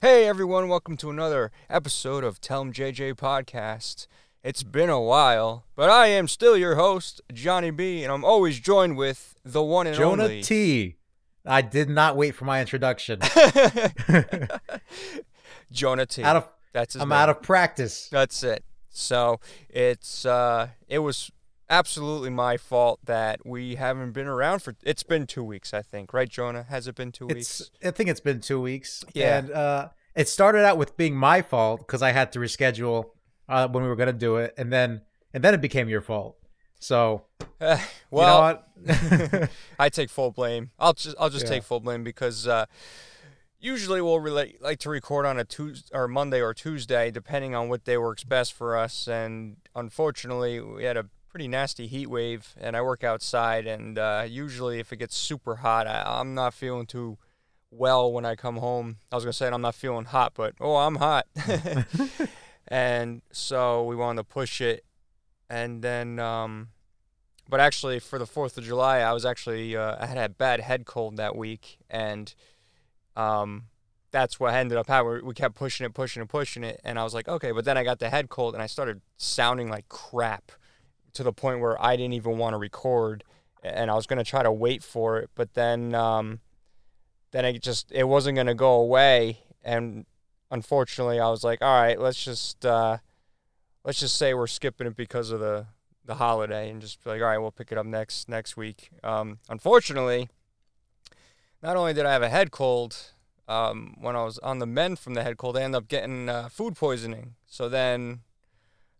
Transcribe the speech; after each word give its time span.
Hey 0.00 0.26
everyone, 0.28 0.68
welcome 0.68 0.96
to 0.98 1.10
another 1.10 1.50
episode 1.68 2.22
of 2.22 2.40
Tell 2.40 2.60
'em 2.60 2.72
JJ 2.72 3.14
podcast. 3.14 4.06
It's 4.44 4.62
been 4.62 4.90
a 4.90 5.00
while, 5.00 5.64
but 5.74 5.90
I 5.90 6.06
am 6.06 6.28
still 6.28 6.56
your 6.56 6.76
host, 6.76 7.20
Johnny 7.32 7.70
B, 7.70 8.04
and 8.04 8.12
I'm 8.12 8.24
always 8.24 8.60
joined 8.60 8.96
with 8.96 9.34
the 9.44 9.62
one 9.62 9.86
and 9.88 9.96
only 9.98 10.04
Jonah 10.10 10.22
only 10.24 10.42
T. 10.42 10.96
I 11.44 11.62
did 11.62 11.88
not 11.88 12.16
wait 12.16 12.34
for 12.36 12.44
my 12.44 12.60
introduction. 12.60 13.20
Jonah 15.72 16.06
T. 16.06 16.22
out 16.22 16.36
of 16.36 16.52
That's 16.72 16.94
his 16.94 17.02
I'm 17.02 17.08
name. 17.08 17.18
out 17.18 17.28
of 17.30 17.42
practice. 17.42 18.08
That's 18.08 18.42
it. 18.44 18.64
So 18.90 19.40
it's 19.68 20.24
uh, 20.24 20.68
it 20.88 21.00
was 21.00 21.30
absolutely 21.70 22.30
my 22.30 22.56
fault 22.56 23.00
that 23.04 23.44
we 23.46 23.76
haven't 23.76 24.12
been 24.12 24.26
around 24.26 24.60
for. 24.60 24.74
It's 24.82 25.02
been 25.02 25.26
two 25.26 25.44
weeks, 25.44 25.72
I 25.74 25.82
think, 25.82 26.12
right, 26.12 26.28
Jonah? 26.28 26.64
Has 26.68 26.86
it 26.86 26.94
been 26.94 27.12
two 27.12 27.28
It's 27.28 27.60
weeks? 27.60 27.70
I 27.84 27.90
think 27.90 28.08
it's 28.10 28.20
been 28.20 28.40
two 28.40 28.60
weeks. 28.60 29.04
Yeah. 29.14 29.38
And 29.38 29.50
uh, 29.50 29.88
it 30.14 30.28
started 30.28 30.64
out 30.64 30.78
with 30.78 30.96
being 30.96 31.14
my 31.16 31.42
fault 31.42 31.80
because 31.80 32.02
I 32.02 32.12
had 32.12 32.32
to 32.32 32.38
reschedule 32.38 33.10
uh, 33.48 33.68
when 33.68 33.82
we 33.82 33.88
were 33.88 33.96
gonna 33.96 34.12
do 34.12 34.36
it, 34.36 34.54
and 34.58 34.72
then 34.72 35.02
and 35.32 35.42
then 35.44 35.54
it 35.54 35.60
became 35.60 35.88
your 35.88 36.00
fault. 36.00 36.36
So 36.78 37.24
Uh, 37.60 37.76
you 37.80 37.86
well, 38.10 38.62
know? 38.84 39.46
I 39.78 39.88
take 39.88 40.10
full 40.10 40.30
blame. 40.30 40.70
I'll 40.78 40.92
just 40.92 41.16
I'll 41.18 41.30
just 41.30 41.44
Yeah. 41.44 41.50
take 41.50 41.62
full 41.64 41.80
blame 41.80 42.04
because 42.04 42.46
uh, 42.46 42.66
usually 43.58 44.00
we'll 44.00 44.20
relate, 44.20 44.62
like 44.62 44.78
to 44.80 44.90
record 44.90 45.26
on 45.26 45.38
a 45.38 45.44
Tuesday 45.44 45.90
or 45.92 46.06
Monday 46.06 46.40
or 46.40 46.54
Tuesday, 46.54 47.10
depending 47.10 47.54
on 47.54 47.68
what 47.68 47.84
day 47.84 47.96
works 47.96 48.22
best 48.24 48.52
for 48.52 48.76
us. 48.76 49.08
And 49.08 49.56
unfortunately, 49.74 50.60
we 50.60 50.84
had 50.84 50.96
a 50.96 51.06
pretty 51.28 51.48
nasty 51.48 51.86
heat 51.86 52.08
wave, 52.08 52.54
and 52.60 52.76
I 52.76 52.82
work 52.82 53.04
outside. 53.04 53.66
And 53.66 53.98
uh, 53.98 54.24
usually, 54.28 54.80
if 54.80 54.92
it 54.92 54.96
gets 54.96 55.16
super 55.16 55.56
hot, 55.56 55.86
I, 55.86 56.02
I'm 56.06 56.34
not 56.34 56.54
feeling 56.54 56.86
too 56.86 57.18
well 57.70 58.12
when 58.12 58.24
I 58.24 58.34
come 58.34 58.56
home. 58.56 58.96
I 59.12 59.16
was 59.16 59.24
gonna 59.24 59.32
say 59.32 59.48
I'm 59.48 59.62
not 59.62 59.74
feeling 59.74 60.06
hot, 60.06 60.32
but 60.34 60.54
oh, 60.60 60.76
I'm 60.76 60.96
hot. 60.96 61.26
and 62.68 63.22
so 63.30 63.84
we 63.84 63.96
wanted 63.96 64.22
to 64.22 64.24
push 64.24 64.60
it, 64.60 64.84
and 65.48 65.82
then. 65.82 66.18
Um, 66.18 66.68
but 67.50 67.60
actually, 67.60 67.98
for 67.98 68.18
the 68.18 68.26
Fourth 68.26 68.58
of 68.58 68.64
July, 68.64 68.98
I 68.98 69.12
was 69.12 69.24
actually 69.24 69.74
uh, 69.74 69.96
I 69.98 70.06
had 70.06 70.18
a 70.18 70.28
bad 70.28 70.60
head 70.60 70.84
cold 70.84 71.16
that 71.16 71.34
week, 71.34 71.78
and 71.88 72.34
um, 73.16 73.64
that's 74.10 74.38
what 74.38 74.52
I 74.52 74.58
ended 74.58 74.76
up 74.76 74.86
happening. 74.86 75.24
We 75.24 75.32
kept 75.32 75.54
pushing 75.54 75.86
it, 75.86 75.94
pushing 75.94 76.22
it, 76.22 76.28
pushing 76.28 76.62
it, 76.62 76.80
and 76.84 76.98
I 76.98 77.04
was 77.04 77.14
like, 77.14 77.26
okay. 77.26 77.52
But 77.52 77.64
then 77.64 77.78
I 77.78 77.84
got 77.84 78.00
the 78.00 78.10
head 78.10 78.28
cold, 78.28 78.52
and 78.54 78.62
I 78.62 78.66
started 78.66 79.00
sounding 79.16 79.70
like 79.70 79.88
crap 79.88 80.52
to 81.14 81.22
the 81.22 81.32
point 81.32 81.60
where 81.60 81.80
I 81.82 81.96
didn't 81.96 82.14
even 82.14 82.38
want 82.38 82.54
to 82.54 82.58
record, 82.58 83.24
and 83.62 83.90
I 83.90 83.94
was 83.94 84.06
gonna 84.06 84.24
try 84.24 84.42
to 84.42 84.52
wait 84.52 84.82
for 84.82 85.18
it, 85.18 85.30
but 85.34 85.54
then 85.54 85.94
um, 85.94 86.40
then 87.30 87.44
it 87.44 87.62
just 87.62 87.90
it 87.92 88.04
wasn't 88.04 88.36
gonna 88.36 88.54
go 88.54 88.72
away, 88.74 89.40
and 89.62 90.06
unfortunately, 90.50 91.20
I 91.20 91.28
was 91.28 91.44
like, 91.44 91.62
all 91.62 91.80
right, 91.80 91.98
let's 91.98 92.22
just 92.22 92.64
uh, 92.64 92.98
let's 93.84 94.00
just 94.00 94.16
say 94.16 94.34
we're 94.34 94.46
skipping 94.46 94.86
it 94.86 94.96
because 94.96 95.30
of 95.30 95.40
the 95.40 95.66
the 96.04 96.14
holiday 96.16 96.70
and 96.70 96.80
just 96.80 97.04
be 97.04 97.10
like, 97.10 97.20
all 97.20 97.28
right, 97.28 97.38
we'll 97.38 97.52
pick 97.52 97.70
it 97.70 97.78
up 97.78 97.86
next 97.86 98.28
next 98.28 98.56
week. 98.56 98.90
Um, 99.04 99.38
unfortunately, 99.48 100.28
not 101.62 101.76
only 101.76 101.92
did 101.92 102.06
I 102.06 102.12
have 102.12 102.22
a 102.22 102.30
head 102.30 102.50
cold, 102.50 102.96
um, 103.46 103.94
when 104.00 104.16
I 104.16 104.24
was 104.24 104.38
on 104.38 104.58
the 104.58 104.66
mend 104.66 104.98
from 104.98 105.14
the 105.14 105.22
head 105.22 105.36
cold, 105.36 105.56
I 105.56 105.62
ended 105.62 105.82
up 105.82 105.88
getting 105.88 106.28
uh, 106.28 106.48
food 106.48 106.76
poisoning. 106.76 107.34
So 107.46 107.68
then 107.68 108.20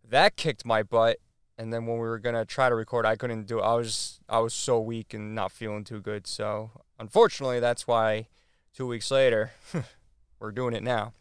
that 0.07 0.35
kicked 0.35 0.65
my 0.65 0.83
butt. 0.83 1.17
And 1.59 1.73
then 1.73 1.85
when 1.85 1.97
we 1.97 2.07
were 2.07 2.19
gonna 2.19 2.45
try 2.45 2.69
to 2.69 2.75
record, 2.75 3.05
I 3.05 3.17
couldn't 3.17 3.45
do 3.45 3.59
it. 3.59 3.63
I 3.63 3.73
was 3.75 4.21
I 4.29 4.39
was 4.39 4.53
so 4.53 4.79
weak 4.79 5.13
and 5.13 5.35
not 5.35 5.51
feeling 5.51 5.83
too 5.83 5.99
good. 5.99 6.25
So 6.25 6.71
unfortunately, 6.97 7.59
that's 7.59 7.85
why 7.85 8.27
two 8.73 8.87
weeks 8.87 9.11
later, 9.11 9.51
we're 10.39 10.53
doing 10.53 10.73
it 10.73 10.83
now. 10.83 11.11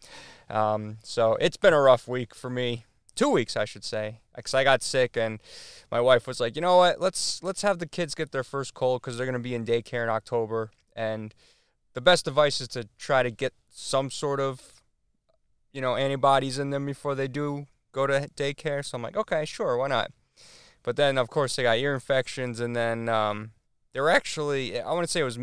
Um, 0.49 0.99
so 1.03 1.37
it's 1.41 1.57
been 1.57 1.75
a 1.75 1.81
rough 1.81 2.07
week 2.07 2.37
for 2.37 2.49
me. 2.49 2.85
Two 3.17 3.31
weeks, 3.31 3.57
I 3.57 3.65
should 3.65 3.83
say, 3.83 4.21
because 4.37 4.55
I 4.55 4.63
got 4.63 4.81
sick 4.81 5.17
and 5.17 5.41
my 5.91 6.01
wife 6.01 6.29
was 6.29 6.39
like, 6.39 6.55
you 6.55 6.63
know 6.63 6.77
what, 6.77 7.01
let's 7.01 7.43
let's 7.43 7.63
have 7.63 7.81
the 7.81 7.89
kids 7.89 8.15
get 8.15 8.31
their 8.31 8.45
first 8.45 8.75
cold 8.75 9.03
because 9.03 9.17
they're 9.17 9.27
gonna 9.27 9.41
be 9.41 9.57
in 9.57 9.67
daycare 9.67 10.05
in 10.05 10.09
October, 10.09 10.71
and 10.95 11.35
the 11.95 12.01
best 12.01 12.29
advice 12.29 12.61
is 12.61 12.69
to 12.69 12.87
try 12.97 13.25
to 13.25 13.33
get 13.33 13.55
some 13.71 14.09
sort 14.09 14.39
of, 14.39 14.63
you 15.73 15.81
know, 15.81 15.97
antibodies 15.97 16.61
in 16.61 16.71
them 16.71 16.87
before 16.87 17.17
they 17.17 17.27
do 17.27 17.67
go 17.91 18.07
to 18.07 18.29
daycare. 18.37 18.85
So 18.85 18.95
I'm 18.95 19.03
like, 19.03 19.17
okay, 19.17 19.45
sure, 19.45 19.77
why 19.77 19.89
not? 19.89 20.13
But 20.83 20.97
then 20.97 21.19
of 21.19 21.29
course 21.29 21.57
they 21.57 21.63
got 21.63 21.79
ear 21.79 21.95
infections, 21.95 22.61
and 22.61 22.75
then 22.75 23.09
um, 23.09 23.51
they 23.93 24.01
were 24.01 24.11
actually, 24.11 24.81
I 24.81 24.93
want 24.93 25.05
to 25.05 25.11
say 25.11 25.21
it 25.21 25.25
was 25.25 25.39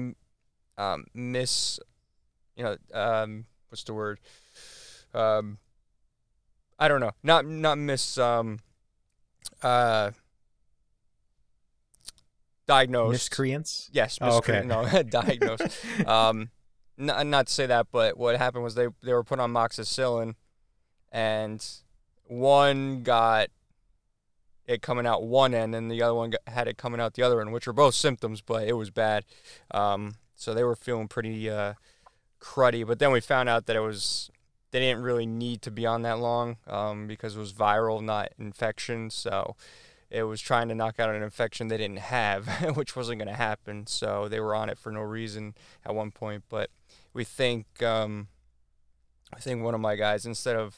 um, 0.78 1.06
miss, 1.13 1.79
you 2.56 2.63
know, 2.63 2.78
um, 2.94 3.46
what's 3.69 3.84
the 3.84 3.94
word? 3.94 4.19
Um, 5.13 5.57
I 6.79 6.88
don't 6.88 7.00
know, 7.00 7.12
not 7.23 7.46
not 7.46 7.78
miss, 7.78 8.18
um, 8.18 8.59
uh, 9.62 10.12
diagnosed. 12.67 13.12
Miscreants. 13.13 13.90
Yes, 13.94 14.17
Oh, 14.22 14.38
okay. 14.38 14.63
no, 14.66 14.85
diagnosed. 15.09 15.63
um, 16.07 16.50
not, 16.97 17.25
not 17.28 17.47
to 17.47 17.53
say 17.53 17.66
that, 17.66 17.88
but 17.91 18.17
what 18.17 18.38
happened 18.38 18.63
was 18.63 18.75
they 18.75 18.88
they 19.03 19.13
were 19.13 19.23
put 19.23 19.40
on 19.40 19.52
amoxicillin, 19.53 20.35
and 21.12 21.66
one 22.28 23.03
got 23.03 23.50
it 24.67 24.81
coming 24.81 25.05
out 25.05 25.23
one 25.23 25.53
end, 25.53 25.75
and 25.75 25.91
the 25.91 26.01
other 26.01 26.15
one 26.15 26.33
had 26.47 26.67
it 26.67 26.77
coming 26.77 26.99
out 26.99 27.13
the 27.13 27.23
other 27.23 27.41
end, 27.41 27.53
which 27.53 27.67
were 27.67 27.73
both 27.73 27.95
symptoms, 27.95 28.41
but 28.41 28.67
it 28.67 28.73
was 28.73 28.89
bad. 28.89 29.25
Um, 29.71 30.15
so 30.35 30.53
they 30.53 30.63
were 30.63 30.75
feeling 30.75 31.07
pretty 31.07 31.49
uh, 31.49 31.73
cruddy. 32.41 32.85
But 32.85 32.99
then 32.99 33.11
we 33.11 33.21
found 33.21 33.49
out 33.49 33.65
that 33.67 33.75
it 33.75 33.81
was 33.81 34.29
they 34.71 34.79
didn't 34.79 35.03
really 35.03 35.25
need 35.25 35.61
to 35.61 35.71
be 35.71 35.85
on 35.85 36.01
that 36.01 36.19
long 36.19 36.57
um, 36.67 37.07
because 37.07 37.35
it 37.35 37.39
was 37.39 37.53
viral, 37.53 38.03
not 38.03 38.33
infection. 38.37 39.09
So 39.09 39.55
it 40.09 40.23
was 40.23 40.41
trying 40.41 40.67
to 40.67 40.75
knock 40.75 40.99
out 40.99 41.13
an 41.13 41.23
infection 41.23 41.67
they 41.67 41.77
didn't 41.77 41.99
have, 41.99 42.47
which 42.75 42.95
wasn't 42.95 43.19
going 43.19 43.29
to 43.29 43.35
happen. 43.35 43.87
So 43.87 44.27
they 44.27 44.39
were 44.39 44.53
on 44.55 44.69
it 44.69 44.77
for 44.77 44.91
no 44.91 45.01
reason 45.01 45.55
at 45.85 45.95
one 45.95 46.11
point. 46.11 46.43
But 46.49 46.69
we 47.13 47.23
think, 47.23 47.81
um, 47.81 48.27
I 49.33 49.39
think 49.39 49.63
one 49.63 49.73
of 49.73 49.81
my 49.81 49.95
guys, 49.95 50.25
instead 50.25 50.55
of, 50.55 50.75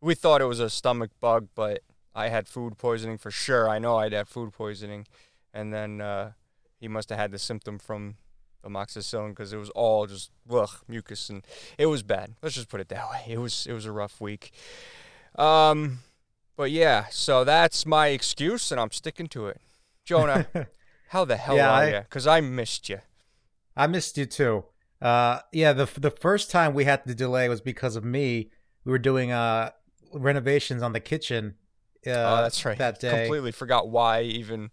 we 0.00 0.14
thought 0.14 0.40
it 0.40 0.46
was 0.46 0.60
a 0.60 0.70
stomach 0.70 1.10
bug, 1.20 1.48
but 1.54 1.82
I 2.24 2.28
had 2.28 2.46
food 2.48 2.76
poisoning 2.78 3.18
for 3.18 3.30
sure. 3.30 3.68
I 3.68 3.78
know 3.78 3.96
I'd 3.96 4.12
had 4.12 4.28
food 4.28 4.52
poisoning, 4.52 5.06
and 5.52 5.72
then 5.72 6.00
uh, 6.00 6.32
he 6.78 6.88
must 6.88 7.08
have 7.10 7.18
had 7.18 7.30
the 7.32 7.38
symptom 7.38 7.78
from 7.78 8.16
the 8.62 8.68
amoxicillin 8.68 9.30
because 9.30 9.52
it 9.52 9.56
was 9.56 9.70
all 9.70 10.06
just 10.06 10.30
ugh, 10.50 10.70
mucus 10.86 11.30
and 11.30 11.42
it 11.78 11.86
was 11.86 12.02
bad. 12.02 12.34
Let's 12.42 12.54
just 12.54 12.68
put 12.68 12.80
it 12.80 12.88
that 12.90 13.10
way. 13.10 13.22
It 13.28 13.38
was 13.38 13.66
it 13.68 13.72
was 13.72 13.86
a 13.86 13.92
rough 13.92 14.20
week. 14.20 14.52
Um, 15.36 16.00
but 16.56 16.70
yeah, 16.70 17.06
so 17.10 17.44
that's 17.44 17.86
my 17.86 18.08
excuse, 18.08 18.70
and 18.70 18.80
I'm 18.80 18.90
sticking 18.90 19.28
to 19.28 19.46
it. 19.46 19.60
Jonah, 20.04 20.46
how 21.08 21.24
the 21.24 21.36
hell 21.36 21.56
Yeah, 21.56 21.70
are 21.70 21.82
I- 21.82 21.90
you? 21.90 22.00
Because 22.00 22.26
I 22.26 22.40
missed 22.40 22.88
you. 22.88 22.98
I 23.76 23.86
missed 23.86 24.18
you 24.18 24.26
too. 24.26 24.64
Uh, 25.00 25.38
yeah, 25.52 25.72
the 25.72 25.88
the 25.98 26.10
first 26.10 26.50
time 26.50 26.74
we 26.74 26.84
had 26.84 27.06
to 27.06 27.14
delay 27.14 27.48
was 27.48 27.60
because 27.62 27.96
of 27.96 28.04
me. 28.04 28.50
We 28.84 28.92
were 28.92 28.98
doing 28.98 29.32
uh 29.32 29.70
renovations 30.12 30.82
on 30.82 30.92
the 30.92 31.00
kitchen. 31.00 31.54
Uh, 32.06 32.10
oh, 32.10 32.42
that's 32.42 32.64
right. 32.64 32.78
That 32.78 33.00
day. 33.00 33.22
completely 33.22 33.52
forgot 33.52 33.88
why 33.88 34.22
even. 34.22 34.70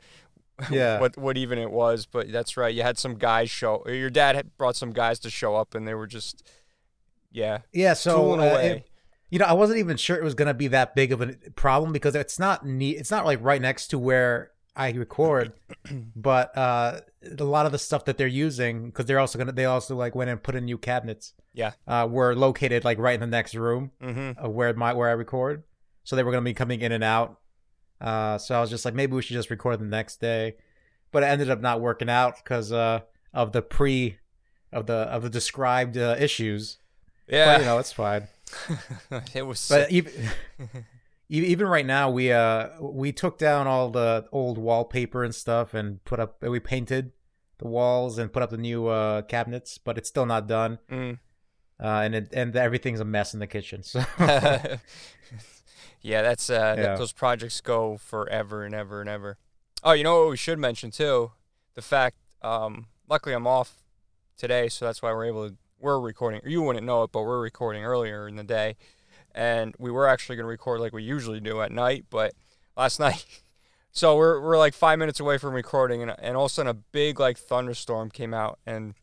Yeah. 0.72 1.00
what 1.00 1.16
what 1.18 1.38
even 1.38 1.60
it 1.60 1.70
was, 1.70 2.08
but 2.08 2.32
that's 2.32 2.58
right. 2.58 2.74
You 2.74 2.82
had 2.82 2.98
some 2.98 3.14
guys 3.14 3.48
show. 3.52 3.84
Or 3.86 3.92
your 3.92 4.10
dad 4.10 4.36
had 4.36 4.58
brought 4.58 4.76
some 4.76 4.92
guys 4.92 5.20
to 5.20 5.30
show 5.30 5.56
up, 5.56 5.76
and 5.76 5.88
they 5.88 5.94
were 5.94 6.08
just, 6.08 6.50
yeah, 7.32 7.60
Yeah, 7.72 7.94
so 7.94 8.16
tooling 8.18 8.40
uh, 8.40 8.56
it- 8.56 8.90
you 9.30 9.38
know, 9.38 9.46
I 9.46 9.54
wasn't 9.54 9.78
even 9.80 9.98
sure 9.98 10.18
it 10.18 10.24
was 10.24 10.34
gonna 10.34 10.54
be 10.56 10.68
that 10.70 10.96
big 10.96 11.12
of 11.12 11.22
a 11.22 11.36
problem 11.56 11.92
because 11.92 12.16
it's 12.16 12.40
not 12.40 12.66
neat. 12.66 12.98
It's 12.98 13.12
not 13.12 13.24
like 13.24 13.38
right 13.44 13.62
next 13.62 13.90
to 13.90 14.00
where 14.00 14.52
I 14.76 14.92
record, 14.92 15.54
but 16.16 16.58
uh, 16.58 17.02
a 17.38 17.44
lot 17.44 17.66
of 17.66 17.72
the 17.72 17.80
stuff 17.80 18.06
that 18.06 18.18
they're 18.18 18.28
using 18.28 18.88
because 18.88 19.06
they're 19.06 19.20
also 19.20 19.38
gonna 19.38 19.52
they 19.52 19.66
also 19.66 19.96
like 19.96 20.16
went 20.16 20.30
and 20.30 20.42
put 20.42 20.56
in 20.56 20.66
new 20.66 20.78
cabinets. 20.78 21.34
Yeah. 21.54 21.72
uh, 21.88 22.08
were 22.10 22.36
located 22.36 22.86
like 22.86 23.00
right 23.00 23.16
in 23.16 23.20
the 23.20 23.26
next 23.26 23.56
room 23.56 23.90
mm-hmm. 24.00 24.38
of 24.38 24.52
where 24.52 24.72
my 24.76 24.94
where 24.94 25.10
I 25.10 25.14
record, 25.14 25.64
so 26.08 26.16
they 26.16 26.24
were 26.24 26.32
gonna 26.32 26.42
be 26.42 26.54
coming 26.54 26.80
in 26.80 26.94
and 26.94 27.04
out. 27.04 27.38
Uh, 28.00 28.38
so 28.38 28.56
I 28.56 28.62
was 28.62 28.70
just 28.70 28.86
like, 28.86 28.94
maybe 28.94 29.14
we 29.14 29.22
should 29.22 29.34
just 29.34 29.50
record 29.50 29.82
the 29.82 29.86
next 29.86 30.22
day, 30.22 30.56
but 31.12 31.22
it 31.22 31.26
ended 31.26 31.50
up 31.50 31.60
not 31.60 31.82
working 31.82 32.10
out 32.10 32.38
because 32.38 32.72
uh, 32.72 33.02
of 33.34 33.52
the 33.52 33.62
pre 33.62 34.18
of 34.72 34.86
the 34.86 34.94
of 34.94 35.22
the 35.22 35.30
described 35.30 35.98
uh, 35.98 36.16
issues. 36.18 36.78
Yeah, 37.28 37.56
But 37.56 37.60
you 37.60 37.66
know, 37.66 37.78
it's 37.78 37.92
fine. 37.92 38.30
it 39.34 39.46
was. 39.46 39.68
But 39.68 39.92
even 39.92 40.14
even 41.30 41.68
right 41.68 41.86
now, 41.86 42.10
we 42.10 42.32
uh 42.32 42.70
we 42.80 43.12
took 43.12 43.38
down 43.38 43.68
all 43.68 43.90
the 43.90 44.30
old 44.32 44.58
wallpaper 44.58 45.26
and 45.26 45.36
stuff 45.36 45.74
and 45.74 46.02
put 46.06 46.22
up 46.22 46.42
we 46.42 46.62
painted 46.62 47.12
the 47.58 47.68
walls 47.68 48.18
and 48.18 48.32
put 48.32 48.42
up 48.44 48.50
the 48.50 48.58
new 48.58 48.88
uh 48.88 49.24
cabinets, 49.24 49.78
but 49.78 49.98
it's 49.98 50.08
still 50.08 50.26
not 50.26 50.48
done. 50.48 50.80
Mm. 50.90 51.20
Uh, 51.84 52.02
and 52.06 52.16
it, 52.16 52.30
and 52.32 52.56
everything's 52.56 53.02
a 53.02 53.06
mess 53.06 53.34
in 53.34 53.42
the 53.42 53.46
kitchen. 53.46 53.84
So 53.84 54.00
yeah, 56.08 56.22
that's 56.22 56.50
uh, 56.50 56.76
Yeah. 56.78 56.84
That, 56.84 56.98
those 56.98 57.12
projects 57.12 57.60
go 57.60 57.98
forever 57.98 58.64
and 58.64 58.74
ever 58.74 59.02
and 59.02 59.10
ever. 59.10 59.38
Oh, 59.84 59.92
you 59.92 60.04
know 60.04 60.22
what 60.22 60.30
we 60.30 60.38
should 60.38 60.58
mention 60.58 60.90
too? 60.90 61.32
The 61.76 61.82
fact, 61.82 62.18
um, 62.42 62.88
luckily 63.10 63.36
I'm 63.36 63.46
off 63.46 63.84
today, 64.38 64.70
so 64.70 64.86
that's 64.86 65.02
why 65.02 65.12
we're 65.12 65.26
able 65.26 65.50
to 65.50 65.56
we're 65.80 66.00
recording. 66.00 66.42
You 66.46 66.62
wouldn't 66.64 66.86
know 66.86 67.04
it, 67.04 67.12
but 67.12 67.22
we're 67.22 67.42
recording 67.42 67.84
earlier 67.84 68.28
in 68.28 68.36
the 68.38 68.44
day, 68.44 68.78
and 69.36 69.76
we 69.78 69.92
were 69.92 70.08
actually 70.08 70.38
going 70.38 70.46
to 70.46 70.50
record 70.50 70.80
like 70.80 70.94
we 70.94 71.04
usually 71.04 71.40
do 71.40 71.62
at 71.62 71.72
night, 71.72 72.06
but 72.10 72.34
last 72.76 73.00
night. 73.08 73.26
So 73.92 74.16
we're 74.16 74.40
we're 74.42 74.58
like 74.58 74.74
five 74.74 74.98
minutes 75.00 75.20
away 75.20 75.38
from 75.38 75.54
recording, 75.54 76.02
and 76.02 76.16
and 76.20 76.38
all 76.38 76.46
of 76.46 76.52
a 76.52 76.54
sudden 76.54 76.70
a 76.70 76.74
big 76.74 77.20
like 77.20 77.38
thunderstorm 77.38 78.12
came 78.12 78.34
out, 78.34 78.60
and 78.66 78.96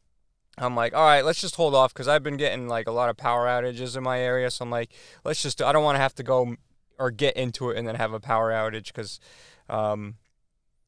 I'm 0.57 0.77
like, 0.77 0.95
all 0.95 1.05
right, 1.05 1.25
let's 1.25 1.41
just 1.41 1.57
hold 1.57 1.75
off 1.75 1.93
because 1.93 2.07
I've 2.07 2.23
been 2.23 2.37
getting 2.37 2.69
like 2.69 2.87
a 2.87 2.93
lot 2.93 3.11
of 3.11 3.17
power 3.17 3.47
outages 3.47 3.97
in 3.97 4.05
my 4.05 4.21
area. 4.21 4.51
So 4.51 4.65
I'm 4.65 4.71
like, 4.71 4.93
let's 5.25 5.43
just, 5.43 5.61
I 5.61 5.73
don't 5.73 5.83
want 5.83 5.97
to 5.97 6.01
have 6.01 6.15
to 6.17 6.23
go 6.23 6.57
or 6.99 7.11
get 7.11 7.37
into 7.37 7.71
it 7.71 7.79
and 7.79 7.87
then 7.87 7.95
have 7.97 8.13
a 8.13 8.21
power 8.21 8.51
outage 8.51 8.87
because, 8.87 9.21
um, 9.69 10.17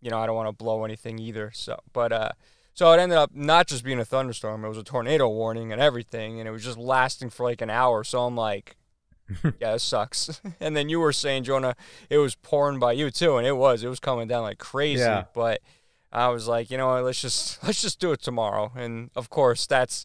you 0.00 0.11
know, 0.11 0.19
I 0.19 0.26
don't 0.26 0.37
want 0.37 0.49
to 0.49 0.64
blow 0.64 0.85
anything 0.85 1.19
either. 1.19 1.50
So, 1.55 1.79
but, 1.93 2.12
uh, 2.12 2.31
so 2.75 2.93
it 2.93 2.99
ended 2.99 3.19
up 3.19 3.35
not 3.35 3.67
just 3.67 3.85
being 3.85 3.99
a 3.99 4.05
thunderstorm, 4.05 4.64
it 4.64 4.69
was 4.69 4.79
a 4.79 4.85
tornado 4.85 5.29
warning 5.29 5.73
and 5.73 5.81
everything. 5.81 6.38
And 6.38 6.49
it 6.49 6.53
was 6.53 6.64
just 6.64 6.79
lasting 6.79 7.31
for 7.31 7.44
like 7.44 7.62
an 7.62 7.70
hour. 7.70 8.05
So 8.05 8.25
I'm 8.25 8.37
like, 8.37 8.76
yeah, 9.61 9.73
this 9.73 9.82
sucks. 9.82 10.41
and 10.61 10.76
then 10.76 10.88
you 10.88 11.00
were 11.00 11.12
saying, 11.12 11.44
Jonah, 11.44 11.75
it 12.11 12.19
was 12.19 12.35
pouring 12.35 12.79
by 12.79 12.93
you 12.93 13.11
too. 13.11 13.37
And 13.37 13.47
it 13.47 13.56
was, 13.56 13.82
it 13.82 13.88
was 13.88 14.00
coming 14.00 14.29
down 14.29 14.43
like 14.43 14.59
crazy. 14.59 15.00
Yeah. 15.00 15.25
But, 15.35 15.61
I 16.12 16.29
was 16.29 16.49
like, 16.49 16.70
you 16.70 16.79
know 16.79 16.88
what, 16.88 17.05
let's 17.05 17.20
just 17.20 17.62
let's 17.64 17.82
just 17.82 18.00
do 18.00 18.12
it 18.12 18.23
tomorrow. 18.23 18.73
And 18.75 19.11
of 19.14 19.31
course, 19.31 19.67
that's 19.67 20.05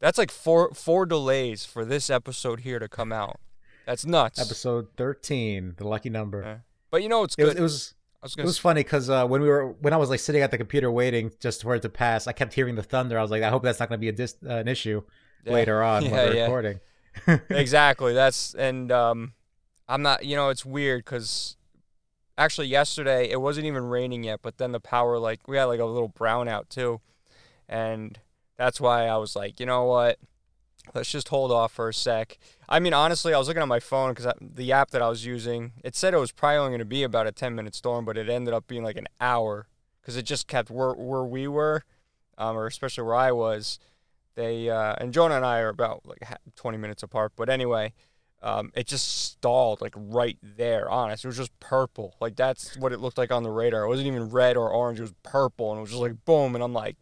that's 0.00 0.18
like 0.18 0.30
four 0.30 0.72
four 0.72 1.06
delays 1.06 1.64
for 1.64 1.84
this 1.84 2.08
episode 2.10 2.60
here 2.60 2.78
to 2.78 2.88
come 2.88 3.12
out. 3.12 3.40
That's 3.88 4.04
nuts. 4.04 4.38
Episode 4.38 4.88
thirteen, 4.98 5.72
the 5.78 5.88
lucky 5.88 6.10
number. 6.10 6.42
Yeah. 6.42 6.56
But 6.90 7.02
you 7.02 7.08
know 7.08 7.24
it's 7.24 7.34
It 7.38 7.44
was 7.44 7.54
good. 7.54 7.58
it 7.58 7.62
was 7.62 7.94
was 8.22 8.36
it 8.36 8.44
was 8.44 8.58
funny 8.58 8.80
because 8.82 9.08
uh, 9.08 9.26
when 9.26 9.40
we 9.40 9.48
were 9.48 9.68
when 9.80 9.94
I 9.94 9.96
was 9.96 10.10
like 10.10 10.20
sitting 10.20 10.42
at 10.42 10.50
the 10.50 10.58
computer 10.58 10.90
waiting 10.92 11.30
just 11.40 11.62
for 11.62 11.74
it 11.74 11.80
to 11.82 11.88
pass, 11.88 12.26
I 12.26 12.32
kept 12.32 12.52
hearing 12.52 12.74
the 12.74 12.82
thunder. 12.82 13.18
I 13.18 13.22
was 13.22 13.30
like, 13.30 13.42
I 13.42 13.48
hope 13.48 13.62
that's 13.62 13.80
not 13.80 13.88
going 13.88 13.98
to 13.98 14.00
be 14.02 14.10
a 14.10 14.12
dis- 14.12 14.36
uh, 14.46 14.56
an 14.56 14.68
issue 14.68 15.02
Yeah. 15.44 15.52
later 15.54 15.82
on 15.82 16.02
Yeah, 16.04 16.10
when 16.10 16.26
we're 16.28 16.34
yeah. 16.34 16.42
recording. 16.42 16.80
exactly. 17.48 18.12
That's 18.12 18.52
and 18.54 18.92
um, 18.92 19.32
I'm 19.88 20.02
not. 20.02 20.24
You 20.24 20.36
know, 20.36 20.50
it's 20.50 20.66
weird 20.66 21.04
because 21.06 21.56
actually 22.36 22.66
yesterday 22.66 23.30
it 23.30 23.40
wasn't 23.40 23.66
even 23.66 23.84
raining 23.84 24.22
yet, 24.22 24.40
but 24.42 24.58
then 24.58 24.72
the 24.72 24.80
power 24.80 25.18
like 25.18 25.48
we 25.48 25.56
had 25.56 25.64
like 25.64 25.80
a 25.80 25.86
little 25.86 26.10
brownout 26.10 26.68
too, 26.68 27.00
and 27.68 28.18
that's 28.58 28.80
why 28.82 29.06
I 29.06 29.16
was 29.16 29.34
like, 29.34 29.58
you 29.60 29.64
know 29.66 29.84
what, 29.84 30.18
let's 30.94 31.10
just 31.10 31.28
hold 31.28 31.50
off 31.50 31.72
for 31.72 31.88
a 31.88 31.94
sec. 31.94 32.38
I 32.68 32.80
mean, 32.80 32.92
honestly, 32.92 33.34
I 33.34 33.38
was 33.38 33.48
looking 33.48 33.62
at 33.62 33.68
my 33.68 33.80
phone 33.80 34.14
because 34.14 34.32
the 34.40 34.72
app 34.72 34.90
that 34.90 35.02
I 35.02 35.08
was 35.08 35.24
using, 35.24 35.72
it 35.84 35.94
said 35.94 36.14
it 36.14 36.18
was 36.18 36.32
probably 36.32 36.58
only 36.58 36.70
going 36.70 36.78
to 36.80 36.84
be 36.84 37.02
about 37.02 37.26
a 37.26 37.32
10 37.32 37.54
minute 37.54 37.74
storm, 37.74 38.04
but 38.04 38.16
it 38.16 38.28
ended 38.28 38.54
up 38.54 38.66
being 38.66 38.82
like 38.82 38.96
an 38.96 39.08
hour 39.20 39.68
because 40.00 40.16
it 40.16 40.22
just 40.22 40.46
kept 40.48 40.70
where 40.70 40.92
where 40.92 41.24
we 41.24 41.46
were, 41.46 41.84
um, 42.38 42.56
or 42.56 42.66
especially 42.66 43.04
where 43.04 43.14
I 43.14 43.32
was. 43.32 43.78
They 44.34 44.70
uh, 44.70 44.94
and 44.98 45.12
Jonah 45.12 45.36
and 45.36 45.44
I 45.44 45.60
are 45.60 45.68
about 45.68 46.06
like 46.06 46.22
20 46.56 46.78
minutes 46.78 47.02
apart, 47.02 47.32
but 47.36 47.48
anyway, 47.48 47.92
um, 48.42 48.70
it 48.74 48.86
just 48.86 49.06
stalled 49.32 49.80
like 49.80 49.94
right 49.96 50.38
there. 50.42 50.88
Honest, 50.88 51.24
it 51.24 51.28
was 51.28 51.36
just 51.36 51.58
purple. 51.60 52.14
Like 52.20 52.36
that's 52.36 52.76
what 52.76 52.92
it 52.92 53.00
looked 53.00 53.18
like 53.18 53.32
on 53.32 53.42
the 53.42 53.50
radar. 53.50 53.82
It 53.82 53.88
wasn't 53.88 54.06
even 54.06 54.30
red 54.30 54.56
or 54.56 54.70
orange. 54.70 54.98
It 54.98 55.02
was 55.02 55.14
purple, 55.22 55.72
and 55.72 55.78
it 55.78 55.82
was 55.82 55.90
just 55.90 56.00
like 56.00 56.24
boom. 56.24 56.54
And 56.54 56.62
I'm 56.62 56.72
like, 56.72 56.96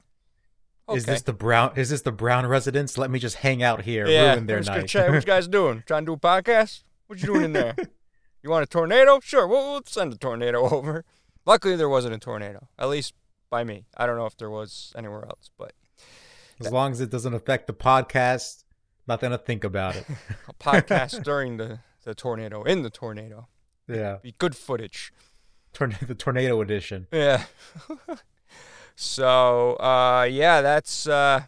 okay. 0.89 0.97
Is 0.99 1.05
this 1.05 1.23
the 1.23 1.33
brown? 1.33 1.73
Is 1.77 1.91
this 1.91 2.03
the 2.03 2.13
brown 2.13 2.47
residence? 2.47 2.97
Let 2.99 3.11
me 3.11 3.19
just 3.19 3.37
hang 3.37 3.63
out 3.63 3.83
here, 3.83 4.07
yeah? 4.07 4.33
ruin 4.33 4.47
their 4.47 4.59
I'm 4.59 4.63
just 4.63 4.69
gonna 4.69 4.81
night. 4.81 4.89
check. 4.89 5.09
What 5.09 5.15
you 5.17 5.21
guys 5.23 5.49
doing? 5.49 5.83
Trying 5.87 6.03
to 6.03 6.07
do 6.07 6.13
a 6.15 6.19
podcast? 6.19 6.83
What 7.07 7.21
you 7.21 7.27
doing 7.27 7.45
in 7.45 7.53
there? 7.53 7.75
you 8.43 8.51
want 8.51 8.63
a 8.63 8.67
tornado? 8.67 9.21
Sure, 9.21 9.47
we'll, 9.47 9.73
we'll 9.73 9.83
send 9.87 10.13
a 10.13 10.17
tornado 10.17 10.69
over. 10.71 11.05
Luckily, 11.45 11.77
there 11.77 11.89
wasn't 11.89 12.15
a 12.15 12.19
tornado. 12.19 12.69
At 12.79 12.89
least 12.89 13.15
by 13.51 13.65
me. 13.65 13.87
I 13.97 14.07
don't 14.07 14.17
know 14.17 14.27
if 14.27 14.37
there 14.37 14.51
was 14.51 14.93
anywhere 14.97 15.25
else, 15.25 15.51
but 15.57 15.73
as 16.61 16.73
long 16.73 16.93
as 16.93 17.01
it 17.01 17.11
doesn't 17.11 17.35
affect 17.35 17.67
the 17.67 17.75
podcast, 17.75 18.65
nothing 19.07 19.31
to 19.31 19.39
think 19.39 19.65
about 19.65 19.97
it. 19.97 20.07
a 20.49 20.55
podcast 20.55 21.23
during 21.23 21.57
the 21.57 21.81
the 22.05 22.15
tornado 22.15 22.63
in 22.63 22.83
the 22.83 22.91
tornado 22.91 23.49
yeah, 23.89 24.19
be 24.23 24.35
good 24.39 24.57
footage. 24.57 25.13
Torn- 25.73 25.97
the 26.01 26.15
tornado 26.15 26.61
edition. 26.61 27.07
Yeah. 27.13 27.45
So, 28.97 29.75
uh, 29.75 30.27
yeah, 30.29 30.61
that's. 30.63 31.07
Uh, 31.07 31.43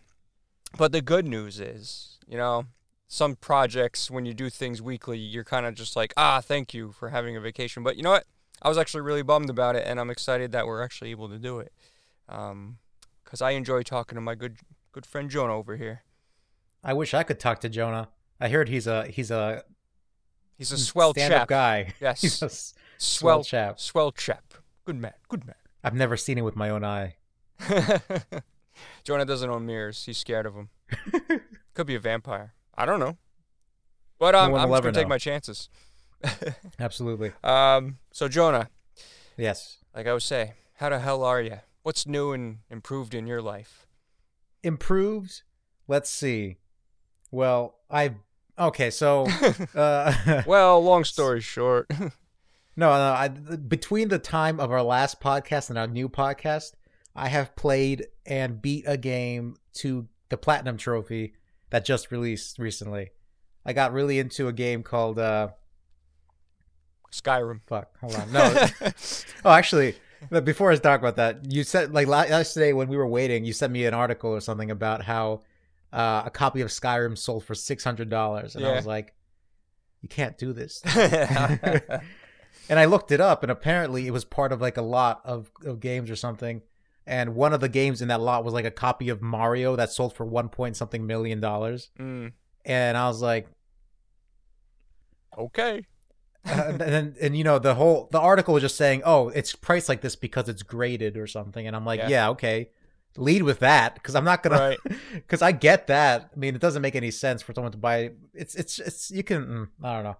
but 0.76 0.92
the 0.92 1.00
good 1.02 1.26
news 1.26 1.58
is, 1.60 2.18
you 2.28 2.36
know, 2.36 2.66
some 3.08 3.34
projects 3.36 4.10
when 4.10 4.26
you 4.26 4.34
do 4.34 4.50
things 4.50 4.80
weekly, 4.82 5.18
you're 5.18 5.44
kind 5.44 5.64
of 5.66 5.74
just 5.74 5.96
like, 5.96 6.12
ah, 6.16 6.40
thank 6.40 6.72
you 6.74 6.92
for 6.92 7.08
having 7.08 7.36
a 7.36 7.40
vacation. 7.40 7.82
But 7.82 7.96
you 7.96 8.02
know 8.02 8.10
what? 8.10 8.24
I 8.60 8.68
was 8.68 8.76
actually 8.76 9.00
really 9.00 9.22
bummed 9.22 9.48
about 9.50 9.76
it, 9.76 9.84
and 9.86 9.98
I'm 9.98 10.10
excited 10.10 10.52
that 10.52 10.66
we're 10.66 10.82
actually 10.82 11.10
able 11.10 11.28
to 11.30 11.38
do 11.38 11.58
it. 11.58 11.72
Um, 12.28 12.78
because 13.24 13.40
I 13.42 13.50
enjoy 13.52 13.82
talking 13.82 14.16
to 14.16 14.20
my 14.20 14.34
good 14.34 14.58
good 14.92 15.06
friend 15.06 15.30
Jonah 15.30 15.54
over 15.56 15.76
here. 15.76 16.02
I 16.84 16.92
wish 16.92 17.14
I 17.14 17.22
could 17.22 17.40
talk 17.40 17.60
to 17.60 17.68
Jonah. 17.68 18.08
I 18.40 18.48
heard 18.50 18.68
he's 18.68 18.86
a 18.86 19.06
he's 19.06 19.30
a 19.30 19.64
He's 20.58 20.72
a 20.72 20.78
swell 20.78 21.14
chap. 21.14 21.46
guy. 21.46 21.94
Yes. 22.00 22.20
He's 22.22 22.42
a 22.42 22.48
swell 22.48 22.74
swell 22.98 23.44
chap. 23.44 23.78
Swell 23.78 24.10
chap. 24.10 24.54
Good 24.84 24.96
man. 24.96 25.12
Good 25.28 25.46
man. 25.46 25.54
I've 25.84 25.94
never 25.94 26.16
seen 26.16 26.36
him 26.36 26.44
with 26.44 26.56
my 26.56 26.68
own 26.68 26.82
eye. 26.84 27.14
Jonah 29.05 29.25
doesn't 29.25 29.49
own 29.50 29.66
mirrors. 29.66 30.05
He's 30.05 30.19
scared 30.19 30.46
of 30.46 30.55
them. 30.55 30.69
Could 31.75 31.87
be 31.87 31.94
a 31.94 32.00
vampire. 32.00 32.55
I 32.76 32.87
don't 32.87 33.00
know. 33.00 33.16
But 34.19 34.34
um, 34.34 34.52
one 34.52 34.60
I'm 34.60 34.69
just 34.70 34.82
gonna 34.82 34.93
take 34.94 35.08
my 35.08 35.19
chances. 35.19 35.69
Absolutely. 36.78 37.32
Um, 37.44 37.99
so 38.12 38.28
Jonah, 38.28 38.69
Yes. 39.37 39.78
like 39.94 40.06
I 40.06 40.12
was 40.12 40.25
saying, 40.25 40.52
how 40.75 40.88
the 40.88 40.99
hell 40.99 41.22
are 41.22 41.40
you? 41.40 41.58
What's 41.82 42.06
new 42.06 42.32
and 42.32 42.58
improved 42.70 43.14
in 43.14 43.26
your 43.26 43.40
life? 43.40 43.87
Improved. 44.62 45.43
Let's 45.87 46.11
see. 46.11 46.56
Well, 47.31 47.76
I 47.90 48.14
okay. 48.58 48.90
So, 48.90 49.26
uh, 49.75 50.43
Well, 50.46 50.82
long 50.82 51.04
story 51.04 51.40
short, 51.40 51.87
no, 51.90 52.08
no. 52.76 52.88
I, 53.12 53.28
between 53.28 54.08
the 54.08 54.19
time 54.19 54.58
of 54.61 54.70
our 54.72 54.82
last 54.82 55.20
podcast 55.20 55.70
and 55.70 55.78
our 55.78 55.87
new 55.87 56.08
podcast, 56.08 56.72
I 57.18 57.28
have 57.28 57.56
played 57.56 58.06
and 58.26 58.62
beat 58.62 58.84
a 58.86 58.96
game 58.96 59.56
to 59.74 60.08
the 60.28 60.36
platinum 60.36 60.76
trophy 60.76 61.34
that 61.70 61.84
just 61.84 62.10
released 62.10 62.58
recently. 62.58 63.10
I 63.64 63.72
got 63.72 63.92
really 63.92 64.18
into 64.18 64.48
a 64.48 64.52
game 64.52 64.82
called 64.82 65.18
uh, 65.18 65.48
Skyrim. 67.12 67.60
fuck. 67.66 67.98
Hold 68.00 68.14
on. 68.14 68.32
No. 68.32 68.66
oh, 69.44 69.50
actually, 69.50 69.96
before 70.44 70.70
I 70.70 70.76
talk 70.76 71.00
about 71.00 71.16
that, 71.16 71.52
you 71.52 71.64
said 71.64 71.92
like 71.92 72.08
yesterday 72.08 72.72
when 72.72 72.88
we 72.88 72.96
were 72.96 73.06
waiting, 73.06 73.44
you 73.44 73.52
sent 73.52 73.72
me 73.72 73.84
an 73.86 73.94
article 73.94 74.30
or 74.30 74.40
something 74.40 74.70
about 74.70 75.02
how 75.02 75.42
uh, 75.92 76.22
a 76.26 76.30
copy 76.30 76.60
of 76.60 76.68
Skyrim 76.68 77.16
sold 77.16 77.44
for 77.44 77.54
six 77.54 77.84
hundred 77.84 78.10
dollars, 78.10 78.56
and 78.56 78.64
I 78.64 78.74
was 78.74 78.86
like, 78.86 79.14
you 80.02 80.08
can't 80.08 80.38
do 80.38 80.52
this. 80.52 80.82
and 82.68 82.78
I 82.78 82.84
looked 82.84 83.12
it 83.12 83.20
up, 83.20 83.42
and 83.42 83.50
apparently 83.50 84.06
it 84.06 84.12
was 84.12 84.25
part 84.25 84.52
of 84.52 84.60
like 84.60 84.76
a 84.76 84.82
lot 84.82 85.20
of, 85.25 85.50
of 85.64 85.80
games 85.80 86.10
or 86.10 86.16
something. 86.16 86.62
And 87.08 87.34
one 87.34 87.52
of 87.54 87.60
the 87.60 87.68
games 87.70 88.02
in 88.02 88.08
that 88.08 88.20
lot 88.20 88.44
was 88.44 88.52
like 88.52 88.66
a 88.66 88.70
copy 88.70 89.08
of 89.08 89.22
Mario 89.22 89.74
that 89.76 89.90
sold 89.90 90.14
for 90.14 90.26
one 90.26 90.48
point 90.50 90.76
something 90.76 91.06
million 91.06 91.40
dollars. 91.40 91.90
Mm, 91.98 92.32
And 92.66 92.96
I 92.98 93.08
was 93.08 93.22
like, 93.22 93.48
okay. 95.36 95.84
uh, 96.46 96.50
and, 96.68 96.82
and 96.82 97.16
and 97.16 97.36
you 97.36 97.44
know 97.44 97.58
the 97.58 97.74
whole 97.74 98.08
the 98.12 98.20
article 98.20 98.54
was 98.54 98.62
just 98.62 98.76
saying, 98.76 99.02
oh, 99.04 99.28
it's 99.30 99.54
priced 99.54 99.88
like 99.88 100.00
this 100.00 100.16
because 100.16 100.48
it's 100.48 100.62
graded 100.62 101.16
or 101.16 101.26
something. 101.26 101.66
And 101.66 101.74
I'm 101.74 101.84
like, 101.84 102.00
Yeah. 102.00 102.08
yeah, 102.08 102.28
okay, 102.30 102.70
lead 103.16 103.42
with 103.42 103.58
that 103.60 103.94
because 103.94 104.14
I'm 104.14 104.24
not 104.24 104.42
gonna 104.42 104.58
Right. 104.58 104.78
because 105.14 105.42
I 105.42 105.52
get 105.52 105.86
that. 105.88 106.30
I 106.34 106.38
mean, 106.38 106.54
it 106.54 106.60
doesn't 106.60 106.82
make 106.82 106.94
any 106.96 107.10
sense 107.10 107.42
for 107.42 107.52
someone 107.54 107.72
to 107.72 107.78
buy. 107.78 108.10
It's 108.34 108.54
it's 108.54 108.78
it's 108.78 109.10
you 109.10 109.22
can 109.24 109.46
mm, 109.46 109.68
I 109.82 109.94
don't 109.94 110.04
know. 110.04 110.16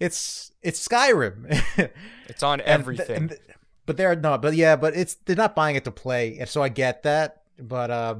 It's 0.00 0.52
it's 0.62 0.86
Skyrim. 0.86 1.62
It's 2.28 2.42
on 2.42 2.60
And 2.60 2.66
th- 2.66 2.78
everything. 2.80 3.16
and 3.16 3.28
th- 3.30 3.40
but 3.86 3.96
they're 3.96 4.16
not. 4.16 4.42
But 4.42 4.54
yeah, 4.54 4.76
but 4.76 4.94
it's 4.96 5.14
they're 5.14 5.36
not 5.36 5.54
buying 5.54 5.76
it 5.76 5.84
to 5.84 5.90
play, 5.90 6.38
and 6.38 6.48
so 6.48 6.62
I 6.62 6.68
get 6.68 7.02
that. 7.02 7.42
But 7.58 7.90
uh, 7.90 8.14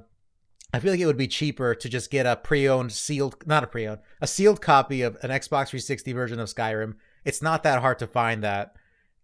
I 0.73 0.81
feel 0.81 0.93
like 0.93 1.01
it 1.01 1.07
would 1.07 1.17
be 1.17 1.29
cheaper 1.29 1.75
to 1.75 1.89
just 1.89 2.11
get 2.11 2.27
a 2.27 2.37
pre-owned, 2.37 2.93
sealed, 2.93 3.47
not 3.47 3.65
a 3.65 3.67
pre-owned, 3.67 4.01
a 4.21 4.27
sealed 4.27 4.61
copy 4.61 5.03
of 5.03 5.17
an 5.23 5.31
Xbox 5.31 5.69
360 5.69 6.13
version 6.13 6.41
of 6.41 6.49
Skyrim. 6.49 6.95
It's 7.25 7.43
not 7.43 7.63
that 7.63 7.81
hard 7.81 7.99
to 8.01 8.07
find 8.07 8.43
that, 8.43 8.75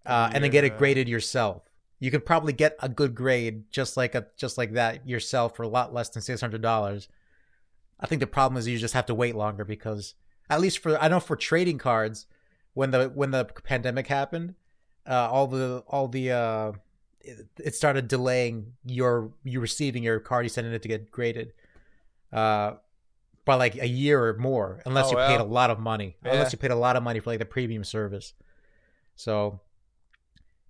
uh, 0.07 0.31
and 0.33 0.45
then 0.45 0.51
get 0.51 0.65
it 0.65 0.79
graded 0.79 1.09
yourself. 1.09 1.63
You 2.01 2.11
could 2.11 2.25
probably 2.25 2.53
get 2.53 2.77
a 2.81 2.89
good 2.89 3.15
grade 3.15 3.65
just 3.71 3.97
like 3.97 4.15
a 4.15 4.27
just 4.37 4.57
like 4.57 4.75
that 4.75 5.09
yourself 5.09 5.57
for 5.57 5.65
a 5.65 5.69
lot 5.69 5.93
less 5.93 6.09
than 6.11 6.23
six 6.23 6.41
hundred 6.41 6.63
dollars. 6.63 7.09
I 8.01 8.07
think 8.07 8.21
the 8.21 8.27
problem 8.29 8.59
is 8.59 8.69
you 8.69 8.79
just 8.79 8.95
have 8.95 9.07
to 9.07 9.15
wait 9.15 9.35
longer 9.35 9.65
because 9.65 10.15
at 10.49 10.61
least 10.61 10.79
for 10.79 10.97
I 11.03 11.09
know 11.09 11.19
for 11.19 11.35
trading 11.35 11.79
cards, 11.79 12.27
when 12.75 12.93
the 12.93 13.09
when 13.09 13.33
the 13.33 13.45
pandemic 13.45 14.07
happened, 14.07 14.55
uh, 15.09 15.29
all 15.31 15.47
the 15.47 15.83
all 15.89 16.07
the 16.09 16.31
uh, 16.33 16.73
it, 17.21 17.47
it 17.59 17.75
started 17.75 18.09
delaying 18.09 18.75
your 18.85 19.33
you 19.45 19.61
receiving 19.61 20.03
your 20.03 20.21
card 20.21 20.45
you 20.45 20.49
sent 20.51 20.67
in 20.67 20.73
it 20.73 20.83
to 20.83 20.89
get 20.89 21.11
graded, 21.11 21.53
uh, 22.33 22.73
by 23.45 23.55
like 23.55 23.77
a 23.77 23.89
year 23.89 24.23
or 24.25 24.37
more, 24.39 24.83
unless 24.85 25.07
Oh, 25.07 25.11
you 25.13 25.17
paid 25.27 25.41
a 25.41 25.45
lot 25.45 25.71
of 25.71 25.79
money, 25.79 26.17
Yeah. 26.25 26.33
unless 26.35 26.53
you 26.53 26.59
paid 26.59 26.71
a 26.71 26.77
lot 26.77 26.97
of 26.97 27.03
money 27.03 27.21
for 27.21 27.31
like 27.31 27.39
the 27.39 27.45
premium 27.47 27.85
service. 27.85 28.35
So, 29.17 29.61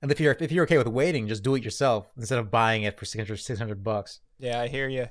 and 0.01 0.11
if 0.13 0.21
you're 0.21 0.37
if 0.41 0.53
you're 0.53 0.65
okay 0.65 0.79
with 0.79 0.87
waiting, 0.87 1.27
just 1.29 1.43
do 1.43 1.55
it 1.57 1.65
yourself 1.65 2.11
instead 2.17 2.39
of 2.39 2.51
buying 2.51 2.85
it 2.85 2.99
for 2.99 3.05
600, 3.05 3.37
600 3.37 3.83
bucks. 3.85 4.21
yeah, 4.39 4.61
I 4.61 4.69
hear 4.69 4.89
you. 4.89 5.09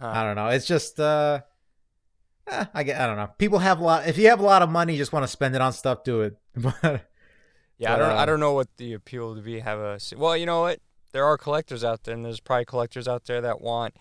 I 0.00 0.22
don't 0.24 0.36
know. 0.36 0.48
It's 0.48 0.66
just 0.66 1.00
uh 1.00 1.40
Eh, 2.46 2.64
I 2.74 2.82
get. 2.82 3.00
I 3.00 3.06
don't 3.06 3.16
know. 3.16 3.30
People 3.38 3.58
have 3.60 3.78
a 3.80 3.82
lot. 3.82 4.06
If 4.06 4.18
you 4.18 4.28
have 4.28 4.38
a 4.38 4.42
lot 4.44 4.60
of 4.60 4.68
money, 4.68 4.92
you 4.92 4.98
just 4.98 5.14
want 5.14 5.22
to 5.22 5.28
spend 5.28 5.54
it 5.54 5.62
on 5.62 5.72
stuff. 5.72 6.04
Do 6.04 6.20
it. 6.20 6.36
But 6.54 7.08
Yeah, 7.78 7.94
I 7.94 7.98
don't. 7.98 8.10
I 8.10 8.22
uh, 8.22 8.26
don't 8.26 8.40
know 8.40 8.52
what 8.52 8.68
the 8.76 8.92
appeal 8.92 9.34
to 9.34 9.40
be 9.40 9.60
have 9.60 9.78
a. 9.78 9.98
Well, 10.16 10.36
you 10.36 10.46
know 10.46 10.62
what? 10.62 10.80
There 11.12 11.24
are 11.24 11.36
collectors 11.36 11.84
out 11.84 12.04
there, 12.04 12.14
and 12.14 12.24
there's 12.24 12.40
probably 12.40 12.64
collectors 12.64 13.08
out 13.08 13.24
there 13.24 13.40
that 13.40 13.60
want 13.60 13.94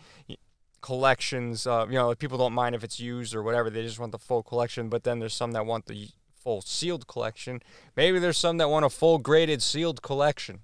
collections. 0.81 1.65
Uh, 1.65 1.85
you 1.87 1.95
know, 1.95 2.09
like 2.09 2.19
people 2.19 2.37
don't 2.37 2.53
mind 2.53 2.75
if 2.75 2.83
it's 2.83 2.99
used 2.99 3.33
or 3.33 3.41
whatever. 3.41 3.69
They 3.69 3.81
just 3.81 3.99
want 3.99 4.11
the 4.11 4.19
full 4.19 4.43
collection. 4.43 4.89
But 4.89 5.03
then 5.03 5.19
there's 5.19 5.33
some 5.33 5.51
that 5.53 5.65
want 5.65 5.87
the 5.87 6.09
full 6.35 6.61
sealed 6.61 7.07
collection. 7.07 7.61
Maybe 7.95 8.19
there's 8.19 8.37
some 8.37 8.57
that 8.57 8.69
want 8.69 8.85
a 8.85 8.89
full 8.89 9.17
graded 9.17 9.61
sealed 9.61 10.01
collection. 10.03 10.59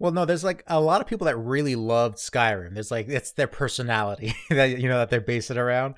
well, 0.00 0.10
no. 0.10 0.24
There's 0.24 0.44
like 0.44 0.64
a 0.66 0.80
lot 0.80 1.00
of 1.00 1.06
people 1.06 1.26
that 1.26 1.36
really 1.36 1.76
loved 1.76 2.16
Skyrim. 2.16 2.74
There's 2.74 2.90
like 2.90 3.08
it's 3.08 3.30
their 3.32 3.46
personality 3.46 4.34
that 4.50 4.78
you 4.80 4.88
know 4.88 4.98
that 4.98 5.10
they're 5.10 5.20
based 5.20 5.52
it 5.52 5.58
around. 5.58 5.94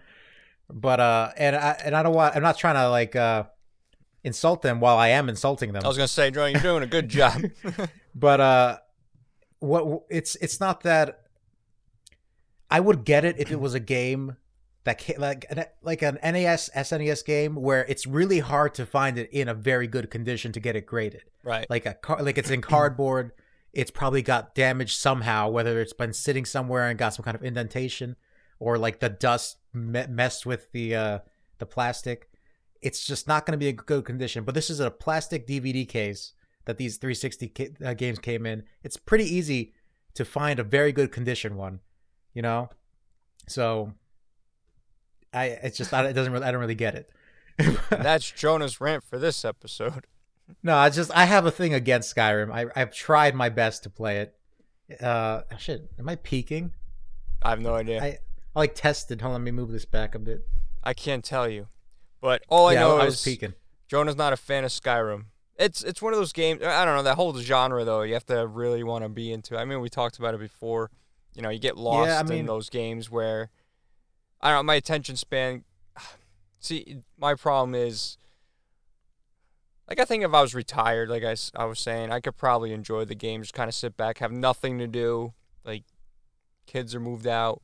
But 0.69 1.01
uh, 1.01 1.31
and 1.39 1.57
I 1.57 1.81
and 1.83 1.97
I 1.97 2.03
don't 2.03 2.15
want. 2.15 2.37
I'm 2.37 2.43
not 2.43 2.59
trying 2.59 2.75
to 2.75 2.91
like 2.91 3.17
uh 3.17 3.45
insult 4.27 4.61
them 4.61 4.81
while 4.81 4.99
I 4.99 5.09
am 5.09 5.29
insulting 5.29 5.73
them. 5.73 5.83
I 5.85 5.89
was 5.89 5.97
gonna 5.97 6.09
say, 6.09 6.31
Joe, 6.31 6.47
you're 6.47 6.61
doing 6.61 6.83
a 6.83 6.87
good 6.87 7.09
job. 7.09 7.43
but 8.15 8.41
uh 8.41 8.79
what 9.59 10.03
it's 10.11 10.37
it's 10.37 10.61
not 10.61 10.83
that 10.83 11.23
i 12.71 12.79
would 12.79 13.05
get 13.05 13.25
it 13.25 13.37
if 13.39 13.51
it 13.51 13.59
was 13.61 13.75
a 13.75 13.81
game 13.81 14.37
that 14.85 15.03
like 15.19 15.47
an- 15.51 15.65
like 15.83 16.03
an 16.03 16.19
nes 16.23 16.71
snes 16.77 17.25
game 17.25 17.55
where 17.55 17.85
it's 17.87 18.07
really 18.07 18.41
hard 18.41 18.75
to 18.75 18.85
find 18.85 19.19
it 19.19 19.31
in 19.31 19.49
a 19.49 19.55
very 19.55 19.87
good 19.87 20.11
condition 20.11 20.53
to 20.53 20.61
get 20.61 20.77
it 20.77 20.87
graded 20.87 21.23
right. 21.43 21.69
like 21.71 21.87
a 21.87 21.95
car 21.95 22.23
like 22.23 22.39
it's 22.39 22.51
in 22.51 22.61
cardboard 22.61 23.33
it's 23.73 23.91
probably 23.91 24.23
got 24.23 24.55
damaged 24.55 24.99
somehow 24.99 25.49
whether 25.49 25.81
it's 25.81 25.93
been 25.93 26.13
sitting 26.13 26.45
somewhere 26.45 26.89
and 26.89 26.99
got 26.99 27.15
some 27.15 27.25
kind 27.25 27.35
of 27.35 27.43
indentation 27.43 28.15
or 28.59 28.79
like 28.79 29.01
the 29.01 29.09
dust 29.09 29.57
me- 29.73 30.07
messed 30.09 30.45
with 30.47 30.71
the 30.73 30.95
uh 30.95 31.19
the 31.59 31.67
plastic 31.67 32.29
it's 32.83 33.07
just 33.07 33.27
not 33.29 33.47
going 33.47 33.53
to 33.53 33.59
be 33.59 33.69
a 33.69 33.73
good 33.73 34.05
condition 34.05 34.45
but 34.45 34.55
this 34.55 34.71
is 34.71 34.81
a 34.81 34.91
plastic 34.91 35.47
dvd 35.47 35.89
case 35.89 36.33
that 36.65 36.77
these 36.79 36.97
360 36.97 37.49
ca- 37.49 37.71
uh, 37.85 37.95
games 37.95 38.19
came 38.19 38.47
in 38.47 38.63
it's 38.83 38.97
pretty 38.97 39.25
easy 39.25 39.73
to 40.15 40.25
find 40.25 40.59
a 40.59 40.65
very 40.65 40.93
good 40.93 41.13
condition 41.13 41.57
one 41.57 41.81
you 42.35 42.43
know 42.43 42.69
so 43.47 43.93
i 45.33 45.47
it's 45.47 45.77
just 45.79 45.93
I, 45.93 46.07
it 46.07 46.13
doesn't 46.13 46.33
really 46.33 46.45
i 46.45 46.51
don't 46.51 46.61
really 46.61 46.75
get 46.75 46.95
it 46.95 47.11
That's 47.91 48.31
Jonah's 48.31 48.81
rant 48.81 49.05
for 49.05 49.19
this 49.19 49.45
episode. 49.45 50.07
No, 50.63 50.77
I 50.77 50.91
just 50.91 51.11
I 51.15 51.25
have 51.25 51.47
a 51.47 51.51
thing 51.51 51.75
against 51.75 52.15
Skyrim. 52.15 52.53
I 52.53 52.67
I've 52.79 52.95
tried 52.95 53.35
my 53.35 53.49
best 53.49 53.83
to 53.85 53.91
play 53.91 54.19
it. 54.19 55.03
Uh, 55.03 55.43
shit, 55.59 55.91
am 55.99 56.09
I 56.09 56.17
peeking? 56.17 56.73
I 57.43 57.51
have 57.51 57.61
no 57.61 57.75
idea. 57.75 58.03
I 58.03 58.07
I 58.55 58.61
like 58.61 58.75
tested. 58.75 59.21
Hold 59.21 59.35
on, 59.35 59.41
let 59.41 59.45
me 59.45 59.51
move 59.51 59.73
this 59.73 59.85
back 59.85 60.15
a 60.15 60.19
bit. 60.19 60.47
I 60.85 60.95
can't 60.95 61.25
tell 61.25 61.49
you, 61.49 61.67
but 62.21 62.43
all 62.49 62.69
I 62.69 62.75
yeah, 62.75 62.81
know 62.81 62.99
I, 62.99 63.07
is 63.07 63.13
was 63.13 63.25
peeking. 63.25 63.55
Jonah's 63.89 64.17
not 64.17 64.33
a 64.33 64.37
fan 64.37 64.65
of 64.65 64.71
Skyrim. 64.71 65.27
It's 65.59 65.83
it's 65.83 66.03
one 66.03 66.13
of 66.13 66.19
those 66.19 66.33
games. 66.33 66.63
I 66.63 66.85
don't 66.85 66.97
know 66.97 67.03
that 67.03 67.17
whole 67.17 67.37
genre 67.39 67.85
though. 67.85 68.03
You 68.03 68.15
have 68.15 68.27
to 68.27 68.47
really 68.47 68.83
want 68.83 69.05
to 69.05 69.09
be 69.09 69.33
into. 69.33 69.57
I 69.57 69.65
mean, 69.65 69.81
we 69.81 69.89
talked 69.89 70.19
about 70.19 70.35
it 70.35 70.41
before. 70.41 70.91
You 71.35 71.43
know, 71.43 71.51
you 71.51 71.59
get 71.59 71.77
lost 71.77 72.11
I 72.31 72.35
in 72.35 72.47
those 72.47 72.71
games 72.71 73.11
where 73.11 73.51
I 74.41 74.51
don't 74.51 74.59
know. 74.59 74.63
My 74.65 74.75
attention 74.75 75.17
span. 75.17 75.65
See, 76.61 76.99
my 77.19 77.35
problem 77.35 77.75
is. 77.75 78.19
Like 79.89 80.01
I 80.01 80.05
think 80.05 80.25
if 80.25 80.35
I 80.35 80.43
was 80.43 80.53
retired, 80.53 81.09
like 81.09 81.23
I, 81.23 81.37
I 81.55 81.65
was 81.65 81.79
saying, 81.79 82.11
I 82.11 82.19
could 82.19 82.37
probably 82.37 82.73
enjoy 82.73 83.05
the 83.05 83.15
game, 83.15 83.43
just 83.43 83.55
kind 83.55 83.69
of 83.69 83.75
sit 83.75 83.97
back, 83.97 84.19
have 84.19 84.33
nothing 84.33 84.79
to 84.81 84.89
do. 84.89 85.33
Like, 85.65 85.85
kids 86.67 86.93
are 86.93 86.99
moved 86.99 87.29
out, 87.29 87.63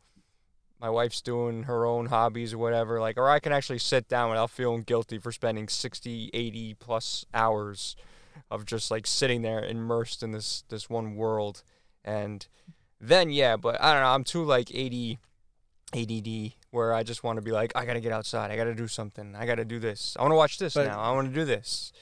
my 0.83 0.91
wife's 0.91 1.21
doing 1.23 1.63
her 1.63 1.87
own 1.87 2.07
hobbies 2.07 2.53
or 2.53 2.59
whatever. 2.59 2.99
Like, 3.01 3.17
or 3.17 3.31
I 3.31 3.39
can 3.39 3.53
actually 3.53 3.79
sit 3.79 4.09
down 4.09 4.31
without 4.31 4.51
feeling 4.51 4.83
guilty 4.83 5.17
for 5.19 5.31
spending 5.31 5.69
60, 5.69 6.31
80 6.35 6.75
plus 6.75 7.25
hours 7.33 7.95
of 8.51 8.67
just 8.67 8.91
like 8.91 9.07
sitting 9.07 9.43
there 9.43 9.65
immersed 9.65 10.23
in 10.25 10.33
this 10.33 10.65
this 10.69 10.91
one 10.91 11.15
world. 11.15 11.63
And 12.05 12.45
then 13.01 13.31
yeah, 13.31 13.57
but 13.57 13.81
I 13.81 13.93
don't 13.93 14.03
know. 14.03 14.09
I'm 14.09 14.25
too 14.25 14.43
like 14.45 14.75
80 14.75 15.19
ADD 15.95 16.55
where 16.71 16.93
I 16.93 17.03
just 17.05 17.23
want 17.23 17.37
to 17.37 17.43
be 17.43 17.53
like, 17.53 17.73
I 17.77 17.85
gotta 17.85 18.01
get 18.01 18.13
outside. 18.13 18.51
I 18.51 18.57
gotta 18.57 18.75
do 18.75 18.89
something. 18.89 19.37
I 19.37 19.47
gotta 19.47 19.65
do 19.65 19.79
this. 19.79 20.17
I 20.19 20.23
want 20.23 20.33
to 20.33 20.37
watch 20.37 20.59
this 20.59 20.75
But- 20.75 20.89
now. 20.89 21.01
I 21.01 21.13
want 21.13 21.29
to 21.29 21.35
do 21.35 21.45
this. 21.45 21.93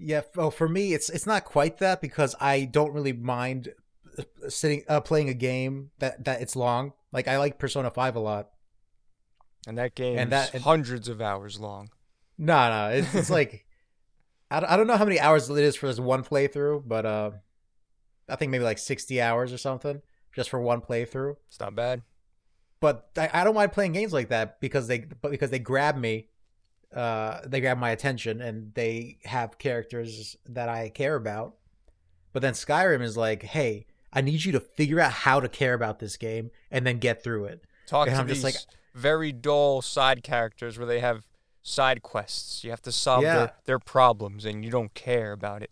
Yeah, 0.00 0.20
well, 0.36 0.52
for 0.52 0.68
me, 0.68 0.92
it's 0.94 1.10
it's 1.10 1.26
not 1.26 1.44
quite 1.44 1.78
that 1.78 2.00
because 2.00 2.36
I 2.40 2.66
don't 2.66 2.92
really 2.92 3.12
mind 3.12 3.74
uh, 4.16 4.22
sitting 4.48 4.84
uh, 4.88 5.00
playing 5.00 5.28
a 5.28 5.34
game 5.34 5.90
that 5.98 6.24
that 6.24 6.40
it's 6.40 6.54
long. 6.54 6.92
Like 7.12 7.28
I 7.28 7.38
like 7.38 7.58
Persona 7.58 7.90
Five 7.90 8.16
a 8.16 8.20
lot. 8.20 8.50
And 9.66 9.76
that 9.78 9.94
game 9.94 10.18
is 10.18 10.30
that- 10.30 10.54
and- 10.54 10.62
hundreds 10.62 11.08
of 11.08 11.20
hours 11.20 11.58
long. 11.60 11.90
No, 12.38 12.68
no, 12.70 12.94
it's 12.94 13.14
it's 13.14 13.30
like 13.30 13.64
I 14.50 14.60
don't, 14.60 14.70
I 14.70 14.76
don't 14.76 14.86
know 14.86 14.96
how 14.96 15.04
many 15.04 15.18
hours 15.20 15.50
it 15.50 15.58
is 15.58 15.76
for 15.76 15.86
this 15.88 15.98
one 15.98 16.22
playthrough, 16.24 16.84
but 16.86 17.04
uh, 17.04 17.30
I 18.28 18.36
think 18.36 18.50
maybe 18.50 18.64
like 18.64 18.78
sixty 18.78 19.20
hours 19.20 19.52
or 19.52 19.58
something 19.58 20.00
just 20.34 20.48
for 20.50 20.60
one 20.60 20.80
playthrough. 20.80 21.36
It's 21.48 21.58
not 21.60 21.74
bad. 21.74 22.02
but 22.80 23.08
I, 23.16 23.28
I 23.32 23.44
don't 23.44 23.54
mind 23.56 23.72
playing 23.72 23.92
games 23.92 24.12
like 24.12 24.28
that 24.28 24.60
because 24.60 24.86
they 24.86 25.00
but 25.00 25.30
because 25.32 25.50
they 25.50 25.58
grab 25.58 25.96
me 25.96 26.28
uh 26.94 27.40
they 27.44 27.60
grab 27.60 27.76
my 27.76 27.90
attention 27.90 28.40
and 28.40 28.72
they 28.74 29.18
have 29.24 29.58
characters 29.58 30.36
that 30.48 30.68
I 30.70 30.88
care 30.88 31.16
about 31.16 31.56
but 32.32 32.40
then 32.40 32.54
Skyrim 32.54 33.02
is 33.02 33.14
like 33.16 33.42
hey 33.42 33.87
I 34.12 34.20
need 34.20 34.44
you 34.44 34.52
to 34.52 34.60
figure 34.60 35.00
out 35.00 35.12
how 35.12 35.40
to 35.40 35.48
care 35.48 35.74
about 35.74 35.98
this 35.98 36.16
game 36.16 36.50
and 36.70 36.86
then 36.86 36.98
get 36.98 37.22
through 37.22 37.44
it 37.46 37.62
Talk 37.86 38.06
And 38.08 38.14
to 38.16 38.20
I'm 38.20 38.26
these 38.26 38.42
just 38.42 38.44
like- 38.44 38.74
very 38.94 39.32
dull 39.32 39.80
side 39.82 40.22
characters 40.22 40.76
where 40.78 40.86
they 40.86 41.00
have 41.00 41.24
side 41.62 42.02
quests. 42.02 42.64
You 42.64 42.70
have 42.70 42.82
to 42.82 42.92
solve 42.92 43.22
Yeah. 43.22 43.34
their, 43.36 43.52
their 43.66 43.78
problems 43.78 44.44
and 44.44 44.64
you 44.64 44.70
don't 44.70 44.92
care 44.94 45.32
about 45.32 45.62
it. 45.62 45.70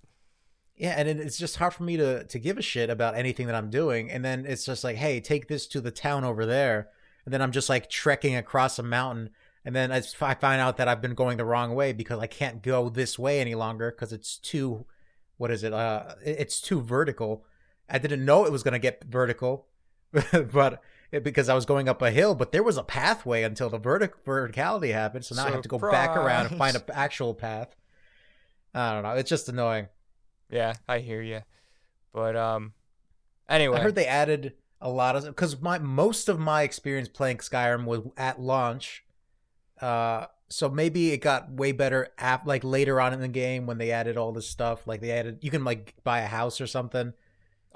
yeah 0.76 0.94
and 0.98 1.08
it, 1.08 1.18
it's 1.18 1.38
just 1.38 1.56
hard 1.56 1.72
for 1.74 1.82
me 1.84 1.96
to 1.96 2.24
to 2.24 2.38
give 2.38 2.58
a 2.58 2.62
shit 2.62 2.90
about 2.90 3.14
anything 3.16 3.46
that 3.46 3.54
I'm 3.56 3.70
doing 3.70 4.10
and 4.10 4.22
then 4.24 4.44
it's 4.46 4.64
just 4.66 4.84
like 4.84 4.96
hey 4.96 5.20
take 5.20 5.48
this 5.48 5.66
to 5.68 5.80
the 5.80 5.90
town 5.90 6.22
over 6.24 6.44
there 6.44 6.88
and 7.24 7.32
then 7.32 7.40
I'm 7.42 7.52
just 7.52 7.68
like 7.70 7.88
trekking 7.88 8.36
across 8.36 8.78
a 8.78 8.82
mountain 8.82 9.30
and 9.64 9.74
then 9.74 9.90
I, 9.90 10.02
I 10.20 10.34
find 10.34 10.60
out 10.60 10.76
that 10.76 10.86
I've 10.86 11.00
been 11.00 11.14
going 11.14 11.38
the 11.38 11.44
wrong 11.46 11.74
way 11.74 11.92
because 11.92 12.20
I 12.20 12.26
can't 12.28 12.62
go 12.62 12.88
this 12.90 13.18
way 13.18 13.40
any 13.40 13.54
longer 13.54 13.90
because 13.90 14.12
it's 14.12 14.36
too 14.36 14.84
what 15.38 15.50
is 15.50 15.62
it 15.64 15.72
uh 15.72 16.14
it's 16.24 16.60
too 16.60 16.80
vertical 16.82 17.44
I 17.88 17.98
didn't 17.98 18.24
know 18.24 18.44
it 18.44 18.52
was 18.52 18.62
going 18.62 18.72
to 18.72 18.78
get 18.78 19.04
vertical 19.04 19.66
but 20.52 20.82
it, 21.12 21.22
because 21.22 21.48
I 21.48 21.54
was 21.54 21.66
going 21.66 21.88
up 21.88 22.02
a 22.02 22.10
hill 22.10 22.34
but 22.34 22.52
there 22.52 22.62
was 22.62 22.76
a 22.76 22.82
pathway 22.82 23.42
until 23.42 23.68
the 23.68 23.78
vertic- 23.78 24.24
verticality 24.24 24.92
happened 24.92 25.24
so 25.24 25.34
now 25.34 25.46
I 25.46 25.50
have 25.50 25.62
to 25.62 25.68
go 25.68 25.78
back 25.78 26.16
around 26.16 26.46
and 26.46 26.58
find 26.58 26.76
an 26.76 26.82
actual 26.92 27.34
path 27.34 27.74
I 28.74 28.92
don't 28.92 29.02
know 29.02 29.12
it's 29.12 29.30
just 29.30 29.48
annoying 29.48 29.88
Yeah, 30.50 30.74
I 30.88 30.98
hear 30.98 31.22
you. 31.22 31.42
But 32.12 32.36
um, 32.36 32.72
anyway, 33.48 33.78
I 33.78 33.82
heard 33.82 33.94
they 33.94 34.06
added 34.06 34.54
a 34.80 34.88
lot 34.88 35.16
of 35.16 35.24
because 35.24 35.60
my 35.60 35.78
most 35.78 36.28
of 36.28 36.38
my 36.38 36.62
experience 36.62 37.08
playing 37.08 37.38
Skyrim 37.38 37.84
was 37.84 38.00
at 38.16 38.40
launch. 38.40 39.04
Uh, 39.80 40.26
so 40.48 40.68
maybe 40.68 41.12
it 41.12 41.18
got 41.18 41.50
way 41.50 41.72
better 41.72 42.08
ap- 42.18 42.46
like 42.46 42.64
later 42.64 43.00
on 43.00 43.12
in 43.12 43.20
the 43.20 43.28
game 43.28 43.66
when 43.66 43.78
they 43.78 43.90
added 43.90 44.16
all 44.16 44.32
this 44.32 44.48
stuff. 44.48 44.86
Like 44.86 45.00
they 45.00 45.10
added, 45.10 45.38
you 45.42 45.50
can 45.50 45.64
like 45.64 45.94
buy 46.04 46.20
a 46.20 46.26
house 46.26 46.60
or 46.60 46.66
something. 46.66 47.12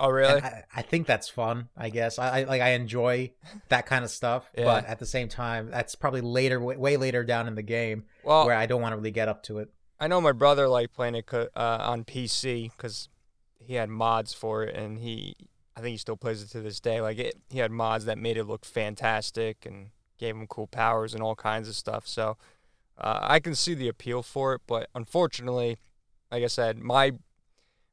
Oh 0.00 0.09
really? 0.09 0.40
I, 0.42 0.64
I 0.75 0.83
think 0.83 1.07
that's 1.07 1.28
fun. 1.28 1.69
I 1.76 1.90
guess 1.90 2.19
I, 2.19 2.40
I 2.40 2.45
like 2.45 2.62
I 2.62 2.71
enjoy 2.71 3.33
that 3.69 3.87
kind 3.87 4.04
of 4.04 4.11
stuff. 4.11 4.50
Yeah. 4.57 4.64
But 4.64 4.87
at 4.87 4.99
the 4.99 5.07
same 5.07 5.28
time, 5.28 5.71
that's 5.71 5.95
probably 5.95 6.21
later, 6.21 6.61
way, 6.61 6.76
way 6.76 6.97
later 6.97 7.23
down 7.23 7.47
in 7.47 7.54
the 7.54 7.62
game 7.62 8.04
well, 8.25 8.47
where 8.47 8.57
I 8.57 8.66
don't 8.66 8.83
want 8.83 8.92
to 8.92 8.97
really 8.97 9.11
get 9.11 9.28
up 9.28 9.42
to 9.45 9.59
it. 9.59 9.71
I 10.00 10.09
know 10.09 10.21
my 10.21 10.33
brother 10.33 10.66
liked 10.66 10.95
playing 10.95 11.14
it 11.14 11.33
uh, 11.33 11.49
on 11.54 12.04
PC 12.04 12.71
because 12.73 13.09
he 13.59 13.75
had 13.75 13.90
mods 13.90 14.33
for 14.33 14.64
it, 14.64 14.75
and 14.75 14.99
he, 14.99 15.37
I 15.76 15.80
think 15.80 15.92
he 15.92 15.99
still 15.99 16.16
plays 16.16 16.42
it 16.42 16.49
to 16.50 16.61
this 16.61 16.80
day. 16.80 17.02
Like 17.02 17.19
it, 17.19 17.37
he 17.50 17.59
had 17.59 17.71
mods 17.71 18.07
that 18.07 18.16
made 18.16 18.38
it 18.38 18.45
look 18.45 18.64
fantastic 18.64 19.66
and 19.66 19.90
gave 20.19 20.35
him 20.35 20.47
cool 20.47 20.66
powers 20.66 21.12
and 21.12 21.23
all 21.23 21.37
kinds 21.37 21.69
of 21.69 21.76
stuff. 21.76 22.09
So 22.09 22.38
uh, 22.99 23.19
I 23.23 23.40
can 23.40 23.54
see 23.54 23.75
the 23.75 23.88
appeal 23.88 24.23
for 24.23 24.54
it, 24.54 24.62
but 24.66 24.88
unfortunately, 24.95 25.78
like 26.30 26.45
I 26.45 26.49
said, 26.49 26.78
my 26.78 27.12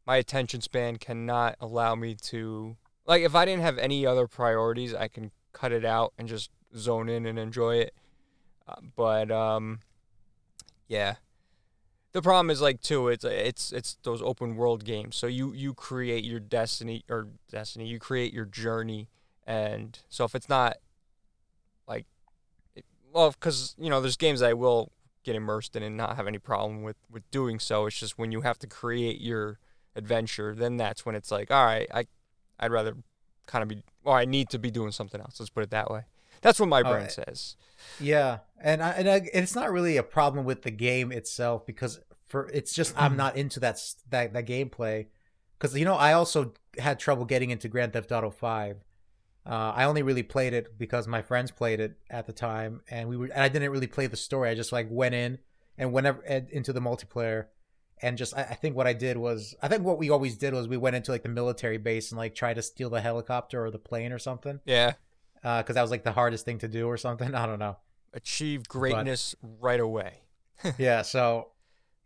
my 0.07 0.15
attention 0.15 0.61
span 0.61 0.95
cannot 0.95 1.57
allow 1.59 1.93
me 1.93 2.15
to 2.15 2.77
like 3.05 3.23
if 3.23 3.35
I 3.35 3.43
didn't 3.43 3.63
have 3.63 3.77
any 3.77 4.05
other 4.05 4.25
priorities, 4.25 4.93
I 4.93 5.09
can 5.09 5.31
cut 5.51 5.73
it 5.73 5.83
out 5.83 6.13
and 6.17 6.27
just 6.27 6.49
zone 6.75 7.09
in 7.09 7.25
and 7.25 7.37
enjoy 7.37 7.75
it. 7.77 7.93
Uh, 8.67 8.75
but 8.95 9.29
um, 9.29 9.81
yeah. 10.87 11.15
The 12.13 12.21
problem 12.21 12.49
is 12.49 12.61
like 12.61 12.81
too. 12.81 13.09
It's 13.09 13.25
it's 13.25 13.71
it's 13.73 13.97
those 14.03 14.21
open 14.21 14.55
world 14.55 14.85
games. 14.85 15.15
So 15.17 15.27
you 15.27 15.53
you 15.53 15.73
create 15.73 16.23
your 16.23 16.39
destiny 16.39 17.03
or 17.09 17.27
destiny. 17.51 17.85
You 17.85 17.99
create 17.99 18.33
your 18.33 18.45
journey, 18.45 19.09
and 19.45 19.99
so 20.09 20.23
if 20.23 20.33
it's 20.33 20.49
not 20.49 20.77
like, 21.87 22.05
it, 22.75 22.85
well, 23.13 23.31
because 23.31 23.75
you 23.77 23.89
know 23.89 24.01
there's 24.01 24.17
games 24.17 24.41
I 24.41 24.53
will 24.53 24.91
get 25.23 25.35
immersed 25.35 25.75
in 25.75 25.83
and 25.83 25.95
not 25.95 26.15
have 26.15 26.27
any 26.27 26.39
problem 26.39 26.81
with 26.81 26.95
with 27.11 27.29
doing 27.29 27.59
so. 27.59 27.85
It's 27.85 27.99
just 27.99 28.17
when 28.17 28.31
you 28.31 28.41
have 28.41 28.57
to 28.59 28.67
create 28.67 29.21
your 29.21 29.59
adventure, 29.97 30.55
then 30.55 30.77
that's 30.77 31.05
when 31.05 31.15
it's 31.15 31.31
like, 31.31 31.51
all 31.51 31.65
right, 31.65 31.87
I 31.93 32.05
I'd 32.59 32.71
rather 32.71 32.95
kind 33.45 33.63
of 33.63 33.69
be, 33.69 33.83
or 34.03 34.17
I 34.17 34.25
need 34.25 34.49
to 34.49 34.59
be 34.59 34.71
doing 34.71 34.91
something 34.91 35.19
else. 35.19 35.39
Let's 35.39 35.49
put 35.49 35.63
it 35.63 35.71
that 35.71 35.89
way. 35.89 36.03
That's 36.41 36.59
what 36.59 36.69
my 36.69 36.83
brain 36.83 37.09
says. 37.09 37.55
Yeah, 37.99 38.39
and 38.61 38.83
I, 38.83 38.89
and, 38.91 39.09
I, 39.09 39.29
it's 39.33 39.55
not 39.55 39.71
really 39.71 39.97
a 39.97 40.03
problem 40.03 40.45
with 40.45 40.61
the 40.61 40.71
game 40.71 41.11
itself 41.11 41.65
because 41.65 41.99
for 42.27 42.49
it's 42.53 42.73
just 42.73 42.93
I'm 43.01 43.15
not 43.15 43.37
into 43.37 43.59
that 43.61 43.79
that 44.09 44.33
that 44.33 44.45
gameplay 44.45 45.07
because 45.57 45.75
you 45.77 45.85
know 45.85 45.95
I 45.95 46.13
also 46.13 46.53
had 46.77 46.99
trouble 46.99 47.25
getting 47.25 47.49
into 47.49 47.67
Grand 47.67 47.93
Theft 47.93 48.11
Auto 48.11 48.29
Five. 48.29 48.83
Uh, 49.45 49.71
I 49.75 49.85
only 49.85 50.03
really 50.03 50.23
played 50.23 50.53
it 50.53 50.77
because 50.77 51.07
my 51.07 51.21
friends 51.21 51.51
played 51.51 51.79
it 51.79 51.97
at 52.09 52.27
the 52.27 52.33
time, 52.33 52.81
and 52.89 53.07
we 53.09 53.17
were 53.17 53.25
and 53.25 53.41
I 53.41 53.47
didn't 53.47 53.71
really 53.71 53.87
play 53.87 54.07
the 54.07 54.17
story. 54.17 54.49
I 54.49 54.55
just 54.55 54.71
like 54.71 54.87
went 54.89 55.15
in 55.15 55.39
and 55.77 55.93
whenever 55.93 56.21
into 56.23 56.73
the 56.73 56.81
multiplayer, 56.81 57.45
and 58.01 58.17
just 58.17 58.35
I, 58.37 58.41
I 58.43 58.53
think 58.55 58.75
what 58.75 58.87
I 58.87 58.93
did 58.93 59.17
was 59.17 59.55
I 59.61 59.67
think 59.67 59.83
what 59.83 59.97
we 59.97 60.09
always 60.09 60.37
did 60.37 60.53
was 60.53 60.67
we 60.67 60.77
went 60.77 60.95
into 60.95 61.11
like 61.11 61.23
the 61.23 61.29
military 61.29 61.77
base 61.77 62.11
and 62.11 62.17
like 62.17 62.35
try 62.35 62.53
to 62.53 62.61
steal 62.61 62.89
the 62.89 63.01
helicopter 63.01 63.63
or 63.65 63.71
the 63.71 63.79
plane 63.79 64.11
or 64.11 64.19
something 64.19 64.59
Yeah. 64.65 64.93
because 65.41 65.75
that 65.75 65.81
was 65.81 65.91
like 65.91 66.03
the 66.03 66.11
hardest 66.11 66.45
thing 66.45 66.59
to 66.59 66.67
do 66.67 66.87
or 66.87 66.97
something. 66.97 67.33
I 67.43 67.45
don't 67.45 67.59
know. 67.59 67.77
Achieve 68.13 68.67
greatness 68.67 69.35
right 69.59 69.79
away. 69.79 70.21
yeah 70.79 71.03
so 71.03 71.49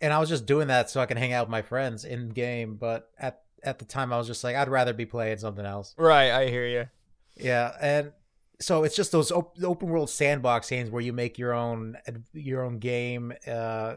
and 0.01 0.11
i 0.11 0.19
was 0.19 0.27
just 0.27 0.45
doing 0.45 0.67
that 0.67 0.89
so 0.89 0.99
i 0.99 1.05
can 1.05 1.15
hang 1.15 1.31
out 1.31 1.45
with 1.47 1.51
my 1.51 1.61
friends 1.61 2.03
in 2.03 2.27
game 2.27 2.75
but 2.75 3.09
at 3.17 3.43
at 3.63 3.79
the 3.79 3.85
time 3.85 4.11
i 4.11 4.17
was 4.17 4.27
just 4.27 4.43
like 4.43 4.57
i'd 4.57 4.67
rather 4.67 4.91
be 4.93 5.05
playing 5.05 5.37
something 5.37 5.65
else 5.65 5.95
Right, 5.97 6.31
I 6.31 6.47
hear 6.49 6.67
you. 6.67 6.89
yeah 7.37 7.71
and 7.79 8.11
so 8.59 8.83
it's 8.83 8.93
just 8.95 9.13
those 9.13 9.31
op- 9.31 9.55
open 9.63 9.87
world 9.87 10.09
sandbox 10.09 10.69
games 10.69 10.89
where 10.89 11.01
you 11.01 11.13
make 11.13 11.37
your 11.39 11.53
own 11.53 11.95
your 12.33 12.63
own 12.65 12.79
game 12.79 13.31
uh 13.47 13.95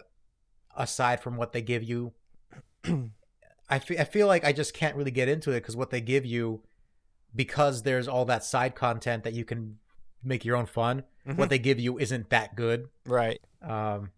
aside 0.77 1.21
from 1.21 1.37
what 1.37 1.53
they 1.53 1.63
give 1.63 1.83
you 1.83 2.13
I 3.69 3.79
fe- 3.79 3.99
I 3.99 4.05
feel 4.05 4.27
like 4.27 4.45
i 4.45 4.53
just 4.53 4.75
can't 4.75 4.95
really 4.97 5.11
get 5.11 5.29
into 5.29 5.51
it 5.51 5.61
because 5.61 5.77
what 5.77 5.91
they 5.91 6.01
give 6.01 6.27
you 6.27 6.63
because 7.35 7.83
there's 7.83 8.07
all 8.09 8.25
that 8.27 8.45
side 8.45 8.75
content 8.75 9.25
that 9.25 9.33
you 9.33 9.45
can 9.45 9.79
make 10.23 10.45
your 10.45 10.57
own 10.57 10.67
fun 10.67 11.03
Mhm. 11.27 11.37
what 11.37 11.49
they 11.49 11.59
give 11.59 11.81
you 11.81 11.99
isn't 11.99 12.29
that 12.31 12.55
good. 12.55 12.89
Right. 13.07 13.41
um 13.63 14.11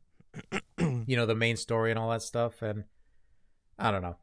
you 0.78 1.16
know 1.16 1.24
the 1.26 1.34
main 1.34 1.56
story 1.56 1.90
and 1.90 1.98
all 1.98 2.10
that 2.10 2.22
stuff 2.22 2.62
and 2.62 2.84
i 3.78 3.90
don't 3.90 4.02
know. 4.02 4.16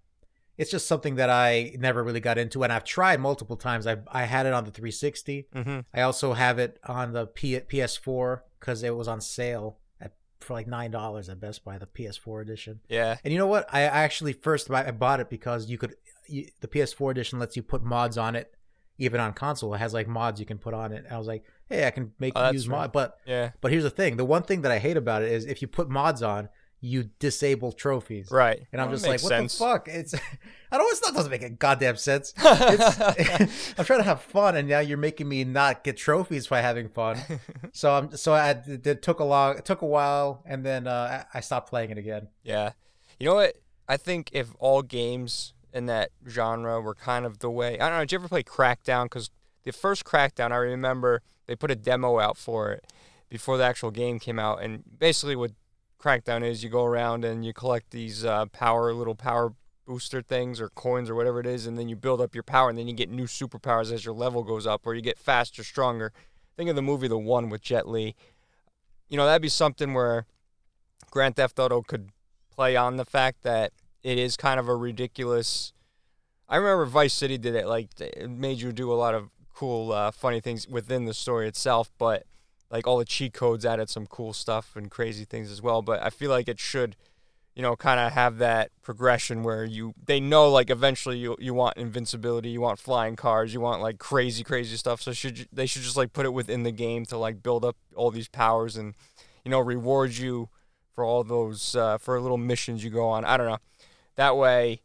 It's 0.58 0.70
just 0.70 0.88
something 0.88 1.16
that 1.16 1.30
i 1.30 1.74
never 1.80 2.04
really 2.04 2.20
got 2.20 2.38
into 2.38 2.64
and 2.64 2.72
i've 2.74 2.84
tried 2.84 3.20
multiple 3.20 3.56
times. 3.56 3.88
I 3.88 3.98
i 4.12 4.24
had 4.26 4.46
it 4.46 4.54
on 4.54 4.66
the 4.66 4.72
360 4.72 5.48
hmm 5.54 5.80
i 5.94 6.02
also 6.02 6.34
have 6.34 6.60
it 6.60 6.80
on 6.86 7.14
the 7.14 7.26
P- 7.28 7.60
ps4 7.60 8.42
because 8.60 8.84
it 8.84 8.96
was 8.96 9.08
on 9.08 9.20
sale 9.22 9.80
for 10.44 10.54
like 10.54 10.68
nine 10.68 10.92
dollars 10.92 11.30
at 11.30 11.40
best 11.40 11.64
buy 11.64 11.78
the 11.78 11.86
ps4 11.88 12.42
edition 12.42 12.80
Yeah. 12.90 13.18
and 13.24 13.32
you 13.32 13.40
know 13.40 13.48
what 13.48 13.68
i 13.74 13.82
actually 13.84 14.34
first 14.34 14.70
i 14.72 14.92
bought 14.92 15.20
it 15.20 15.30
because 15.30 15.70
you 15.70 15.78
could 15.78 15.96
you, 16.28 16.48
the 16.62 16.68
ps4 16.68 17.12
edition 17.12 17.40
lets 17.40 17.56
you 17.56 17.64
put 17.64 17.84
mods 17.84 18.18
on 18.18 18.36
it 18.36 18.54
even 18.98 19.20
on 19.20 19.34
console 19.34 19.74
it 19.74 19.80
has 19.80 19.94
like 19.94 20.08
mods 20.08 20.40
you 20.40 20.46
can 20.46 20.58
put 20.58 20.74
on 20.74 20.92
it 20.92 21.06
i 21.10 21.18
was 21.18 21.28
like 21.28 21.44
hey 21.70 21.88
i 21.88 21.92
can 21.92 22.12
make 22.20 22.34
Oh, 22.36 22.52
use 22.52 22.68
right. 22.68 22.78
mod 22.78 22.92
but 22.92 23.18
Yeah. 23.26 23.52
but 23.62 23.72
here's 23.72 23.84
the 23.84 23.90
thing: 23.90 24.18
the 24.18 24.26
one 24.26 24.44
thing 24.44 24.62
that 24.62 24.72
I 24.72 24.80
hate 24.80 24.98
about 24.98 25.24
it 25.24 25.32
is 25.32 25.46
if 25.46 25.62
you 25.62 25.68
put 25.68 25.90
mods 25.90 26.22
on, 26.22 26.50
you 26.86 27.10
disable 27.18 27.72
trophies. 27.72 28.30
Right. 28.30 28.62
And 28.74 28.82
I'm 28.82 28.90
Well, 28.90 28.98
just 28.98 29.08
like, 29.08 29.24
what 29.24 29.30
sense. 29.30 29.58
the 29.58 29.64
fuck? 29.64 29.88
It's 29.88 30.14
I 30.72 30.78
don't. 30.78 30.86
Know, 30.86 30.90
it's 30.92 31.02
not 31.02 31.14
doesn't 31.16 31.32
make 31.32 31.42
a 31.42 31.50
goddamn 31.50 31.96
sense. 31.96 32.34
It's, 32.44 33.74
I'm 33.80 33.86
trying 33.86 34.00
to 34.00 34.04
have 34.04 34.22
fun, 34.22 34.58
and 34.58 34.68
now 34.68 34.80
you're 34.80 34.98
making 34.98 35.30
me 35.30 35.46
not 35.46 35.86
get 35.86 35.96
trophies 35.96 36.48
by 36.48 36.60
having 36.60 36.90
fun. 36.90 37.18
So 37.72 37.94
I'm 37.94 38.18
so 38.18 38.34
I 38.34 38.50
it 38.68 39.02
took 39.02 39.22
a 39.22 39.24
long, 39.24 39.58
it 39.58 39.64
took 39.64 39.82
a 39.82 39.86
while, 39.86 40.44
and 40.46 40.66
then 40.66 40.86
uh, 40.88 41.24
I 41.34 41.38
I 41.38 41.42
stopped 41.42 41.70
playing 41.70 41.92
it 41.92 41.98
again. 41.98 42.28
Yeah. 42.44 42.74
You 43.18 43.30
know 43.30 43.36
what? 43.36 43.56
I 43.88 43.96
think 43.96 44.30
if 44.34 44.50
all 44.60 44.82
games 44.82 45.54
in 45.74 45.86
that 45.86 46.10
genre 46.28 46.82
were 46.82 46.96
kind 46.96 47.26
of 47.26 47.40
the 47.40 47.50
way. 47.50 47.80
I 47.80 47.88
don't 47.88 47.98
know. 47.98 48.04
Did 48.04 48.12
you 48.12 48.20
ever 48.20 48.28
play 48.28 48.44
Crackdown? 48.44 49.06
Because 49.06 49.30
the 49.64 49.72
first 49.72 50.04
Crackdown, 50.04 50.52
I 50.52 50.58
remember 50.58 51.22
they 51.48 51.56
put 51.56 51.72
a 51.72 51.76
demo 51.76 52.20
out 52.20 52.38
for 52.38 52.72
it 52.74 52.86
before 53.30 53.58
the 53.58 53.64
actual 53.64 53.90
game 53.90 54.20
came 54.20 54.38
out. 54.38 54.62
And 54.62 54.84
basically, 55.00 55.36
what 55.36 55.52
Crackdown 56.04 56.44
is, 56.44 56.66
you 56.66 56.70
go 56.70 56.84
around 56.84 57.24
and 57.24 57.46
you 57.46 57.54
collect 57.54 57.92
these 57.92 58.26
uh, 58.26 58.46
power, 58.48 58.94
little 58.94 59.16
power 59.16 59.54
booster 59.86 60.22
things 60.22 60.60
or 60.60 60.68
coins 60.68 61.10
or 61.10 61.16
whatever 61.16 61.40
it 61.40 61.46
is, 61.46 61.66
and 61.66 61.78
then 61.78 61.88
you 61.88 61.96
build 61.96 62.20
up 62.20 62.36
your 62.36 62.44
power, 62.44 62.70
and 62.70 62.78
then 62.78 62.90
you 62.90 62.94
get 62.94 63.10
new 63.10 63.24
superpowers 63.24 63.90
as 63.90 64.04
your 64.04 64.14
level 64.14 64.44
goes 64.44 64.68
up, 64.68 64.86
or 64.86 64.96
you 64.96 65.02
get 65.02 65.18
faster, 65.18 65.64
stronger. 65.64 66.12
Think 66.58 66.70
of 66.70 66.76
the 66.76 66.82
movie 66.82 67.08
The 67.08 67.18
One 67.18 67.48
with 67.48 67.62
Jet 67.62 67.88
Li. 67.88 68.16
You 69.08 69.16
know, 69.16 69.26
that'd 69.26 69.42
be 69.42 69.48
something 69.48 69.94
where 69.94 70.26
Grand 71.10 71.38
Theft 71.38 71.58
Auto 71.58 71.82
could 71.82 72.10
play 72.54 72.76
on 72.76 72.98
the 72.98 73.06
fact 73.06 73.44
that 73.44 73.72
it 74.04 74.18
is 74.18 74.36
kind 74.36 74.60
of 74.60 74.68
a 74.68 74.76
ridiculous. 74.76 75.72
I 76.50 76.58
remember 76.58 76.86
Vice 76.86 77.14
City 77.14 77.38
did 77.38 77.56
it. 77.56 77.66
Like 77.66 77.90
it 78.02 78.30
made 78.30 78.60
you 78.60 78.74
do 78.74 78.92
a 78.92 78.96
lot 78.96 79.14
of 79.14 79.30
cool, 79.54 79.94
uh, 79.94 80.12
funny 80.12 80.42
things 80.42 80.68
within 80.68 81.06
the 81.06 81.14
story 81.14 81.48
itself, 81.48 81.92
but 81.98 82.26
like 82.74 82.88
all 82.88 82.98
the 82.98 83.06
cheat 83.06 83.34
codes 83.34 83.66
added 83.66 83.88
some 83.88 84.08
cool 84.08 84.34
stuff 84.34 84.76
and 84.76 84.90
crazy 84.90 85.26
things 85.26 85.52
as 85.52 85.62
well. 85.62 85.84
But 85.84 86.02
I 86.04 86.10
feel 86.10 86.32
like 86.32 86.48
it 86.50 86.60
should, 86.60 86.96
you 87.56 87.62
know, 87.62 87.76
kind 87.76 88.00
of 88.00 88.14
have 88.14 88.40
that 88.40 88.72
progression 88.82 89.44
where 89.44 89.64
you 89.64 89.94
they 90.04 90.20
know 90.20 90.50
like 90.50 90.72
eventually 90.72 91.20
you 91.20 91.36
you 91.40 91.54
want 91.54 91.78
invincibility, 91.78 92.50
you 92.50 92.62
want 92.62 92.80
flying 92.80 93.16
cars, 93.16 93.54
you 93.54 93.62
want 93.62 93.80
like 93.84 94.00
crazy 94.00 94.44
crazy 94.44 94.76
stuff. 94.76 95.04
So 95.04 95.14
should 95.14 95.38
you- 95.38 95.46
they 95.54 95.68
should 95.68 95.84
just 95.84 95.96
like 95.96 96.14
put 96.14 96.26
it 96.26 96.34
within 96.34 96.64
the 96.64 96.72
game 96.72 97.06
to 97.06 97.18
like 97.18 97.44
build 97.44 97.64
up 97.64 97.78
all 97.96 98.10
these 98.10 98.28
powers 98.28 98.76
and 98.76 98.96
you 99.46 99.52
know 99.52 99.60
reward 99.60 100.18
you 100.18 100.50
for 100.96 101.04
all 101.04 101.24
those 101.24 101.76
uh, 101.76 102.00
for 102.00 102.20
little 102.20 102.38
missions 102.40 102.84
you 102.84 102.90
go 102.90 103.08
on. 103.08 103.24
I 103.24 103.38
don't 103.38 103.48
know. 103.48 103.60
That 104.16 104.36
way, 104.36 104.82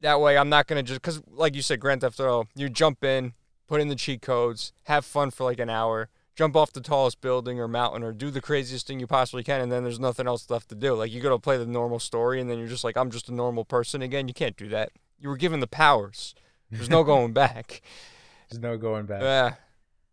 that 0.00 0.20
way 0.20 0.36
I'm 0.36 0.48
not 0.48 0.66
gonna 0.66 0.82
just 0.82 1.00
because 1.00 1.22
like 1.30 1.54
you 1.54 1.62
said, 1.62 1.78
Grand 1.78 2.00
Theft 2.00 2.18
Auto, 2.18 2.48
you 2.56 2.68
jump 2.68 3.04
in, 3.04 3.34
put 3.68 3.80
in 3.80 3.86
the 3.88 3.94
cheat 3.96 4.20
codes, 4.20 4.72
have 4.84 5.04
fun 5.04 5.30
for 5.30 5.44
like 5.44 5.60
an 5.60 5.70
hour, 5.70 6.08
jump 6.40 6.56
off 6.56 6.72
the 6.72 6.80
tallest 6.80 7.20
building 7.20 7.60
or 7.60 7.68
mountain, 7.68 8.02
or 8.02 8.12
do 8.12 8.30
the 8.30 8.40
craziest 8.40 8.86
thing 8.86 8.98
you 8.98 9.06
possibly 9.06 9.44
can, 9.44 9.60
and 9.60 9.70
then 9.70 9.82
there's 9.82 10.00
nothing 10.00 10.26
else 10.26 10.48
left 10.48 10.70
to 10.70 10.74
do. 10.74 10.94
Like 10.94 11.12
you 11.12 11.20
gotta 11.20 11.38
play 11.38 11.58
the 11.58 11.66
normal 11.66 11.98
story, 11.98 12.40
and 12.40 12.48
then 12.48 12.58
you're 12.58 12.66
just 12.66 12.82
like, 12.82 12.96
I'm 12.96 13.10
just 13.10 13.28
a 13.28 13.34
normal 13.34 13.62
person 13.66 14.00
again. 14.00 14.26
You 14.26 14.32
can't 14.32 14.56
do 14.56 14.66
that. 14.68 14.92
You 15.18 15.28
were 15.28 15.36
given 15.36 15.60
the 15.60 15.66
powers. 15.66 16.34
There's 16.70 16.88
no 16.88 17.04
going 17.12 17.34
back. 17.34 17.82
There's 18.48 18.62
no 18.62 18.78
going 18.78 19.04
back. 19.04 19.20
Yeah, 19.20 19.54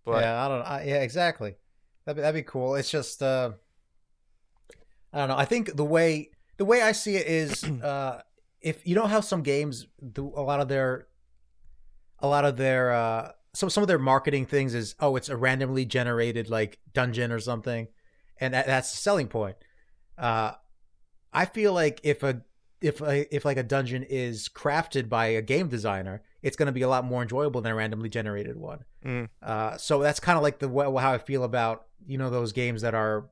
but 0.03 0.21
yeah, 0.21 0.45
I 0.45 0.49
don't. 0.49 0.61
I, 0.63 0.83
yeah, 0.83 1.01
exactly. 1.01 1.55
That'd 2.03 2.17
be, 2.17 2.21
that'd 2.21 2.35
be 2.35 2.45
cool. 2.45 2.75
It's 2.75 2.91
just, 2.91 3.23
uh, 3.23 3.51
I 5.13 5.19
don't 5.19 5.29
know. 5.29 5.37
I 5.37 5.45
think 5.45 5.77
the 5.77 5.85
way 5.85 6.31
the 6.57 6.65
way 6.65 6.81
I 6.81 6.91
see 6.91 7.15
it 7.15 7.27
is, 7.27 7.63
uh, 7.83 8.21
if 8.59 8.85
you 8.85 8.95
know 8.95 9.07
how 9.07 9.21
some 9.21 9.43
games 9.43 9.87
do 10.11 10.33
a 10.35 10.41
lot 10.41 10.59
of 10.59 10.67
their, 10.67 11.07
a 12.19 12.27
lot 12.27 12.43
of 12.43 12.57
their, 12.57 12.91
uh, 12.91 13.31
some 13.57 13.71
some 13.71 13.83
of 13.83 13.87
their 13.87 13.97
marketing 13.97 14.45
things 14.45 14.75
is, 14.75 14.93
oh, 14.99 15.15
it's 15.15 15.29
a 15.29 15.35
randomly 15.35 15.83
generated 15.83 16.47
like 16.47 16.77
dungeon 16.93 17.31
or 17.31 17.39
something, 17.39 17.87
and 18.39 18.53
that, 18.53 18.67
that's 18.67 18.91
the 18.91 18.97
selling 18.97 19.27
point. 19.27 19.55
Uh, 20.15 20.51
I 21.33 21.45
feel 21.45 21.73
like 21.73 21.99
if 22.03 22.21
a 22.21 22.43
if 22.81 23.01
a, 23.01 23.35
if 23.35 23.45
like 23.45 23.57
a 23.57 23.63
dungeon 23.63 24.03
is 24.03 24.47
crafted 24.47 25.09
by 25.09 25.27
a 25.27 25.41
game 25.41 25.69
designer, 25.69 26.21
it's 26.43 26.55
going 26.55 26.67
to 26.67 26.71
be 26.71 26.83
a 26.83 26.87
lot 26.87 27.03
more 27.03 27.23
enjoyable 27.23 27.61
than 27.61 27.71
a 27.71 27.75
randomly 27.75 28.09
generated 28.09 28.57
one. 28.57 28.85
mm, 29.03 29.27
Uh, 29.41 29.75
so 29.77 29.99
that's 30.01 30.19
kind 30.19 30.37
of 30.37 30.43
like 30.43 30.59
the 30.59 30.69
how 30.69 31.13
I 31.13 31.17
feel 31.17 31.43
about 31.43 31.87
you 32.05 32.19
know 32.19 32.29
those 32.29 32.51
games 32.51 32.83
that 32.83 32.93
are 32.93 33.29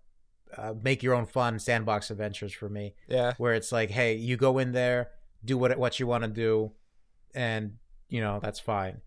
uh, 0.57 0.73
make 0.81 1.03
your 1.03 1.13
own 1.13 1.27
fun 1.27 1.59
sandbox 1.59 2.09
adventures 2.09 2.51
for 2.51 2.67
me, 2.67 2.95
yeah, 3.07 3.33
where 3.37 3.53
it's 3.53 3.71
like, 3.71 3.91
hey, 3.91 4.15
you 4.15 4.37
go 4.37 4.57
in 4.57 4.71
there, 4.71 5.11
do 5.43 5.55
what 5.55 5.77
what 5.77 5.99
you 5.99 6.07
want 6.07 6.23
to 6.23 6.29
do, 6.29 6.71
and 7.35 7.73
you 8.09 8.21
know 8.21 8.39
that's 8.41 8.59
fine. 8.59 9.01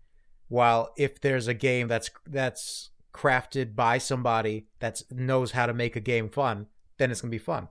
While 0.49 0.93
if 0.97 1.21
there's 1.21 1.47
a 1.47 1.53
game 1.53 1.87
that's 1.87 2.09
that's 2.27 2.89
crafted 3.13 3.75
by 3.75 3.97
somebody 3.97 4.67
that 4.79 5.01
knows 5.09 5.51
how 5.51 5.65
to 5.65 5.73
make 5.73 5.95
a 5.95 5.99
game 5.99 6.29
fun, 6.29 6.67
then 6.97 7.11
it's 7.11 7.21
gonna 7.21 7.31
be 7.31 7.37
fun. 7.37 7.69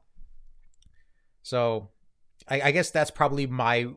So, 1.43 1.91
I, 2.49 2.61
I 2.62 2.71
guess 2.71 2.91
that's 2.91 3.11
probably 3.11 3.47
my 3.47 3.88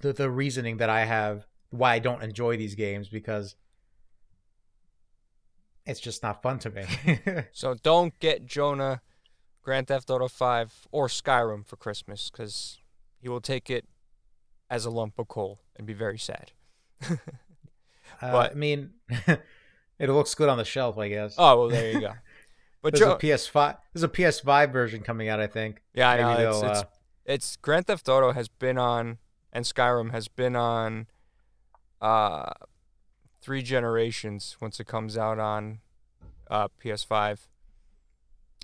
the 0.00 0.12
the 0.12 0.30
reasoning 0.30 0.78
that 0.78 0.88
I 0.88 1.04
have 1.04 1.46
why 1.70 1.94
I 1.94 1.98
don't 1.98 2.22
enjoy 2.22 2.56
these 2.56 2.74
games 2.74 3.08
because 3.08 3.56
it's 5.86 6.00
just 6.00 6.22
not 6.22 6.42
fun 6.42 6.58
to 6.60 6.70
me. 6.70 6.84
So 7.52 7.74
don't 7.74 8.18
get 8.20 8.46
Jonah 8.46 9.00
Grand 9.62 9.88
Theft 9.88 10.10
Auto 10.10 10.28
5 10.28 10.88
or 10.90 11.08
Skyrim 11.08 11.66
for 11.66 11.76
Christmas 11.76 12.30
because 12.30 12.78
he 13.20 13.28
will 13.28 13.40
take 13.40 13.70
it 13.70 13.86
as 14.68 14.84
a 14.84 14.90
lump 14.90 15.18
of 15.18 15.28
coal 15.28 15.60
and 15.76 15.86
be 15.86 15.92
very 15.92 16.18
sad. 16.18 16.52
Uh, 18.22 18.32
But- 18.32 18.52
I 18.52 18.54
mean, 18.54 18.90
it 19.98 20.08
looks 20.08 20.34
good 20.34 20.48
on 20.48 20.58
the 20.58 20.64
shelf, 20.64 20.96
I 20.98 21.08
guess. 21.08 21.34
Oh, 21.38 21.58
well, 21.60 21.68
there 21.68 21.90
you 21.92 22.00
go. 22.00 22.12
But 22.82 22.94
there's 22.94 23.00
Jo- 23.06 23.12
a 23.12 23.18
PS5. 23.18 23.76
There's 23.92 24.02
a 24.02 24.08
PS5 24.08 24.72
version 24.72 25.02
coming 25.02 25.28
out, 25.28 25.38
I 25.38 25.46
think. 25.46 25.82
yeah, 25.94 26.10
I 26.10 26.16
know. 26.42 26.48
It's, 26.50 26.62
uh, 26.64 26.82
it's 27.24 27.56
Grand 27.56 27.86
Theft 27.86 28.08
Auto 28.08 28.32
has 28.32 28.48
been 28.48 28.76
on, 28.76 29.18
and 29.52 29.64
Skyrim 29.64 30.10
has 30.10 30.26
been 30.26 30.56
on 30.56 31.06
uh, 32.00 32.50
three 33.40 33.62
generations 33.62 34.56
once 34.60 34.80
it 34.80 34.88
comes 34.88 35.16
out 35.16 35.38
on 35.38 35.78
uh, 36.50 36.66
PS5. 36.84 37.38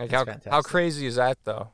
Like 0.01 0.11
how 0.11 0.25
how 0.51 0.62
crazy 0.62 1.07
is 1.07 1.14
that 1.14 1.38
though? 1.44 1.68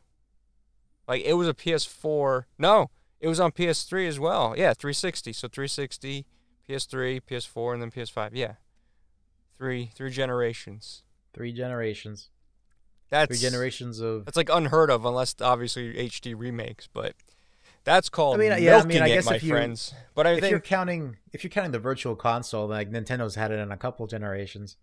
Like 1.08 1.22
it 1.24 1.34
was 1.34 1.48
a 1.48 1.54
PS4. 1.54 2.44
No, 2.58 2.90
it 3.20 3.28
was 3.28 3.40
on 3.40 3.52
PS3 3.52 4.06
as 4.06 4.20
well. 4.20 4.54
Yeah, 4.56 4.74
360. 4.74 5.32
So 5.32 5.48
360, 5.48 6.26
PS3, 6.68 7.20
PS4, 7.22 7.72
and 7.74 7.82
then 7.82 7.90
PS5. 7.90 8.30
Yeah, 8.32 8.54
Three 9.58 9.90
three 9.94 10.10
generations. 10.10 11.02
Three 11.32 11.52
generations. 11.52 12.30
That's 13.10 13.28
Three 13.28 13.38
generations 13.48 14.00
of. 14.00 14.24
That's 14.24 14.36
like 14.36 14.48
unheard 14.50 14.90
of, 14.90 15.04
unless 15.04 15.34
obviously 15.40 15.94
HD 15.94 16.34
remakes. 16.36 16.88
But 16.92 17.14
that's 17.84 18.08
called 18.08 18.36
I 18.36 18.38
mean, 18.38 18.62
yeah, 18.62 18.78
I 18.78 18.84
mean, 18.84 19.02
I 19.02 19.06
it, 19.06 19.14
guess 19.14 19.26
my 19.26 19.36
if 19.36 19.42
you- 19.44 19.50
friends. 19.50 19.94
But 20.14 20.26
I 20.26 20.32
If 20.32 20.50
you're 20.50 20.58
counting, 20.60 21.16
if 21.32 21.44
you're 21.44 21.50
counting 21.50 21.72
the 21.72 21.78
virtual 21.78 22.16
console, 22.16 22.66
like 22.66 22.90
Nintendo's 22.90 23.34
had 23.34 23.50
it 23.52 23.58
in 23.58 23.70
a 23.70 23.76
couple 23.76 24.06
generations. 24.06 24.76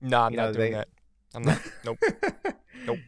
no, 0.00 0.20
I'm 0.22 0.32
you 0.32 0.36
not 0.38 0.46
know, 0.48 0.52
doing 0.52 0.72
they- 0.72 0.76
that. 0.78 0.88
I'm 1.34 1.42
not. 1.42 1.60
nope. 1.84 1.98
Nope. 2.86 2.98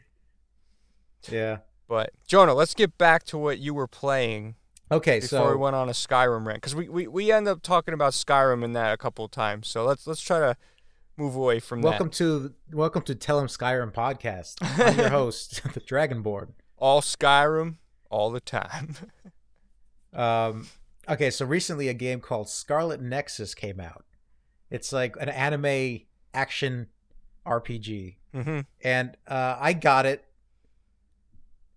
Yeah. 1.31 1.59
But 1.89 2.11
Jonah, 2.27 2.53
let's 2.53 2.75
get 2.75 2.99
back 2.99 3.25
to 3.25 3.39
what 3.39 3.59
you 3.59 3.73
were 3.73 3.87
playing 3.87 4.57
Okay, 4.91 5.21
before 5.21 5.29
so 5.29 5.51
we 5.51 5.57
went 5.57 5.77
on 5.77 5.89
a 5.89 5.93
Skyrim 5.93 6.47
rant 6.47 6.59
because 6.59 6.75
we, 6.75 6.89
we 6.89 7.07
we 7.07 7.31
end 7.31 7.47
up 7.47 7.63
talking 7.63 7.93
about 7.95 8.13
Skyrim 8.13 8.65
in 8.65 8.73
that 8.73 8.93
a 8.93 8.97
couple 8.97 9.25
of 9.25 9.31
times. 9.31 9.69
So 9.69 9.85
let's 9.85 10.07
let's 10.07 10.23
try 10.23 10.39
to 10.39 10.57
move 11.17 11.37
away 11.37 11.61
from 11.61 11.83
that. 11.83 11.89
welcome 11.89 12.09
that. 12.09 12.15
to 12.17 12.55
welcome 12.73 13.03
to 13.03 13.15
Tell 13.15 13.39
Him 13.39 13.49
Skyrim 13.49 13.93
podcast. 13.93 14.55
I'm 14.63 14.97
your 14.97 15.09
host, 15.11 15.63
the 15.75 15.81
Dragonborn. 15.81 16.53
All 16.79 17.01
Skyrim 17.03 17.77
all 18.11 18.31
the 18.31 18.41
time. 18.41 18.97
Um, 20.11 20.69
okay, 21.07 21.31
so 21.31 21.45
recently 21.45 21.89
a 21.89 21.95
game 21.95 22.21
called 22.21 22.49
Scarlet 22.49 23.01
Nexus 23.01 23.55
came 23.55 23.79
out. 23.79 24.07
It's 24.71 24.91
like 24.91 25.17
an 25.21 25.29
anime 25.29 26.01
action 26.33 26.87
RPG, 27.47 28.17
hmm 28.33 28.61
and 28.83 29.17
uh, 29.27 29.57
I 29.61 29.75
got 29.75 30.07
it. 30.07 30.25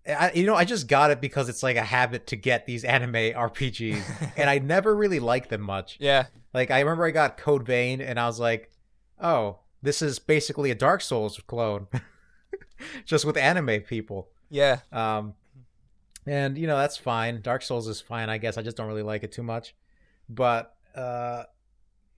I, 0.06 0.32
you 0.34 0.46
know, 0.46 0.54
I 0.54 0.64
just 0.64 0.88
got 0.88 1.10
it 1.10 1.20
because 1.20 1.48
it's 1.48 1.62
like 1.62 1.76
a 1.76 1.82
habit 1.82 2.26
to 2.28 2.36
get 2.36 2.66
these 2.66 2.84
anime 2.84 3.12
RPGs, 3.12 4.32
and 4.36 4.50
I 4.50 4.58
never 4.60 4.94
really 4.94 5.20
liked 5.20 5.48
them 5.48 5.60
much. 5.60 5.96
Yeah. 6.00 6.26
Like 6.52 6.70
I 6.70 6.80
remember 6.80 7.06
I 7.06 7.10
got 7.10 7.36
Code 7.36 7.64
Vein, 7.64 8.00
and 8.00 8.18
I 8.18 8.26
was 8.26 8.40
like, 8.40 8.70
"Oh, 9.20 9.60
this 9.80 10.02
is 10.02 10.18
basically 10.18 10.70
a 10.70 10.74
Dark 10.74 11.00
Souls 11.00 11.40
clone, 11.46 11.86
just 13.04 13.24
with 13.24 13.36
anime 13.36 13.82
people." 13.82 14.28
Yeah. 14.50 14.80
Um, 14.90 15.34
and 16.26 16.58
you 16.58 16.66
know 16.66 16.76
that's 16.76 16.96
fine. 16.96 17.40
Dark 17.40 17.62
Souls 17.62 17.88
is 17.88 18.00
fine, 18.00 18.28
I 18.28 18.38
guess. 18.38 18.58
I 18.58 18.62
just 18.62 18.76
don't 18.76 18.88
really 18.88 19.02
like 19.02 19.22
it 19.22 19.32
too 19.32 19.42
much. 19.42 19.74
But 20.28 20.74
uh, 20.94 21.44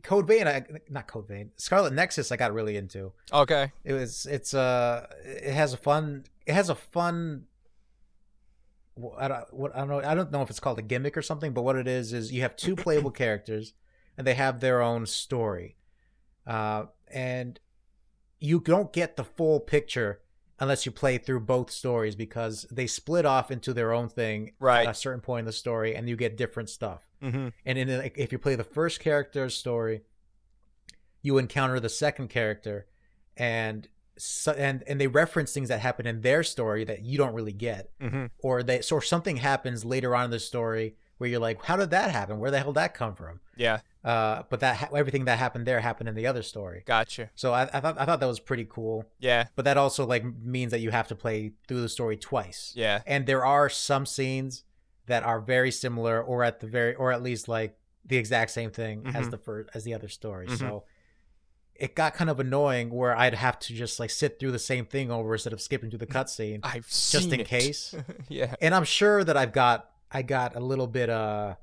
Code 0.02 0.26
Vein, 0.26 0.46
I, 0.46 0.64
not 0.88 1.08
Code 1.08 1.26
Vein, 1.26 1.50
Scarlet 1.56 1.92
Nexus, 1.92 2.30
I 2.30 2.36
got 2.36 2.52
really 2.52 2.76
into. 2.76 3.12
Okay. 3.32 3.72
It 3.84 3.94
was, 3.94 4.26
it's 4.26 4.52
uh, 4.52 5.06
it 5.24 5.52
has 5.52 5.72
a 5.72 5.76
fun, 5.76 6.24
it 6.46 6.54
has 6.54 6.68
a 6.68 6.74
fun. 6.74 7.44
I 9.18 9.28
don't, 9.28 9.52
what 9.54 9.74
I 9.74 9.78
don't 9.80 9.88
know. 9.88 10.00
I 10.00 10.14
don't 10.14 10.30
know 10.30 10.42
if 10.42 10.50
it's 10.50 10.60
called 10.60 10.78
a 10.78 10.82
gimmick 10.82 11.16
or 11.16 11.22
something, 11.22 11.52
but 11.52 11.62
what 11.62 11.76
it 11.76 11.88
is 11.88 12.12
is 12.12 12.32
you 12.32 12.42
have 12.42 12.56
two 12.56 12.76
playable 12.76 13.10
characters, 13.22 13.74
and 14.16 14.26
they 14.26 14.34
have 14.34 14.60
their 14.60 14.80
own 14.82 15.06
story, 15.06 15.76
uh, 16.46 16.84
and 17.12 17.58
you 18.40 18.60
don't 18.60 18.92
get 18.92 19.16
the 19.16 19.24
full 19.24 19.58
picture 19.60 20.20
unless 20.60 20.86
you 20.86 20.92
play 20.92 21.18
through 21.18 21.40
both 21.40 21.70
stories 21.70 22.14
because 22.14 22.64
they 22.70 22.86
split 22.86 23.26
off 23.26 23.50
into 23.50 23.72
their 23.74 23.92
own 23.92 24.08
thing 24.08 24.52
Right. 24.60 24.86
at 24.86 24.92
a 24.92 24.94
certain 24.94 25.20
point 25.20 25.40
in 25.40 25.46
the 25.46 25.52
story, 25.52 25.96
and 25.96 26.08
you 26.08 26.16
get 26.16 26.36
different 26.36 26.70
stuff. 26.70 27.02
hmm 27.20 27.48
And 27.66 27.76
in 27.78 27.88
if 28.14 28.30
you 28.30 28.38
play 28.38 28.54
the 28.54 28.62
first 28.62 29.00
character's 29.00 29.56
story, 29.56 30.02
you 31.22 31.38
encounter 31.38 31.80
the 31.80 31.88
second 31.88 32.28
character, 32.28 32.86
and 33.36 33.88
so, 34.16 34.52
and 34.52 34.82
and 34.86 35.00
they 35.00 35.06
reference 35.06 35.52
things 35.52 35.68
that 35.68 35.80
happen 35.80 36.06
in 36.06 36.20
their 36.20 36.42
story 36.42 36.84
that 36.84 37.02
you 37.02 37.18
don't 37.18 37.34
really 37.34 37.52
get, 37.52 37.90
hmm 38.00 38.26
or 38.38 38.62
they 38.62 38.80
so 38.80 39.00
something 39.00 39.36
happens 39.38 39.84
later 39.84 40.14
on 40.14 40.26
in 40.26 40.30
the 40.30 40.38
story 40.40 40.94
where 41.18 41.30
you're 41.30 41.40
like, 41.40 41.62
how 41.64 41.76
did 41.76 41.90
that 41.90 42.10
happen? 42.10 42.38
Where 42.40 42.50
the 42.50 42.58
hell 42.58 42.72
did 42.72 42.76
that 42.76 42.94
come 42.94 43.14
from? 43.14 43.40
Yeah. 43.56 43.78
Uh, 44.04 44.42
but 44.50 44.60
that 44.60 44.76
ha- 44.76 44.88
everything 44.94 45.24
that 45.26 45.38
happened 45.38 45.64
there 45.64 45.80
happened 45.80 46.08
in 46.08 46.14
the 46.16 46.26
other 46.26 46.42
story. 46.42 46.82
Gotcha. 46.86 47.30
So 47.36 47.54
I, 47.54 47.62
I 47.72 47.80
thought 47.80 47.96
I 47.98 48.04
thought 48.04 48.20
that 48.20 48.26
was 48.26 48.40
pretty 48.40 48.66
cool. 48.68 49.04
Yeah. 49.20 49.46
But 49.56 49.64
that 49.64 49.76
also 49.76 50.04
like 50.06 50.24
means 50.24 50.72
that 50.72 50.80
you 50.80 50.90
have 50.90 51.08
to 51.08 51.14
play 51.14 51.52
through 51.68 51.80
the 51.82 51.88
story 51.88 52.16
twice 52.16 52.72
Yeah. 52.76 53.00
and 53.06 53.26
there 53.26 53.44
are 53.44 53.68
some 53.68 54.06
scenes 54.06 54.64
that 55.06 55.22
are 55.22 55.40
very 55.40 55.70
similar 55.70 56.22
or 56.22 56.42
at 56.44 56.60
the 56.60 56.66
very 56.66 56.94
or 56.94 57.12
at 57.12 57.22
least 57.22 57.46
like 57.48 57.76
the 58.04 58.16
exact 58.16 58.50
same 58.50 58.70
thing 58.70 59.06
as 59.14 59.26
Mhm. 59.26 59.30
the 59.30 59.38
first 59.38 59.70
as 59.74 59.84
the 59.84 59.94
other 59.94 60.08
story 60.08 60.46
Mhm. 60.48 60.58
so 60.58 60.84
it 61.76 61.94
got 61.94 62.14
kind 62.14 62.30
of 62.30 62.38
annoying 62.40 62.90
where 62.90 63.16
i'd 63.16 63.34
have 63.34 63.58
to 63.58 63.72
just 63.72 63.98
like 63.98 64.10
sit 64.10 64.38
through 64.38 64.52
the 64.52 64.58
same 64.58 64.84
thing 64.84 65.10
over 65.10 65.32
instead 65.32 65.52
of 65.52 65.60
skipping 65.60 65.90
to 65.90 65.98
the 65.98 66.06
cutscene 66.06 66.60
I've 66.62 66.88
just 66.88 67.32
in 67.32 67.40
it. 67.40 67.46
case 67.46 67.94
yeah. 68.28 68.54
and 68.60 68.74
i'm 68.74 68.84
sure 68.84 69.24
that 69.24 69.36
i've 69.36 69.52
got 69.52 69.90
i 70.10 70.22
got 70.22 70.54
a 70.56 70.60
little 70.60 70.86
bit 70.86 71.10
uh 71.10 71.54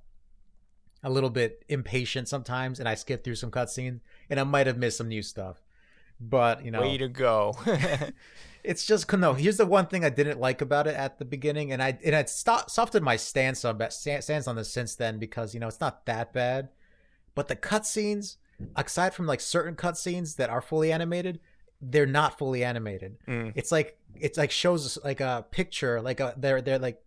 a 1.03 1.09
little 1.09 1.29
bit 1.29 1.63
impatient 1.69 2.27
sometimes 2.27 2.79
and 2.79 2.87
i 2.87 2.95
skip 2.95 3.23
through 3.23 3.35
some 3.35 3.51
cutscenes 3.51 4.01
and 4.29 4.39
i 4.39 4.43
might 4.43 4.67
have 4.67 4.77
missed 4.77 4.97
some 4.97 5.07
new 5.07 5.21
stuff 5.21 5.63
but 6.21 6.63
you 6.63 6.71
know 6.71 6.81
Way 6.81 6.97
to 6.99 7.07
go. 7.07 7.55
it's 8.63 8.85
just 8.85 9.11
no. 9.11 9.33
Here's 9.33 9.57
the 9.57 9.65
one 9.65 9.87
thing 9.87 10.05
I 10.05 10.09
didn't 10.09 10.39
like 10.39 10.61
about 10.61 10.87
it 10.87 10.95
at 10.95 11.17
the 11.17 11.25
beginning, 11.25 11.71
and 11.71 11.81
I 11.81 11.97
and 12.05 12.15
I 12.15 12.23
stopped 12.25 12.69
softened 12.69 13.03
my 13.03 13.15
stance 13.15 13.65
on 13.65 13.81
stance 13.89 14.47
on 14.47 14.55
this 14.55 14.71
since 14.71 14.95
then 14.95 15.17
because 15.17 15.53
you 15.53 15.59
know 15.59 15.67
it's 15.67 15.81
not 15.81 16.05
that 16.05 16.31
bad, 16.31 16.69
but 17.33 17.47
the 17.47 17.55
cutscenes, 17.55 18.37
aside 18.75 19.13
from 19.13 19.27
like 19.27 19.39
certain 19.41 19.75
cutscenes 19.75 20.35
that 20.37 20.49
are 20.49 20.61
fully 20.61 20.91
animated, 20.91 21.39
they're 21.81 22.05
not 22.05 22.37
fully 22.37 22.63
animated. 22.63 23.17
Mm. 23.27 23.53
It's 23.55 23.71
like 23.71 23.97
it's 24.15 24.37
like 24.37 24.51
shows 24.51 24.97
like 25.03 25.19
a 25.21 25.45
picture, 25.51 26.01
like 26.01 26.19
a 26.19 26.33
they're 26.37 26.61
they're 26.61 26.79
like 26.79 27.01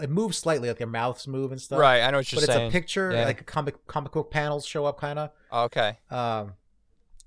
it 0.00 0.10
moves 0.10 0.38
slightly, 0.38 0.68
like 0.68 0.78
their 0.78 0.86
mouths 0.86 1.26
move 1.26 1.50
and 1.52 1.60
stuff. 1.60 1.78
Right. 1.80 2.00
I 2.02 2.10
know 2.10 2.18
what 2.18 2.30
you're 2.32 2.40
But 2.40 2.48
it's 2.48 2.56
a 2.56 2.70
picture, 2.70 3.10
Yeah. 3.12 3.24
like 3.24 3.40
a 3.40 3.44
comic 3.44 3.86
comic 3.86 4.12
book 4.12 4.30
panels 4.30 4.64
show 4.64 4.84
up, 4.84 5.00
kind 5.00 5.18
of. 5.18 5.30
okay. 5.52 5.98
Um, 6.10 6.54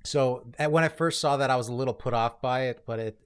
so 0.06 0.48
when 0.58 0.84
I 0.84 0.88
first 0.88 1.20
saw 1.20 1.38
that, 1.38 1.50
I 1.50 1.58
was 1.58 1.68
a 1.68 1.74
little 1.74 1.94
put 1.94 2.14
off 2.14 2.42
by 2.42 2.68
it, 2.68 2.84
but 2.86 3.00
it, 3.00 3.20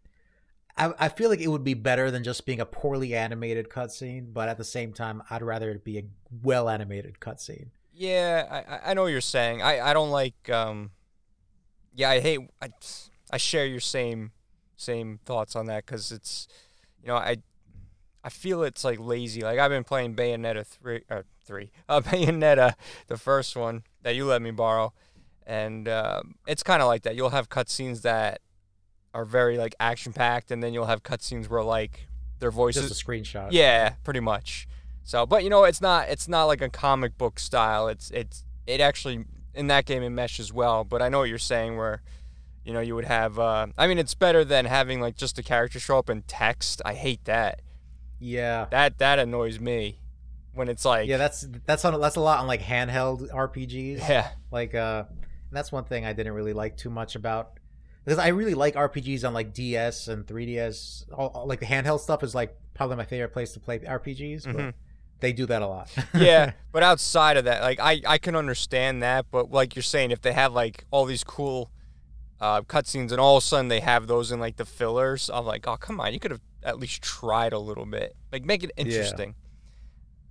I, 0.76 0.92
I 0.98 1.10
feel 1.10 1.30
like 1.30 1.40
it 1.40 1.48
would 1.48 1.64
be 1.64 1.76
better 1.76 2.10
than 2.10 2.24
just 2.24 2.48
being 2.48 2.60
a 2.60 2.66
poorly 2.66 3.14
animated 3.14 3.70
cutscene. 3.70 4.34
But 4.34 4.50
at 4.50 4.58
the 4.58 4.64
same 4.64 4.92
time, 4.92 5.22
I'd 5.30 5.44
rather 5.44 5.70
it 5.70 5.84
be 5.84 6.00
a 6.00 6.04
well 6.42 6.68
animated 6.68 7.20
cutscene. 7.20 7.68
Yeah, 7.94 8.66
I- 8.86 8.92
I 8.92 8.94
know 8.94 9.04
what 9.04 9.12
you're 9.12 9.22
saying. 9.22 9.62
I 9.62 9.80
I 9.90 9.94
don't 9.94 10.10
like 10.12 10.50
um 10.50 10.92
yeah, 11.96 12.10
I 12.10 12.20
hate 12.20 12.40
I 12.62 12.70
I 13.32 13.38
share 13.38 13.66
your 13.66 13.80
same 13.80 14.32
same 14.76 15.20
thoughts 15.26 15.56
on 15.56 15.68
that 15.68 15.86
cuz 15.86 16.12
it's 16.12 16.48
you 17.02 17.08
know, 17.08 17.16
I 17.16 17.38
I 18.24 18.30
feel 18.30 18.64
it's 18.64 18.84
like 18.84 19.00
lazy. 19.00 19.42
Like 19.42 19.60
I've 19.60 19.70
been 19.70 19.84
playing 19.84 20.16
Bayonetta 20.16 20.66
3 20.66 21.04
or 21.10 21.26
3. 21.46 21.72
Uh 21.90 22.02
Bayonetta 22.02 22.74
the 23.08 23.18
first 23.18 23.56
one 23.56 23.84
that 24.02 24.16
you 24.16 24.26
let 24.26 24.42
me 24.42 24.52
borrow 24.52 24.94
and 25.46 25.88
um 25.88 26.36
it's 26.48 26.64
kind 26.64 26.82
of 26.82 26.88
like 26.88 27.04
that. 27.04 27.16
You'll 27.16 27.30
have 27.30 27.50
cutscenes 27.50 28.02
that 28.02 28.42
are 29.14 29.26
very 29.26 29.58
like 29.60 29.76
action 29.80 30.14
packed 30.14 30.50
and 30.50 30.64
then 30.64 30.74
you'll 30.74 30.88
have 30.88 31.04
cutscenes 31.04 31.48
where 31.48 31.62
like 31.64 32.08
their 32.40 32.50
voices 32.52 32.90
Just 32.90 33.02
a 33.04 33.06
screenshot. 33.06 33.50
yeah, 33.52 33.90
pretty 34.04 34.20
much. 34.20 34.68
So, 35.04 35.26
but 35.26 35.44
you 35.44 35.50
know, 35.50 35.64
it's 35.66 35.82
not 35.82 36.10
it's 36.10 36.28
not 36.28 36.46
like 36.46 36.62
a 36.62 36.70
comic 36.70 37.18
book 37.18 37.40
style. 37.40 37.88
It's 37.88 38.10
it's 38.12 38.44
it 38.66 38.80
actually 38.82 39.26
in 39.54 39.68
that 39.68 39.86
game 39.86 40.02
it 40.04 40.10
meshes 40.10 40.52
well. 40.54 40.84
But 40.84 41.02
I 41.02 41.10
know 41.10 41.20
what 41.20 41.30
you're 41.30 41.38
saying 41.38 41.76
where 41.78 42.02
you 42.66 42.72
know 42.74 42.80
you 42.80 42.96
would 42.96 43.06
have. 43.06 43.38
Uh, 43.38 43.68
I 43.78 43.88
mean, 43.88 43.98
it's 44.00 44.14
better 44.16 44.46
than 44.46 44.66
having 44.66 45.02
like 45.02 45.16
just 45.18 45.38
a 45.38 45.44
character 45.44 45.80
show 45.80 45.98
up 45.98 46.10
in 46.10 46.22
text. 46.24 46.82
I 46.86 46.94
hate 46.94 47.26
that. 47.26 47.62
yeah, 48.20 48.66
That 48.72 48.98
that 49.00 49.20
annoys 49.20 49.60
me 49.60 50.00
when 50.54 50.70
it's 50.70 50.86
like 50.86 51.08
yeah. 51.10 51.18
That's 51.18 51.46
that's 51.66 51.84
on 51.84 52.00
that's 52.00 52.16
a 52.16 52.22
lot 52.22 52.40
on 52.40 52.48
like 52.48 52.62
handheld 52.62 53.30
RPGs. 53.32 54.08
yeah 54.08 54.30
Like, 54.52 54.74
uh, 54.74 55.04
and 55.10 55.58
that's 55.58 55.72
one 55.72 55.84
thing 55.84 56.06
I 56.06 56.14
didn't 56.14 56.34
really 56.34 56.54
like 56.54 56.78
too 56.78 56.90
much 56.90 57.16
about. 57.16 57.60
Because 58.06 58.20
I 58.20 58.30
really 58.30 58.54
like 58.54 58.76
RPGs 58.76 59.26
on 59.28 59.34
like 59.34 59.54
DS 59.54 60.08
and 60.08 60.26
3DS. 60.26 61.12
All, 61.14 61.28
all- 61.30 61.48
like 61.48 61.60
the 61.60 61.66
handheld 61.66 62.00
stuff 62.00 62.24
is 62.24 62.34
like 62.34 62.56
probably 62.74 62.96
my 62.96 63.06
favorite 63.06 63.34
place 63.34 63.52
to 63.54 63.60
play 63.60 63.80
RPGs. 63.80 64.46
But 64.46 64.56
Mhm. 64.56 64.74
They 65.24 65.34
do 65.34 65.46
that 65.46 65.62
a 65.62 65.68
lot. 65.68 65.90
yeah. 66.14 66.52
But 66.72 66.84
outside 66.84 67.38
of 67.38 67.46
that, 67.46 67.62
like 67.62 67.80
I 67.80 68.02
I 68.06 68.18
can 68.18 68.36
understand 68.36 69.02
that. 69.02 69.26
But 69.32 69.52
like 69.52 69.76
you're 69.76 69.84
saying, 69.84 70.12
if 70.12 70.22
they 70.22 70.34
have 70.34 70.54
like 70.54 70.86
all 70.92 71.06
these 71.06 71.24
cool 71.24 71.72
uh, 72.42 72.62
cutscenes 72.62 73.12
and 73.12 73.20
all 73.20 73.38
of 73.38 73.44
a 73.44 73.46
sudden 73.46 73.70
they 73.70 73.80
have 73.80 74.08
those 74.08 74.32
in 74.32 74.40
like 74.40 74.58
the 74.58 74.66
fillers, 74.66 75.30
I'm 75.34 75.46
like, 75.46 75.68
oh 75.68 75.78
come 75.78 76.00
on, 76.00 76.14
you 76.14 76.20
could 76.20 76.32
have 76.32 76.42
at 76.62 76.78
least 76.78 77.02
tried 77.02 77.54
a 77.54 77.60
little 77.60 77.86
bit, 77.86 78.16
like 78.32 78.44
make 78.44 78.64
it 78.64 78.72
interesting. 78.76 79.36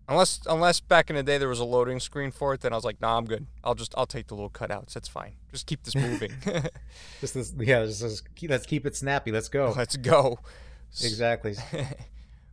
Unless 0.09 0.40
unless 0.46 0.81
back 0.81 1.09
in 1.09 1.16
the 1.16 1.22
day 1.22 1.38
there 1.38 1.48
was 1.48 1.61
a 1.61 1.64
loading 1.64 1.98
screen 1.98 2.31
for 2.31 2.52
it, 2.52 2.61
then 2.61 2.72
I 2.72 2.76
was 2.76 2.85
like, 2.85 3.00
nah, 3.00 3.16
I'm 3.16 3.24
good. 3.24 3.46
I'll 3.64 3.74
just 3.74 3.94
I'll 3.96 4.07
take 4.07 4.26
the 4.26 4.35
little 4.35 4.50
cutouts. 4.50 4.92
That's 4.92 5.09
fine. 5.09 5.37
Just 5.50 5.66
keep 5.66 5.85
this 5.85 5.94
moving. 6.07 6.33
just 7.20 7.33
this, 7.33 7.55
yeah, 7.59 7.87
just 7.87 8.02
this, 8.02 8.20
keep, 8.35 8.50
let's 8.50 8.66
keep 8.66 8.85
it 8.85 8.94
snappy. 8.94 9.33
Let's 9.33 9.48
go. 9.48 9.72
Let's 9.74 9.96
go. 9.96 10.38
exactly. 11.02 11.55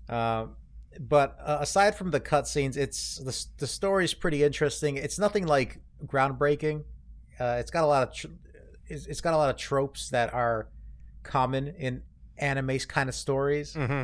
Um, 0.08 0.56
but 1.00 1.38
uh, 1.44 1.58
aside 1.62 1.96
from 1.96 2.12
the 2.12 2.20
cutscenes, 2.20 2.76
it's 2.78 3.18
the 3.18 3.46
the 3.58 3.68
story's 3.68 4.14
pretty 4.14 4.44
interesting. 4.44 4.98
It's 4.98 5.18
nothing 5.18 5.48
like 5.48 5.80
groundbreaking. 6.06 6.84
Uh, 7.40 7.58
it's 7.60 7.72
got 7.72 7.84
a 7.86 7.88
lot 7.88 8.04
of 8.08 8.14
tr- 8.14 8.28
it's, 8.88 9.06
it's 9.08 9.22
got 9.22 9.34
a 9.34 9.38
lot 9.38 9.50
of 9.50 9.56
tropes 9.56 10.10
that 10.10 10.34
are 10.34 10.68
common 11.24 11.68
in 11.78 12.04
anime 12.38 12.78
kind 12.80 13.08
of 13.10 13.16
stories. 13.16 13.74
hmm 13.74 14.04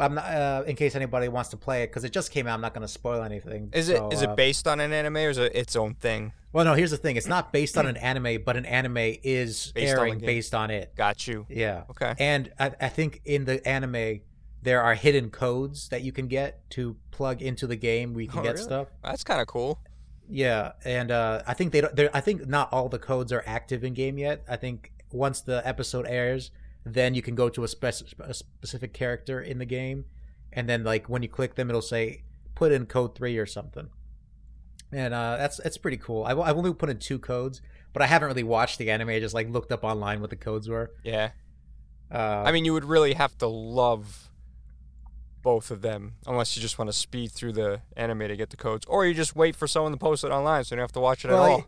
I'm 0.00 0.14
not 0.14 0.24
uh, 0.26 0.62
in 0.64 0.76
case 0.76 0.94
anybody 0.94 1.26
wants 1.26 1.50
to 1.50 1.56
play 1.56 1.82
it 1.82 1.88
because 1.88 2.04
it 2.04 2.12
just 2.12 2.30
came 2.30 2.46
out. 2.46 2.54
I'm 2.54 2.60
not 2.60 2.72
going 2.72 2.82
to 2.86 2.92
spoil 2.92 3.22
anything. 3.24 3.70
Is 3.72 3.88
it 3.88 3.96
So, 3.96 4.10
is 4.10 4.22
uh, 4.22 4.30
it 4.30 4.36
based 4.36 4.68
on 4.68 4.78
an 4.78 4.92
anime 4.92 5.16
or 5.16 5.30
is 5.30 5.38
it 5.38 5.56
its 5.56 5.74
own 5.74 5.94
thing? 5.94 6.32
Well, 6.52 6.64
no. 6.64 6.74
Here's 6.74 6.92
the 6.92 6.96
thing: 6.96 7.16
it's 7.16 7.26
not 7.26 7.52
based 7.52 7.76
on 7.76 7.86
an 7.92 7.96
anime, 7.96 8.42
but 8.44 8.56
an 8.56 8.64
anime 8.64 8.96
is 9.24 9.72
Based 9.72 9.92
on 9.94 9.98
airing 9.98 10.18
game. 10.18 10.26
based 10.26 10.54
on 10.54 10.70
it. 10.70 10.94
Got 10.94 11.26
you. 11.26 11.46
Yeah. 11.48 11.82
Okay. 11.90 12.14
And 12.20 12.52
I, 12.60 12.70
I 12.80 12.88
think 12.88 13.22
in 13.24 13.44
the 13.44 13.66
anime, 13.66 14.20
there 14.62 14.82
are 14.82 14.94
hidden 14.94 15.30
codes 15.30 15.88
that 15.88 16.02
you 16.02 16.12
can 16.12 16.26
get 16.26 16.68
to 16.70 16.96
plug 17.10 17.42
into 17.42 17.66
the 17.66 17.76
game 17.76 18.12
We 18.14 18.26
can 18.26 18.40
Oh, 18.40 18.42
get 18.42 18.54
really? 18.54 18.64
stuff. 18.64 18.88
That's 19.04 19.24
kind 19.24 19.40
of 19.40 19.46
cool. 19.46 19.80
Yeah, 20.28 20.72
and 20.84 21.10
uh, 21.10 21.42
I 21.46 21.54
think 21.54 21.72
they 21.72 21.80
don't. 21.80 21.98
I 22.12 22.20
think 22.20 22.46
not 22.46 22.70
all 22.72 22.88
the 22.88 22.98
codes 22.98 23.32
are 23.32 23.42
active 23.46 23.82
in 23.82 23.94
game 23.94 24.18
yet. 24.18 24.44
I 24.48 24.56
think 24.56 24.92
once 25.10 25.40
the 25.40 25.66
episode 25.66 26.06
airs, 26.06 26.50
then 26.84 27.14
you 27.14 27.22
can 27.22 27.34
go 27.34 27.48
to 27.48 27.64
a, 27.64 27.68
spec- 27.68 27.94
a 28.20 28.34
specific 28.34 28.92
character 28.92 29.40
in 29.40 29.58
the 29.58 29.64
game, 29.64 30.04
and 30.52 30.68
then 30.68 30.84
like 30.84 31.08
when 31.08 31.22
you 31.22 31.28
click 31.30 31.54
them, 31.54 31.70
it'll 31.70 31.80
say 31.80 32.24
put 32.54 32.72
in 32.72 32.84
code 32.84 33.14
three 33.14 33.38
or 33.38 33.46
something. 33.46 33.88
And 34.92 35.14
uh, 35.14 35.36
that's 35.38 35.56
that's 35.58 35.78
pretty 35.78 35.96
cool. 35.98 36.24
I've, 36.24 36.38
I've 36.38 36.56
only 36.58 36.74
put 36.74 36.90
in 36.90 36.98
two 36.98 37.18
codes, 37.18 37.62
but 37.94 38.02
I 38.02 38.06
haven't 38.06 38.28
really 38.28 38.42
watched 38.42 38.78
the 38.78 38.90
anime. 38.90 39.08
I 39.10 39.20
just 39.20 39.34
like 39.34 39.48
looked 39.48 39.72
up 39.72 39.82
online 39.84 40.20
what 40.20 40.28
the 40.30 40.36
codes 40.36 40.68
were. 40.68 40.90
Yeah. 41.04 41.30
Uh, 42.12 42.42
I 42.44 42.52
mean, 42.52 42.64
you 42.66 42.72
would 42.74 42.84
really 42.84 43.14
have 43.14 43.36
to 43.38 43.46
love 43.46 44.27
both 45.48 45.70
of 45.70 45.80
them, 45.80 46.02
unless 46.26 46.54
you 46.54 46.60
just 46.60 46.78
want 46.78 46.88
to 46.90 46.92
speed 46.92 47.32
through 47.32 47.52
the 47.52 47.80
anime 47.96 48.20
to 48.32 48.36
get 48.36 48.50
the 48.50 48.56
codes, 48.56 48.84
or 48.86 49.06
you 49.06 49.14
just 49.14 49.34
wait 49.34 49.56
for 49.56 49.66
someone 49.66 49.92
to 49.92 49.98
post 49.98 50.22
it 50.24 50.30
online, 50.30 50.62
so 50.62 50.74
you 50.74 50.76
don't 50.76 50.82
have 50.82 50.92
to 50.92 51.00
watch 51.00 51.24
it 51.24 51.30
Well, 51.30 51.44
at 51.44 51.50
all. 51.50 51.66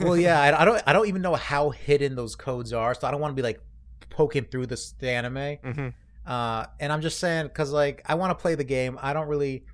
well, 0.00 0.16
yeah, 0.16 0.40
I, 0.40 0.62
I 0.62 0.64
don't 0.64 0.82
I 0.86 0.92
don't 0.94 1.08
even 1.08 1.20
know 1.20 1.34
how 1.34 1.68
hidden 1.70 2.14
those 2.14 2.34
codes 2.36 2.72
are, 2.72 2.94
so 2.94 3.06
I 3.06 3.10
don't 3.10 3.20
want 3.20 3.32
to 3.32 3.42
be 3.42 3.46
like 3.50 3.60
poking 4.08 4.44
through 4.44 4.66
this 4.66 4.92
the 4.92 5.10
anime. 5.10 5.56
hmm 5.62 5.88
Uh, 6.26 6.64
and 6.80 6.92
I'm 6.92 7.02
just 7.02 7.18
saying 7.18 7.46
because 7.48 7.70
like 7.70 8.02
I 8.06 8.14
want 8.14 8.30
to 8.30 8.40
play 8.42 8.54
the 8.54 8.64
game. 8.64 8.98
I 9.02 9.12
don't 9.12 9.28
really. 9.28 9.64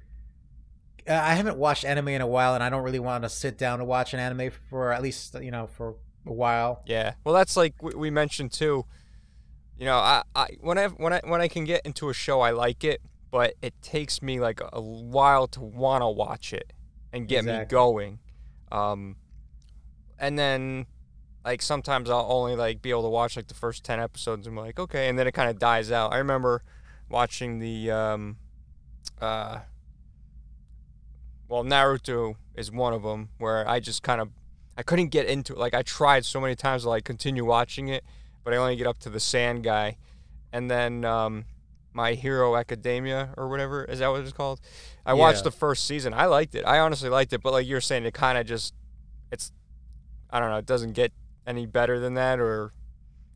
I 1.06 1.34
haven't 1.34 1.58
watched 1.58 1.84
anime 1.84 2.08
in 2.08 2.22
a 2.22 2.26
while, 2.26 2.54
and 2.54 2.64
I 2.64 2.70
don't 2.70 2.82
really 2.82 2.98
want 2.98 3.24
to 3.24 3.28
sit 3.28 3.58
down 3.58 3.78
to 3.80 3.84
watch 3.84 4.14
an 4.14 4.20
anime 4.20 4.50
for 4.70 4.92
at 4.92 5.02
least 5.02 5.36
you 5.40 5.50
know 5.50 5.66
for 5.66 5.96
a 6.26 6.32
while. 6.32 6.82
Yeah. 6.86 7.14
Well, 7.24 7.34
that's 7.34 7.56
like 7.56 7.74
we 7.82 7.92
we 7.94 8.10
mentioned 8.10 8.52
too. 8.52 8.84
You 9.78 9.86
know, 9.86 9.98
I, 9.98 10.22
I 10.34 10.46
when 10.60 10.78
I 10.78 10.86
when 10.88 11.12
I 11.12 11.20
when 11.24 11.40
I 11.40 11.48
can 11.48 11.64
get 11.64 11.84
into 11.84 12.08
a 12.08 12.14
show, 12.14 12.40
I 12.40 12.50
like 12.52 12.84
it, 12.84 13.00
but 13.34 13.54
it 13.62 13.74
takes 13.82 14.22
me 14.22 14.38
like 14.38 14.60
a 14.72 14.80
while 14.80 15.48
to 15.48 15.60
want 15.60 16.02
to 16.02 16.06
watch 16.06 16.52
it 16.52 16.72
and 17.12 17.26
get 17.26 17.44
me 17.44 17.64
going. 17.68 18.20
Um, 18.70 19.16
and 20.20 20.38
then 20.38 20.86
like 21.44 21.60
sometimes 21.60 22.08
I'll 22.08 22.30
only 22.30 22.54
like 22.54 22.80
be 22.80 22.90
able 22.90 23.02
to 23.02 23.08
watch 23.08 23.34
like 23.34 23.48
the 23.48 23.54
first 23.54 23.82
ten 23.82 23.98
episodes 23.98 24.46
and 24.46 24.56
I'm 24.56 24.64
like, 24.64 24.78
okay, 24.78 25.08
and 25.08 25.18
then 25.18 25.26
it 25.26 25.32
kind 25.32 25.50
of 25.50 25.58
dies 25.58 25.90
out. 25.90 26.12
I 26.12 26.18
remember 26.18 26.62
watching 27.08 27.58
the 27.58 27.90
um, 27.90 28.36
uh, 29.20 29.58
well, 31.48 31.64
Naruto 31.64 32.36
is 32.54 32.70
one 32.70 32.92
of 32.92 33.02
them 33.02 33.30
where 33.38 33.68
I 33.68 33.80
just 33.80 34.04
kind 34.04 34.20
of 34.20 34.28
I 34.78 34.84
couldn't 34.84 35.08
get 35.08 35.26
into 35.26 35.54
it. 35.54 35.58
Like 35.58 35.74
I 35.74 35.82
tried 35.82 36.24
so 36.24 36.40
many 36.40 36.54
times 36.54 36.84
to 36.84 36.88
like 36.88 37.02
continue 37.02 37.44
watching 37.44 37.88
it, 37.88 38.04
but 38.44 38.54
I 38.54 38.58
only 38.58 38.76
get 38.76 38.86
up 38.86 39.00
to 39.00 39.10
the 39.10 39.18
sand 39.18 39.64
guy, 39.64 39.96
and 40.52 40.70
then 40.70 41.04
um, 41.04 41.46
My 41.94 42.12
Hero 42.14 42.56
Academia 42.56 43.32
or 43.36 43.48
whatever 43.48 43.84
is 43.84 44.00
that 44.00 44.08
what 44.08 44.20
it's 44.20 44.32
called? 44.32 44.60
I 45.06 45.14
watched 45.14 45.44
the 45.44 45.50
first 45.52 45.86
season. 45.86 46.12
I 46.12 46.26
liked 46.26 46.54
it. 46.54 46.64
I 46.66 46.80
honestly 46.80 47.08
liked 47.08 47.32
it, 47.32 47.42
but 47.42 47.52
like 47.52 47.66
you're 47.66 47.80
saying, 47.80 48.04
it 48.04 48.12
kind 48.12 48.36
of 48.36 48.46
just 48.46 48.74
it's 49.32 49.52
I 50.28 50.40
don't 50.40 50.50
know. 50.50 50.56
It 50.58 50.66
doesn't 50.66 50.92
get 50.92 51.12
any 51.46 51.64
better 51.66 52.00
than 52.00 52.14
that, 52.14 52.40
or 52.40 52.72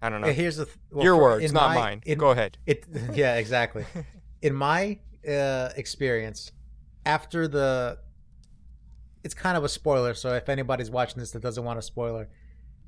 I 0.02 0.08
don't 0.10 0.20
know. 0.20 0.32
Here's 0.32 0.56
the 0.56 0.64
th- 0.64 0.76
well, 0.90 1.04
Your 1.04 1.14
for- 1.14 1.22
words, 1.22 1.52
not 1.52 1.70
my- 1.70 1.74
mine. 1.76 2.02
in- 2.04 2.18
Go 2.18 2.30
ahead. 2.30 2.58
It 2.66 2.84
yeah, 3.14 3.36
exactly. 3.36 3.84
In 4.42 4.54
my 4.54 4.98
uh, 5.28 5.70
experience, 5.76 6.52
after 7.04 7.48
the, 7.48 7.98
it's 9.24 9.34
kind 9.34 9.56
of 9.56 9.64
a 9.64 9.68
spoiler. 9.68 10.14
So 10.14 10.34
if 10.34 10.48
anybody's 10.48 10.90
watching 10.90 11.18
this 11.18 11.32
that 11.32 11.42
doesn't 11.42 11.64
want 11.64 11.78
a 11.78 11.82
spoiler, 11.82 12.28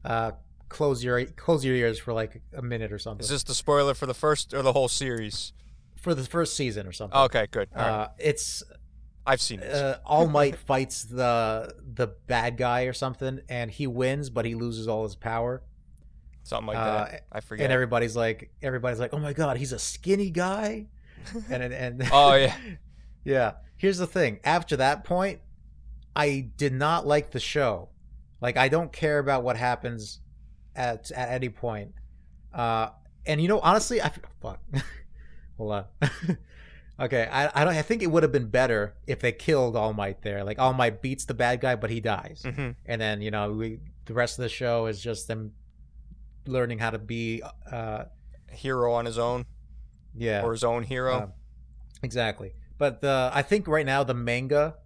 uh, 0.05 0.33
close 0.71 1.05
your 1.05 1.23
close 1.27 1.65
your 1.65 1.75
ears 1.75 1.99
for 1.99 2.15
like 2.15 2.41
a 2.57 2.63
minute 2.63 2.93
or 2.93 2.99
something 2.99 3.23
Is 3.23 3.29
this 3.29 3.43
the 3.43 3.55
spoiler 3.55 3.93
for 3.93 4.07
the 4.07 4.15
first 4.15 4.55
or 4.55 4.63
the 4.63 4.73
whole 4.73 4.89
series? 4.89 5.53
for 6.01 6.15
the 6.15 6.25
first 6.25 6.57
season 6.57 6.87
or 6.87 6.93
something. 6.93 7.19
Okay, 7.19 7.47
good. 7.51 7.69
All 7.77 7.83
right. 7.83 7.91
Uh, 7.91 8.09
it's 8.19 8.63
I've 9.27 9.41
seen 9.41 9.61
it. 9.61 9.71
uh, 9.71 9.99
All 10.07 10.27
Might 10.27 10.57
fights 10.67 11.05
the 11.05 11.75
the 11.95 12.07
bad 12.27 12.57
guy 12.57 12.85
or 12.85 12.95
something, 12.95 13.41
and 13.51 13.71
he 13.71 13.87
wins, 13.87 14.31
but 14.31 14.47
he 14.47 14.55
loses 14.55 14.89
all 14.89 15.03
his 15.05 15.15
power. 15.15 15.63
Something 16.43 16.69
like 16.69 16.79
uh, 16.79 17.05
that. 17.05 17.27
I 17.31 17.41
forget. 17.41 17.65
And 17.65 17.73
everybody's 17.73 18.17
like, 18.17 18.51
everybody's 18.63 18.99
like, 18.99 19.13
oh 19.13 19.19
my 19.19 19.35
god, 19.35 19.59
he's 19.59 19.73
a 19.73 19.79
skinny 19.79 20.31
guy, 20.31 20.87
and 21.51 21.63
and, 21.63 21.75
and 21.75 22.09
oh 22.13 22.35
yeah. 22.35 22.57
yeah. 23.25 23.53
Here's 23.77 23.99
the 23.99 24.07
thing. 24.07 24.41
After 24.43 24.77
that 24.77 25.05
point, 25.05 25.41
I 26.17 26.49
did 26.57 26.73
not 26.73 27.07
like 27.07 27.31
the 27.31 27.41
show. 27.41 27.91
Like 28.41 28.57
I 28.57 28.69
don't 28.69 28.91
care 28.91 29.19
about 29.19 29.43
what 29.43 29.59
happens 29.59 30.20
at 30.75 31.11
at 31.11 31.31
any 31.31 31.49
point. 31.49 31.95
Uh, 32.53 32.91
and 33.27 33.41
you 33.41 33.49
know, 33.49 33.61
honestly, 33.61 34.01
I 34.03 34.11
fuck. 34.41 34.61
Hold 35.57 35.73
on. 35.73 35.85
okay, 37.01 37.29
I 37.31 37.51
I 37.55 37.65
don't. 37.65 37.75
I 37.75 37.83
think 37.83 38.03
it 38.03 38.11
would 38.11 38.23
have 38.23 38.33
been 38.33 38.49
better 38.49 38.95
if 39.07 39.21
they 39.21 39.33
killed 39.33 39.77
All 39.77 39.93
Might 39.93 40.23
there. 40.23 40.45
Like 40.45 40.59
All 40.59 40.73
Might 40.73 41.03
beats 41.03 41.25
the 41.25 41.35
bad 41.35 41.61
guy, 41.61 41.77
but 41.77 41.91
he 41.91 42.01
dies, 42.01 42.45
hmm 42.45 42.71
and 42.87 43.01
then 43.01 43.23
you 43.23 43.31
know 43.31 43.53
we 43.53 43.81
the 44.07 44.15
rest 44.15 44.39
of 44.39 44.43
the 44.43 44.49
show 44.49 44.87
is 44.87 45.01
just 45.01 45.29
them 45.29 45.53
learning 46.47 46.79
how 46.79 46.91
to 46.91 46.99
be. 46.99 47.43
Uh, 47.71 48.05
Hero 48.53 48.95
on 48.95 49.05
his 49.05 49.17
own 49.17 49.47
yeah. 50.17 50.43
or 50.43 50.53
his 50.53 50.65
own 50.65 50.83
hero. 50.83 51.23
Um, 51.23 51.33
exactly. 52.03 52.53
But 52.79 53.01
the 53.01 53.31
I 53.33 53.43
think 53.43 53.69
right 53.69 53.87
now 53.87 54.05
the 54.05 54.15
manga 54.15 54.77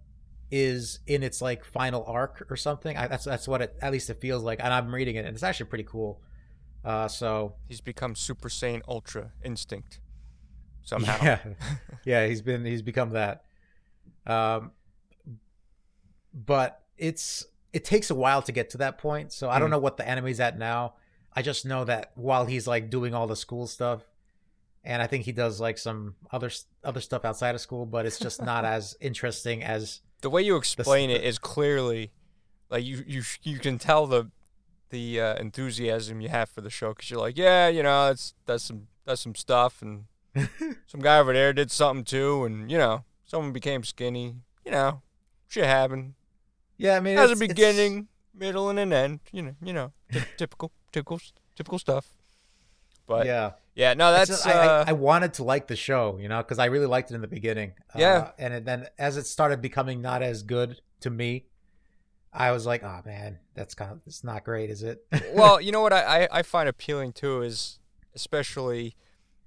is 0.51 0.99
in 1.07 1.23
its 1.23 1.41
like 1.41 1.63
final 1.65 2.03
arc 2.07 2.45
or 2.49 2.55
something. 2.55 2.95
I, 2.97 3.07
that's 3.07 3.25
that's 3.25 3.47
what 3.47 3.61
it 3.61 3.75
at 3.81 3.91
least 3.91 4.09
it 4.09 4.19
feels 4.21 4.43
like, 4.43 4.59
and 4.63 4.73
I'm 4.73 4.93
reading 4.93 5.15
it, 5.15 5.25
and 5.25 5.29
it's 5.35 5.43
actually 5.43 5.67
pretty 5.67 5.83
cool. 5.85 6.21
Uh, 6.83 7.07
so 7.07 7.55
He's 7.67 7.81
become 7.81 8.15
Super 8.15 8.47
Saiyan 8.49 8.81
Ultra 8.87 9.31
Instinct 9.43 9.99
somehow. 10.83 11.17
yeah, 11.23 11.39
yeah, 12.05 12.27
he's 12.27 12.41
been 12.43 12.63
he's 12.65 12.81
become 12.83 13.09
that. 13.11 13.43
Um, 14.27 14.71
but 16.33 16.81
it's 16.97 17.45
it 17.73 17.83
takes 17.83 18.09
a 18.09 18.15
while 18.15 18.41
to 18.43 18.51
get 18.51 18.69
to 18.71 18.77
that 18.77 18.97
point. 18.97 19.33
So 19.33 19.49
I 19.49 19.59
don't 19.59 19.67
Hmm. 19.67 19.73
know 19.73 19.79
what 19.79 19.97
the 19.97 20.07
anime's 20.07 20.39
at 20.39 20.57
now. 20.57 20.93
I 21.33 21.41
just 21.41 21.65
know 21.65 21.83
that 21.85 22.11
while 22.15 22.45
he's 22.45 22.67
like 22.67 22.89
doing 22.89 23.13
all 23.13 23.27
the 23.27 23.35
school 23.35 23.67
stuff, 23.67 24.03
and 24.83 25.01
I 25.01 25.07
think 25.07 25.25
he 25.25 25.31
does 25.31 25.59
like 25.59 25.77
some 25.77 26.15
other 26.31 26.49
other 26.83 27.01
stuff 27.01 27.25
outside 27.25 27.55
of 27.55 27.61
school, 27.61 27.85
but 27.85 28.05
it's 28.05 28.19
just 28.19 28.41
not 28.41 28.63
as 28.77 28.95
interesting 29.01 29.63
as 29.63 30.01
The 30.25 30.31
way 30.31 30.41
you 30.41 30.55
explain 30.55 31.11
it 31.11 31.21
is 31.23 31.37
clearly 31.37 32.09
like 32.71 32.83
you 32.83 33.03
you 33.05 33.21
you 33.43 33.59
can 33.59 33.77
tell 33.77 34.07
the 34.07 34.31
the 34.89 35.21
uh, 35.21 35.35
enthusiasm 35.35 36.19
you 36.19 36.29
have 36.29 36.49
for 36.49 36.61
the 36.61 36.71
show 36.71 36.95
because 36.95 37.11
you're 37.11 37.19
like, 37.19 37.37
yeah, 37.37 37.67
you 37.67 37.83
know, 37.83 38.09
it's 38.09 38.33
that's 38.47 38.63
some 38.63 38.87
that's 39.05 39.21
some 39.21 39.35
stuff, 39.35 39.83
and 39.83 40.05
some 40.87 40.99
guy 40.99 41.19
over 41.19 41.31
there 41.31 41.53
did 41.53 41.69
something 41.69 42.03
too, 42.03 42.43
and 42.43 42.71
you 42.71 42.77
know, 42.79 43.03
someone 43.23 43.51
became 43.53 43.83
skinny. 43.83 44.37
You 44.65 44.71
know, 44.71 45.01
shit 45.47 45.65
happened. 45.65 46.15
yeah. 46.75 46.97
I 46.97 47.01
mean, 47.01 47.17
Has 47.17 47.29
a 47.29 47.35
beginning, 47.35 48.07
middle, 48.33 48.67
and 48.71 48.79
an 48.79 48.93
end. 48.93 49.19
You 49.31 49.43
know, 49.43 49.55
you 49.61 49.73
know, 49.73 49.91
ty- 50.11 50.25
typical, 50.37 50.71
typical, 50.91 51.21
typical 51.55 51.77
stuff. 51.77 52.15
But 53.07 53.25
yeah, 53.25 53.51
yeah, 53.75 53.93
no, 53.93 54.11
that's 54.11 54.29
just- 54.29 54.47
I, 54.47 54.51
uh, 54.51 54.83
I, 54.87 54.89
I 54.91 54.93
wanted 54.93 55.33
to 55.35 55.43
like 55.43 55.67
the 55.67 55.75
show, 55.75 56.17
you 56.19 56.27
know, 56.27 56.37
because 56.39 56.59
I 56.59 56.65
really 56.65 56.87
liked 56.87 57.11
it 57.11 57.15
in 57.15 57.21
the 57.21 57.27
beginning. 57.27 57.73
Yeah. 57.95 58.07
uh, 58.13 58.31
and 58.39 58.53
it, 58.53 58.65
then 58.65 58.87
as 58.97 59.17
it 59.17 59.25
started 59.27 59.61
becoming 59.61 60.01
not 60.01 60.21
as 60.21 60.43
good 60.43 60.81
to 61.01 61.09
me, 61.09 61.45
I 62.33 62.51
was 62.51 62.65
like, 62.65 62.83
oh 62.83 63.01
man, 63.05 63.39
that's 63.53 63.75
kind 63.75 63.91
of 63.91 64.01
it's 64.05 64.23
not 64.23 64.43
great, 64.43 64.69
is 64.69 64.83
it? 64.83 65.05
well, 65.33 65.61
you 65.61 65.71
know 65.71 65.81
what 65.81 65.93
I, 65.93 66.23
I, 66.23 66.27
I 66.39 66.41
find 66.41 66.67
appealing 66.67 67.13
too 67.13 67.41
is 67.41 67.79
especially 68.13 68.95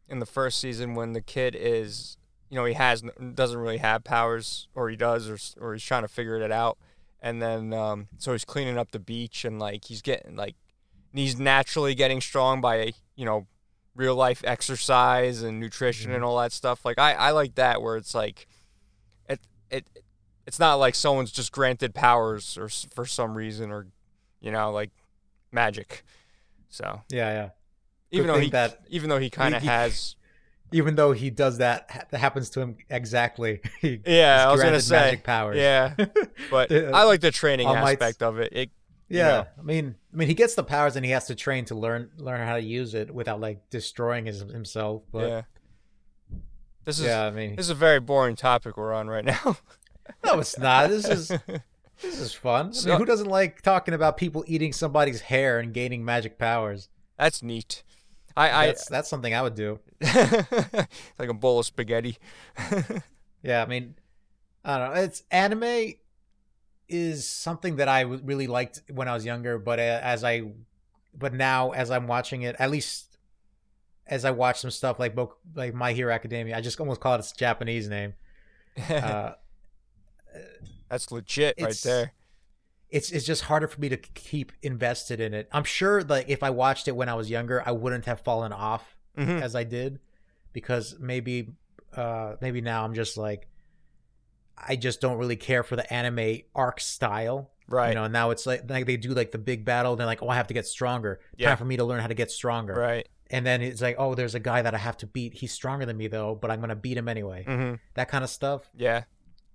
in 0.08 0.18
the 0.20 0.26
first 0.26 0.60
season 0.60 0.94
when 0.94 1.12
the 1.12 1.20
kid 1.20 1.56
is 1.58 2.16
you 2.48 2.56
know 2.56 2.64
he 2.64 2.74
has 2.74 3.02
doesn't 3.34 3.58
really 3.58 3.76
have 3.78 4.04
powers 4.04 4.68
or 4.74 4.88
he 4.88 4.96
does 4.96 5.28
or 5.28 5.38
or 5.60 5.74
he's 5.74 5.82
trying 5.82 6.02
to 6.02 6.08
figure 6.08 6.36
it 6.36 6.50
out 6.52 6.78
and 7.20 7.42
then 7.42 7.72
um, 7.74 8.08
so 8.16 8.32
he's 8.32 8.44
cleaning 8.44 8.78
up 8.78 8.90
the 8.90 8.98
beach 8.98 9.44
and 9.44 9.58
like 9.58 9.84
he's 9.84 10.00
getting 10.00 10.34
like 10.36 10.54
he's 11.12 11.38
naturally 11.38 11.94
getting 11.94 12.20
strong 12.22 12.60
by 12.60 12.92
you 13.18 13.24
know 13.26 13.46
real 13.94 14.14
life 14.14 14.42
exercise 14.46 15.42
and 15.42 15.58
nutrition 15.60 16.12
and 16.12 16.22
all 16.24 16.38
that 16.38 16.52
stuff 16.52 16.84
like 16.84 16.98
I, 16.98 17.12
I 17.14 17.30
like 17.32 17.56
that 17.56 17.82
where 17.82 17.96
it's 17.96 18.14
like 18.14 18.46
it 19.28 19.40
it 19.70 19.84
it's 20.46 20.60
not 20.60 20.76
like 20.76 20.94
someone's 20.94 21.32
just 21.32 21.50
granted 21.52 21.94
powers 21.94 22.56
or 22.56 22.68
for 22.94 23.04
some 23.04 23.36
reason 23.36 23.72
or 23.72 23.88
you 24.40 24.52
know 24.52 24.70
like 24.70 24.90
magic 25.50 26.04
so 26.68 27.02
yeah, 27.10 27.32
yeah. 27.32 27.48
even 28.12 28.28
though 28.28 28.38
he 28.38 28.50
that- 28.50 28.80
even 28.88 29.10
though 29.10 29.18
he 29.18 29.30
kind 29.30 29.54
of 29.54 29.62
has 29.62 30.14
Even 30.70 30.96
though 30.96 31.12
he 31.12 31.30
does 31.30 31.56
that, 31.58 32.08
that 32.10 32.18
happens 32.18 32.50
to 32.50 32.60
him 32.60 32.76
exactly. 32.90 33.62
He 33.80 34.00
yeah 34.06 34.46
I 34.46 34.52
was 34.52 34.62
gonna 34.62 34.82
say 34.82 34.96
magic 34.96 35.24
powers. 35.24 35.56
yeah 35.56 35.94
but 36.50 36.70
Uh, 36.70 36.90
I 36.92 37.04
like 37.04 37.22
the 37.22 37.30
training 37.30 37.66
All 37.66 37.74
Might's- 37.74 38.02
aspect 38.02 38.22
of 38.22 38.38
it 38.38 38.52
it 38.52 38.70
Yeah, 39.08 39.28
know. 39.28 39.46
I 39.58 39.62
mean, 39.62 39.94
I 40.12 40.16
mean, 40.16 40.28
he 40.28 40.34
gets 40.34 40.54
the 40.54 40.64
powers 40.64 40.96
and 40.96 41.04
he 41.04 41.12
has 41.12 41.26
to 41.26 41.34
train 41.34 41.64
to 41.66 41.74
learn 41.74 42.10
learn 42.16 42.46
how 42.46 42.56
to 42.56 42.62
use 42.62 42.94
it 42.94 43.12
without 43.14 43.40
like 43.40 43.70
destroying 43.70 44.26
his, 44.26 44.40
himself. 44.40 45.02
But 45.10 45.28
yeah 45.28 45.42
this 46.88 47.00
is 47.00 47.04
yeah, 47.04 47.26
I 47.26 47.30
mean, 47.30 47.54
this 47.54 47.66
is 47.66 47.70
a 47.70 47.74
very 47.74 48.00
boring 48.00 48.34
topic 48.34 48.78
we're 48.78 48.94
on 48.94 49.08
right 49.08 49.24
now 49.24 49.58
no, 50.24 50.38
it's 50.38 50.58
not. 50.58 50.88
This 50.88 51.06
is 51.06 51.30
This 52.00 52.20
is 52.20 52.32
fun. 52.32 52.72
I 52.84 52.88
mean, 52.88 52.96
who 52.98 53.04
doesn't 53.04 53.28
like 53.28 53.60
talking 53.60 53.92
about 53.92 54.16
people 54.16 54.44
eating 54.46 54.72
somebody's 54.72 55.20
hair 55.20 55.58
and 55.58 55.74
gaining 55.74 56.04
magic 56.04 56.38
powers? 56.38 56.88
That's 57.18 57.42
neat. 57.42 57.82
I, 58.36 58.66
That's 58.66 58.88
that's 58.88 59.08
something 59.08 59.34
I 59.34 59.42
would 59.42 59.56
do. 59.56 59.80
Like 61.18 61.28
a 61.28 61.34
bowl 61.34 61.58
of 61.58 61.66
spaghetti. 61.66 62.16
Yeah, 63.42 63.64
I 63.64 63.66
mean, 63.66 63.96
I 64.64 64.78
don't 64.78 64.94
know. 64.94 65.00
It's 65.00 65.24
anime 65.32 65.94
is 66.88 67.28
something 67.28 67.76
that 67.76 67.88
I 67.88 68.00
really 68.02 68.46
liked 68.46 68.82
when 68.90 69.08
I 69.08 69.14
was 69.14 69.24
younger, 69.24 69.58
but 69.58 69.78
uh, 69.78 70.00
as 70.02 70.24
I, 70.24 70.52
but 71.16 71.32
now 71.34 71.70
as 71.72 71.90
I'm 71.90 72.06
watching 72.06 72.42
it, 72.42 72.56
at 72.58 72.70
least 72.70 73.18
as 74.06 74.24
I 74.24 74.30
watch 74.30 74.60
some 74.60 74.70
stuff 74.70 74.98
like 74.98 75.14
Bo- 75.14 75.36
like 75.54 75.74
My 75.74 75.92
Hero 75.92 76.12
Academia, 76.12 76.56
I 76.56 76.60
just 76.60 76.80
almost 76.80 77.00
call 77.00 77.14
it 77.14 77.18
its 77.18 77.32
Japanese 77.32 77.88
name. 77.88 78.14
Uh, 78.88 79.32
That's 80.88 81.10
legit 81.10 81.56
right 81.60 81.74
there. 81.84 82.12
it's 82.90 83.10
it's 83.10 83.26
just 83.26 83.42
harder 83.44 83.68
for 83.68 83.80
me 83.80 83.88
to 83.90 83.96
keep 83.96 84.52
invested 84.62 85.20
in 85.20 85.34
it. 85.34 85.48
I'm 85.52 85.64
sure 85.64 86.02
like 86.02 86.28
if 86.28 86.42
I 86.42 86.50
watched 86.50 86.88
it 86.88 86.92
when 86.96 87.08
I 87.08 87.14
was 87.14 87.28
younger, 87.28 87.62
I 87.66 87.72
wouldn't 87.72 88.04
have 88.06 88.20
fallen 88.20 88.52
off 88.52 88.96
Mhm. 89.16 89.42
as 89.42 89.54
I 89.56 89.64
did 89.64 89.98
because 90.52 90.96
maybe 91.00 91.48
uh 91.96 92.36
maybe 92.40 92.60
now 92.60 92.84
I'm 92.84 92.94
just 92.94 93.16
like 93.16 93.48
I 94.66 94.76
just 94.76 95.00
don't 95.00 95.18
really 95.18 95.36
care 95.36 95.62
for 95.62 95.76
the 95.76 95.90
anime 95.92 96.40
arc 96.54 96.80
style. 96.80 97.50
Right. 97.68 97.90
You 97.90 97.94
know, 97.96 98.04
and 98.04 98.12
now 98.12 98.30
it's 98.30 98.46
like 98.46 98.68
like 98.70 98.86
they 98.86 98.96
do 98.96 99.10
like 99.10 99.30
the 99.30 99.38
big 99.38 99.64
battle, 99.64 99.94
they're 99.96 100.06
like, 100.06 100.22
Oh, 100.22 100.28
I 100.28 100.36
have 100.36 100.46
to 100.48 100.54
get 100.54 100.66
stronger. 100.66 101.20
Yeah. 101.36 101.48
Time 101.48 101.58
for 101.58 101.64
me 101.66 101.76
to 101.76 101.84
learn 101.84 102.00
how 102.00 102.06
to 102.06 102.14
get 102.14 102.30
stronger. 102.30 102.72
Right. 102.74 103.06
And 103.30 103.44
then 103.44 103.60
it's 103.60 103.82
like, 103.82 103.96
Oh, 103.98 104.14
there's 104.14 104.34
a 104.34 104.40
guy 104.40 104.62
that 104.62 104.74
I 104.74 104.78
have 104.78 104.96
to 104.98 105.06
beat. 105.06 105.34
He's 105.34 105.52
stronger 105.52 105.84
than 105.84 105.96
me 105.98 106.06
though, 106.08 106.34
but 106.34 106.50
I'm 106.50 106.60
gonna 106.60 106.74
beat 106.76 106.96
him 106.96 107.08
anyway. 107.08 107.44
hmm 107.44 107.74
That 107.94 108.08
kind 108.08 108.24
of 108.24 108.30
stuff. 108.30 108.70
Yeah. 108.74 109.04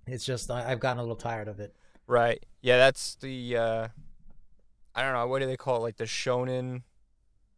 It's 0.06 0.24
just 0.24 0.50
I, 0.50 0.70
I've 0.70 0.80
gotten 0.80 0.98
a 0.98 1.02
little 1.02 1.16
tired 1.16 1.48
of 1.48 1.58
it. 1.60 1.74
Right. 2.06 2.44
Yeah. 2.62 2.76
That's 2.78 3.16
the. 3.16 3.56
uh 3.56 3.88
I 4.94 5.02
don't 5.02 5.12
know. 5.12 5.26
What 5.26 5.40
do 5.40 5.46
they 5.46 5.56
call 5.56 5.78
it? 5.78 5.80
Like 5.80 5.96
the 5.96 6.04
shonen. 6.04 6.82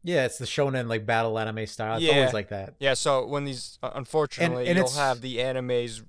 Yeah, 0.02 0.24
it's 0.24 0.38
the 0.38 0.46
shonen 0.46 0.88
like 0.88 1.04
battle 1.04 1.38
anime 1.38 1.66
style. 1.66 1.96
It's 1.96 2.04
Yeah. 2.04 2.14
always 2.14 2.32
like 2.32 2.48
that. 2.48 2.76
Yeah. 2.78 2.94
So 2.94 3.26
when 3.26 3.44
these, 3.44 3.78
uh, 3.82 3.90
unfortunately, 3.94 4.68
and 4.68 4.76
you'll 4.76 4.86
it's- 4.86 4.96
have 4.96 5.20
the 5.20 5.36
animes 5.38 6.02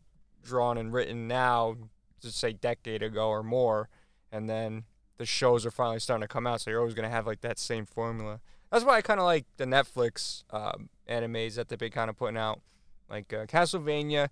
drawn 0.44 0.78
and 0.78 0.94
written 0.94 1.28
now, 1.28 1.76
to 2.22 2.32
say 2.32 2.54
decade 2.54 3.04
ago 3.04 3.30
or 3.30 3.44
more, 3.44 3.90
and 4.32 4.50
then 4.50 4.84
the 5.18 5.26
shows 5.26 5.66
are 5.66 5.72
finally 5.72 6.00
starting 6.00 6.22
to 6.22 6.28
come 6.28 6.48
out. 6.48 6.62
So 6.62 6.70
you're 6.70 6.80
always 6.80 6.94
gonna 6.96 7.10
have 7.10 7.28
like 7.28 7.42
that 7.42 7.60
same 7.60 7.86
formula. 7.86 8.40
That's 8.72 8.84
why 8.84 8.98
I 8.98 9.02
kind 9.02 9.20
of 9.20 9.26
like 9.26 9.46
the 9.58 9.66
Netflix 9.66 10.44
um, 10.52 10.90
animes 11.10 11.56
that 11.56 11.70
they've 11.70 11.80
been 11.80 11.92
kind 11.92 12.10
of 12.10 12.18
putting 12.18 12.38
out, 12.38 12.62
like 13.10 13.32
uh, 13.34 13.46
Castlevania. 13.46 14.30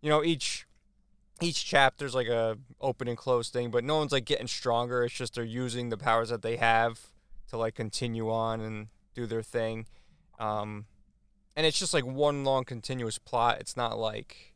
You 0.00 0.10
know, 0.10 0.22
each 0.22 0.66
each 1.40 1.64
chapter's 1.64 2.14
like 2.14 2.28
a 2.28 2.58
open 2.80 3.08
and 3.08 3.16
close 3.16 3.48
thing, 3.48 3.70
but 3.70 3.84
no 3.84 3.98
one's 3.98 4.12
like 4.12 4.24
getting 4.24 4.46
stronger. 4.46 5.04
It's 5.04 5.14
just 5.14 5.34
they're 5.34 5.44
using 5.44 5.88
the 5.88 5.96
powers 5.96 6.28
that 6.28 6.42
they 6.42 6.56
have 6.56 7.00
to 7.48 7.56
like 7.56 7.74
continue 7.74 8.30
on 8.30 8.60
and 8.60 8.88
do 9.14 9.26
their 9.26 9.42
thing. 9.42 9.86
Um, 10.38 10.86
and 11.56 11.66
it's 11.66 11.78
just 11.78 11.94
like 11.94 12.06
one 12.06 12.44
long 12.44 12.64
continuous 12.64 13.18
plot. 13.18 13.58
It's 13.60 13.76
not 13.76 13.98
like 13.98 14.47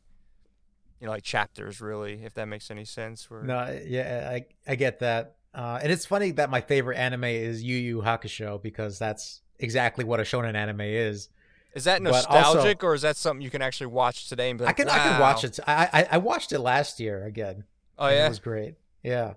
you 1.03 1.07
know 1.07 1.11
like 1.11 1.23
chapters 1.23 1.81
really, 1.81 2.23
if 2.23 2.33
that 2.35 2.47
makes 2.47 2.71
any 2.71 2.85
sense. 2.85 3.29
Where 3.29 3.43
No, 3.43 3.77
yeah, 3.85 4.29
I 4.31 4.45
I 4.65 4.75
get 4.75 4.99
that. 4.99 5.35
Uh, 5.53 5.77
and 5.83 5.91
it's 5.91 6.05
funny 6.05 6.31
that 6.31 6.49
my 6.49 6.61
favorite 6.61 6.97
anime 6.97 7.25
is 7.25 7.61
Yu 7.61 7.75
Yu 7.75 8.01
Hakusho 8.01 8.61
because 8.63 8.97
that's 8.97 9.41
exactly 9.59 10.05
what 10.05 10.21
a 10.21 10.23
shonen 10.23 10.55
anime 10.55 10.79
is. 10.79 11.27
is 11.75 11.83
that 11.83 12.01
but 12.01 12.13
also- 12.13 12.53
nostalgic 12.53 12.81
or 12.85 12.93
is 12.93 13.01
that 13.01 13.17
something 13.17 13.41
you 13.41 13.49
can 13.49 13.61
actually 13.61 13.87
watch 13.87 14.29
today 14.29 14.49
and 14.49 14.59
be 14.59 14.63
I 14.63 14.67
like, 14.67 14.77
can 14.77 14.87
I 14.87 14.97
can 14.97 15.19
watch 15.19 15.43
it. 15.43 15.59
I, 15.67 15.89
I 15.91 16.07
I 16.11 16.17
watched 16.19 16.53
it 16.53 16.59
last 16.59 17.01
year 17.01 17.25
again. 17.25 17.65
Oh 17.99 18.07
yeah, 18.07 18.27
it 18.27 18.29
was 18.29 18.39
great. 18.39 18.75
Yeah. 19.03 19.33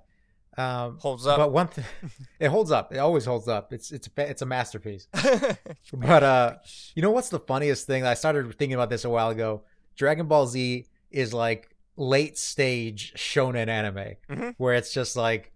Um, 0.57 0.99
holds 1.01 1.27
up. 1.27 1.37
but 1.37 1.51
one 1.53 1.67
thing, 1.67 1.85
it 2.41 2.49
holds 2.49 2.71
up. 2.71 2.93
It 2.95 2.99
always 2.99 3.25
holds 3.25 3.49
up. 3.49 3.73
It's 3.73 3.91
it's 3.91 4.09
a, 4.17 4.31
it's 4.31 4.43
a 4.43 4.47
masterpiece. 4.47 5.09
But 5.93 6.23
uh, 6.23 6.55
you 6.95 7.03
know 7.03 7.11
what's 7.11 7.29
the 7.29 7.41
funniest 7.41 7.89
thing? 7.89 8.07
I 8.07 8.15
started 8.15 8.47
thinking 8.57 8.75
about 8.75 8.89
this 8.91 9.05
a 9.05 9.11
while 9.11 9.31
ago. 9.31 9.63
Dragon 9.97 10.27
Ball 10.29 10.47
Z 10.47 10.87
is 11.11 11.33
like 11.35 11.75
late 11.97 12.37
stage 12.39 13.13
shonen 13.17 13.69
anime, 13.69 14.17
Mhm. 14.29 14.55
where 14.59 14.75
it's 14.75 14.93
just 14.93 15.17
like 15.17 15.53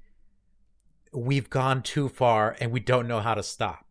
we've 1.12 1.50
gone 1.50 1.82
too 1.82 2.08
far 2.08 2.56
and 2.60 2.70
we 2.72 2.80
don't 2.80 3.08
know 3.08 3.20
how 3.20 3.34
to 3.34 3.42
stop. 3.42 3.84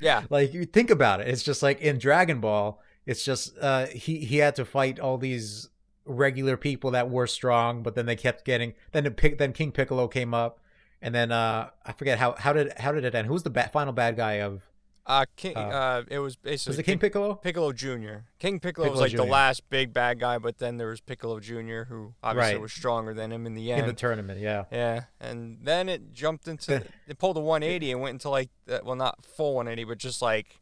yeah, 0.00 0.22
like 0.30 0.54
you 0.54 0.64
think 0.64 0.90
about 0.90 1.20
it, 1.20 1.28
it's 1.28 1.42
just 1.42 1.62
like 1.62 1.80
in 1.80 1.98
Dragon 1.98 2.40
Ball, 2.40 2.80
it's 3.04 3.24
just 3.24 3.56
uh, 3.60 3.86
he 3.86 4.20
he 4.24 4.38
had 4.38 4.56
to 4.56 4.64
fight 4.64 4.98
all 4.98 5.18
these 5.18 5.68
regular 6.04 6.56
people 6.56 6.92
that 6.92 7.10
were 7.10 7.26
strong, 7.26 7.82
but 7.82 7.94
then 7.94 8.06
they 8.06 8.16
kept 8.16 8.44
getting 8.44 8.74
then 8.92 9.08
pick 9.14 9.38
then 9.38 9.52
King 9.52 9.72
Piccolo 9.72 10.08
came 10.08 10.32
up. 10.34 10.60
And 11.02 11.14
then 11.14 11.30
uh, 11.30 11.70
I 11.84 11.92
forget 11.92 12.18
how 12.18 12.34
how 12.38 12.52
did 12.54 12.72
how 12.78 12.90
did 12.90 13.04
it 13.04 13.14
end? 13.14 13.28
Who's 13.28 13.42
the 13.42 13.50
ba- 13.50 13.70
final 13.72 13.92
bad 13.92 14.16
guy 14.16 14.34
of? 14.40 14.62
Uh, 15.06 15.24
King. 15.36 15.56
Uh, 15.56 15.60
Uh, 15.60 16.02
it 16.08 16.18
was 16.18 16.36
basically 16.36 16.70
Was 16.72 16.78
it 16.80 16.82
King 16.82 16.98
Piccolo? 16.98 17.34
Piccolo 17.34 17.72
Jr. 17.72 18.24
King 18.38 18.58
Piccolo, 18.60 18.90
was 18.90 19.00
Piccolo 19.00 19.02
like 19.22 19.28
the 19.28 19.32
last 19.32 19.68
big 19.70 19.92
bad 19.92 20.18
guy, 20.18 20.38
but 20.38 20.58
then 20.58 20.76
there 20.78 20.88
was 20.88 21.00
Piccolo 21.00 21.38
Jr., 21.40 21.84
who 21.88 22.14
obviously 22.22 22.54
Right. 22.54 22.60
was 22.60 22.72
stronger 22.72 23.14
than 23.14 23.30
him 23.32 23.46
in 23.46 23.54
the 23.54 23.70
end. 23.72 23.82
in 23.82 23.86
the 23.86 23.92
tournament. 23.92 24.40
Yeah, 24.40 24.64
yeah, 24.72 25.04
and 25.20 25.58
then 25.62 25.88
it 25.88 26.12
jumped 26.12 26.48
into 26.48 26.82
it 27.06 27.18
pulled 27.18 27.36
a 27.36 27.40
180 27.40 27.92
and 27.92 28.00
went 28.00 28.14
into 28.14 28.28
like 28.30 28.50
well 28.84 28.96
not 28.96 29.24
full 29.24 29.54
180, 29.54 29.84
but 29.84 29.98
just 29.98 30.20
like 30.20 30.60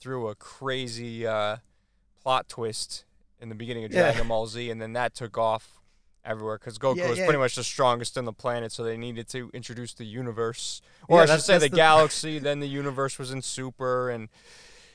through 0.00 0.28
a 0.28 0.34
crazy 0.34 1.26
uh, 1.26 1.56
plot 2.22 2.48
twist 2.48 3.04
in 3.40 3.48
the 3.48 3.54
beginning 3.56 3.84
of 3.84 3.92
Yeah. 3.92 4.12
Dragon 4.12 4.28
Ball 4.28 4.46
Z, 4.46 4.70
and 4.70 4.80
then 4.80 4.92
that 4.94 5.14
took 5.14 5.36
off 5.36 5.80
everywhere 6.24 6.58
because 6.58 6.78
Goku 6.78 6.96
Yeah, 6.96 7.08
was 7.10 7.18
yeah. 7.18 7.24
pretty 7.26 7.38
much 7.38 7.56
the 7.56 7.64
strongest 7.64 8.16
in 8.16 8.24
the 8.24 8.32
planet, 8.32 8.72
so 8.72 8.84
they 8.84 8.96
needed 8.96 9.28
to 9.28 9.50
introduce 9.52 9.94
the 9.94 10.04
universe, 10.04 10.80
or 11.08 11.22
I 11.22 11.26
should 11.26 11.40
say 11.42 11.54
the, 11.58 11.68
the- 11.68 11.76
galaxy. 11.76 12.38
then 12.38 12.60
the 12.60 12.68
universe 12.68 13.18
was 13.18 13.30
in 13.32 13.42
Super, 13.42 14.10
and 14.10 14.28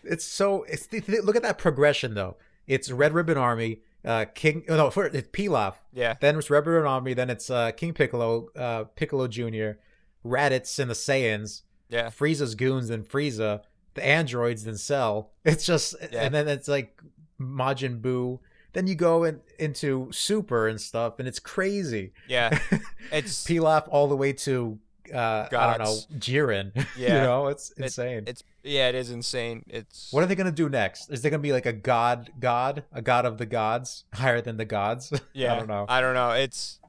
it's 0.04 0.26
so 0.26 0.64
it's 0.64 0.88
look 1.10 1.36
at 1.36 1.42
that 1.44 1.58
progression 1.58 2.14
though. 2.14 2.38
It's 2.68 2.92
Red 2.92 3.14
Ribbon 3.14 3.38
Army, 3.38 3.80
uh, 4.06 4.26
King. 4.34 4.64
Oh 4.70 4.76
no, 4.78 4.90
first 4.90 5.16
it's 5.16 5.30
Pilaf. 5.30 5.76
yeah, 5.94 6.16
Then 6.20 6.38
it's 6.38 6.50
Red 6.50 6.66
Ribbon 6.66 6.88
Army. 6.88 7.14
Then 7.14 7.30
it's 7.30 7.50
uh, 7.50 7.72
King 7.72 7.94
Piccolo, 7.94 8.48
uh, 8.56 8.84
Piccolo 8.96 9.28
Junior, 9.28 9.80
Raditz 10.26 10.78
and 10.80 10.90
the 10.90 10.94
Saiyans, 10.96 11.62
yeah, 11.90 12.08
Frieza's 12.08 12.56
goons, 12.56 12.90
then 12.90 13.04
Frieza, 13.04 13.62
the 13.94 14.06
androids, 14.06 14.64
then 14.66 14.78
Cell. 14.78 15.32
It's 15.46 15.66
just 15.66 15.94
and 16.14 16.34
then 16.34 16.48
it's 16.48 16.68
like 16.68 17.02
Majin 17.40 18.02
Buu. 18.02 18.40
Then 18.78 18.86
you 18.86 18.94
go 18.94 19.24
in, 19.24 19.40
into 19.58 20.08
Super 20.12 20.68
and 20.68 20.80
stuff, 20.80 21.18
and 21.18 21.28
it's 21.28 21.40
crazy. 21.40 22.14
yeah. 22.28 22.60
It's 23.12 23.44
Pilaf 23.44 23.88
all 23.90 24.08
the 24.08 24.16
way 24.16 24.34
to 24.34 24.78
uh, 25.12 25.48
I 25.52 25.78
don't 25.78 25.80
know. 25.80 25.98
Jiren. 26.20 26.76
you 26.96 27.08
Yeah. 27.08 27.24
know, 27.24 27.48
it's 27.48 27.72
It- 27.72 27.86
insane. 27.86 28.26
it's 28.28 28.44
yeah, 28.62 28.90
it 28.90 28.94
is 28.94 29.10
insane. 29.10 29.64
It's 29.68 30.12
What 30.12 30.24
are 30.24 30.28
they 30.28 30.36
gonna 30.36 30.52
do 30.52 30.70
next? 30.70 31.10
Is 31.10 31.24
there 31.24 31.32
gonna 31.32 31.42
be 31.42 31.54
like 31.54 31.66
a 31.66 31.74
god, 31.74 32.30
god, 32.40 32.84
a 32.94 33.02
god 33.02 33.26
of 33.26 33.40
the 33.40 33.48
gods, 33.48 34.04
higher 34.14 34.42
than 34.42 34.58
the 34.58 34.66
gods? 34.66 35.12
Yeah, 35.34 35.54
I 35.54 35.56
don't 35.58 35.68
know. 35.68 35.86
I 35.90 36.00
don't 36.00 36.14
know. 36.14 36.32
It's 36.34 36.80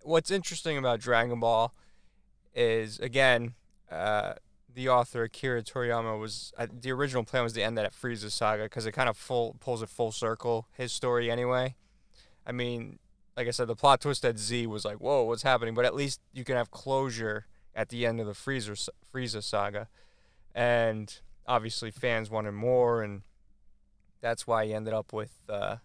what's 0.00 0.30
interesting 0.30 0.78
about 0.78 1.00
Dragon 1.00 1.38
Ball 1.40 1.74
is 2.54 3.00
again, 3.00 3.52
uh, 3.90 4.32
the 4.76 4.90
author 4.90 5.24
Akira 5.24 5.62
Toriyama 5.62 6.20
was 6.20 6.52
uh, 6.58 6.66
the 6.70 6.92
original 6.92 7.24
plan 7.24 7.42
was 7.42 7.54
to 7.54 7.62
end 7.62 7.78
that 7.78 7.86
at 7.86 7.94
Frieza 7.94 8.30
saga 8.30 8.64
because 8.64 8.84
it 8.84 8.92
kind 8.92 9.08
of 9.08 9.16
full 9.16 9.56
pulls 9.58 9.82
it 9.82 9.88
full 9.88 10.12
circle 10.12 10.68
his 10.76 10.92
story 10.92 11.30
anyway. 11.30 11.74
I 12.46 12.52
mean, 12.52 12.98
like 13.38 13.48
I 13.48 13.52
said, 13.52 13.68
the 13.68 13.74
plot 13.74 14.02
twist 14.02 14.24
at 14.26 14.38
Z 14.38 14.66
was 14.66 14.84
like, 14.84 14.98
whoa, 14.98 15.22
what's 15.22 15.42
happening? 15.42 15.74
But 15.74 15.86
at 15.86 15.94
least 15.94 16.20
you 16.34 16.44
can 16.44 16.56
have 16.56 16.70
closure 16.70 17.46
at 17.74 17.88
the 17.88 18.04
end 18.04 18.20
of 18.20 18.26
the 18.26 18.34
Frieza 18.34 18.90
Frieza 19.12 19.42
saga, 19.42 19.88
and 20.54 21.20
obviously 21.46 21.90
fans 21.90 22.28
wanted 22.28 22.52
more, 22.52 23.02
and 23.02 23.22
that's 24.20 24.46
why 24.46 24.66
he 24.66 24.74
ended 24.74 24.92
up 24.92 25.12
with. 25.12 25.32
Uh, 25.48 25.76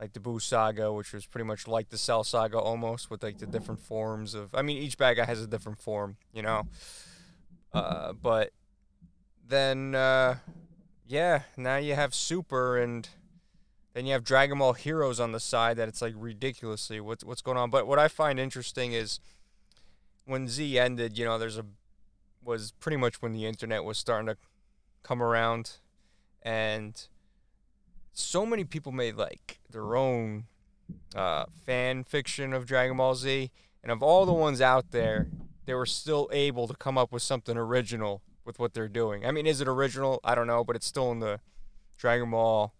like 0.00 0.12
the 0.12 0.20
Buu 0.20 0.40
saga, 0.40 0.92
which 0.92 1.12
was 1.12 1.26
pretty 1.26 1.44
much 1.44 1.66
like 1.66 1.88
the 1.88 1.98
Cell 1.98 2.22
saga 2.22 2.56
almost, 2.56 3.10
with 3.10 3.24
like 3.24 3.38
the 3.38 3.46
different 3.46 3.80
forms 3.80 4.32
of. 4.34 4.54
I 4.54 4.62
mean, 4.62 4.80
each 4.80 4.96
bad 4.96 5.16
guy 5.16 5.24
has 5.24 5.42
a 5.42 5.48
different 5.48 5.80
form, 5.80 6.16
you 6.32 6.42
know. 6.42 6.68
Uh, 7.72 8.12
but 8.12 8.52
then, 9.46 9.94
uh, 9.94 10.36
yeah, 11.06 11.42
now 11.56 11.76
you 11.76 11.94
have 11.94 12.14
Super, 12.14 12.78
and 12.78 13.08
then 13.94 14.06
you 14.06 14.12
have 14.12 14.24
Dragon 14.24 14.58
Ball 14.58 14.74
Heroes 14.74 15.20
on 15.20 15.32
the 15.32 15.40
side. 15.40 15.76
That 15.76 15.88
it's 15.88 16.02
like 16.02 16.14
ridiculously 16.16 17.00
what's 17.00 17.24
what's 17.24 17.42
going 17.42 17.56
on. 17.56 17.70
But 17.70 17.86
what 17.86 17.98
I 17.98 18.08
find 18.08 18.38
interesting 18.38 18.92
is 18.92 19.20
when 20.24 20.48
Z 20.48 20.78
ended, 20.78 21.18
you 21.18 21.24
know, 21.24 21.38
there's 21.38 21.58
a 21.58 21.64
was 22.44 22.72
pretty 22.72 22.96
much 22.96 23.20
when 23.20 23.32
the 23.32 23.46
internet 23.46 23.84
was 23.84 23.98
starting 23.98 24.26
to 24.26 24.36
come 25.02 25.22
around, 25.22 25.72
and 26.42 27.08
so 28.12 28.44
many 28.44 28.64
people 28.64 28.92
made 28.92 29.16
like 29.16 29.60
their 29.70 29.96
own 29.96 30.44
uh, 31.14 31.44
fan 31.64 32.04
fiction 32.04 32.52
of 32.52 32.66
Dragon 32.66 32.96
Ball 32.96 33.14
Z, 33.14 33.50
and 33.82 33.92
of 33.92 34.02
all 34.02 34.26
the 34.26 34.32
ones 34.32 34.60
out 34.60 34.90
there, 34.90 35.28
they 35.68 35.74
were 35.74 35.84
still 35.84 36.30
able 36.32 36.66
to 36.66 36.72
come 36.72 36.96
up 36.96 37.12
with 37.12 37.22
something 37.22 37.54
original 37.54 38.22
with 38.46 38.58
what 38.58 38.72
they're 38.72 38.88
doing. 38.88 39.26
I 39.26 39.32
mean, 39.32 39.46
is 39.46 39.60
it 39.60 39.68
original? 39.68 40.18
I 40.24 40.34
don't 40.34 40.46
know, 40.46 40.64
but 40.64 40.76
it's 40.76 40.86
still 40.86 41.12
in 41.12 41.20
the 41.20 41.40
Dragon 41.98 42.30
Ball 42.30 42.72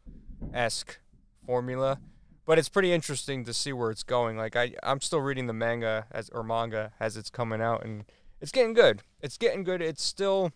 esque 0.55 0.99
formula. 1.45 2.01
but 2.47 2.59
it's 2.59 2.71
pretty 2.71 2.91
interesting 2.91 3.45
to 3.45 3.53
see 3.53 3.75
where 3.75 3.91
it's 3.91 4.03
going. 4.03 4.39
Like 4.39 4.57
I, 4.57 4.73
I'm 4.83 5.03
still 5.03 5.21
reading 5.21 5.49
the 5.49 5.53
manga 5.53 6.07
as 6.11 6.31
or 6.31 6.43
manga 6.43 6.93
as 6.99 7.19
it's 7.19 7.29
coming 7.29 7.61
out, 7.61 7.85
and 7.85 8.05
it's 8.41 8.53
getting 8.53 8.73
good. 8.73 9.03
It's 9.21 9.37
getting 9.37 9.65
good. 9.65 9.83
It's 9.83 10.03
still. 10.03 10.53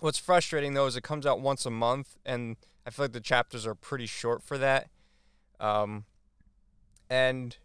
What's 0.00 0.18
frustrating 0.18 0.74
though 0.74 0.84
is 0.84 0.94
it 0.94 1.04
comes 1.04 1.24
out 1.24 1.40
once 1.40 1.64
a 1.64 1.70
month, 1.70 2.18
and 2.26 2.56
I 2.86 2.90
feel 2.90 3.04
like 3.04 3.12
the 3.12 3.20
chapters 3.20 3.66
are 3.66 3.74
pretty 3.74 4.04
short 4.04 4.42
for 4.42 4.58
that. 4.58 4.90
Um, 5.58 6.04
and 7.08 7.56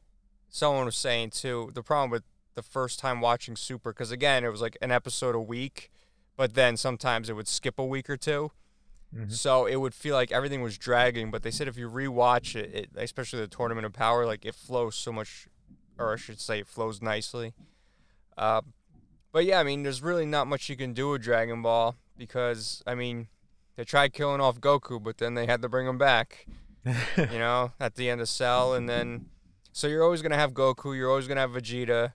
someone 0.47 0.85
was 0.85 0.95
saying 0.95 1.31
too 1.31 1.71
the 1.73 1.83
problem 1.83 2.09
with 2.09 2.23
the 2.55 2.61
first 2.61 2.99
time 2.99 3.21
watching 3.21 3.55
Super 3.55 3.91
because 3.93 4.11
again 4.11 4.43
it 4.43 4.49
was 4.49 4.61
like 4.61 4.77
an 4.81 4.91
episode 4.91 5.35
a 5.35 5.41
week, 5.41 5.89
but 6.35 6.53
then 6.53 6.77
sometimes 6.77 7.29
it 7.29 7.33
would 7.33 7.47
skip 7.47 7.77
a 7.79 7.85
week 7.85 8.09
or 8.09 8.17
2 8.17 8.51
Mhm. 9.15 9.29
so 9.29 9.65
it 9.65 9.75
would 9.75 9.93
feel 9.93 10.15
like 10.15 10.31
everything 10.31 10.61
was 10.61 10.77
dragging. 10.77 11.31
But 11.31 11.43
they 11.43 11.51
said 11.51 11.67
if 11.67 11.75
you 11.77 11.89
rewatch 11.89 12.55
it, 12.55 12.73
it, 12.73 12.89
especially 12.95 13.39
the 13.41 13.47
Tournament 13.47 13.85
of 13.85 13.91
Power, 13.91 14.25
like 14.25 14.45
it 14.45 14.55
flows 14.55 14.95
so 14.95 15.11
much, 15.11 15.47
or 15.97 16.13
I 16.13 16.15
should 16.15 16.39
say, 16.39 16.59
it 16.59 16.67
flows 16.67 17.01
nicely. 17.01 17.53
Uh, 18.37 18.61
but 19.33 19.43
yeah, 19.45 19.59
I 19.59 19.63
mean, 19.63 19.83
there's 19.83 20.01
really 20.01 20.25
not 20.25 20.47
much 20.47 20.69
you 20.69 20.77
can 20.77 20.93
do 20.93 21.09
with 21.09 21.21
Dragon 21.23 21.61
Ball 21.61 21.97
because 22.17 22.81
I 22.87 22.95
mean, 22.95 23.27
they 23.75 23.83
tried 23.83 24.13
killing 24.13 24.39
off 24.41 24.59
Goku, 24.61 25.01
but 25.03 25.17
then 25.17 25.33
they 25.33 25.45
had 25.45 25.61
to 25.61 25.67
bring 25.69 25.87
him 25.87 25.97
back. 25.97 26.45
You 27.17 27.37
know, 27.37 27.73
at 27.79 27.95
the 27.95 28.09
end 28.09 28.21
of 28.21 28.29
Cell, 28.29 28.73
and 28.73 28.87
then 28.89 29.25
so 29.73 29.87
you're 29.87 30.03
always 30.03 30.21
gonna 30.21 30.35
have 30.37 30.53
Goku, 30.53 30.95
you're 30.95 31.09
always 31.09 31.27
gonna 31.27 31.41
have 31.41 31.51
Vegeta, 31.51 32.13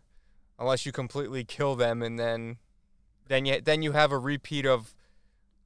unless 0.59 0.87
you 0.87 0.93
completely 0.93 1.45
kill 1.45 1.77
them, 1.77 2.03
and 2.03 2.19
then 2.19 2.59
then 3.29 3.45
you 3.45 3.61
then 3.61 3.83
you 3.83 3.93
have 3.93 4.13
a 4.13 4.19
repeat 4.19 4.67
of 4.67 4.95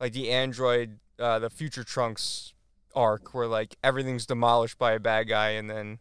like 0.01 0.13
the 0.13 0.31
android, 0.31 0.99
uh, 1.19 1.39
the 1.39 1.51
Future 1.51 1.85
Trunks 1.85 2.55
arc, 2.95 3.35
where 3.35 3.47
like 3.47 3.77
everything's 3.83 4.27
demolished 4.27 4.79
by 4.79 4.93
a 4.93 5.01
bad 5.01 5.29
guy, 5.29 5.51
and 5.51 5.69
then 5.69 5.99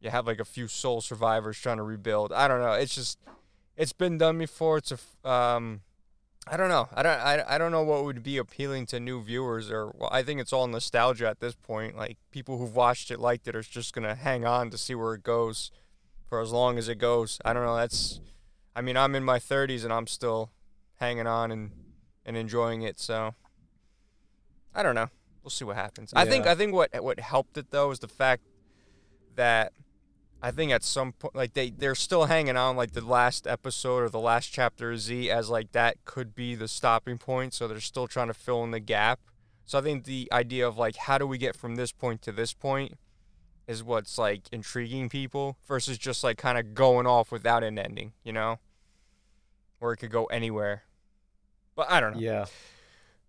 you 0.00 0.10
have 0.10 0.26
like 0.26 0.40
a 0.40 0.44
few 0.44 0.68
soul 0.68 1.00
survivors 1.00 1.58
trying 1.58 1.76
to 1.76 1.82
rebuild. 1.82 2.32
I 2.32 2.48
don't 2.48 2.60
know. 2.60 2.72
It's 2.72 2.94
just 2.94 3.18
it's 3.76 3.92
been 3.92 4.18
done 4.18 4.38
before. 4.38 4.78
It's 4.78 4.92
a 4.92 5.28
um, 5.28 5.80
I 6.48 6.56
don't 6.56 6.68
know. 6.68 6.88
I 6.94 7.02
don't. 7.02 7.18
I, 7.18 7.44
I 7.48 7.58
don't 7.58 7.72
know 7.72 7.82
what 7.82 8.04
would 8.04 8.22
be 8.22 8.38
appealing 8.38 8.86
to 8.86 9.00
new 9.00 9.20
viewers, 9.20 9.70
or 9.70 9.92
well, 9.96 10.08
I 10.12 10.22
think 10.22 10.40
it's 10.40 10.52
all 10.52 10.66
nostalgia 10.68 11.28
at 11.28 11.40
this 11.40 11.54
point. 11.54 11.96
Like 11.96 12.18
people 12.30 12.58
who've 12.58 12.74
watched 12.74 13.10
it, 13.10 13.18
liked 13.18 13.48
it, 13.48 13.56
are 13.56 13.62
just 13.62 13.92
gonna 13.92 14.14
hang 14.14 14.44
on 14.44 14.70
to 14.70 14.78
see 14.78 14.94
where 14.94 15.14
it 15.14 15.24
goes 15.24 15.72
for 16.28 16.40
as 16.40 16.52
long 16.52 16.78
as 16.78 16.88
it 16.88 16.96
goes. 16.96 17.38
I 17.44 17.52
don't 17.52 17.64
know. 17.64 17.76
That's. 17.76 18.20
I 18.74 18.82
mean, 18.82 18.96
I'm 18.96 19.14
in 19.14 19.24
my 19.24 19.38
30s 19.38 19.84
and 19.84 19.92
I'm 19.92 20.06
still 20.06 20.50
hanging 20.96 21.26
on 21.26 21.50
and 21.50 21.70
and 22.24 22.36
enjoying 22.36 22.82
it. 22.82 22.98
So 22.98 23.34
I 24.74 24.82
don't 24.82 24.94
know. 24.94 25.08
We'll 25.42 25.50
see 25.50 25.64
what 25.64 25.76
happens. 25.76 26.12
I 26.14 26.26
think 26.26 26.46
I 26.46 26.54
think 26.54 26.74
what 26.74 26.90
what 27.02 27.20
helped 27.20 27.56
it 27.56 27.70
though 27.70 27.90
is 27.90 28.00
the 28.00 28.08
fact 28.08 28.42
that 29.36 29.72
I 30.42 30.50
think 30.50 30.72
at 30.72 30.82
some 30.82 31.12
point 31.12 31.34
like 31.34 31.54
they 31.54 31.70
they're 31.70 31.94
still 31.94 32.24
hanging 32.24 32.56
on 32.56 32.76
like 32.76 32.92
the 32.92 33.04
last 33.04 33.46
episode 33.46 34.02
or 34.02 34.08
the 34.08 34.20
last 34.20 34.48
chapter 34.52 34.92
of 34.92 35.00
Z 35.00 35.30
as 35.30 35.48
like 35.48 35.72
that 35.72 36.04
could 36.04 36.34
be 36.34 36.54
the 36.54 36.68
stopping 36.68 37.16
point. 37.16 37.54
So 37.54 37.68
they're 37.68 37.80
still 37.80 38.08
trying 38.08 38.26
to 38.26 38.34
fill 38.34 38.64
in 38.64 38.72
the 38.72 38.80
gap. 38.80 39.20
So 39.64 39.78
I 39.78 39.82
think 39.82 40.04
the 40.04 40.28
idea 40.32 40.66
of 40.66 40.76
like 40.76 40.96
how 40.96 41.16
do 41.16 41.26
we 41.26 41.38
get 41.38 41.56
from 41.56 41.76
this 41.76 41.92
point 41.92 42.22
to 42.22 42.32
this 42.32 42.52
point 42.52 42.94
is 43.66 43.82
what's 43.82 44.16
like 44.18 44.42
intriguing 44.52 45.08
people 45.08 45.56
versus 45.66 45.98
just 45.98 46.22
like 46.24 46.38
kind 46.38 46.56
of 46.58 46.74
going 46.74 47.06
off 47.06 47.32
without 47.32 47.64
an 47.64 47.78
ending, 47.78 48.12
you 48.24 48.32
know? 48.32 48.58
Or 49.80 49.92
it 49.92 49.98
could 49.98 50.10
go 50.10 50.24
anywhere. 50.26 50.84
But 51.74 51.90
I 51.90 52.00
don't 52.00 52.14
know. 52.14 52.20
yeah. 52.20 52.46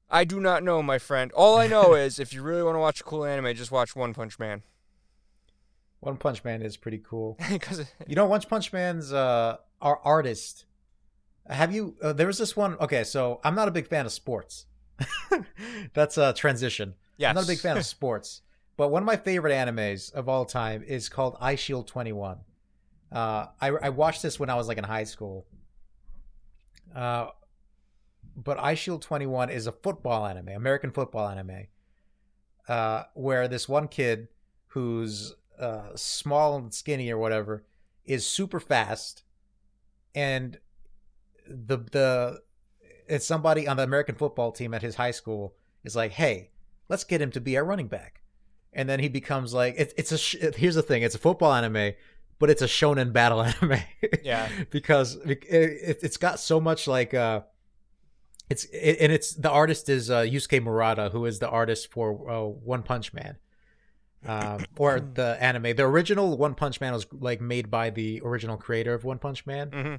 I 0.10 0.24
do 0.24 0.40
not 0.40 0.64
know, 0.64 0.82
my 0.82 1.00
friend. 1.00 1.32
All 1.34 1.58
I 1.58 1.68
know 1.68 1.94
is 1.94 2.18
if 2.18 2.32
you 2.34 2.42
really 2.42 2.64
want 2.64 2.76
to 2.76 2.80
watch 2.80 3.02
a 3.02 3.04
cool 3.04 3.26
anime, 3.26 3.54
just 3.56 3.72
watch 3.72 3.94
One 3.96 4.14
Punch 4.14 4.40
Man. 4.40 4.64
One 6.00 6.16
Punch 6.18 6.44
Man 6.46 6.62
is 6.62 6.78
pretty 6.78 7.00
cool. 7.04 7.38
Because 7.52 7.84
You 8.08 8.16
know, 8.16 8.26
One 8.26 8.40
Punch 8.42 8.72
Man's 8.72 9.12
uh, 9.12 9.58
our 9.82 10.00
artist. 10.04 10.66
Have 11.50 11.74
you? 11.74 11.96
Uh, 12.02 12.14
there 12.14 12.28
was 12.28 12.38
this 12.38 12.56
one. 12.56 12.76
Okay, 12.80 13.04
so 13.04 13.40
I'm 13.44 13.56
not 13.56 13.68
a 13.68 13.72
big 13.72 13.88
fan 13.88 14.06
of 14.06 14.12
sports. 14.14 14.66
That's 15.94 16.18
a 16.18 16.34
transition. 16.34 16.96
yes, 17.18 17.30
I'm 17.30 17.36
not 17.36 17.44
a 17.46 17.48
big 17.48 17.60
fan 17.60 17.78
of 17.78 17.86
sports, 17.98 18.42
but 18.78 18.90
one 18.90 19.02
of 19.02 19.08
my 19.08 19.18
favorite 19.18 19.54
animes 19.54 20.14
of 20.14 20.30
all 20.30 20.46
time 20.46 20.84
is 20.84 21.10
called 21.10 21.36
Eyeshield 21.40 21.88
21. 21.88 22.38
Uh, 23.12 23.48
I, 23.60 23.68
I 23.70 23.90
watched 23.90 24.22
this 24.22 24.40
when 24.40 24.50
I 24.50 24.56
was 24.56 24.68
like 24.68 24.78
in 24.78 24.84
high 24.84 25.04
school. 25.04 25.46
Uh, 26.96 27.30
but 28.36 28.58
Eyeshield 28.60 29.02
21 29.02 29.50
is 29.50 29.66
a 29.66 29.72
football 29.72 30.26
anime, 30.26 30.50
American 30.50 30.92
football 30.92 31.28
anime, 31.28 31.68
uh, 32.68 33.04
where 33.16 33.48
this 33.48 33.68
one 33.68 33.88
kid 33.88 34.28
who's 34.68 35.36
uh, 35.60 35.96
small 35.96 36.56
and 36.56 36.74
skinny 36.74 37.12
or 37.12 37.18
whatever 37.18 37.66
is 38.06 38.26
super 38.26 38.60
fast, 38.60 39.24
and 40.14 40.60
the 41.48 41.78
the 41.78 42.42
it's 43.08 43.26
somebody 43.26 43.68
on 43.68 43.78
the 43.78 43.84
American 43.84 44.16
football 44.16 44.52
team 44.52 44.74
at 44.74 44.82
his 44.82 44.96
high 44.96 45.12
school 45.12 45.56
is 45.84 45.96
like, 45.96 46.12
hey, 46.12 46.52
let's 46.90 47.04
get 47.04 47.22
him 47.22 47.32
to 47.32 47.42
be 47.42 47.58
our 47.58 47.66
running 47.66 47.88
back, 47.88 48.22
and 48.74 48.88
then 48.90 49.00
he 49.00 49.10
becomes 49.10 49.54
like, 49.54 49.76
it, 49.78 49.94
it's 49.98 50.12
a 50.12 50.18
sh- 50.18 50.36
here's 50.56 50.76
the 50.76 50.82
thing, 50.84 51.04
it's 51.04 51.16
a 51.16 51.20
football 51.20 51.54
anime, 51.54 51.94
but 52.40 52.50
it's 52.50 52.62
a 52.62 52.68
shonen 52.68 53.12
battle 53.14 53.42
anime, 53.44 53.80
Yeah. 54.24 54.50
because 54.70 55.16
it, 55.26 55.44
it's 55.50 56.18
got 56.18 56.40
so 56.40 56.60
much 56.62 56.88
like 56.88 57.14
uh 57.14 57.42
it's 58.50 58.64
it, 58.66 58.98
and 59.02 59.12
it's 59.12 59.34
the 59.34 59.50
artist 59.50 59.90
is 59.90 60.10
uh, 60.10 60.22
Yusuke 60.22 60.64
Murata, 60.64 61.10
who 61.12 61.26
is 61.26 61.40
the 61.40 61.50
artist 61.50 61.92
for 61.92 62.30
uh, 62.32 62.44
One 62.44 62.82
Punch 62.82 63.14
Man, 63.14 63.36
um, 64.26 64.64
or 64.78 65.00
the 65.02 65.38
anime. 65.42 65.76
The 65.76 65.84
original 65.84 66.38
One 66.38 66.56
Punch 66.56 66.80
Man 66.80 66.94
was 66.94 67.06
like 67.12 67.42
made 67.42 67.70
by 67.70 67.90
the 67.90 68.22
original 68.24 68.56
creator 68.56 68.94
of 68.94 69.04
One 69.04 69.20
Punch 69.20 69.46
Man, 69.46 69.70
hmm 69.72 69.96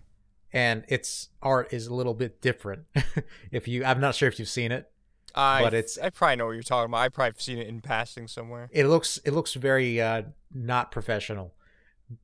and 0.51 0.85
its 0.89 1.29
art 1.43 1.75
is 1.75 1.89
a 1.89 1.95
little 1.95 2.14
bit 2.14 2.41
different. 2.41 2.85
if 3.53 3.69
you, 3.69 3.85
I'm 3.85 4.01
not 4.01 4.14
sure 4.14 4.31
if 4.31 4.39
you've 4.39 4.49
seen 4.49 4.73
it. 4.73 4.91
I, 5.35 5.62
But 5.62 5.74
it's- 5.74 5.99
I 6.03 6.11
probably 6.11 6.37
know 6.37 6.47
what 6.47 6.53
you're 6.53 6.62
talking 6.62 6.91
about. 6.91 6.99
I 7.01 7.09
probably 7.09 7.31
have 7.31 7.41
seen 7.41 7.59
it 7.59 7.66
in 7.68 7.81
passing 7.81 8.26
somewhere. 8.29 8.68
It 8.72 8.87
looks 8.87 9.18
it 9.24 9.33
looks 9.33 9.55
very 9.55 10.01
uh, 10.01 10.22
not 10.55 10.91
professional. 10.91 11.55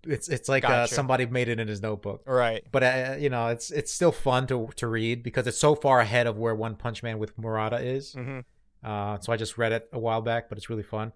It's 0.05 0.28
it's 0.28 0.48
like 0.48 0.64
uh, 0.64 0.86
somebody 0.86 1.26
made 1.26 1.48
it 1.48 1.61
in 1.61 1.68
his 1.68 1.82
notebook. 1.82 2.22
Right. 2.26 2.64
but 2.72 2.82
uh, 2.82 3.16
you 3.18 3.28
know 3.28 3.48
it's 3.48 3.70
it's 3.70 3.92
still 3.92 4.12
fun 4.12 4.46
to 4.46 4.68
to 4.76 4.86
read 4.88 5.22
because 5.22 5.46
it's 5.46 5.59
so 5.59 5.74
far 5.74 6.00
ahead 6.00 6.26
of 6.26 6.38
where 6.38 6.55
One 6.55 6.74
Punch 6.76 7.02
Man 7.02 7.18
with 7.18 7.36
Murata 7.38 7.76
is. 7.78 8.14
hmm 8.14 8.40
Uh, 8.82 9.18
so 9.20 9.32
I 9.32 9.36
just 9.36 9.57
read 9.59 9.72
it 9.72 9.88
a 9.92 9.98
while 9.98 10.22
back, 10.22 10.48
but 10.48 10.57
it's 10.59 10.68
really 10.70 10.82
fun. 10.82 11.12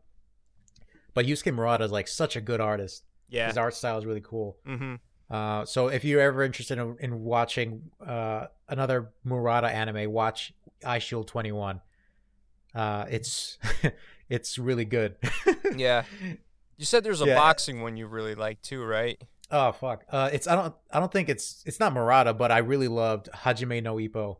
But 1.14 1.26
Yusuke 1.26 1.55
Murata 1.55 1.84
is 1.84 1.91
like 1.93 2.09
such 2.09 2.36
a 2.36 2.41
good 2.41 2.61
artist. 2.61 3.05
Yeah. 3.30 3.47
His 3.49 3.57
art 3.59 3.74
style 3.74 3.99
is 3.99 4.07
really 4.07 4.22
cool. 4.22 4.57
hmm 4.66 4.95
Uh, 5.30 5.64
so 5.66 5.89
if 5.89 6.05
you're 6.05 6.20
ever 6.22 6.43
interested 6.43 6.78
in, 6.78 6.97
in 7.01 7.20
watching 7.22 7.91
uh, 8.07 8.47
another 8.68 9.11
Murata 9.24 9.68
anime, 9.68 10.11
watch 10.11 10.55
Eyeshield 10.85 11.26
21. 11.26 11.81
Uh, 12.74 13.05
it's 13.11 13.59
it's 14.29 14.59
really 14.59 14.85
good. 14.85 15.16
Yeah. 15.76 16.05
You 16.76 16.85
said 16.85 17.05
there's 17.05 17.20
a 17.22 17.26
Yeah. 17.26 17.35
boxing 17.35 17.83
one 17.83 17.97
you 17.97 18.07
really 18.07 18.35
like 18.35 18.62
too, 18.62 18.83
right? 18.85 19.20
Oh 19.51 19.72
fuck. 19.72 20.05
Uh, 20.11 20.31
it's 20.33 20.47
I 20.47 20.55
don't 20.55 20.74
I 20.91 20.99
don't 21.01 21.11
think 21.12 21.29
it's 21.29 21.62
it's 21.66 21.79
not 21.81 21.93
Murata, 21.93 22.33
but 22.35 22.51
I 22.53 22.59
really 22.59 22.89
loved 22.89 23.29
Hajime 23.33 23.83
no 23.83 23.97
Ippo. 23.97 24.37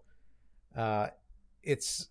Uh, 0.77 1.09
it's 1.63 2.09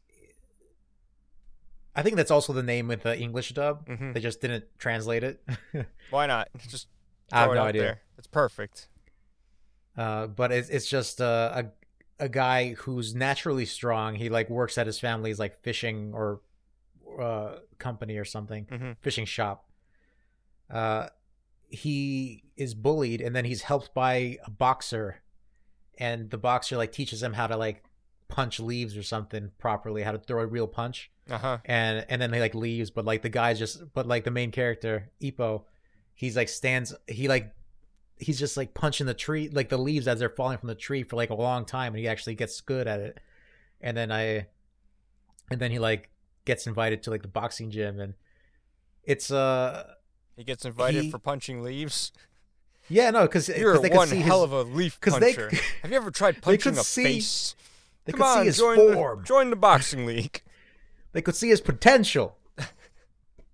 I 1.96 2.04
think 2.04 2.16
that's 2.16 2.32
also 2.32 2.54
the 2.54 2.64
name 2.64 2.88
with 2.88 3.04
the 3.04 3.18
English 3.18 3.52
dub. 3.54 3.88
hmm 3.88 4.12
They 4.14 4.20
just 4.20 4.40
didn't 4.42 4.66
translate 4.78 5.24
it. 5.24 5.42
Why 6.12 6.28
not? 6.28 6.50
Just 6.70 6.88
I 7.32 7.42
have 7.42 7.54
no 7.54 7.64
idea. 7.64 7.82
there. 7.82 8.02
It's 8.18 8.28
perfect. 8.28 8.88
Uh, 9.98 10.28
but 10.28 10.52
it's 10.52 10.70
it's 10.70 10.88
just 10.88 11.20
uh, 11.22 11.52
a 11.56 11.66
a 12.20 12.30
guy 12.30 12.74
who's 12.74 13.14
naturally 13.16 13.66
strong. 13.66 14.16
He 14.16 14.30
like 14.30 14.50
works 14.50 14.78
at 14.78 14.88
his 14.88 15.00
family's 15.00 15.40
like 15.40 15.62
fishing 15.62 16.12
or 16.14 16.42
uh 17.20 17.58
company 17.80 18.18
or 18.18 18.26
something, 18.26 18.66
hmm 18.70 18.92
fishing 19.02 19.26
shop. 19.26 19.66
Uh, 20.70 21.08
he 21.70 22.44
is 22.56 22.74
bullied, 22.74 23.22
and 23.22 23.36
then 23.36 23.46
he's 23.46 23.62
helped 23.64 23.94
by 23.94 24.38
a 24.46 24.50
boxer, 24.50 25.22
and 25.98 26.30
the 26.30 26.38
boxer 26.38 26.78
like 26.78 26.92
teaches 26.92 27.22
him 27.22 27.34
how 27.34 27.48
to 27.48 27.58
like 27.58 27.84
punch 28.28 28.60
leaves 28.60 28.96
or 28.98 29.04
something 29.04 29.52
properly, 29.58 30.04
how 30.04 30.12
to 30.12 30.18
throw 30.20 30.42
a 30.42 30.46
real 30.46 30.68
punch, 30.68 31.12
Uh 31.30 31.38
huh. 31.38 31.58
and 31.66 32.06
and 32.10 32.22
then 32.22 32.32
he 32.34 32.40
like 32.40 32.56
leaves, 32.56 32.90
but 32.90 33.06
like 33.06 33.22
the 33.22 33.30
guy's 33.30 33.60
just, 33.60 33.94
but 33.94 34.06
like 34.08 34.24
the 34.24 34.32
main 34.32 34.52
character 34.52 35.10
Ippo, 35.22 35.64
he's 36.14 36.36
like 36.36 36.50
stands, 36.50 36.94
he 37.08 37.28
like. 37.28 37.54
He's 38.20 38.40
just 38.40 38.58
like 38.58 38.74
punching 38.74 39.06
the 39.06 39.14
tree, 39.14 39.48
like 39.50 39.70
the 39.70 39.78
leaves 39.78 40.08
as 40.08 40.20
they're 40.20 40.30
falling 40.30 40.58
from 40.58 40.68
the 40.68 40.76
tree 40.76 41.04
for 41.04 41.16
like 41.16 41.30
a 41.30 41.36
long 41.36 41.66
time, 41.66 41.94
and 41.94 42.00
he 42.00 42.08
actually 42.08 42.36
gets 42.36 42.60
good 42.62 42.88
at 42.88 43.00
it. 43.00 43.20
And 43.82 43.96
then 43.96 44.12
I, 44.12 44.48
and 45.52 45.60
then 45.60 45.70
he 45.72 45.78
like 45.80 46.10
gets 46.46 46.66
invited 46.66 47.04
to 47.04 47.12
like 47.12 47.22
the 47.22 47.28
boxing 47.28 47.70
gym, 47.70 48.00
and 48.00 48.16
it's 49.04 49.30
uh 49.32 49.94
He 50.36 50.44
gets 50.44 50.66
invited 50.66 51.04
He- 51.06 51.12
for 51.12 51.20
punching 51.20 51.62
leaves. 51.62 52.12
Yeah, 52.90 53.12
no, 53.12 53.24
because 53.24 53.50
You're 53.50 53.78
they 53.80 53.90
could 53.90 53.98
one 53.98 54.08
see 54.08 54.20
hell 54.22 54.44
his, 54.44 54.54
of 54.54 54.54
a 54.54 54.64
leaf 54.76 55.00
'cause 55.02 55.20
they- 55.20 55.34
puncher. 55.36 55.52
Have 55.82 55.92
you 55.92 55.98
ever 55.98 56.10
tried 56.12 56.42
punching 56.42 56.78
a 56.78 56.84
see- 56.84 57.04
face? 57.04 57.56
they 58.06 58.14
Come 58.14 58.20
could 58.22 58.26
on, 58.28 58.40
see 58.40 58.46
his 58.46 58.58
join 58.58 58.94
form. 58.94 59.20
the 59.20 59.26
join 59.26 59.50
the 59.50 59.56
boxing 59.58 60.06
league. 60.06 60.42
They 61.14 61.22
could 61.22 61.36
see 61.36 61.50
his 61.50 61.62
potential. 61.62 62.38
You 62.58 62.66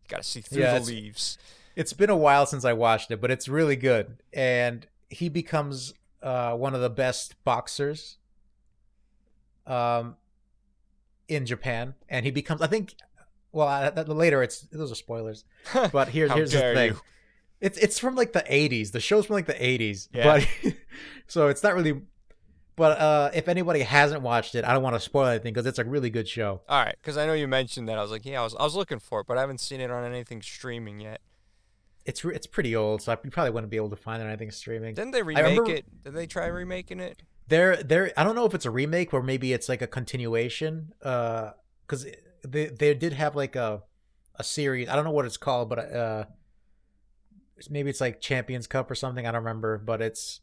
gotta 0.09 0.24
see 0.24 0.41
through 0.41 0.61
Yeah, 0.61 0.80
the 0.80 0.86
leaves. 0.86 1.38
It's 1.76 1.93
been 1.93 2.09
a 2.09 2.15
while 2.17 2.45
since 2.45 2.63
I 2.65 2.74
watched 2.74 3.11
it, 3.11 3.19
but 3.21 3.32
it's 3.32 3.47
really 3.47 3.76
good. 3.76 4.17
And 4.34 4.86
he 5.09 5.30
becomes 5.30 5.93
uh, 6.21 6.53
one 6.55 6.74
of 6.76 6.82
the 6.82 6.89
best 6.89 7.36
boxers 7.43 8.17
um, 9.65 10.15
in 11.28 11.45
Japan, 11.45 11.95
and 12.09 12.26
he 12.26 12.32
becomes. 12.32 12.61
I 12.61 12.67
think. 12.67 12.95
Well, 13.51 13.67
uh, 13.67 13.91
th- 13.91 14.07
later 14.07 14.41
it's 14.41 14.61
those 14.71 14.91
are 14.91 14.95
spoilers, 14.95 15.45
but 15.91 16.09
here's 16.09 16.32
here's 16.32 16.51
the 16.51 16.59
thing. 16.59 16.91
you. 16.93 16.99
It's 17.61 17.78
it's 17.78 17.99
from 17.99 18.15
like 18.15 18.34
the 18.34 18.41
'80s. 18.41 18.91
The 18.91 18.99
show's 18.99 19.28
from 19.28 19.36
like 19.36 19.45
the 19.45 19.53
'80s, 19.53 20.09
Yeah. 20.13 20.24
but 20.63 20.74
so 21.28 21.47
it's 21.47 21.63
not 21.63 21.76
really. 21.76 22.01
But 22.76 22.97
uh, 22.99 23.30
if 23.36 23.47
anybody 23.47 23.82
hasn't 23.82 24.24
watched 24.24 24.55
it, 24.55 24.65
I 24.65 24.74
don't 24.74 24.82
want 24.82 24.95
to 24.95 24.99
spoil 24.99 25.28
anything 25.28 25.53
because 25.53 25.67
it's 25.67 25.78
a 25.78 25.84
really 25.84 26.09
good 26.09 26.28
show. 26.28 26.61
All 26.67 26.84
right, 26.84 26.95
because 26.99 27.17
I 27.17 27.28
know 27.28 27.34
you 27.34 27.47
mentioned 27.47 27.88
that. 27.88 27.99
I 27.99 28.01
was 28.01 28.09
like, 28.09 28.26
yeah, 28.26 28.41
I 28.41 28.43
was, 28.43 28.55
I 28.55 28.63
was 28.63 28.76
looking 28.76 28.97
for 28.97 29.19
it, 29.19 29.28
but 29.28 29.38
I 29.38 29.41
haven't 29.41 29.59
seen 29.59 29.80
it 29.80 29.91
on 29.91 30.03
anything 30.03 30.41
streaming 30.41 30.99
yet. 30.99 31.21
It's 32.05 32.23
it's 32.25 32.47
pretty 32.47 32.75
old, 32.75 33.01
so 33.01 33.13
I, 33.13 33.17
you 33.23 33.31
probably 33.31 33.51
wouldn't 33.51 33.71
be 33.71 33.77
able 33.77 33.89
to 33.91 33.95
find 33.95 34.21
it 34.21 34.25
on 34.25 34.29
anything 34.31 34.51
streaming. 34.51 34.93
Didn't 34.95 35.11
they 35.11 35.23
remake 35.23 35.43
remember- 35.45 35.71
it? 35.71 36.03
Did 36.03 36.13
they 36.13 36.27
try 36.27 36.47
remaking 36.47 36.99
it? 36.99 37.23
There, 37.47 37.75
there. 37.77 38.11
I 38.17 38.23
don't 38.23 38.35
know 38.35 38.45
if 38.45 38.53
it's 38.53 38.65
a 38.65 38.71
remake 38.71 39.13
or 39.13 39.21
maybe 39.21 39.53
it's 39.53 39.67
like 39.69 39.81
a 39.81 39.87
continuation. 39.87 40.93
Uh, 41.01 41.51
because 41.85 42.05
they 42.45 42.65
they 42.67 42.93
did 42.93 43.13
have 43.13 43.35
like 43.35 43.55
a 43.55 43.83
a 44.35 44.43
series. 44.43 44.89
I 44.89 44.95
don't 44.95 45.03
know 45.05 45.11
what 45.11 45.25
it's 45.25 45.37
called, 45.37 45.69
but 45.69 45.79
uh, 45.93 46.25
maybe 47.69 47.89
it's 47.89 48.01
like 48.01 48.19
Champions 48.21 48.67
Cup 48.67 48.89
or 48.89 48.95
something. 48.95 49.25
I 49.27 49.31
don't 49.31 49.43
remember, 49.43 49.77
but 49.77 50.01
it's 50.01 50.41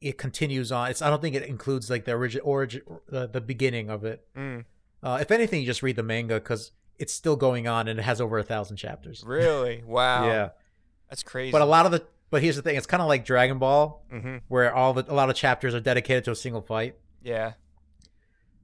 it 0.00 0.18
continues 0.18 0.72
on. 0.72 0.90
It's 0.90 1.02
I 1.02 1.10
don't 1.10 1.20
think 1.22 1.34
it 1.34 1.44
includes 1.44 1.90
like 1.90 2.04
the 2.04 2.12
origin 2.14 2.40
origin 2.44 2.82
the, 3.08 3.26
the 3.28 3.40
beginning 3.40 3.90
of 3.90 4.04
it. 4.04 4.26
Mm, 4.36 4.64
Uh, 5.02 5.18
if 5.20 5.30
anything, 5.30 5.60
you 5.60 5.66
just 5.66 5.82
read 5.82 5.96
the 5.96 6.02
manga 6.02 6.34
because 6.34 6.72
it's 6.98 7.12
still 7.12 7.36
going 7.36 7.66
on 7.66 7.88
and 7.88 7.98
it 7.98 8.02
has 8.02 8.20
over 8.20 8.38
a 8.38 8.42
thousand 8.42 8.76
chapters. 8.76 9.22
really? 9.26 9.82
Wow. 9.86 10.26
Yeah, 10.26 10.48
That's 11.10 11.22
crazy. 11.22 11.52
but 11.52 11.60
a 11.60 11.66
lot 11.66 11.84
of 11.86 11.92
the 11.92 12.04
but 12.30 12.42
here's 12.42 12.56
the 12.56 12.62
thing: 12.62 12.76
it's 12.76 12.86
kind 12.86 13.02
of 13.02 13.08
like 13.08 13.24
Dragon 13.24 13.58
Ball, 13.58 14.02
hmm 14.10 14.38
where 14.48 14.72
all 14.74 14.94
the 14.94 15.04
a 15.08 15.14
lot 15.14 15.28
of 15.28 15.36
chapters 15.36 15.74
are 15.74 15.80
dedicated 15.80 16.24
to 16.24 16.30
a 16.30 16.36
single 16.36 16.62
fight. 16.62 16.96
Yeah. 17.22 17.52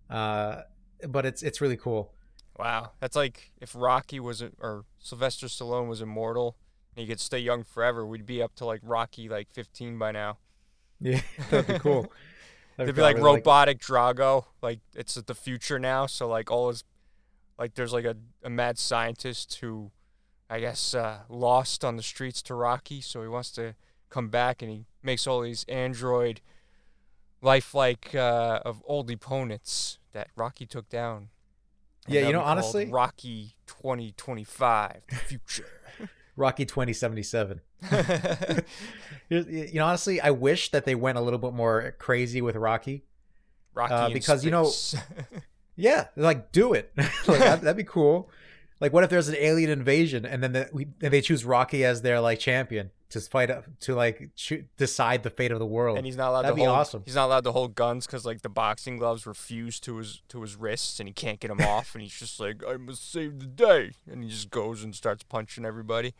Uh, 0.08 0.62
but 1.08 1.26
it's 1.26 1.42
it's 1.42 1.60
really 1.60 1.76
cool. 1.76 2.12
Wow. 2.58 2.92
That's 3.00 3.16
like 3.16 3.52
if 3.60 3.74
Rocky 3.74 4.20
was 4.20 4.40
a, 4.40 4.50
or 4.60 4.84
Sylvester 4.98 5.46
Stallone 5.46 5.88
was 5.88 6.00
immortal 6.00 6.56
and 6.96 7.02
he 7.02 7.06
could 7.08 7.20
stay 7.20 7.38
young 7.38 7.64
forever, 7.64 8.06
we'd 8.06 8.24
be 8.24 8.40
up 8.40 8.54
to 8.56 8.64
like 8.64 8.80
Rocky 8.82 9.28
like 9.28 9.50
15 9.50 9.98
by 9.98 10.12
now. 10.12 10.38
Yeah, 11.00 11.20
that'd 11.50 11.66
be 11.66 11.78
cool. 11.80 12.10
That'd 12.76 12.94
They'd 12.94 12.98
be 12.98 13.02
like 13.02 13.18
robotic 13.18 13.80
Drago. 13.80 14.44
Like 14.62 14.80
it's 14.94 15.14
the 15.14 15.34
future 15.34 15.78
now, 15.78 16.06
so 16.06 16.28
like 16.28 16.50
all 16.50 16.68
his 16.68 16.84
like 17.58 17.74
there's 17.74 17.92
like 17.92 18.04
a, 18.04 18.16
a 18.42 18.50
mad 18.50 18.78
scientist 18.78 19.58
who 19.60 19.90
I 20.48 20.60
guess 20.60 20.94
uh, 20.94 21.20
lost 21.28 21.84
on 21.84 21.96
the 21.96 22.02
streets 22.02 22.40
to 22.42 22.54
Rocky, 22.54 23.00
so 23.00 23.22
he 23.22 23.28
wants 23.28 23.50
to 23.52 23.74
come 24.10 24.28
back 24.28 24.62
and 24.62 24.70
he 24.70 24.84
makes 25.02 25.26
all 25.26 25.40
these 25.40 25.64
android 25.68 26.40
lifelike 27.42 28.14
uh, 28.14 28.60
of 28.64 28.82
old 28.86 29.10
opponents 29.10 29.98
that 30.12 30.28
Rocky 30.36 30.66
took 30.66 30.88
down. 30.88 31.28
And 32.06 32.14
Yeah, 32.14 32.26
you 32.26 32.32
know, 32.32 32.40
honestly- 32.42 32.86
Rocky 32.86 33.56
2025, 33.66 35.02
the 35.08 35.14
future. 35.16 35.66
Rocky 36.36 36.66
twenty 36.66 36.92
seventy 36.92 37.22
seven. 37.22 37.60
You 39.28 39.70
know, 39.74 39.86
honestly, 39.86 40.20
I 40.20 40.30
wish 40.30 40.70
that 40.70 40.84
they 40.84 40.94
went 40.94 41.18
a 41.18 41.20
little 41.20 41.40
bit 41.40 41.52
more 41.52 41.96
crazy 41.98 42.40
with 42.40 42.54
Rocky. 42.54 43.02
Rocky 43.74 43.92
Uh, 43.92 44.08
because, 44.10 44.44
you 44.44 44.52
know. 44.52 44.70
Yeah, 45.74 46.06
like 46.14 46.52
do 46.52 46.72
it. 46.74 46.92
like 46.96 47.40
that, 47.40 47.60
that'd 47.62 47.76
be 47.76 47.82
cool. 47.82 48.30
Like, 48.80 48.92
what 48.92 49.04
if 49.04 49.10
there's 49.10 49.28
an 49.28 49.36
alien 49.38 49.70
invasion 49.70 50.26
and 50.26 50.42
then 50.42 50.52
the, 50.52 50.68
we, 50.72 50.86
and 51.00 51.12
they 51.12 51.20
choose 51.22 51.44
Rocky 51.44 51.84
as 51.84 52.02
their 52.02 52.20
like 52.20 52.38
champion 52.38 52.90
to 53.08 53.20
fight 53.20 53.50
to 53.80 53.94
like 53.94 54.30
choo- 54.36 54.64
decide 54.76 55.22
the 55.22 55.30
fate 55.30 55.50
of 55.50 55.58
the 55.58 55.66
world? 55.66 55.96
and 55.96 56.04
he's 56.04 56.16
not 56.16 56.28
allowed 56.30 56.42
That'd 56.42 56.56
to 56.56 56.60
be 56.60 56.66
hold. 56.66 56.76
awesome. 56.78 57.02
He's 57.06 57.14
not 57.14 57.24
allowed 57.26 57.44
to 57.44 57.52
hold 57.52 57.74
guns 57.74 58.06
because 58.06 58.26
like 58.26 58.42
the 58.42 58.50
boxing 58.50 58.98
gloves 58.98 59.26
refuse 59.26 59.80
to 59.80 59.96
his 59.96 60.22
to 60.28 60.42
his 60.42 60.56
wrists, 60.56 61.00
and 61.00 61.08
he 61.08 61.14
can't 61.14 61.40
get 61.40 61.48
them 61.48 61.60
off. 61.66 61.94
And 61.94 62.02
he's 62.02 62.12
just 62.18 62.38
like, 62.38 62.62
I 62.68 62.76
must 62.76 63.10
save 63.10 63.38
the 63.38 63.46
day, 63.46 63.92
and 64.10 64.22
he 64.22 64.28
just 64.28 64.50
goes 64.50 64.84
and 64.84 64.94
starts 64.94 65.22
punching 65.22 65.64
everybody. 65.64 66.12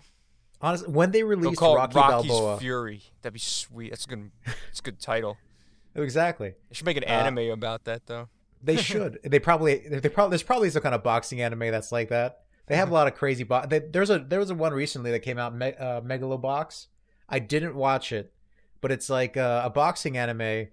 Honestly, 0.62 0.88
when 0.90 1.10
they 1.10 1.22
released 1.24 1.60
Rocky 1.60 1.94
Rocky's 1.94 2.30
Balboa, 2.30 2.58
Fury. 2.58 3.02
That'd 3.20 3.34
be 3.34 3.38
sweet. 3.40 3.90
That's 3.90 4.06
a 4.06 4.08
good. 4.08 4.30
That's 4.46 4.78
a 4.78 4.82
good 4.82 4.98
title. 4.98 5.36
exactly. 5.94 6.54
They 6.70 6.74
should 6.74 6.86
make 6.86 6.96
an 6.96 7.04
Uh, 7.04 7.08
anime 7.08 7.50
about 7.50 7.84
that 7.84 8.06
though. 8.06 8.28
They 8.62 8.76
should. 8.78 9.18
they 9.22 9.38
probably. 9.38 9.86
They 9.86 10.08
probably. 10.08 10.30
There's 10.30 10.42
probably 10.42 10.70
some 10.70 10.80
kind 10.80 10.94
of 10.94 11.02
boxing 11.02 11.42
anime 11.42 11.58
that's 11.70 11.92
like 11.92 12.08
that. 12.08 12.40
They 12.66 12.76
have 12.76 12.90
a 12.90 12.94
lot 12.94 13.06
of 13.06 13.14
crazy. 13.14 13.44
box. 13.44 13.68
there's 13.90 14.10
a 14.10 14.18
there 14.18 14.38
was 14.40 14.50
a 14.50 14.54
one 14.54 14.72
recently 14.72 15.10
that 15.12 15.20
came 15.20 15.38
out, 15.38 15.54
Me- 15.54 15.74
uh, 15.78 16.00
Megalobox. 16.00 16.86
I 17.28 17.38
didn't 17.38 17.74
watch 17.74 18.12
it, 18.12 18.32
but 18.80 18.90
it's 18.92 19.08
like 19.08 19.36
uh, 19.36 19.62
a 19.64 19.70
boxing 19.70 20.16
anime 20.16 20.68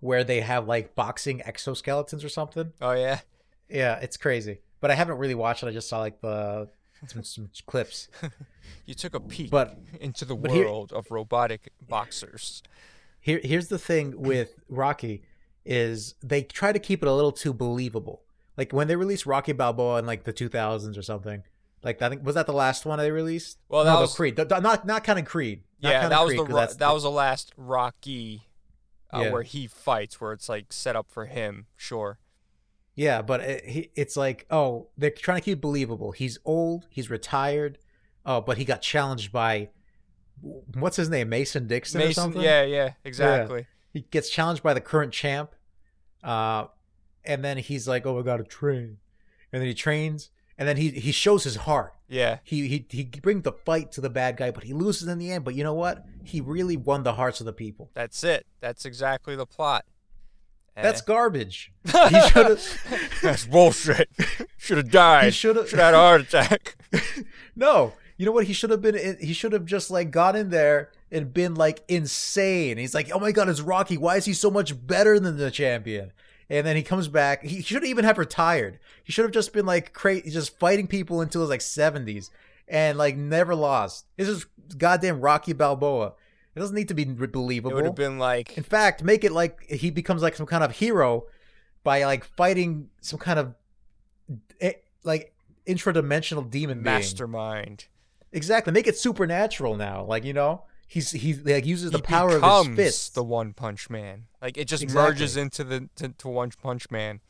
where 0.00 0.24
they 0.24 0.40
have 0.40 0.66
like 0.66 0.94
boxing 0.94 1.40
exoskeletons 1.40 2.24
or 2.24 2.28
something. 2.28 2.72
Oh 2.80 2.92
yeah. 2.92 3.20
Yeah, 3.68 3.98
it's 4.00 4.16
crazy. 4.16 4.60
But 4.80 4.90
I 4.90 4.94
haven't 4.94 5.18
really 5.18 5.34
watched 5.34 5.62
it. 5.62 5.66
I 5.66 5.72
just 5.72 5.88
saw 5.88 5.98
like 6.00 6.20
the 6.20 6.68
some, 7.06 7.22
some 7.22 7.50
clips. 7.66 8.08
You 8.86 8.94
took 8.94 9.14
a 9.14 9.20
peek 9.20 9.50
But 9.50 9.76
into 10.00 10.24
the 10.24 10.36
but 10.36 10.50
here- 10.52 10.64
world 10.66 10.92
of 10.92 11.10
robotic 11.10 11.72
boxers. 11.88 12.62
here 13.20 13.40
here's 13.42 13.66
the 13.68 13.78
thing 13.78 14.20
with 14.20 14.54
Rocky 14.68 15.22
is 15.64 16.14
they 16.22 16.42
try 16.42 16.72
to 16.72 16.78
keep 16.78 17.02
it 17.02 17.08
a 17.08 17.12
little 17.12 17.32
too 17.32 17.52
believable. 17.52 18.22
Like 18.60 18.74
when 18.74 18.88
they 18.88 18.96
released 18.96 19.24
Rocky 19.24 19.52
Balboa 19.52 20.00
in 20.00 20.04
like 20.04 20.24
the 20.24 20.34
2000s 20.34 20.98
or 20.98 21.02
something. 21.02 21.42
Like 21.82 22.02
I 22.02 22.10
think 22.10 22.22
was 22.26 22.34
that 22.34 22.44
the 22.44 22.52
last 22.52 22.84
one 22.84 22.98
they 22.98 23.10
released? 23.10 23.56
Well, 23.70 23.84
no, 23.84 23.90
that 23.92 23.96
the 23.96 24.00
was- 24.02 24.14
Creed. 24.14 24.36
Not 24.36 24.84
not 24.84 25.02
counting 25.02 25.24
Creed. 25.24 25.62
Not 25.82 25.88
yeah, 25.92 26.08
that 26.10 26.20
was 26.20 26.28
Creed, 26.32 26.40
the 26.40 26.44
'cause 26.44 26.52
Ro- 26.52 26.60
that's 26.60 26.74
that 26.76 26.88
the- 26.88 26.92
was 26.92 27.02
the 27.04 27.10
last 27.10 27.54
Rocky, 27.56 28.42
uh, 29.14 29.20
Yeah. 29.22 29.30
where 29.32 29.42
he 29.44 29.66
fights, 29.66 30.20
where 30.20 30.32
it's 30.34 30.46
like 30.50 30.74
set 30.74 30.94
up 30.94 31.06
for 31.10 31.24
him. 31.24 31.68
Sure. 31.74 32.18
Yeah, 32.94 33.22
but 33.22 33.40
it, 33.40 33.64
he, 33.64 33.90
it's 33.96 34.14
like, 34.14 34.44
oh, 34.50 34.88
they're 34.98 35.08
trying 35.10 35.38
to 35.38 35.42
keep 35.44 35.56
it 35.56 35.60
believable. 35.62 36.12
He's 36.12 36.38
old, 36.44 36.86
he's 36.90 37.08
retired. 37.08 37.78
Oh, 38.26 38.42
but 38.42 38.58
he 38.58 38.66
got 38.66 38.82
challenged 38.82 39.32
by 39.32 39.70
what's 40.42 40.96
his 40.96 41.08
name, 41.08 41.30
Mason 41.30 41.66
Dixon 41.66 42.02
or 42.02 42.12
something. 42.12 42.42
Yeah, 42.42 42.62
yeah, 42.64 42.92
exactly. 43.04 43.66
he 43.90 44.02
gets 44.02 44.28
challenged 44.28 44.62
by 44.62 44.74
the 44.74 44.82
current 44.82 45.14
champ 45.14 45.54
uh 46.22 46.66
and 47.24 47.44
then 47.44 47.58
he's 47.58 47.86
like 47.88 48.06
oh 48.06 48.18
i 48.18 48.22
gotta 48.22 48.44
train 48.44 48.98
and 49.52 49.60
then 49.60 49.66
he 49.68 49.74
trains 49.74 50.30
and 50.58 50.68
then 50.68 50.76
he 50.76 50.90
he 50.90 51.12
shows 51.12 51.44
his 51.44 51.56
heart 51.56 51.94
Yeah. 52.08 52.38
he 52.44 52.66
he, 52.68 52.86
he 52.90 53.04
brings 53.04 53.42
the 53.42 53.52
fight 53.52 53.92
to 53.92 54.00
the 54.00 54.10
bad 54.10 54.36
guy 54.36 54.50
but 54.50 54.64
he 54.64 54.72
loses 54.72 55.08
in 55.08 55.18
the 55.18 55.30
end 55.30 55.44
but 55.44 55.54
you 55.54 55.64
know 55.64 55.74
what 55.74 56.04
he 56.24 56.40
really 56.40 56.76
won 56.76 57.02
the 57.02 57.14
hearts 57.14 57.40
of 57.40 57.46
the 57.46 57.52
people 57.52 57.90
That's 57.94 58.22
it. 58.24 58.46
That's 58.60 58.84
exactly 58.84 59.36
the 59.36 59.46
plot. 59.46 59.84
that's 60.76 61.00
Eh. 61.00 61.04
garbage 61.06 61.72
he 61.84 61.92
should 61.92 62.46
have 62.46 62.62
That's 63.22 63.46
bullshit. 63.46 64.08
Should 64.58 64.76
have 64.78 64.90
died. 64.90 65.24
He 65.24 65.30
Should 65.30 65.56
have 65.56 65.70
had 65.70 65.94
a 65.94 65.96
heart 65.96 66.20
attack. 66.22 66.76
no 67.56 67.92
you 68.16 68.26
know 68.26 68.32
what 68.32 68.44
he 68.46 68.52
should 68.52 68.68
have 68.70 68.82
been 68.82 69.16
he 69.20 69.32
should 69.32 69.52
have 69.52 69.64
just 69.64 69.90
like 69.90 70.10
got 70.10 70.36
in 70.36 70.50
there 70.50 70.90
and 71.10 71.32
been 71.32 71.54
like 71.54 71.82
insane 71.88 72.76
he's 72.76 72.94
like 72.94 73.10
oh 73.14 73.18
my 73.18 73.32
god 73.32 73.48
it's 73.48 73.60
rocky 73.62 73.96
why 73.96 74.16
is 74.16 74.26
he 74.26 74.32
so 74.34 74.50
much 74.50 74.86
better 74.86 75.18
than 75.18 75.36
the 75.38 75.50
champion 75.50 76.12
and 76.50 76.66
then 76.66 76.76
he 76.76 76.82
comes 76.82 77.08
back 77.08 77.42
he 77.42 77.62
shouldn't 77.62 77.88
even 77.88 78.04
have 78.04 78.18
retired 78.18 78.78
he 79.02 79.12
should 79.12 79.24
have 79.24 79.32
just 79.32 79.52
been 79.52 79.64
like 79.64 79.92
crazy 79.92 80.30
just 80.30 80.58
fighting 80.58 80.86
people 80.86 81.20
until 81.20 81.40
his 81.40 81.50
like 81.50 81.60
70s 81.60 82.28
and 82.68 82.98
like 82.98 83.16
never 83.16 83.54
lost 83.54 84.06
this 84.16 84.28
is 84.28 84.46
goddamn 84.76 85.20
rocky 85.20 85.52
balboa 85.52 86.12
it 86.54 86.58
doesn't 86.58 86.74
need 86.74 86.88
to 86.88 86.94
be 86.94 87.04
believable. 87.04 87.70
It 87.70 87.74
would 87.74 87.84
have 87.84 87.94
been 87.94 88.18
like 88.18 88.58
in 88.58 88.64
fact 88.64 89.04
make 89.04 89.22
it 89.22 89.30
like 89.30 89.62
he 89.70 89.90
becomes 89.90 90.20
like 90.20 90.34
some 90.34 90.46
kind 90.46 90.64
of 90.64 90.72
hero 90.72 91.26
by 91.84 92.04
like 92.04 92.24
fighting 92.24 92.90
some 93.00 93.18
kind 93.18 93.38
of 93.38 93.54
eh, 94.60 94.72
like 95.04 95.32
intradimensional 95.66 96.48
demon 96.48 96.82
being. 96.82 96.94
mastermind. 96.94 97.86
Exactly. 98.32 98.72
Make 98.72 98.86
it 98.86 98.96
supernatural 98.96 99.76
now. 99.76 100.04
Like, 100.04 100.24
you 100.24 100.32
know, 100.32 100.64
he's 100.90 101.12
he 101.12 101.34
like 101.34 101.64
uses 101.64 101.92
the 101.92 101.98
He 101.98 102.02
power 102.02 102.36
of 102.42 102.66
his 102.66 102.76
fists. 102.76 103.08
the 103.10 103.22
One 103.22 103.52
Punch 103.52 103.88
Man. 103.88 104.24
Like 104.42 104.58
it 104.58 104.66
just 104.66 104.82
Exactly. 104.82 105.10
merges 105.12 105.36
into 105.36 105.62
the 105.64 105.88
to, 105.96 106.08
to 106.08 106.28
One 106.28 106.50
Punch 106.62 106.90
Man. 106.90 107.20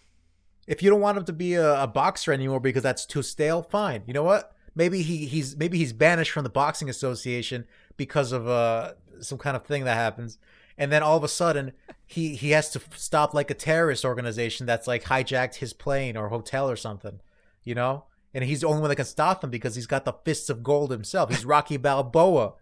If 0.67 0.83
you 0.83 0.89
don't 0.91 1.01
want 1.01 1.19
him 1.19 1.25
to 1.25 1.33
be 1.33 1.55
a, 1.55 1.83
a 1.83 1.87
boxer 1.87 2.33
anymore 2.33 2.61
because 2.61 2.83
that's 2.83 3.05
too 3.05 3.23
stale, 3.23 3.63
fine. 3.63 4.03
You 4.07 4.15
know 4.15 4.23
what? 4.23 4.55
Maybe 4.75 5.03
he 5.03 5.27
he's 5.27 5.57
maybe 5.57 5.79
he's 5.79 5.93
banished 5.93 6.31
from 6.33 6.45
the 6.45 6.51
boxing 6.51 6.89
association 6.89 7.67
because 7.97 8.33
of 8.33 8.49
uh 8.49 8.95
some 9.21 9.37
kind 9.39 9.57
of 9.57 9.65
thing 9.67 9.85
that 9.85 9.95
happens. 9.97 10.39
And 10.79 10.91
then 10.91 11.03
all 11.03 11.17
of 11.19 11.25
a 11.25 11.29
sudden, 11.29 11.73
he 12.07 12.35
he 12.37 12.51
has 12.53 12.71
to 12.71 12.81
stop 12.97 13.35
like 13.35 13.51
a 13.51 13.55
terrorist 13.55 14.05
organization 14.05 14.65
that's 14.65 14.87
like 14.87 15.05
hijacked 15.05 15.57
his 15.57 15.75
plane 15.75 16.17
or 16.17 16.29
hotel 16.29 16.71
or 16.71 16.77
something, 16.77 17.21
you 17.65 17.75
know. 17.75 18.05
And 18.33 18.45
he's 18.45 18.61
the 18.63 18.69
only 18.69 18.81
one 18.81 18.89
that 18.89 18.97
can 18.97 19.05
stop 19.05 19.41
them 19.43 19.51
because 19.51 19.75
he's 19.75 19.89
got 19.89 20.05
the 20.05 20.15
fists 20.25 20.49
of 20.49 20.63
gold 20.63 20.91
himself. 20.93 21.31
He's 21.31 21.45
Rocky 21.45 21.77
Balboa. 21.77 22.53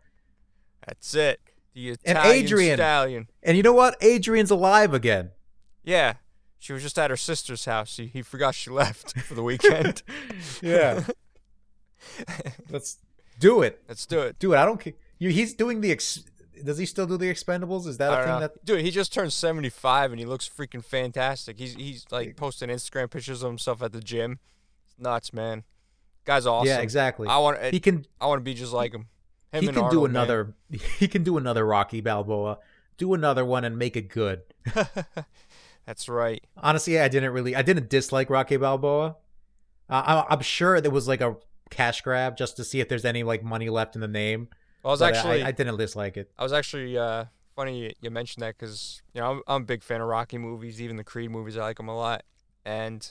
That's 0.89 1.15
it. 1.15 1.41
The 1.75 1.91
And 1.91 2.19
Italian 2.19 2.45
Adrian. 2.45 2.77
stallion. 2.79 3.29
And 3.43 3.57
you 3.57 3.63
know 3.63 3.73
what? 3.73 3.97
Adrian's 4.03 4.51
alive 4.51 4.93
again. 4.95 5.31
Yeah. 5.85 6.15
She 6.59 6.73
was 6.73 6.83
just 6.83 6.99
at 6.99 7.11
her 7.11 7.17
sister's 7.17 7.65
house. 7.67 7.97
He, 7.97 8.07
he 8.07 8.23
forgot 8.23 8.55
she 8.57 8.71
left 8.71 9.17
for 9.21 9.35
the 9.35 9.43
weekend. 9.43 10.03
Yeah. 10.63 11.05
Let's 12.71 12.99
Do 13.39 13.63
it. 13.63 13.83
Let's 13.89 14.07
do 14.07 14.21
it. 14.21 14.39
Do 14.39 14.53
it. 14.55 14.57
I 14.59 14.65
don't 14.65 14.81
care. 14.81 14.95
He's 15.19 15.55
doing 15.55 15.81
the. 15.81 15.93
Ex- 15.93 16.25
does 16.65 16.79
he 16.79 16.87
still 16.87 17.07
do 17.07 17.17
the 17.17 17.27
Expendables? 17.33 17.87
Is 17.87 17.99
that 17.99 18.13
a 18.13 18.17
thing 18.25 18.33
know. 18.35 18.41
that? 18.41 18.65
Dude, 18.65 18.81
he 18.81 18.91
just 18.91 19.13
turned 19.13 19.33
75 19.33 20.11
and 20.11 20.19
he 20.19 20.27
looks 20.27 20.49
freaking 20.49 20.85
fantastic. 20.85 21.59
He's 21.59 21.75
he's 21.75 22.07
like 22.11 22.37
posting 22.37 22.69
Instagram 22.69 23.11
pictures 23.11 23.43
of 23.43 23.51
himself 23.51 23.83
at 23.83 23.93
the 23.93 24.01
gym. 24.01 24.39
It's 24.87 24.99
nuts, 24.99 25.33
man. 25.33 25.63
Guy's 26.25 26.47
awesome. 26.47 26.69
Yeah, 26.69 26.79
exactly. 26.79 27.29
I 27.29 27.39
want 27.39 27.63
he 27.67 27.79
can. 27.81 28.07
I 28.21 28.27
want 28.27 28.41
to 28.41 28.45
be 28.45 28.55
just 28.55 28.73
like 28.73 28.93
him. 28.93 29.07
Him 29.53 29.63
he 29.63 29.67
can 29.69 29.75
do 29.77 29.83
Arnold, 29.83 30.13
man. 30.13 30.23
another. 30.23 30.55
He 30.99 31.09
can 31.09 31.23
do 31.25 31.39
another 31.39 31.65
Rocky 31.67 32.01
Balboa. 32.01 32.59
Do 32.97 33.15
another 33.15 33.45
one 33.45 33.65
and 33.65 33.79
make 33.79 33.97
it 33.97 34.09
good. 34.09 34.43
That's 35.87 36.09
right. 36.09 36.45
Honestly, 36.57 36.99
I 37.01 37.09
didn't 37.09 37.33
really. 37.33 37.57
I 37.57 37.63
didn't 37.63 37.89
dislike 37.89 38.29
Rocky 38.31 38.57
Balboa. 38.57 39.17
Uh, 39.89 40.25
I, 40.29 40.35
I'm 40.35 40.41
sure 40.43 40.81
there 40.81 40.91
was 40.91 41.09
like 41.09 41.21
a 41.23 41.37
cash 41.71 42.03
grab 42.03 42.37
just 42.37 42.57
to 42.57 42.65
see 42.65 42.81
if 42.81 42.89
there's 42.89 43.05
any 43.05 43.23
like 43.23 43.43
money 43.43 43.71
left 43.71 43.95
in 43.95 44.01
the 44.03 44.09
name. 44.09 44.49
I 44.85 44.89
was 44.89 45.01
but 45.01 45.15
actually 45.15 45.43
I, 45.43 45.49
I 45.49 45.51
didn't 45.53 45.77
dislike 45.79 46.17
it. 46.17 46.31
I 46.39 46.43
was 46.43 46.53
actually 46.53 46.97
uh, 46.99 47.25
funny 47.57 47.85
you- 47.85 47.93
you 48.03 48.11
mentioned 48.11 48.43
that 48.43 48.57
because 48.59 49.01
you 49.15 49.21
know 49.21 49.31
I'm, 49.31 49.43
I'm 49.47 49.63
a 49.63 49.65
big 49.65 49.83
fan 49.83 50.01
of 50.03 50.09
Rocky 50.09 50.37
movies, 50.39 50.81
even 50.83 50.97
the 50.97 51.05
Creed 51.05 51.31
movies. 51.31 51.57
I 51.57 51.63
like 51.63 51.79
them 51.79 51.89
a 51.89 51.97
lot, 51.97 52.23
and 52.67 53.11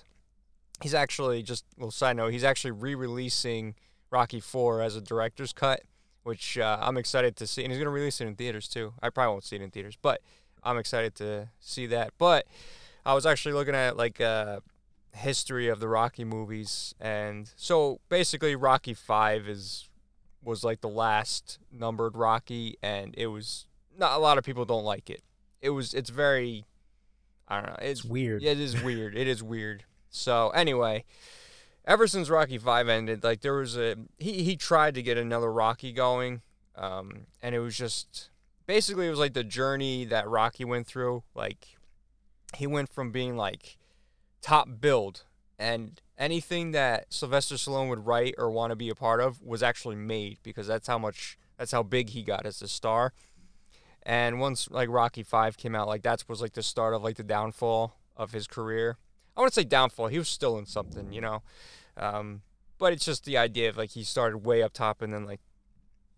he's 0.82 0.94
actually 0.94 1.42
just 1.42 1.66
a 1.78 1.80
little 1.80 1.92
side 1.92 2.16
note. 2.18 2.32
He's 2.32 2.44
actually 2.44 2.72
re-releasing 2.72 3.74
Rocky 4.12 4.40
Four 4.40 4.82
as 4.84 4.96
a 4.96 5.02
director's 5.02 5.52
cut, 5.52 5.82
which 6.28 6.58
uh, 6.58 6.78
I'm 6.82 6.98
excited 6.98 7.38
to 7.38 7.48
see, 7.48 7.64
and 7.64 7.72
he's 7.72 7.80
gonna 7.80 7.90
release 7.90 8.20
it 8.20 8.28
in 8.28 8.36
theaters 8.36 8.68
too. 8.68 8.94
I 9.02 9.10
probably 9.10 9.32
won't 9.32 9.46
see 9.46 9.56
it 9.56 9.62
in 9.62 9.72
theaters, 9.72 9.98
but 10.02 10.22
I'm 10.62 10.78
excited 10.78 11.16
to 11.16 11.48
see 11.62 11.88
that. 11.88 12.12
But 12.18 12.46
I 13.06 13.14
was 13.14 13.26
actually 13.26 13.54
looking 13.54 13.76
at 13.76 13.96
like 13.96 14.20
uh, 14.20 14.60
history 15.16 15.70
of 15.70 15.80
the 15.80 15.88
Rocky 15.88 16.26
movies, 16.26 16.94
and 17.00 17.50
so 17.56 18.02
basically 18.10 18.56
Rocky 18.56 18.94
Five 18.94 19.48
is 19.48 19.88
was 20.44 20.66
like 20.66 20.82
the 20.82 20.90
last 20.90 21.60
numbered 21.72 22.16
Rocky, 22.18 22.76
and 22.84 23.16
it 23.18 23.28
was 23.28 23.66
not 23.98 24.12
a 24.12 24.18
lot 24.20 24.38
of 24.38 24.44
people 24.44 24.66
don't 24.66 24.84
like 24.84 25.10
it. 25.10 25.24
It 25.62 25.70
was 25.70 25.94
it's 25.94 26.10
very 26.10 26.66
I 27.48 27.62
don't 27.62 27.70
know. 27.70 27.78
It's 27.80 28.02
It's 28.02 28.10
weird. 28.10 28.42
yeah, 28.42 28.52
it 28.52 28.60
is 28.60 28.84
weird. 28.84 29.16
It 29.16 29.28
is 29.30 29.42
weird. 29.42 29.86
So 30.10 30.50
anyway, 30.50 31.06
ever 31.88 32.06
since 32.06 32.30
Rocky 32.30 32.60
Five 32.60 32.90
ended, 32.90 33.24
like 33.24 33.42
there 33.42 33.56
was 33.56 33.78
a 33.78 33.96
he 34.20 34.44
he 34.44 34.56
tried 34.56 34.94
to 34.96 35.02
get 35.02 35.18
another 35.18 35.52
Rocky 35.52 35.92
going, 35.92 36.42
um, 36.76 37.26
and 37.42 37.56
it 37.56 37.60
was 37.60 37.76
just 37.76 38.30
basically 38.68 39.08
it 39.08 39.10
was 39.10 39.20
like 39.20 39.34
the 39.34 39.44
journey 39.44 40.06
that 40.06 40.28
Rocky 40.28 40.66
went 40.66 40.86
through. 40.86 41.24
Like 41.34 41.78
he 42.56 42.68
went 42.68 42.90
from 42.90 43.12
being 43.12 43.36
like 43.36 43.78
top 44.42 44.68
build 44.80 45.24
and 45.58 46.00
anything 46.18 46.72
that 46.72 47.12
Sylvester 47.12 47.56
Stallone 47.56 47.90
would 47.90 48.06
write 48.06 48.36
or 48.38 48.52
want 48.52 48.72
to 48.72 48.76
be 48.76 48.90
a 48.90 48.96
part 48.96 49.20
of 49.20 49.42
was 49.42 49.64
actually 49.64 49.96
made 49.96 50.38
because 50.44 50.68
that's 50.68 50.88
how 50.88 50.98
much 50.98 51.38
that's 51.58 51.72
how 51.72 51.84
big 51.84 52.10
he 52.10 52.22
got 52.22 52.46
as 52.46 52.62
a 52.62 52.68
star. 52.68 53.14
And 54.04 54.40
once 54.40 54.70
like 54.70 54.90
Rocky 54.90 55.24
Five 55.24 55.58
came 55.58 55.76
out, 55.76 55.88
like 55.88 56.04
that 56.04 56.24
was 56.28 56.42
like 56.42 56.54
the 56.54 56.64
start 56.64 56.94
of 56.94 57.04
like 57.04 57.18
the 57.18 57.24
downfall 57.24 57.98
of 58.16 58.32
his 58.32 58.48
career. 58.48 58.98
I 59.38 59.42
want 59.42 59.54
to 59.54 59.62
say 59.62 59.66
downfall. 59.66 60.08
He 60.08 60.18
was 60.18 60.28
still 60.28 60.58
in 60.58 60.66
something, 60.66 61.14
you 61.14 61.22
know. 61.22 61.44
Um, 61.96 62.42
but 62.80 62.92
it's 62.92 63.06
just 63.06 63.24
the 63.24 63.38
idea 63.38 63.70
of 63.70 63.78
like 63.78 63.92
he 63.92 64.04
started 64.04 64.40
way 64.40 64.64
up 64.64 64.74
top 64.74 65.02
and 65.04 65.14
then 65.14 65.26
like, 65.26 65.40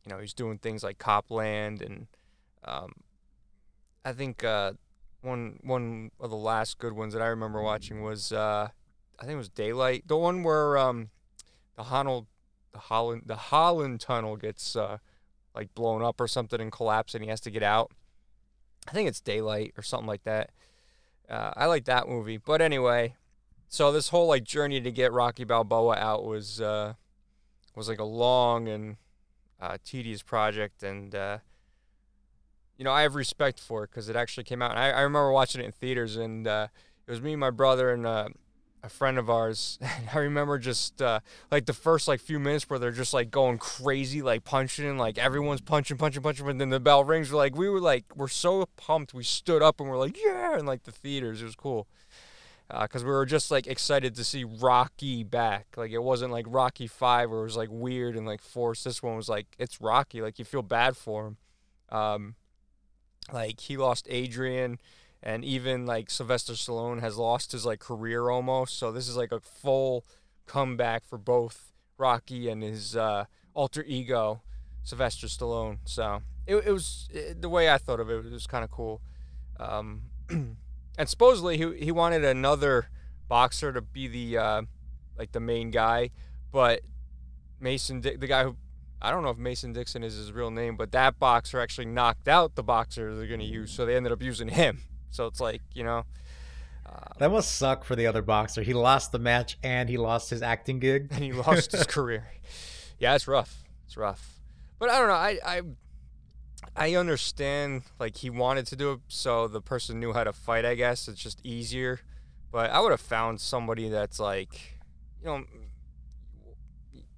you 0.06 0.12
know, 0.12 0.20
he's 0.20 0.34
doing 0.34 0.58
things 0.58 0.84
like 0.84 0.98
Copland 0.98 1.82
and 1.82 2.08
um, 2.64 2.94
I 4.06 4.14
think 4.14 4.44
uh, 4.44 4.74
one 5.22 5.60
one 5.62 6.12
of 6.20 6.30
the 6.30 6.38
last 6.38 6.78
good 6.78 6.94
ones 6.94 7.14
that 7.14 7.22
I 7.22 7.28
remember 7.28 7.62
watching 7.62 8.02
was 8.02 8.32
uh, 8.32 8.70
I 9.20 9.22
think 9.22 9.34
it 9.34 9.38
was 9.38 9.50
Daylight, 9.50 10.08
the 10.08 10.18
one 10.18 10.44
where 10.44 10.78
um, 10.78 11.10
the 11.76 11.84
Holland 11.84 12.28
the 12.72 12.80
Holland 12.80 13.24
the 13.26 13.36
Holland 13.36 14.00
Tunnel 14.00 14.38
gets 14.38 14.76
uh, 14.76 14.98
like 15.54 15.74
blown 15.76 16.02
up 16.02 16.22
or 16.22 16.28
something 16.28 16.62
and 16.62 16.72
collapsed 16.72 17.16
and 17.16 17.24
he 17.24 17.30
has 17.30 17.42
to 17.42 17.52
get 17.52 17.64
out. 17.64 17.92
I 18.88 18.92
think 18.92 19.10
it's 19.10 19.22
Daylight 19.22 19.74
or 19.78 19.84
something 19.84 20.08
like 20.08 20.24
that. 20.24 20.52
Uh, 21.30 21.52
I 21.56 21.68
like 21.68 21.86
that 21.86 22.08
movie, 22.08 22.38
but 22.38 22.62
anyway, 22.62 23.16
so 23.68 23.92
this 23.92 24.10
whole 24.10 24.28
like 24.28 24.44
journey 24.44 24.82
to 24.82 24.92
get 24.92 25.12
Rocky 25.12 25.44
Balboa 25.44 25.96
out 25.96 26.26
was 26.26 26.60
uh, 26.60 26.94
was 27.76 27.88
like 27.88 28.00
a 28.00 28.04
long 28.04 28.68
and 28.68 28.98
uh, 29.62 29.78
tedious 29.84 30.24
project, 30.24 30.82
and 30.82 31.14
uh, 31.14 31.38
you 32.78 32.84
know 32.84 32.92
I 32.92 33.04
have 33.04 33.14
respect 33.14 33.60
for 33.60 33.84
it 33.84 33.92
because 33.92 34.10
it 34.10 34.16
actually 34.16 34.46
came 34.46 34.62
out. 34.62 34.76
I, 34.76 34.90
I 34.90 35.02
remember 35.02 35.32
watching 35.32 35.62
it 35.62 35.66
in 35.66 35.72
theaters, 35.72 36.16
and 36.16 36.48
uh, 36.48 36.68
it 37.08 37.12
was 37.12 37.22
me, 37.22 37.34
and 37.34 37.40
my 37.40 37.52
brother, 37.52 37.92
and 37.92 38.08
uh, 38.08 38.30
a 38.84 38.90
friend 38.90 39.18
of 39.18 39.30
ours. 39.30 39.80
I 40.14 40.20
remember 40.20 40.58
just 40.58 41.02
uh, 41.02 41.20
like 41.52 41.66
the 41.66 41.74
first 41.74 42.08
like 42.08 42.20
few 42.20 42.40
minutes 42.40 42.70
where 42.70 42.80
they're 42.80 42.92
just 42.92 43.14
like 43.14 43.32
going 43.32 43.58
crazy, 43.58 44.22
like 44.22 44.44
punching, 44.44 44.98
like 44.98 45.18
everyone's 45.18 45.62
punching, 45.62 45.98
punching, 45.98 46.24
punching, 46.24 46.48
and 46.48 46.62
then 46.62 46.70
the 46.70 46.80
bell 46.80 47.04
rings. 47.04 47.32
We're 47.32 47.38
like, 47.38 47.56
we 47.56 47.70
were 47.70 47.82
like, 47.82 48.06
we're 48.16 48.28
so 48.28 48.68
pumped. 48.78 49.14
We 49.14 49.24
stood 49.24 49.62
up 49.62 49.80
and 49.80 49.90
we're 49.90 49.98
like, 49.98 50.18
yeah, 50.24 50.58
and 50.58 50.68
like 50.68 50.84
the 50.84 50.92
theaters, 50.92 51.42
it 51.42 51.46
was 51.46 51.56
cool 51.56 51.88
because 52.82 53.04
we 53.04 53.10
were 53.10 53.26
just 53.26 53.50
like 53.50 53.66
excited 53.66 54.16
to 54.16 54.24
see 54.24 54.44
Rocky 54.44 55.24
back. 55.24 55.68
Like 55.76 55.92
it 55.92 56.04
wasn't 56.04 56.32
like 56.32 56.46
Rocky 56.48 56.88
Five 56.88 57.32
where 57.32 57.40
it 57.40 57.44
was 57.44 57.58
like 57.58 57.70
weird 57.72 58.16
and 58.16 58.26
like 58.26 58.42
forced. 58.42 58.84
This 58.84 59.02
one 59.02 59.16
was 59.16 59.28
like 59.28 59.48
it's 59.58 59.82
Rocky. 59.82 60.22
Like 60.22 60.38
you 60.38 60.46
feel 60.46 60.62
bad 60.62 60.96
for 60.96 61.28
him. 61.28 61.38
Um, 61.90 62.36
like 63.34 63.60
he 63.60 63.78
lost 63.78 64.06
Adrian, 64.10 64.80
and 65.22 65.44
even 65.44 65.86
like 65.86 66.10
Sylvester 66.10 66.54
Stallone 66.54 67.02
has 67.02 67.18
lost 67.18 67.52
his 67.52 67.66
like 67.66 67.80
career 67.80 68.30
almost. 68.30 68.78
So 68.78 68.92
this 68.92 69.08
is 69.08 69.18
like 69.18 69.32
a 69.32 69.40
full 69.40 70.06
comeback 70.46 71.06
for 71.06 71.18
both 71.18 71.74
Rocky 71.98 72.50
and 72.50 72.64
his 72.64 72.96
uh, 72.96 73.26
alter 73.54 73.84
ego, 73.86 74.42
Sylvester 74.84 75.28
Stallone. 75.28 75.80
So 75.86 76.22
it, 76.48 76.56
it 76.56 76.72
was 76.72 77.08
it, 77.12 77.42
the 77.42 77.50
way 77.50 77.70
I 77.70 77.78
thought 77.78 78.00
of 78.00 78.10
it. 78.10 78.26
It 78.26 78.32
was 78.32 78.48
kind 78.48 78.64
of 78.64 78.72
cool. 78.72 79.02
Um, 79.60 80.04
and 80.30 81.10
supposedly 81.10 81.58
he 81.58 81.86
he 81.86 81.92
wanted 81.92 82.24
another 82.24 82.90
boxer 83.28 83.74
to 83.74 83.82
be 83.82 84.08
the 84.08 84.38
uh, 84.38 84.62
like 85.18 85.34
the 85.34 85.40
main 85.40 85.70
guy, 85.70 86.12
but 86.52 86.82
Mason 87.60 88.02
the 88.02 88.16
guy 88.16 88.44
who 88.44 88.56
I 89.02 89.12
don't 89.12 89.24
know 89.24 89.30
if 89.30 89.38
Mason 89.38 89.72
Dixon 89.74 90.04
is 90.04 90.16
his 90.16 90.32
real 90.32 90.52
name, 90.52 90.76
but 90.76 90.92
that 90.92 91.20
boxer 91.20 91.60
actually 91.60 91.86
knocked 91.86 92.28
out 92.28 92.56
the 92.56 92.64
boxer 92.64 93.16
they're 93.16 93.28
gonna 93.28 93.44
use, 93.44 93.72
so 93.72 93.86
they 93.86 93.96
ended 93.96 94.12
up 94.12 94.22
using 94.22 94.50
him. 94.50 94.82
So 95.12 95.26
it's 95.26 95.40
like 95.40 95.62
you 95.74 95.84
know, 95.84 96.04
uh, 96.86 97.14
That 97.20 97.32
must 97.32 97.56
suck 97.56 97.84
for 97.84 97.96
the 97.96 98.08
other 98.08 98.22
boxer. 98.22 98.62
He 98.62 98.74
lost 98.74 99.12
the 99.12 99.20
match 99.20 99.58
and 99.64 99.90
he 99.90 99.98
lost 99.98 100.30
his 100.30 100.42
acting 100.42 100.80
gig. 100.80 101.08
and 101.12 101.24
he 101.24 101.34
lost 101.34 101.72
his 101.72 101.86
career. 101.96 102.28
Yeah, 103.00 103.16
it's 103.16 103.28
rough. 103.28 103.64
It's 103.86 103.98
rough. 103.98 104.40
But 104.78 104.90
I 104.90 105.00
don't 105.00 105.08
know. 105.08 105.14
I 105.14 105.40
I 105.46 105.62
I 106.76 106.96
understand 106.96 107.84
like 108.00 108.18
he 108.18 108.30
wanted 108.30 108.68
to 108.68 108.76
do 108.76 108.94
it 108.94 109.00
so 109.08 109.48
the 109.48 109.62
person 109.62 110.00
knew 110.00 110.14
how 110.14 110.24
to 110.24 110.34
fight, 110.34 110.66
I 110.66 110.76
guess. 110.76 111.08
It's 111.08 111.22
just 111.22 111.40
easier. 111.44 112.00
But 112.52 112.72
I 112.72 112.80
would 112.80 112.92
have 112.92 113.02
found 113.02 113.40
somebody 113.40 113.90
that's 113.90 114.20
like, 114.20 114.80
you 115.22 115.28
know, 115.28 115.44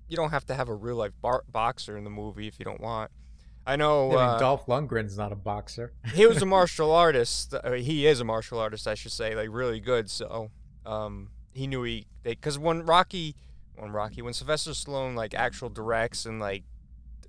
you 0.08 0.18
don't 0.18 0.32
have 0.32 0.46
to 0.48 0.54
have 0.56 0.68
a 0.68 0.74
real 0.74 0.98
life 0.98 1.14
bar- 1.22 1.44
boxer 1.50 1.98
in 1.98 2.04
the 2.04 2.10
movie 2.10 2.48
if 2.48 2.60
you 2.60 2.66
don't 2.66 2.82
want. 2.82 3.12
I 3.66 3.76
know 3.76 4.07
I 4.07 4.16
mean, 4.16 4.20
uh, 4.20 4.38
Dolph 4.39 4.66
Lundgren's 4.66 5.18
not 5.18 5.32
a 5.32 5.36
boxer. 5.36 5.93
he 6.14 6.26
was 6.26 6.41
a 6.41 6.45
martial 6.57 6.91
artist. 6.91 7.53
Uh, 7.53 7.74
he 7.74 8.07
is 8.07 8.20
a 8.20 8.24
martial 8.24 8.59
artist, 8.59 8.88
I 8.88 8.95
should 8.95 9.12
say, 9.12 9.36
like 9.36 9.49
really 9.51 9.80
good. 9.80 10.09
So 10.09 10.49
um, 10.86 11.30
he 11.53 11.68
knew 11.68 11.84
he 11.84 12.07
because 12.24 12.57
when 12.57 12.86
Rocky, 12.86 13.36
when 13.76 13.91
Rocky, 13.91 14.22
when 14.22 14.34
Sylvester 14.34 14.72
Stallone 14.72 15.16
like 15.16 15.34
actual 15.34 15.70
directs 15.70 16.26
and 16.26 16.39
like 16.39 16.64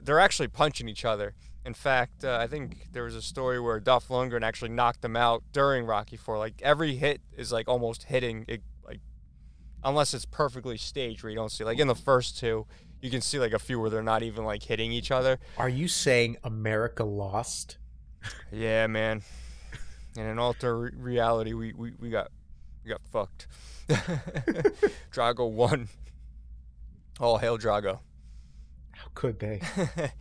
they're 0.01 0.21
actually 0.21 0.49
punching 0.49 0.89
each 0.89 1.05
other. 1.05 1.35
In 1.65 1.75
fact, 1.75 2.25
uh, 2.25 2.39
I 2.41 2.49
think 2.49 2.89
there 2.93 3.05
was 3.05 3.15
a 3.15 3.23
story 3.23 3.61
where 3.61 3.79
Dolph 3.79 4.09
Lundgren 4.09 4.43
actually 4.43 4.71
knocked 4.71 5.05
him 5.05 5.15
out 5.17 5.45
during 5.53 5.87
Rocky 5.87 6.17
Four. 6.17 6.39
Like 6.39 6.61
every 6.63 6.97
hit 6.97 7.21
is 7.37 7.53
like 7.53 7.69
almost 7.69 8.05
hitting 8.05 8.45
it, 8.49 8.63
like 8.85 8.99
unless 9.85 10.13
it's 10.13 10.25
perfectly 10.27 10.77
staged 10.77 11.23
where 11.23 11.31
you 11.31 11.37
don't 11.37 11.53
see 11.53 11.63
like 11.63 11.79
in 11.79 11.87
the 11.89 11.95
first 11.95 12.37
two. 12.39 12.67
You 13.03 13.11
can 13.11 13.21
see 13.21 13.41
like 13.41 13.53
a 13.53 13.59
few 13.59 13.81
where 13.81 13.91
they're 13.91 14.03
not 14.03 14.23
even 14.23 14.45
like 14.45 14.63
hitting 14.63 14.93
each 14.93 15.11
other. 15.11 15.41
Are 15.59 15.69
you 15.69 15.89
saying 15.89 16.37
America 16.45 17.03
lost? 17.03 17.77
Yeah, 18.53 18.87
man. 18.87 19.23
In 20.17 20.25
an 20.25 20.39
alter 20.39 20.79
re- 20.79 20.91
reality, 20.95 21.53
we, 21.53 21.73
we, 21.73 21.93
we 21.99 22.11
got 22.11 22.31
we 22.85 22.91
got 22.91 23.01
fucked. 23.11 23.49
Drago 25.13 25.51
won. 25.51 25.89
All 27.19 27.39
hail 27.39 27.59
Drago. 27.59 27.99
How 28.93 29.09
could 29.15 29.41
they? 29.41 29.61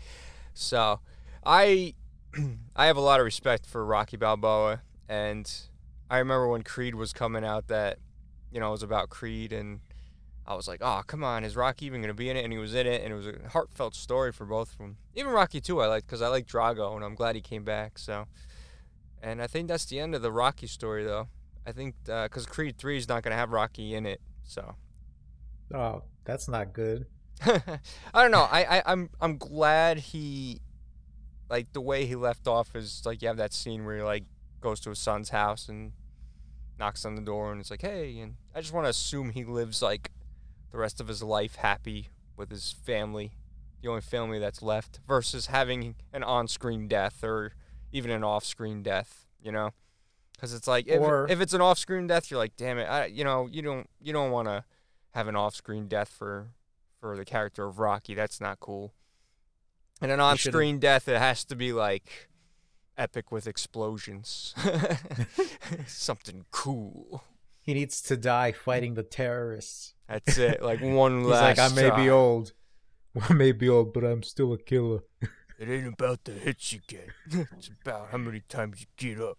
so, 0.56 1.02
I 1.46 1.94
I 2.76 2.88
have 2.88 2.98
a 2.98 3.02
lot 3.02 3.20
of 3.20 3.26
respect 3.26 3.68
for 3.68 3.86
Rocky 3.86 4.18
Balboa, 4.18 4.82
and 5.08 5.52
I 6.10 6.18
remember 6.18 6.48
when 6.48 6.64
Creed 6.64 6.96
was 6.96 7.14
coming 7.14 7.46
out 7.46 7.68
that 7.68 8.00
you 8.52 8.60
know 8.60 8.70
it 8.70 8.72
was 8.72 8.84
about 8.84 9.10
Creed, 9.10 9.54
and 9.54 9.82
I 10.52 10.56
was 10.56 10.68
like, 10.68 10.82
oh 10.82 11.02
come 11.08 11.24
on, 11.24 11.43
is 11.43 11.56
Rocky 11.56 11.86
even 11.86 12.02
gonna 12.02 12.14
be 12.14 12.30
in 12.30 12.38
it? 12.38 12.43
And 12.43 12.54
he 12.54 12.60
was 12.60 12.76
in 12.76 12.88
it, 12.88 13.04
and 13.04 13.14
it 13.14 13.16
was 13.16 13.28
a 13.28 13.49
heartfelt 13.49 13.95
story 13.95 14.32
for 14.32 14.45
both 14.45 14.74
of 14.74 14.78
them. 14.78 14.97
Even 15.16 15.32
Rocky 15.32 15.62
too, 15.62 15.82
I 15.82 15.88
liked 15.88 16.08
because 16.08 16.22
I 16.22 16.28
like 16.28 16.47
Drago, 16.47 16.95
and 16.95 17.04
I'm 17.04 17.16
glad 17.16 17.36
he 17.36 17.41
came 17.41 17.64
back. 17.64 17.97
So, 17.97 18.26
and 19.22 19.41
I 19.41 19.47
think 19.47 19.68
that's 19.68 19.86
the 19.86 19.99
end 19.99 20.16
of 20.16 20.22
the 20.22 20.32
Rocky 20.32 20.68
story, 20.68 21.04
though. 21.04 21.28
I 21.66 21.72
think 21.72 21.95
uh, 22.10 22.24
because 22.24 22.45
Creed 22.45 22.78
Three 22.78 22.97
is 22.97 23.08
not 23.08 23.24
gonna 23.24 23.36
have 23.36 23.52
Rocky 23.52 23.95
in 23.95 24.06
it, 24.06 24.22
so 24.43 24.76
Oh, 25.74 26.04
that's 26.26 26.47
not 26.47 26.74
good. 26.74 27.06
I 27.45 27.80
don't 28.14 28.32
know. 28.32 28.47
I, 28.52 28.78
I 28.78 28.84
I'm 28.86 29.10
I'm 29.20 29.38
glad 29.38 29.97
he 29.97 30.62
like 31.49 31.72
the 31.74 31.82
way 31.82 32.06
he 32.06 32.16
left 32.16 32.47
off 32.47 32.76
is 32.76 33.04
like 33.06 33.22
you 33.22 33.28
have 33.28 33.38
that 33.38 33.54
scene 33.54 33.86
where 33.86 33.97
he 33.97 34.04
like 34.04 34.26
goes 34.62 34.80
to 34.82 34.89
his 34.89 34.99
son's 34.99 35.30
house 35.30 35.68
and 35.70 35.91
knocks 36.78 37.06
on 37.06 37.16
the 37.16 37.22
door 37.22 37.52
and 37.52 37.62
it's 37.62 37.70
like 37.70 37.82
hey 37.82 38.20
and 38.20 38.36
I 38.56 38.62
just 38.62 38.74
want 38.74 38.86
to 38.86 38.89
assume 38.89 39.32
he 39.32 39.43
lives 39.43 39.82
like 39.82 40.12
the 40.72 40.78
rest 40.78 41.00
of 41.00 41.08
his 41.08 41.22
life 41.22 41.56
happy 41.56 42.10
with 42.38 42.50
his 42.50 42.72
family, 42.72 43.34
the 43.82 43.90
only 43.90 44.02
family 44.02 44.40
that's 44.40 44.62
left, 44.62 45.00
versus 45.08 45.48
having 45.48 45.96
an 46.14 46.24
on-screen 46.24 46.88
death 46.88 47.24
or 47.24 47.54
even 47.92 48.12
an 48.12 48.24
off-screen 48.24 48.82
death. 48.84 49.26
You 49.42 49.52
know, 49.52 49.72
because 50.34 50.54
it's 50.54 50.68
like 50.68 50.88
if, 50.88 51.00
Or- 51.00 51.28
if 51.30 51.42
it's 51.42 51.54
an 51.54 51.62
off-screen 51.62 52.08
death, 52.08 52.30
you're 52.30 52.38
like, 52.40 52.56
damn 52.56 52.78
it, 52.78 52.86
I, 52.86 53.06
you 53.06 53.24
know, 53.24 53.48
you 53.48 53.62
don't 53.62 53.90
you 54.00 54.14
don't 54.14 54.32
want 54.32 54.48
to 54.48 54.64
have 55.12 55.28
an 55.28 55.36
off-screen 55.36 55.88
death 55.88 56.10
for 56.10 56.54
for 57.00 57.18
the 57.18 57.26
character 57.26 57.66
of 57.66 57.80
Rocky. 57.80 58.14
That's 58.14 58.40
not 58.40 58.60
cool. 58.60 58.94
And 60.02 60.12
an 60.12 60.20
on-screen 60.20 60.80
death, 60.80 61.08
it 61.08 61.18
has 61.18 61.44
to 61.46 61.56
be 61.56 61.74
like 61.74 62.30
epic 62.98 63.32
with 63.32 63.48
explosions, 63.48 64.54
something 65.88 66.46
cool. 66.52 67.24
He 67.62 67.74
needs 67.76 68.02
to 68.04 68.18
die 68.18 68.52
fighting 68.52 68.96
the 68.96 69.04
terrorists. 69.04 69.94
That's 70.12 70.38
it. 70.38 70.62
Like 70.62 70.80
one 70.82 71.20
He's 71.20 71.28
last. 71.28 71.57
like, 71.57 71.72
I 71.72 71.74
may 71.76 71.88
try. 71.89 72.03
be 72.03 72.09
old. 72.09 72.53
I 73.30 73.34
may 73.34 73.51
be 73.51 73.68
old, 73.70 73.93
but 73.93 74.03
I'm 74.03 74.24
still 74.24 74.53
a 74.53 74.57
killer. 74.57 74.99
It 75.59 75.70
ain't 75.70 75.93
about 75.93 76.24
the 76.24 76.32
hits 76.32 76.74
you 76.74 76.80
get. 76.88 77.07
it's 77.30 77.70
about 77.86 78.09
how 78.09 78.18
many 78.18 78.39
times 78.49 78.82
you 78.82 78.88
get 78.97 79.22
up, 79.24 79.38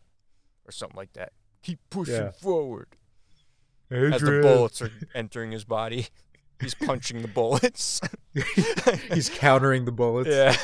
or 0.65 0.71
something 0.71 0.97
like 0.97 1.15
that. 1.15 1.33
Keep 1.65 1.81
pushing 1.91 2.15
Yeah. 2.15 2.31
forward. 2.31 2.87
As 3.91 4.21
the 4.21 4.41
bullets 4.41 4.81
are 4.83 4.93
entering 5.17 5.51
his 5.51 5.65
body, 5.65 6.07
he's 6.61 6.75
punching 6.77 7.23
the 7.23 7.29
bullets. 7.29 8.01
He's 9.13 9.31
countering 9.31 9.85
the 9.85 9.91
bullets. 9.91 10.31
yeah. 10.31 10.55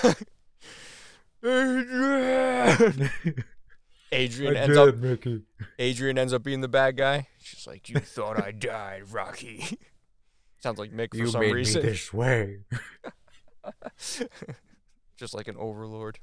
Adrian. 1.43 3.11
Adrian 4.13 4.57
I 4.57 4.61
ends 4.61 4.77
did, 4.77 4.89
up. 4.89 4.97
Mickey. 4.97 5.43
Adrian 5.81 6.19
ends 6.19 6.33
up 6.33 6.43
being 6.45 6.61
the 6.61 6.69
bad 6.69 6.97
guy. 6.97 7.27
She's 7.43 7.67
like, 7.67 7.89
"You 7.89 7.99
thought 7.99 8.41
I 8.41 8.53
died, 8.53 9.11
Rocky." 9.13 9.65
Sounds 10.61 10.79
like 10.79 10.93
Mick 10.93 11.11
for 11.13 11.19
You 11.19 11.27
some 11.29 11.41
made 11.41 11.55
reason. 11.55 11.83
me 11.83 11.89
this 11.91 12.13
way. 12.13 12.59
just 15.17 15.35
like 15.35 15.49
an 15.49 15.57
overlord. 15.57 16.19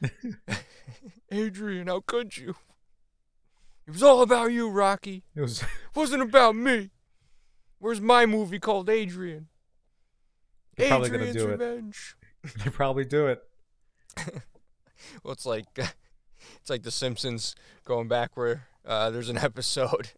Adrian, 1.30 1.86
how 1.88 2.00
could 2.06 2.36
you? 2.36 2.54
It 3.86 3.92
was 3.92 4.02
all 4.02 4.22
about 4.22 4.52
you, 4.52 4.68
Rocky. 4.68 5.24
It 5.34 5.40
was 5.40 5.62
It 5.62 5.68
wasn't 5.96 6.22
about 6.22 6.54
me. 6.56 6.90
Where's 7.78 8.00
my 8.00 8.26
movie 8.26 8.58
called 8.58 8.88
Adrian? 8.88 9.48
They're 10.76 10.88
probably 10.88 11.10
gonna 11.10 11.24
Adrian's 11.24 11.42
do 11.42 11.48
it. 11.48 11.58
Revenge. 11.60 12.16
they 12.64 12.70
probably 12.70 13.04
do 13.04 13.26
it. 13.28 13.42
Well, 15.22 15.32
it's 15.32 15.46
like 15.46 15.66
it's 15.76 16.70
like 16.70 16.82
The 16.82 16.90
Simpsons 16.90 17.54
going 17.84 18.08
back 18.08 18.36
where 18.36 18.66
uh, 18.84 19.10
there's 19.10 19.28
an 19.28 19.38
episode 19.38 20.10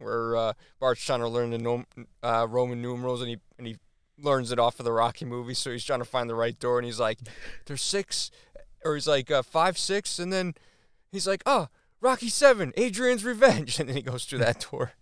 where 0.00 0.36
uh, 0.36 0.52
Bart's 0.78 1.04
trying 1.04 1.20
to 1.20 1.28
learn 1.28 1.50
the 1.50 1.58
nom- 1.58 1.86
uh, 2.22 2.46
Roman 2.48 2.82
numerals 2.82 3.20
and 3.20 3.30
he 3.30 3.38
and 3.58 3.66
he 3.66 3.76
learns 4.18 4.52
it 4.52 4.58
off 4.58 4.78
of 4.78 4.84
the 4.84 4.92
Rocky 4.92 5.24
movie. 5.24 5.54
So 5.54 5.70
he's 5.70 5.84
trying 5.84 6.00
to 6.00 6.04
find 6.04 6.28
the 6.28 6.34
right 6.34 6.58
door 6.58 6.78
and 6.78 6.86
he's 6.86 7.00
like, 7.00 7.18
"There's 7.66 7.82
six, 7.82 8.30
or 8.84 8.94
he's 8.94 9.06
like 9.06 9.30
uh, 9.30 9.42
five, 9.42 9.78
six, 9.78 10.18
and 10.18 10.32
then 10.32 10.54
he's 11.12 11.26
like, 11.26 11.42
"Oh, 11.46 11.68
Rocky 12.00 12.28
Seven, 12.28 12.72
Adrian's 12.76 13.24
Revenge," 13.24 13.78
and 13.80 13.88
then 13.88 13.96
he 13.96 14.02
goes 14.02 14.24
through 14.24 14.40
that 14.40 14.66
door. 14.70 14.92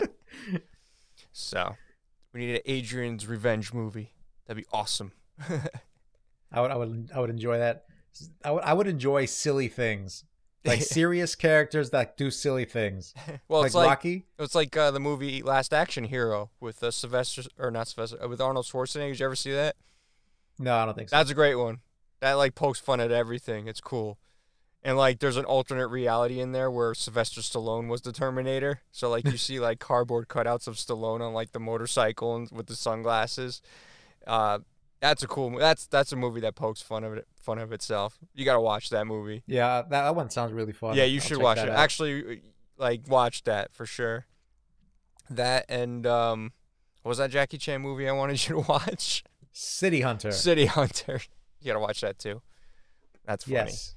so 1.32 1.76
we 2.32 2.40
need 2.40 2.54
an 2.56 2.62
Adrian's 2.66 3.26
Revenge 3.26 3.72
movie. 3.72 4.12
That'd 4.46 4.62
be 4.62 4.68
awesome. 4.72 5.12
I 6.52 6.60
would, 6.60 6.70
I 6.70 6.76
would, 6.76 7.10
I 7.14 7.20
would 7.20 7.30
enjoy 7.30 7.58
that. 7.58 7.84
I 8.44 8.50
would, 8.50 8.62
I 8.62 8.72
would 8.72 8.86
enjoy 8.86 9.26
silly 9.26 9.68
things, 9.68 10.24
like 10.66 10.82
serious 10.82 11.34
characters 11.34 11.90
that 11.90 12.16
do 12.16 12.30
silly 12.30 12.64
things, 12.64 13.14
well, 13.48 13.60
like, 13.60 13.66
it's 13.66 13.74
like 13.74 13.88
Rocky. 13.88 14.24
It's 14.38 14.54
like 14.54 14.76
uh, 14.76 14.90
the 14.90 15.00
movie 15.00 15.42
Last 15.42 15.72
Action 15.72 16.04
Hero 16.04 16.50
with 16.60 16.82
uh, 16.82 16.90
Sylvester 16.90 17.42
or 17.58 17.70
not 17.70 17.88
Sylvester 17.88 18.22
uh, 18.22 18.28
with 18.28 18.40
Arnold 18.40 18.66
Schwarzenegger. 18.66 19.10
Did 19.12 19.20
you 19.20 19.26
ever 19.26 19.36
see 19.36 19.52
that? 19.52 19.76
No, 20.58 20.76
I 20.76 20.84
don't 20.84 20.94
think 20.96 21.10
so. 21.10 21.16
That's 21.16 21.30
a 21.30 21.34
great 21.34 21.56
one. 21.56 21.80
That 22.20 22.34
like 22.34 22.54
pokes 22.54 22.80
fun 22.80 23.00
at 23.00 23.12
everything. 23.12 23.68
It's 23.68 23.80
cool. 23.80 24.18
And 24.82 24.96
like 24.96 25.18
there's 25.18 25.36
an 25.36 25.44
alternate 25.44 25.88
reality 25.88 26.40
in 26.40 26.52
there 26.52 26.70
where 26.70 26.94
Sylvester 26.94 27.40
Stallone 27.40 27.88
was 27.88 28.02
the 28.02 28.12
Terminator. 28.12 28.82
So 28.92 29.10
like 29.10 29.24
you 29.24 29.36
see 29.36 29.58
like 29.60 29.80
cardboard 29.80 30.28
cutouts 30.28 30.66
of 30.68 30.76
Stallone 30.76 31.20
on 31.20 31.34
like 31.34 31.52
the 31.52 31.60
motorcycle 31.60 32.36
and 32.36 32.48
with 32.50 32.66
the 32.66 32.76
sunglasses. 32.76 33.60
Uh, 34.26 34.60
that's 35.00 35.22
a 35.22 35.26
cool. 35.26 35.58
That's 35.58 35.86
that's 35.86 36.12
a 36.12 36.16
movie 36.16 36.40
that 36.40 36.54
pokes 36.54 36.80
fun 36.82 37.04
of 37.04 37.14
it 37.14 37.26
fun 37.36 37.58
of 37.58 37.72
itself. 37.72 38.18
You 38.34 38.44
gotta 38.44 38.60
watch 38.60 38.90
that 38.90 39.06
movie. 39.06 39.42
Yeah, 39.46 39.82
that, 39.82 39.90
that 39.90 40.16
one 40.16 40.30
sounds 40.30 40.52
really 40.52 40.72
fun. 40.72 40.96
Yeah, 40.96 41.04
you 41.04 41.20
I'll 41.20 41.26
should 41.26 41.38
watch 41.38 41.58
it. 41.58 41.68
out. 41.68 41.78
Actually, 41.78 42.42
like 42.78 43.02
watch 43.08 43.44
that 43.44 43.74
for 43.74 43.86
sure. 43.86 44.26
That 45.28 45.66
and 45.68 46.06
um, 46.06 46.52
what 47.02 47.10
was 47.10 47.18
that 47.18 47.30
Jackie 47.30 47.58
Chan 47.58 47.80
movie 47.82 48.08
I 48.08 48.12
wanted 48.12 48.32
you 48.48 48.62
to 48.62 48.68
watch? 48.68 49.24
City 49.52 50.00
Hunter. 50.02 50.32
City 50.32 50.66
Hunter. 50.66 51.20
You 51.60 51.72
gotta 51.72 51.80
watch 51.80 52.02
that 52.02 52.18
too. 52.18 52.42
That's 53.24 53.42
funny. 53.44 53.54
Yes, 53.56 53.96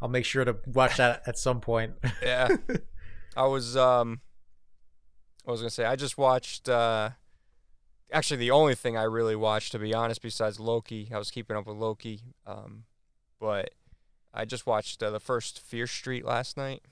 I'll 0.00 0.08
make 0.08 0.24
sure 0.24 0.42
to 0.44 0.56
watch 0.66 0.96
that 0.96 1.22
at 1.26 1.36
some 1.36 1.60
point. 1.60 1.94
Yeah. 2.22 2.48
I 3.36 3.46
was 3.46 3.76
um, 3.76 4.22
I 5.46 5.50
was 5.50 5.60
gonna 5.60 5.68
say 5.70 5.84
I 5.84 5.96
just 5.96 6.16
watched. 6.16 6.68
uh 6.68 7.10
Actually, 8.12 8.36
the 8.36 8.50
only 8.50 8.74
thing 8.74 8.96
I 8.96 9.02
really 9.02 9.36
watched, 9.36 9.72
to 9.72 9.78
be 9.78 9.94
honest, 9.94 10.22
besides 10.22 10.60
Loki, 10.60 11.10
I 11.12 11.18
was 11.18 11.30
keeping 11.30 11.56
up 11.56 11.66
with 11.66 11.76
Loki. 11.76 12.20
Um, 12.46 12.84
but 13.40 13.70
I 14.32 14.44
just 14.44 14.66
watched 14.66 15.02
uh, 15.02 15.10
the 15.10 15.20
first 15.20 15.60
Fear 15.60 15.86
Street 15.86 16.24
last 16.24 16.56
night 16.56 16.82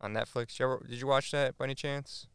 on 0.00 0.12
Netflix. 0.12 0.58
You 0.58 0.66
ever, 0.66 0.82
did 0.88 1.00
you 1.00 1.06
watch 1.06 1.30
that 1.32 1.56
by 1.58 1.64
any 1.64 1.74
chance? 1.74 2.26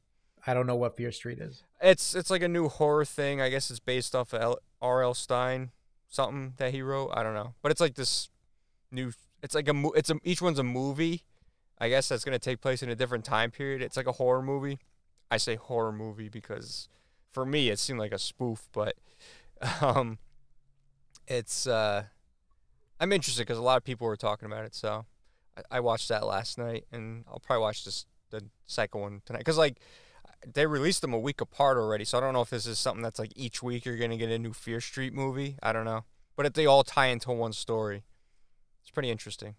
I 0.46 0.54
don't 0.54 0.68
know 0.68 0.76
what 0.76 0.98
Fear 0.98 1.12
Street 1.12 1.40
is. 1.40 1.64
It's 1.82 2.16
it's 2.16 2.30
like 2.30 2.42
a 2.42 2.48
new 2.48 2.70
horror 2.70 3.06
thing. 3.06 3.42
I 3.42 3.50
guess 3.50 3.70
it's 3.70 3.80
based 3.80 4.16
off 4.16 4.34
of 4.34 4.58
R.L. 4.82 5.14
Stine, 5.14 5.72
something 6.08 6.54
that 6.58 6.74
he 6.74 6.82
wrote. 6.82 7.12
I 7.14 7.24
don't 7.24 7.34
know, 7.34 7.54
but 7.62 7.72
it's 7.72 7.82
like 7.82 7.96
this 7.96 8.30
new. 8.92 9.12
It's 9.44 9.56
like 9.56 9.68
a 9.68 9.74
mo- 9.74 9.92
it's 9.92 10.10
a 10.10 10.16
each 10.24 10.42
one's 10.42 10.60
a 10.60 10.64
movie. 10.64 11.24
I 11.78 11.90
guess 11.90 12.10
that's 12.10 12.24
gonna 12.24 12.40
take 12.40 12.62
place 12.62 12.82
in 12.82 12.90
a 12.90 12.96
different 12.96 13.26
time 13.26 13.52
period. 13.52 13.82
It's 13.82 13.98
like 13.98 14.08
a 14.08 14.14
horror 14.14 14.42
movie. 14.42 14.80
I 15.32 15.38
say 15.38 15.56
horror 15.56 15.92
movie 15.92 16.30
because 16.30 16.88
for 17.32 17.46
me 17.46 17.70
it 17.70 17.80
seemed 17.80 18.00
like 18.00 18.12
a 18.12 18.20
spoof, 18.20 18.68
but 18.72 18.96
um, 19.82 20.18
it's 21.28 21.68
uh, 21.68 22.04
I'm 23.00 23.12
interested 23.12 23.44
because 23.44 23.58
a 23.58 23.64
lot 23.64 23.78
of 23.78 23.84
people 23.84 24.08
were 24.08 24.18
talking 24.18 24.46
about 24.46 24.66
it. 24.66 24.76
So 24.76 25.06
I, 25.58 25.78
I 25.78 25.80
watched 25.80 26.10
that 26.10 26.26
last 26.26 26.58
night, 26.58 26.86
and 26.92 27.26
I'll 27.28 27.40
probably 27.40 27.62
watch 27.62 27.86
this 27.86 28.06
the 28.30 28.46
second 28.68 29.02
one 29.02 29.22
tonight 29.26 29.40
because 29.40 29.58
like 29.58 29.80
they 30.46 30.66
released 30.66 31.02
them 31.02 31.14
a 31.14 31.20
week 31.20 31.42
apart 31.42 31.78
already, 31.78 32.06
so 32.06 32.18
I 32.18 32.22
don't 32.22 32.34
know 32.34 32.42
if 32.42 32.50
this 32.50 32.66
is 32.66 32.80
something 32.80 33.04
that's 33.04 33.20
like 33.20 33.34
each 33.36 33.62
week 33.62 33.86
you're 33.86 33.98
gonna 33.98 34.18
get 34.18 34.30
a 34.30 34.40
new 34.40 34.54
Fear 34.54 34.82
Street 34.82 35.14
movie. 35.14 35.58
I 35.62 35.74
don't 35.74 35.86
know, 35.86 36.06
but 36.36 36.46
if 36.46 36.54
they 36.54 36.66
all 36.66 36.84
tie 36.84 37.08
into 37.08 37.32
one 37.32 37.54
story, 37.54 38.04
it's 38.82 38.92
pretty 38.92 39.10
interesting 39.10 39.56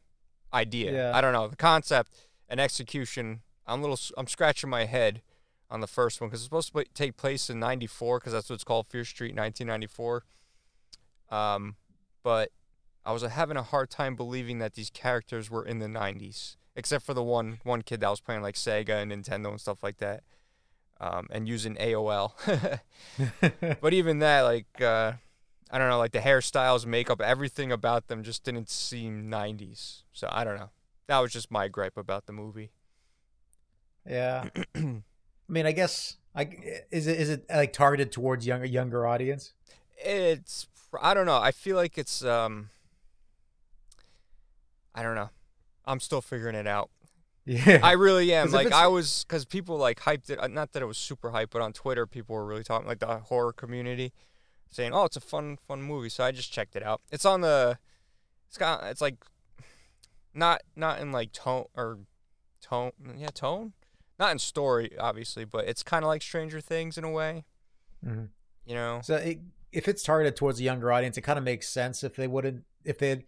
idea. 0.53 0.93
Yeah. 0.93 1.17
I 1.17 1.21
don't 1.21 1.33
know 1.33 1.49
the 1.49 1.57
concept 1.57 2.13
and 2.49 2.61
execution. 2.61 3.43
I'm 3.67 3.81
a 3.81 3.83
little, 3.83 3.99
I'm 4.17 4.27
scratching 4.27 4.71
my 4.71 4.85
head 4.85 5.23
on 5.71 5.81
the 5.81 5.87
first 5.87 6.21
one 6.21 6.29
because 6.29 6.41
it's 6.41 6.47
supposed 6.47 6.75
to 6.75 6.85
take 6.95 7.17
place 7.17 7.49
in 7.49 7.61
'94 7.61 8.19
because 8.19 8.33
that's 8.33 8.49
what 8.51 8.55
it's 8.55 8.65
called, 8.65 8.87
Fear 8.89 9.05
Street, 9.05 9.37
1994. 9.37 10.25
Um, 11.31 11.77
but 12.23 12.51
I 13.05 13.13
was 13.13 13.23
having 13.23 13.57
a 13.57 13.63
hard 13.63 13.91
time 13.91 14.17
believing 14.17 14.59
that 14.59 14.75
these 14.75 14.91
characters 14.91 15.51
were 15.51 15.65
in 15.65 15.79
the 15.79 15.87
'90s, 15.87 16.57
except 16.77 17.05
for 17.05 17.15
the 17.15 17.23
one 17.23 17.61
one 17.63 17.83
kid 17.83 18.01
that 18.01 18.11
was 18.11 18.21
playing 18.21 18.43
like 18.43 18.57
Sega 18.57 19.03
and 19.03 19.13
Nintendo 19.13 19.51
and 19.51 19.61
stuff 19.61 19.83
like 19.83 19.99
that 19.99 20.23
um, 21.01 21.27
and 21.31 21.49
using 21.49 21.75
AOL. 21.77 22.33
but 23.81 23.95
even 23.95 24.19
that, 24.19 24.43
like, 24.43 24.81
uh, 24.81 25.13
I 25.71 25.79
don't 25.79 25.89
know, 25.89 25.99
like 25.99 26.13
the 26.13 26.19
hairstyles, 26.19 26.85
makeup, 26.85 27.21
everything 27.21 27.73
about 27.73 28.09
them 28.09 28.23
just 28.23 28.45
didn't 28.45 28.69
seem 28.69 29.31
90s. 29.31 30.03
So 30.13 30.29
I 30.31 30.45
don't 30.45 30.59
know. 30.59 30.71
That 31.07 31.19
was 31.19 31.33
just 31.33 31.51
my 31.51 31.69
gripe 31.69 31.97
about 31.97 32.27
the 32.27 32.33
movie. 32.33 32.71
yeah. 34.09 34.49
I 35.51 35.53
mean, 35.53 35.67
I 35.67 35.73
guess 35.73 36.17
I 36.35 36.49
is 36.93 37.09
it 37.09 37.19
is 37.19 37.29
it 37.29 37.45
like 37.51 37.73
targeted 37.73 38.13
towards 38.13 38.47
younger 38.47 38.67
younger 38.67 39.05
audience? 39.07 39.53
It's, 39.99 40.69
I 41.03 41.13
don't 41.13 41.27
know. 41.27 41.37
I 41.37 41.51
feel 41.51 41.77
like 41.77 41.99
it's, 41.99 42.25
um, 42.25 42.71
I 44.95 45.03
don't 45.03 45.15
know. 45.15 45.29
I'm 45.85 46.01
still 46.01 46.21
figuring 46.21 46.55
it 46.55 46.67
out. 46.67 46.91
Yeah. 47.47 47.81
I 47.83 47.93
really 47.93 48.33
am. 48.33 48.53
Like 48.53 48.71
I 48.71 48.87
was, 48.87 49.25
because 49.27 49.45
people 49.45 49.77
like 49.77 50.01
hyped 50.01 50.31
it. 50.31 50.39
uh, 50.39 50.47
Not 50.47 50.73
that 50.73 50.83
it 50.83 50.87
was 50.87 50.99
super 50.99 51.31
hype, 51.31 51.51
but 51.51 51.63
on 51.63 51.73
Twitter, 51.73 52.07
people 52.07 52.37
were 52.37 52.45
really 52.45 52.63
talking, 52.63 52.87
like 52.87 53.01
the 53.01 53.19
horror 53.19 53.53
community, 53.53 54.13
saying, 54.71 54.93
"Oh, 54.93 55.05
it's 55.05 55.17
a 55.17 55.21
fun, 55.21 55.59
fun 55.67 55.83
movie." 55.83 56.11
So 56.11 56.23
I 56.23 56.31
just 56.31 56.53
checked 56.53 56.77
it 56.77 56.83
out. 56.85 57.01
It's 57.11 57.25
on 57.25 57.41
the, 57.41 57.79
it's 58.47 58.59
got, 58.59 58.85
it's 58.85 59.01
like, 59.01 59.17
not 60.33 60.61
not 60.77 61.01
in 61.01 61.11
like 61.13 61.33
tone 61.33 61.65
or 61.75 61.99
tone, 62.61 62.93
yeah, 63.17 63.31
tone, 63.35 63.73
not 64.21 64.31
in 64.33 64.39
story, 64.39 64.97
obviously, 64.99 65.45
but 65.45 65.67
it's 65.67 65.83
kind 65.83 66.05
of 66.05 66.09
like 66.09 66.23
Stranger 66.23 66.61
Things 66.61 66.97
in 66.99 67.05
a 67.05 67.11
way. 67.11 67.45
Mhm. 68.07 68.29
You 68.67 68.75
know, 68.75 69.01
So 69.03 69.17
it, 69.17 69.41
if 69.73 69.89
it's 69.89 70.03
targeted 70.03 70.37
towards 70.37 70.61
a 70.61 70.63
younger 70.63 70.93
audience, 70.93 71.17
it 71.17 71.23
kind 71.23 71.39
of 71.39 71.45
makes 71.45 71.69
sense 71.69 72.05
if 72.05 72.15
they 72.15 72.29
wouldn't 72.29 72.65
if 72.85 72.99
they 72.99 73.25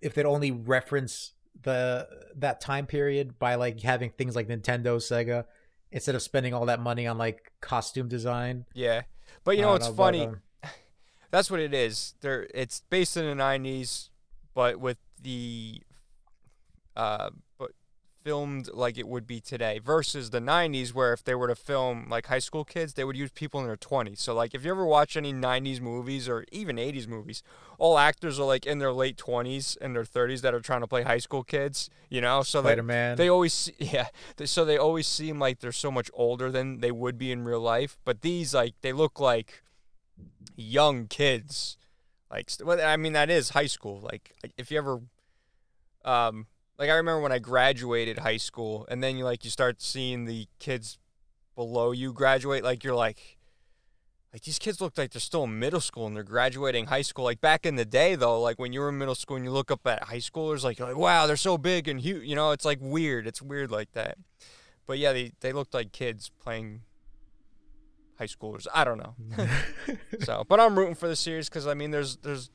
if 0.00 0.14
they'd 0.14 0.26
only 0.26 0.50
reference 0.50 1.32
the 1.62 2.06
that 2.36 2.60
time 2.60 2.86
period 2.86 3.38
by 3.38 3.54
like 3.54 3.80
having 3.80 4.10
things 4.10 4.36
like 4.36 4.48
Nintendo, 4.48 4.96
Sega, 4.96 5.44
instead 5.90 6.14
of 6.14 6.22
spending 6.22 6.52
all 6.52 6.66
that 6.66 6.80
money 6.80 7.06
on 7.06 7.16
like 7.18 7.52
costume 7.60 8.08
design. 8.08 8.66
Yeah, 8.74 9.02
but 9.44 9.56
you 9.56 9.62
know 9.62 9.74
it's 9.74 9.86
what's 9.86 9.86
don't 9.86 9.96
but, 9.96 10.02
funny? 10.04 10.26
um, 10.26 10.42
That's 11.30 11.50
what 11.50 11.60
it 11.60 11.72
is. 11.74 12.14
There, 12.20 12.46
it's 12.54 12.82
based 12.90 13.16
in 13.16 13.24
the 13.24 13.42
'90s, 13.42 14.10
but 14.54 14.78
with 14.78 14.98
the, 15.22 15.80
uh, 16.96 17.30
filmed 18.24 18.70
like 18.72 18.96
it 18.96 19.06
would 19.06 19.26
be 19.26 19.38
today 19.40 19.78
versus 19.78 20.30
the 20.30 20.40
'90s, 20.40 20.94
where 20.94 21.12
if 21.12 21.22
they 21.22 21.34
were 21.34 21.46
to 21.48 21.54
film 21.54 22.06
like 22.08 22.26
high 22.26 22.38
school 22.38 22.64
kids, 22.64 22.94
they 22.94 23.04
would 23.04 23.16
use 23.16 23.30
people 23.30 23.60
in 23.60 23.66
their 23.66 23.76
20s. 23.76 24.18
So 24.18 24.34
like, 24.34 24.54
if 24.54 24.64
you 24.64 24.70
ever 24.70 24.86
watch 24.86 25.16
any 25.16 25.32
'90s 25.32 25.80
movies 25.80 26.28
or 26.28 26.44
even 26.50 26.76
'80s 26.76 27.06
movies, 27.06 27.42
all 27.78 27.98
actors 27.98 28.40
are 28.40 28.46
like 28.46 28.64
in 28.66 28.78
their 28.78 28.92
late 28.92 29.16
20s 29.18 29.76
and 29.80 29.94
their 29.94 30.04
30s 30.04 30.40
that 30.40 30.54
are 30.54 30.60
trying 30.60 30.80
to 30.80 30.86
play 30.86 31.02
high 31.02 31.18
school 31.18 31.44
kids. 31.44 31.90
You 32.08 32.22
know, 32.22 32.42
so 32.42 32.62
they, 32.62 32.70
Spider 32.70 32.82
Man. 32.82 33.16
they 33.16 33.28
always, 33.28 33.70
yeah. 33.78 34.08
they- 34.36 34.46
So 34.46 34.64
they 34.64 34.78
always 34.78 35.06
seem 35.06 35.38
like 35.38 35.60
they're 35.60 35.72
so 35.72 35.90
much 35.90 36.10
older 36.14 36.50
than 36.50 36.80
they 36.80 36.90
would 36.92 37.18
be 37.18 37.30
in 37.30 37.44
real 37.44 37.60
life. 37.60 37.98
But 38.04 38.22
these, 38.22 38.54
like, 38.54 38.74
they 38.80 38.92
look 38.92 39.20
like 39.20 39.62
young 40.56 41.06
kids. 41.08 41.76
Like, 42.30 42.50
well, 42.64 42.80
I 42.80 42.96
mean, 42.96 43.12
that 43.12 43.28
is 43.30 43.50
high 43.50 43.66
school. 43.66 44.00
Like, 44.00 44.32
if 44.56 44.70
you 44.70 44.78
ever, 44.78 45.00
um, 46.04 46.46
like, 46.78 46.90
I 46.90 46.94
remember 46.94 47.20
when 47.20 47.32
I 47.32 47.38
graduated 47.38 48.18
high 48.18 48.36
school, 48.36 48.86
and 48.90 49.02
then 49.02 49.16
you 49.16 49.24
like 49.24 49.44
you 49.44 49.50
start 49.50 49.80
seeing 49.80 50.24
the 50.24 50.48
kids 50.58 50.98
below 51.54 51.92
you 51.92 52.12
graduate. 52.12 52.64
Like, 52.64 52.84
you're 52.84 52.94
like. 52.94 53.38
Like 54.32 54.42
these 54.42 54.58
kids 54.58 54.80
look 54.80 54.98
like 54.98 55.12
they're 55.12 55.20
still 55.20 55.44
in 55.44 55.60
middle 55.60 55.78
school 55.80 56.08
and 56.08 56.16
they're 56.16 56.24
graduating 56.24 56.86
high 56.86 57.02
school. 57.02 57.24
Like 57.24 57.40
back 57.40 57.64
in 57.64 57.76
the 57.76 57.84
day, 57.84 58.16
though, 58.16 58.40
like 58.40 58.58
when 58.58 58.72
you 58.72 58.80
were 58.80 58.88
in 58.88 58.98
middle 58.98 59.14
school 59.14 59.36
and 59.36 59.44
you 59.44 59.52
look 59.52 59.70
up 59.70 59.86
at 59.86 60.02
high 60.02 60.16
schoolers, 60.16 60.64
like 60.64 60.76
you're 60.76 60.88
like, 60.88 60.96
wow, 60.96 61.28
they're 61.28 61.36
so 61.36 61.56
big 61.56 61.86
and 61.86 62.00
huge. 62.00 62.24
You 62.24 62.34
know, 62.34 62.50
it's 62.50 62.64
like 62.64 62.78
weird. 62.80 63.28
It's 63.28 63.40
weird 63.40 63.70
like 63.70 63.92
that. 63.92 64.18
But 64.86 64.98
yeah, 64.98 65.12
they 65.12 65.30
they 65.38 65.52
looked 65.52 65.72
like 65.72 65.92
kids 65.92 66.32
playing 66.42 66.80
high 68.18 68.26
schoolers. 68.26 68.66
I 68.74 68.84
don't 68.84 68.98
know. 68.98 69.14
so, 70.20 70.44
but 70.48 70.60
I'm 70.60 70.78
rooting 70.78 70.94
for 70.94 71.08
the 71.08 71.16
series 71.16 71.48
because 71.48 71.66
I 71.66 71.74
mean, 71.74 71.90
there's 71.90 72.16
there's 72.16 72.50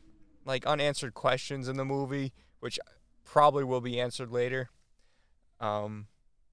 like 0.45 0.65
unanswered 0.65 1.13
questions 1.13 1.67
in 1.67 1.77
the 1.77 1.85
movie, 1.85 2.33
which 2.59 2.79
probably 3.29 3.63
will 3.63 3.81
be 3.81 3.99
answered 3.99 4.31
later. 4.31 4.69
Um, 5.59 6.07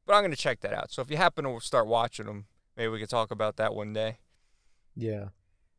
but 0.07 0.15
I'm 0.15 0.23
gonna 0.23 0.37
check 0.37 0.61
that 0.61 0.73
out. 0.73 0.93
So 0.93 1.03
if 1.03 1.11
you 1.11 1.17
happen 1.17 1.45
to 1.45 1.61
start 1.61 1.87
watching 1.87 2.27
them, 2.27 2.47
maybe 2.77 2.89
we 2.89 3.01
could 3.01 3.11
talk 3.11 3.31
about 3.31 3.57
that 3.57 3.75
one 3.75 3.93
day. 3.93 4.19
Yeah. 4.95 5.29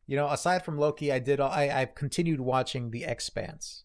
You 0.06 0.16
know, 0.16 0.28
aside 0.28 0.64
from 0.64 0.78
Loki, 0.78 1.12
I 1.12 1.18
did 1.18 1.40
I 1.40 1.70
I've 1.80 1.94
continued 1.94 2.40
watching 2.40 2.90
The 2.90 3.04
Expanse. 3.04 3.84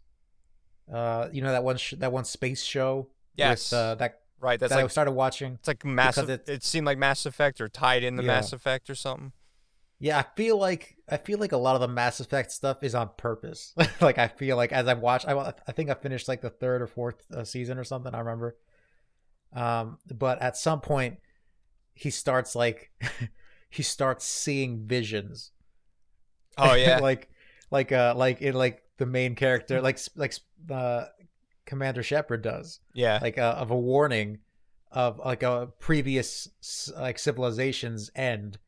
Uh, 0.91 1.29
you 1.31 1.41
know 1.41 1.51
that 1.51 1.63
one 1.63 1.77
sh- 1.77 1.95
that 1.97 2.11
one 2.11 2.25
space 2.25 2.63
show. 2.63 3.09
Yes. 3.35 3.71
With, 3.71 3.79
uh, 3.79 3.95
that 3.95 4.19
Right. 4.39 4.59
That's 4.59 4.71
that 4.71 4.79
I 4.79 4.81
like 4.81 4.91
started 4.91 5.13
watching. 5.13 5.53
it's 5.53 5.69
like 5.69 5.85
massive. 5.85 6.27
because 6.27 6.49
It, 6.49 6.63
seemed 6.63 6.85
like 6.85 6.97
Mass 6.97 7.25
Effect 7.25 7.61
or 7.61 7.69
tied 7.69 8.03
into 8.03 8.23
Yeah. 8.23 8.27
Mass 8.27 8.51
Effect 8.51 8.89
or 8.89 8.95
something. 8.95 9.31
Yeah, 10.03 10.19
I 10.19 10.25
feel 10.35 10.57
like 10.57 10.97
I 11.07 11.15
feel 11.15 11.39
like 11.39 11.53
a 11.53 11.57
lot 11.57 11.75
of 11.75 11.81
the 11.81 11.87
Mass 11.87 12.19
Effect 12.19 12.51
stuff 12.51 12.83
is 12.83 12.93
on 12.93 13.11
purpose. 13.15 13.73
like 14.01 14.17
I 14.17 14.27
feel 14.27 14.57
like 14.57 14.73
as 14.73 14.85
I 14.85 14.95
watch, 14.95 15.25
I 15.25 15.53
I 15.65 15.71
think 15.71 15.89
I 15.89 15.93
finished 15.93 16.27
like 16.27 16.41
the 16.41 16.49
third 16.49 16.81
or 16.81 16.87
fourth 16.87 17.23
uh, 17.31 17.45
season 17.45 17.77
or 17.77 17.85
something. 17.85 18.13
I 18.13 18.19
remember. 18.19 18.57
Um, 19.53 19.99
but 20.13 20.41
at 20.41 20.57
some 20.57 20.81
point, 20.81 21.19
he 21.93 22.09
starts 22.09 22.53
like 22.53 22.91
he 23.69 23.81
starts 23.81 24.25
seeing 24.25 24.85
visions. 24.85 25.51
Oh 26.57 26.73
yeah. 26.73 26.99
like 26.99 27.29
like 27.71 27.93
uh 27.93 28.13
like 28.17 28.41
in 28.41 28.55
like 28.55 28.83
the 28.97 29.05
main 29.05 29.35
character 29.35 29.79
like 29.79 29.99
like 30.17 30.33
uh 30.69 31.05
Commander 31.65 32.03
Shepard 32.03 32.41
does 32.41 32.81
yeah. 32.93 33.19
like 33.21 33.37
uh, 33.37 33.55
of 33.57 33.71
a 33.71 33.79
warning 33.79 34.39
of 34.91 35.19
like 35.19 35.43
a 35.43 35.69
previous 35.79 36.49
like 36.97 37.17
civilization's 37.17 38.11
end 38.17 38.59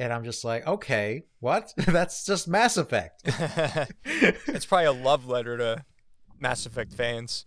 and 0.00 0.12
i'm 0.12 0.24
just 0.24 0.44
like 0.44 0.66
okay 0.66 1.22
what 1.38 1.72
that's 1.86 2.24
just 2.24 2.48
mass 2.48 2.76
effect 2.76 3.22
it's 4.04 4.66
probably 4.66 4.86
a 4.86 4.92
love 4.92 5.26
letter 5.26 5.56
to 5.58 5.84
Mass 6.42 6.64
Effect 6.64 6.94
fans. 6.94 7.44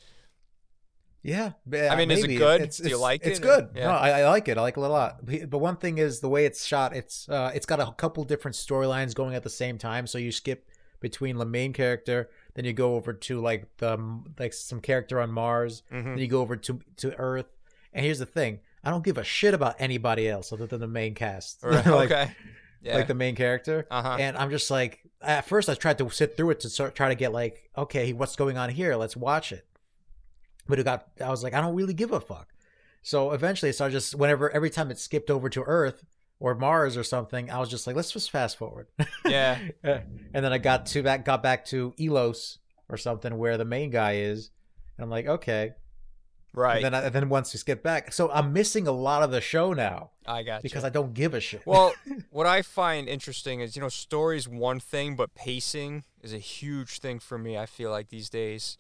yeah 1.24 1.54
I 1.74 1.96
mean, 1.96 2.12
is 2.12 2.24
it 2.24 2.28
good? 2.38 2.70
Do 2.70 2.90
you 2.90 2.98
like 2.98 3.22
it's 3.22 3.28
it? 3.28 3.32
It's 3.32 3.40
good 3.40 3.70
Yeah. 3.76 3.86
no 3.88 3.92
I, 3.94 4.10
I 4.22 4.30
like 4.30 4.48
it 4.48 4.58
i 4.58 4.62
like 4.62 4.78
it 4.78 4.82
a 4.82 4.88
lot 4.88 5.26
but 5.50 5.58
one 5.58 5.78
thing 5.78 5.98
is 5.98 6.20
the 6.20 6.30
way 6.30 6.46
it's 6.46 6.64
shot 6.66 6.96
it's 6.96 7.28
uh 7.28 7.52
it's 7.56 7.66
got 7.66 7.80
a 7.80 7.92
couple 7.94 8.24
different 8.24 8.56
storylines 8.56 9.16
going 9.16 9.34
at 9.36 9.42
the 9.44 9.50
same 9.50 9.78
time 9.78 10.06
so 10.06 10.18
you 10.20 10.32
skip 10.32 10.70
between 11.00 11.38
the 11.38 11.46
main 11.46 11.74
character 11.74 12.30
then 12.54 12.66
you 12.66 12.74
go 12.74 12.96
over 12.96 13.14
to 13.14 13.42
like 13.42 13.68
the 13.78 13.98
like 14.38 14.54
some 14.54 14.80
character 14.80 15.20
on 15.20 15.32
mars 15.32 15.82
hmm 15.90 16.04
then 16.04 16.20
you 16.20 16.28
go 16.28 16.42
over 16.42 16.56
to 16.56 16.80
to 16.98 17.16
Earth. 17.18 17.48
And 17.96 18.04
here's 18.06 18.20
the 18.20 18.26
thing: 18.26 18.60
I 18.84 18.90
don't 18.90 19.04
give 19.04 19.18
a 19.18 19.24
shit 19.24 19.54
about 19.54 19.76
anybody 19.80 20.28
else 20.28 20.52
other 20.52 20.68
than 20.68 20.80
the 20.82 20.88
main 20.88 21.16
cast, 21.16 21.60
Right. 21.64 21.86
like, 21.86 22.12
okay. 22.12 22.32
Yeah. 22.82 22.96
like 22.98 23.08
the 23.08 23.14
main 23.14 23.36
character. 23.36 23.88
uh 23.90 24.02
huh. 24.02 24.18
And 24.20 24.36
I'm 24.38 24.50
just 24.50 24.70
like, 24.70 25.00
at 25.22 25.46
first, 25.48 25.70
I 25.70 25.74
tried 25.76 25.98
to 26.00 26.10
sit 26.10 26.36
through 26.36 26.50
it 26.52 26.60
to 26.62 26.70
start, 26.70 26.96
try 26.96 27.08
to 27.10 27.16
get 27.16 27.32
like, 27.32 27.70
okay, 27.78 28.12
what's 28.12 28.36
going 28.36 28.58
on 28.58 28.70
here? 28.70 28.96
Let's 28.98 29.16
watch 29.16 29.54
it. 29.54 29.66
But 30.68 30.80
it 30.80 30.84
got, 30.84 31.08
I 31.24 31.30
was 31.30 31.44
like, 31.44 31.54
I 31.54 31.62
don't 31.62 31.76
really 31.76 31.94
give 31.94 32.12
a 32.12 32.20
fuck. 32.20 32.50
So 33.02 33.32
eventually, 33.32 33.70
I 33.70 33.72
started 33.72 33.94
just 33.94 34.16
whenever 34.16 34.50
every 34.50 34.70
time 34.70 34.92
it 34.92 34.98
skipped 35.00 35.30
over 35.30 35.48
to 35.50 35.62
Earth 35.64 36.04
or 36.40 36.56
Mars 36.56 36.98
or 36.98 37.04
something, 37.04 37.50
I 37.50 37.60
was 37.60 37.70
just 37.70 37.88
like, 37.88 37.96
let's 37.96 38.12
just 38.12 38.32
fast 38.32 38.58
forward. 38.58 38.88
Yeah. 39.26 39.60
and 39.84 40.04
then 40.34 40.52
I 40.54 40.58
got 40.58 40.86
to 40.88 41.04
back, 41.04 41.24
got 41.26 41.42
back 41.42 41.66
to 41.68 41.94
Elos 41.98 42.58
or 42.90 42.98
something 42.98 43.38
where 43.38 43.58
the 43.58 43.66
main 43.66 43.90
guy 43.92 44.16
is, 44.18 44.52
and 44.98 45.04
I'm 45.06 45.10
like, 45.10 45.26
okay. 45.28 45.72
Right. 46.54 46.84
And 46.84 46.86
then, 46.86 46.96
I, 46.96 47.06
and 47.06 47.16
then 47.16 47.30
once 47.30 47.54
you 47.54 47.58
skip 47.58 47.82
back, 47.82 48.14
so 48.14 48.30
I'm 48.32 48.54
missing 48.54 48.88
a 48.88 48.92
lot 48.92 49.24
of 49.24 49.32
the 49.32 49.42
show 49.42 49.74
now 49.74 50.12
I 50.26 50.44
got 50.44 50.62
because 50.62 50.84
you. 50.84 50.88
I 50.88 50.90
don't 50.90 51.14
give 51.14 51.34
a 51.34 51.40
shit. 51.40 51.66
Well, 51.66 51.94
what 52.30 52.46
I 52.46 52.62
find 52.62 53.10
interesting 53.10 53.60
is, 53.60 53.76
you 53.76 53.82
know, 53.82 53.90
story's 53.90 54.48
one 54.48 54.80
thing, 54.80 55.16
but 55.16 55.34
pacing 55.34 56.04
is 56.22 56.32
a 56.32 56.38
huge 56.38 57.00
thing 57.00 57.18
for 57.20 57.38
me. 57.40 57.58
I 57.58 57.66
feel 57.66 57.90
like 57.90 58.10
these 58.10 58.30
days, 58.30 58.78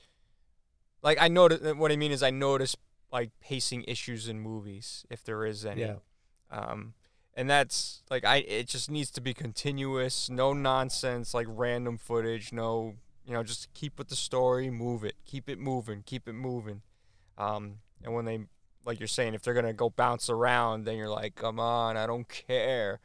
like 1.01 1.17
I 1.19 1.27
notice. 1.27 1.73
What 1.75 1.91
I 1.91 1.95
mean 1.95 2.11
is, 2.11 2.21
I 2.21 2.29
notice 2.29 2.75
like 3.11 3.31
pacing 3.41 3.85
issues 3.87 4.27
in 4.27 4.39
movies, 4.39 5.05
if 5.09 5.23
there 5.23 5.45
is 5.45 5.65
any. 5.65 5.81
yeah, 5.81 5.95
Um, 6.51 6.93
and 7.33 7.49
that's 7.49 8.03
like 8.11 8.23
I. 8.23 8.37
It 8.37 8.67
just 8.67 8.91
needs 8.91 9.09
to 9.11 9.21
be 9.21 9.33
continuous, 9.33 10.29
no 10.29 10.53
nonsense, 10.53 11.33
like 11.33 11.47
random 11.49 11.97
footage. 11.97 12.53
No, 12.53 12.97
you 13.25 13.33
know, 13.33 13.41
just 13.41 13.73
keep 13.73 13.97
with 13.97 14.09
the 14.09 14.15
story, 14.15 14.69
move 14.69 15.03
it, 15.03 15.15
keep 15.25 15.49
it 15.49 15.57
moving, 15.57 16.03
keep 16.05 16.27
it 16.27 16.33
moving. 16.33 16.83
Um, 17.37 17.79
and 18.03 18.13
when 18.13 18.25
they, 18.25 18.39
like 18.85 18.99
you're 18.99 19.07
saying, 19.07 19.33
if 19.33 19.41
they're 19.41 19.53
gonna 19.53 19.73
go 19.73 19.89
bounce 19.89 20.29
around, 20.29 20.85
then 20.85 20.97
you're 20.97 21.09
like, 21.09 21.35
come 21.35 21.59
on, 21.59 21.97
I 21.97 22.05
don't 22.05 22.27
care. 22.27 22.99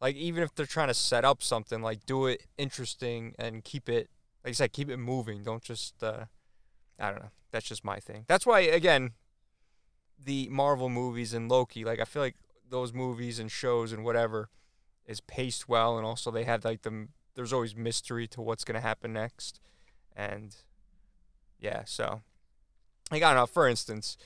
Like 0.00 0.16
even 0.16 0.42
if 0.42 0.54
they're 0.54 0.66
trying 0.66 0.88
to 0.88 0.94
set 0.94 1.24
up 1.24 1.42
something, 1.42 1.82
like 1.82 2.06
do 2.06 2.26
it 2.26 2.46
interesting 2.58 3.34
and 3.38 3.64
keep 3.64 3.88
it, 3.88 4.10
like 4.44 4.50
I 4.50 4.52
said, 4.52 4.72
keep 4.72 4.90
it 4.90 4.98
moving. 4.98 5.42
Don't 5.42 5.62
just, 5.62 6.02
uh, 6.02 6.26
I 6.98 7.10
don't 7.10 7.20
know. 7.20 7.30
That's 7.50 7.66
just 7.66 7.84
my 7.84 7.98
thing. 7.98 8.24
That's 8.28 8.46
why 8.46 8.60
again, 8.60 9.12
the 10.22 10.48
Marvel 10.50 10.88
movies 10.88 11.32
and 11.32 11.48
Loki, 11.48 11.84
like 11.84 12.00
I 12.00 12.04
feel 12.04 12.22
like 12.22 12.36
those 12.68 12.92
movies 12.92 13.38
and 13.38 13.50
shows 13.50 13.92
and 13.92 14.04
whatever 14.04 14.50
is 15.06 15.20
paced 15.20 15.68
well, 15.68 15.96
and 15.96 16.06
also 16.06 16.30
they 16.30 16.44
have 16.44 16.64
like 16.64 16.82
the 16.82 17.08
there's 17.34 17.52
always 17.52 17.76
mystery 17.76 18.26
to 18.28 18.40
what's 18.40 18.64
gonna 18.64 18.80
happen 18.80 19.12
next, 19.12 19.60
and 20.14 20.56
yeah, 21.58 21.84
so 21.84 22.22
like 23.10 23.22
I 23.22 23.28
don't 23.32 23.36
know. 23.36 23.46
For 23.46 23.68
instance, 23.68 24.16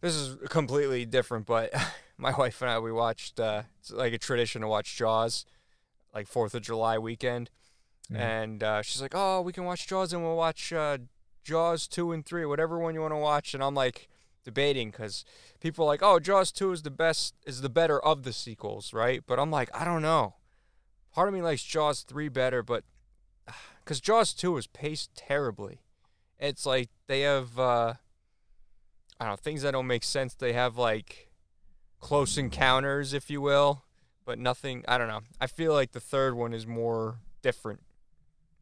this 0.00 0.14
is 0.14 0.36
completely 0.48 1.04
different, 1.04 1.46
but 1.46 1.72
my 2.16 2.32
wife 2.32 2.60
and 2.62 2.70
I 2.70 2.78
we 2.78 2.92
watched 2.92 3.38
uh, 3.40 3.62
it's 3.80 3.90
like 3.90 4.12
a 4.12 4.18
tradition 4.18 4.62
to 4.62 4.68
watch 4.68 4.96
Jaws, 4.96 5.44
like 6.14 6.26
Fourth 6.26 6.54
of 6.54 6.62
July 6.62 6.98
weekend, 6.98 7.50
Mhm. 8.10 8.16
and 8.18 8.62
uh, 8.62 8.82
she's 8.82 9.00
like, 9.02 9.14
"Oh, 9.14 9.40
we 9.40 9.52
can 9.52 9.64
watch 9.64 9.86
Jaws 9.86 10.12
and 10.12 10.22
we'll 10.22 10.36
watch 10.36 10.72
uh, 10.72 10.98
Jaws 11.44 11.86
two 11.88 12.12
and 12.12 12.24
three, 12.26 12.44
whatever 12.44 12.78
one 12.78 12.94
you 12.94 13.00
want 13.00 13.12
to 13.12 13.16
watch," 13.18 13.54
and 13.54 13.62
I'm 13.62 13.74
like 13.74 14.08
debating 14.44 14.90
because 14.90 15.24
people 15.60 15.84
are 15.84 15.88
like, 15.88 16.02
"Oh, 16.02 16.18
Jaws 16.18 16.50
two 16.52 16.72
is 16.72 16.82
the 16.82 16.90
best, 16.90 17.34
is 17.46 17.60
the 17.60 17.68
better 17.68 17.98
of 18.04 18.22
the 18.24 18.32
sequels, 18.32 18.92
right?" 18.92 19.22
But 19.26 19.38
I'm 19.38 19.50
like, 19.50 19.70
I 19.74 19.84
don't 19.84 20.02
know. 20.02 20.34
Part 21.12 21.28
of 21.28 21.34
me 21.34 21.42
likes 21.42 21.62
Jaws 21.62 22.02
three 22.02 22.28
better, 22.28 22.62
but 22.62 22.84
because 23.84 24.00
Jaws 24.00 24.32
two 24.34 24.56
is 24.56 24.66
paced 24.66 25.14
terribly. 25.14 25.80
It's 26.38 26.66
like 26.66 26.88
they 27.06 27.20
have 27.20 27.56
uh, 27.58 27.94
I 29.22 29.26
don't 29.26 29.32
know 29.34 29.36
things 29.36 29.62
that 29.62 29.70
don't 29.70 29.86
make 29.86 30.02
sense. 30.02 30.34
They 30.34 30.52
have 30.52 30.76
like 30.76 31.28
close 32.00 32.36
encounters, 32.36 33.14
if 33.14 33.30
you 33.30 33.40
will, 33.40 33.84
but 34.24 34.36
nothing. 34.36 34.84
I 34.88 34.98
don't 34.98 35.06
know. 35.06 35.20
I 35.40 35.46
feel 35.46 35.72
like 35.72 35.92
the 35.92 36.00
third 36.00 36.34
one 36.34 36.52
is 36.52 36.66
more 36.66 37.20
different. 37.40 37.82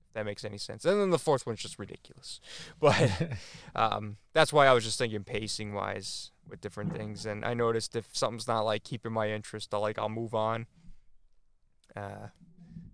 If 0.08 0.12
that 0.12 0.26
makes 0.26 0.44
any 0.44 0.58
sense. 0.58 0.84
And 0.84 1.00
then 1.00 1.08
the 1.08 1.18
fourth 1.18 1.46
one's 1.46 1.62
just 1.62 1.78
ridiculous. 1.78 2.40
But 2.78 3.11
um, 3.74 4.18
that's 4.34 4.52
why 4.52 4.66
I 4.66 4.74
was 4.74 4.84
just 4.84 4.98
thinking 4.98 5.24
pacing 5.24 5.72
wise 5.72 6.30
with 6.46 6.61
different 6.61 6.94
things. 6.94 7.24
And 7.24 7.42
I 7.42 7.54
noticed 7.54 7.96
if 7.96 8.14
something's 8.14 8.46
not 8.46 8.61
like 8.61 8.84
keeping 8.84 9.12
my 9.12 9.30
interest, 9.30 9.72
I'll 9.72 9.80
like 9.80 9.98
I'll 9.98 10.11
move 10.11 10.34
on. 10.34 10.66
Uh, 11.96 12.28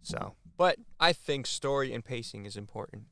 so 0.03 0.35
But 0.57 0.79
I 1.01 1.13
think 1.13 1.49
story 1.49 1.93
and 1.93 2.05
pacing 2.05 2.47
is 2.47 2.57
important, 2.57 3.07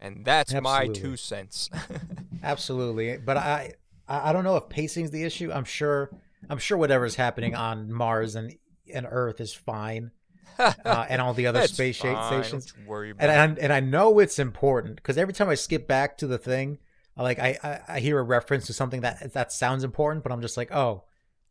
and 0.00 0.24
that's 0.24 0.52
my 0.54 0.88
two 0.88 1.16
cents. 1.16 1.70
Absolutely, 2.42 3.16
but 3.18 3.36
I 3.36 3.74
I 4.08 4.30
I 4.30 4.32
don't 4.32 4.44
know 4.44 4.56
if 4.56 4.68
pacing's 4.68 5.10
the 5.10 5.24
issue. 5.24 5.50
I'm 5.52 5.64
sure 5.64 6.10
I'm 6.50 6.58
sure 6.58 6.76
whatever's 6.78 7.14
happening 7.16 7.54
on 7.54 7.92
Mars 7.92 8.34
and 8.34 8.56
and 8.92 9.06
Earth 9.08 9.40
is 9.40 9.54
fine, 9.54 10.10
uh, 10.58 11.06
and 11.08 11.22
all 11.22 11.34
the 11.34 11.46
other 11.48 11.66
space 11.66 11.98
fine, 11.98 12.42
stations. 12.42 12.72
Don't 12.72 12.86
worry 12.86 13.10
about 13.10 13.28
And. 13.28 13.58
I, 13.58 13.62
and 13.62 13.72
I 13.72 13.80
know 13.80 14.18
it's 14.18 14.38
important 14.38 14.96
because 14.96 15.16
every 15.16 15.32
time 15.34 15.48
I 15.48 15.54
skip 15.54 15.86
back 15.86 16.18
to 16.18 16.26
the 16.26 16.38
thing, 16.38 16.78
I 17.16 17.22
like 17.22 17.38
I, 17.38 17.58
I 17.62 17.80
I 17.96 18.00
hear 18.00 18.18
a 18.18 18.22
reference 18.22 18.66
to 18.66 18.72
something 18.72 19.02
that 19.02 19.32
that 19.32 19.52
sounds 19.52 19.84
important, 19.84 20.22
but 20.24 20.32
I'm 20.32 20.42
just 20.42 20.56
like, 20.56 20.72
oh, 20.72 21.04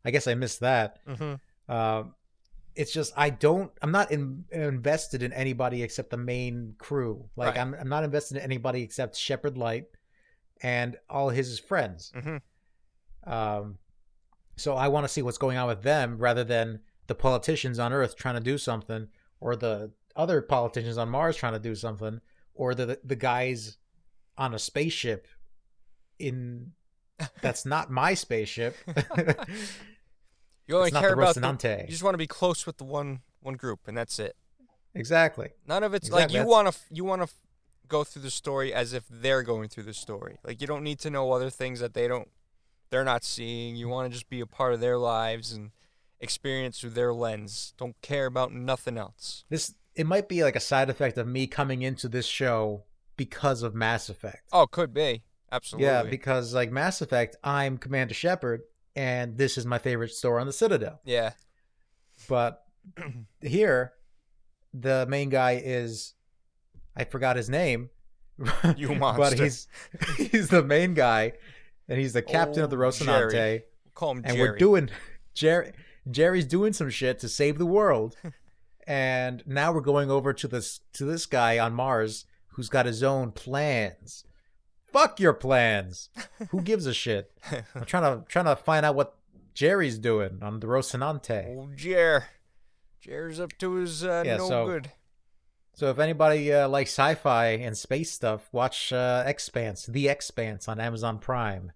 I 0.04 0.10
guess 0.10 0.26
I 0.26 0.34
missed 0.34 0.60
that. 0.60 0.98
Mhm. 1.06 1.40
Um, 1.68 2.14
it's 2.74 2.92
just 2.92 3.12
I 3.16 3.30
don't. 3.30 3.70
I'm 3.82 3.92
not 3.92 4.10
in, 4.10 4.44
invested 4.50 5.22
in 5.22 5.32
anybody 5.32 5.82
except 5.82 6.10
the 6.10 6.16
main 6.16 6.74
crew. 6.78 7.28
Like 7.36 7.54
Right. 7.54 7.60
I'm, 7.60 7.74
I'm 7.74 7.88
not 7.88 8.04
invested 8.04 8.38
in 8.38 8.42
anybody 8.42 8.82
except 8.82 9.16
Shepard 9.16 9.58
Light 9.58 9.86
and 10.62 10.96
all 11.10 11.28
his 11.30 11.58
friends. 11.58 12.12
Mhm. 12.14 12.40
Um, 13.24 13.78
so 14.56 14.74
I 14.74 14.88
want 14.88 15.04
to 15.04 15.08
see 15.08 15.22
what's 15.22 15.38
going 15.38 15.56
on 15.56 15.66
with 15.68 15.82
them 15.82 16.18
rather 16.18 16.44
than 16.44 16.80
the 17.06 17.14
politicians 17.14 17.78
on 17.78 17.92
Earth 17.92 18.16
trying 18.16 18.34
to 18.36 18.40
do 18.40 18.58
something, 18.58 19.08
or 19.40 19.56
the 19.56 19.92
other 20.14 20.40
politicians 20.42 20.98
on 20.98 21.08
Mars 21.08 21.36
trying 21.36 21.52
to 21.54 21.58
do 21.58 21.74
something, 21.74 22.20
or 22.54 22.74
the 22.74 23.00
the 23.02 23.16
guys 23.16 23.78
on 24.38 24.54
a 24.54 24.58
spaceship 24.58 25.26
in 26.18 26.72
that's 27.40 27.64
not 27.66 27.90
my 27.90 28.14
spaceship. 28.14 28.76
You 30.68 30.76
only 30.76 30.88
it's 30.88 30.94
not 30.94 31.00
care 31.00 31.10
the 31.10 31.14
about 31.20 31.34
the, 31.34 31.78
you 31.84 31.90
just 31.90 32.04
want 32.04 32.14
to 32.14 32.18
be 32.18 32.28
close 32.28 32.66
with 32.66 32.78
the 32.78 32.84
one 32.84 33.20
one 33.40 33.54
group, 33.54 33.80
and 33.88 33.96
that's 33.98 34.18
it. 34.20 34.36
exactly. 34.94 35.50
None 35.66 35.82
of 35.82 35.92
it's 35.92 36.06
Exactly, 36.06 36.38
like 36.38 36.44
you 36.46 36.48
want 36.48 36.72
to 36.72 36.80
you 36.90 37.04
want 37.04 37.22
to 37.22 37.28
go 37.92 38.04
through 38.04 38.22
the 38.22 38.30
story 38.30 38.72
as 38.72 38.92
if 38.94 39.04
they're 39.08 39.42
going 39.42 39.68
through 39.68 39.82
the 39.84 39.94
story. 39.94 40.38
Like 40.42 40.60
you 40.60 40.66
don't 40.66 40.82
need 40.82 40.98
to 41.00 41.10
know 41.10 41.30
other 41.30 41.50
things 41.50 41.78
that 41.80 41.94
they 41.94 42.08
don't 42.08 42.28
they're 42.90 43.04
not 43.04 43.22
seeing. 43.22 43.76
You 43.76 43.88
want 43.88 44.10
to 44.10 44.12
just 44.12 44.28
be 44.28 44.40
a 44.40 44.46
part 44.46 44.74
of 44.74 44.80
their 44.80 44.98
lives 44.98 45.52
and 45.52 45.70
experience 46.20 46.80
through 46.80 46.90
their 46.90 47.12
lens. 47.12 47.74
Don't 47.76 48.00
care 48.02 48.26
about 48.26 48.52
nothing 48.52 48.96
else. 48.98 49.44
This 49.48 49.74
it 49.94 50.06
might 50.06 50.28
be 50.28 50.42
like 50.42 50.56
a 50.56 50.60
side 50.60 50.88
effect 50.88 51.18
of 51.18 51.26
me 51.28 51.46
coming 51.46 51.82
into 51.82 52.08
this 52.08 52.26
show 52.26 52.84
because 53.16 53.62
of 53.62 53.74
Mass 53.74 54.08
Effect. 54.08 54.48
Oh, 54.52 54.66
could 54.66 54.94
be. 54.94 55.22
Absolutely. 55.50 55.86
Yeah, 55.86 56.02
because 56.02 56.54
like 56.54 56.72
Mass 56.72 57.02
Effect, 57.02 57.36
I'm 57.44 57.76
Commander 57.76 58.14
Shepard, 58.14 58.62
and 58.96 59.36
this 59.36 59.58
is 59.58 59.66
my 59.66 59.78
favorite 59.78 60.12
store 60.12 60.40
on 60.40 60.46
the 60.46 60.52
Citadel. 60.52 61.00
yeah. 61.04 61.32
But 62.28 62.64
here, 63.42 63.92
the 64.72 65.06
main 65.08 65.28
guy 65.28 65.60
is 65.62 66.14
I 66.96 67.04
forgot 67.04 67.36
his 67.36 67.48
name. 67.50 67.90
You 68.76 68.94
but 68.98 69.38
he's 69.38 69.68
he's 70.16 70.48
the 70.48 70.62
main 70.64 70.94
guy, 70.94 71.32
and 71.88 71.98
he's 72.00 72.12
the 72.14 72.22
captain 72.22 72.62
of 72.64 72.70
the 72.70 72.76
Oh, 72.76 72.80
Rocinante, 72.80 73.30
Jerry. 73.30 73.62
Call 73.94 74.12
him 74.12 74.22
and 74.24 74.36
Jerry. 74.36 74.50
we're 74.50 74.56
doing 74.56 74.90
Jerry. 75.34 75.72
Jerry's 76.10 76.46
doing 76.46 76.72
some 76.72 76.90
shit 76.90 77.18
to 77.20 77.28
save 77.28 77.58
the 77.58 77.66
world, 77.66 78.16
and 78.86 79.42
now 79.46 79.72
we're 79.72 79.80
going 79.80 80.10
over 80.10 80.32
to 80.32 80.48
this 80.48 80.80
to 80.94 81.04
this 81.04 81.26
guy 81.26 81.58
on 81.58 81.74
Mars 81.74 82.24
who's 82.48 82.68
got 82.68 82.86
his 82.86 83.02
own 83.02 83.32
plans. 83.32 84.24
Fuck 84.86 85.20
your 85.20 85.32
plans. 85.34 86.08
Who 86.50 86.60
gives 86.62 86.86
a 86.86 86.92
shit? 86.94 87.30
I'm 87.74 87.84
trying 87.84 88.02
to 88.20 88.24
trying 88.28 88.46
to 88.46 88.56
find 88.56 88.84
out 88.84 88.94
what 88.94 89.16
Jerry's 89.54 89.98
doing 89.98 90.38
on 90.42 90.60
the 90.60 90.66
Rocinante. 90.66 91.56
Oh, 91.56 91.68
Jer. 91.76 92.24
Jer's 93.00 93.40
up 93.40 93.52
to 93.58 93.72
his 93.74 94.04
uh, 94.04 94.22
Yeah, 94.24 94.36
no 94.38 94.48
so- 94.48 94.66
good. 94.66 94.90
So 95.74 95.88
if 95.90 95.98
anybody 95.98 96.52
uh, 96.52 96.68
likes 96.68 96.90
sci-fi 96.90 97.46
and 97.48 97.76
space 97.76 98.10
stuff, 98.10 98.48
watch 98.52 98.92
uh, 98.92 99.24
Expanse, 99.26 99.86
The 99.86 100.08
Expanse 100.08 100.68
on 100.68 100.78
Amazon 100.78 101.18
Prime, 101.18 101.72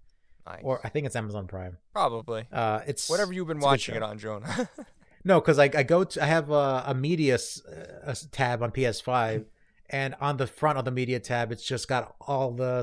Nice. 0.47 0.61
or 0.63 0.81
I 0.85 0.91
think 0.91 1.07
it's 1.07 1.17
Amazon 1.17 1.47
Prime. 1.47 1.79
Probably. 1.93 2.45
Uh, 2.53 2.81
it's 2.87 3.09
Whatever 3.09 3.33
you've 3.33 3.47
been 3.49 3.59
a 3.59 3.65
watching 3.65 3.95
it 3.95 4.03
on, 4.03 4.19
Jonah. 4.19 4.69
No, 5.25 5.41
because 5.41 5.59
I, 5.59 5.65
I 5.75 5.83
go 5.83 6.05
to 6.05 6.23
I 6.23 6.27
have 6.27 6.51
a, 6.53 6.85
a 6.87 6.95
media 6.95 7.35
s- 7.35 7.61
uh, 7.67 8.15
tab 8.31 8.63
on 8.63 8.71
PS5, 8.71 9.45
and 9.91 10.15
on 10.21 10.37
the 10.37 10.47
front 10.47 10.79
of 10.79 10.85
the 10.85 10.93
media 10.93 11.19
tab, 11.19 11.51
it's 11.51 11.65
just 11.65 11.89
got 11.89 12.15
all 12.21 12.53
the 12.53 12.79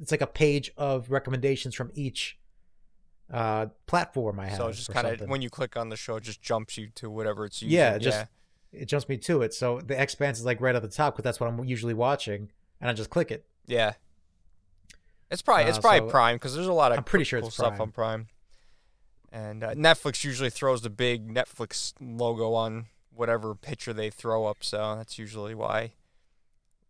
it's 0.00 0.12
like 0.12 0.20
a 0.20 0.26
page 0.28 0.70
of 0.76 1.10
recommendations 1.10 1.74
from 1.74 1.90
each 1.94 2.38
uh 3.32 3.66
platform 3.86 4.38
I 4.38 4.46
have. 4.50 4.56
so 4.58 4.68
it's 4.68 4.78
just 4.78 4.92
kind 4.92 5.06
of 5.20 5.28
when 5.28 5.42
you 5.42 5.50
click 5.50 5.76
on 5.76 5.88
the 5.88 5.96
show, 5.96 6.14
it 6.14 6.22
just 6.22 6.40
jumps 6.40 6.78
you 6.78 6.90
to 6.94 7.10
whatever 7.10 7.44
it's 7.44 7.60
using. 7.60 7.76
Yeah, 7.76 7.98
just- 7.98 8.26
it 8.72 8.86
jumps 8.86 9.08
me 9.08 9.16
to 9.18 9.42
it. 9.42 9.52
So 9.54 9.80
the 9.80 10.00
Expanse 10.00 10.38
is 10.38 10.44
like 10.44 10.60
right 10.60 10.74
at 10.74 10.82
the 10.82 10.88
top 10.88 11.14
because 11.14 11.24
that's 11.24 11.40
what 11.40 11.48
I'm 11.48 11.64
usually 11.64 11.94
watching, 11.94 12.50
and 12.80 12.90
I 12.90 12.92
just 12.92 13.10
click 13.10 13.30
it. 13.30 13.44
yeah. 13.66 13.94
It's 15.30 15.42
probably 15.42 15.66
it's 15.66 15.78
Uh, 15.78 15.82
probably 15.82 16.00
so 16.00 16.10
Prime 16.10 16.36
because 16.36 16.54
there's 16.56 16.66
a 16.66 16.72
lot 16.72 16.90
of 16.90 16.98
I'm 16.98 17.04
pretty 17.04 17.22
cool 17.24 17.28
sure 17.28 17.38
it's 17.38 17.54
stuff 17.54 17.78
on 17.80 17.92
Prime. 17.92 18.26
And 19.30 19.62
uh, 19.62 19.74
Netflix 19.74 20.24
usually 20.24 20.50
throws 20.50 20.82
the 20.82 20.90
big 20.90 21.28
Netflix 21.32 21.92
logo 22.00 22.52
on 22.54 22.86
whatever 23.14 23.54
picture 23.54 23.92
they 23.92 24.10
throw 24.10 24.46
up, 24.46 24.64
so 24.64 24.96
that's 24.96 25.18
usually 25.20 25.54
why. 25.54 25.92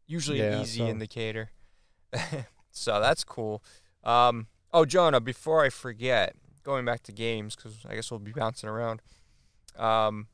Usually 0.07 0.41
an 0.41 0.63
easy 0.63 0.79
so- 0.79 0.87
indicator. 0.87 1.51
so 2.71 2.99
that's 2.99 3.25
cool. 3.25 3.63
Um, 4.05 4.47
oh, 4.73 4.87
Jonah, 4.87 5.21
before 5.21 5.63
I 5.63 5.69
forget, 5.69 6.35
going 6.65 6.87
back 6.87 7.03
to 7.05 7.13
games 7.13 7.55
because 7.57 7.77
I 7.87 7.95
guess 7.95 8.11
we'll 8.11 8.21
be 8.21 8.33
bouncing 8.33 8.71
around. 8.71 9.03
Um, 9.77 10.29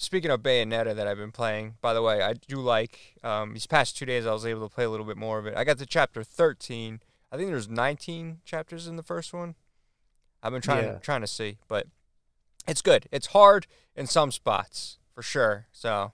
speaking 0.00 0.30
of 0.30 0.40
Bayonetta 0.40 0.94
that 0.96 1.06
I've 1.06 1.18
been 1.18 1.30
playing, 1.32 1.74
by 1.82 1.92
the 1.92 2.00
way, 2.02 2.22
I 2.22 2.32
do 2.32 2.56
like. 2.56 3.16
Um, 3.22 3.52
these 3.52 3.66
past 3.66 3.96
two 3.98 4.06
days, 4.06 4.24
I 4.26 4.32
was 4.32 4.46
able 4.46 4.66
to 4.68 4.74
play 4.74 4.84
a 4.84 4.90
little 4.90 5.06
bit 5.06 5.16
more 5.16 5.38
of 5.38 5.46
it. 5.46 5.54
I 5.56 5.64
got 5.64 5.78
to 5.78 5.86
chapter 5.86 6.22
thirteen. 6.24 7.00
I 7.32 7.36
think 7.36 7.50
there's 7.50 7.68
19 7.68 8.40
chapters 8.44 8.88
in 8.88 8.96
the 8.96 9.04
first 9.04 9.32
one. 9.32 9.54
I've 10.42 10.50
been 10.52 10.60
trying 10.62 10.84
Yeah. 10.84 10.92
to 10.94 10.98
trying 10.98 11.20
to 11.20 11.28
see, 11.28 11.58
but 11.68 11.86
it's 12.66 12.82
good. 12.82 13.06
It's 13.12 13.28
hard 13.28 13.66
in 13.94 14.06
some 14.08 14.32
spots 14.32 14.98
for 15.14 15.22
sure. 15.22 15.66
So, 15.70 16.12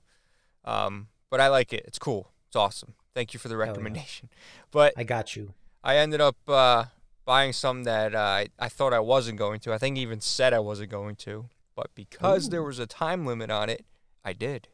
um, 0.65 1.09
but 1.31 1.41
I 1.41 1.49
like 1.49 1.73
it. 1.73 1.85
It's 1.87 1.99
cool. 1.99 2.33
It's 2.49 2.57
awesome. 2.57 2.95
Thank 3.15 3.33
you 3.33 3.41
for 3.41 3.49
the 3.49 3.55
yeah. 3.57 3.63
recommendation. 3.65 4.29
But 4.71 4.93
I 4.97 5.05
got 5.05 5.37
you. 5.37 5.55
I 5.83 5.97
ended 5.97 6.21
up 6.21 6.37
uh, 6.49 6.87
buying 7.25 7.55
some 7.55 7.85
that 7.85 8.15
uh, 8.15 8.19
I, 8.19 8.49
I 8.59 8.69
thought 8.69 8.93
I 8.93 9.01
wasn't 9.01 9.39
going 9.39 9.61
to. 9.61 9.73
I 9.73 9.79
think 9.79 9.97
even 9.97 10.21
said 10.21 10.53
I 10.53 10.59
wasn't 10.59 10.91
going 10.91 11.17
to. 11.17 11.49
But 11.77 11.95
because 11.95 12.49
there 12.49 12.63
was 12.63 12.79
a 12.81 12.87
time 12.87 13.25
limit 13.27 13.51
on 13.51 13.69
it, 13.69 13.85
I 14.25 14.33
did. 14.33 14.67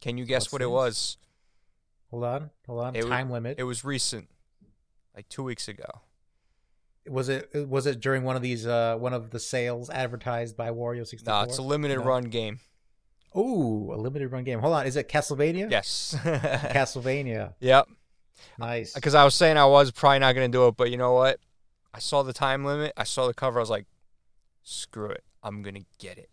Can 0.00 0.18
you 0.18 0.24
guess 0.24 0.44
What's 0.44 0.52
what 0.52 0.62
it 0.62 0.70
was? 0.70 1.16
Hold 2.10 2.24
on, 2.24 2.50
hold 2.66 2.84
on. 2.84 2.94
It 2.94 3.06
Time 3.06 3.30
limit. 3.30 3.58
It 3.58 3.62
was 3.64 3.84
recent, 3.84 4.28
like 5.16 5.28
two 5.30 5.42
weeks 5.42 5.66
ago. 5.66 5.86
was 7.08 7.28
it 7.30 7.48
was 7.68 7.86
it 7.86 8.00
during 8.00 8.22
one 8.22 8.36
of 8.36 8.42
these 8.42 8.66
uh 8.66 8.96
one 8.98 9.14
of 9.14 9.30
the 9.30 9.40
sales 9.40 9.88
advertised 9.88 10.56
by 10.56 10.68
Wario 10.70 11.06
sixty 11.06 11.24
four? 11.24 11.34
No, 11.34 11.42
it's 11.42 11.56
a 11.58 11.62
limited 11.62 11.98
No. 12.00 12.04
run 12.04 12.24
game. 12.24 12.60
Oh, 13.34 13.90
a 13.94 13.96
limited 13.96 14.28
run 14.30 14.44
game. 14.44 14.58
Hold 14.60 14.74
on, 14.74 14.86
is 14.86 14.94
it 14.96 15.08
Castlevania? 15.08 15.70
Yes. 15.70 16.14
Castlevania. 16.22 17.54
yep. 17.60 17.86
Nice. 18.58 18.92
Because 18.92 19.14
I 19.14 19.24
was 19.24 19.34
saying 19.34 19.56
I 19.56 19.64
was 19.64 19.90
probably 19.90 20.18
not 20.18 20.34
going 20.34 20.50
to 20.50 20.54
do 20.54 20.66
it, 20.68 20.76
but 20.76 20.90
you 20.90 20.98
know 20.98 21.12
what? 21.14 21.38
I 21.94 21.98
saw 21.98 22.22
the 22.22 22.32
time 22.34 22.64
limit. 22.64 22.92
I 22.96 23.04
saw 23.04 23.26
the 23.26 23.32
cover. 23.34 23.58
I 23.58 23.62
was 23.62 23.70
like, 23.70 23.86
screw 24.62 25.08
it. 25.08 25.24
I'm 25.42 25.62
going 25.62 25.76
to 25.76 25.84
get 25.98 26.18
it. 26.18 26.28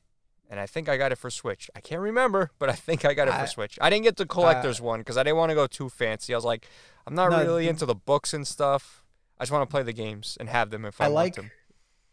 And 0.52 0.60
I 0.60 0.66
think 0.66 0.90
I 0.90 0.98
got 0.98 1.12
it 1.12 1.18
for 1.18 1.30
Switch. 1.30 1.70
I 1.76 1.80
can't 1.80 2.02
remember, 2.02 2.50
but 2.58 2.70
I 2.70 2.74
think 2.74 3.06
I 3.06 3.14
got 3.14 3.28
it 3.28 3.32
for 3.36 3.42
I- 3.42 3.46
Switch. 3.46 3.78
I 3.82 3.90
didn't 3.90 4.04
get 4.06 4.16
the 4.18 4.26
collector's 4.26 4.82
one 4.82 5.00
because 5.02 5.16
I 5.18 5.24
didn't 5.24 5.38
want 5.38 5.52
to 5.52 5.56
go 5.56 5.68
too 5.68 5.90
fancy. 5.90 6.34
I 6.34 6.38
was 6.38 6.46
like, 6.46 6.68
I'm 7.06 7.14
not 7.14 7.30
No, 7.32 7.38
really 7.44 7.68
into 7.68 7.86
the 7.86 7.96
books 7.96 8.34
and 8.34 8.48
stuff. 8.48 9.04
I 9.38 9.44
just 9.44 9.52
want 9.52 9.70
to 9.70 9.72
play 9.72 9.84
the 9.84 9.94
games 9.94 10.38
and 10.40 10.50
have 10.50 10.70
them 10.72 10.86
if 10.86 11.00
I, 11.00 11.06
I 11.06 11.08
like 11.08 11.36
them. 11.36 11.52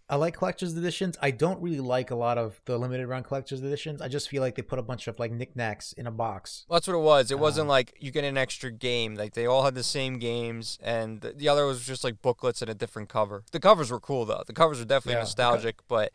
I 0.09 0.15
like 0.15 0.37
collector's 0.37 0.77
editions. 0.77 1.17
I 1.21 1.33
don't 1.33 1.61
really 1.61 1.81
like 1.81 2.13
a 2.13 2.15
lot 2.15 2.39
of 2.39 2.61
the 2.67 2.79
limited 2.79 3.09
run 3.09 3.25
collector's 3.25 3.61
editions. 3.61 4.01
I 4.01 4.07
just 4.07 4.29
feel 4.29 4.41
like 4.41 4.55
they 4.55 4.63
put 4.63 4.79
a 4.79 4.83
bunch 4.83 5.09
of 5.09 5.19
like 5.19 5.33
knickknacks 5.33 5.93
in 5.95 6.07
a 6.07 6.13
box. 6.13 6.65
Well, 6.69 6.77
that's 6.77 6.87
what 6.87 6.95
it 6.95 7.01
was. 7.01 7.31
It 7.33 7.41
wasn't 7.41 7.63
Um, 7.65 7.69
like 7.71 7.95
you 7.99 8.13
get 8.13 8.23
an 8.23 8.37
extra 8.37 8.71
game. 8.71 9.17
Like 9.17 9.33
they 9.35 9.47
all 9.47 9.65
had 9.65 9.75
the 9.75 9.83
same 9.83 10.21
games, 10.21 10.79
and 10.81 11.23
the, 11.23 11.33
the 11.33 11.49
other 11.49 11.67
was 11.67 11.85
just 11.85 12.05
like 12.05 12.23
booklets 12.23 12.61
and 12.63 12.71
a 12.71 12.75
different 12.75 13.09
cover. 13.09 13.43
The 13.51 13.59
covers 13.59 13.91
were 13.91 13.99
cool 13.99 14.25
though. 14.27 14.45
The 14.47 14.53
covers 14.53 14.79
were 14.79 14.85
definitely 14.85 15.15
Yeah, 15.15 15.21
nostalgic, 15.21 15.77
but 15.89 16.13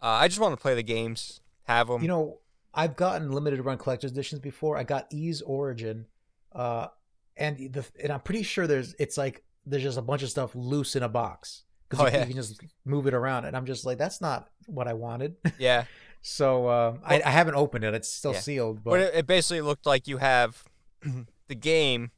uh, 0.00 0.06
I 0.06 0.28
just 0.28 0.40
want 0.40 0.56
to 0.56 0.60
play 0.62 0.74
the 0.74 0.82
games, 0.82 1.42
have 1.66 1.88
them. 1.88 2.02
You 2.02 2.08
know, 2.08 2.38
I've 2.74 2.96
gotten 2.96 3.30
limited 3.32 3.60
run 3.64 3.78
collector's 3.78 4.12
editions 4.12 4.40
before. 4.40 4.76
I 4.76 4.82
got 4.84 5.06
Ys 5.12 5.42
Origin, 5.42 6.06
uh, 6.52 6.88
and 7.36 7.56
the 7.72 7.84
and 8.02 8.12
I'm 8.12 8.20
pretty 8.20 8.42
sure 8.42 8.66
there's 8.66 8.94
it's 8.98 9.16
like 9.16 9.42
there's 9.64 9.82
just 9.82 9.98
a 9.98 10.02
bunch 10.02 10.22
of 10.22 10.30
stuff 10.30 10.52
loose 10.54 10.94
in 10.96 11.02
a 11.02 11.08
box 11.08 11.62
because 11.88 12.02
Oh, 12.02 12.04
you, 12.06 12.10
can- 12.10 12.20
yeah. 12.20 12.26
you 12.26 12.34
can 12.34 12.42
just 12.42 12.60
move 12.84 13.06
it 13.06 13.14
around, 13.14 13.44
and 13.46 13.56
I'm 13.56 13.66
just 13.66 13.84
like 13.86 13.98
that's 13.98 14.20
not 14.20 14.48
what 14.66 14.88
I 14.88 14.92
wanted. 14.94 15.36
yeah, 15.58 15.84
so 16.22 16.68
um, 16.68 17.00
I, 17.04 17.20
I 17.24 17.30
haven't 17.30 17.54
opened 17.54 17.84
it; 17.84 17.94
it's 17.94 18.08
still 18.08 18.32
Yeah. 18.32 18.40
sealed. 18.40 18.84
but, 18.84 18.90
But, 18.90 19.00
it, 19.00 19.14
it 19.16 19.26
basically 19.26 19.60
looked 19.62 19.86
like 19.86 20.06
you 20.06 20.18
have 20.18 20.64
the 21.48 21.54
game, 21.54 22.10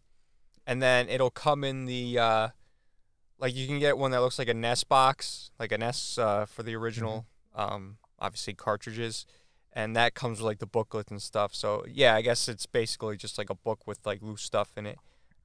and 0.67 0.83
then 0.83 1.09
it'll 1.09 1.31
come 1.31 1.65
in 1.65 1.85
the 1.87 2.19
uh, 2.19 2.49
like 3.39 3.55
you 3.55 3.67
can 3.67 3.79
get 3.79 3.97
one 3.97 4.11
that 4.11 4.21
looks 4.21 4.39
like 4.39 4.49
a 4.49 4.55
NES 4.55 4.85
box, 4.85 5.51
like 5.59 5.71
a 5.73 5.79
NES 5.79 6.19
uh, 6.19 6.47
for 6.47 6.63
the 6.63 6.75
original, 6.75 7.27
Mm-hmm. 7.57 7.75
um, 7.75 7.97
obviously 8.19 8.55
cartridges, 8.55 9.27
and 9.73 9.95
that 9.97 10.15
comes 10.15 10.39
with 10.39 10.47
like 10.47 10.59
the 10.59 10.67
booklet 10.67 11.11
and 11.11 11.23
stuff. 11.23 11.55
So 11.55 11.85
yeah, 11.89 12.15
I 12.15 12.23
guess 12.23 12.49
it's 12.49 12.67
basically 12.67 13.17
just 13.17 13.39
like 13.39 13.51
a 13.51 13.55
book 13.55 13.87
with 13.87 14.05
like 14.05 14.23
loose 14.23 14.43
stuff 14.43 14.73
in 14.77 14.87
it. 14.87 14.99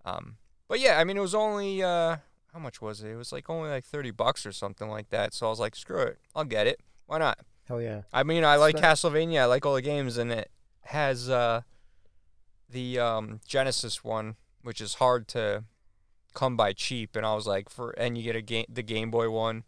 Um, 0.06 0.38
but 0.68 0.80
yeah, 0.80 1.00
I 1.00 1.04
mean, 1.04 1.18
it 1.18 1.22
was 1.22 1.36
only 1.36 1.84
uh, 1.84 2.18
how 2.54 2.60
much 2.60 2.82
was 2.82 3.02
it? 3.04 3.12
It 3.12 3.16
was 3.16 3.32
like 3.32 3.50
only 3.50 3.70
like 3.70 3.86
thirty 3.86 4.12
bucks 4.12 4.46
or 4.46 4.52
something 4.52 4.90
like 4.90 5.10
that. 5.10 5.34
So 5.34 5.48
I 5.48 5.50
was 5.50 5.60
like, 5.60 5.76
screw 5.76 6.02
it, 6.02 6.20
I'll 6.36 6.46
get 6.46 6.68
it. 6.68 6.80
Why 7.06 7.18
not? 7.18 7.40
Hell 7.68 7.82
yeah. 7.82 8.02
I 8.12 8.24
mean, 8.24 8.44
I 8.44 8.58
like 8.58 8.76
Castlevania. 8.76 9.42
I 9.42 9.46
like 9.46 9.66
all 9.66 9.76
the 9.76 9.82
games, 9.82 10.18
and 10.18 10.32
it 10.32 10.52
has 10.86 11.30
uh, 11.30 11.62
the 12.70 13.00
um, 13.00 13.40
Genesis 13.48 14.04
one, 14.04 14.36
which 14.62 14.82
is 14.82 14.96
hard 14.96 15.28
to 15.30 15.64
come 16.34 16.58
by 16.58 16.74
cheap. 16.74 17.16
And 17.16 17.26
I 17.26 17.36
was 17.36 17.48
like, 17.48 17.70
for 17.70 17.92
and 17.92 18.18
you 18.18 18.24
get 18.24 18.36
a 18.36 18.42
game, 18.42 18.66
the 18.68 18.84
Game 18.84 19.12
Boy 19.12 19.30
one, 19.30 19.64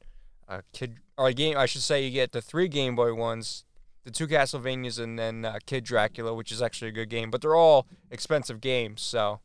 a 0.47 0.61
kid 0.73 0.97
or 1.17 1.27
a 1.27 1.33
game. 1.33 1.57
I 1.57 1.65
should 1.65 1.81
say 1.81 2.03
you 2.03 2.11
get 2.11 2.31
the 2.31 2.41
three 2.41 2.67
Game 2.67 2.95
Boy 2.95 3.13
ones, 3.13 3.65
the 4.03 4.11
two 4.11 4.27
Castlevanias, 4.27 4.99
and 4.99 5.17
then 5.17 5.45
uh, 5.45 5.59
Kid 5.65 5.83
Dracula, 5.83 6.33
which 6.33 6.51
is 6.51 6.61
actually 6.61 6.89
a 6.89 6.93
good 6.93 7.09
game. 7.09 7.31
But 7.31 7.41
they're 7.41 7.55
all 7.55 7.87
expensive 8.11 8.61
games, 8.61 9.01
so 9.01 9.39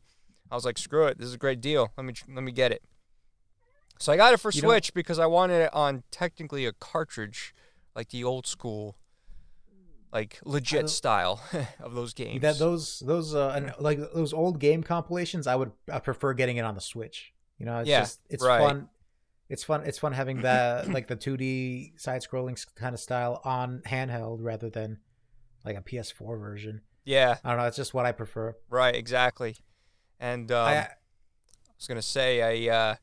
I 0.51 0.55
was 0.55 0.65
like, 0.65 0.77
screw 0.77 1.05
it, 1.07 1.17
this 1.17 1.27
is 1.27 1.33
a 1.33 1.37
great 1.39 1.61
deal. 1.61 1.91
Let 1.97 2.05
me 2.05 2.13
let 2.33 2.43
me 2.43 2.51
get 2.51 2.71
it. 2.71 2.83
So 3.99 4.11
I 4.11 4.17
got 4.17 4.33
it 4.33 4.37
for 4.39 4.51
You 4.51 4.61
Switch 4.61 4.93
because 4.93 5.19
I 5.19 5.27
wanted 5.27 5.61
it 5.61 5.73
on 5.73 6.03
technically 6.11 6.65
a 6.65 6.73
cartridge, 6.73 7.53
like 7.95 8.09
the 8.09 8.23
old 8.23 8.47
school, 8.47 8.97
like 10.11 10.39
legit 10.43 10.89
style 10.89 11.39
of 11.79 11.93
those 11.93 12.13
games. 12.13 12.41
That 12.41 12.57
those 12.57 12.99
those 13.05 13.33
uh 13.35 13.73
like 13.79 13.99
those 14.13 14.33
old 14.33 14.59
game 14.59 14.83
compilations, 14.83 15.47
I 15.47 15.55
would 15.55 15.71
I 15.91 15.99
prefer 15.99 16.33
getting 16.33 16.57
it 16.57 16.65
on 16.65 16.75
the 16.75 16.81
Switch. 16.81 17.33
You 17.59 17.65
know, 17.65 17.79
it's 17.79 17.89
Yeah, 17.89 17.99
just 18.01 18.19
it's 18.29 18.43
right. 18.43 18.59
fun. 18.59 18.89
It's 19.51 19.65
fun. 19.65 19.83
It's 19.85 19.99
fun 19.99 20.13
having 20.13 20.41
the 20.41 20.85
like 20.87 21.07
the 21.07 21.17
2D 21.17 21.99
side 21.99 22.21
scrolling 22.21 22.57
kind 22.75 22.95
of 22.95 23.01
style 23.01 23.41
on 23.43 23.81
handheld 23.85 24.37
rather 24.39 24.69
than 24.69 24.99
like 25.65 25.77
a 25.77 25.81
PS4 25.81 26.39
version. 26.39 26.81
yeah, 27.03 27.35
I 27.43 27.49
don't 27.49 27.57
know. 27.59 27.65
It's 27.65 27.75
just 27.75 27.93
what 27.93 28.05
I 28.05 28.13
prefer. 28.13 28.55
right, 28.69 28.95
exactly. 28.95 29.57
And 30.21 30.49
um, 30.53 30.67
I, 30.67 30.77
I, 30.77 30.87
was 31.77 31.85
gonna 31.85 32.01
say 32.01 32.69
I 32.69 32.73
uh, 32.73 32.95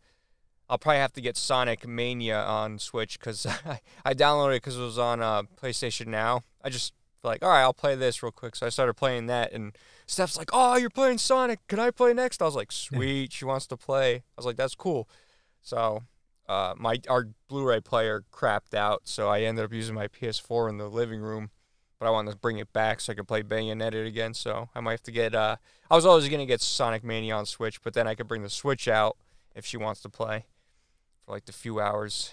I'll 0.70 0.78
probably 0.78 1.00
have 1.00 1.12
to 1.14 1.20
get 1.20 1.36
Sonic 1.36 1.86
Mania 1.86 2.40
on 2.40 2.78
Switch 2.78 3.18
because 3.18 3.44
I, 3.66 3.80
I 4.06 4.14
downloaded 4.14 4.52
it 4.56 4.62
because 4.62 4.78
it 4.78 4.82
was 4.82 4.98
on 4.98 5.20
uh, 5.20 5.42
PlayStation 5.60 6.06
Now. 6.06 6.44
I 6.64 6.70
just 6.70 6.94
like, 7.22 7.42
all 7.42 7.50
right, 7.50 7.60
I'll 7.60 7.74
play 7.74 7.94
this 7.94 8.22
real 8.22 8.32
quick. 8.32 8.56
So 8.56 8.64
I 8.64 8.70
started 8.70 8.94
playing 8.94 9.26
that, 9.26 9.52
and 9.52 9.76
Steph's 10.06 10.38
like, 10.38 10.48
"Oh, 10.54 10.78
you're 10.78 10.88
playing 10.88 11.18
Sonic? 11.18 11.60
Can 11.66 11.78
I 11.78 11.90
play 11.90 12.14
next?" 12.14 12.40
I 12.40 12.46
was 12.46 12.56
like, 12.56 12.72
"Sweet." 12.86 13.34
she 13.34 13.44
wants 13.44 13.66
to 13.66 13.76
play. 13.76 14.14
I 14.14 14.22
was 14.38 14.46
like, 14.46 14.56
"That's 14.56 14.74
cool." 14.74 15.10
So 15.60 16.04
uh, 16.48 16.74
my 16.76 17.00
our 17.08 17.28
Blu-ray 17.48 17.80
player 17.80 18.24
crapped 18.32 18.74
out, 18.74 19.02
so 19.04 19.28
I 19.28 19.40
ended 19.42 19.64
up 19.64 19.72
using 19.72 19.94
my 19.94 20.08
PS4 20.08 20.68
in 20.70 20.78
the 20.78 20.88
living 20.88 21.20
room. 21.20 21.50
But 21.98 22.06
I 22.06 22.10
wanted 22.10 22.30
to 22.30 22.36
bring 22.36 22.58
it 22.58 22.72
back 22.72 23.00
so 23.00 23.10
I 23.12 23.16
could 23.16 23.26
play 23.26 23.42
Bayonetta 23.42 24.06
again. 24.06 24.32
So 24.32 24.68
I 24.74 24.78
might 24.80 24.92
have 24.92 25.02
to 25.02 25.10
get. 25.10 25.34
Uh, 25.34 25.56
I 25.90 25.96
was 25.96 26.06
always 26.06 26.28
gonna 26.28 26.46
get 26.46 26.60
Sonic 26.60 27.02
Mania 27.02 27.34
on 27.34 27.44
Switch, 27.44 27.82
but 27.82 27.92
then 27.94 28.06
I 28.06 28.14
could 28.14 28.28
bring 28.28 28.42
the 28.42 28.50
Switch 28.50 28.86
out 28.86 29.16
if 29.56 29.66
she 29.66 29.76
wants 29.76 30.00
to 30.02 30.08
play 30.08 30.46
for 31.26 31.32
like 31.32 31.46
the 31.46 31.52
few 31.52 31.80
hours 31.80 32.30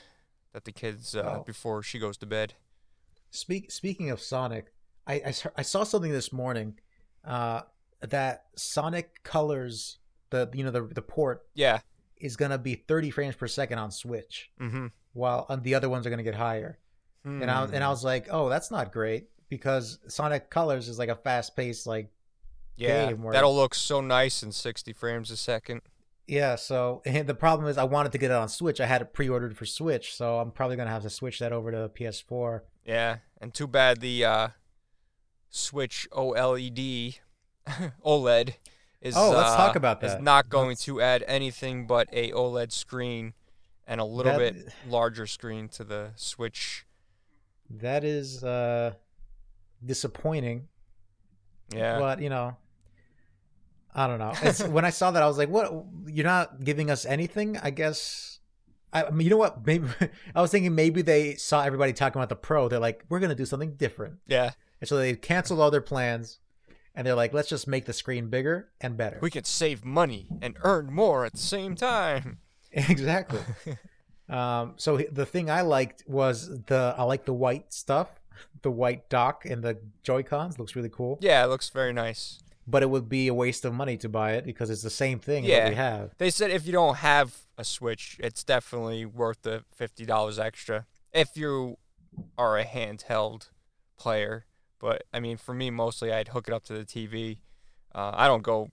that 0.54 0.66
the 0.66 0.72
kids 0.72 1.16
uh, 1.16 1.38
Oh. 1.40 1.44
before 1.44 1.82
she 1.82 1.98
goes 1.98 2.16
to 2.18 2.26
bed. 2.28 2.54
Speak 3.32 3.72
speaking 3.72 4.12
of 4.12 4.22
Sonic, 4.22 4.72
I 5.08 5.34
I 5.58 5.62
saw 5.64 5.84
something 5.84 6.12
this 6.12 6.32
morning 6.32 6.80
uh, 7.26 7.62
that 8.02 8.46
Sonic 8.56 9.24
Colors 9.24 9.98
the 10.30 10.48
you 10.54 10.64
know 10.64 10.72
the 10.72 10.84
the 10.84 11.02
port 11.02 11.48
Yeah. 11.56 11.80
Is 12.18 12.36
gonna 12.38 12.58
be 12.58 12.76
30 12.76 13.10
frames 13.12 13.36
per 13.36 13.48
second 13.48 13.78
on 13.80 13.92
Switch, 13.92 14.50
Mm-hmm. 14.60 14.88
while 15.14 15.46
on 15.50 15.62
the 15.64 15.76
other 15.76 15.90
ones 15.90 16.06
are 16.06 16.10
gonna 16.10 16.24
get 16.24 16.36
higher. 16.36 16.78
And 17.24 17.50
I 17.50 17.64
and 17.64 17.84
I 17.84 17.90
was 17.90 18.04
like, 18.04 18.28
oh, 18.30 18.50
that's 18.50 18.70
not 18.70 18.92
great 18.92 19.30
because 19.50 19.98
Sonic 20.08 20.50
Colors 20.52 20.88
is 20.88 21.00
like 21.00 21.10
a 21.10 21.16
fast 21.16 21.56
paced 21.56 21.88
like 21.88 22.12
yeah, 22.78 23.08
game 23.08 23.24
where- 23.24 23.34
that'll 23.34 23.56
look 23.56 23.74
so 23.74 24.00
nice 24.02 24.44
in 24.44 24.52
60 24.52 24.94
frames 24.94 25.32
a 25.32 25.38
second. 25.38 25.82
yeah. 26.28 26.56
So 26.56 27.02
and 27.06 27.28
the 27.28 27.34
problem 27.34 27.68
is 27.68 27.78
I 27.80 27.84
wanted 27.86 28.12
to 28.12 28.20
get 28.20 28.30
it 28.30 28.36
on 28.36 28.48
Switch. 28.48 28.80
I 28.80 28.86
had 28.86 29.02
it 29.02 29.14
pre 29.14 29.28
ordered 29.28 29.58
for 29.58 29.66
Switch, 29.66 30.14
so 30.16 30.38
I'm 30.40 30.52
probably 30.52 30.76
gonna 30.76 30.92
have 30.92 31.02
to 31.02 31.10
switch 31.10 31.40
that 31.40 31.52
over 31.52 31.72
to 31.72 31.90
PS4. 31.90 32.62
Yeah, 32.86 33.18
and 33.42 33.52
too 33.54 33.66
bad 33.68 34.02
the 34.02 34.24
uh, 34.24 34.48
Switch 35.50 36.08
OLED 36.12 37.20
OLED 38.06 38.54
is 39.06 39.16
Oh, 39.16 39.30
let's 39.32 39.52
uh, 39.52 39.58
talk 39.58 39.76
about 39.76 40.04
is 40.04 40.14
that. 40.14 40.24
not 40.24 40.50
going 40.50 40.70
Let's- 40.70 40.84
to 40.86 41.00
add 41.02 41.24
anything 41.28 41.86
but 41.88 42.10
a 42.12 42.32
OLED 42.32 42.72
screen 42.72 43.34
and 43.88 44.02
a 44.02 44.06
little 44.06 44.38
That- 44.38 44.54
bit 44.54 44.74
larger 44.88 45.28
screen 45.28 45.70
to 45.70 45.84
the 45.84 46.12
Switch. 46.16 46.86
That 47.70 48.04
is 48.04 48.44
uh 48.44 48.94
disappointing. 49.86 50.68
Yeah. 51.74 52.00
But 52.00 52.20
you 52.22 52.30
know, 52.30 52.58
I 53.94 54.08
don't 54.08 54.20
know. 54.20 54.34
It's, 54.42 54.62
when 54.76 54.86
I 54.86 54.90
saw 54.90 55.12
that, 55.12 55.24
I 55.24 55.28
was 55.28 55.38
like, 55.38 55.50
"What? 55.50 55.72
You're 56.08 56.26
not 56.26 56.64
giving 56.64 56.90
us 56.90 57.06
anything?" 57.06 57.58
I 57.58 57.70
guess. 57.70 58.40
I, 58.94 59.04
I 59.06 59.10
mean, 59.12 59.26
you 59.26 59.32
know 59.32 59.38
what? 59.38 59.66
Maybe 59.66 59.88
I 60.36 60.42
was 60.42 60.52
thinking 60.52 60.74
maybe 60.76 61.02
they 61.02 61.36
saw 61.36 61.64
everybody 61.64 61.92
talking 61.94 62.20
about 62.20 62.30
the 62.30 62.36
Pro. 62.36 62.68
They're 62.68 62.80
like, 62.80 63.04
"We're 63.10 63.20
gonna 63.20 63.36
do 63.36 63.46
something 63.46 63.74
different," 63.76 64.16
yeah. 64.28 64.52
and 64.82 64.88
so 64.88 64.98
they 64.98 65.16
canceled 65.16 65.60
all 65.60 65.72
their 65.72 65.82
plans, 65.82 66.40
and 66.96 67.06
they're 67.06 67.16
like, 67.16 67.34
"Let's 67.34 67.50
just 67.50 67.68
make 67.68 67.86
the 67.86 67.94
screen 67.94 68.28
bigger 68.30 68.70
and 68.82 68.96
better." 68.98 69.20
We 69.22 69.30
could 69.32 69.46
save 69.46 69.84
money 69.86 70.28
and 70.42 70.58
earn 70.64 70.92
more 70.94 71.26
at 71.26 71.34
the 71.34 71.38
same 71.38 71.76
time. 71.76 72.40
exactly. 72.72 73.42
um, 74.30 74.74
so 74.78 74.98
the 75.12 75.26
thing 75.26 75.50
I 75.50 75.62
liked 75.62 76.04
was 76.08 76.64
the 76.66 76.96
I 76.98 77.04
like 77.04 77.26
the 77.26 77.34
white 77.34 77.74
stuff, 77.74 78.20
the 78.62 78.72
white 78.72 79.10
dock 79.10 79.46
and 79.46 79.64
the 79.64 79.78
Joy 80.04 80.24
Cons 80.24 80.58
looks 80.60 80.76
really 80.76 80.90
cool. 80.90 81.18
Yeah, 81.22 81.44
it 81.44 81.48
looks 81.48 81.70
very 81.70 81.94
nice. 81.94 82.40
But 82.68 82.82
it 82.82 82.90
would 82.90 83.08
be 83.08 83.28
a 83.28 83.34
waste 83.34 83.64
of 83.64 83.74
money 83.76 83.96
to 83.98 84.10
buy 84.10 84.32
it 84.34 84.44
because 84.44 84.72
it's 84.72 84.82
the 84.82 84.90
same 84.90 85.20
thing 85.20 85.44
Yeah. 85.44 85.66
that 85.66 85.70
we 85.70 85.76
have. 85.76 86.16
They 86.18 86.32
said 86.32 86.50
if 86.50 86.66
you 86.66 86.72
don't 86.72 86.96
have 86.98 87.38
a 87.60 87.64
Switch, 87.64 88.18
it's 88.20 88.44
definitely 88.44 89.06
worth 89.06 89.44
the 89.44 89.64
fifty 89.72 90.06
dollars 90.06 90.40
extra 90.40 90.88
if 91.14 91.38
you 91.38 91.78
are 92.38 92.58
a 92.58 92.66
handheld 92.66 93.50
player. 93.98 94.46
But 94.86 95.04
I 95.12 95.20
mean, 95.20 95.38
for 95.38 95.56
me, 95.56 95.72
mostly 95.72 96.12
I'd 96.14 96.28
hook 96.28 96.48
it 96.48 96.54
up 96.54 96.64
to 96.66 96.74
the 96.74 96.86
TV. 96.86 97.40
Uh, 97.96 98.12
I 98.14 98.28
don't 98.28 98.44
go 98.44 98.70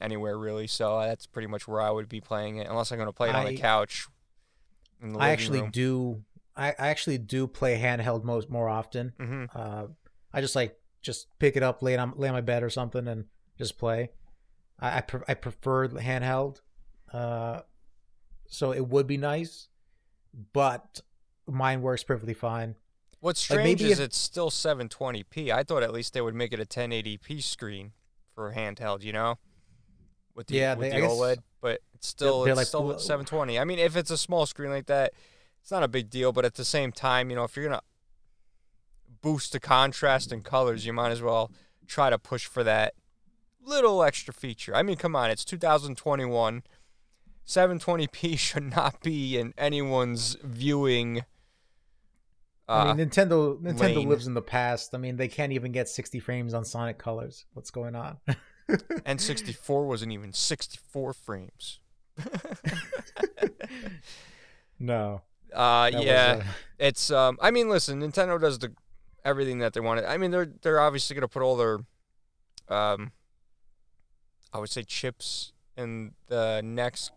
anywhere 0.00 0.38
really, 0.38 0.68
so 0.68 1.00
that's 1.00 1.26
pretty 1.26 1.48
much 1.48 1.66
where 1.66 1.80
I 1.80 1.90
would 1.90 2.08
be 2.08 2.20
playing 2.20 2.58
it, 2.58 2.68
unless 2.68 2.92
I'm 2.92 2.98
going 2.98 3.08
to 3.08 3.12
play 3.12 3.30
it 3.30 3.34
on 3.34 3.44
I- 3.46 3.50
the 3.50 3.56
couch. 3.58 4.06
In 5.02 5.12
the 5.14 5.18
I 5.18 5.30
actually 5.30 5.62
room. 5.62 5.70
do. 5.70 6.22
I, 6.56 6.68
I 6.78 6.88
actually 6.88 7.18
do 7.18 7.48
play 7.48 7.76
handheld 7.80 8.22
most 8.22 8.48
more 8.50 8.68
often. 8.68 9.12
hmm 9.18 9.44
Uh, 9.52 9.86
I 10.32 10.40
just 10.40 10.54
like 10.54 10.78
just 11.02 11.26
pick 11.40 11.56
it 11.56 11.62
up, 11.64 11.82
lay 11.82 11.94
it 11.94 11.98
on 11.98 12.12
lay 12.16 12.28
on 12.28 12.34
my 12.34 12.40
bed 12.40 12.62
or 12.62 12.70
something, 12.70 13.08
and 13.08 13.24
just 13.58 13.78
play. 13.78 14.10
I 14.78 14.98
I, 14.98 15.00
pre- 15.00 15.26
I 15.26 15.34
prefer 15.34 15.88
handheld, 15.88 16.60
uh, 17.12 17.62
so 18.46 18.72
it 18.72 18.86
would 18.86 19.08
be 19.08 19.16
nice, 19.16 19.68
but 20.52 21.00
mine 21.48 21.82
works 21.82 22.04
perfectly 22.04 22.34
fine. 22.34 22.76
What's 23.20 23.48
Like, 23.50 23.60
strange 23.60 23.80
maybe 23.80 23.92
is 23.92 23.98
if- 23.98 24.06
it's 24.06 24.18
still 24.18 24.50
720p. 24.50 25.50
I 25.52 25.64
thought 25.64 25.82
at 25.82 25.92
least 25.92 26.12
they 26.12 26.20
would 26.20 26.34
make 26.34 26.52
it 26.52 26.60
a 26.60 26.66
1080p 26.66 27.40
screen 27.42 27.92
for 28.34 28.52
handheld, 28.52 29.02
you 29.02 29.12
know, 29.12 29.38
with 30.34 30.46
the, 30.46 30.54
Yeah, 30.56 30.74
with 30.74 30.90
they- 30.90 30.96
the 30.96 31.02
guess 31.02 31.10
OLED. 31.12 31.38
But 31.60 31.80
it's 31.94 32.06
still 32.06 32.44
it's 32.44 32.56
like, 32.56 32.66
still 32.68 32.84
well- 32.86 32.98
720. 33.00 33.58
I 33.58 33.64
mean, 33.64 33.80
if 33.80 33.96
it's 33.96 34.10
a 34.12 34.18
small 34.18 34.46
screen 34.46 34.70
like 34.70 34.86
that, 34.86 35.12
it's 35.60 35.70
not 35.72 35.82
a 35.82 35.88
big 35.88 36.08
deal. 36.10 36.32
But 36.32 36.44
at 36.44 36.54
the 36.54 36.64
same 36.64 36.92
time, 36.92 37.30
you 37.30 37.36
know, 37.36 37.42
if 37.44 37.56
you're 37.56 37.64
gonna 37.64 37.82
boost 39.20 39.50
the 39.52 39.58
contrast 39.60 40.30
and 40.30 40.44
colors, 40.44 40.86
you 40.86 40.92
might 40.92 41.10
as 41.10 41.20
well 41.20 41.50
try 41.88 42.10
to 42.10 42.18
push 42.18 42.46
for 42.46 42.62
that 42.62 42.94
little 43.60 44.02
extra 44.04 44.32
feature. 44.32 44.74
I 44.76 44.82
mean, 44.84 44.96
come 44.96 45.16
on, 45.16 45.30
it's 45.30 45.44
2021. 45.44 46.62
720p 47.44 48.38
should 48.38 48.70
not 48.76 49.00
be 49.02 49.36
in 49.36 49.54
anyone's 49.58 50.36
viewing. 50.44 51.24
I 52.68 52.90
Uh, 52.90 52.94
mean, 52.94 53.08
Nintendo 53.08 53.58
Nintendo 53.60 53.96
lane. 53.96 54.08
lives 54.08 54.26
in 54.26 54.34
the 54.34 54.42
past. 54.42 54.94
I 54.94 54.98
mean, 54.98 55.16
they 55.16 55.28
can't 55.28 55.52
even 55.52 55.72
get 55.72 55.88
60 55.88 56.20
frames 56.20 56.52
on 56.54 56.64
Sonic 56.64 56.98
Colors. 56.98 57.46
What's 57.54 57.70
going 57.70 57.94
on? 57.96 58.18
N64 58.68 59.86
wasn't 59.86 60.12
even 60.12 60.32
64 60.34 61.14
frames. 61.14 61.80
no. 64.78 65.22
Uh, 65.54 65.90
yeah, 65.94 66.40
uh, 66.40 66.44
it's 66.78 67.10
um. 67.10 67.38
I 67.40 67.50
mean, 67.50 67.68
listen, 67.70 68.00
Nintendo 68.02 68.38
does 68.40 68.58
the 68.58 68.74
everything 69.24 69.60
that 69.60 69.72
they 69.72 69.80
wanted. 69.80 70.04
I 70.04 70.18
mean, 70.18 70.30
they're 70.30 70.52
they're 70.62 70.80
obviously 70.80 71.14
gonna 71.14 71.26
put 71.28 71.42
all 71.42 71.56
their, 71.56 71.78
um, 72.68 73.12
I 74.52 74.58
would 74.58 74.68
say 74.68 74.82
chips 74.82 75.52
in 75.76 76.12
the 76.26 76.60
next, 76.62 77.12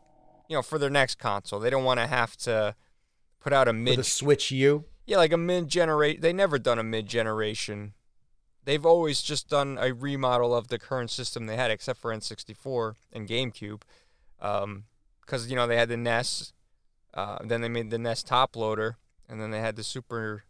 you 0.48 0.56
know, 0.56 0.62
for 0.62 0.80
their 0.80 0.90
next 0.90 1.20
console. 1.20 1.60
They 1.60 1.70
don't 1.70 1.84
want 1.84 2.00
to 2.00 2.08
have 2.08 2.38
to 2.38 2.76
put 3.42 3.52
out 3.52 3.68
a 3.68 3.72
for 3.72 3.78
mid 3.78 4.00
the 4.00 4.04
Switch 4.06 4.50
U. 4.52 4.86
Yeah, 5.06 5.18
like 5.18 5.32
a 5.32 5.38
mid 5.38 5.68
generation. 5.68 6.22
They 6.22 6.34
never 6.34 6.60
done 6.60 6.80
a 6.80 6.84
mid 6.84 7.08
generation. 7.08 7.94
They've 8.64 8.86
always 8.86 9.22
just 9.22 9.50
done 9.50 9.78
a 9.82 9.94
remodel 9.94 10.56
of 10.56 10.68
the 10.68 10.78
current 10.78 11.10
system 11.10 11.48
they 11.48 11.56
had, 11.56 11.72
except 11.72 12.00
for 12.00 12.14
N64 12.14 12.96
and 13.12 13.28
GameCube, 13.28 13.82
because 14.40 15.50
you 15.50 15.56
know 15.56 15.66
they 15.66 15.78
had 15.78 15.90
the 15.90 15.98
NES. 15.98 16.54
Uh, 17.14 17.40
then 17.44 17.62
they 17.62 17.70
made 17.70 17.90
the 17.90 17.98
NES 17.98 18.24
top 18.24 18.56
loader, 18.56 18.98
and 19.28 19.42
then 19.42 19.52
they 19.52 19.60
had 19.60 19.76
the 19.76 19.84
Super 19.84 20.44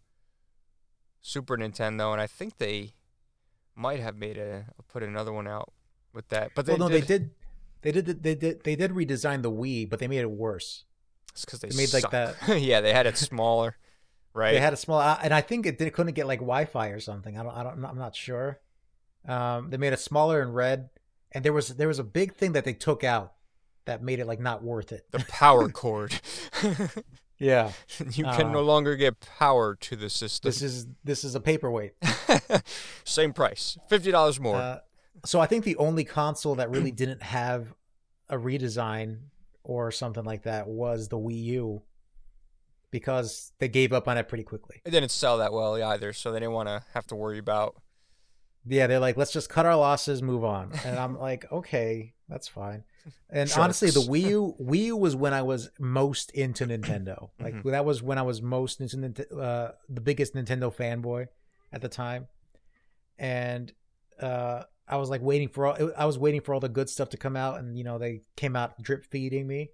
Super 1.21 1.57
Nintendo, 1.57 2.11
and 2.11 2.19
I 2.19 2.27
think 2.27 2.57
they 2.57 2.93
might 3.75 3.99
have 3.99 4.17
made 4.17 4.37
a 4.37 4.65
put 4.89 5.03
another 5.03 5.31
one 5.31 5.47
out 5.47 5.71
with 6.13 6.27
that. 6.29 6.51
But 6.55 6.65
they 6.65 6.73
well, 6.73 6.89
no, 6.89 6.89
did, 6.89 7.03
they 7.03 7.07
did. 7.07 7.29
They 7.81 7.91
did. 7.91 8.23
They 8.23 8.35
did. 8.35 8.63
They 8.63 8.75
did 8.75 8.91
redesign 8.91 9.41
the 9.41 9.51
Wii, 9.51 9.89
but 9.89 9.99
they 9.99 10.07
made 10.07 10.19
it 10.19 10.31
worse. 10.31 10.85
It's 11.31 11.45
because 11.45 11.61
they, 11.61 11.69
they 11.69 11.77
made, 11.77 11.93
like, 11.93 12.09
that- 12.11 12.35
yeah, 12.61 12.81
they 12.81 12.91
had 12.91 13.07
it 13.07 13.17
smaller, 13.17 13.77
right? 14.33 14.51
They 14.53 14.59
had 14.59 14.73
a 14.73 14.77
small, 14.77 14.99
uh, 14.99 15.17
and 15.21 15.33
I 15.33 15.41
think 15.41 15.65
it 15.65 15.77
did, 15.77 15.91
couldn't 15.93 16.13
get 16.13 16.27
like 16.27 16.39
Wi-Fi 16.39 16.87
or 16.89 16.99
something. 16.99 17.37
I 17.37 17.43
don't. 17.43 17.53
I 17.55 17.63
don't. 17.63 17.83
I'm 17.85 17.97
not 17.97 18.15
sure. 18.15 18.59
Um, 19.27 19.69
they 19.69 19.77
made 19.77 19.93
it 19.93 19.99
smaller 19.99 20.41
and 20.41 20.55
red, 20.55 20.89
and 21.31 21.43
there 21.45 21.53
was 21.53 21.69
there 21.69 21.87
was 21.87 21.99
a 21.99 22.03
big 22.03 22.33
thing 22.33 22.53
that 22.53 22.65
they 22.65 22.73
took 22.73 23.03
out 23.03 23.33
that 23.85 24.01
made 24.03 24.19
it 24.19 24.25
like 24.27 24.39
not 24.39 24.63
worth 24.63 24.91
it. 24.91 25.05
the 25.11 25.19
power 25.27 25.69
cord. 25.81 26.19
Yeah, 27.37 27.71
you 28.11 28.23
can 28.23 28.45
Uh, 28.47 28.51
no 28.51 28.61
longer 28.61 28.95
get 28.95 29.19
power 29.19 29.73
to 29.73 29.95
the 29.95 30.11
system. 30.11 30.47
this 30.47 30.61
is 30.61 30.85
this 31.03 31.23
is 31.23 31.33
a 31.33 31.39
paperweight. 31.39 31.93
Same 33.03 33.33
price, 33.33 33.79
fifty 33.89 34.11
dollars 34.11 34.39
more. 34.39 34.57
Uh, 34.57 34.79
so 35.25 35.39
I 35.39 35.47
think 35.47 35.63
the 35.63 35.75
only 35.77 36.03
console 36.03 36.53
that 36.55 36.69
really 36.69 36.91
didn't 36.91 37.23
have 37.23 37.73
a 38.29 38.37
redesign 38.37 39.21
or 39.63 39.91
something 39.91 40.23
like 40.23 40.43
that 40.43 40.67
was 40.67 41.07
the 41.07 41.17
Wii 41.17 41.43
U, 41.45 41.81
because 42.91 43.51
they 43.59 43.67
gave 43.67 43.93
up 43.93 44.07
on 44.07 44.17
it 44.17 44.27
pretty 44.27 44.43
quickly. 44.43 44.81
it 44.85 44.91
didn't 44.91 45.11
sell 45.11 45.37
that 45.39 45.51
well 45.53 45.81
either, 45.81 46.13
so 46.13 46.31
they 46.31 46.39
didn't 46.39 46.53
want 46.53 46.67
to 46.69 46.83
have 46.93 47.07
to 47.07 47.15
worry 47.15 47.37
about. 47.39 47.75
Yeah, 48.65 48.85
they're 48.87 48.99
like, 48.99 49.17
let's 49.17 49.31
just 49.33 49.49
cut 49.49 49.65
our 49.65 49.75
losses, 49.75 50.21
move 50.21 50.43
on. 50.43 50.71
And 50.85 50.99
I'm 50.99 51.17
like, 51.17 51.51
okay, 51.51 52.13
that's 52.29 52.47
fine. 52.47 52.83
And 53.29 53.51
honestly, 53.57 53.89
the 53.89 54.01
Wii 54.01 54.21
U, 54.29 54.55
Wii 54.61 54.85
U 54.85 54.97
was 54.97 55.15
when 55.15 55.33
I 55.33 55.41
was 55.41 55.71
most 55.79 56.29
into 56.31 56.67
Nintendo. 56.67 57.29
Like 57.39 57.55
Mhm. 57.55 57.71
that 57.71 57.85
was 57.85 58.03
when 58.03 58.19
I 58.19 58.21
was 58.21 58.41
most 58.41 58.79
into 58.79 59.27
uh, 59.35 59.71
the 59.89 60.01
biggest 60.01 60.35
Nintendo 60.35 60.71
fanboy 60.75 61.27
at 61.73 61.81
the 61.81 61.89
time. 61.89 62.27
And 63.17 63.71
uh, 64.19 64.63
I 64.87 64.97
was 64.97 65.09
like 65.09 65.21
waiting 65.21 65.47
for 65.47 65.65
all. 65.67 65.91
I 65.97 66.05
was 66.05 66.19
waiting 66.19 66.41
for 66.41 66.53
all 66.53 66.59
the 66.59 66.69
good 66.69 66.89
stuff 66.89 67.09
to 67.09 67.17
come 67.17 67.35
out, 67.35 67.59
and 67.59 67.77
you 67.77 67.83
know 67.83 67.97
they 67.97 68.21
came 68.35 68.55
out 68.55 68.81
drip 68.81 69.05
feeding 69.05 69.47
me. 69.47 69.71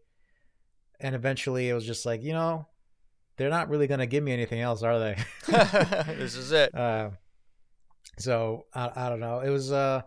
And 1.00 1.14
eventually, 1.16 1.70
it 1.70 1.74
was 1.74 1.86
just 1.86 2.06
like, 2.06 2.24
you 2.24 2.34
know, 2.34 2.68
they're 3.38 3.50
not 3.50 3.70
really 3.70 3.88
gonna 3.88 4.06
give 4.08 4.24
me 4.24 4.32
anything 4.34 4.60
else, 4.62 4.84
are 4.84 5.00
they? 5.00 5.18
this 5.48 6.36
is 6.36 6.52
it. 6.52 6.74
Uh, 6.76 7.12
so 8.18 8.66
I, 8.74 8.92
I 8.96 9.10
don't 9.10 9.20
know. 9.20 9.40
It 9.40 9.50
was 9.50 9.72
uh 9.72 10.02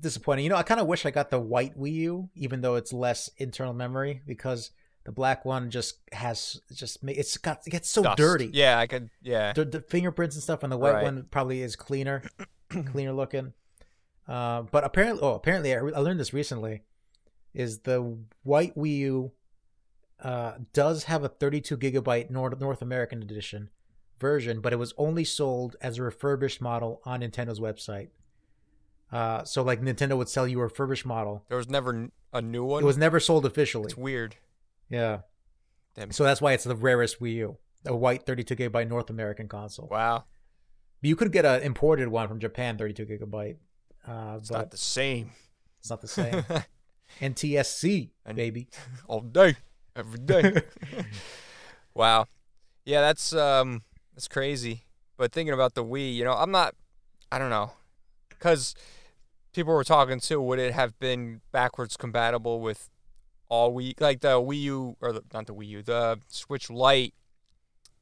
disappointing. 0.00 0.44
You 0.44 0.50
know, 0.50 0.56
I 0.56 0.62
kind 0.62 0.80
of 0.80 0.86
wish 0.86 1.06
I 1.06 1.10
got 1.10 1.30
the 1.30 1.40
white 1.40 1.78
Wii 1.78 1.92
U, 1.94 2.30
even 2.34 2.60
though 2.60 2.76
it's 2.76 2.92
less 2.92 3.30
internal 3.38 3.72
memory, 3.74 4.22
because 4.26 4.70
the 5.04 5.12
black 5.12 5.44
one 5.44 5.70
just 5.70 5.98
has 6.12 6.60
just 6.72 6.98
it's 7.02 7.36
got 7.38 7.60
it 7.66 7.70
gets 7.70 7.88
so 7.90 8.02
Dust. 8.02 8.18
dirty. 8.18 8.50
Yeah, 8.52 8.78
I 8.78 8.86
could. 8.86 9.10
Yeah, 9.22 9.52
The, 9.54 9.64
the 9.64 9.80
fingerprints 9.80 10.36
and 10.36 10.42
stuff 10.42 10.62
on 10.64 10.70
the 10.70 10.76
white 10.76 10.94
Right. 10.94 11.04
one 11.04 11.26
probably 11.30 11.62
is 11.62 11.76
cleaner, 11.76 12.22
cleaner 12.92 13.12
looking. 13.12 13.54
Uh, 14.26 14.62
but 14.70 14.84
apparently, 14.84 15.22
oh, 15.22 15.34
apparently, 15.34 15.72
I, 15.72 15.76
re- 15.78 15.94
I 15.94 16.00
learned 16.00 16.20
this 16.20 16.34
recently. 16.34 16.82
Is 17.54 17.78
the 17.80 18.18
white 18.42 18.76
Wii 18.76 18.98
U 18.98 19.32
uh, 20.22 20.54
does 20.72 21.04
have 21.04 21.22
a 21.24 21.28
32 21.28 21.76
gigabyte 21.76 22.30
North 22.30 22.58
North 22.60 22.82
American 22.82 23.22
edition 23.22 23.70
version, 24.18 24.60
but 24.60 24.72
it 24.72 24.76
was 24.76 24.92
only 24.98 25.24
sold 25.24 25.76
as 25.80 25.98
a 25.98 26.02
refurbished 26.02 26.60
model 26.60 27.00
on 27.04 27.20
Nintendo's 27.20 27.60
website. 27.60 28.08
Uh, 29.12 29.44
so 29.44 29.62
like 29.62 29.80
Nintendo 29.80 30.16
would 30.16 30.28
sell 30.28 30.46
you 30.46 30.60
a 30.60 30.64
refurbished 30.64 31.06
model. 31.06 31.44
there 31.48 31.56
was 31.56 31.68
never 31.68 32.08
a 32.32 32.42
new 32.42 32.64
one. 32.64 32.82
It 32.82 32.86
was 32.86 32.98
never 32.98 33.20
sold 33.20 33.46
officially. 33.46 33.86
It's 33.86 33.96
weird. 33.96 34.36
Yeah. 34.90 35.20
Damn. 35.94 36.12
So 36.12 36.24
that's 36.24 36.40
why 36.42 36.52
it's 36.52 36.64
the 36.64 36.76
rarest 36.76 37.20
Wii 37.20 37.34
U, 37.36 37.56
a 37.86 37.96
white 37.96 38.26
32 38.26 38.54
gigabyte 38.56 38.88
North 38.88 39.08
American 39.10 39.48
console. 39.48 39.88
Wow, 39.90 40.24
You 41.00 41.16
could 41.16 41.32
get 41.32 41.44
an 41.44 41.62
imported 41.62 42.08
one 42.08 42.28
from 42.28 42.38
Japan, 42.38 42.76
32 42.76 43.06
gigabyte. 43.06 43.56
Uh, 44.06 44.36
it's 44.38 44.48
but 44.50 44.58
not 44.58 44.70
the 44.70 44.76
same. 44.76 45.30
it's 45.80 45.90
not 45.90 46.00
the 46.00 46.08
same. 46.08 46.44
NTSC, 47.20 48.10
baby. 48.34 48.68
All 49.08 49.20
day, 49.20 49.56
every 49.98 50.20
day. 50.20 50.62
wow. 51.94 52.26
Yeah, 52.84 53.00
that's 53.00 53.32
um 53.32 53.82
that's 54.14 54.28
crazy. 54.28 54.84
But 55.16 55.32
thinking 55.32 55.52
about 55.52 55.74
the 55.74 55.84
Wii, 55.84 56.14
you 56.14 56.24
know, 56.24 56.32
I'm 56.32 56.50
not 56.50 56.74
I 57.30 57.38
don't 57.38 57.50
know. 57.50 57.72
Cuz 58.38 58.74
people 59.52 59.74
were 59.74 59.84
talking 59.84 60.20
too 60.20 60.40
would 60.40 60.58
it 60.58 60.72
have 60.72 60.98
been 60.98 61.40
backwards 61.52 61.96
compatible 61.96 62.60
with 62.60 62.88
all 63.48 63.74
Wii 63.74 64.00
like 64.00 64.20
the 64.20 64.40
Wii 64.40 64.60
U 64.62 64.96
or 65.00 65.12
the, 65.12 65.22
not 65.32 65.46
the 65.46 65.54
Wii 65.54 65.68
U, 65.68 65.82
the 65.82 66.20
Switch 66.28 66.70
Lite 66.70 67.14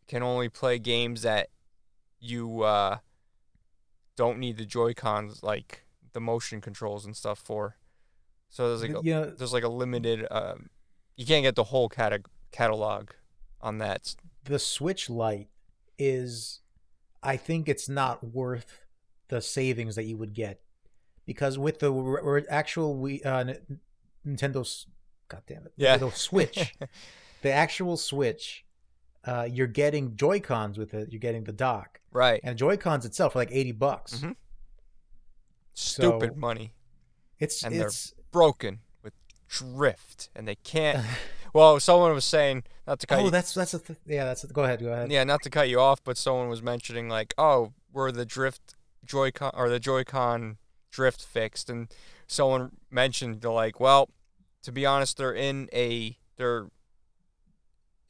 can 0.06 0.22
only 0.22 0.48
play 0.48 0.78
games 0.78 1.22
that 1.22 1.48
you 2.20 2.62
uh 2.62 2.98
don't 4.16 4.38
need 4.38 4.56
the 4.56 4.64
Joy-Cons 4.64 5.42
like 5.42 5.84
the 6.12 6.20
motion 6.20 6.60
controls 6.60 7.04
and 7.04 7.14
stuff 7.14 7.38
for. 7.38 7.76
So 8.48 8.68
there's 8.68 8.82
like 8.82 9.02
a, 9.02 9.06
you 9.06 9.14
know, 9.14 9.26
there's 9.26 9.52
like 9.52 9.64
a 9.64 9.68
limited 9.68 10.26
um, 10.30 10.70
you 11.16 11.24
can't 11.26 11.42
get 11.42 11.54
the 11.54 11.64
whole 11.64 11.88
cata- 11.88 12.22
catalog 12.52 13.10
on 13.60 13.78
that 13.78 14.14
the 14.44 14.58
Switch 14.58 15.10
Lite 15.10 15.48
is, 15.98 16.60
I 17.22 17.36
think 17.36 17.68
it's 17.68 17.88
not 17.88 18.22
worth 18.22 18.80
the 19.28 19.40
savings 19.40 19.96
that 19.96 20.04
you 20.04 20.16
would 20.16 20.34
get 20.34 20.60
because 21.24 21.58
with 21.58 21.80
the 21.80 21.92
r- 21.92 22.44
actual 22.48 22.96
Wii, 22.96 23.24
uh, 23.26 23.38
N- 23.38 23.80
Nintendo's, 24.26 24.86
God 25.28 25.42
damn 25.46 25.66
it, 25.66 25.72
Yeah. 25.76 25.96
the 25.96 26.10
Switch, 26.12 26.74
the 27.42 27.50
actual 27.50 27.96
Switch, 27.96 28.64
uh, 29.24 29.48
you're 29.50 29.66
getting 29.66 30.14
Joy 30.16 30.38
Cons 30.38 30.78
with 30.78 30.94
it. 30.94 31.10
You're 31.10 31.18
getting 31.18 31.42
the 31.44 31.52
dock 31.52 32.00
right 32.12 32.40
and 32.44 32.56
Joy 32.56 32.76
Cons 32.76 33.04
itself 33.04 33.34
are 33.34 33.40
like 33.40 33.50
eighty 33.50 33.72
bucks. 33.72 34.20
Mhm. 34.20 34.36
stupid 35.74 36.32
So- 36.34 36.38
money 36.38 36.72
It's 37.38 37.62
And 37.64 37.74
it's 37.74 38.14
broken 38.30 38.78
drift 39.48 40.28
and 40.34 40.46
they 40.46 40.56
can't 40.56 41.04
well 41.52 41.78
someone 41.78 42.12
was 42.12 42.24
saying 42.24 42.64
not 42.86 42.98
to 42.98 43.06
cut 43.06 43.18
oh 43.18 43.24
you, 43.24 43.30
that's 43.30 43.54
that's 43.54 43.74
a 43.74 43.78
th- 43.78 43.98
yeah 44.06 44.24
that's 44.24 44.44
a, 44.44 44.46
go 44.48 44.64
ahead 44.64 44.80
go 44.80 44.92
ahead. 44.92 45.10
Yeah 45.10 45.24
not 45.24 45.42
to 45.42 45.50
cut 45.50 45.68
you 45.68 45.80
off 45.80 46.02
but 46.02 46.16
someone 46.16 46.48
was 46.48 46.62
mentioning 46.62 47.08
like 47.08 47.34
oh 47.38 47.72
were 47.92 48.12
the 48.12 48.26
drift 48.26 48.74
joy-con 49.04 49.52
or 49.54 49.68
the 49.68 49.80
joy-con 49.80 50.58
drift 50.90 51.24
fixed? 51.24 51.70
And 51.70 51.88
someone 52.26 52.72
mentioned 52.90 53.40
they're 53.40 53.50
like 53.50 53.78
well 53.80 54.08
to 54.62 54.72
be 54.72 54.84
honest 54.84 55.16
they're 55.16 55.32
in 55.32 55.68
a 55.72 56.18
they're 56.36 56.66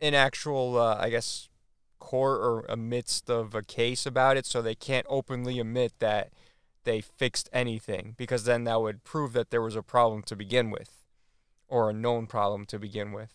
in 0.01 0.15
actual 0.15 0.79
uh, 0.79 0.97
i 0.99 1.11
guess 1.11 1.49
court 1.99 2.41
or 2.41 2.65
amidst 2.69 3.29
of 3.29 3.55
a 3.55 3.63
case 3.63 4.07
about 4.07 4.37
it 4.37 4.47
so 4.47 4.63
they 4.63 4.75
can't 4.75 5.07
openly 5.09 5.59
admit 5.59 5.93
that 5.99 6.31
they 6.85 7.01
fixed 7.01 7.49
anything 7.53 8.15
because 8.17 8.45
then 8.45 8.65
that 8.65 8.81
would 8.81 9.05
prove 9.05 9.33
that 9.33 9.51
there 9.51 9.63
was 9.63 9.77
a 9.77 9.83
problem 9.83 10.23
to 10.23 10.37
begin 10.37 10.71
with 10.71 11.05
or 11.69 11.91
a 11.91 11.93
known 11.93 12.27
problem 12.27 12.65
to 12.67 12.79
begin 12.79 13.13
with 13.13 13.35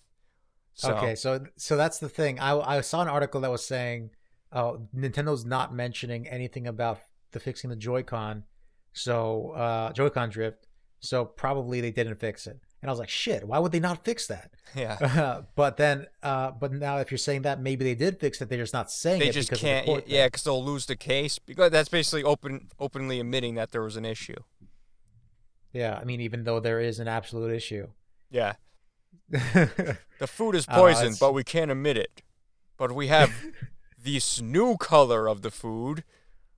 so 0.73 0.93
Okay, 0.95 1.15
so 1.15 1.45
so 1.57 1.77
that's 1.77 1.99
the 1.99 2.09
thing. 2.09 2.39
I 2.39 2.57
I 2.59 2.81
saw 2.81 3.01
an 3.01 3.07
article 3.07 3.41
that 3.41 3.51
was 3.51 3.65
saying, 3.65 4.11
oh, 4.51 4.87
Nintendo's 4.95 5.45
not 5.45 5.73
mentioning 5.73 6.27
anything 6.27 6.67
about 6.67 6.99
the 7.31 7.39
fixing 7.39 7.69
the 7.69 7.75
Joy-Con, 7.75 8.43
so 8.93 9.51
uh, 9.51 9.93
Joy-Con 9.93 10.29
drift. 10.29 10.67
So 10.99 11.25
probably 11.25 11.81
they 11.81 11.91
didn't 11.91 12.19
fix 12.19 12.45
it. 12.45 12.59
And 12.81 12.89
I 12.89 12.91
was 12.91 12.99
like, 12.99 13.09
shit, 13.09 13.47
why 13.47 13.57
would 13.57 13.71
they 13.71 13.79
not 13.79 14.05
fix 14.05 14.27
that? 14.27 14.51
yeah 14.75 15.41
but 15.55 15.77
then, 15.77 16.07
uh, 16.21 16.51
but 16.51 16.71
now 16.71 16.97
if 16.97 17.11
you're 17.11 17.17
saying 17.17 17.41
that, 17.41 17.59
maybe 17.59 17.83
they 17.83 17.95
did 17.95 18.19
fix 18.19 18.41
it. 18.41 18.49
They're 18.49 18.59
just 18.59 18.73
not 18.73 18.91
saying 18.91 19.19
they 19.19 19.29
it 19.29 19.33
just 19.33 19.49
because 19.49 19.61
can't 19.61 19.85
the 19.85 20.03
yeah 20.05 20.27
because 20.27 20.43
they'll 20.43 20.63
lose 20.63 20.85
the 20.85 20.95
case 20.95 21.39
because 21.39 21.71
that's 21.71 21.89
basically 21.89 22.23
open 22.23 22.69
openly 22.79 23.19
admitting 23.19 23.55
that 23.55 23.71
there 23.71 23.81
was 23.81 23.97
an 23.97 24.05
issue 24.05 24.41
yeah. 25.73 25.97
I 25.99 26.03
mean, 26.03 26.21
even 26.21 26.43
though 26.43 26.59
there 26.59 26.79
is 26.79 26.99
an 26.99 27.07
absolute 27.07 27.53
issue. 27.53 27.87
Yeah 28.31 28.53
the 29.29 30.27
food 30.27 30.55
is 30.55 30.65
Uh, 30.67 30.75
poisoned 30.75 31.17
but 31.19 31.33
we 31.33 31.43
can't 31.43 31.69
admit 31.69 31.97
it 31.97 32.21
but 32.77 32.91
we 32.91 33.07
have 33.07 33.31
this 34.03 34.41
new 34.41 34.75
color 34.77 35.27
of 35.27 35.41
the 35.43 35.51
food 35.51 36.03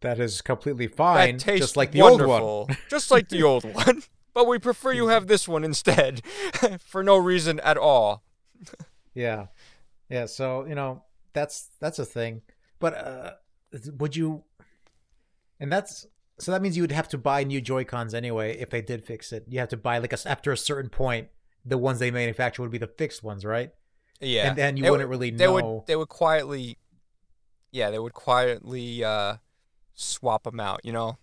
that 0.02 0.20
is 0.20 0.42
completely 0.42 0.88
fine, 0.88 1.38
that 1.38 1.44
tastes 1.44 1.68
just 1.68 1.78
like 1.78 1.92
the 1.92 2.02
old 2.02 2.20
wonderful, 2.20 2.66
one. 2.68 2.78
just 2.90 3.10
like 3.10 3.30
the 3.30 3.42
old 3.42 3.64
one. 3.64 4.04
But 4.34 4.48
we 4.48 4.60
prefer 4.60 4.92
you 4.92 5.08
have 5.08 5.28
this 5.28 5.48
one 5.48 5.64
instead, 5.64 6.22
for 6.80 7.04
no 7.04 7.16
reason 7.18 7.60
at 7.62 7.78
all. 7.78 8.24
Yeah, 9.14 9.46
yeah. 10.10 10.26
So 10.26 10.66
you 10.66 10.76
know 10.76 11.04
that's 11.32 11.70
that's 11.80 12.00
a 12.00 12.06
thing. 12.06 12.42
But 12.80 12.94
uh, 12.98 13.32
would 13.98 14.16
you? 14.16 14.44
And 15.60 15.72
that's 15.72 16.06
so 16.38 16.52
that 16.52 16.62
means 16.62 16.76
you 16.76 16.84
would 16.84 16.92
have 16.92 17.08
to 17.10 17.18
buy 17.18 17.44
new 17.46 17.62
Joy 17.62 17.86
Cons 17.86 18.14
anyway 18.14 18.58
if 18.58 18.70
they 18.72 18.82
did 18.82 19.06
fix 19.06 19.32
it. 19.32 19.46
You 19.48 19.60
have 19.60 19.70
to 19.70 19.78
buy 19.78 20.00
like 20.00 20.12
a, 20.12 20.18
after 20.30 20.52
a 20.52 20.58
certain 20.58 20.90
point, 20.90 21.30
the 21.66 21.78
ones 21.78 22.00
they 22.00 22.12
manufacture 22.12 22.62
would 22.62 22.72
be 22.72 22.78
the 22.78 22.88
fixed 22.88 23.24
ones, 23.24 23.46
right? 23.46 23.72
Yeah, 24.20 24.48
And 24.50 24.58
then 24.58 24.78
you 24.78 24.84
They 24.84 24.90
wouldn't 24.92 25.10
would- 25.10 25.16
really 25.16 25.32
They 25.32 25.46
know. 25.48 25.54
would 25.54 25.88
they 25.88 25.96
would 25.96 26.10
quietly, 26.10 26.78
yeah, 27.72 27.90
they 27.92 28.00
would 28.00 28.14
quietly 28.14 29.04
uh, 29.04 29.38
swap 29.94 30.44
them 30.44 30.60
out. 30.60 30.82
You 30.84 30.94
know, 30.94 31.18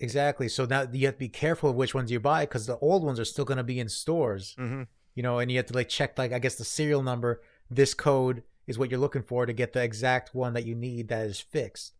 Exactly. 0.00 0.48
So 0.48 0.64
now 0.64 0.86
you 0.90 1.06
have 1.06 1.14
to 1.14 1.18
be 1.18 1.28
careful 1.28 1.70
of 1.70 1.76
which 1.76 1.94
ones 1.94 2.10
you 2.10 2.18
buy 2.18 2.44
because 2.44 2.66
the 2.66 2.78
old 2.78 3.04
ones 3.04 3.20
are 3.20 3.24
still 3.24 3.44
going 3.44 3.58
to 3.58 3.64
be 3.64 3.78
in 3.78 3.88
stores. 3.88 4.54
hmm 4.58 4.82
You 5.14 5.22
know, 5.22 5.38
and 5.38 5.50
you 5.50 5.58
have 5.58 5.66
to 5.66 5.74
like 5.74 5.88
check 5.88 6.18
like 6.18 6.32
I 6.32 6.38
guess 6.40 6.56
the 6.56 6.64
serial 6.64 7.02
number. 7.02 7.42
This 7.70 7.94
code 7.94 8.42
is 8.66 8.78
what 8.78 8.90
you're 8.90 9.00
looking 9.00 9.22
for 9.22 9.46
to 9.46 9.52
get 9.52 9.72
the 9.72 9.82
exact 9.82 10.34
one 10.34 10.54
that 10.54 10.64
you 10.66 10.74
need 10.74 11.08
that 11.08 11.26
is 11.26 11.40
fixed. 11.40 11.92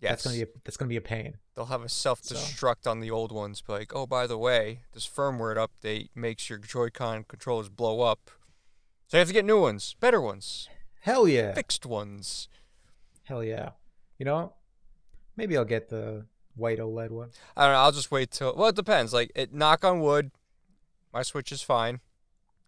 Yes. 0.00 0.10
That's 0.10 0.24
gonna 0.24 0.36
be 0.36 0.42
a, 0.42 0.46
that's 0.64 0.76
gonna 0.76 0.88
be 0.88 0.96
a 0.96 1.00
pain. 1.00 1.38
They'll 1.54 1.66
have 1.66 1.82
a 1.82 1.88
self 1.88 2.22
destruct 2.22 2.86
on 2.86 3.00
the 3.00 3.10
old 3.10 3.32
ones. 3.32 3.60
Be 3.62 3.72
like, 3.72 3.92
oh, 3.94 4.06
by 4.06 4.26
the 4.26 4.36
way, 4.38 4.80
this 4.92 5.08
firmware 5.08 5.56
update 5.56 6.10
makes 6.14 6.50
your 6.50 6.58
Joy-Con 6.58 7.24
controllers 7.28 7.68
blow 7.68 8.02
up. 8.02 8.30
So 9.08 9.16
you 9.16 9.20
have 9.20 9.28
to 9.28 9.34
get 9.34 9.44
new 9.44 9.60
ones, 9.60 9.94
better 10.00 10.20
ones, 10.20 10.68
Hell 11.00 11.26
yeah. 11.28 11.54
fixed 11.54 11.86
ones. 11.86 12.48
Hell 13.24 13.42
yeah. 13.42 13.70
You 14.18 14.24
know, 14.26 14.52
maybe 15.36 15.56
I'll 15.56 15.64
get 15.64 15.88
the 15.88 16.26
white 16.56 16.78
OLED 16.78 17.10
one. 17.10 17.30
I 17.56 17.64
don't 17.64 17.72
know. 17.72 17.78
I'll 17.78 17.92
just 17.92 18.10
wait 18.10 18.30
till. 18.30 18.54
Well, 18.54 18.68
it 18.68 18.76
depends. 18.76 19.12
Like, 19.14 19.30
it, 19.34 19.52
knock 19.54 19.84
on 19.84 20.00
wood, 20.00 20.30
my 21.12 21.22
Switch 21.22 21.52
is 21.52 21.62
fine. 21.62 22.00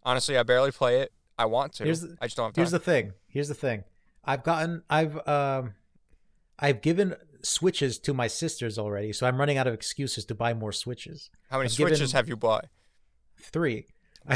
Honestly, 0.02 0.38
I 0.38 0.42
barely 0.44 0.70
play 0.70 1.00
it. 1.00 1.12
I 1.38 1.44
want 1.46 1.74
to. 1.74 1.84
Here's 1.84 2.00
the- 2.00 2.16
I 2.20 2.26
just 2.26 2.36
don't 2.36 2.46
have 2.46 2.54
time. 2.54 2.62
Here's 2.62 2.70
the 2.70 2.78
thing. 2.78 3.12
Here's 3.26 3.48
the 3.48 3.54
thing. 3.54 3.84
I've 4.24 4.42
gotten 4.42 4.82
I've 4.90 5.16
um 5.26 5.74
I've 6.58 6.80
given 6.80 7.14
switches 7.42 7.98
to 8.00 8.14
my 8.14 8.26
sisters 8.26 8.78
already, 8.78 9.12
so 9.12 9.26
I'm 9.26 9.38
running 9.38 9.56
out 9.56 9.66
of 9.66 9.74
excuses 9.74 10.24
to 10.26 10.34
buy 10.34 10.54
more 10.54 10.72
switches. 10.72 11.30
How 11.50 11.58
many 11.58 11.66
I've 11.66 11.72
Switches 11.72 12.12
have 12.12 12.28
you 12.28 12.36
bought? 12.36 12.66
Three. 13.40 13.86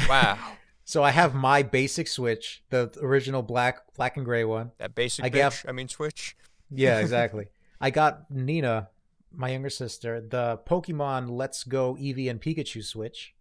Wow, 0.08 0.38
So 0.84 1.02
I 1.02 1.10
have 1.10 1.34
my 1.34 1.62
basic 1.62 2.08
switch, 2.08 2.62
the 2.70 2.92
original 3.00 3.42
black 3.42 3.94
black 3.94 4.16
and 4.16 4.24
gray 4.24 4.44
one. 4.44 4.72
that 4.78 4.94
basic 4.94 5.24
I 5.24 5.30
bitch. 5.30 5.68
I 5.68 5.72
mean, 5.72 5.88
Switch. 5.88 6.36
Yeah, 6.70 6.98
exactly. 7.00 7.46
I 7.80 7.90
got 7.90 8.30
Nina, 8.30 8.88
my 9.32 9.50
younger 9.50 9.70
sister, 9.70 10.20
the 10.20 10.60
Pokemon 10.66 11.30
Let's 11.30 11.64
Go 11.64 11.94
Eevee 11.94 12.30
and 12.30 12.40
Pikachu 12.40 12.84
switch 12.84 13.34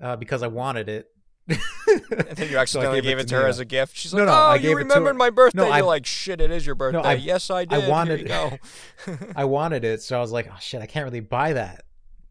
uh, 0.00 0.16
because 0.16 0.42
I 0.42 0.48
wanted 0.48 0.88
it. 0.88 1.10
And 1.88 2.36
then 2.36 2.50
you 2.50 2.58
accidentally 2.58 3.00
gave 3.00 3.18
it 3.18 3.28
to 3.28 3.36
her 3.36 3.46
as 3.46 3.58
a 3.60 3.64
gift. 3.64 3.96
She's 3.96 4.12
No, 4.12 4.20
like, 4.20 4.26
no, 4.26 4.32
"Oh, 4.32 4.36
I 4.36 4.54
you 4.56 4.60
gave 4.62 4.76
remembered 4.78 5.16
my 5.16 5.30
birthday." 5.30 5.58
No, 5.62 5.68
I- 5.70 5.78
You're 5.78 5.86
like, 5.86 6.04
"Shit, 6.06 6.40
it 6.40 6.50
is 6.50 6.66
your 6.66 6.74
birthday." 6.74 6.98
I- 7.00 7.14
yes, 7.14 7.50
I 7.50 7.64
did. 7.64 7.88
wanted- 7.88 8.26
Here. 8.26 8.58
I 9.36 9.44
wanted 9.44 9.84
it, 9.84 10.02
so 10.02 10.16
I 10.16 10.20
was 10.20 10.32
like, 10.32 10.48
"Oh 10.50 10.56
shit, 10.60 10.82
I 10.82 10.86
can't 10.86 11.04
really 11.04 11.20
buy 11.20 11.52
that." 11.52 11.84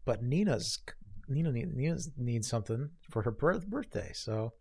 But 0.04 0.22
Nina's 0.22 0.78
Nina 1.28 1.50
Nina's 1.52 2.10
needs 2.16 2.46
something 2.48 2.90
for 3.10 3.22
her 3.22 3.30
birth, 3.30 3.66
birthday, 3.66 4.10
so 4.14 4.52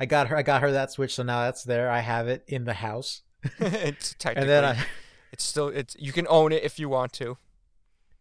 I 0.00 0.06
got 0.06 0.28
her. 0.28 0.36
I 0.36 0.42
got 0.42 0.62
her 0.62 0.72
that 0.72 0.90
switch, 0.90 1.14
so 1.14 1.22
now 1.22 1.42
that's 1.44 1.62
there. 1.64 1.88
I 1.90 2.00
have 2.00 2.28
it 2.28 2.44
in 2.48 2.64
the 2.64 2.74
house, 2.74 3.22
it's 3.58 4.14
technically, 4.18 4.42
and 4.42 4.50
then 4.50 4.64
I, 4.64 4.84
it's 5.32 5.44
still 5.44 5.68
it's 5.68 5.96
you 5.98 6.12
can 6.12 6.26
own 6.28 6.52
it 6.52 6.62
if 6.64 6.78
you 6.78 6.88
want 6.88 7.12
to. 7.14 7.38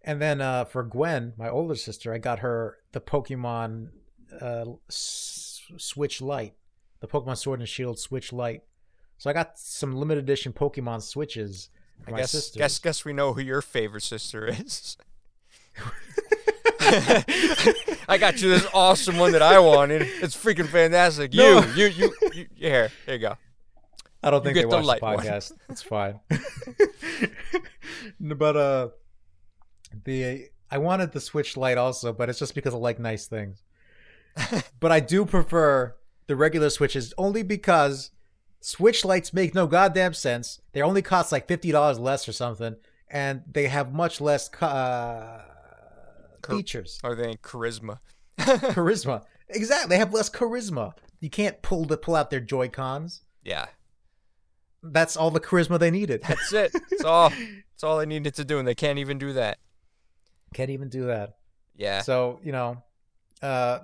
and 0.04 0.22
then 0.22 0.40
uh, 0.42 0.66
for 0.66 0.84
Gwen, 0.84 1.34
my 1.38 1.50
older 1.50 1.76
sister, 1.76 2.14
I 2.14 2.18
got 2.20 2.40
her 2.40 2.78
the 2.94 3.02
Pokemon 3.02 3.90
uh, 4.42 4.66
S- 4.90 5.51
Switch 5.78 6.22
Lite, 6.22 6.54
the 7.00 7.08
Pokemon 7.08 7.38
Sword 7.38 7.60
and 7.60 7.70
Shield 7.70 8.00
Switch 8.00 8.32
Lite. 8.34 8.64
So 9.18 9.30
I 9.30 9.34
got 9.34 9.58
some 9.60 9.96
limited 9.96 10.24
edition 10.24 10.52
Pokemon 10.54 11.02
Switches. 11.02 11.70
I 12.08 12.12
guess 12.12 12.32
sisters. 12.32 12.58
guess 12.58 12.80
guess 12.80 13.06
we 13.06 13.14
know 13.14 13.34
who 13.34 13.42
your 13.42 13.62
favorite 13.62 14.02
sister 14.02 14.48
is. 14.48 14.98
I 18.10 18.18
got 18.20 18.42
you 18.42 18.50
this 18.50 18.66
awesome 18.74 19.18
one 19.18 19.32
that 19.34 19.42
I 19.42 19.60
wanted. 19.60 20.02
It's 20.04 20.36
freaking 20.36 20.68
fantastic. 20.68 21.34
You, 21.34 21.40
No. 21.42 21.66
you, 21.76 21.86
you, 21.86 22.14
you, 22.34 22.48
here, 22.56 22.92
here 23.06 23.14
you 23.16 23.20
go. 23.20 23.38
I 24.24 24.30
don't 24.32 24.40
You 24.46 24.54
think 24.54 24.56
they 24.56 24.62
get 24.62 24.70
the 24.70 24.76
watch 24.78 24.84
the, 24.84 24.88
light 24.88 25.02
one. 25.02 25.18
podcast. 25.20 25.54
It's 25.70 25.82
fine. 25.84 26.20
but 28.20 28.58
uh, 28.58 28.90
the 30.04 30.50
I 30.70 30.78
wanted 30.78 31.12
the 31.12 31.20
Switch 31.22 31.58
Lite 31.58 31.78
also, 31.78 32.14
but 32.14 32.30
it's 32.30 32.40
just 32.40 32.56
because 32.56 32.74
I 32.74 32.78
like 32.78 33.00
nice 33.00 33.28
things. 33.28 33.64
but 34.80 34.92
I 34.92 35.00
do 35.00 35.26
prefer 35.26 35.96
the 36.28 36.36
regular 36.36 36.70
Switches 36.70 37.14
only 37.18 37.44
because 37.44 38.12
Switch 38.60 39.04
Lites 39.04 39.34
make 39.34 39.54
no 39.56 39.68
goddamn 39.68 40.14
sense. 40.14 40.62
They 40.74 40.82
only 40.82 41.02
cost 41.02 41.32
like 41.32 41.48
fifty 41.48 41.72
dollars 41.72 42.00
less 42.00 42.28
or 42.28 42.32
something, 42.34 42.76
and 43.10 43.44
they 43.52 43.68
have 43.68 43.94
much 43.94 44.22
less 44.22 44.50
uh, 44.62 45.42
Char- 46.46 46.56
features. 46.56 47.00
Are 47.04 47.16
they 47.16 47.36
charisma. 47.36 48.00
charisma. 48.40 49.24
Exactly, 49.50 49.90
they 49.90 49.98
have 49.98 50.14
less 50.14 50.30
charisma. 50.30 50.94
You 51.20 51.30
can't 51.30 51.62
pull 51.62 51.86
the 51.86 51.98
pull 51.98 52.16
out 52.16 52.30
their 52.30 52.40
Joy 52.40 52.70
Cons. 52.70 53.22
Yeah, 53.44 53.66
That's 54.84 55.18
all 55.18 55.32
the 55.32 55.40
charisma 55.40 55.80
they 55.80 55.92
needed. 55.92 56.22
that's 56.28 56.54
it. 56.54 56.72
It's 56.92 57.04
all. 57.04 57.32
it's 57.74 57.84
all 57.84 57.98
they 57.98 58.06
needed 58.06 58.36
to 58.36 58.46
do, 58.46 58.60
and 58.60 58.68
they 58.68 58.76
can't 58.76 59.00
even 59.00 59.18
do 59.18 59.34
that. 59.34 59.58
Can't 60.54 60.70
even 60.70 60.90
do 60.90 61.06
that. 61.08 61.38
Yeah. 61.76 62.02
So 62.02 62.40
you 62.44 62.52
know, 62.52 62.84
uh, 63.42 63.80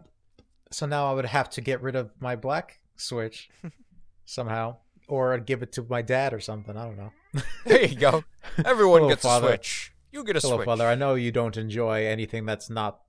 so 0.72 0.86
now 0.86 1.10
I 1.10 1.14
would 1.14 1.26
have 1.26 1.50
to 1.52 1.62
get 1.62 1.82
rid 1.82 1.96
of 1.96 2.12
my 2.20 2.36
black 2.36 2.80
Switch 2.96 3.50
somehow, 4.26 4.78
or 5.08 5.34
I'd 5.34 5.46
give 5.46 5.62
it 5.64 5.72
to 5.74 5.84
my 5.90 6.02
dad 6.02 6.34
or 6.34 6.40
something. 6.40 6.76
I 6.76 6.86
don't 6.86 6.98
know. 6.98 7.12
There 7.66 7.86
you 7.86 7.96
go. 7.96 8.24
Everyone 8.66 9.02
Hello, 9.02 9.10
gets 9.10 9.24
Father. 9.24 9.48
a 9.48 9.50
Switch. 9.52 9.94
You 10.12 10.24
get 10.24 10.38
a 10.38 10.40
Hello, 10.40 10.56
Switch. 10.58 10.66
father. 10.66 10.88
I 10.88 10.96
know 10.96 11.16
you 11.16 11.32
don't 11.32 11.58
enjoy 11.58 12.06
anything 12.08 12.46
that's 12.46 12.70
not 12.70 13.02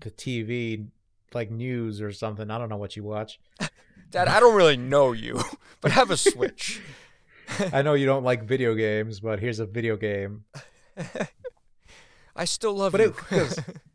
the 0.00 0.10
TV, 0.10 0.88
like 1.32 1.50
news 1.50 2.00
or 2.00 2.12
something. 2.12 2.50
I 2.50 2.58
don't 2.58 2.68
know 2.68 2.76
what 2.78 2.96
you 2.96 3.04
watch. 3.04 3.38
Dad, 4.10 4.28
I 4.28 4.40
don't 4.40 4.54
really 4.56 4.76
know 4.76 5.12
you, 5.12 5.40
but 5.80 5.92
have 5.92 6.10
a 6.10 6.16
Switch. 6.16 6.80
I 7.72 7.82
know 7.82 7.94
you 7.94 8.06
don't 8.06 8.24
like 8.24 8.42
video 8.44 8.74
games, 8.74 9.20
but 9.20 9.38
here's 9.40 9.58
a 9.60 9.66
video 9.66 9.96
game. 9.96 10.44
I 12.34 12.44
still 12.44 12.74
love 12.74 12.92
But 12.92 13.00
you. 13.00 13.14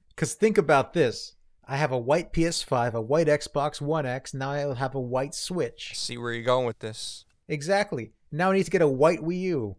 Because 0.10 0.34
think 0.34 0.58
about 0.58 0.94
this. 0.94 1.36
I 1.72 1.78
have 1.78 1.94
a 1.94 1.98
white 1.98 2.34
PS5, 2.34 2.94
a 2.96 3.02
white 3.02 3.28
Xbox 3.28 3.80
One 3.80 4.06
X. 4.06 4.34
Now 4.34 4.52
I 4.52 4.76
have 4.76 4.94
a 4.94 5.00
white 5.00 5.34
Switch. 5.34 5.92
See 5.98 6.18
where 6.18 6.34
you're 6.34 6.44
going 6.44 6.66
with 6.66 6.80
this. 6.80 7.24
Exactly. 7.48 8.12
Now 8.30 8.52
I 8.52 8.56
need 8.58 8.66
to 8.66 8.72
get 8.72 8.82
a 8.82 8.88
white 8.90 9.22
Wii 9.22 9.40
U 9.42 9.76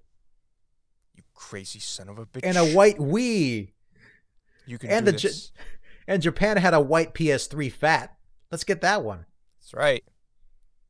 You 1.14 1.22
crazy 1.34 1.80
son 1.80 2.08
of 2.08 2.18
a 2.18 2.24
bitch. 2.24 2.40
and 2.44 2.56
a 2.56 2.64
white 2.74 2.96
Wii. 2.96 3.72
You 4.66 4.78
can 4.78 4.88
and 4.90 5.04
do 5.04 5.12
the 5.12 5.18
J- 5.18 5.28
this. 5.28 5.52
And 6.08 6.20
Japan 6.22 6.56
had 6.56 6.74
a 6.74 6.80
white 6.80 7.14
PS3 7.14 7.70
Fat. 7.70 8.16
Let's 8.50 8.64
get 8.64 8.80
that 8.80 9.04
one. 9.04 9.26
That's 9.60 9.72
right. 9.74 10.02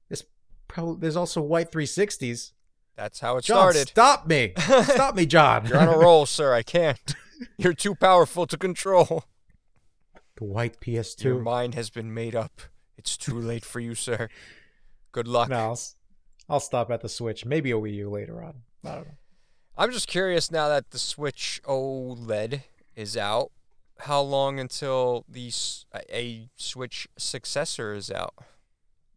There's 0.08 0.24
probably 0.68 1.00
there's 1.00 1.16
also 1.16 1.42
white 1.42 1.70
360s. 1.72 2.52
That's 2.96 3.20
how 3.20 3.36
it 3.38 3.44
John, 3.44 3.56
started. 3.72 3.88
stop 3.88 4.26
me! 4.28 4.52
Stop 4.84 5.14
me, 5.16 5.26
John. 5.26 5.66
You're 5.66 5.78
on 5.78 5.88
a 5.88 5.98
roll, 5.98 6.26
sir. 6.38 6.54
I 6.54 6.62
can't. 6.62 6.98
You're 7.58 7.74
too 7.74 7.94
powerful 7.94 8.46
to 8.46 8.56
control. 8.56 9.24
The 10.36 10.44
white 10.44 10.76
Your 10.86 11.02
PS2. 11.02 11.42
mind 11.42 11.74
has 11.74 11.90
been 11.90 12.12
made 12.14 12.34
up. 12.34 12.62
It's 12.96 13.16
too 13.16 13.38
late 13.38 13.64
for 13.64 13.80
you, 13.80 13.94
sir. 13.94 14.28
Good 15.12 15.26
luck. 15.28 15.48
No, 15.48 15.56
I'll, 15.58 15.80
I'll 16.48 16.60
stop 16.60 16.90
at 16.90 17.00
the 17.02 17.08
Switch. 17.08 17.44
Maybe 17.44 17.70
a 17.70 17.74
Wii 17.74 17.94
U 17.96 18.10
later 18.10 18.42
on. 18.42 18.62
I 18.84 18.94
don't 18.96 19.06
know. 19.06 19.14
I'm 19.76 19.90
just 19.92 20.06
curious 20.08 20.50
now 20.50 20.68
that 20.68 20.90
the 20.90 20.98
Switch 20.98 21.60
OLED 21.64 22.62
is 22.94 23.16
out. 23.16 23.50
How 24.00 24.20
long 24.20 24.58
until 24.60 25.24
the 25.28 25.50
a 26.12 26.48
Switch 26.56 27.08
successor 27.16 27.94
is 27.94 28.10
out? 28.10 28.34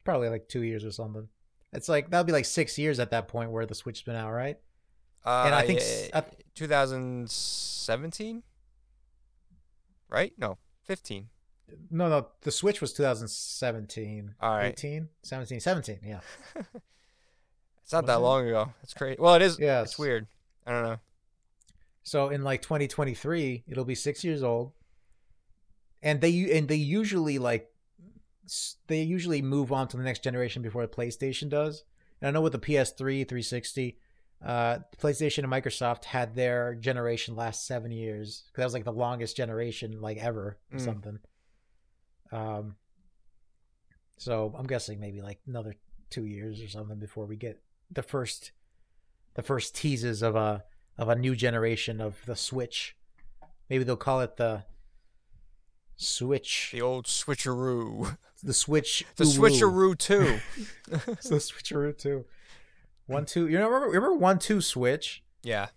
Probably 0.04 0.30
like 0.30 0.48
two 0.48 0.62
years 0.62 0.86
or 0.86 0.92
something. 0.92 1.28
It's 1.74 1.90
like 1.90 2.10
that'll 2.10 2.24
be 2.26 2.32
like 2.32 2.46
six 2.46 2.78
years 2.78 3.00
at 3.00 3.12
that 3.12 3.28
point 3.28 3.52
where 3.52 3.66
the 3.66 3.76
Switch's 3.76 4.04
been 4.04 4.16
out, 4.16 4.32
right? 4.32 4.58
Uh, 5.26 5.44
And 5.48 5.56
I 5.56 5.66
think 5.66 5.80
s- 5.82 6.10
uh, 6.14 6.22
2017, 6.54 8.44
right? 10.10 10.34
No, 10.38 10.58
15. 10.86 11.28
No, 11.90 12.10
no, 12.10 12.28
the 12.42 12.52
Switch 12.52 12.80
was 12.80 12.94
2017. 12.94 14.36
All 14.40 14.56
right. 14.58 14.68
18? 14.68 15.10
17, 15.24 15.60
17, 15.60 16.00
yeah. 16.04 16.20
It's 17.86 17.94
not 17.94 18.04
Was 18.04 18.08
that 18.08 18.16
it? 18.16 18.20
long 18.20 18.48
ago. 18.48 18.74
It's 18.82 18.96
crazy. 18.96 19.18
Well, 19.20 19.36
it 19.36 19.44
is. 19.44 19.60
Yeah, 19.60 19.84
it's 19.84 20.00
weird. 20.00 20.26
I 20.66 20.72
don't 20.72 20.84
know. 20.84 20.98
So 22.02 22.30
in 22.30 22.44
like 22.44 22.64
2023, 22.64 23.64
it'll 23.68 23.86
be 23.86 23.94
six 23.94 24.24
years 24.24 24.42
old, 24.42 24.72
and 26.02 26.20
they 26.20 26.58
and 26.58 26.68
they 26.68 26.78
usually 26.78 27.38
like 27.38 27.70
they 28.88 29.04
usually 29.04 29.44
move 29.44 29.72
on 29.72 29.88
to 29.90 29.98
the 29.98 30.04
next 30.04 30.24
generation 30.24 30.64
before 30.64 30.82
the 30.82 30.92
PlayStation 30.92 31.48
does. 31.48 31.84
And 32.20 32.28
I 32.28 32.32
know 32.32 32.42
with 32.42 32.54
the 32.54 32.60
PS3, 32.60 32.98
360, 33.28 34.00
uh, 34.46 34.78
PlayStation 35.02 35.40
and 35.44 35.52
Microsoft 35.52 36.06
had 36.06 36.36
their 36.36 36.76
generation 36.76 37.36
last 37.36 37.66
seven 37.66 37.92
years 37.92 38.44
that 38.56 38.64
was 38.64 38.74
like 38.74 38.84
the 38.86 38.92
longest 38.94 39.36
generation 39.36 40.00
like 40.02 40.18
ever 40.18 40.58
or 40.72 40.78
Mm. 40.78 40.82
something. 40.86 41.20
Um, 42.32 42.76
so 44.18 44.54
I'm 44.58 44.68
guessing 44.68 45.00
maybe 45.00 45.22
like 45.22 45.40
another 45.48 45.74
two 46.10 46.26
years 46.26 46.62
or 46.62 46.68
something 46.68 47.00
before 47.00 47.26
we 47.26 47.36
get 47.36 47.62
the 47.92 48.04
first 48.04 48.52
the 49.34 49.42
first 49.42 49.76
teases 49.76 50.22
of 50.22 50.36
a 50.36 50.64
of 50.98 51.10
a 51.10 51.16
new 51.16 51.36
generation 51.36 52.00
of 52.00 52.16
the 52.26 52.36
Switch. 52.36 52.96
Maybe 53.70 53.84
they'll 53.84 53.98
call 53.98 54.22
it 54.22 54.38
the 54.38 54.64
Switch. 55.98 56.70
The 56.72 56.82
old 56.82 57.06
switcheroo. 57.06 58.18
The 58.44 58.54
Switch. 58.54 59.06
The 59.16 59.24
switcheroo 59.24 59.98
too. 59.98 60.40
The 60.88 61.38
Switcheroo 61.40 61.98
too. 61.98 62.26
One 63.08 63.26
two. 63.26 63.48
You 63.48 63.60
know, 63.60 63.68
remember 63.68 63.88
remember 63.88 64.16
one 64.16 64.40
two 64.40 64.62
Switch? 64.62 65.24
yeah. 65.44 65.68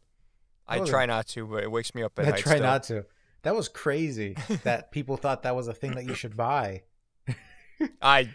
I 0.70 0.80
try 0.80 1.06
not 1.06 1.26
to, 1.28 1.46
but 1.46 1.62
it 1.62 1.70
wakes 1.70 1.94
me 1.94 2.02
up 2.02 2.18
at 2.18 2.26
I 2.26 2.30
night. 2.32 2.40
try 2.40 2.52
still. 2.56 2.62
not 2.62 2.82
to. 2.84 3.06
That 3.42 3.56
was 3.56 3.68
crazy. 3.68 4.36
that 4.64 4.90
people 4.90 5.16
thought 5.16 5.44
that 5.44 5.56
was 5.56 5.66
a 5.66 5.72
thing 5.72 5.92
that 5.92 6.05
you 6.05 6.14
should 6.14 6.36
buy. 6.36 6.82
I. 8.02 8.34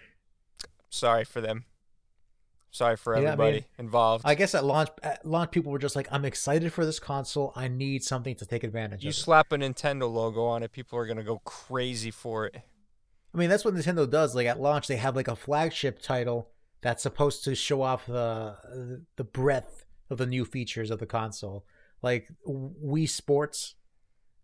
Sorry 0.89 1.25
for 1.25 1.41
them. 1.41 1.65
Sorry 2.71 2.97
for 2.97 3.13
Yeah, 3.13 3.19
I 3.19 3.21
mean, 3.21 3.27
everybody 3.33 3.65
involved. 3.77 4.25
I 4.25 4.33
guess 4.33 4.55
at 4.55 4.65
launch, 4.65 4.89
at 5.03 5.23
launch, 5.23 5.51
people 5.51 5.71
were 5.71 5.77
just 5.77 5.95
like, 5.95 6.07
"I'm 6.11 6.25
excited 6.25 6.73
for 6.73 6.87
this 6.87 6.99
console. 6.99 7.53
I 7.55 7.67
need 7.67 8.03
something 8.03 8.33
to 8.37 8.47
take 8.47 8.63
advantage 8.63 9.03
you 9.03 9.09
of." 9.09 9.13
it." 9.13 9.17
slap 9.17 9.51
a 9.51 9.57
Nintendo 9.57 10.11
logo 10.11 10.43
on 10.45 10.63
it, 10.63 10.71
people 10.71 10.97
are 10.97 11.05
gonna 11.05 11.23
go 11.23 11.37
crazy 11.45 12.09
for 12.09 12.47
it. 12.47 12.55
I 13.31 13.37
mean, 13.37 13.49
that's 13.49 13.63
what 13.63 13.75
Nintendo 13.75 14.09
does. 14.09 14.33
Like 14.33 14.47
at 14.47 14.59
launch, 14.59 14.87
they 14.87 14.97
have 14.97 15.15
like 15.15 15.27
a 15.27 15.35
flagship 15.35 16.01
title 16.01 16.49
that's 16.83 17.01
supposed 17.03 17.43
to 17.45 17.55
show 17.55 17.81
off 17.81 18.05
the 18.05 19.05
the 19.15 19.23
breadth 19.23 19.85
of 20.09 20.17
the 20.17 20.25
new 20.27 20.45
features 20.45 20.91
of 20.91 20.99
the 20.99 21.05
console. 21.05 21.65
Like 22.01 22.29
Wii 22.47 23.09
Sports, 23.09 23.75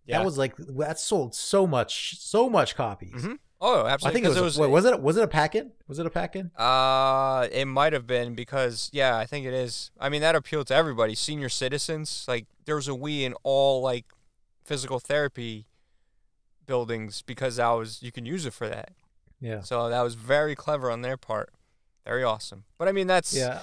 Yeah. 0.06 0.20
that 0.20 0.26
was 0.26 0.38
like 0.38 0.56
that 0.58 1.00
sold 1.00 1.36
so 1.36 1.68
much, 1.68 2.18
so 2.20 2.50
much 2.50 2.76
copies. 2.76 3.12
Mhm. 3.14 3.38
oh, 3.62 3.86
absolutely. 3.86 4.10
I 4.10 4.14
think 4.14 4.26
it 4.26 4.30
was. 4.42 4.54
'cause 4.56 4.60
wait, 4.60 4.70
was 4.70 4.86
it? 4.86 5.02
Was 5.02 5.18
it 5.18 5.24
a 5.24 5.28
packet? 5.28 5.68
Was 5.88 6.00
it 6.00 6.06
a 6.06 6.10
packet? 6.10 6.46
Uh, 6.58 7.48
it 7.52 7.66
might 7.66 7.92
have 7.92 8.08
been 8.08 8.34
because 8.36 8.90
yeah, 8.94 9.18
I 9.18 9.26
think 9.26 9.46
it 9.46 9.54
is. 9.54 9.92
I 10.00 10.08
mean, 10.10 10.22
that 10.22 10.36
appealed 10.36 10.68
to 10.68 10.76
everybody, 10.76 11.14
senior 11.16 11.50
citizens. 11.50 12.24
Like 12.28 12.48
there 12.66 12.76
was 12.76 12.88
a 12.88 12.92
Wii 12.92 13.24
in 13.24 13.34
all 13.44 13.82
like 13.82 14.06
physical 14.64 15.00
therapy 15.00 15.68
buildings 16.66 17.22
because 17.22 17.58
that 17.58 17.70
was 17.72 18.02
you 18.02 18.12
can 18.12 18.26
use 18.26 18.46
it 18.46 18.54
for 18.54 18.70
that. 18.70 18.92
Yeah. 19.42 19.62
So 19.62 19.90
that 19.90 20.02
was 20.02 20.16
very 20.16 20.56
clever 20.56 20.90
on 20.92 21.02
their 21.02 21.18
part. 21.18 21.52
Very 22.10 22.24
awesome. 22.24 22.64
But 22.80 22.88
I 22.88 22.92
mean, 22.92 23.06
that's 23.06 23.36
Yeah. 23.36 23.62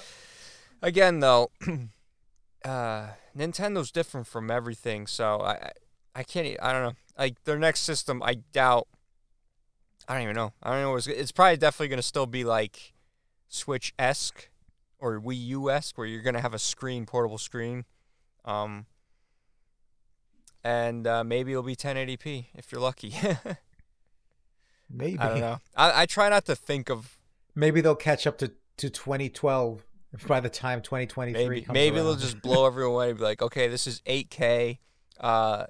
again 0.80 1.18
though. 1.18 1.50
uh, 2.64 3.08
Nintendo's 3.36 3.90
different 3.90 4.28
from 4.28 4.52
everything, 4.52 5.08
so 5.08 5.40
I 5.40 5.72
I, 6.14 6.22
can't. 6.22 6.56
I 6.62 6.72
don't 6.72 6.82
know. 6.84 6.92
Like 7.18 7.42
their 7.42 7.58
next 7.58 7.80
system, 7.80 8.22
I 8.22 8.34
doubt. 8.52 8.86
I 10.06 10.14
don't 10.14 10.22
even 10.22 10.36
know. 10.36 10.52
I 10.62 10.70
don't 10.70 10.82
know. 10.82 10.92
What's, 10.92 11.08
it's 11.08 11.32
probably 11.32 11.56
definitely 11.56 11.88
going 11.88 11.98
to 11.98 12.04
still 12.04 12.26
be 12.26 12.44
like 12.44 12.92
Switch 13.48 13.92
esque 13.98 14.48
or 15.00 15.20
Wii 15.20 15.44
U 15.46 15.68
esque, 15.68 15.98
where 15.98 16.06
you're 16.06 16.22
going 16.22 16.34
to 16.36 16.40
have 16.40 16.54
a 16.54 16.58
screen, 16.60 17.04
portable 17.04 17.38
screen. 17.38 17.84
Um, 18.44 18.86
and 20.62 21.04
uh, 21.08 21.24
maybe 21.24 21.50
it'll 21.50 21.64
be 21.64 21.74
1080p 21.74 22.46
if 22.54 22.70
you're 22.70 22.80
lucky. 22.80 23.12
Maybe. 24.88 25.18
I 25.18 25.28
don't 25.30 25.40
know. 25.40 25.58
I, 25.76 26.02
I 26.02 26.06
try 26.06 26.28
not 26.28 26.44
to 26.44 26.54
think 26.54 26.88
of 26.88 27.15
Maybe 27.56 27.80
they'll 27.80 27.96
catch 27.96 28.26
up 28.26 28.38
to 28.38 28.52
to 28.76 28.90
2012 28.90 29.82
by 30.28 30.38
the 30.40 30.50
time 30.50 30.82
2023 30.82 31.48
maybe 31.48 31.62
comes 31.62 31.74
maybe 31.74 31.96
they'll 31.96 32.14
just 32.14 32.40
blow 32.42 32.66
everyone 32.66 32.92
away. 32.94 33.12
Be 33.14 33.22
like, 33.22 33.40
okay, 33.42 33.68
this 33.68 33.86
is 33.86 34.00
8K. 34.06 34.78
Uh, 35.18 35.64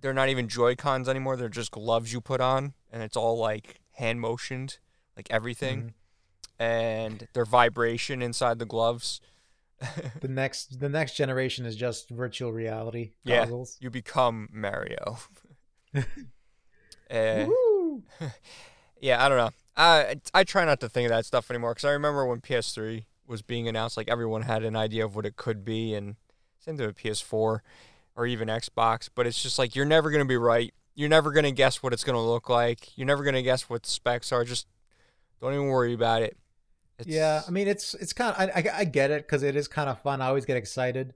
they're 0.00 0.14
not 0.14 0.28
even 0.30 0.48
Joy 0.48 0.74
Cons 0.74 1.08
anymore. 1.08 1.36
They're 1.36 1.48
just 1.50 1.70
gloves 1.70 2.12
you 2.12 2.20
put 2.22 2.40
on, 2.40 2.72
and 2.90 3.02
it's 3.02 3.16
all 3.16 3.36
like 3.38 3.80
hand 3.92 4.20
motioned, 4.20 4.78
like 5.16 5.26
everything, 5.30 5.82
Mhm. 5.82 5.92
and 6.64 7.28
their 7.34 7.44
vibration 7.44 8.22
inside 8.22 8.58
the 8.58 8.66
gloves. 8.66 9.20
the 10.20 10.28
next 10.28 10.80
the 10.80 10.88
next 10.88 11.14
generation 11.14 11.66
is 11.66 11.76
just 11.76 12.08
virtual 12.10 12.52
reality 12.52 13.12
Yeah. 13.22 13.44
goggles. 13.44 13.76
you 13.80 13.90
become 13.90 14.48
Mario. 14.50 15.18
Eh, 17.10 17.46
yeah, 19.00 19.24
I 19.24 19.28
don't 19.30 19.38
know. 19.38 19.50
I 19.78 20.16
I 20.34 20.44
try 20.44 20.64
not 20.64 20.80
to 20.80 20.88
think 20.88 21.06
of 21.06 21.10
that 21.10 21.24
stuff 21.24 21.50
anymore 21.50 21.70
because 21.72 21.84
I 21.84 21.92
remember 21.92 22.26
when 22.26 22.40
PS3 22.40 23.04
was 23.26 23.42
being 23.42 23.68
announced, 23.68 23.96
like 23.96 24.08
everyone 24.10 24.42
had 24.42 24.64
an 24.64 24.74
idea 24.76 25.04
of 25.04 25.14
what 25.14 25.24
it 25.24 25.36
could 25.36 25.64
be, 25.64 25.94
and 25.94 26.16
same 26.58 26.76
thing 26.76 26.86
with 26.86 26.96
PS4 26.96 27.60
or 28.16 28.26
even 28.26 28.48
Xbox. 28.48 29.08
But 29.14 29.26
it's 29.26 29.40
just 29.42 29.58
like 29.58 29.76
you're 29.76 29.84
never 29.86 30.10
gonna 30.10 30.24
be 30.24 30.36
right. 30.36 30.74
You're 30.94 31.08
never 31.08 31.30
gonna 31.30 31.52
guess 31.52 31.82
what 31.82 31.92
it's 31.92 32.02
gonna 32.02 32.24
look 32.24 32.48
like. 32.48 32.98
You're 32.98 33.06
never 33.06 33.22
gonna 33.22 33.42
guess 33.42 33.70
what 33.70 33.84
the 33.84 33.90
specs 33.90 34.32
are. 34.32 34.44
Just 34.44 34.66
don't 35.40 35.54
even 35.54 35.68
worry 35.68 35.94
about 35.94 36.22
it. 36.22 36.36
It's, 36.98 37.08
Yeah, 37.08 37.42
I 37.46 37.50
mean 37.52 37.68
it's 37.68 37.94
it's 37.94 38.12
kind 38.12 38.34
of 38.34 38.40
I, 38.40 38.60
I 38.60 38.78
I 38.80 38.84
get 38.84 39.12
it 39.12 39.22
because 39.22 39.44
it 39.44 39.54
is 39.54 39.68
kind 39.68 39.88
of 39.88 40.00
fun. 40.02 40.20
I 40.20 40.26
always 40.26 40.44
get 40.44 40.56
excited, 40.56 41.14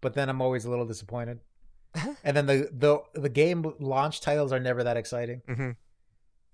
but 0.00 0.14
then 0.14 0.30
I'm 0.30 0.40
always 0.40 0.64
a 0.64 0.70
little 0.70 0.86
disappointed. 0.86 1.40
and 2.24 2.34
then 2.34 2.46
the 2.46 2.70
the 2.72 3.00
the 3.20 3.28
game 3.28 3.74
launch 3.78 4.22
titles 4.22 4.50
are 4.52 4.60
never 4.60 4.82
that 4.84 4.96
exciting. 4.96 5.42
Mhm. 5.46 5.76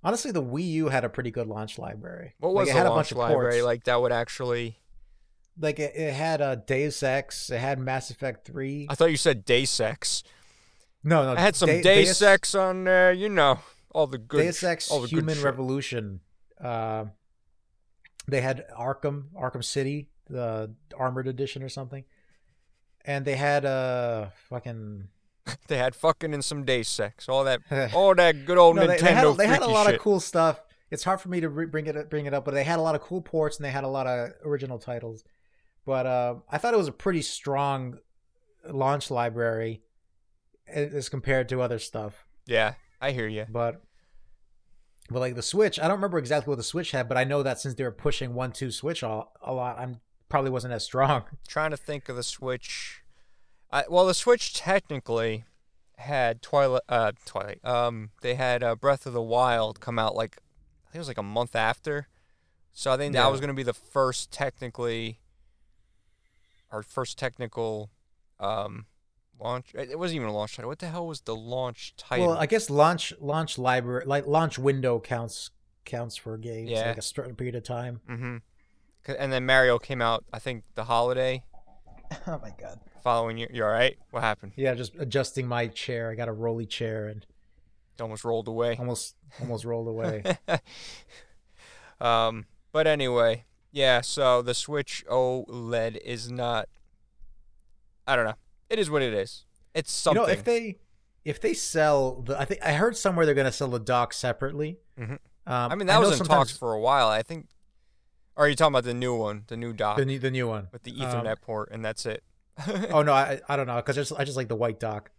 Honestly, 0.04 0.30
the 0.30 0.42
Wii 0.42 0.68
U 0.72 0.88
had 0.88 1.04
a 1.04 1.08
pretty 1.08 1.30
good 1.30 1.46
launch 1.46 1.78
library. 1.78 2.34
What 2.38 2.50
Like, 2.52 2.60
was 2.62 2.68
it 2.68 2.72
the 2.72 2.78
had 2.78 2.86
a 2.86 2.90
launch 2.90 2.96
bunch 3.08 3.12
of 3.12 3.18
library 3.18 3.52
ports. 3.54 3.64
like 3.64 3.84
that 3.84 4.00
would 4.02 4.12
actually? 4.12 4.78
Like 5.58 5.78
it, 5.78 5.94
it 5.96 6.12
had 6.12 6.40
a 6.40 6.56
Deus 6.56 7.02
Ex, 7.02 7.48
it 7.50 7.58
had 7.58 7.78
Mass 7.78 8.10
Effect 8.10 8.44
Three. 8.46 8.86
I 8.90 8.94
thought 8.96 9.10
you 9.10 9.16
said 9.16 9.44
Day 9.44 9.64
Sex. 9.64 10.22
No, 11.02 11.24
no, 11.24 11.32
I 11.38 11.40
had 11.40 11.54
some 11.56 11.68
De- 11.68 11.82
Deus- 11.82 12.18
Sex 12.18 12.54
on 12.54 12.84
there. 12.84 13.12
You 13.12 13.28
know 13.28 13.60
all 13.92 14.06
the 14.06 14.18
good. 14.18 14.42
Deus 14.42 14.62
Ex 14.62 14.90
all 14.90 15.00
the 15.00 15.08
Human. 15.08 15.40
Revolution. 15.40 16.20
Uh, 16.60 17.06
they 18.26 18.40
had 18.40 18.64
Arkham, 18.78 19.24
Arkham 19.38 19.62
City, 19.64 20.08
the 20.28 20.74
armored 20.98 21.28
edition 21.28 21.62
or 21.62 21.68
something, 21.68 22.04
and 23.04 23.24
they 23.24 23.36
had 23.36 23.64
uh 23.64 24.26
fucking 24.48 25.08
They 25.68 25.76
had 25.78 25.94
fucking 25.94 26.32
and 26.34 26.44
some 26.44 26.64
day 26.64 26.82
sex. 26.82 27.28
All 27.28 27.44
that, 27.44 27.60
all 27.94 28.14
that 28.14 28.44
good 28.44 28.58
old 28.58 28.76
No, 28.76 28.86
Nintendo 28.86 28.88
they, 28.88 28.96
they 28.96 29.12
had, 29.12 29.36
they 29.36 29.46
had 29.46 29.62
a 29.62 29.68
lot 29.68 29.86
shit. 29.86 29.96
of 29.96 30.00
cool 30.00 30.20
stuff. 30.20 30.60
It's 30.90 31.04
hard 31.04 31.20
for 31.20 31.28
me 31.28 31.40
to 31.40 31.48
re- 31.48 31.66
bring 31.66 31.86
it 31.86 32.10
bring 32.10 32.26
it 32.26 32.34
up, 32.34 32.44
but 32.44 32.54
they 32.54 32.64
had 32.64 32.78
a 32.78 32.82
lot 32.82 32.94
of 32.94 33.00
cool 33.00 33.20
ports 33.20 33.56
and 33.56 33.64
they 33.64 33.70
had 33.70 33.84
a 33.84 33.88
lot 33.88 34.06
of 34.06 34.30
original 34.44 34.78
titles. 34.78 35.24
But 35.86 36.06
uh, 36.06 36.34
I 36.50 36.58
thought 36.58 36.72
it 36.74 36.78
was 36.78 36.88
a 36.88 36.92
pretty 36.92 37.22
strong 37.22 37.98
launch 38.70 39.10
library 39.10 39.82
as 40.66 41.08
compared 41.08 41.48
to 41.50 41.60
other 41.60 41.78
stuff. 41.78 42.26
Yeah, 42.46 42.74
I 43.00 43.10
hear 43.12 43.26
you. 43.26 43.46
But 43.50 43.82
but 45.10 45.20
like 45.20 45.34
the 45.34 45.42
Switch, 45.42 45.78
I 45.78 45.82
don't 45.84 45.96
remember 45.96 46.18
exactly 46.18 46.50
what 46.50 46.56
the 46.56 46.62
Switch 46.62 46.92
had, 46.92 47.08
but 47.08 47.18
I 47.18 47.24
know 47.24 47.42
that 47.42 47.60
since 47.60 47.74
they 47.74 47.84
were 47.84 47.90
pushing 47.90 48.34
one 48.34 48.52
two 48.52 48.70
Switch 48.70 49.02
a, 49.02 49.24
a 49.42 49.52
lot, 49.52 49.78
I'm 49.78 50.00
probably 50.28 50.50
wasn't 50.50 50.72
as 50.74 50.84
strong. 50.84 51.24
Trying 51.48 51.70
to 51.72 51.76
think 51.76 52.08
of 52.08 52.16
the 52.16 52.22
Switch. 52.22 53.02
I, 53.70 53.84
well, 53.88 54.06
the 54.06 54.14
Switch 54.14 54.54
technically 54.54 55.44
had 55.98 56.42
Twilight. 56.42 56.82
Uh, 56.88 57.12
Twilight. 57.24 57.64
Um, 57.64 58.10
they 58.22 58.34
had 58.34 58.62
uh, 58.62 58.74
Breath 58.76 59.06
of 59.06 59.12
the 59.12 59.22
Wild 59.22 59.80
come 59.80 59.98
out 59.98 60.14
like 60.14 60.38
I 60.86 60.90
think 60.92 60.96
it 60.96 60.98
was 60.98 61.08
like 61.08 61.18
a 61.18 61.22
month 61.22 61.56
after. 61.56 62.08
So 62.72 62.90
I 62.92 62.96
think 62.96 63.14
that 63.14 63.30
was 63.30 63.40
going 63.40 63.48
to 63.48 63.54
be 63.54 63.62
the 63.62 63.72
first 63.74 64.32
technically, 64.32 65.20
our 66.70 66.82
first 66.82 67.16
technical, 67.18 67.90
um, 68.40 68.86
launch. 69.40 69.72
It 69.74 69.90
it 69.90 69.98
wasn't 69.98 70.16
even 70.16 70.28
a 70.28 70.32
launch 70.32 70.56
title. 70.56 70.68
What 70.68 70.80
the 70.80 70.88
hell 70.88 71.06
was 71.06 71.20
the 71.22 71.36
launch 71.36 71.94
title? 71.96 72.28
Well, 72.28 72.36
I 72.36 72.46
guess 72.46 72.68
launch 72.70 73.12
launch 73.20 73.58
library 73.58 74.04
like 74.06 74.26
launch 74.26 74.58
window 74.58 74.98
counts 75.00 75.50
counts 75.84 76.16
for 76.16 76.36
games 76.38 76.70
Yeah. 76.70 76.88
like 76.88 76.98
a 76.98 77.02
certain 77.02 77.34
period 77.36 77.54
of 77.54 77.62
time. 77.62 78.00
mm-hmm. 78.08 78.36
And 79.18 79.32
then 79.32 79.44
Mario 79.44 79.78
came 79.78 80.00
out. 80.00 80.24
I 80.32 80.38
think 80.38 80.64
the 80.74 80.84
holiday 80.84 81.44
Oh 82.26 82.40
my 82.42 82.52
god. 82.58 82.80
Following 83.04 83.38
you. 83.38 83.46
You 83.52 83.62
all 83.64 83.70
right? 83.70 83.96
What 84.10 84.22
happened? 84.24 84.52
Yeah, 84.56 84.74
just 84.74 84.96
adjusting 84.98 85.46
my 85.46 85.68
chair. 85.68 86.10
I 86.10 86.16
got 86.16 86.26
a 86.28 86.32
rolly 86.32 86.66
chair 86.66 87.06
and 87.06 87.24
It 87.96 88.02
almost 88.02 88.24
rolled 88.24 88.48
away. 88.48 88.74
almost 88.78 89.14
almost 89.40 89.64
rolled 89.64 89.86
away. 89.86 90.24
um, 92.00 92.46
but 92.72 92.86
anyway, 92.86 93.44
yeah. 93.70 94.00
So 94.00 94.42
the 94.42 94.54
Switch 94.54 95.04
OLED 95.08 95.96
is 96.04 96.30
not. 96.30 96.68
I 98.06 98.16
don't 98.16 98.24
know. 98.24 98.34
It 98.68 98.78
is 98.78 98.90
what 98.90 99.02
it 99.02 99.14
is. 99.14 99.44
It's 99.74 99.92
something. 99.92 100.22
you 100.22 100.26
know, 100.26 100.32
if 100.32 100.44
they 100.44 100.78
if 101.24 101.40
they 101.40 101.54
sell 101.54 102.22
the, 102.22 102.38
I 102.38 102.44
think 102.44 102.60
I 102.64 102.72
heard 102.72 102.96
somewhere 102.96 103.26
they're 103.26 103.34
gonna 103.34 103.52
sell 103.52 103.68
the 103.68 103.78
dock 103.80 104.12
separately. 104.12 104.78
Mhm. 104.98 105.12
Um, 105.12 105.18
I 105.46 105.74
mean, 105.74 105.86
that 105.86 105.94
know 105.94 106.00
was 106.00 106.12
in 106.12 106.16
sometimes 106.18 106.48
talks 106.50 106.58
for 106.58 106.72
a 106.72 106.80
while. 106.80 107.08
I 107.08 107.22
think. 107.22 107.46
Or 108.36 108.46
are 108.46 108.48
you 108.48 108.56
talking 108.56 108.72
about 108.74 108.82
the 108.84 108.94
new 108.94 109.14
one, 109.14 109.44
the 109.46 109.56
new 109.56 109.72
dock 109.72 109.96
the 109.96 110.04
new 110.04 110.18
the 110.18 110.30
new 110.30 110.48
one 110.48 110.66
with 110.72 110.82
the 110.82 110.90
Um, 110.90 110.96
Ethernet 111.24 111.40
port, 111.40 111.68
and 111.70 111.84
that's 111.84 112.04
it? 112.04 112.24
Oh 112.90 113.02
no, 113.02 113.12
I 113.12 113.40
I 113.48 113.56
don't 113.56 113.66
know 113.66 113.76
because 113.76 113.98
I 113.98 114.02
just 114.02 114.12
I 114.18 114.24
just 114.24 114.36
like 114.36 114.48
the 114.48 114.56
white 114.56 114.78
dock. 114.80 115.10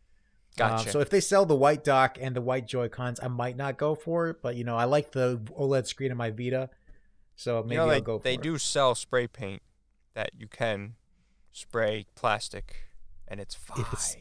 Um, 0.60 0.70
Gotcha. 0.70 0.91
so 0.91 0.99
if 1.02 1.10
they 1.10 1.20
sell 1.20 1.45
the 1.45 1.56
white 1.56 1.84
dock 1.84 2.18
and 2.22 2.34
the 2.36 2.41
white 2.41 2.66
Joy 2.66 2.88
Cons, 2.88 3.20
I 3.22 3.28
might 3.28 3.57
not 3.57 3.78
go 3.78 3.94
for 3.94 4.30
it. 4.30 4.41
But 4.41 4.56
you 4.56 4.64
know, 4.64 4.78
I 4.78 4.86
like 4.86 5.12
the 5.12 5.38
OLED 5.60 5.86
screen 5.88 6.12
in 6.12 6.18
my 6.18 6.32
Vita, 6.32 6.70
so 7.36 7.62
maybe 7.62 7.74
you 7.76 7.78
know, 7.80 7.90
I'll 7.90 8.02
go 8.02 8.20
for 8.20 8.22
it. 8.22 8.24
they 8.24 8.36
it. 8.36 8.41
do 8.41 8.57
sell 8.57 8.95
spray 8.95 9.28
paint 9.28 9.62
that 10.14 10.30
you 10.38 10.48
can 10.48 10.95
spray 11.52 12.06
plastic, 12.16 12.86
and 13.28 13.40
it's 13.41 13.53
fine. 13.56 13.82
If 13.82 13.88
it's- 13.88 14.16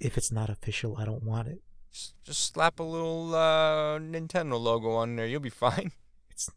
If 0.00 0.16
it's 0.16 0.30
not 0.32 0.48
official, 0.48 0.96
I 0.96 1.04
don't 1.04 1.22
want 1.24 1.48
it. 1.48 1.60
Just, 1.92 2.14
just 2.22 2.44
slap 2.52 2.78
a 2.78 2.82
little 2.84 3.34
uh, 3.34 3.98
Nintendo 3.98 4.58
logo 4.60 4.92
on 4.92 5.16
there. 5.16 5.26
You'll 5.26 5.40
be 5.40 5.50
fine. 5.50 5.92
It's 6.30 6.48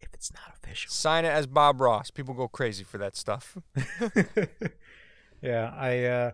if 0.00 0.12
it's 0.12 0.30
not 0.32 0.54
official. 0.62 0.90
Sign 0.90 1.24
it 1.24 1.30
as 1.30 1.46
Bob 1.46 1.80
Ross. 1.80 2.10
People 2.10 2.34
go 2.34 2.46
crazy 2.48 2.84
for 2.84 2.98
that 2.98 3.16
stuff. 3.16 3.56
yeah, 5.42 5.72
I 5.76 6.04
uh 6.04 6.30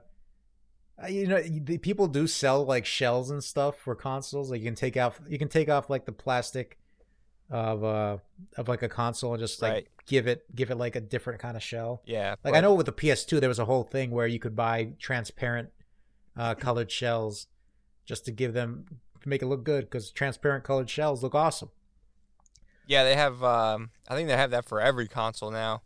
you 1.09 1.27
know 1.27 1.41
the 1.43 1.79
people 1.79 2.09
do 2.09 2.27
sell 2.27 2.65
like 2.65 2.87
shells 2.87 3.31
and 3.31 3.45
stuff 3.45 3.77
for 3.79 3.95
consoles 3.95 4.51
like 4.51 4.61
you 4.61 4.67
can 4.67 4.75
take 4.75 4.97
off 4.97 5.21
you 5.29 5.39
can 5.39 5.49
take 5.49 5.69
off 5.69 5.91
like 5.91 6.07
the 6.07 6.13
plastic 6.13 6.79
of 7.51 7.85
uh 7.85 8.17
of 8.57 8.67
like 8.69 8.83
a 8.83 8.89
console 8.89 9.35
and 9.35 9.41
just 9.41 9.61
like 9.61 9.73
Right. 9.73 9.89
give 10.07 10.27
it 10.27 10.45
give 10.57 10.71
it 10.71 10.77
like 10.77 10.97
a 10.97 11.01
different 11.01 11.39
kind 11.39 11.55
of 11.57 11.63
shell 11.63 12.03
Yeah. 12.07 12.31
like 12.43 12.53
but- 12.53 12.55
i 12.55 12.61
know 12.61 12.73
with 12.75 12.87
the 12.87 12.93
ps2 12.93 13.41
there 13.41 13.49
was 13.51 13.59
a 13.59 13.67
whole 13.67 13.85
thing 13.85 14.11
where 14.11 14.27
you 14.27 14.39
could 14.39 14.57
buy 14.57 14.93
transparent 14.99 15.69
uh 16.37 16.55
colored 16.55 16.91
shells 16.91 17.47
just 18.07 18.25
to 18.25 18.33
give 18.33 18.55
them 18.55 18.87
to 19.21 19.29
make 19.29 19.43
it 19.43 19.47
look 19.47 19.65
good 19.65 19.85
because 19.85 20.11
transparent 20.11 20.65
colored 20.65 20.89
shells 20.89 21.23
look 21.23 21.35
awesome 21.35 21.69
Yeah, 22.89 23.03
they 23.05 23.17
have. 23.17 23.43
Um, 23.43 23.91
I 24.09 24.15
think 24.15 24.29
they 24.29 24.37
have 24.37 24.53
that 24.53 24.65
for 24.65 24.81
every 24.81 25.09
console 25.09 25.51
now. 25.51 25.83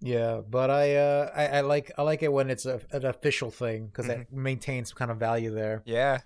Yeah, 0.00 0.40
but 0.48 0.70
I 0.70 0.94
uh 0.96 1.30
I, 1.34 1.46
I 1.46 1.60
like 1.62 1.90
I 1.98 2.02
like 2.02 2.22
it 2.22 2.32
when 2.32 2.50
it's 2.50 2.66
a, 2.66 2.80
an 2.92 3.04
official 3.04 3.50
thing 3.50 3.86
because 3.86 4.06
Mm-hmm. 4.06 4.20
it 4.22 4.32
maintains 4.32 4.90
some 4.90 4.96
kind 4.98 5.10
of 5.10 5.16
value 5.18 5.52
there. 5.52 5.82
Yeah. 5.84 6.20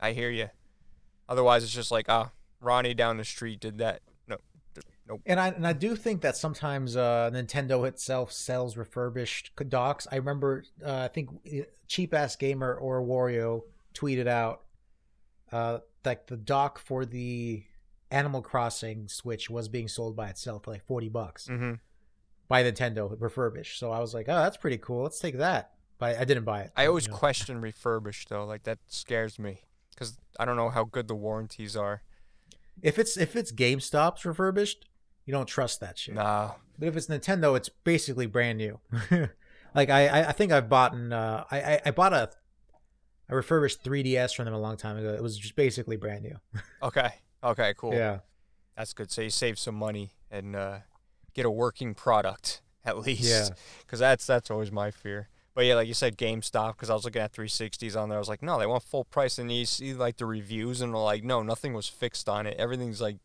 I 0.00 0.12
hear 0.12 0.30
you. 0.30 0.48
Otherwise, 1.28 1.62
it's 1.64 1.72
just 1.72 1.90
like, 1.90 2.06
ah, 2.08 2.30
Ronnie 2.60 2.94
down 2.94 3.16
the 3.16 3.24
street 3.24 3.60
did 3.60 3.78
that. 3.78 4.00
No, 4.28 4.36
nope. 5.08 5.20
And 5.26 5.40
I 5.40 5.48
and 5.48 5.66
I 5.66 5.72
do 5.72 5.96
think 5.96 6.20
that 6.22 6.36
sometimes 6.36 6.96
uh, 6.96 7.30
Nintendo 7.32 7.86
itself 7.86 8.32
sells 8.32 8.76
refurbished 8.76 9.52
docks. 9.68 10.06
I 10.12 10.16
remember 10.16 10.64
uh, 10.84 11.02
I 11.04 11.08
think 11.08 11.30
cheap 11.88 12.14
ass 12.14 12.36
gamer 12.36 12.74
or 12.74 13.02
Wario 13.02 13.62
tweeted 13.94 14.26
out 14.26 14.62
uh, 15.50 15.78
like 16.04 16.26
the 16.26 16.36
dock 16.36 16.78
for 16.78 17.04
the 17.04 17.64
Animal 18.10 18.42
Crossing 18.42 19.08
Switch 19.08 19.48
was 19.50 19.68
being 19.68 19.88
sold 19.88 20.14
by 20.16 20.28
itself 20.28 20.64
for 20.64 20.70
like 20.72 20.84
forty 20.84 21.08
bucks 21.08 21.46
hmm 21.46 21.74
by 22.52 22.62
Nintendo 22.62 23.16
refurbished. 23.18 23.78
So 23.78 23.90
I 23.90 24.00
was 24.00 24.12
like, 24.12 24.28
oh, 24.28 24.36
that's 24.36 24.58
pretty 24.58 24.76
cool. 24.76 25.04
Let's 25.04 25.18
take 25.18 25.38
that. 25.38 25.70
But 25.96 26.18
I 26.18 26.24
didn't 26.24 26.44
buy 26.44 26.60
it. 26.60 26.70
I 26.76 26.84
always 26.84 27.06
you 27.06 27.12
know. 27.12 27.16
question 27.16 27.62
refurbished 27.62 28.28
though. 28.28 28.44
Like 28.44 28.64
that 28.64 28.78
scares 28.88 29.38
me 29.38 29.62
because 29.94 30.18
I 30.38 30.44
don't 30.44 30.56
know 30.56 30.68
how 30.68 30.84
good 30.84 31.08
the 31.08 31.14
warranties 31.14 31.76
are. 31.76 32.02
if 32.82 32.98
it's 32.98 33.16
if 33.16 33.36
it's 33.36 33.52
GameStop's 33.52 34.26
refurbished, 34.26 34.84
you 35.24 35.32
don't 35.32 35.46
trust 35.46 35.80
that 35.80 35.96
shit. 35.96 36.14
Nah. 36.14 36.50
But 36.78 36.88
if 36.88 36.96
it's 36.98 37.06
Nintendo, 37.06 37.56
it's 37.56 37.70
basically 37.70 38.26
brand 38.26 38.58
new. 38.58 38.80
like 39.74 39.88
I, 39.88 40.08
I, 40.08 40.28
I 40.28 40.32
think 40.32 40.52
I've 40.52 40.68
bought 40.68 40.92
uh, 40.92 41.44
I, 41.50 41.58
I, 41.58 41.80
I 41.86 41.90
bought 41.90 42.12
a, 42.12 42.32
a 43.30 43.36
refurbished 43.36 43.82
3DS 43.82 44.36
from 44.36 44.44
them 44.44 44.52
a 44.52 44.60
long 44.60 44.76
time 44.76 44.98
ago. 44.98 45.14
It 45.14 45.22
was 45.22 45.38
just 45.38 45.56
basically 45.56 45.96
brand 45.96 46.22
new. 46.22 46.36
Okay. 46.82 47.12
Okay. 47.42 47.72
Cool. 47.78 47.94
Yeah, 47.94 48.18
That's 48.76 48.92
good. 48.92 49.10
So 49.10 49.22
you 49.22 49.30
save 49.30 49.58
some 49.58 49.74
money 49.74 50.10
and 50.30 50.54
uh, 50.54 50.80
get 51.34 51.46
a 51.46 51.50
working 51.50 51.94
product 51.94 52.60
at 52.84 52.98
least. 52.98 53.22
Yeah. 53.24 53.48
Because 53.80 53.98
that's 54.00 54.26
that's 54.26 54.50
always 54.50 54.70
my 54.72 54.90
fear. 54.90 55.28
But 55.54 55.66
yeah, 55.66 55.74
like 55.74 55.86
you 55.88 55.92
said, 55.94 56.16
GameStop. 56.16 56.72
Because 56.72 56.88
I 56.88 56.94
was 56.94 57.04
looking 57.04 57.20
at 57.20 57.32
360s 57.34 57.94
on 58.00 58.08
there. 58.08 58.16
I 58.16 58.18
was 58.18 58.28
like, 58.28 58.42
no, 58.42 58.58
they 58.58 58.66
want 58.66 58.82
full 58.82 59.04
price. 59.04 59.38
And 59.38 59.52
you 59.52 59.66
see 59.66 59.92
like 59.92 60.16
the 60.16 60.24
reviews, 60.26 60.80
and 60.80 60.94
they're 60.94 61.00
like, 61.00 61.24
no, 61.24 61.42
nothing 61.42 61.74
was 61.74 61.88
fixed 61.88 62.26
on 62.28 62.46
it. 62.46 62.56
Everything's 62.58 63.00
like, 63.02 63.18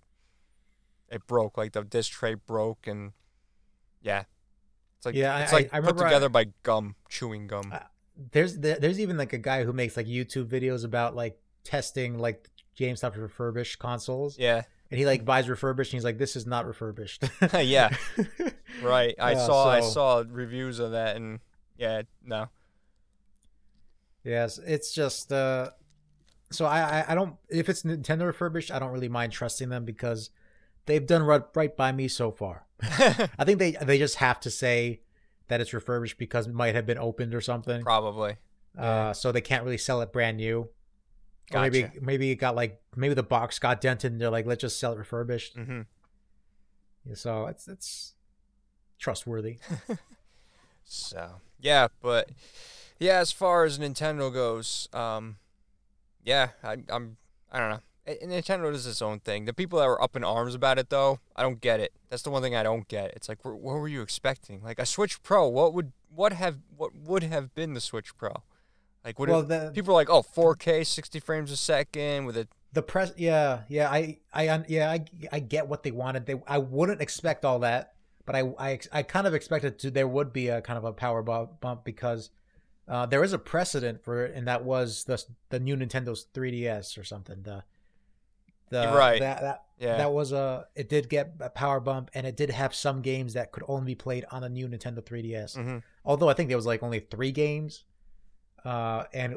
it 1.09 1.25
broke. 1.25 1.57
Like 1.57 1.71
the 1.71 1.83
disc 1.83 2.11
tray 2.11 2.33
broke, 2.33 2.85
and 2.85 3.13
yeah, 4.01 4.23
it's 4.97 5.05
like 5.05 5.15
Yeah, 5.15 5.35
I- 5.35 5.41
it's 5.43 5.53
like 5.53 5.69
I- 5.73 5.77
I 5.77 5.79
put 5.79 5.87
remember 5.87 6.05
I- 6.05 6.09
together 6.09 6.29
by 6.29 6.45
gum, 6.63 6.95
chewing 7.09 7.47
gum. 7.47 7.71
I- 7.73 7.83
there's 8.31 8.57
there's 8.57 8.99
even 8.99 9.15
like 9.15 9.31
a 9.33 9.37
guy 9.37 9.63
who 9.63 9.71
makes 9.71 9.95
like 9.95 10.07
YouTube 10.07 10.47
videos 10.47 10.83
about 10.83 11.15
like 11.15 11.39
testing 11.63 12.17
like 12.17 12.49
GameStop 12.77 13.15
refurbished 13.15 13.77
consoles, 13.79 14.37
yeah, 14.39 14.63
and 14.91 14.99
he 14.99 15.05
like 15.05 15.25
buys 15.25 15.49
refurbished, 15.49 15.91
and 15.93 15.97
he's 15.97 16.05
like, 16.05 16.17
this 16.17 16.35
is 16.35 16.45
not 16.45 16.65
refurbished. 16.65 17.23
yeah, 17.53 17.95
right. 18.81 19.15
I 19.19 19.31
Yeah, 19.31 19.45
saw 19.45 19.69
I 19.69 19.79
saw 19.81 20.23
reviews 20.27 20.79
of 20.79 20.91
that, 20.91 21.15
and 21.15 21.39
yeah, 21.77 22.03
no, 22.23 22.49
Yes, 24.23 24.59
it's 24.65 24.93
just 24.93 25.31
uh 25.31 25.71
so 26.51 26.65
I, 26.65 26.99
I 27.01 27.05
I 27.09 27.15
don't 27.15 27.35
if 27.49 27.69
it's 27.69 27.83
Nintendo 27.83 28.25
refurbished, 28.25 28.71
I 28.71 28.79
don't 28.79 28.91
really 28.91 29.09
mind 29.09 29.31
trusting 29.31 29.69
them 29.69 29.85
because 29.85 30.29
they've 30.85 31.05
done 31.05 31.23
right, 31.23 31.43
right 31.55 31.75
by 31.75 31.91
me 31.91 32.07
so 32.07 32.31
far. 32.31 32.65
I 32.81 33.43
think 33.45 33.59
they 33.59 33.71
they 33.71 33.97
just 33.97 34.15
have 34.15 34.39
to 34.41 34.51
say 34.51 35.01
that 35.47 35.61
it's 35.61 35.73
refurbished 35.73 36.17
because 36.17 36.47
it 36.47 36.53
might 36.53 36.75
have 36.75 36.85
been 36.85 36.97
opened 36.97 37.33
or 37.33 37.41
something. 37.41 37.81
probably. 37.83 38.35
Uh 38.77 39.13
so 39.13 39.31
they 39.31 39.41
can't 39.41 39.63
really 39.63 39.77
sell 39.77 40.01
it 40.01 40.11
brand 40.11 40.37
new. 40.37 40.69
Or 41.53 41.61
maybe 41.61 41.89
maybe 42.01 42.31
it 42.31 42.35
got 42.35 42.55
like 42.55 42.81
maybe 42.95 43.13
the 43.13 43.23
box 43.23 43.57
got 43.59 43.79
dented 43.79 44.11
and 44.11 44.19
they're 44.19 44.29
like 44.29 44.45
let's 44.45 44.61
just 44.61 44.79
sell 44.79 44.93
it 44.93 44.97
refurbished. 44.97 45.55
Mm-hmm. 45.57 45.81
Yeah, 47.05 47.15
So 47.15 47.45
it's 47.47 47.67
it's 47.67 48.13
trustworthy. 48.99 49.57
So 50.89 51.41
yeah, 51.59 51.87
but 52.01 52.29
yeah, 52.97 53.19
as 53.19 53.31
far 53.31 53.65
as 53.65 53.77
Nintendo 53.77 54.33
goes, 54.33 54.87
um, 54.93 55.35
yeah, 56.23 56.49
I, 56.63 56.77
I'm 56.89 57.17
I 57.51 57.59
don't 57.59 57.69
know. 57.69 57.79
Nintendo 58.25 58.71
does 58.71 58.87
its 58.87 59.01
own 59.01 59.19
thing. 59.19 59.43
The 59.43 59.53
people 59.53 59.79
that 59.79 59.85
were 59.85 60.01
up 60.01 60.15
in 60.15 60.23
arms 60.23 60.55
about 60.55 60.79
it, 60.79 60.89
though, 60.89 61.19
I 61.35 61.43
don't 61.43 61.59
get 61.59 61.81
it. 61.81 61.91
That's 62.09 62.21
the 62.21 62.29
one 62.29 62.41
thing 62.41 62.55
I 62.55 62.63
don't 62.63 62.87
get. 62.87 63.11
It's 63.17 63.27
like, 63.27 63.43
what 63.43 63.59
were 63.59 63.89
you 63.89 64.01
expecting? 64.01 64.63
Like 64.63 64.79
a 64.79 64.85
Switch 64.85 65.21
Pro, 65.23 65.45
what 65.49 65.73
would 65.73 65.91
what 66.15 66.31
have 66.31 66.59
what 66.75 66.95
would 66.95 67.23
have 67.23 67.53
been 67.53 67.73
the 67.73 67.81
Switch 67.81 68.15
Pro? 68.15 68.43
Like, 69.07 69.19
would 69.19 69.29
well, 69.29 69.41
the 69.41 69.71
people 69.73 69.93
are 69.93 69.95
like, 69.95 70.09
oh, 70.09 70.21
4K, 70.21 70.85
60 70.85 71.19
frames 71.21 71.49
a 71.49 71.55
second 71.57 72.25
with 72.25 72.35
a 72.37 72.47
the 72.73 72.81
press 72.81 73.13
yeah 73.15 73.61
yeah 73.69 73.89
i 73.89 74.19
i 74.33 74.63
yeah 74.67 74.91
i 74.91 75.03
i 75.31 75.39
get 75.39 75.67
what 75.69 75.81
they 75.83 75.89
wanted 75.89 76.25
they 76.25 76.35
i 76.45 76.57
wouldn't 76.57 77.01
expect 77.01 77.45
all 77.45 77.59
that 77.59 77.93
but 78.25 78.35
i 78.35 78.41
i, 78.59 78.79
I 78.91 79.03
kind 79.03 79.25
of 79.25 79.33
expected 79.33 79.79
to 79.79 79.89
there 79.89 80.07
would 80.07 80.33
be 80.33 80.49
a 80.49 80.61
kind 80.61 80.77
of 80.77 80.83
a 80.83 80.91
power 80.91 81.23
bump 81.23 81.85
because 81.85 82.29
uh, 82.89 83.05
there 83.05 83.23
is 83.23 83.31
a 83.31 83.39
precedent 83.39 84.03
for 84.03 84.25
it 84.25 84.35
and 84.35 84.47
that 84.49 84.65
was 84.65 85.05
the 85.05 85.23
the 85.49 85.59
new 85.61 85.77
nintendo's 85.77 86.27
3ds 86.33 86.97
or 86.99 87.05
something 87.05 87.41
the 87.41 87.63
the 88.69 88.91
right. 88.93 89.21
that, 89.21 89.41
that 89.41 89.63
yeah. 89.79 89.97
that 89.97 90.11
was 90.11 90.33
a 90.33 90.67
it 90.75 90.89
did 90.89 91.07
get 91.09 91.33
a 91.39 91.49
power 91.49 91.79
bump 91.79 92.11
and 92.13 92.27
it 92.27 92.35
did 92.35 92.49
have 92.49 92.75
some 92.75 93.01
games 93.01 93.33
that 93.33 93.53
could 93.53 93.63
only 93.69 93.85
be 93.93 93.95
played 93.95 94.25
on 94.29 94.43
a 94.43 94.49
new 94.49 94.67
nintendo 94.67 95.01
3ds 95.01 95.55
Mhm. 95.57 95.83
although 96.03 96.27
I 96.29 96.33
think 96.33 96.49
there 96.49 96.57
was 96.57 96.65
like 96.65 96.83
only 96.83 96.99
three 96.99 97.31
games, 97.31 97.85
uh, 98.67 99.03
and 99.13 99.35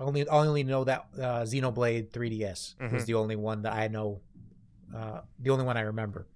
only 0.00 0.28
I 0.28 0.36
only 0.46 0.64
know 0.64 0.82
that 0.84 1.06
uh, 1.16 1.42
Xenoblade 1.50 2.10
3DS 2.10 2.74
was 2.92 3.02
Mhm. 3.02 3.06
the 3.06 3.14
only 3.14 3.36
one 3.36 3.62
that 3.62 3.72
I 3.74 3.86
know, 3.88 4.20
uh, 4.94 5.20
the 5.38 5.50
only 5.50 5.64
one 5.64 5.76
I 5.76 5.82
remember. 5.82 6.26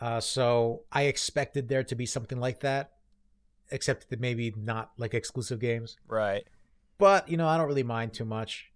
Uh, 0.00 0.20
so 0.20 0.82
I 0.92 1.02
expected 1.04 1.68
there 1.68 1.82
to 1.84 1.94
be 1.94 2.06
something 2.06 2.38
like 2.38 2.60
that, 2.60 2.92
except 3.70 4.10
that 4.10 4.20
maybe 4.20 4.52
not 4.56 4.92
like 4.96 5.14
exclusive 5.14 5.58
games. 5.60 5.96
right. 6.06 6.44
But 6.98 7.28
you 7.28 7.36
know, 7.36 7.46
I 7.46 7.56
don't 7.56 7.68
really 7.68 7.84
mind 7.84 8.12
too 8.12 8.24
much. 8.24 8.72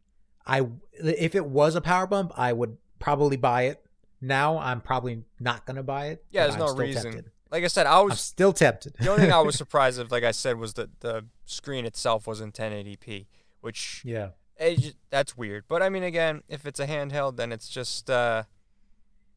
I 0.46 0.68
if 0.92 1.34
it 1.34 1.44
was 1.46 1.74
a 1.74 1.80
power 1.80 2.06
bump, 2.06 2.30
I 2.36 2.52
would 2.52 2.76
probably 3.00 3.36
buy 3.36 3.62
it. 3.62 3.84
Now 4.20 4.58
I'm 4.58 4.80
probably 4.80 5.24
not 5.40 5.66
gonna 5.66 5.82
buy 5.82 6.06
it. 6.14 6.24
Yeah, 6.30 6.42
there's 6.44 6.54
I'm 6.54 6.60
no 6.60 6.74
reason. 6.76 7.02
tempted. 7.14 7.31
Like 7.52 7.64
I 7.64 7.66
said, 7.66 7.86
I 7.86 8.00
I'm 8.00 8.08
was 8.08 8.20
still 8.20 8.54
tempted. 8.54 8.94
the 8.98 9.10
only 9.10 9.24
thing 9.24 9.32
I 9.32 9.40
was 9.40 9.54
surprised 9.64 10.00
of, 10.00 10.10
like 10.10 10.24
I 10.24 10.30
said, 10.30 10.56
was 10.56 10.72
that 10.74 11.00
the 11.00 11.26
screen 11.44 11.84
itself 11.84 12.26
wasn't 12.26 12.54
1080p, 12.54 13.26
which 13.60 14.00
yeah. 14.06 14.30
it, 14.56 14.96
that's 15.10 15.36
weird. 15.36 15.64
But 15.68 15.82
I 15.82 15.90
mean, 15.90 16.02
again, 16.02 16.42
if 16.48 16.64
it's 16.64 16.80
a 16.80 16.86
handheld, 16.86 17.36
then 17.36 17.52
it's 17.52 17.68
just, 17.68 18.08
uh, 18.08 18.44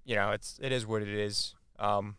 you 0.06 0.16
know, 0.16 0.32
it's 0.32 0.58
it 0.64 0.72
is 0.72 0.88
what 0.88 1.02
it 1.02 1.10
is. 1.10 1.56
Um, 1.78 2.16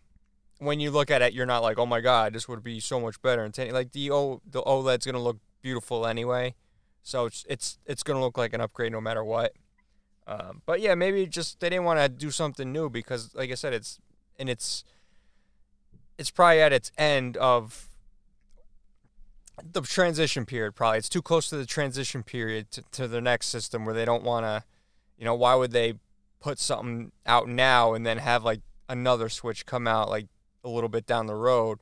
when 0.59 0.81
you 0.81 0.91
look 0.91 1.11
at 1.11 1.23
it, 1.23 1.33
you're 1.33 1.47
not 1.47 1.63
like, 1.63 1.79
oh 1.79 1.87
my 1.87 2.03
god, 2.03 2.35
this 2.35 2.47
would 2.47 2.63
be 2.63 2.79
so 2.79 3.01
much 3.01 3.21
better. 3.23 3.43
And 3.43 3.55
10, 3.55 3.73
like 3.73 3.93
the 3.93 4.11
o 4.11 4.43
the 4.49 4.63
OLED's 4.63 5.07
gonna 5.07 5.19
look 5.19 5.39
beautiful 5.63 6.07
anyway, 6.07 6.55
so 7.03 7.25
it's 7.25 7.47
it's 7.49 7.79
it's 7.87 8.03
gonna 8.03 8.21
look 8.21 8.37
like 8.37 8.53
an 8.53 8.61
upgrade 8.61 8.93
no 8.93 9.01
matter 9.01 9.25
what. 9.25 9.55
Um, 10.27 10.61
but 10.67 10.83
yeah, 10.83 10.95
maybe 10.95 11.27
just 11.27 11.61
they 11.61 11.71
didn't 11.71 11.85
want 11.85 12.01
to 12.01 12.09
do 12.11 12.31
something 12.31 12.71
new 12.71 12.91
because, 12.91 13.35
like 13.35 13.51
I 13.51 13.55
said, 13.55 13.73
it's 13.73 13.99
and 14.39 14.51
it's 14.51 14.85
it's 16.19 16.31
probably 16.31 16.61
at 16.61 16.73
its 16.73 16.91
end 16.97 17.37
of 17.37 17.89
the 19.63 19.81
transition 19.83 20.45
period 20.45 20.75
probably. 20.75 20.99
It's 20.99 21.09
too 21.09 21.23
close 21.23 21.49
to 21.51 21.57
the 21.57 21.67
transition 21.67 22.23
period 22.23 22.71
to, 22.73 22.83
to 22.93 23.09
the 23.09 23.21
next 23.21 23.49
system 23.49 23.85
where 23.85 23.95
they 23.95 24.05
don't 24.05 24.23
want 24.23 24.45
to 24.45 24.65
you 25.19 25.25
know 25.25 25.35
why 25.35 25.55
would 25.55 25.73
they 25.73 25.95
put 26.41 26.59
something 26.59 27.13
out 27.25 27.49
now 27.49 27.95
and 27.95 28.07
then 28.07 28.19
have 28.19 28.45
like 28.45 28.61
another 28.89 29.29
switch 29.29 29.67
come 29.67 29.87
out 29.87 30.09
like 30.09 30.27
a 30.63 30.69
little 30.69 30.89
bit 30.89 31.07
down 31.07 31.27
the 31.27 31.35
road 31.35 31.79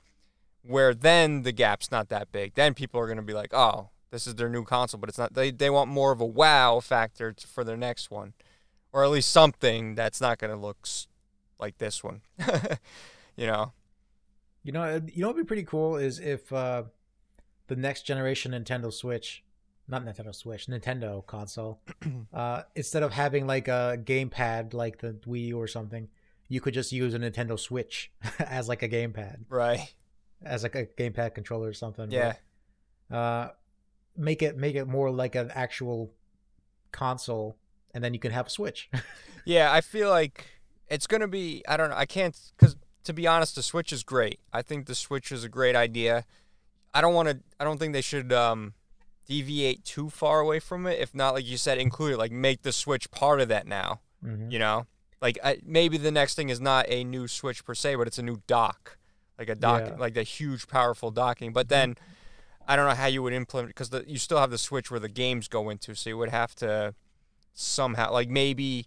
where 0.63 0.95
then 0.95 1.43
the 1.43 1.53
gap's 1.53 1.91
not 1.91 2.09
that 2.09 2.33
big. 2.33 2.55
Then 2.55 2.73
people 2.73 2.99
are 3.01 3.07
going 3.07 3.17
to 3.17 3.23
be 3.23 3.35
like 3.35 3.53
oh 3.53 3.91
this 4.11 4.27
is 4.27 4.37
their 4.37 4.49
new 4.49 4.65
console 4.65 5.01
but 5.01 5.09
it's 5.09 5.19
not 5.19 5.35
they, 5.35 5.51
they 5.51 5.71
want 5.71 5.91
more 5.91 6.13
of 6.13 6.21
a 6.21 6.27
wow 6.27 6.81
factor 6.81 7.35
for 7.47 7.65
their 7.65 7.77
next 7.77 8.11
one 8.11 8.33
or 8.93 9.03
at 9.03 9.11
least 9.11 9.31
something 9.31 9.97
that's 9.97 10.21
not 10.21 10.39
going 10.39 10.53
to 10.53 10.57
look 10.57 10.87
like 11.59 11.79
this 11.79 12.05
one 12.05 12.21
you 13.37 13.47
know 13.47 13.73
You 14.65 14.73
know, 14.73 14.83
uh, 14.83 15.01
you 15.13 15.21
know 15.21 15.29
what'd 15.29 15.45
be 15.45 15.47
pretty 15.47 15.63
cool 15.65 15.97
is 15.97 16.19
if 16.19 16.53
uh, 16.53 16.85
the 17.69 17.77
next 17.77 18.03
generation 18.03 18.53
Nintendo 18.53 18.93
Switch, 18.93 19.45
not 19.87 20.05
Nintendo 20.05 20.35
Switch, 20.35 20.67
Nintendo 20.67 21.25
console, 21.27 21.81
uh, 22.33 22.63
instead 22.75 23.03
of 23.03 23.13
having 23.13 23.47
like 23.47 23.69
a 23.69 23.99
gamepad 24.03 24.73
like 24.75 24.99
the 24.99 25.13
Wii 25.27 25.55
or 25.55 25.67
something, 25.69 26.09
you 26.49 26.61
could 26.63 26.75
just 26.75 26.93
use 26.93 27.13
a 27.15 27.19
Nintendo 27.19 27.59
Switch 27.61 28.11
as 28.39 28.67
like 28.69 28.83
a 28.83 28.89
gamepad, 28.89 29.41
right 29.49 29.95
as 30.43 30.63
like 30.63 30.75
a 30.75 30.87
gamepad 30.87 31.35
controller 31.35 31.69
or 31.69 31.73
something. 31.75 32.11
yeah 32.11 32.35
Uh, 33.11 33.51
make 34.17 34.43
it 34.43 34.57
make 34.57 34.77
it 34.77 34.87
more 34.87 35.11
like 35.11 35.35
an 35.35 35.51
actual 35.55 36.11
console, 36.91 37.59
and 37.93 38.03
then 38.03 38.15
you 38.15 38.21
can 38.21 38.33
have 38.33 38.47
a 38.47 38.51
Switch. 38.51 38.91
Yeah, 39.47 39.71
I 39.71 39.83
feel 39.83 40.09
like 40.09 40.47
it's 40.89 41.07
gonna 41.07 41.29
be. 41.29 41.63
I 41.69 41.77
don't 41.77 41.91
know. 41.91 41.97
I 41.97 42.07
can't 42.07 42.35
because 42.57 42.77
to 43.05 43.13
be 43.13 43.27
honest, 43.27 43.55
the 43.55 43.63
Switch 43.63 43.93
is 43.93 44.03
great. 44.03 44.41
I 44.53 44.63
think 44.63 44.87
the 44.87 44.95
Switch 44.95 45.31
is 45.33 45.45
a 45.45 45.49
great 45.49 45.77
idea. 45.77 46.25
I 46.93 47.01
don't 47.01 47.15
want 47.15 47.29
to. 47.29 47.39
I 47.61 47.65
don't 47.65 47.79
think 47.79 47.93
they 47.93 48.01
should 48.01 48.33
um, 48.33 48.75
deviate 49.27 49.85
too 49.85 50.11
far 50.11 50.41
away 50.41 50.59
from 50.61 50.87
it. 50.87 50.99
If 51.01 51.15
not, 51.15 51.35
like 51.35 51.45
you 51.47 51.57
said, 51.57 51.79
include 51.79 52.13
it. 52.15 52.19
Like 52.19 52.33
make 52.33 52.63
the 52.63 52.73
Switch 52.73 53.11
part 53.11 53.41
of 53.41 53.49
that 53.49 53.67
now. 53.67 54.01
Mhm. 54.25 54.51
You 54.51 54.59
know, 54.59 54.87
like 55.21 55.39
I, 55.45 55.59
maybe 55.65 55.99
the 55.99 56.11
next 56.11 56.35
thing 56.35 56.49
is 56.49 56.61
not 56.61 56.87
a 56.89 57.05
new 57.05 57.29
Switch 57.29 57.65
per 57.65 57.75
se, 57.75 57.97
but 57.97 58.07
it's 58.07 58.19
a 58.19 58.23
new 58.23 58.41
dock. 58.47 58.99
like 59.37 59.49
a 59.49 59.55
dock, 59.57 59.83
Yeah. 59.89 59.97
like 59.97 60.15
the 60.15 60.23
huge, 60.23 60.69
powerful 60.69 61.11
docking. 61.11 61.53
But 61.53 61.69
then 61.69 61.97
I 62.69 62.77
don't 62.77 62.89
know 62.89 62.95
how 62.95 63.07
you 63.07 63.21
would 63.25 63.33
implement 63.33 63.69
because 63.75 63.91
you 64.07 64.17
still 64.17 64.39
have 64.39 64.53
the 64.53 64.59
switch 64.59 64.93
where 64.93 65.01
the 65.01 65.09
games 65.09 65.49
go 65.49 65.71
into, 65.71 65.97
so 65.97 66.09
you 66.09 66.17
would 66.19 66.29
have 66.31 66.55
to 66.57 66.95
somehow, 67.53 68.13
like 68.13 68.29
maybe, 68.29 68.87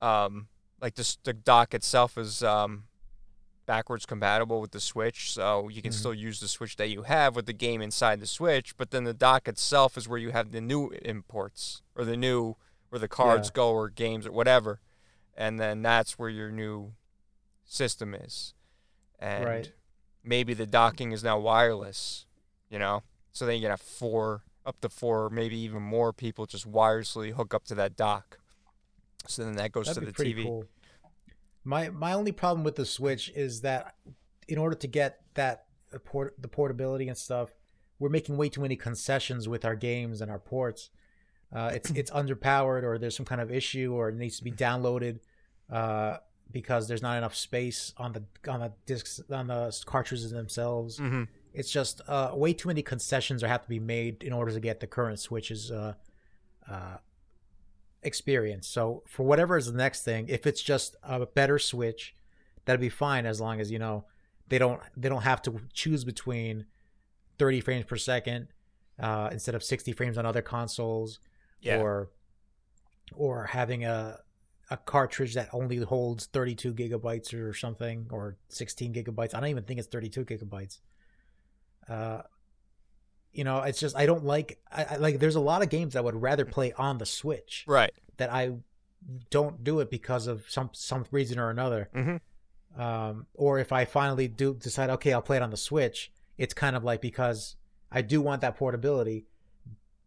um, 0.00 0.46
like 0.80 0.94
the 0.94 1.16
the 1.24 1.32
dock 1.32 1.74
itself 1.74 2.16
is 2.16 2.42
um 2.44 2.84
backwards 3.70 4.04
compatible 4.04 4.60
with 4.60 4.72
the 4.72 4.80
Switch, 4.80 5.30
so 5.32 5.68
you 5.68 5.80
can 5.80 5.92
Mhm. 5.92 5.94
still 6.00 6.12
use 6.12 6.40
the 6.40 6.48
Switch 6.48 6.74
that 6.74 6.88
you 6.88 7.02
have 7.02 7.36
with 7.36 7.46
the 7.46 7.52
game 7.52 7.80
inside 7.80 8.18
the 8.18 8.26
Switch. 8.26 8.76
But 8.76 8.90
then 8.90 9.04
the 9.04 9.14
dock 9.14 9.46
itself 9.46 9.96
is 9.96 10.08
where 10.08 10.18
you 10.18 10.30
have 10.32 10.50
the 10.50 10.60
new 10.60 10.88
imports 11.02 11.80
or 11.94 12.04
the 12.04 12.16
new 12.16 12.56
where 12.88 12.98
the 12.98 13.06
cards 13.06 13.46
Yeah. 13.48 13.52
go 13.54 13.70
or 13.70 13.88
games 13.88 14.26
or 14.26 14.32
whatever, 14.32 14.80
and 15.34 15.60
then 15.60 15.82
that's 15.82 16.18
where 16.18 16.28
your 16.28 16.50
new 16.50 16.94
system 17.64 18.12
is, 18.12 18.54
and 19.20 19.44
Right. 19.44 19.72
maybe 20.24 20.52
the 20.52 20.66
docking 20.66 21.12
is 21.12 21.22
now 21.22 21.38
wireless, 21.38 22.26
you 22.68 22.80
know, 22.80 23.04
so 23.30 23.46
then 23.46 23.54
you 23.54 23.60
can 23.60 23.70
have 23.70 23.80
four 23.80 24.42
up 24.66 24.80
to 24.80 24.88
four, 24.88 25.30
maybe 25.30 25.56
even 25.56 25.80
more 25.80 26.12
people 26.12 26.44
just 26.44 26.68
wirelessly 26.68 27.30
hook 27.34 27.54
up 27.54 27.64
to 27.66 27.76
that 27.76 27.94
dock. 27.94 28.40
So 29.28 29.44
then 29.44 29.54
that 29.54 29.70
goes 29.70 29.86
That'd 29.86 30.02
to 30.04 30.06
the 30.12 30.24
TV. 30.24 30.42
cool. 30.42 30.64
My 31.64 31.90
my 31.90 32.12
only 32.12 32.32
problem 32.32 32.64
with 32.64 32.76
the 32.76 32.86
Switch 32.86 33.30
is 33.34 33.60
that 33.60 33.94
in 34.48 34.58
order 34.58 34.76
to 34.76 34.86
get 34.86 35.20
that 35.34 35.66
uh, 35.94 35.98
port 35.98 36.34
the 36.40 36.48
portability 36.48 37.08
and 37.08 37.16
stuff, 37.16 37.54
we're 37.98 38.08
making 38.08 38.36
way 38.36 38.48
too 38.48 38.60
many 38.60 38.76
concessions 38.76 39.48
with 39.48 39.64
our 39.64 39.74
games 39.76 40.20
and 40.20 40.30
our 40.30 40.38
ports. 40.38 40.90
Uh, 41.52 41.70
it's 41.74 41.90
it's 41.90 42.10
underpowered, 42.10 42.82
or 42.82 42.98
there's 42.98 43.16
some 43.16 43.26
kind 43.26 43.40
of 43.40 43.50
issue, 43.50 43.92
or 43.92 44.08
it 44.08 44.14
needs 44.14 44.38
to 44.38 44.44
be 44.44 44.52
downloaded 44.52 45.18
uh, 45.70 46.16
because 46.50 46.88
there's 46.88 47.02
not 47.02 47.18
enough 47.18 47.34
space 47.34 47.92
on 47.96 48.12
the 48.12 48.50
on 48.50 48.60
the 48.60 48.72
discs 48.86 49.20
on 49.30 49.48
the 49.48 49.82
cartridges 49.86 50.30
themselves. 50.30 50.98
hmm 50.98 51.24
It's 51.52 51.70
just 51.70 52.00
uh, 52.06 52.30
way 52.34 52.52
too 52.52 52.68
many 52.68 52.82
concessions 52.82 53.42
are 53.42 53.48
have 53.48 53.62
to 53.62 53.68
be 53.68 53.80
made 53.80 54.22
in 54.22 54.32
order 54.32 54.52
to 54.52 54.60
get 54.60 54.78
the 54.80 54.86
current 54.86 55.18
Switch's 55.18 55.70
uh, 55.70 55.94
uh, 56.70 56.98
experience. 58.02 58.66
So 58.66 59.02
for 59.06 59.24
whatever 59.24 59.56
is 59.56 59.66
the 59.66 59.76
next 59.76 60.02
thing, 60.04 60.28
if 60.28 60.46
it's 60.46 60.62
just 60.62 60.96
a 61.02 61.26
better 61.26 61.58
Switch, 61.58 62.14
that'd 62.64 62.80
be 62.80 62.88
fine 62.88 63.26
as 63.26 63.40
long 63.40 63.60
as 63.60 63.70
you 63.70 63.78
know 63.78 64.04
they 64.48 64.58
don't 64.58 64.80
they 64.96 65.08
don't 65.08 65.22
have 65.22 65.42
to 65.42 65.60
choose 65.72 66.04
between 66.04 66.66
30 67.38 67.60
frames 67.60 67.84
per 67.86 67.96
second 67.96 68.48
uh, 68.98 69.28
instead 69.32 69.54
of 69.54 69.62
60 69.64 69.92
frames 69.92 70.18
on 70.18 70.26
other 70.26 70.42
consoles, 70.42 71.20
Yeah. 71.60 71.80
or 71.80 72.10
or 73.14 73.46
having 73.46 73.84
a 73.84 74.18
a 74.72 74.76
cartridge 74.76 75.34
that 75.34 75.48
only 75.52 75.78
holds 75.78 76.26
32 76.26 76.72
gigabytes 76.74 77.34
or 77.34 77.52
something 77.52 78.06
or 78.12 78.36
16 78.50 78.94
gigabytes. 78.94 79.34
I 79.34 79.40
don't 79.40 79.48
even 79.48 79.64
think 79.64 79.80
it's 79.80 79.88
32 79.88 80.24
gigabytes. 80.24 80.78
Uh, 81.88 82.22
you 83.32 83.44
know, 83.44 83.58
it's 83.62 83.78
just 83.80 83.96
I 83.96 84.06
don't 84.06 84.24
like 84.24 84.58
I, 84.72 84.84
I 84.84 84.96
like. 84.96 85.18
There's 85.18 85.36
a 85.36 85.40
lot 85.40 85.62
of 85.62 85.68
games 85.68 85.94
I 85.96 86.00
would 86.00 86.20
rather 86.20 86.44
play 86.44 86.72
on 86.72 86.98
the 86.98 87.06
Switch 87.06 87.64
Right. 87.66 87.92
that 88.16 88.32
I 88.32 88.52
don't 89.30 89.62
do 89.64 89.80
it 89.80 89.90
because 89.90 90.26
of 90.26 90.44
some 90.48 90.70
some 90.72 91.04
reason 91.10 91.38
or 91.38 91.50
another. 91.50 91.88
Mhm. 91.94 92.20
Um, 92.78 93.26
or 93.34 93.58
if 93.58 93.72
I 93.72 93.84
finally 93.84 94.28
do 94.28 94.54
decide, 94.54 94.90
okay, 94.90 95.12
I'll 95.12 95.22
play 95.22 95.36
it 95.36 95.42
on 95.42 95.50
the 95.50 95.56
Switch, 95.56 96.12
it's 96.38 96.54
kind 96.54 96.76
of 96.76 96.84
like 96.84 97.00
because 97.00 97.56
I 97.90 98.02
do 98.02 98.20
want 98.20 98.42
that 98.42 98.56
portability, 98.56 99.26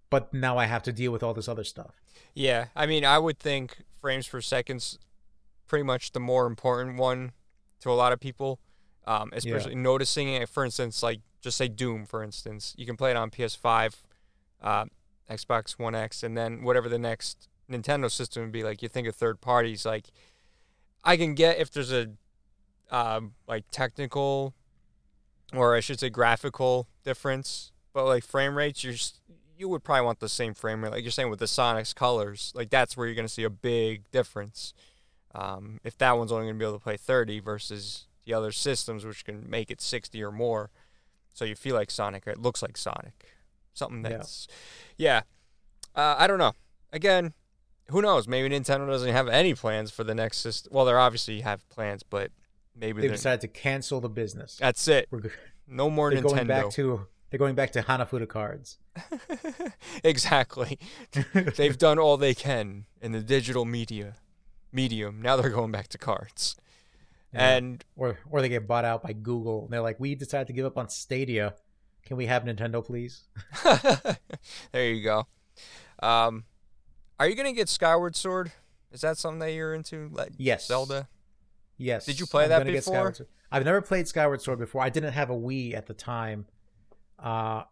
but 0.10 0.34
now 0.34 0.58
I 0.58 0.66
have 0.66 0.84
to 0.84 0.94
deal 0.94 1.12
with 1.12 1.24
all 1.24 1.34
this 1.34 1.48
other 1.50 1.64
stuff. 1.66 2.00
Yeah, 2.34 2.68
I 2.76 2.86
mean, 2.86 3.04
I 3.04 3.20
would 3.20 3.38
think 3.40 3.80
frames 4.00 4.28
per 4.28 4.40
second's 4.42 4.98
pretty 5.68 5.84
much 5.84 6.12
the 6.14 6.20
more 6.20 6.46
important 6.46 6.98
one 6.98 7.32
to 7.82 7.90
a 7.92 7.94
lot 7.94 8.14
of 8.14 8.20
people, 8.20 8.60
um, 9.06 9.30
especially 9.34 9.76
noticing 9.76 10.30
it. 10.30 10.48
For 10.48 10.64
instance, 10.64 11.04
like 11.04 11.20
just 11.44 11.58
say 11.58 11.68
Doom, 11.68 12.06
for 12.06 12.24
instance, 12.24 12.74
you 12.78 12.86
can 12.86 12.98
play 12.98 13.12
it 13.12 13.18
on 13.18 13.30
PS5, 13.30 13.96
uh, 14.62 14.86
Xbox 15.30 15.78
One 15.78 15.94
X, 15.94 16.24
and 16.24 16.38
then 16.38 16.64
whatever 16.64 16.90
the 16.90 16.98
next 16.98 17.50
Nintendo 17.70 18.10
system 18.10 18.44
would 18.44 18.52
be. 18.52 18.64
Like 18.64 18.82
you 18.82 18.90
think 18.90 19.08
of 19.08 19.16
third 19.16 19.42
parties, 19.42 19.86
like 19.86 20.08
I 21.04 21.18
can 21.18 21.36
get 21.36 21.60
if 21.60 21.70
there's 21.70 21.92
a 21.92 22.12
um, 22.90 23.34
like 23.48 23.66
technical, 23.72 24.54
or 25.54 25.76
I 25.76 25.82
should 25.82 26.00
say 26.00 26.10
graphical 26.10 26.88
difference, 27.04 27.72
but 27.94 28.06
like 28.06 28.24
frame 28.24 28.58
rates, 28.58 28.84
you're 28.84 28.94
s- 28.94 29.20
you 29.58 29.68
would 29.70 29.84
probably 29.84 30.06
want 30.06 30.20
the 30.20 30.30
same 30.30 30.54
frame 30.54 30.84
rate, 30.84 30.92
like 30.92 31.04
you're 31.04 31.12
saying 31.12 31.30
with 31.30 31.40
the 31.40 31.48
Sonic's 31.48 31.94
colors. 31.94 32.54
Like 32.56 32.70
that's 32.70 32.96
where 32.96 33.06
you're 33.06 33.16
going 33.16 33.28
to 33.28 33.34
see 33.34 33.44
a 33.44 33.50
big 33.50 34.10
difference. 34.12 34.74
Um, 35.36 35.80
if 35.84 35.98
that 35.98 36.18
one's 36.18 36.32
only 36.32 36.46
going 36.46 36.56
to 36.56 36.60
be 36.60 36.66
able 36.66 36.78
to 36.78 36.84
play 36.84 36.98
30 36.98 37.40
versus 37.40 38.08
the 38.26 38.34
other 38.34 38.52
systems, 38.52 39.04
which 39.04 39.26
can 39.26 39.50
make 39.50 39.72
it 39.72 39.82
60 39.82 40.22
or 40.24 40.32
more, 40.32 40.70
so 41.34 41.46
you 41.46 41.56
feel 41.56 41.76
like 41.76 41.92
Sonic, 41.92 42.28
or 42.28 42.32
it 42.32 42.40
looks 42.40 42.62
like 42.62 42.78
Sonic, 42.78 43.26
something 43.74 44.02
that's, 44.02 44.48
yeah. 44.98 45.22
Uh, 45.96 46.16
I 46.18 46.28
don't 46.28 46.40
know. 46.40 46.54
Again, 46.92 47.34
who 47.90 48.02
knows? 48.02 48.28
Maybe 48.28 48.54
Nintendo 48.54 48.88
doesn't 48.88 49.12
have 49.12 49.28
any 49.28 49.54
plans 49.54 49.92
for 49.92 50.04
the 50.04 50.16
next 50.16 50.38
system. 50.38 50.72
Well, 50.74 50.86
they 50.86 50.94
obviously 50.94 51.42
have 51.42 51.68
plans, 51.70 52.04
but 52.04 52.32
maybe 52.76 53.02
They 53.02 53.08
decided 53.10 53.42
to 53.42 53.48
cancel 53.48 54.00
the 54.00 54.10
business. 54.10 54.58
that's 54.60 54.88
it. 54.88 55.08
We're, 55.12 55.32
No 55.68 55.90
more 55.90 56.12
they're 56.12 56.22
Nintendo. 56.22 56.36
going 56.36 56.48
back 56.48 56.70
to 56.72 57.08
they're 57.30 57.40
going 57.40 57.56
back 57.56 57.72
to 57.72 57.82
Hanafuda 57.82 58.28
cards. 58.28 58.78
exactly. 60.04 60.78
They've 61.56 61.78
done 61.78 61.98
all 61.98 62.16
they 62.16 62.36
can 62.36 62.86
in 63.02 63.12
the 63.12 63.22
digital 63.22 63.66
media 63.66 64.16
medium. 64.72 65.20
Now 65.20 65.36
they're 65.38 65.50
going 65.50 65.72
back 65.72 65.88
to 65.90 65.98
cards. 65.98 66.56
Yeah. 67.34 67.56
And 67.56 67.84
or 67.96 68.20
or 68.30 68.42
they 68.42 68.50
get 68.50 68.68
bought 68.68 68.86
out 68.86 69.04
by 69.04 69.14
Google. 69.14 69.64
And 69.64 69.74
they're 69.74 69.82
like, 69.82 70.00
we 70.00 70.16
decided 70.16 70.48
to 70.48 70.54
give 70.54 70.66
up 70.66 70.78
on 70.78 70.90
Stadia. 70.90 71.56
Can 72.06 72.18
we 72.18 72.26
have 72.26 72.44
Nintendo, 72.44 72.86
please? 72.86 73.24
there 74.72 74.92
you 74.92 75.04
go. 75.04 75.28
Um, 76.02 76.44
are 77.20 77.28
you 77.28 77.36
gonna 77.36 77.54
get 77.54 77.70
Skyward 77.70 78.16
Sword? 78.16 78.52
Is 78.92 79.02
that 79.02 79.18
something 79.18 79.40
that 79.40 79.54
you're 79.54 79.74
into? 79.74 80.10
Like 80.12 80.34
Yes. 80.38 80.68
Zelda. 80.68 81.08
Yes. 81.78 82.06
Did 82.06 82.20
you 82.20 82.26
play 82.26 82.44
I'm 82.44 82.50
that 82.50 82.66
before? 82.66 83.14
I've 83.52 83.66
never 83.66 83.82
played 83.82 84.08
Skyward 84.08 84.42
Sword 84.42 84.60
before. 84.60 84.82
I 84.82 84.90
didn't 84.90 85.14
have 85.14 85.30
a 85.30 85.36
Wii 85.36 85.74
at 85.76 85.88
the 85.88 85.94
time. 85.94 86.46
Uh 87.18 87.64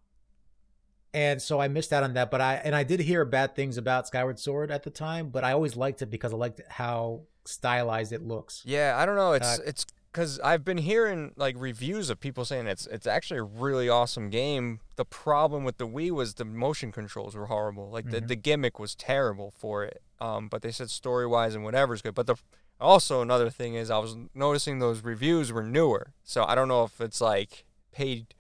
and 1.14 1.42
so 1.42 1.60
I 1.60 1.68
missed 1.68 1.92
out 1.92 2.04
on 2.04 2.14
that, 2.14 2.32
but 2.32 2.40
I 2.40 2.56
and 2.56 2.74
I 2.76 2.84
did 2.84 3.02
hear 3.02 3.26
bad 3.26 3.56
things 3.56 3.78
about 3.78 4.08
Skyward 4.08 4.40
Sword 4.40 4.72
at 4.72 4.84
the 4.84 4.90
time, 4.90 5.30
but 5.30 5.44
I 5.44 5.52
always 5.52 5.76
liked 5.76 6.02
it 6.02 6.10
because 6.10 6.34
I 6.34 6.38
liked 6.38 6.62
how 6.70 7.24
stylized 7.46 8.12
it 8.14 8.22
looks. 8.22 8.62
Yeah, 8.66 8.96
I 8.98 9.06
don't 9.06 9.16
know. 9.16 9.34
It's 9.34 9.60
Uh, 9.60 9.64
it's 9.66 9.86
because 10.12 10.40
I've 10.42 10.66
been 10.66 10.78
hearing 10.80 11.32
like 11.38 11.56
reviews 11.58 12.10
of 12.10 12.20
people 12.20 12.44
saying 12.46 12.68
it's 12.68 12.86
it's 12.88 13.08
actually 13.08 13.40
a 13.40 13.44
really 13.44 13.88
awesome 13.90 14.30
game. 14.30 14.80
The 14.98 15.06
problem 15.06 15.64
with 15.64 15.78
the 15.78 15.88
Wii 15.88 16.12
was 16.12 16.34
the 16.36 16.46
motion 16.46 16.92
controls 16.92 17.36
were 17.36 17.46
horrible. 17.48 17.90
Like 17.90 18.10
the, 18.10 18.22
Mhm. 18.22 18.28
the 18.28 18.36
gimmick 18.36 18.78
was 18.80 18.94
terrible 18.96 19.52
for 19.58 19.84
it. 19.86 20.02
Um, 20.20 20.50
but 20.50 20.62
they 20.62 20.72
said 20.72 20.90
story 20.90 21.26
wise 21.28 21.56
and 21.56 21.64
whatever 21.64 21.94
is 21.94 22.02
good. 22.02 22.14
But 22.16 22.28
the 22.28 22.36
also 22.80 23.22
another 23.22 23.50
thing 23.50 23.76
is 23.76 23.90
I 23.90 24.00
was 24.00 24.16
noticing 24.34 24.80
those 24.80 25.02
reviews 25.04 25.52
were 25.52 25.64
newer, 25.64 26.14
so 26.24 26.44
I 26.44 26.56
don't 26.56 26.68
know 26.68 26.84
if 26.84 27.00
it's 27.00 27.22
like 27.22 27.64
paid 27.92 28.34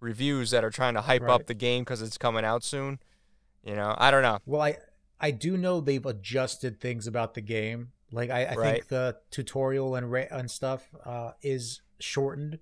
reviews 0.00 0.50
that 0.50 0.64
are 0.64 0.70
trying 0.70 0.94
to 0.94 1.00
hype 1.02 1.28
up 1.28 1.46
the 1.46 1.54
game 1.54 1.82
because 1.84 2.02
it's 2.02 2.18
coming 2.18 2.44
out 2.44 2.64
soon. 2.64 2.98
You 3.62 3.76
know, 3.76 3.94
I 3.98 4.10
don't 4.10 4.22
know. 4.22 4.38
Well, 4.46 4.62
I 4.62 4.78
I 5.20 5.30
do 5.30 5.56
know 5.56 5.80
they've 5.80 6.04
adjusted 6.04 6.80
things 6.80 7.06
about 7.06 7.34
the 7.34 7.40
game. 7.40 7.92
Like 8.12 8.30
I, 8.30 8.44
I 8.44 8.54
Right. 8.54 8.72
think 8.74 8.88
the 8.88 9.16
tutorial 9.30 9.94
and 9.96 10.10
ra- 10.12 10.26
and 10.30 10.50
stuff 10.50 10.88
uh, 11.04 11.32
is 11.42 11.80
shortened, 11.98 12.58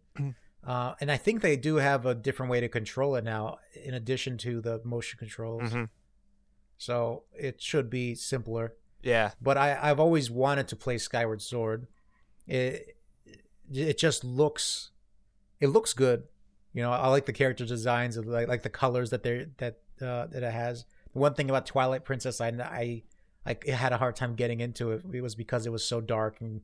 uh, 0.65 0.95
and 1.01 1.11
I 1.11 1.17
think 1.17 1.43
they 1.43 1.57
do 1.57 1.77
have 1.77 2.07
a 2.07 2.15
different 2.15 2.51
way 2.51 2.61
to 2.61 2.69
control 2.69 3.17
it 3.17 3.25
now, 3.25 3.59
in 3.75 3.95
addition 3.95 4.39
to 4.39 4.61
the 4.61 4.81
motion 4.85 5.19
controls. 5.19 5.73
hmm 5.73 5.85
So 6.79 7.25
it 7.39 7.61
should 7.61 7.91
be 7.91 8.15
simpler. 8.15 8.75
Yeah, 9.03 9.33
But 9.41 9.57
I 9.57 9.79
I've 9.81 9.99
always 10.01 10.31
wanted 10.31 10.69
to 10.69 10.77
play 10.77 10.99
Skyward 10.99 11.41
Sword. 11.43 11.87
It 12.47 12.97
it 13.73 13.99
just 13.99 14.25
looks 14.25 14.91
it 15.61 15.69
looks 15.69 15.93
good. 15.95 16.25
You 16.73 16.83
know, 16.83 16.93
I 16.93 17.09
like 17.09 17.27
the 17.27 17.33
character 17.33 17.65
designs 17.65 18.17
of 18.17 18.27
like 18.27 18.47
like 18.47 18.63
the 18.63 18.71
colors 18.71 19.11
that 19.11 19.23
they 19.23 19.47
that 19.59 19.79
uh, 20.01 20.27
that 20.27 20.43
it 20.43 20.53
has. 20.53 20.85
The 21.13 21.19
one 21.19 21.35
thing 21.35 21.49
about 21.51 21.67
Twilight 21.67 22.05
Princess, 22.05 22.41
I 22.41 22.49
I 22.49 23.03
I 23.47 23.57
had 23.71 23.93
a 23.93 23.97
hard 23.99 24.17
time 24.17 24.35
getting 24.35 24.61
into 24.61 24.93
it. 24.93 25.03
It 25.13 25.23
was 25.23 25.35
because 25.35 25.67
it 25.67 25.73
was 25.73 25.85
so 25.85 26.01
dark 26.01 26.41
and 26.41 26.61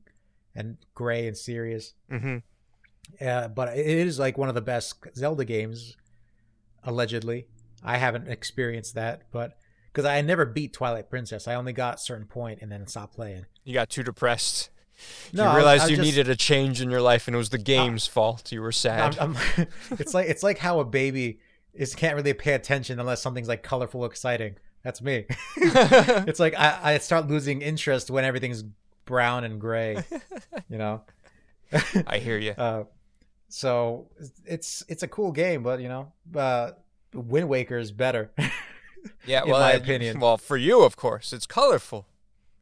and 0.55 0.77
gray 0.95 1.27
and 1.27 1.37
serious. 1.37 1.93
hmm 2.09 2.37
Uh, 3.21 3.47
but 3.47 3.77
it 3.77 3.85
is 3.87 4.19
like 4.19 4.37
one 4.37 4.49
of 4.49 4.55
the 4.55 4.61
best 4.61 4.95
Zelda 5.15 5.45
games, 5.45 5.95
allegedly. 6.83 7.47
I 7.83 7.97
haven't 7.97 8.27
experienced 8.27 8.95
that, 8.95 9.23
but 9.31 9.57
because 9.91 10.05
I 10.05 10.21
never 10.21 10.45
beat 10.45 10.73
Twilight 10.73 11.09
Princess, 11.09 11.47
I 11.47 11.55
only 11.55 11.73
got 11.73 11.95
a 11.95 11.97
certain 11.99 12.25
point 12.27 12.59
and 12.61 12.71
then 12.71 12.87
stopped 12.87 13.15
playing. 13.15 13.45
you 13.63 13.73
got 13.73 13.89
too 13.89 14.03
depressed. 14.03 14.69
No, 15.31 15.43
you 15.43 15.49
I 15.49 15.53
was- 15.53 15.57
realized 15.57 15.81
I 15.81 15.85
was 15.85 15.91
you 15.91 15.95
just- 15.97 16.05
needed 16.09 16.29
a 16.29 16.35
change 16.35 16.81
in 16.81 16.89
your 16.89 17.01
life, 17.01 17.27
and 17.27 17.35
it 17.35 17.37
was 17.37 17.49
the 17.49 17.57
game's 17.59 18.07
fault. 18.07 18.51
You 18.51 18.61
were 18.61 18.71
sad. 18.71 19.17
I'm, 19.19 19.35
I'm, 19.57 19.67
it's 19.99 20.13
like 20.13 20.27
it's 20.27 20.41
like 20.43 20.57
how 20.57 20.79
a 20.79 20.85
baby 20.85 21.39
is 21.73 21.93
can't 21.93 22.15
really 22.15 22.33
pay 22.33 22.53
attention 22.53 22.99
unless 22.99 23.21
something's 23.21 23.47
like 23.47 23.61
colorful, 23.61 24.05
exciting. 24.05 24.55
That's 24.87 25.01
me. 25.01 25.25
it's 25.57 26.39
like 26.39 26.55
I, 26.57 26.93
I 26.93 26.97
start 26.99 27.27
losing 27.27 27.61
interest 27.61 28.09
when 28.09 28.23
everything's 28.23 28.63
brown 29.03 29.43
and 29.43 29.59
gray. 29.59 30.01
You 30.69 30.77
know. 30.77 31.01
I 32.07 32.19
hear 32.19 32.37
you. 32.37 32.51
Uh, 32.51 32.83
So 33.49 34.07
it's 34.45 34.83
it's 34.87 35.03
a 35.03 35.07
cool 35.09 35.31
game, 35.33 35.61
but 35.61 35.81
you 35.81 35.89
know, 35.89 36.11
uh, 36.35 36.71
Wind 37.13 37.49
Waker 37.49 37.77
is 37.77 37.91
better. 37.91 38.31
Yeah, 39.25 39.43
in 39.43 39.49
well, 39.49 39.59
my 39.59 39.71
I- 39.71 39.73
opinion. 39.73 40.19
Well, 40.21 40.37
for 40.37 40.55
you, 40.57 40.83
of 40.83 40.95
course, 40.95 41.33
it's 41.33 41.45
colorful 41.45 42.05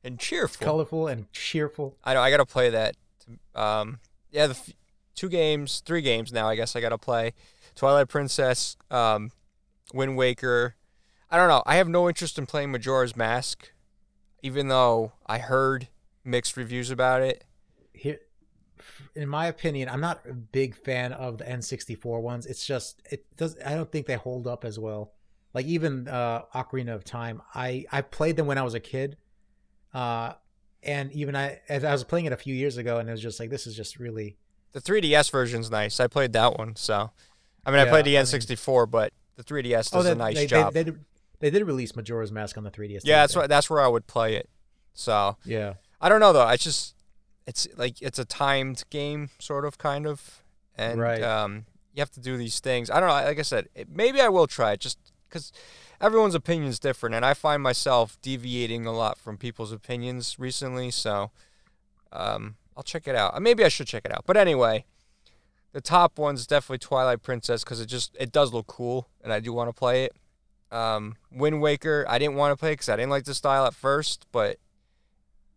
and 0.03 0.19
cheerful. 0.19 0.65
Colorful 0.65 1.07
and 1.07 1.31
cheerful. 1.31 1.95
I 2.03 2.15
know. 2.15 2.21
I 2.21 2.31
gotta 2.31 2.45
play 2.45 2.69
that. 2.71 2.95
Um, 3.53 3.99
yeah, 4.31 4.47
the 4.47 4.53
f- 4.55 4.69
two 5.15 5.29
games, 5.29 5.81
three 5.85 6.01
games 6.01 6.33
now. 6.33 6.47
I 6.49 6.55
guess 6.55 6.75
I 6.75 6.81
gotta 6.81 6.97
play 6.97 7.33
Twilight 7.75 8.07
Princess, 8.07 8.77
um, 8.89 9.31
Wind 9.93 10.17
Waker. 10.17 10.75
I 11.35 11.37
don't 11.37 11.49
know. 11.49 11.63
I 11.65 11.75
have 11.75 11.89
no 11.89 12.07
interest 12.07 12.37
in 12.37 12.45
playing 12.45 12.71
Majora's 12.71 13.13
Mask, 13.13 13.73
even 14.41 14.69
though 14.69 15.11
I 15.27 15.39
heard 15.39 15.89
mixed 16.23 16.55
reviews 16.55 16.89
about 16.89 17.21
it. 17.23 17.43
Here, 17.91 18.19
in 19.15 19.27
my 19.27 19.47
opinion, 19.47 19.89
I'm 19.89 19.99
not 19.99 20.21
a 20.29 20.33
big 20.33 20.77
fan 20.77 21.11
of 21.11 21.37
the 21.37 21.43
N64 21.43 22.21
ones. 22.21 22.45
It's 22.45 22.65
just 22.65 23.01
it 23.11 23.25
does. 23.35 23.57
I 23.65 23.75
don't 23.75 23.91
think 23.91 24.05
they 24.05 24.15
hold 24.15 24.47
up 24.47 24.63
as 24.63 24.79
well. 24.79 25.11
Like 25.53 25.65
even 25.65 26.07
uh, 26.07 26.43
Ocarina 26.55 26.95
of 26.95 27.03
Time, 27.03 27.41
I 27.53 27.83
I 27.91 27.99
played 27.99 28.37
them 28.37 28.47
when 28.47 28.57
I 28.57 28.63
was 28.63 28.73
a 28.73 28.79
kid, 28.79 29.17
uh, 29.93 30.35
and 30.83 31.11
even 31.11 31.35
I 31.35 31.59
as 31.67 31.83
I 31.83 31.91
was 31.91 32.05
playing 32.05 32.27
it 32.27 32.31
a 32.31 32.37
few 32.37 32.55
years 32.55 32.77
ago, 32.77 32.99
and 32.99 33.09
it 33.09 33.11
was 33.11 33.21
just 33.21 33.41
like 33.41 33.49
this 33.49 33.67
is 33.67 33.75
just 33.75 33.99
really 33.99 34.37
The 34.71 34.79
3DS 34.79 35.31
version's 35.31 35.69
nice. 35.69 35.99
I 35.99 36.07
played 36.07 36.31
that 36.31 36.57
one, 36.57 36.77
so 36.77 37.11
I 37.65 37.71
mean, 37.71 37.81
I 37.81 37.89
played 37.89 38.05
the 38.05 38.17
I 38.17 38.21
mean- 38.21 38.25
N64, 38.25 38.89
but 38.89 39.11
the 39.35 39.43
3DS 39.43 39.91
does 39.91 39.93
oh, 39.95 40.03
they, 40.03 40.11
a 40.11 40.15
nice 40.15 40.35
they, 40.35 40.47
job. 40.47 40.73
They, 40.73 40.83
they, 40.83 40.93
they 41.39 41.49
did 41.49 41.63
release 41.65 41.95
Majora's 41.95 42.31
Mask 42.31 42.57
on 42.57 42.63
the 42.63 42.71
3DS. 42.71 43.01
yeah, 43.03 43.21
that's 43.21 43.35
what 43.35 43.49
that's 43.49 43.69
where 43.69 43.81
I 43.81 43.87
would 43.87 44.07
play 44.07 44.35
it. 44.35 44.49
So 44.93 45.37
Yeah, 45.45 45.73
I 46.01 46.09
don't 46.09 46.19
know 46.19 46.33
though. 46.33 46.45
I 46.45 46.57
just 46.57 46.95
it's 47.47 47.67
like 47.77 48.01
it's 48.01 48.17
a 48.19 48.25
timed 48.25 48.83
game, 48.89 49.29
sort 49.39 49.65
of, 49.65 49.77
kind 49.77 50.07
of, 50.07 50.43
and 50.77 50.99
Right. 50.99 51.21
um, 51.21 51.65
you 51.93 52.01
have 52.01 52.11
to 52.11 52.19
do 52.19 52.37
these 52.37 52.59
things. 52.59 52.89
I 52.89 52.99
don't 52.99 53.07
know. 53.09 53.15
Like 53.15 53.39
I 53.39 53.43
said, 53.43 53.69
it, 53.75 53.87
maybe 53.89 54.19
I 54.19 54.29
will 54.29 54.47
try 54.47 54.71
it 54.73 54.79
just 54.79 54.97
because 55.29 55.51
everyone's 56.01 56.35
opinion 56.35 56.67
is 56.69 56.79
different, 56.79 57.13
and 57.15 57.23
I 57.25 57.33
find 57.33 57.61
myself 57.61 58.17
deviating 58.21 58.85
a 58.85 58.91
lot 58.91 59.17
from 59.17 59.37
people's 59.37 59.71
opinions 59.71 60.37
recently. 60.39 60.91
So 60.91 61.31
um, 62.11 62.55
I'll 62.75 62.83
check 62.83 63.07
it 63.07 63.15
out. 63.15 63.35
Uh, 63.35 63.39
Maybe 63.39 63.63
I 63.63 63.69
should 63.69 63.87
check 63.87 64.05
it 64.05 64.11
out. 64.11 64.23
But 64.25 64.37
anyway, 64.37 64.85
the 65.73 65.81
top 65.81 66.17
one's 66.17 66.47
definitely 66.47 66.79
Twilight 66.79 67.21
Princess 67.21 67.63
because 67.63 67.79
it 67.79 67.85
just 67.87 68.15
it 68.19 68.31
does 68.31 68.53
look 68.53 68.67
cool, 68.67 69.07
and 69.23 69.31
I 69.31 69.39
do 69.39 69.53
want 69.53 69.69
to 69.69 69.73
play 69.73 70.05
it. 70.05 70.15
Um, 70.71 71.15
Wind 71.31 71.61
Waker, 71.61 72.05
I 72.07 72.17
didn't 72.17 72.35
want 72.35 72.51
to 72.51 72.57
play 72.57 72.73
because 72.73 72.89
I 72.89 72.95
didn't 72.95 73.11
like 73.11 73.25
the 73.25 73.33
style 73.33 73.65
at 73.65 73.73
first, 73.73 74.25
but 74.31 74.57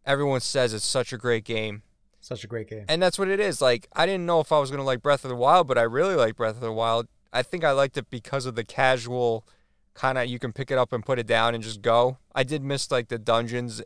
everyone 0.05 0.41
says 0.41 0.73
it's 0.75 0.85
such 0.85 1.13
a 1.13 1.19
great 1.19 1.45
game. 1.45 1.83
such 2.21 2.45
a 2.45 2.47
great 2.47 2.69
game. 2.69 2.85
And 2.89 3.03
that's 3.03 3.19
what 3.19 3.29
it 3.29 3.41
is. 3.41 3.61
Like, 3.61 3.89
I 3.95 4.07
didn't 4.07 4.27
know 4.27 4.41
if 4.41 4.53
I 4.53 4.59
was 4.59 4.71
going 4.71 4.81
to 4.81 4.85
like 4.85 5.03
Breath 5.03 5.25
of 5.25 5.31
the 5.31 5.37
Wild, 5.37 5.67
but 5.67 5.79
I 5.79 5.83
really 5.83 6.15
like 6.15 6.37
Breath 6.37 6.57
of 6.57 6.61
the 6.61 6.73
Wild. 6.73 7.09
I 7.33 7.43
think 7.43 7.65
I 7.65 7.73
liked 7.73 7.97
it 7.97 8.11
because 8.11 8.47
of 8.47 8.55
the 8.55 8.65
casual 8.65 9.47
kind 9.95 10.17
of 10.17 10.27
you 10.27 10.39
can 10.39 10.53
pick 10.53 10.71
it 10.71 10.79
up 10.79 10.93
and 10.93 11.05
put 11.05 11.19
it 11.19 11.27
down 11.27 11.55
and 11.55 11.63
just 11.63 11.83
go. 11.83 12.19
I 12.35 12.45
did 12.45 12.63
miss 12.63 12.91
like 12.91 13.09
the 13.09 13.19
dungeons, 13.19 13.83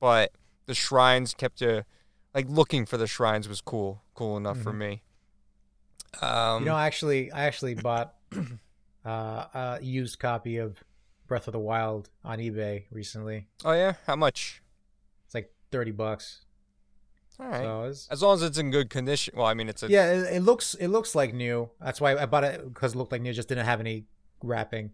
but 0.00 0.32
the 0.66 0.74
shrines 0.74 1.34
kept 1.34 1.60
you 1.60 1.84
like 2.34 2.46
looking 2.48 2.84
for 2.84 2.96
the 2.96 3.06
shrines 3.06 3.48
was 3.48 3.60
cool, 3.60 4.02
cool 4.14 4.36
enough 4.36 4.58
for 4.58 4.72
me. 4.72 5.02
Um, 6.20 6.62
you 6.62 6.66
know, 6.68 6.76
actually, 6.76 7.30
I 7.32 7.44
actually 7.44 7.74
bought 7.74 8.14
uh, 9.06 9.46
a 9.54 9.78
used 9.82 10.18
copy 10.18 10.56
of 10.58 10.82
Breath 11.28 11.46
of 11.48 11.52
the 11.52 11.58
Wild 11.58 12.10
on 12.24 12.38
eBay 12.38 12.84
recently. 12.90 13.46
oh 13.64 13.72
yeah, 13.72 13.94
how 14.06 14.16
much? 14.16 14.62
It's 15.26 15.34
like 15.34 15.52
thirty 15.70 15.90
bucks. 15.92 16.42
All 17.38 17.46
right, 17.46 17.60
So 17.62 17.82
it's, 17.84 18.08
as 18.08 18.22
long 18.22 18.34
as 18.36 18.42
it's 18.42 18.56
in 18.56 18.70
good 18.70 18.88
condition. 18.88 19.34
Well, 19.36 19.46
I 19.46 19.52
mean, 19.54 19.68
it's 19.68 19.82
a 19.82 19.88
yeah, 19.88 20.12
it, 20.12 20.36
it 20.36 20.40
looks 20.42 20.74
it 20.74 20.88
looks 20.88 21.14
like 21.14 21.34
new. 21.34 21.68
That's 21.80 22.00
why 22.00 22.16
I 22.16 22.26
bought 22.26 22.44
it 22.44 22.64
because 22.72 22.94
it 22.94 22.98
looked 22.98 23.12
like 23.12 23.20
new. 23.22 23.32
Just 23.32 23.48
didn't 23.48 23.66
have 23.66 23.80
any 23.80 24.04
wrapping. 24.42 24.92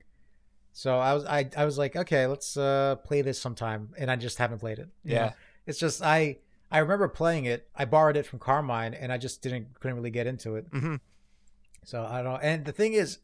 So 0.72 0.98
I 0.98 1.12
was 1.14 1.24
I, 1.24 1.48
I 1.56 1.64
was 1.64 1.78
like, 1.78 1.94
okay, 1.96 2.26
let's 2.26 2.56
uh, 2.56 2.96
play 3.04 3.22
this 3.22 3.38
sometime, 3.40 3.90
and 3.98 4.10
I 4.10 4.16
just 4.16 4.38
haven't 4.38 4.58
played 4.58 4.78
it. 4.78 4.88
you 5.04 5.14
Yeah. 5.14 5.26
know? 5.26 5.32
it's 5.66 5.78
just 5.78 6.02
I 6.02 6.38
I 6.70 6.78
remember 6.78 7.06
playing 7.08 7.44
it. 7.44 7.68
I 7.76 7.84
borrowed 7.84 8.16
it 8.16 8.26
from 8.26 8.38
Carmine, 8.40 8.94
and 8.94 9.12
I 9.12 9.18
just 9.18 9.40
didn't 9.42 9.78
couldn't 9.78 9.96
really 9.96 10.10
get 10.10 10.26
into 10.26 10.56
it. 10.56 10.68
Mhm. 10.72 10.98
So 11.84 12.02
I 12.04 12.22
don't 12.22 12.32
know. 12.32 12.38
And 12.42 12.64
the 12.64 12.72
thing 12.72 12.94
is, 12.94 13.18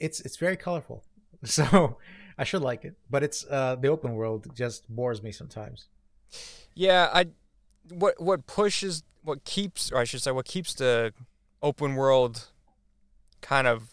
it's 0.00 0.20
it's 0.20 0.36
very 0.36 0.56
colorful. 0.56 1.04
So 1.44 1.98
I 2.38 2.44
should 2.44 2.62
like 2.62 2.84
it, 2.86 2.94
but 3.10 3.22
it's 3.22 3.44
uh 3.50 3.76
the 3.76 3.88
open 3.88 4.14
world 4.14 4.46
just 4.56 4.88
bores 4.88 5.22
me 5.22 5.30
sometimes. 5.30 5.88
Yeah, 6.74 7.10
I 7.12 7.26
what 7.90 8.14
what 8.20 8.46
pushes 8.46 9.02
what 9.22 9.44
keeps 9.44 9.92
or 9.92 9.98
I 9.98 10.04
should 10.04 10.22
say 10.22 10.30
what 10.30 10.46
keeps 10.46 10.72
the 10.72 11.12
open 11.62 11.96
world 11.96 12.48
kind 13.42 13.66
of 13.66 13.90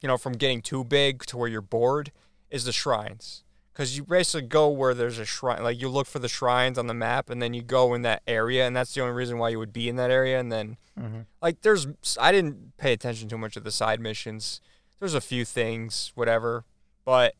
you 0.00 0.06
know 0.06 0.18
from 0.18 0.34
getting 0.34 0.60
too 0.60 0.84
big 0.84 1.24
to 1.26 1.38
where 1.38 1.48
you're 1.48 1.62
bored 1.62 2.12
is 2.50 2.64
the 2.64 2.72
shrines. 2.72 3.42
Cuz 3.72 3.96
you 3.96 4.04
basically 4.04 4.46
go 4.48 4.68
where 4.68 4.92
there's 4.92 5.18
a 5.18 5.24
shrine 5.24 5.62
like 5.62 5.80
you 5.80 5.88
look 5.88 6.06
for 6.06 6.18
the 6.18 6.28
shrines 6.28 6.76
on 6.76 6.88
the 6.88 6.94
map 6.94 7.30
and 7.30 7.40
then 7.40 7.54
you 7.54 7.62
go 7.62 7.94
in 7.94 8.02
that 8.02 8.22
area 8.26 8.66
and 8.66 8.76
that's 8.76 8.92
the 8.94 9.00
only 9.00 9.14
reason 9.14 9.38
why 9.38 9.48
you 9.48 9.58
would 9.58 9.72
be 9.72 9.88
in 9.88 9.96
that 9.96 10.10
area 10.10 10.38
and 10.38 10.52
then 10.52 10.76
Mm-hmm. 10.98 11.20
like 11.40 11.62
there's 11.62 11.86
I 12.20 12.30
didn't 12.30 12.76
pay 12.76 12.92
attention 12.92 13.26
too 13.30 13.38
much 13.38 13.56
of 13.56 13.64
the 13.64 13.70
side 13.70 14.00
missions. 14.00 14.60
There's 15.00 15.14
a 15.14 15.20
few 15.20 15.46
things, 15.46 16.12
whatever, 16.14 16.64
but 17.06 17.34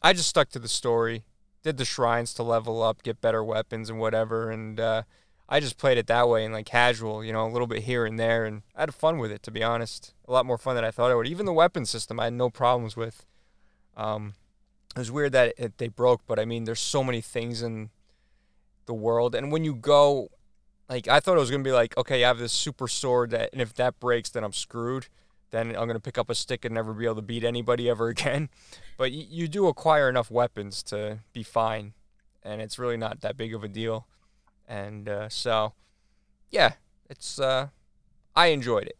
I 0.00 0.12
just 0.12 0.28
stuck 0.28 0.48
to 0.50 0.60
the 0.60 0.68
story. 0.68 1.24
Did 1.64 1.76
the 1.76 1.84
shrines 1.84 2.32
to 2.34 2.44
level 2.44 2.82
up, 2.82 3.02
get 3.02 3.20
better 3.20 3.42
weapons 3.42 3.90
and 3.90 3.98
whatever, 3.98 4.48
and 4.48 4.78
uh, 4.78 5.02
I 5.48 5.58
just 5.58 5.76
played 5.76 5.98
it 5.98 6.06
that 6.06 6.28
way 6.28 6.44
and 6.44 6.54
like 6.54 6.66
casual, 6.66 7.24
you 7.24 7.32
know, 7.32 7.44
a 7.46 7.50
little 7.50 7.66
bit 7.66 7.82
here 7.82 8.06
and 8.06 8.18
there, 8.18 8.44
and 8.44 8.62
I 8.76 8.82
had 8.82 8.94
fun 8.94 9.18
with 9.18 9.32
it. 9.32 9.42
To 9.42 9.50
be 9.50 9.62
honest, 9.62 10.14
a 10.28 10.32
lot 10.32 10.46
more 10.46 10.56
fun 10.56 10.76
than 10.76 10.84
I 10.84 10.92
thought 10.92 11.10
I 11.10 11.16
would. 11.16 11.26
Even 11.26 11.46
the 11.46 11.52
weapon 11.52 11.84
system, 11.84 12.20
I 12.20 12.24
had 12.24 12.32
no 12.32 12.48
problems 12.48 12.96
with. 12.96 13.26
Um, 13.96 14.34
it 14.94 15.00
was 15.00 15.10
weird 15.10 15.32
that 15.32 15.54
it, 15.58 15.78
they 15.78 15.88
broke, 15.88 16.22
but 16.28 16.38
I 16.38 16.44
mean, 16.44 16.62
there's 16.62 16.80
so 16.80 17.02
many 17.02 17.20
things 17.20 17.60
in 17.60 17.90
the 18.86 18.94
world, 18.94 19.34
and 19.34 19.50
when 19.50 19.64
you 19.64 19.74
go 19.74 20.30
like 20.88 21.08
I 21.08 21.20
thought 21.20 21.36
it 21.36 21.40
was 21.40 21.50
gonna 21.50 21.64
be 21.64 21.72
like, 21.72 21.96
okay, 21.98 22.24
I 22.24 22.28
have 22.28 22.38
this 22.38 22.52
super 22.52 22.86
sword 22.86 23.30
that, 23.30 23.50
and 23.52 23.60
if 23.60 23.74
that 23.74 23.98
breaks, 23.98 24.30
then 24.30 24.44
I'm 24.44 24.52
screwed. 24.52 25.08
Then 25.50 25.68
I'm 25.76 25.86
gonna 25.86 26.00
pick 26.00 26.18
up 26.18 26.28
a 26.30 26.34
stick 26.34 26.64
and 26.64 26.74
never 26.74 26.92
be 26.92 27.04
able 27.06 27.16
to 27.16 27.22
beat 27.22 27.44
anybody 27.44 27.88
ever 27.88 28.08
again. 28.16 28.48
But 28.96 29.10
y- 29.12 29.26
you 29.28 29.48
do 29.48 29.66
acquire 29.66 30.08
enough 30.08 30.30
weapons 30.30 30.82
to 30.84 31.20
be 31.32 31.42
fine, 31.42 31.94
and 32.42 32.60
it's 32.60 32.78
really 32.78 32.96
not 32.96 33.20
that 33.22 33.36
big 33.36 33.54
of 33.54 33.64
a 33.64 33.68
deal. 33.68 34.06
And 34.66 35.08
uh, 35.08 35.28
so, 35.30 35.72
yeah, 36.50 36.72
it's 37.08 37.40
uh, 37.40 37.68
I 38.36 38.48
enjoyed 38.48 38.86
it, 38.86 38.98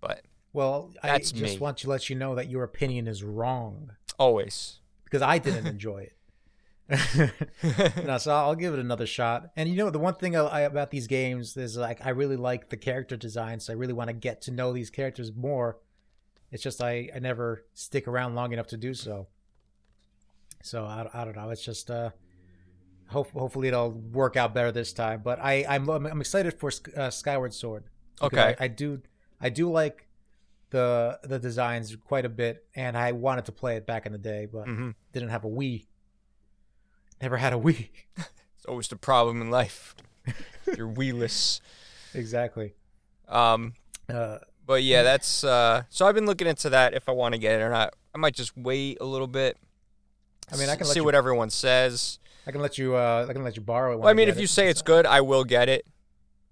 but 0.00 0.22
Well, 0.52 0.90
That's 1.02 1.32
I 1.32 1.36
just 1.36 1.54
me. 1.54 1.58
want 1.58 1.78
to 1.78 1.88
let 1.88 2.10
you 2.10 2.16
know 2.16 2.34
that 2.34 2.48
your 2.50 2.62
opinion 2.64 3.08
is 3.08 3.24
wrong 3.24 3.92
always. 4.18 4.80
because 5.04 5.22
I 5.22 5.38
didn't 5.38 5.66
enjoy 5.66 6.02
it. 6.02 6.12
no, 8.04 8.18
so 8.18 8.32
I'll 8.32 8.54
give 8.54 8.74
it 8.74 8.80
another 8.80 9.06
shot. 9.06 9.50
And 9.56 9.68
you 9.68 9.76
know, 9.76 9.90
the 9.90 9.98
one 9.98 10.14
thing 10.14 10.36
I, 10.36 10.40
I, 10.40 10.60
about 10.62 10.90
these 10.90 11.06
games 11.06 11.56
is 11.56 11.76
like 11.76 12.04
I 12.04 12.10
really 12.10 12.36
like 12.36 12.68
the 12.68 12.76
character 12.76 13.16
design, 13.16 13.60
so 13.60 13.72
I 13.72 13.76
really 13.76 13.94
want 13.94 14.08
to 14.08 14.14
get 14.14 14.42
to 14.42 14.50
know 14.50 14.72
these 14.72 14.90
characters 14.90 15.32
more. 15.34 15.78
It's 16.50 16.62
just 16.62 16.82
I, 16.82 17.10
I 17.14 17.18
never 17.20 17.64
stick 17.72 18.06
around 18.06 18.34
long 18.34 18.52
enough 18.52 18.66
to 18.68 18.76
do 18.76 18.92
so. 18.92 19.28
So 20.62 20.84
I, 20.84 21.08
I 21.12 21.24
don't 21.24 21.36
know. 21.36 21.50
It's 21.50 21.64
just 21.64 21.90
uh, 21.90 22.10
hope, 23.08 23.30
hopefully 23.32 23.68
it'll 23.68 23.90
work 23.90 24.36
out 24.36 24.54
better 24.54 24.70
this 24.70 24.92
time. 24.92 25.22
But 25.24 25.38
I 25.40 25.64
I'm 25.68 25.88
I'm, 25.88 26.20
excited 26.20 26.54
for 26.58 26.70
uh, 26.96 27.10
Skyward 27.10 27.54
Sword. 27.54 27.84
Okay. 28.20 28.56
I, 28.58 28.64
I 28.64 28.68
do 28.68 29.00
I 29.40 29.48
do 29.48 29.70
like 29.70 30.06
the 30.68 31.18
the 31.22 31.38
designs 31.38 31.96
quite 31.96 32.26
a 32.26 32.28
bit, 32.28 32.66
and 32.74 32.96
I 32.96 33.12
wanted 33.12 33.46
to 33.46 33.52
play 33.52 33.76
it 33.76 33.86
back 33.86 34.04
in 34.04 34.12
the 34.12 34.18
day, 34.18 34.46
but 34.50 34.66
hmm 34.66 34.90
didn't 35.12 35.30
have 35.30 35.44
a 35.44 35.48
Wii. 35.48 35.86
Never 37.24 37.38
had 37.38 37.54
a 37.54 37.56
Wii. 37.56 37.88
It's 38.18 38.66
always 38.68 38.88
the 38.88 38.96
problem 38.96 39.40
in 39.42 39.50
life. 39.50 39.94
You're 40.76 40.88
weeless. 40.88 41.60
exactly. 42.12 42.74
Um, 43.28 43.72
Uh, 44.10 44.38
But 44.66 44.82
yeah, 44.82 45.02
that's 45.02 45.42
uh 45.42 45.82
so 45.90 46.06
I've 46.06 46.14
been 46.14 46.26
looking 46.26 46.46
into 46.46 46.68
that 46.70 46.92
if 46.94 47.08
I 47.08 47.12
want 47.12 47.34
to 47.34 47.38
get 47.38 47.58
it 47.60 47.62
or 47.62 47.70
not. 47.70 47.94
I 48.14 48.18
might 48.18 48.34
just 48.34 48.54
wait 48.56 48.98
a 49.00 49.04
little 49.04 49.26
bit. 49.26 49.56
I 50.52 50.56
mean, 50.56 50.68
I 50.68 50.76
can 50.76 50.82
s- 50.82 50.88
let 50.88 50.94
see 50.94 51.00
you- 51.00 51.04
what 51.04 51.14
everyone 51.14 51.48
says. 51.50 52.18
I 52.46 52.52
can 52.52 52.60
let 52.60 52.76
you. 52.78 52.94
Uh, 52.94 53.26
I 53.28 53.32
can 53.32 53.42
let 53.42 53.56
you 53.56 53.62
borrow 53.62 53.92
it. 53.92 53.96
when 53.96 54.00
Well, 54.02 54.10
I 54.10 54.12
mean, 54.14 54.26
get 54.26 54.34
if 54.36 54.38
you 54.38 54.44
it. 54.44 54.50
say 54.58 54.68
it's 54.68 54.82
good, 54.82 55.06
I 55.06 55.20
will 55.22 55.44
get 55.44 55.68
it. 55.70 55.86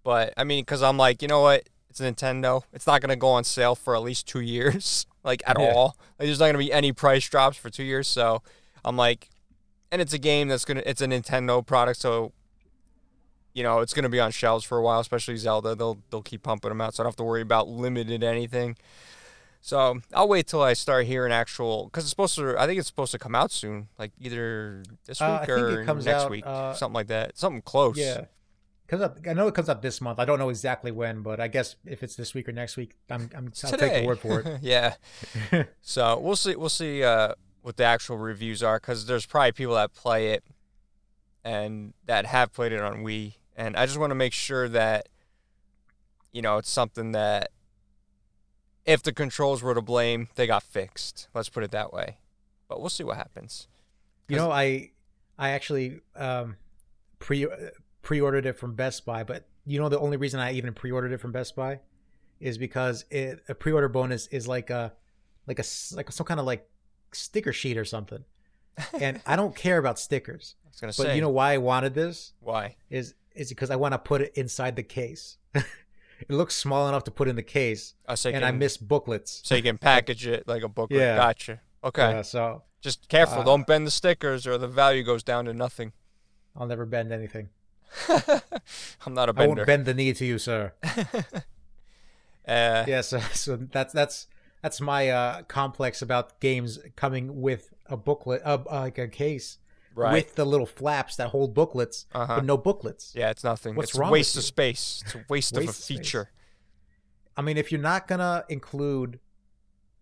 But 0.03 0.33
I 0.39 0.45
mean, 0.45 0.63
because 0.65 0.83
I'm 0.83 0.97
like, 0.97 1.21
you 1.23 1.29
know 1.29 1.41
what? 1.43 1.69
It's 1.91 2.01
Nintendo. 2.01 2.63
It's 2.73 2.87
not 2.87 3.01
gonna 3.03 3.17
go 3.17 3.29
on 3.29 3.45
sale 3.45 3.75
for 3.75 3.95
at 3.95 4.03
least 4.03 4.27
two 4.27 4.41
years, 4.41 5.07
like 5.25 5.43
at 5.47 5.57
Yeah. 5.59 5.73
all. 5.75 5.97
Like, 6.19 6.27
there's 6.29 6.41
not 6.41 6.47
gonna 6.47 6.59
be 6.59 6.73
any 6.73 6.93
price 6.93 7.27
drops 7.29 7.57
for 7.59 7.69
two 7.71 7.85
years. 7.85 8.09
So 8.09 8.43
I'm 8.85 8.97
like, 8.97 9.29
and 9.93 10.01
it's 10.01 10.13
a 10.15 10.19
game 10.19 10.49
that's 10.49 10.65
gonna. 10.65 10.83
It's 10.85 11.01
a 11.01 11.07
Nintendo 11.07 11.65
product, 11.65 12.01
so 12.01 12.33
you 13.55 13.63
know 13.63 13.81
it's 13.81 13.93
gonna 13.95 14.09
be 14.09 14.19
on 14.19 14.33
shelves 14.33 14.65
for 14.65 14.79
a 14.79 14.83
while. 14.83 14.99
Especially 14.99 15.37
Zelda, 15.37 15.77
they'll 15.77 15.99
they'll 16.11 16.23
keep 16.23 16.43
pumping 16.43 16.71
them 16.71 16.81
out, 16.81 16.95
so 16.95 17.03
I 17.03 17.05
don't 17.05 17.11
have 17.11 17.17
to 17.17 17.25
worry 17.25 17.43
about 17.43 17.69
limited 17.69 18.25
anything. 18.25 18.77
So 19.61 20.01
I'll 20.13 20.27
wait 20.27 20.49
till 20.49 20.63
I 20.63 20.73
start 20.73 21.07
hearing 21.07 21.31
actual 21.31 21.85
because 21.85 22.03
it's 22.03 22.11
supposed 22.11 22.35
to. 22.37 22.59
I 22.59 22.67
think 22.67 22.81
it's 22.81 22.89
supposed 22.89 23.13
to 23.13 23.19
come 23.19 23.37
out 23.37 23.53
soon, 23.53 23.87
like 23.97 24.11
either 24.19 24.83
this 25.07 25.21
week 25.21 25.29
Uh, 25.29 25.35
I 25.35 25.47
think 25.47 25.51
or 25.59 25.85
next 25.85 26.09
out, 26.09 26.31
week, 26.31 26.45
uh, 26.45 26.75
something 26.75 26.95
like 26.95 27.07
that. 27.09 27.39
Something 27.39 27.63
close. 27.63 27.97
yeah, 27.97 28.25
comes 28.89 29.03
out. 29.03 29.19
I 29.29 29.35
know 29.35 29.47
it 29.47 29.55
comes 29.55 29.69
out 29.69 29.81
this 29.81 30.01
month. 30.01 30.19
I 30.19 30.25
don't 30.25 30.41
know 30.41 30.49
exactly 30.49 30.91
when, 30.91 31.23
but 31.23 31.39
I 31.39 31.47
guess 31.47 31.77
if 31.87 32.03
it's 32.03 32.17
this 32.17 32.35
week 32.35 32.49
or 32.49 32.53
next 32.53 32.77
week, 32.77 32.97
I'm, 33.09 33.31
I'm 33.37 33.53
I'll 33.63 33.71
Today. 33.71 33.89
take 33.89 34.03
the 34.03 34.07
word 34.09 34.19
for 34.19 34.41
it. 34.41 34.59
yeah. 34.63 34.95
so 35.81 36.19
we'll 36.19 36.35
see. 36.35 36.57
We'll 36.57 36.69
see 36.69 37.05
uh, 37.05 37.35
what 37.63 37.77
the 37.77 37.85
actual 37.85 38.19
reviews 38.19 38.63
are 38.63 38.79
because 38.79 39.07
there's 39.07 39.27
probably 39.27 39.53
people 39.53 39.75
that 39.75 39.95
play 39.95 40.29
it 40.29 40.45
and 41.45 41.95
that 42.07 42.27
have 42.27 42.53
played 42.53 42.73
it 42.73 42.81
on 42.81 42.99
Wii, 43.05 43.35
and 43.57 43.77
I 43.77 43.87
just 43.87 43.99
want 43.99 44.11
to 44.11 44.15
make 44.15 44.33
sure 44.33 44.69
that 44.69 45.09
you 46.33 46.43
know 46.43 46.59
it's 46.59 46.71
something 46.71 47.13
that 47.13 47.51
if 48.85 49.03
the 49.03 49.13
controls 49.13 49.63
were 49.63 49.75
to 49.75 49.83
blame, 49.83 50.29
they 50.35 50.47
got 50.47 50.63
fixed. 50.63 51.29
Let's 51.35 51.49
put 51.49 51.63
it 51.63 51.71
that 51.71 51.93
way. 51.93 52.19
But 52.69 52.81
we'll 52.81 52.91
see 52.91 53.05
what 53.05 53.17
happens. 53.17 53.69
You 54.29 54.37
know, 54.37 54.51
I 54.51 54.91
I 55.39 55.51
actually 55.51 56.01
um, 56.17 56.57
pre 57.19 57.47
pre 58.03 58.21
ordered 58.21 58.47
it 58.47 58.59
from 58.59 58.75
Best 58.75 59.05
Buy, 59.05 59.25
but 59.25 59.47
you 59.67 59.79
know 59.79 59.89
the 59.89 59.99
only 59.99 60.17
reason 60.17 60.41
I 60.41 60.53
even 60.53 60.75
pre 60.75 60.91
ordered 60.91 61.13
it 61.13 61.19
from 61.19 61.33
Best 61.33 61.55
Buy 61.55 61.81
is 62.41 62.59
because 62.59 63.05
it 63.11 63.43
a 63.49 63.55
pre 63.55 63.73
order 63.73 63.89
bonus 63.89 64.27
is 64.29 64.49
like 64.49 64.71
a 64.71 64.93
like 65.47 65.59
a 65.59 65.65
like 65.95 66.11
some 66.13 66.27
kind 66.27 66.41
of 66.41 66.47
like 66.47 66.69
sticker 67.15 67.53
sheet 67.53 67.77
or 67.77 67.85
something, 67.85 68.25
and 68.99 69.21
I 69.27 69.37
don't 69.37 69.55
care 69.55 69.79
about 69.79 69.99
stickers. 69.99 70.57
I 70.65 70.69
was 70.69 70.81
gonna 70.81 70.91
But 70.97 71.07
say 71.11 71.15
you 71.17 71.21
know 71.21 71.29
why 71.31 71.53
I 71.53 71.59
wanted 71.59 71.95
this 71.95 72.33
why? 72.41 72.77
is 72.91 73.15
is 73.35 73.49
because 73.49 73.71
I 73.71 73.77
want 73.77 73.93
to 73.93 73.99
put 73.99 74.21
it 74.23 74.33
inside 74.37 74.77
the 74.77 74.83
case. 74.83 75.39
it 75.55 75.65
looks 76.29 76.55
small 76.55 76.89
enough 76.89 77.05
to 77.05 77.11
put 77.11 77.29
in 77.29 77.37
the 77.37 77.43
case, 77.43 77.95
Uh, 78.07 78.15
so 78.17 78.31
and 78.31 78.45
I 78.45 78.51
miss 78.51 78.77
booklets. 78.77 79.41
so 79.45 79.55
you 79.55 79.63
can 79.63 79.79
package 79.91 80.27
it 80.27 80.47
like 80.47 80.63
a 80.63 80.69
booklet. 80.69 81.01
Yeah. 81.01 81.17
Gotcha. 81.17 81.61
Okay. 81.85 82.19
Uh, 82.19 82.23
so 82.23 82.63
Just 82.81 83.09
careful. 83.09 83.41
Uh, 83.41 83.45
Don't 83.45 83.67
bend 83.67 83.87
the 83.87 83.91
stickers, 83.91 84.47
or 84.47 84.59
the 84.59 84.69
value 84.69 85.03
goes 85.03 85.23
down 85.23 85.47
to 85.47 85.53
nothing. 85.55 85.93
I'll 86.57 86.67
never 86.67 86.85
bend 86.87 87.13
anything. 87.13 87.49
I'm 89.07 89.15
not 89.15 89.29
a 89.29 89.33
I 89.33 89.33
bender. 89.33 89.55
won't 89.57 89.67
bend 89.67 89.85
the 89.87 89.95
knee 89.95 90.13
to 90.15 90.25
you, 90.25 90.39
sir. 90.39 90.73
uh, 92.47 92.85
yeah, 92.87 93.01
so, 93.01 93.19
so 93.33 93.57
that's 93.57 93.93
that's 93.93 94.27
that's 94.63 94.81
my 94.81 95.09
uh, 95.11 95.43
complex 95.43 96.01
about 96.03 96.41
games 96.41 96.79
coming 96.97 97.41
with 97.41 97.73
a 97.87 97.97
booklet, 97.97 98.41
uh, 98.45 98.59
uh, 98.71 98.81
like 98.81 98.99
a 98.99 99.09
case 99.09 99.59
right. 99.95 100.13
with 100.13 100.35
the 100.37 100.45
little 100.47 100.67
flaps 100.67 101.17
that 101.17 101.29
hold 101.29 101.53
booklets, 101.55 102.07
Uh-huh. 102.15 102.37
but 102.37 102.45
no 102.45 102.57
booklets. 102.57 103.13
Yeah, 103.15 103.31
it's 103.31 103.45
nothing. 103.45 103.75
What's 103.75 103.91
it's 103.91 103.99
wrong 103.99 104.11
waste 104.13 104.37
of 104.37 104.45
space. 104.45 105.03
It's 105.05 105.15
a 105.15 105.25
waste, 105.29 105.53
of 105.53 105.59
a 105.59 105.61
Waste 105.67 105.69
of 105.71 105.75
space. 105.85 105.99
feature. 105.99 106.31
I 107.37 107.43
mean, 107.43 107.57
if 107.57 107.73
you're 107.73 107.81
not 107.81 108.07
gonna 108.07 108.45
include 108.49 109.19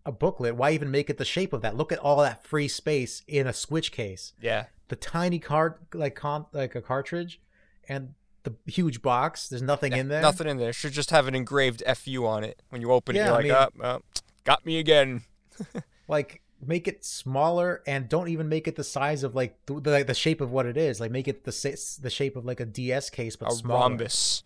a 0.05 0.11
booklet, 0.11 0.55
why 0.55 0.71
even 0.71 0.91
make 0.91 1.09
it 1.09 1.17
the 1.17 1.25
shape 1.25 1.53
of 1.53 1.61
that? 1.61 1.75
Look 1.75 1.91
at 1.91 1.99
all 1.99 2.17
that 2.21 2.43
free 2.45 2.67
space 2.67 3.23
in 3.27 3.47
a 3.47 3.53
Switch 3.53 3.91
case. 3.91 4.33
Yeah. 4.41 4.65
The 4.89 4.95
tiny 4.95 5.39
card, 5.39 5.75
like 5.93 6.15
con- 6.15 6.47
like 6.51 6.75
a 6.75 6.81
cartridge, 6.81 7.39
and 7.87 8.13
the 8.43 8.55
huge 8.65 9.01
box. 9.01 9.47
There's 9.47 9.61
nothing 9.61 9.93
in 9.93 10.07
there. 10.09 10.21
Nothing 10.21 10.47
in 10.47 10.57
there. 10.57 10.73
Should 10.73 10.93
just 10.93 11.11
have 11.11 11.27
an 11.27 11.35
engraved 11.35 11.83
FU 11.95 12.25
on 12.25 12.43
it. 12.43 12.61
When 12.69 12.81
you 12.81 12.91
open 12.91 13.15
Yeah, 13.15 13.21
it, 13.21 13.25
you're 13.45 13.55
I 13.55 13.61
like, 13.63 13.75
mean- 13.75 13.83
oh, 13.85 13.97
oh, 13.97 14.01
got 14.43 14.65
me 14.65 14.79
again. 14.79 15.23
like 16.07 16.41
make 16.65 16.87
it 16.87 17.03
smaller 17.03 17.81
and 17.87 18.07
don't 18.07 18.27
even 18.27 18.47
make 18.47 18.67
it 18.67 18.75
the 18.75 18.83
size 18.83 19.23
of 19.23 19.33
like 19.35 19.57
the, 19.65 19.79
the, 19.79 20.03
the 20.03 20.13
shape 20.13 20.41
of 20.41 20.51
what 20.51 20.67
it 20.67 20.77
is 20.77 20.99
like 20.99 21.09
make 21.09 21.27
it 21.27 21.43
the 21.43 21.97
the 22.01 22.09
shape 22.09 22.35
of 22.35 22.45
like 22.45 22.59
a 22.59 22.65
ds 22.65 23.09
case 23.09 23.35
but 23.35 23.51
a 23.51 23.55
smaller 23.55 23.79
rhombus. 23.79 24.43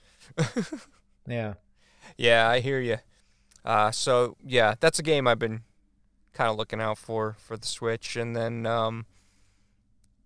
yeah 1.27 1.55
Yeah, 2.17 2.47
I 2.47 2.59
hear 2.59 2.79
you. 2.79 2.97
Uh, 3.63 3.91
so 3.91 4.37
yeah, 4.45 4.75
that's 4.79 4.99
a 4.99 5.03
game 5.03 5.27
I've 5.27 5.39
been 5.39 5.63
kind 6.33 6.49
of 6.49 6.57
looking 6.57 6.79
out 6.79 6.97
for 6.97 7.35
for 7.39 7.57
the 7.57 7.65
Switch, 7.65 8.15
and 8.15 8.35
then 8.35 8.65
um, 8.65 9.05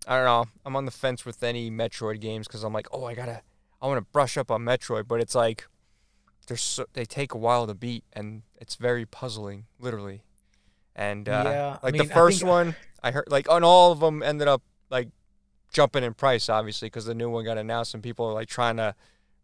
I 0.06 0.16
don't 0.16 0.26
know. 0.26 0.44
I'm 0.64 0.76
on 0.76 0.84
the 0.84 0.90
fence 0.90 1.24
with 1.24 1.42
any 1.42 1.70
Metroid 1.70 2.20
games 2.20 2.46
because 2.46 2.62
I'm 2.62 2.72
like, 2.72 2.88
oh, 2.92 3.04
I 3.04 3.14
gotta, 3.14 3.42
I 3.80 3.86
want 3.86 3.98
to 3.98 4.10
brush 4.12 4.36
up 4.36 4.50
on 4.50 4.62
Metroid, 4.62 5.08
but 5.08 5.20
it's 5.20 5.34
like 5.34 5.66
they're 6.50 6.56
so, 6.56 6.84
they 6.94 7.04
take 7.04 7.32
a 7.32 7.38
while 7.38 7.66
to 7.68 7.74
beat, 7.74 8.02
and 8.12 8.42
it's 8.58 8.74
very 8.74 9.06
puzzling, 9.06 9.66
literally. 9.78 10.24
And 10.96 11.28
uh, 11.28 11.42
Yeah, 11.46 11.76
I 11.80 11.86
like 11.86 11.92
mean, 11.94 12.06
the 12.08 12.12
I 12.12 12.14
first 12.16 12.40
think- 12.40 12.48
one, 12.50 12.74
I 13.04 13.12
heard 13.12 13.26
like 13.28 13.48
on 13.48 13.62
all 13.62 13.92
of 13.92 14.00
them 14.00 14.20
ended 14.22 14.48
up 14.48 14.62
like 14.90 15.08
jumping 15.72 16.02
in 16.02 16.12
price, 16.14 16.48
obviously, 16.48 16.86
because 16.86 17.04
the 17.04 17.14
new 17.14 17.30
one 17.30 17.44
got 17.44 17.56
announced, 17.56 17.94
and 17.94 18.02
people 18.02 18.26
are 18.26 18.32
like 18.34 18.48
trying 18.48 18.76
to 18.78 18.96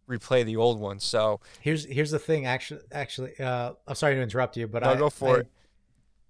replay 0.08 0.44
the 0.44 0.56
old 0.56 0.80
one. 0.80 0.98
So 0.98 1.38
here's 1.60 1.84
here's 1.84 2.10
the 2.10 2.18
thing 2.18 2.44
actually 2.46 2.80
actually 2.92 3.38
uh 3.40 3.72
i'm 3.88 3.94
sorry 3.96 4.14
to 4.16 4.20
interrupt 4.22 4.56
you 4.56 4.66
but 4.68 4.82
No, 4.84 4.90
i 4.90 4.96
go 4.96 5.10
for 5.10 5.36
I, 5.36 5.40
it. 5.40 5.48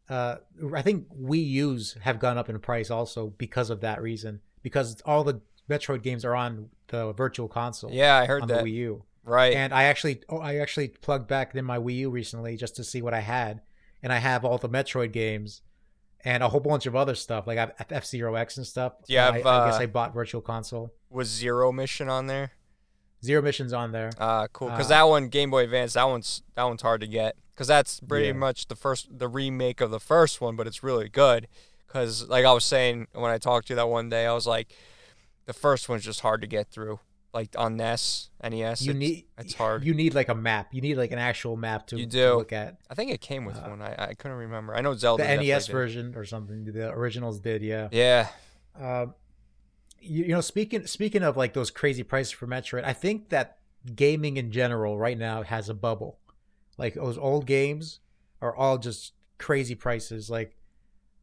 uh 0.08 0.36
i 0.74 0.80
think 0.82 1.06
wii 1.14 1.46
u's 1.66 1.94
have 2.00 2.18
gone 2.18 2.38
up 2.38 2.48
in 2.48 2.58
price 2.58 2.90
also 2.90 3.26
because 3.36 3.68
of 3.68 3.80
that 3.82 4.00
reason 4.00 4.40
because 4.62 5.00
all 5.04 5.24
the 5.24 5.42
metroid 5.68 6.02
games 6.02 6.24
are 6.24 6.34
on 6.34 6.70
the 6.88 7.12
virtual 7.12 7.48
console 7.48 7.90
yeah, 7.92 8.16
I 8.16 8.24
heard 8.26 8.42
on 8.42 8.48
that. 8.48 8.64
the 8.64 8.70
wii 8.70 8.74
u 8.76 9.02
Right. 9.26 9.54
and 9.54 9.74
I 9.74 9.84
actually 9.84 10.20
oh, 10.28 10.38
I 10.38 10.56
actually 10.56 10.88
plugged 10.88 11.26
back 11.28 11.54
in 11.54 11.64
my 11.64 11.78
Wii 11.78 11.96
U 11.96 12.10
recently 12.10 12.56
just 12.56 12.76
to 12.76 12.84
see 12.84 13.02
what 13.02 13.12
I 13.12 13.20
had, 13.20 13.60
and 14.02 14.12
I 14.12 14.18
have 14.18 14.44
all 14.44 14.56
the 14.56 14.68
Metroid 14.68 15.12
games 15.12 15.62
and 16.24 16.42
a 16.42 16.48
whole 16.48 16.60
bunch 16.60 16.86
of 16.86 16.94
other 16.96 17.14
stuff 17.14 17.46
like 17.46 17.58
I 17.58 17.72
have 17.76 17.86
F 17.90 18.06
Zero 18.06 18.34
X 18.36 18.56
and 18.56 18.66
stuff. 18.66 18.94
Yeah, 19.08 19.26
I, 19.28 19.36
I've, 19.38 19.46
I 19.46 19.66
guess 19.66 19.78
uh, 19.80 19.82
I 19.82 19.86
bought 19.86 20.14
Virtual 20.14 20.40
Console. 20.40 20.92
was 21.10 21.28
Zero 21.28 21.72
Mission 21.72 22.08
on 22.08 22.26
there? 22.28 22.52
Zero 23.24 23.42
Missions 23.42 23.72
on 23.72 23.90
there. 23.92 24.12
Uh 24.18 24.46
cool. 24.52 24.68
Because 24.70 24.86
Uh, 24.86 24.90
that 24.90 25.02
one, 25.04 25.28
Game 25.28 25.50
Boy 25.50 25.64
Advance, 25.64 25.94
that 25.94 26.04
one's 26.04 26.42
that 26.54 26.62
one's 26.64 26.82
hard 26.82 27.00
to 27.00 27.06
get. 27.08 27.34
Because 27.52 27.66
that's 27.66 27.98
pretty 28.00 28.26
Yeah. 28.28 28.32
much 28.34 28.68
the 28.68 28.76
first, 28.76 29.18
the 29.18 29.28
remake 29.28 29.80
of 29.80 29.90
the 29.90 29.98
first 30.00 30.40
one, 30.42 30.54
but 30.56 30.66
it's 30.66 30.82
really 30.82 31.08
good. 31.08 31.48
Because 31.86 32.28
like 32.28 32.44
I 32.44 32.52
was 32.52 32.64
saying 32.64 33.08
when 33.12 33.30
I 33.32 33.38
talked 33.38 33.68
to 33.68 33.72
you 33.72 33.76
that 33.76 33.88
one 33.88 34.08
day, 34.10 34.26
I 34.26 34.32
was 34.34 34.46
like, 34.46 34.72
the 35.46 35.54
first 35.54 35.88
one's 35.88 36.04
just 36.04 36.20
hard 36.20 36.40
to 36.42 36.46
get 36.46 36.68
through. 36.68 37.00
Like 37.36 37.54
on 37.58 37.76
NES, 37.76 38.30
NES, 38.42 38.80
you 38.80 38.92
it's, 38.92 38.98
need 38.98 39.26
it's 39.36 39.52
hard. 39.52 39.84
You 39.84 39.92
need 39.92 40.14
like 40.14 40.30
a 40.30 40.34
map. 40.34 40.72
You 40.72 40.80
need 40.80 40.96
like 40.96 41.12
an 41.12 41.18
actual 41.18 41.54
map 41.54 41.86
to, 41.88 41.98
You 41.98 42.06
to 42.06 42.10
do. 42.10 42.34
look 42.36 42.50
at. 42.50 42.78
I 42.88 42.94
think 42.94 43.10
it 43.12 43.20
came 43.20 43.44
with 43.44 43.58
uh, 43.58 43.68
one. 43.68 43.82
I, 43.82 43.94
I 43.98 44.14
couldn't 44.14 44.38
remember. 44.38 44.74
I 44.74 44.80
know 44.80 44.94
Zelda. 44.94 45.22
The 45.22 45.36
NES 45.36 45.66
version 45.66 46.14
or 46.16 46.24
something. 46.24 46.64
The 46.64 46.90
originals 46.90 47.38
did, 47.40 47.60
yeah. 47.60 47.88
Yeah. 47.92 48.28
Um, 48.80 49.12
you, 50.00 50.24
you 50.24 50.32
know, 50.32 50.40
speaking 50.40 50.86
speaking 50.86 51.22
of 51.22 51.36
like 51.36 51.52
those 51.52 51.70
crazy 51.70 52.02
prices 52.02 52.32
for 52.32 52.46
Metroid, 52.46 52.84
I 52.84 52.94
think 52.94 53.28
that 53.28 53.58
gaming 53.94 54.38
in 54.38 54.50
general 54.50 54.96
right 54.96 55.18
now 55.18 55.42
has 55.42 55.68
a 55.68 55.74
bubble. 55.74 56.18
Like 56.78 56.94
those 56.94 57.18
old 57.18 57.44
games 57.44 58.00
are 58.40 58.56
all 58.56 58.78
just 58.78 59.12
crazy 59.36 59.74
prices. 59.74 60.30
Like 60.30 60.56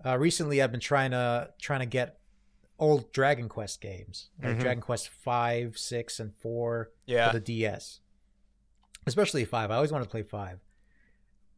uh, 0.06 0.20
recently, 0.20 0.62
I've 0.62 0.72
been 0.72 0.80
trying 0.80 1.10
to 1.10 1.50
trying 1.60 1.80
to 1.80 1.88
get 1.88 2.20
old 2.84 3.12
Dragon 3.14 3.48
Quest 3.50 3.80
games, 3.82 4.30
like 4.42 4.58
Mhm. 4.58 4.62
Dragon 4.62 4.82
Quest 4.82 5.10
five, 5.10 5.78
six, 5.78 6.20
and 6.20 6.34
four 6.36 6.92
Yeah. 7.06 7.28
for 7.32 7.40
the 7.40 7.44
DS. 7.44 8.00
Especially 9.06 9.44
five. 9.46 9.72
I 9.72 9.76
always 9.76 9.92
wanted 9.92 10.06
to 10.06 10.10
play 10.10 10.24
five, 10.24 10.60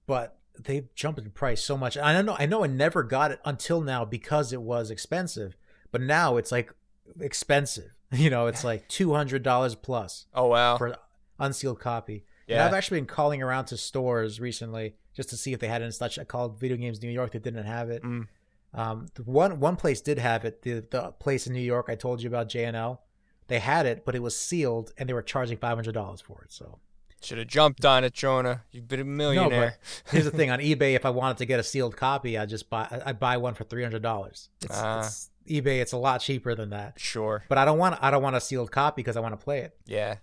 but 0.08 0.38
they 0.58 0.88
jumped 0.96 1.20
in 1.20 1.30
price 1.32 1.64
so 1.64 1.78
much. 1.78 1.98
I 1.98 2.22
know. 2.22 2.36
I 2.40 2.46
know 2.46 2.64
I 2.64 2.68
never 2.68 3.04
got 3.04 3.32
it 3.32 3.40
until 3.46 3.82
now 3.82 4.06
because 4.06 4.54
it 4.54 4.62
was 4.62 4.90
expensive, 4.90 5.56
but 5.92 6.02
now 6.02 6.38
it's 6.38 6.52
like 6.52 6.74
expensive. 7.20 7.92
You 8.12 8.30
know, 8.30 8.46
it's 8.48 8.64
like 8.64 8.88
two 8.88 9.14
hundred 9.16 9.42
dollars 9.44 9.74
plus 9.76 10.28
Oh 10.34 10.48
wow. 10.48 10.78
for 10.78 10.88
an 10.88 10.96
unsealed 11.40 11.80
copy. 11.80 12.24
And 12.48 12.58
Yeah. 12.58 12.66
I've 12.66 12.74
actually 12.74 13.00
been 13.00 13.08
calling 13.08 13.42
around 13.42 13.66
to 13.66 13.78
stores 13.78 14.40
recently 14.40 14.96
just 15.14 15.30
to 15.30 15.38
see 15.38 15.54
if 15.54 15.60
they 15.60 15.68
had 15.68 15.82
it 15.82 15.86
and 15.86 15.94
such. 15.94 16.18
I 16.20 16.24
called 16.24 16.60
Video 16.60 16.78
Games 16.78 17.02
New 17.02 17.10
York; 17.10 17.32
they 17.32 17.40
didn't 17.40 17.66
have 17.66 17.90
it. 17.90 18.04
Mm. 18.04 18.28
Um, 18.76 19.08
the 19.16 19.24
one 19.24 19.60
one 19.60 19.76
place 19.78 20.02
did 20.02 20.20
have 20.20 20.46
it. 20.46 20.62
The 20.62 20.86
the 20.92 21.12
place 21.14 21.48
in 21.48 21.54
New 21.54 21.62
York 21.62 21.88
I 21.90 21.96
told 21.96 22.22
you 22.22 22.28
about, 22.30 22.50
J&L. 22.50 23.02
They 23.48 23.60
had 23.60 23.86
it, 23.86 24.06
but 24.06 24.16
it 24.16 24.22
was 24.22 24.36
sealed, 24.38 24.92
and 24.98 25.08
they 25.08 25.14
were 25.14 25.22
charging 25.22 25.58
five 25.58 25.78
hundred 25.78 25.94
dollars 25.94 26.20
for 26.22 26.42
it. 26.44 26.52
So 26.52 26.80
Should 27.22 27.38
have 27.38 27.48
jumped 27.48 27.86
on 27.86 28.04
it, 28.04 28.14
Jonah. 28.14 28.64
You've 28.72 28.88
been 28.88 29.00
a 29.00 29.04
millionaire. 29.06 29.78
here's 30.12 30.26
the 30.26 30.32
thing: 30.32 30.50
on 30.50 30.60
eBay, 30.70 30.96
if 30.96 31.06
I 31.06 31.10
wanted 31.12 31.38
to 31.38 31.46
get 31.46 31.60
a 31.60 31.64
sealed 31.64 31.96
copy, 31.96 32.38
I 32.38 32.46
just 32.46 32.70
buy 32.70 33.02
I 33.06 33.14
buy 33.14 33.38
one 33.38 33.54
for 33.54 33.64
three 33.64 33.84
hundred 33.84 34.02
dollars. 34.02 34.50
It's, 34.64 34.76
Ah. 34.78 35.00
it's 35.06 35.30
eBay. 35.48 35.80
It's 35.80 35.92
a 35.94 35.98
lot 35.98 36.22
cheaper 36.22 36.56
than 36.56 36.72
that. 36.72 37.00
Sure. 37.00 37.44
But 37.48 37.58
I 37.60 37.66
don't 37.66 37.78
want 37.78 37.98
I 38.02 38.10
don't 38.12 38.24
want 38.24 38.36
a 38.36 38.42
sealed 38.42 38.72
copy 38.72 39.02
because 39.04 39.16
I 39.16 39.20
want 39.20 39.40
to 39.40 39.44
play 39.44 39.60
it. 39.60 39.78
Yeah. 39.86 40.16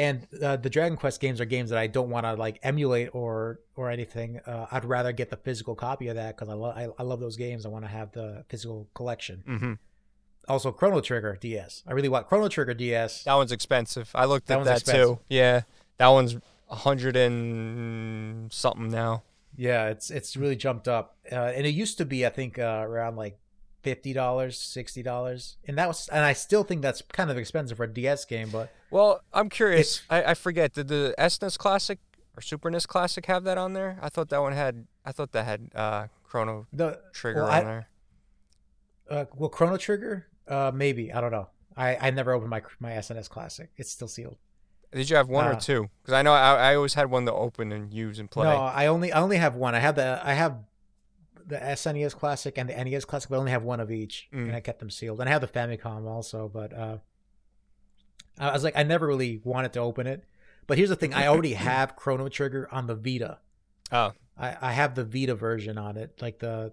And 0.00 0.26
uh, 0.40 0.56
the 0.56 0.70
Dragon 0.70 0.96
Quest 0.96 1.20
games 1.20 1.40
are 1.40 1.44
games 1.44 1.70
that 1.70 1.78
I 1.78 1.88
don't 1.88 2.08
want 2.08 2.24
to 2.24 2.34
like 2.34 2.60
emulate 2.62 3.10
or 3.12 3.60
or 3.74 3.90
anything. 3.90 4.38
Uh, 4.46 4.66
I'd 4.70 4.84
rather 4.84 5.10
get 5.12 5.30
the 5.30 5.36
physical 5.36 5.74
copy 5.74 6.06
of 6.08 6.14
that 6.16 6.36
because 6.36 6.48
I 6.48 6.54
love 6.54 6.76
I, 6.76 6.88
I 6.98 7.02
love 7.02 7.18
those 7.20 7.36
games. 7.36 7.66
I 7.66 7.68
want 7.68 7.84
to 7.84 7.90
have 7.90 8.12
the 8.12 8.44
physical 8.48 8.88
collection. 8.94 9.42
Mm-hmm. 9.48 9.72
Also, 10.48 10.70
Chrono 10.72 11.00
Trigger 11.00 11.36
DS. 11.40 11.82
I 11.86 11.92
really 11.92 12.08
want 12.08 12.28
Chrono 12.28 12.48
Trigger 12.48 12.74
DS. 12.74 13.24
That 13.24 13.34
one's 13.34 13.52
expensive. 13.52 14.10
I 14.14 14.24
looked 14.24 14.46
That 14.46 14.60
at 14.60 14.64
that 14.66 14.76
expensive. 14.82 15.16
too. 15.16 15.20
Yeah. 15.28 15.62
That 15.98 16.08
one's 16.08 16.36
a 16.70 16.76
hundred 16.76 17.16
and 17.16 18.52
something 18.52 18.88
now. 18.88 19.24
Yeah, 19.56 19.88
it's 19.88 20.10
it's 20.10 20.36
really 20.36 20.54
jumped 20.54 20.86
up, 20.86 21.16
uh, 21.32 21.34
and 21.34 21.66
it 21.66 21.70
used 21.70 21.98
to 21.98 22.04
be 22.04 22.24
I 22.24 22.28
think 22.28 22.58
uh, 22.58 22.82
around 22.86 23.16
like 23.16 23.36
fifty 23.82 24.12
dollars, 24.12 24.58
sixty 24.58 25.02
dollars, 25.02 25.56
and 25.66 25.78
that 25.78 25.88
was 25.88 26.08
and 26.08 26.24
I 26.24 26.32
still 26.32 26.64
think 26.64 26.82
that's 26.82 27.02
kind 27.12 27.30
of 27.30 27.36
expensive 27.38 27.76
for 27.76 27.84
a 27.84 27.92
DS 27.92 28.24
game, 28.24 28.50
but 28.50 28.72
Well, 28.90 29.22
I'm 29.32 29.48
curious. 29.48 30.02
I, 30.10 30.22
I 30.24 30.34
forget. 30.34 30.72
Did 30.74 30.88
the 30.88 31.14
SNES 31.18 31.58
Classic 31.58 31.98
or 32.36 32.40
Super 32.40 32.70
NES 32.70 32.86
Classic 32.86 33.24
have 33.26 33.44
that 33.44 33.58
on 33.58 33.72
there? 33.74 33.98
I 34.02 34.08
thought 34.08 34.28
that 34.30 34.40
one 34.40 34.52
had. 34.52 34.86
I 35.04 35.12
thought 35.12 35.32
that 35.32 35.44
had 35.44 35.70
uh, 35.74 36.06
Chrono 36.24 36.66
the 36.72 37.00
Trigger 37.12 37.42
well, 37.42 37.50
on 37.50 37.54
I- 37.56 37.64
there. 37.64 37.88
uh, 39.10 39.24
well 39.34 39.48
Chrono 39.48 39.76
Trigger, 39.76 40.26
uh, 40.48 40.70
maybe 40.74 41.12
I 41.12 41.20
don't 41.20 41.32
know. 41.32 41.48
I 41.76 41.96
I 42.08 42.10
never 42.10 42.32
opened 42.32 42.50
my 42.50 42.62
my 42.80 42.90
SNES 42.92 43.28
Classic. 43.28 43.70
It's 43.76 43.90
still 43.90 44.08
sealed. 44.08 44.36
Did 44.92 45.10
you 45.10 45.16
have 45.16 45.28
one 45.28 45.46
or 45.46 45.52
Uh, 45.52 45.60
two? 45.60 45.90
Because 46.02 46.14
I 46.14 46.22
know 46.22 46.32
I, 46.32 46.70
I 46.70 46.74
always 46.74 46.94
had 46.94 47.10
one 47.10 47.26
to 47.26 47.32
open 47.32 47.72
and 47.72 47.92
use 47.92 48.18
and 48.18 48.30
play. 48.30 48.46
No, 48.48 48.56
I 48.56 48.86
only 48.86 49.12
I 49.12 49.20
only 49.20 49.36
have 49.36 49.54
one. 49.54 49.74
I 49.74 49.80
have 49.80 49.96
the 49.96 50.18
I 50.24 50.32
have 50.32 50.56
the 51.48 51.56
SNES 51.56 52.14
Classic 52.14 52.56
and 52.58 52.68
the 52.68 52.74
NES 52.84 53.04
Classic, 53.04 53.28
but 53.30 53.36
I 53.36 53.38
only 53.40 53.50
have 53.50 53.62
one 53.64 53.80
of 53.80 53.90
each, 53.90 54.28
Mm. 54.32 54.46
and 54.48 54.54
I 54.56 54.60
kept 54.60 54.78
them 54.80 54.90
sealed. 54.90 55.18
And 55.20 55.28
I 55.28 55.32
have 55.32 55.40
the 55.40 55.48
Famicom 55.48 56.06
also, 56.06 56.48
but 56.48 56.72
uh, 56.72 56.98
I 58.38 58.52
was 58.52 58.62
like, 58.62 58.76
I 58.76 58.82
never 58.82 59.06
really 59.06 59.40
wanted 59.44 59.72
to 59.72 59.80
open 59.80 60.06
it. 60.06 60.24
But 60.66 60.76
here's 60.78 60.90
the 60.90 60.96
thing: 60.96 61.14
I 61.14 61.26
already 61.26 61.54
have 61.70 61.96
Chrono 61.96 62.28
Trigger 62.28 62.68
on 62.70 62.86
the 62.86 62.94
Vita. 62.94 63.38
Oh. 63.90 64.12
I, 64.36 64.56
I 64.60 64.72
have 64.72 64.94
the 64.94 65.04
Vita 65.04 65.34
version 65.34 65.78
on 65.78 65.96
it, 65.96 66.20
like 66.20 66.38
the 66.38 66.72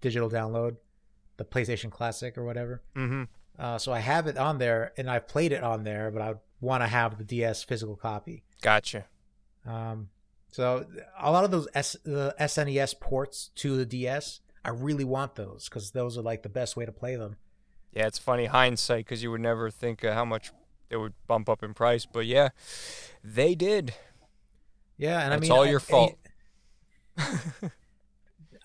digital 0.00 0.28
download, 0.30 0.76
the 1.36 1.44
PlayStation 1.44 1.90
Classic 1.90 2.36
or 2.36 2.44
whatever. 2.44 2.82
Mm-hmm. 2.96 3.24
Uh, 3.58 3.78
so 3.78 3.92
I 3.92 4.00
have 4.00 4.26
it 4.26 4.36
on 4.36 4.58
there, 4.58 4.92
and 4.96 5.08
I've 5.10 5.28
played 5.28 5.52
it 5.52 5.62
on 5.62 5.84
there, 5.84 6.10
but 6.10 6.22
I 6.22 6.34
want 6.60 6.82
to 6.82 6.86
have 6.88 7.18
the 7.18 7.24
DS 7.24 7.62
physical 7.62 7.96
copy. 7.96 8.42
Gotcha. 8.62 9.04
Um, 9.66 10.08
so 10.56 10.86
a 11.20 11.30
lot 11.30 11.44
of 11.44 11.50
those 11.50 11.68
S, 11.74 11.96
the 12.02 12.34
SNES 12.40 12.98
ports 12.98 13.50
to 13.56 13.76
the 13.76 13.84
DS, 13.84 14.40
I 14.64 14.70
really 14.70 15.04
want 15.04 15.34
those 15.34 15.68
because 15.68 15.90
those 15.90 16.16
are 16.16 16.22
like 16.22 16.42
the 16.42 16.48
best 16.48 16.78
way 16.78 16.86
to 16.86 16.92
play 16.92 17.14
them. 17.16 17.36
Yeah, 17.92 18.06
it's 18.06 18.18
funny 18.18 18.46
hindsight 18.46 19.04
because 19.04 19.22
you 19.22 19.30
would 19.30 19.42
never 19.42 19.70
think 19.70 20.02
how 20.02 20.24
much 20.24 20.52
they 20.88 20.96
would 20.96 21.12
bump 21.26 21.50
up 21.50 21.62
in 21.62 21.74
price, 21.74 22.06
but 22.06 22.24
yeah, 22.24 22.48
they 23.22 23.54
did. 23.54 23.92
Yeah, 24.96 25.20
and 25.20 25.34
I 25.34 25.36
mean, 25.36 25.42
It's 25.42 25.50
all 25.50 25.64
I- 25.64 25.68
your 25.68 25.80
I- 25.80 25.82
fault. 25.82 26.14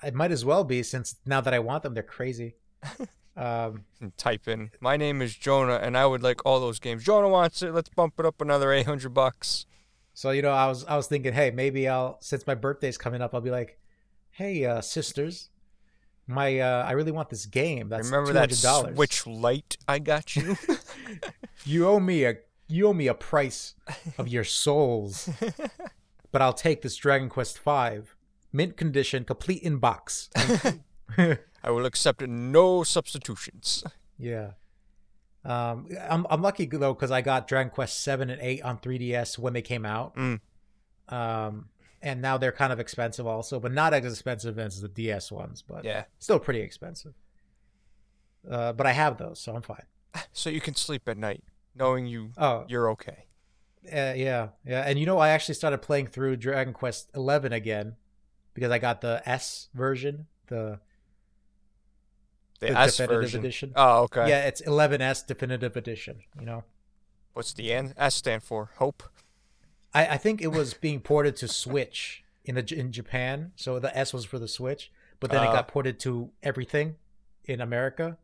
It 0.03 0.15
might 0.15 0.31
as 0.31 0.43
well 0.45 0.63
be 0.63 0.81
since 0.81 1.17
now 1.25 1.41
that 1.41 1.53
I 1.53 1.59
want 1.59 1.83
them, 1.83 1.93
they're 1.93 2.03
crazy. 2.03 2.55
Um, 3.37 3.85
type 4.17 4.49
in, 4.49 4.71
my 4.81 4.97
name 4.97 5.21
is 5.21 5.33
Jonah, 5.33 5.75
and 5.81 5.97
I 5.97 6.05
would 6.05 6.21
like 6.21 6.45
all 6.45 6.59
those 6.59 6.79
games. 6.79 7.05
Jonah 7.05 7.29
wants 7.29 7.61
it. 7.61 7.73
Let's 7.73 7.87
bump 7.87 8.15
it 8.19 8.25
up 8.25 8.41
another 8.41 8.73
eight 8.73 8.85
hundred 8.85 9.13
bucks. 9.13 9.65
So 10.13 10.31
you 10.31 10.41
know, 10.41 10.51
I 10.51 10.67
was 10.67 10.85
I 10.85 10.95
was 10.95 11.07
thinking, 11.07 11.33
hey, 11.33 11.51
maybe 11.51 11.87
I'll 11.87 12.17
since 12.21 12.45
my 12.45 12.55
birthday's 12.55 12.97
coming 12.97 13.21
up, 13.21 13.33
I'll 13.33 13.41
be 13.41 13.51
like, 13.51 13.79
hey, 14.31 14.65
uh, 14.65 14.81
sisters, 14.81 15.49
my 16.27 16.59
uh, 16.59 16.85
I 16.85 16.91
really 16.91 17.11
want 17.11 17.29
this 17.29 17.45
game. 17.45 17.89
That's 17.89 18.09
Remember 18.09 18.33
that. 18.33 18.51
Switch 18.51 19.25
Lite 19.27 19.77
I 19.87 19.99
got 19.99 20.35
you? 20.35 20.57
You 21.63 21.87
owe 21.87 21.99
me 21.99 22.25
a 22.25 22.37
you 22.67 22.87
owe 22.87 22.93
me 22.93 23.07
a 23.07 23.13
price 23.13 23.75
of 24.17 24.27
your 24.27 24.43
souls. 24.43 25.29
but 26.31 26.41
I'll 26.41 26.53
take 26.53 26.81
this 26.81 26.95
Dragon 26.95 27.29
Quest 27.29 27.59
Five, 27.59 28.15
mint 28.51 28.77
condition, 28.77 29.23
complete 29.23 29.61
in 29.61 29.77
box. 29.77 30.29
I 31.17 31.69
will 31.69 31.85
accept 31.85 32.21
no 32.21 32.83
substitutions. 32.83 33.83
yeah. 34.17 34.51
Um, 35.43 35.87
I'm 36.09 36.27
I'm 36.29 36.41
lucky 36.41 36.65
though 36.65 36.93
because 36.93 37.11
I 37.11 37.21
got 37.21 37.47
Dragon 37.47 37.71
Quest 37.71 38.01
Seven 38.01 38.29
and 38.29 38.41
Eight 38.41 38.61
on 38.61 38.77
3DS 38.77 39.39
when 39.39 39.53
they 39.53 39.61
came 39.61 39.85
out. 39.85 40.15
Mm. 40.15 40.39
Um, 41.09 41.69
and 42.01 42.21
now 42.21 42.37
they're 42.37 42.51
kind 42.51 42.73
of 42.73 42.79
expensive 42.79 43.27
also, 43.27 43.59
but 43.59 43.71
not 43.71 43.93
as 43.93 44.05
expensive 44.05 44.57
as 44.57 44.81
the 44.81 44.87
DS 44.87 45.31
ones, 45.31 45.61
but 45.61 45.83
Yeah, 45.85 46.05
still 46.19 46.39
pretty 46.39 46.61
expensive. 46.61 47.13
Uh, 48.49 48.73
but 48.73 48.87
I 48.87 48.91
have 48.91 49.17
those, 49.17 49.39
so 49.39 49.55
I'm 49.55 49.61
fine. 49.61 49.85
so 50.33 50.49
you 50.49 50.61
can 50.61 50.75
sleep 50.75 51.07
at 51.07 51.17
night 51.17 51.43
knowing 51.75 52.05
you 52.05 52.31
Oh, 52.37 52.65
you're 52.67 52.89
okay. 52.91 53.25
Uh, 53.85 54.13
yeah, 54.15 54.49
yeah, 54.63 54.83
and 54.85 54.99
you 54.99 55.07
know, 55.07 55.17
I 55.17 55.29
actually 55.29 55.55
started 55.55 55.79
playing 55.79 56.07
through 56.07 56.35
Dragon 56.37 56.73
Quest 56.73 57.09
Eleven 57.15 57.51
again 57.51 57.95
because 58.53 58.69
I 58.71 58.77
got 58.77 59.01
the 59.01 59.23
S 59.25 59.69
version, 59.73 60.27
the, 60.47 60.79
The, 62.61 62.67
the 62.67 62.77
S 62.79 62.97
definitive 62.97 63.21
version. 63.23 63.39
edition. 63.41 63.73
Oh, 63.75 64.03
okay. 64.03 64.29
Yeah, 64.29 64.45
it's 64.47 64.61
11S 64.61 65.27
definitive 65.27 65.75
edition. 65.75 66.19
You 66.39 66.45
know, 66.45 66.63
What's 67.33 67.53
the 67.53 67.71
N- 67.73 67.93
S 67.97 68.15
stand 68.15 68.43
for? 68.43 68.71
Hope. 68.77 69.03
I, 69.93 70.07
I 70.07 70.17
think 70.17 70.41
it 70.41 70.47
was 70.53 70.73
being 70.87 70.99
ported 71.01 71.35
to 71.37 71.47
Switch 71.47 72.23
in 72.45 72.55
the 72.55 72.73
in 72.79 72.91
Japan, 72.91 73.51
so 73.55 73.77
the 73.79 73.95
S 73.97 74.13
was 74.13 74.25
for 74.25 74.39
the 74.39 74.47
Switch, 74.47 74.91
but 75.19 75.29
then 75.31 75.43
it 75.43 75.47
Ah. 75.47 75.53
got 75.53 75.67
ported 75.67 75.99
to 76.01 76.31
everything 76.43 76.95
in 77.45 77.61
America, 77.61 78.17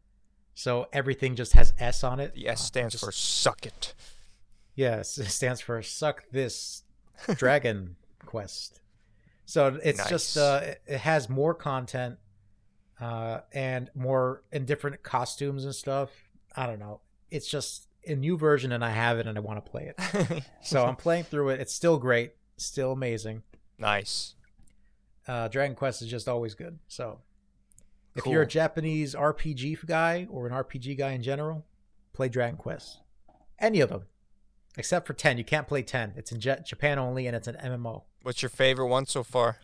so 0.56 0.88
everything 0.94 1.36
just 1.36 1.54
has 1.54 1.74
S 1.80 2.04
on 2.04 2.20
it. 2.20 2.34
The 2.34 2.48
S 2.48 2.62
Uh, 2.62 2.64
stands 2.64 2.94
just- 2.94 3.04
for 3.06 3.12
suck 3.12 3.66
it. 3.66 3.94
Yes, 4.76 5.18
it 5.18 5.30
stands 5.30 5.62
for 5.62 5.82
suck 5.82 6.26
this 6.32 6.84
Dragon 7.36 7.96
Quest. 8.26 8.82
So 9.46 9.80
it's 9.84 10.08
just 10.10 10.38
uh 10.38 10.62
it 10.86 11.00
has 11.00 11.28
more 11.30 11.54
content 11.56 12.18
uh 12.99 13.41
and 13.53 13.90
more 13.95 14.44
in 14.52 14.65
different 14.65 15.03
costumes 15.03 15.65
and 15.65 15.74
stuff. 15.76 16.10
I 16.56 16.65
don't 16.65 16.80
know. 16.80 17.02
It's 17.30 17.48
just 17.49 17.88
a 18.07 18.15
new 18.15 18.38
version 18.38 18.72
and 18.72 18.84
I 18.84 18.90
have 18.91 19.19
it 19.19 19.28
and 19.28 19.38
I 19.38 19.41
want 19.41 19.64
to 19.64 19.69
play 19.72 19.91
it. 19.98 20.44
So 20.64 20.86
I'm 20.86 20.95
playing 20.95 21.26
through 21.26 21.49
it. 21.49 21.60
It's 21.60 21.74
still 21.74 21.98
great, 21.98 22.34
still 22.57 22.91
amazing. 22.94 23.44
nice. 23.78 24.36
Uh 25.28 25.48
Dragon 25.49 25.76
Quest 25.76 26.02
is 26.02 26.07
just 26.10 26.28
always 26.28 26.56
good. 26.56 26.80
So 26.88 27.19
if 28.15 28.26
you're 28.26 28.41
a 28.41 28.48
Japanese 28.48 29.14
RPG 29.14 29.86
guy 29.86 30.26
or 30.32 30.48
an 30.48 30.53
RPG 30.53 30.98
guy 30.98 31.11
in 31.11 31.22
general, 31.22 31.65
play 32.14 32.30
Dragon 32.30 32.57
Quest. 32.57 32.99
Any 33.60 33.80
of 33.82 33.90
them. 33.90 34.03
Except 34.78 35.06
for 35.06 35.14
10. 35.14 35.38
You 35.38 35.44
can't 35.44 35.68
play 35.68 35.82
10. 35.84 36.14
It's 36.15 36.32
in 36.32 36.40
Ja- 36.41 36.56
Japan 36.64 36.98
only 36.98 37.28
and 37.28 37.36
it's 37.36 37.48
an 37.48 37.56
MMO. 37.64 38.03
What's 38.24 38.41
your 38.41 38.49
favorite 38.49 38.88
one 38.88 39.06
so 39.06 39.24
far? 39.24 39.57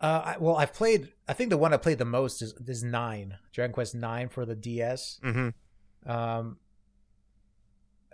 Uh, 0.00 0.22
I, 0.24 0.36
well, 0.38 0.56
I've 0.56 0.74
played. 0.74 1.12
I 1.26 1.32
think 1.32 1.50
the 1.50 1.56
one 1.56 1.72
I 1.72 1.78
played 1.78 1.98
the 1.98 2.04
most 2.04 2.42
is 2.42 2.52
is 2.66 2.84
nine, 2.84 3.38
Dragon 3.52 3.72
Quest 3.72 3.94
Nine 3.94 4.28
for 4.28 4.44
the 4.44 4.54
DS. 4.54 5.20
Mm-hmm. 5.24 6.10
Um, 6.10 6.58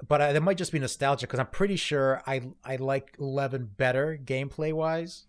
but 0.07 0.21
I, 0.21 0.33
that 0.33 0.41
might 0.43 0.57
just 0.57 0.73
be 0.73 0.79
nostalgia 0.79 1.27
because 1.27 1.41
I'm 1.41 1.47
pretty 1.49 1.77
sure 1.77 2.23
I 2.27 2.43
I 2.65 2.77
like 2.77 3.17
Eleven 3.19 3.69
better 3.77 4.19
gameplay 4.23 4.73
wise. 4.73 5.25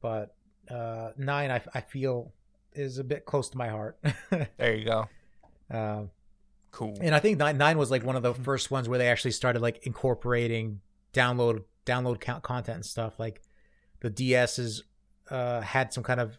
But 0.00 0.34
uh, 0.70 1.10
nine, 1.18 1.50
I 1.50 1.60
I 1.74 1.80
feel 1.82 2.32
is 2.72 2.98
a 2.98 3.04
bit 3.04 3.24
close 3.24 3.48
to 3.50 3.58
my 3.58 3.68
heart. 3.68 3.98
There 4.58 4.74
you 4.74 4.84
go. 4.84 5.08
um, 5.70 6.10
Cool. 6.70 6.96
and 7.00 7.14
I 7.14 7.18
think 7.18 7.38
nine 7.38 7.56
nine 7.58 7.76
was 7.78 7.90
like 7.90 8.04
one 8.04 8.14
of 8.16 8.22
the 8.22 8.34
first 8.34 8.70
ones 8.70 8.88
where 8.88 8.98
they 8.98 9.08
actually 9.08 9.30
started 9.32 9.60
like 9.62 9.86
incorporating 9.86 10.80
download 11.12 11.64
download 11.86 12.20
count 12.20 12.42
content 12.42 12.76
and 12.76 12.86
stuff. 12.86 13.18
Like 13.18 13.42
the 14.00 14.10
DS's 14.10 14.84
uh, 15.30 15.60
had 15.60 15.92
some 15.92 16.02
kind 16.02 16.20
of 16.20 16.38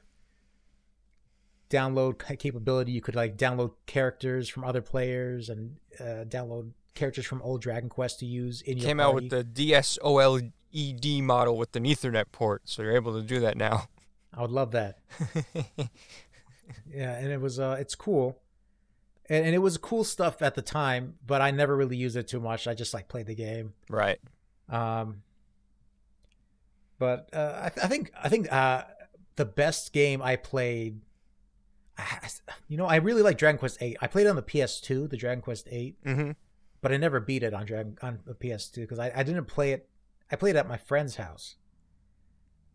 download 1.70 2.20
capability. 2.40 2.92
You 2.92 3.02
could 3.02 3.16
like 3.16 3.38
download 3.38 3.72
characters 3.86 4.50
from 4.50 4.64
other 4.64 4.82
players 4.82 5.50
and 5.50 5.78
uh, 6.00 6.26
download 6.26 6.72
characters 6.96 7.26
from 7.26 7.42
old 7.42 7.62
Dragon 7.62 7.90
Quest 7.90 8.20
to 8.20 8.26
use 8.26 8.62
in 8.62 8.78
your 8.78 8.88
Came 8.88 8.98
party. 8.98 9.08
out 9.10 9.16
with 9.16 9.30
the 9.56 9.72
DSOLED 9.72 11.24
model 11.24 11.58
with 11.58 11.76
an 11.76 11.84
Ethernet 11.84 12.26
port, 12.32 12.64
so 12.66 12.82
you're 12.82 12.96
able 12.96 13.14
to 13.20 13.26
do 13.26 13.40
that 13.40 13.58
now. 13.58 13.88
I 14.34 14.42
would 14.42 14.52
love 14.52 14.72
that. 14.72 15.00
Yeah, 16.94 17.16
and 17.16 17.32
it 17.32 17.42
was 17.42 17.60
uh, 17.60 17.78
it's 17.80 17.96
cool. 17.96 18.40
And, 19.28 19.46
and 19.46 19.56
it 19.56 19.60
was 19.60 19.78
cool 19.78 20.04
stuff 20.04 20.42
at 20.42 20.56
the 20.56 20.62
time, 20.62 21.16
but 21.26 21.42
I 21.42 21.52
never 21.52 21.76
really 21.76 21.98
used 21.98 22.16
it 22.16 22.28
too 22.28 22.40
much. 22.40 22.68
I 22.68 22.74
just 22.74 22.94
like 22.94 23.08
played 23.08 23.28
the 23.28 23.36
game. 23.36 23.74
right. 23.90 24.20
Um, 24.70 25.24
but 27.00 27.30
uh, 27.34 27.62
I, 27.64 27.86
I 27.86 27.88
think 27.88 28.12
I 28.22 28.30
think 28.30 28.52
uh, 28.52 28.84
the 29.38 29.46
best 29.46 29.92
game 29.94 30.22
I 30.22 30.36
played, 30.36 31.02
I, 31.98 32.28
you 32.68 32.78
know, 32.78 32.86
I 32.86 32.98
really 32.98 33.22
like 33.24 33.38
Dragon 33.38 33.58
Quest 33.58 33.78
Eight. 33.82 33.98
I 34.02 34.08
played 34.08 34.28
it 34.28 34.30
on 34.30 34.36
the 34.36 34.42
PS2, 34.44 35.10
the 35.10 35.18
Dragon 35.18 35.42
Quest 35.42 35.68
Eight, 35.72 35.96
Mm-hmm. 36.06 36.32
but 36.82 36.92
I 36.92 36.98
never 36.98 37.20
beat 37.20 37.42
it 37.44 37.54
on 37.54 37.66
Dragon 37.66 37.98
on 38.02 38.20
the 38.26 38.34
PS2 38.36 38.76
because 38.76 39.00
I, 39.00 39.12
I 39.16 39.24
didn't 39.24 39.46
play 39.46 39.72
it. 39.72 39.90
I 40.32 40.36
played 40.36 40.56
it 40.56 40.60
at 40.60 40.68
my 40.68 40.78
friend's 40.78 41.16
house 41.16 41.56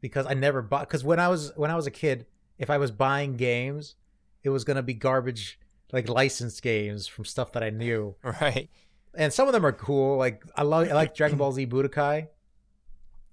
because 0.00 0.26
I 0.26 0.34
never 0.34 0.62
bought. 0.62 0.88
Because 0.88 1.04
when 1.04 1.20
I 1.20 1.28
was 1.28 1.52
when 1.56 1.70
I 1.70 1.76
was 1.76 1.86
a 1.86 1.90
kid, 1.90 2.26
if 2.58 2.70
I 2.70 2.78
was 2.78 2.90
buying 2.90 3.36
games, 3.36 3.94
it 4.42 4.48
was 4.50 4.64
gonna 4.64 4.82
be 4.82 4.94
garbage 4.94 5.58
like 5.92 6.08
licensed 6.08 6.62
games 6.62 7.06
from 7.06 7.24
stuff 7.24 7.52
that 7.52 7.62
I 7.62 7.70
knew 7.70 8.16
Right. 8.24 8.68
and 9.14 9.32
some 9.32 9.46
of 9.46 9.52
them 9.52 9.64
are 9.64 9.72
cool. 9.72 10.16
Like 10.16 10.42
I 10.56 10.62
love, 10.62 10.88
I 10.88 10.92
like 10.92 11.14
Dragon 11.14 11.38
Ball 11.38 11.52
Z 11.52 11.66
Budokai 11.66 12.26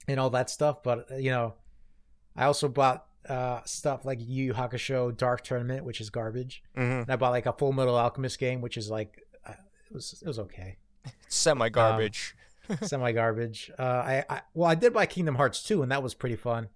and 0.07 0.19
all 0.19 0.29
that 0.31 0.49
stuff. 0.49 0.83
But 0.83 1.07
you 1.19 1.31
know, 1.31 1.53
I 2.35 2.45
also 2.45 2.67
bought 2.67 3.05
uh, 3.29 3.61
stuff 3.65 4.03
like 4.05 4.19
Yu 4.19 4.45
Yu 4.45 4.53
Hakusho 4.53 5.15
Dark 5.15 5.43
Tournament, 5.43 5.85
which 5.85 6.01
is 6.01 6.09
garbage, 6.09 6.63
Mm-hmm. 6.77 7.01
and 7.01 7.09
I 7.09 7.15
bought 7.15 7.29
like 7.31 7.45
a 7.45 7.53
Full 7.53 7.73
Metal 7.73 7.95
Alchemist 7.95 8.39
game, 8.39 8.61
which 8.61 8.77
is 8.77 8.89
like 8.89 9.21
uh, 9.47 9.51
it 9.89 9.93
was 9.93 10.21
it 10.23 10.27
was 10.27 10.39
okay, 10.39 10.77
Semi 11.27 11.69
garbage. 11.69 12.35
semi 12.83 13.11
garbage. 13.11 13.69
Uh, 13.77 13.81
I, 13.83 14.25
I 14.29 14.41
well, 14.53 14.69
I 14.69 14.75
did 14.75 14.93
buy 14.93 15.05
Kingdom 15.05 15.35
Hearts 15.35 15.61
2, 15.63 15.81
and 15.81 15.91
that 15.91 16.01
was 16.01 16.13
pretty 16.13 16.35
fun. 16.37 16.69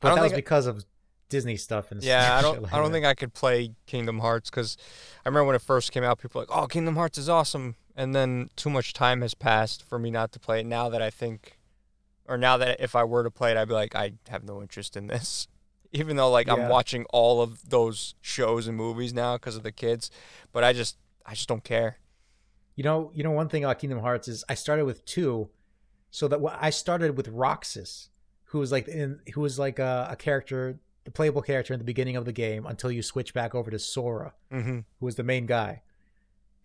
But 0.00 0.14
that 0.14 0.22
was 0.22 0.32
because 0.32 0.66
of 0.66 0.84
Disney 1.30 1.56
stuff 1.56 1.90
and 1.90 2.02
yeah, 2.04 2.36
I 2.38 2.42
don't. 2.42 2.62
like 2.62 2.72
I 2.72 2.76
don't 2.76 2.86
that. 2.88 2.92
think 2.92 3.06
I 3.06 3.14
could 3.14 3.32
play 3.32 3.72
Kingdom 3.86 4.18
Hearts 4.20 4.50
because 4.50 4.76
I 5.24 5.28
remember 5.28 5.46
when 5.46 5.56
it 5.56 5.62
first 5.62 5.90
came 5.92 6.04
out, 6.04 6.18
people 6.20 6.40
were 6.40 6.46
like, 6.46 6.56
"Oh, 6.56 6.66
Kingdom 6.66 6.94
Hearts 6.96 7.18
is 7.18 7.28
awesome," 7.28 7.76
and 7.96 8.14
then 8.14 8.50
too 8.54 8.70
much 8.70 8.92
time 8.92 9.22
has 9.22 9.34
passed 9.34 9.82
for 9.82 9.98
me 9.98 10.10
not 10.10 10.30
to 10.32 10.38
play 10.38 10.60
it. 10.60 10.66
Now 10.66 10.88
that 10.90 11.00
I 11.02 11.10
think, 11.10 11.58
or 12.26 12.38
now 12.38 12.56
that 12.56 12.80
if 12.80 12.94
I 12.94 13.04
were 13.04 13.22
to 13.22 13.30
play 13.30 13.50
it, 13.50 13.56
I'd 13.56 13.68
be 13.68 13.74
like, 13.74 13.94
I 13.94 14.12
have 14.28 14.44
no 14.44 14.60
interest 14.62 14.96
in 14.96 15.06
this. 15.06 15.48
even 15.94 16.16
though 16.16 16.30
like 16.30 16.48
I'm 16.48 16.68
watching 16.68 17.06
all 17.10 17.40
of 17.40 17.70
those 17.70 18.14
shows 18.20 18.66
and 18.66 18.76
movies 18.76 19.14
now 19.14 19.36
because 19.36 19.56
of 19.56 19.62
the 19.62 19.72
kids. 19.72 20.10
But 20.52 20.64
I 20.64 20.72
just 20.72 20.98
I 21.24 21.34
just 21.34 21.48
don't 21.48 21.64
care. 21.64 21.98
You 22.74 22.82
know, 22.82 23.12
you 23.14 23.22
know 23.22 23.30
one 23.30 23.48
thing 23.48 23.64
about 23.64 23.78
Kingdom 23.78 24.00
Hearts 24.00 24.26
is 24.26 24.44
I 24.48 24.54
started 24.54 24.84
with 24.84 25.04
two, 25.06 25.48
so 26.10 26.26
that 26.28 26.40
I 26.60 26.70
started 26.70 27.16
with 27.16 27.28
Roxas, 27.28 28.08
who 28.46 28.58
was 28.58 28.72
like 28.72 28.88
in 28.88 29.20
who 29.34 29.40
was 29.40 29.58
like 29.58 29.78
a, 29.78 30.08
a 30.10 30.16
character, 30.16 30.80
the 31.04 31.12
playable 31.12 31.42
character 31.42 31.72
in 31.72 31.78
the 31.78 31.84
beginning 31.84 32.16
of 32.16 32.24
the 32.24 32.32
game 32.32 32.66
until 32.66 32.90
you 32.90 33.00
switch 33.00 33.32
back 33.32 33.54
over 33.54 33.70
to 33.70 33.78
Sora, 33.78 34.34
hmm 34.50 34.80
who 34.98 35.06
was 35.06 35.14
the 35.14 35.22
main 35.22 35.46
guy. 35.46 35.82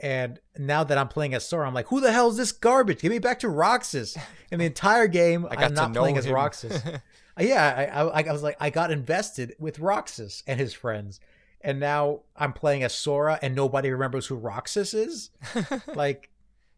And 0.01 0.39
now 0.57 0.84
that 0.85 0.97
I'm 0.97 1.09
playing 1.09 1.34
as 1.34 1.45
Sora, 1.45 1.67
I'm 1.67 1.73
like, 1.73 1.88
who 1.88 1.99
the 1.99 2.11
hell 2.11 2.30
is 2.30 2.38
this 2.38 2.51
garbage? 2.53 3.01
Give 3.01 3.11
me 3.11 3.19
back 3.19 3.39
to 3.39 3.49
Roxas. 3.49 4.17
In 4.49 4.59
the 4.59 4.65
entire 4.65 5.07
game, 5.07 5.45
I 5.49 5.55
got 5.55 5.63
I'm 5.65 5.73
not 5.73 5.93
playing 5.93 6.17
as. 6.17 6.27
Roxas. 6.27 6.81
Uh, 7.39 7.43
yeah, 7.43 7.89
I, 7.93 8.01
I, 8.01 8.23
I 8.27 8.31
was 8.34 8.43
like, 8.43 8.57
I 8.59 8.69
got 8.69 8.91
invested 8.91 9.55
with 9.59 9.80
Roxas 9.80 10.43
and 10.45 10.59
his 10.59 10.73
friends, 10.73 11.21
and 11.61 11.80
now 11.80 12.21
I'm 12.35 12.51
playing 12.51 12.84
as 12.84 12.93
Sora, 12.93 13.39
and 13.41 13.55
nobody 13.55 13.89
remembers 13.91 14.26
who 14.27 14.35
Roxas 14.35 14.93
is. 14.93 15.30
Like, 15.95 16.30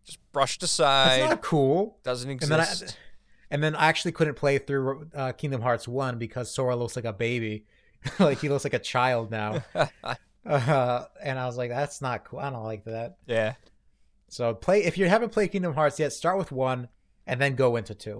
just 0.05 0.19
brushed 0.33 0.61
aside. 0.61 1.21
not 1.21 1.41
cool. 1.41 1.97
Doesn't 2.03 2.29
And 2.29 2.39
then 2.41 2.59
I, 2.59 2.63
exist. 2.63 2.97
and 3.49 3.63
then 3.63 3.75
I 3.75 3.87
actually 3.87 4.11
couldn't 4.11 4.35
play 4.35 4.59
through 4.59 5.07
uh, 5.15 5.31
Kingdom 5.31 5.61
Hearts 5.61 5.87
One 5.87 6.19
because 6.19 6.51
Sora 6.53 6.75
looks 6.75 6.95
like 6.95 7.05
a 7.05 7.13
baby, 7.13 7.65
like 8.19 8.39
he 8.39 8.47
looks 8.49 8.63
like 8.63 8.73
a 8.75 8.79
child 8.79 9.31
now. 9.31 9.63
Uh, 10.45 11.05
and 11.23 11.37
I 11.39 11.45
was 11.45 11.57
like, 11.57 11.69
that's 11.69 12.01
not 12.01 12.25
cool. 12.25 12.39
I 12.39 12.49
don't 12.49 12.63
like 12.63 12.85
that. 12.85 13.17
yeah. 13.25 13.53
So 14.27 14.53
play 14.53 14.83
if 14.85 14.97
you 14.97 15.09
haven't 15.09 15.33
played 15.33 15.51
Kingdom 15.51 15.73
Hearts 15.73 15.99
yet, 15.99 16.13
start 16.13 16.37
with 16.37 16.51
one 16.53 16.87
and 17.27 17.39
then 17.41 17.55
go 17.55 17.75
into 17.75 17.93
two. 17.93 18.19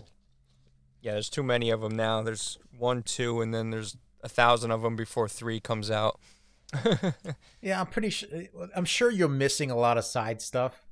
Yeah, 1.02 1.14
there's 1.14 1.30
too 1.30 1.42
many 1.42 1.70
of 1.70 1.82
them 1.82 1.96
now. 1.96 2.22
There's 2.22 2.60
one, 2.78 3.02
two, 3.02 3.42
and 3.42 3.54
then 3.54 3.72
there's 3.72 3.98
a 4.24 4.30
thousand 4.30 4.72
of 4.72 4.82
them 4.82 4.96
before 4.96 5.28
three 5.28 5.60
comes 5.60 5.90
out. 5.90 6.20
Yeah, 7.62 7.80
I'm 7.80 7.88
pretty 7.88 8.10
sure. 8.10 8.30
I'm 8.76 8.86
sure 8.86 9.10
you're 9.12 9.28
missing 9.30 9.70
a 9.72 9.76
lot 9.76 9.98
of 9.98 10.06
side 10.06 10.42
stuff 10.42 10.86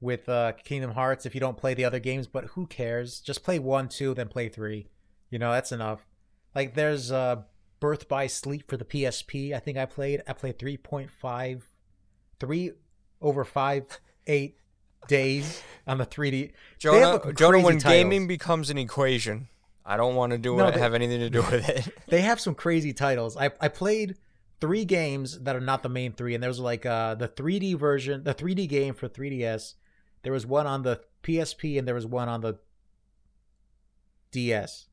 with 0.00 0.28
uh, 0.28 0.52
Kingdom 0.64 0.92
Hearts 0.92 1.26
if 1.26 1.34
you 1.34 1.40
don't 1.40 1.56
play 1.56 1.74
the 1.74 1.84
other 1.84 1.98
games. 1.98 2.26
But 2.26 2.44
who 2.46 2.66
cares? 2.66 3.20
Just 3.20 3.42
play 3.42 3.58
one, 3.58 3.88
two, 3.88 4.14
then 4.14 4.28
play 4.28 4.48
three. 4.48 4.88
You 5.30 5.38
know 5.38 5.50
that's 5.52 5.72
enough. 5.72 6.06
Like 6.54 6.74
there's 6.74 7.10
uh, 7.10 7.42
Birth 7.84 8.08
by 8.08 8.26
Sleep 8.28 8.66
for 8.66 8.78
the 8.78 8.84
PSP. 8.86 9.52
I 9.54 9.58
think 9.58 9.76
I 9.76 9.84
played. 9.84 10.22
I 10.26 10.32
played 10.32 10.58
3.5, 10.58 11.60
three 12.40 12.72
over 13.20 13.44
five, 13.44 14.00
eight 14.26 14.56
days 15.06 15.62
on 15.86 15.98
the 15.98 16.06
3D. 16.06 16.30
They 16.30 16.98
have 16.98 17.22
Jonah, 17.24 17.32
Jonah, 17.34 17.60
when 17.60 17.74
titles. 17.78 17.82
gaming 17.82 18.26
becomes 18.26 18.70
an 18.70 18.78
equation, 18.78 19.48
I 19.84 19.98
don't 19.98 20.14
want 20.14 20.32
to 20.32 20.38
do 20.38 20.56
No, 20.56 20.68
it. 20.68 20.74
they- 20.76 20.80
have 20.80 20.94
anything 20.94 21.20
to 21.20 21.28
do 21.28 21.42
with 21.42 21.68
it. 21.68 21.94
they 22.08 22.22
have 22.22 22.40
some 22.40 22.54
crazy 22.54 22.94
titles. 22.94 23.36
I 23.36 23.50
I 23.60 23.68
played 23.68 24.16
three 24.62 24.86
games 24.86 25.40
that 25.40 25.54
are 25.54 25.60
not 25.60 25.82
the 25.82 25.90
main 25.90 26.14
three, 26.14 26.32
and 26.32 26.42
there 26.42 26.48
was 26.48 26.60
like 26.60 26.86
uh 26.86 27.16
the 27.16 27.28
3D 27.28 27.74
version, 27.78 28.24
the 28.24 28.34
3D 28.34 28.66
game 28.66 28.94
for 28.94 29.10
3DS. 29.10 29.74
There 30.22 30.32
was 30.32 30.46
one 30.46 30.66
on 30.66 30.84
the 30.84 31.02
PSP, 31.22 31.78
and 31.78 31.86
there 31.86 31.94
was 31.94 32.06
one 32.06 32.30
on 32.30 32.40
the 32.40 32.58
DS. 34.30 34.86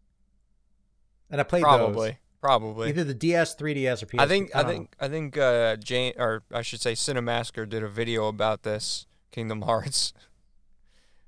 And 1.30 1.40
I 1.40 1.46
played 1.46 1.64
probably, 1.64 2.10
those. 2.10 2.18
Probably. 2.42 2.90
either 2.90 3.04
the 3.04 3.14
DS, 3.14 3.56
3DS, 3.56 4.02
or 4.04 4.06
PSP. 4.08 4.20
I 4.20 4.28
think, 4.28 4.52
I 4.56 4.64
know. 4.64 4.68
think, 4.68 4.96
I 5.00 5.08
think, 5.08 5.38
uh, 5.38 5.76
Jane, 5.78 6.14
or 6.18 6.44
I 6.52 6.64
should 6.64 6.82
say, 6.82 6.94
Cinemassacre 6.94 7.70
did 7.70 7.84
a 7.84 7.88
video 7.88 8.28
about 8.28 8.64
this 8.64 9.06
Kingdom 9.32 9.62
Hearts. 9.64 10.12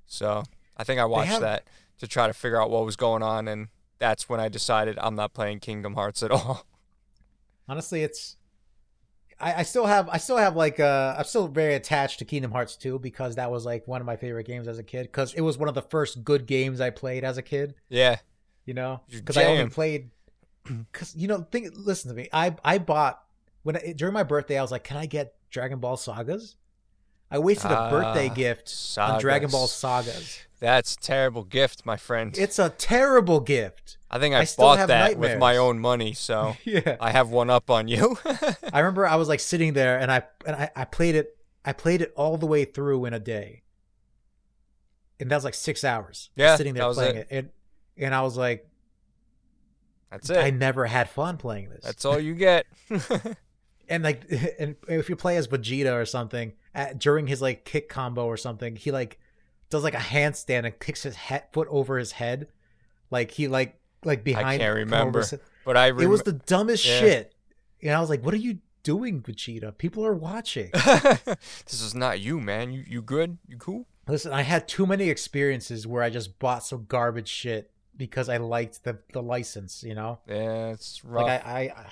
So 0.06 0.42
I 0.76 0.84
think 0.84 1.00
I 1.00 1.04
watched 1.04 1.30
have- 1.30 1.40
that 1.40 1.64
to 1.98 2.06
try 2.08 2.26
to 2.26 2.32
figure 2.32 2.60
out 2.60 2.70
what 2.70 2.84
was 2.84 2.96
going 2.96 3.22
on, 3.22 3.46
and 3.48 3.68
that's 3.98 4.28
when 4.28 4.40
I 4.40 4.48
decided 4.48 4.98
I'm 5.00 5.14
not 5.14 5.32
playing 5.32 5.60
Kingdom 5.60 5.94
Hearts 5.94 6.22
at 6.22 6.30
all. 6.32 6.66
honestly, 7.68 8.02
it's. 8.02 8.36
I, 9.40 9.54
I 9.54 9.62
still 9.64 9.86
have 9.86 10.08
I 10.08 10.18
still 10.18 10.36
have 10.36 10.54
like 10.54 10.78
uh 10.78 11.16
I'm 11.18 11.24
still 11.24 11.48
very 11.48 11.74
attached 11.74 12.20
to 12.20 12.24
Kingdom 12.24 12.52
Hearts 12.52 12.76
2 12.76 13.00
because 13.00 13.34
that 13.34 13.50
was 13.50 13.66
like 13.66 13.86
one 13.88 14.00
of 14.00 14.06
my 14.06 14.14
favorite 14.16 14.46
games 14.46 14.68
as 14.68 14.78
a 14.78 14.84
kid 14.84 15.02
because 15.06 15.34
it 15.34 15.40
was 15.40 15.58
one 15.58 15.68
of 15.68 15.74
the 15.74 15.82
first 15.82 16.22
good 16.22 16.46
games 16.46 16.80
I 16.80 16.90
played 16.90 17.24
as 17.24 17.36
a 17.36 17.42
kid. 17.42 17.74
yeah, 17.88 18.18
you 18.64 18.74
know 18.74 19.00
because 19.10 19.36
i 19.36 19.44
only 19.46 19.68
played 19.70 20.10
because 20.64 21.14
you 21.16 21.28
know 21.28 21.46
think 21.50 21.68
listen 21.74 22.08
to 22.10 22.14
me 22.16 22.28
i 22.32 22.54
i 22.64 22.78
bought 22.78 23.22
when 23.62 23.76
I, 23.76 23.92
during 23.96 24.14
my 24.14 24.22
birthday 24.22 24.58
i 24.58 24.62
was 24.62 24.70
like 24.70 24.84
can 24.84 24.96
i 24.96 25.06
get 25.06 25.34
dragon 25.50 25.78
ball 25.78 25.96
sagas 25.96 26.56
i 27.30 27.38
wasted 27.38 27.70
a 27.70 27.88
birthday 27.90 28.28
Ah, 28.30 28.34
gift 28.34 28.96
on 28.98 29.20
dragon 29.20 29.50
ball 29.50 29.66
sagas. 29.66 30.14
sagas 30.14 30.38
That's 30.60 30.94
a 30.94 30.98
terrible 30.98 31.44
gift, 31.44 31.84
my 31.84 31.96
friend. 31.98 32.36
it's 32.38 32.58
a 32.58 32.70
terrible 32.70 33.40
gift 33.40 33.98
I 34.10 34.18
think 34.18 34.34
I, 34.34 34.40
I 34.42 34.46
bought 34.56 34.86
that 34.88 35.18
with 35.18 35.38
my 35.38 35.56
own 35.56 35.80
money, 35.80 36.12
so 36.14 36.56
yeah 36.64 36.96
I 37.00 37.10
have 37.10 37.28
one 37.30 37.50
up 37.50 37.68
on 37.70 37.88
you. 37.88 38.16
i 38.72 38.78
remember 38.80 39.06
i 39.06 39.16
was 39.16 39.28
like 39.28 39.40
sitting 39.40 39.72
there 39.74 39.98
and 39.98 40.10
i 40.10 40.22
and 40.46 40.56
I, 40.56 40.70
I 40.76 40.84
played 40.84 41.14
it 41.16 41.36
i 41.64 41.72
played 41.72 42.00
it 42.00 42.12
all 42.16 42.36
the 42.38 42.46
way 42.46 42.64
through 42.64 43.04
in 43.04 43.12
a 43.12 43.18
day 43.20 43.62
and 45.20 45.30
that 45.30 45.36
was 45.36 45.44
like 45.44 45.54
six 45.54 45.84
hours 45.84 46.30
Yeah, 46.36 46.56
sitting 46.56 46.74
there 46.74 46.90
playing 46.92 47.16
it. 47.16 47.28
it, 47.30 47.36
and 47.36 47.48
and 47.98 48.14
i 48.14 48.22
was 48.22 48.36
like 48.36 48.68
That's 50.14 50.30
i 50.30 50.50
never 50.50 50.86
had 50.86 51.08
fun 51.10 51.36
playing 51.36 51.70
this 51.70 51.84
That's 51.84 52.04
all 52.04 52.18
you 52.18 52.34
get. 52.34 52.66
and 53.88 54.02
like 54.02 54.22
and 54.58 54.76
if 54.88 55.08
you 55.08 55.16
play 55.16 55.36
as 55.36 55.48
Vegeta 55.48 55.92
or 55.94 56.06
something 56.06 56.52
at, 56.74 56.98
during 56.98 57.26
his 57.26 57.42
like 57.42 57.64
kick 57.64 57.88
combo 57.88 58.26
or 58.26 58.36
something, 58.36 58.76
he 58.76 58.90
like 58.90 59.18
does 59.70 59.82
like 59.84 59.94
a 59.94 59.98
handstand 59.98 60.64
and 60.66 60.78
kicks 60.78 61.02
his 61.02 61.16
head, 61.16 61.44
foot 61.52 61.68
over 61.70 61.98
his 61.98 62.12
head, 62.12 62.48
like 63.10 63.30
he 63.32 63.48
like 63.48 63.78
like 64.04 64.24
behind. 64.24 64.46
I 64.46 64.58
can't 64.58 64.74
remember. 64.76 65.20
his- 65.20 65.34
but 65.64 65.76
I 65.76 65.88
it 65.88 66.08
was 66.08 66.22
the 66.22 66.32
dumbest 66.32 66.84
Yeah. 66.86 67.00
shit, 67.00 67.34
and 67.82 67.92
I 67.92 68.00
was 68.00 68.10
like, 68.10 68.22
"What 68.24 68.34
are 68.34 68.38
you 68.38 68.58
doing, 68.82 69.22
Vegeta? 69.22 69.76
People 69.76 70.04
are 70.04 70.14
watching." 70.14 70.70
this 70.72 71.80
is 71.80 71.94
not 71.94 72.20
you, 72.20 72.40
man. 72.40 72.72
You 72.72 72.84
you 72.86 73.02
good? 73.02 73.38
You 73.48 73.56
cool? 73.56 73.86
Listen, 74.06 74.32
I 74.32 74.42
had 74.42 74.68
too 74.68 74.86
many 74.86 75.08
experiences 75.08 75.86
where 75.86 76.02
I 76.02 76.10
just 76.10 76.38
bought 76.38 76.64
some 76.64 76.84
garbage 76.86 77.28
shit 77.28 77.70
because 77.96 78.28
I 78.28 78.38
liked 78.38 78.84
the 78.84 78.98
the 79.12 79.22
license, 79.22 79.82
you 79.82 79.94
know. 79.94 80.18
Yeah, 80.28 80.68
it's 80.68 81.04
rough. 81.04 81.26
Like 81.26 81.46
I, 81.46 81.60
I, 81.60 81.86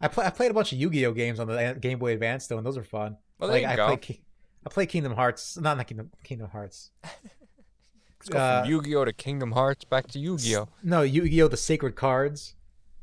I, 0.00 0.08
play, 0.08 0.26
I 0.26 0.30
played 0.30 0.50
a 0.50 0.54
bunch 0.54 0.72
of 0.72 0.78
Yu-Gi-Oh 0.78 1.12
games 1.12 1.40
on 1.40 1.46
the 1.46 1.76
Game 1.80 1.98
Boy 1.98 2.12
Advance 2.12 2.46
though, 2.46 2.58
and 2.58 2.66
those 2.66 2.76
are 2.76 2.84
fun. 2.84 3.16
well, 3.38 3.50
there 3.50 3.62
like 3.62 3.62
you 3.62 3.68
I 3.68 3.76
go. 3.76 3.96
play, 3.96 4.20
I 4.66 4.68
play 4.68 4.86
Kingdom 4.86 5.14
Hearts, 5.14 5.56
not 5.58 5.76
not 5.76 5.86
Kingdom 5.86 6.10
Kingdom 6.22 6.50
Hearts. 6.50 6.90
Let's 7.04 8.28
go 8.30 8.38
uh, 8.38 8.62
from 8.62 8.70
Yu-Gi-Oh 8.70 9.04
to 9.04 9.12
Kingdom 9.12 9.52
Hearts 9.52 9.84
back 9.84 10.06
to 10.08 10.18
Yu-Gi-Oh. 10.18 10.68
No, 10.82 11.02
Yu-Gi-Oh 11.02 11.48
the 11.48 11.56
Sacred 11.56 11.94
Cards, 11.94 12.54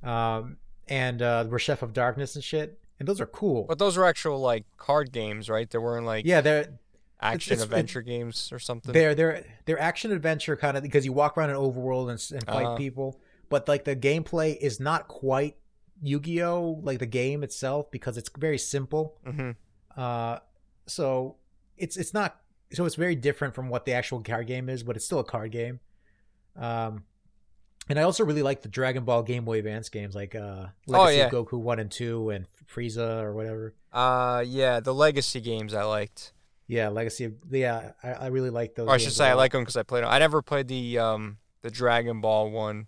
um, 0.03 0.57
and 0.87 1.21
uh, 1.21 1.45
Reshef 1.45 1.81
of 1.83 1.93
Darkness 1.93 2.35
and 2.35 2.43
shit, 2.43 2.79
and 2.99 3.07
those 3.07 3.21
are 3.21 3.27
cool. 3.27 3.65
But 3.67 3.77
those 3.77 3.97
are 3.97 4.05
actual 4.05 4.39
like 4.39 4.65
card 4.77 5.11
games, 5.11 5.49
right? 5.49 5.69
They 5.69 5.77
weren't 5.77 6.05
like 6.05 6.25
yeah, 6.25 6.41
they're 6.41 6.79
action 7.21 7.53
it's- 7.53 7.63
adventure 7.63 8.01
games 8.01 8.51
or 8.51 8.59
something. 8.59 8.91
they're 8.93 9.13
they're 9.15 9.45
they're 9.65 9.79
action 9.79 10.11
adventure 10.11 10.55
kind 10.55 10.75
of 10.77 10.83
because 10.83 11.05
you 11.05 11.13
walk 11.13 11.37
around 11.37 11.49
an 11.51 11.55
overworld 11.55 12.09
and, 12.09 12.37
and 12.37 12.45
fight 12.47 12.65
Uh-huh. 12.65 12.75
people, 12.75 13.19
but 13.49 13.67
like 13.67 13.83
the 13.85 13.95
gameplay 13.95 14.57
is 14.57 14.79
not 14.79 15.07
quite 15.07 15.55
Yu-Gi-Oh 16.03 16.79
like 16.83 16.97
the 16.99 17.05
game 17.05 17.43
itself 17.43 17.91
because 17.91 18.17
it's 18.17 18.29
very 18.37 18.57
simple. 18.57 19.17
hmm 19.25 19.51
Uh, 19.95 20.39
so 20.87 21.35
it's 21.77 21.95
it's 21.97 22.13
not 22.13 22.39
so 22.73 22.85
it's 22.85 22.95
very 22.95 23.15
different 23.15 23.53
from 23.53 23.69
what 23.69 23.85
the 23.85 23.91
actual 23.93 24.21
card 24.21 24.47
game 24.47 24.67
is, 24.69 24.81
but 24.83 24.95
it's 24.95 25.05
still 25.05 25.19
a 25.19 25.23
card 25.23 25.51
game. 25.51 25.79
Um, 26.55 27.03
and 27.89 27.99
I 27.99 28.03
also 28.03 28.23
really 28.23 28.41
like 28.43 28.61
the 28.61 28.69
Dragon 28.69 29.03
Ball 29.03 29.23
Game 29.23 29.43
Boy 29.43 29.57
Advance 29.59 29.89
games, 29.89 30.15
like 30.15 30.33
uh, 30.35 30.67
Legacy 30.87 31.17
yeah. 31.17 31.29
Goku 31.29 31.59
One 31.59 31.79
and 31.79 31.91
Two 31.91 32.29
and 32.29 32.45
Frieza 32.73 33.21
or 33.21 33.33
whatever. 33.33 33.73
Uh, 33.91 34.43
yeah, 34.47 34.79
the 34.79 34.93
Legacy 34.93 35.41
games 35.41 35.73
I 35.73 35.83
liked. 35.83 36.31
Yeah, 36.71 36.87
Legacy. 36.87 37.25
Of, 37.25 37.33
yeah, 37.51 37.91
I, 38.01 38.11
I 38.13 38.27
really 38.27 38.49
like 38.49 38.75
those. 38.75 38.87
Or 38.87 38.91
I 38.93 38.97
should 38.97 39.11
say 39.11 39.27
I 39.27 39.33
like 39.33 39.51
them 39.51 39.61
because 39.61 39.75
I 39.75 39.83
played 39.83 40.05
them. 40.05 40.09
I 40.09 40.19
never 40.19 40.41
played 40.41 40.69
the 40.69 40.99
um 40.99 41.37
the 41.63 41.69
Dragon 41.69 42.21
Ball 42.21 42.49
one, 42.49 42.87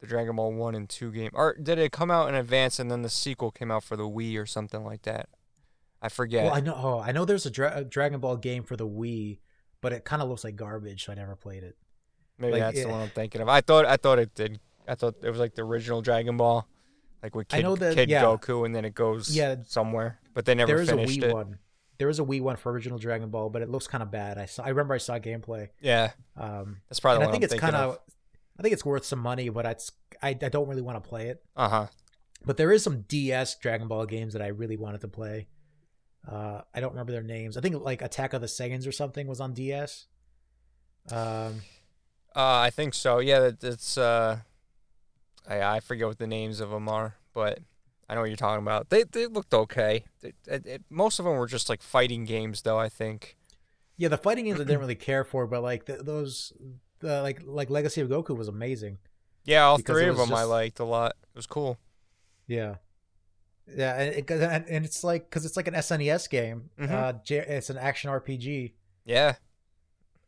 the 0.00 0.06
Dragon 0.06 0.34
Ball 0.34 0.50
one 0.54 0.74
and 0.74 0.88
two 0.88 1.12
game. 1.12 1.28
Or 1.34 1.54
did 1.62 1.78
it 1.78 1.92
come 1.92 2.10
out 2.10 2.30
in 2.30 2.34
advance 2.34 2.78
and 2.78 2.90
then 2.90 3.02
the 3.02 3.10
sequel 3.10 3.50
came 3.50 3.70
out 3.70 3.84
for 3.84 3.96
the 3.96 4.04
Wii 4.08 4.40
or 4.40 4.46
something 4.46 4.82
like 4.82 5.02
that? 5.02 5.28
I 6.00 6.08
forget. 6.08 6.44
Well, 6.46 6.54
I 6.54 6.60
know. 6.60 6.74
Oh, 6.74 7.00
I 7.00 7.12
know. 7.12 7.26
There's 7.26 7.44
a, 7.44 7.50
Dra- 7.50 7.84
Dragon 7.84 8.18
Ball 8.18 8.38
game 8.38 8.62
for 8.62 8.76
the 8.76 8.88
Wii, 8.88 9.40
but 9.82 9.92
it 9.92 10.06
kind 10.06 10.22
of 10.22 10.30
looks 10.30 10.42
like 10.42 10.56
garbage, 10.56 11.04
so 11.04 11.12
I 11.12 11.16
never 11.16 11.36
played 11.36 11.62
it. 11.62 11.76
Maybe 12.38 12.52
like, 12.52 12.62
that's 12.62 12.82
the 12.82 12.88
one 12.88 13.02
I'm 13.02 13.10
thinking 13.10 13.42
of. 13.42 13.50
I 13.50 13.60
thought 13.60 13.84
I 13.84 13.98
thought 13.98 14.18
it 14.18 14.34
did. 14.34 14.58
I 14.88 14.94
thought 14.94 15.16
it 15.22 15.28
was 15.28 15.38
like 15.38 15.54
the 15.54 15.64
original 15.64 16.00
Dragon 16.00 16.38
Ball, 16.38 16.66
like 17.22 17.34
with 17.34 17.48
Kid, 17.48 17.66
that- 17.76 17.94
Kid 17.94 18.08
yeah. 18.08 18.22
Goku, 18.22 18.64
and 18.64 18.74
then 18.74 18.86
it 18.86 18.94
goes 18.94 19.36
Yeah. 19.36 19.56
somewhere. 19.66 20.18
But 20.32 20.46
they 20.46 20.54
never 20.54 20.72
there 20.72 20.80
is 20.80 20.88
a 20.88 20.92
finished 20.96 21.20
Wii 21.20 21.24
it. 21.24 21.34
one. 21.34 21.58
There 22.00 22.08
is 22.08 22.18
a 22.18 22.22
Wii 22.24 22.40
one 22.40 22.56
for 22.56 22.72
original 22.72 22.98
Dragon 22.98 23.28
Ball, 23.28 23.50
but 23.50 23.60
it 23.60 23.68
looks 23.68 23.86
kind 23.86 24.02
of 24.02 24.10
bad. 24.10 24.38
I 24.38 24.46
saw. 24.46 24.62
I 24.64 24.70
remember 24.70 24.94
I 24.94 24.98
saw 24.98 25.18
gameplay. 25.18 25.68
Yeah, 25.82 26.12
Um, 26.34 26.78
that's 26.88 26.98
probably 26.98 27.26
I 27.26 27.30
think 27.30 27.44
I'm 27.44 27.50
it's 27.50 27.60
kind 27.60 27.76
of. 27.76 27.98
I 28.58 28.62
think 28.62 28.72
it's 28.72 28.86
worth 28.86 29.04
some 29.04 29.18
money, 29.18 29.50
but 29.50 29.66
it's, 29.66 29.92
I 30.22 30.30
I 30.30 30.32
don't 30.48 30.66
really 30.66 30.80
want 30.80 30.96
to 31.02 31.06
play 31.06 31.28
it. 31.28 31.44
Uh 31.54 31.68
huh. 31.68 31.86
But 32.44 32.56
there 32.56 32.72
is 32.72 32.82
some 32.82 33.02
DS 33.02 33.56
Dragon 33.56 33.86
Ball 33.86 34.06
games 34.06 34.32
that 34.32 34.40
I 34.40 34.46
really 34.46 34.78
wanted 34.78 35.02
to 35.02 35.08
play. 35.08 35.48
Uh, 36.26 36.62
I 36.74 36.80
don't 36.80 36.92
remember 36.92 37.12
their 37.12 37.22
names. 37.22 37.58
I 37.58 37.60
think 37.60 37.76
like 37.82 38.00
Attack 38.00 38.32
of 38.32 38.40
the 38.40 38.46
Saiyans 38.46 38.88
or 38.88 38.92
something 38.92 39.26
was 39.26 39.38
on 39.40 39.52
DS. 39.52 40.06
Um, 41.10 41.60
Uh, 42.34 42.60
I 42.64 42.70
think 42.70 42.94
so. 42.94 43.18
Yeah, 43.18 43.40
that, 43.40 43.62
it's 43.62 43.98
uh, 43.98 44.38
I 45.46 45.60
I 45.76 45.80
forget 45.80 46.06
what 46.06 46.18
the 46.18 46.26
names 46.26 46.60
of 46.60 46.70
them 46.70 46.88
are, 46.88 47.16
but 47.34 47.58
I 48.10 48.14
know 48.14 48.22
what 48.22 48.26
you're 48.30 48.36
talking 48.36 48.64
about. 48.64 48.90
They 48.90 49.04
they 49.04 49.28
looked 49.28 49.54
okay. 49.54 50.02
It, 50.20 50.34
it, 50.48 50.66
it, 50.66 50.82
most 50.90 51.20
of 51.20 51.24
them 51.24 51.36
were 51.36 51.46
just 51.46 51.68
like 51.68 51.80
fighting 51.80 52.24
games, 52.24 52.62
though. 52.62 52.76
I 52.76 52.88
think. 52.88 53.36
Yeah, 53.98 54.08
the 54.08 54.18
fighting 54.18 54.46
games 54.46 54.58
I 54.58 54.64
didn't 54.64 54.80
really 54.80 54.96
care 54.96 55.22
for, 55.22 55.46
but 55.46 55.62
like 55.62 55.84
the, 55.84 55.98
those, 55.98 56.52
the, 56.98 57.22
like 57.22 57.42
like 57.46 57.70
Legacy 57.70 58.00
of 58.00 58.08
Goku 58.08 58.36
was 58.36 58.48
amazing. 58.48 58.98
Yeah, 59.44 59.62
all 59.62 59.78
three 59.78 60.08
of 60.08 60.16
them 60.16 60.34
I 60.34 60.42
liked 60.42 60.80
a 60.80 60.84
lot. 60.84 61.12
It 61.22 61.36
was 61.36 61.46
cool. 61.46 61.78
Yeah, 62.48 62.76
yeah, 63.72 63.94
and, 63.96 64.14
it, 64.16 64.30
and 64.68 64.84
it's 64.84 65.04
like 65.04 65.30
because 65.30 65.44
it's 65.44 65.56
like 65.56 65.68
an 65.68 65.74
SNES 65.74 66.28
game. 66.28 66.70
Mhm. 66.80 66.90
Uh, 66.90 67.12
it's 67.28 67.70
an 67.70 67.78
action 67.78 68.10
RPG, 68.10 68.72
Yeah, 69.04 69.36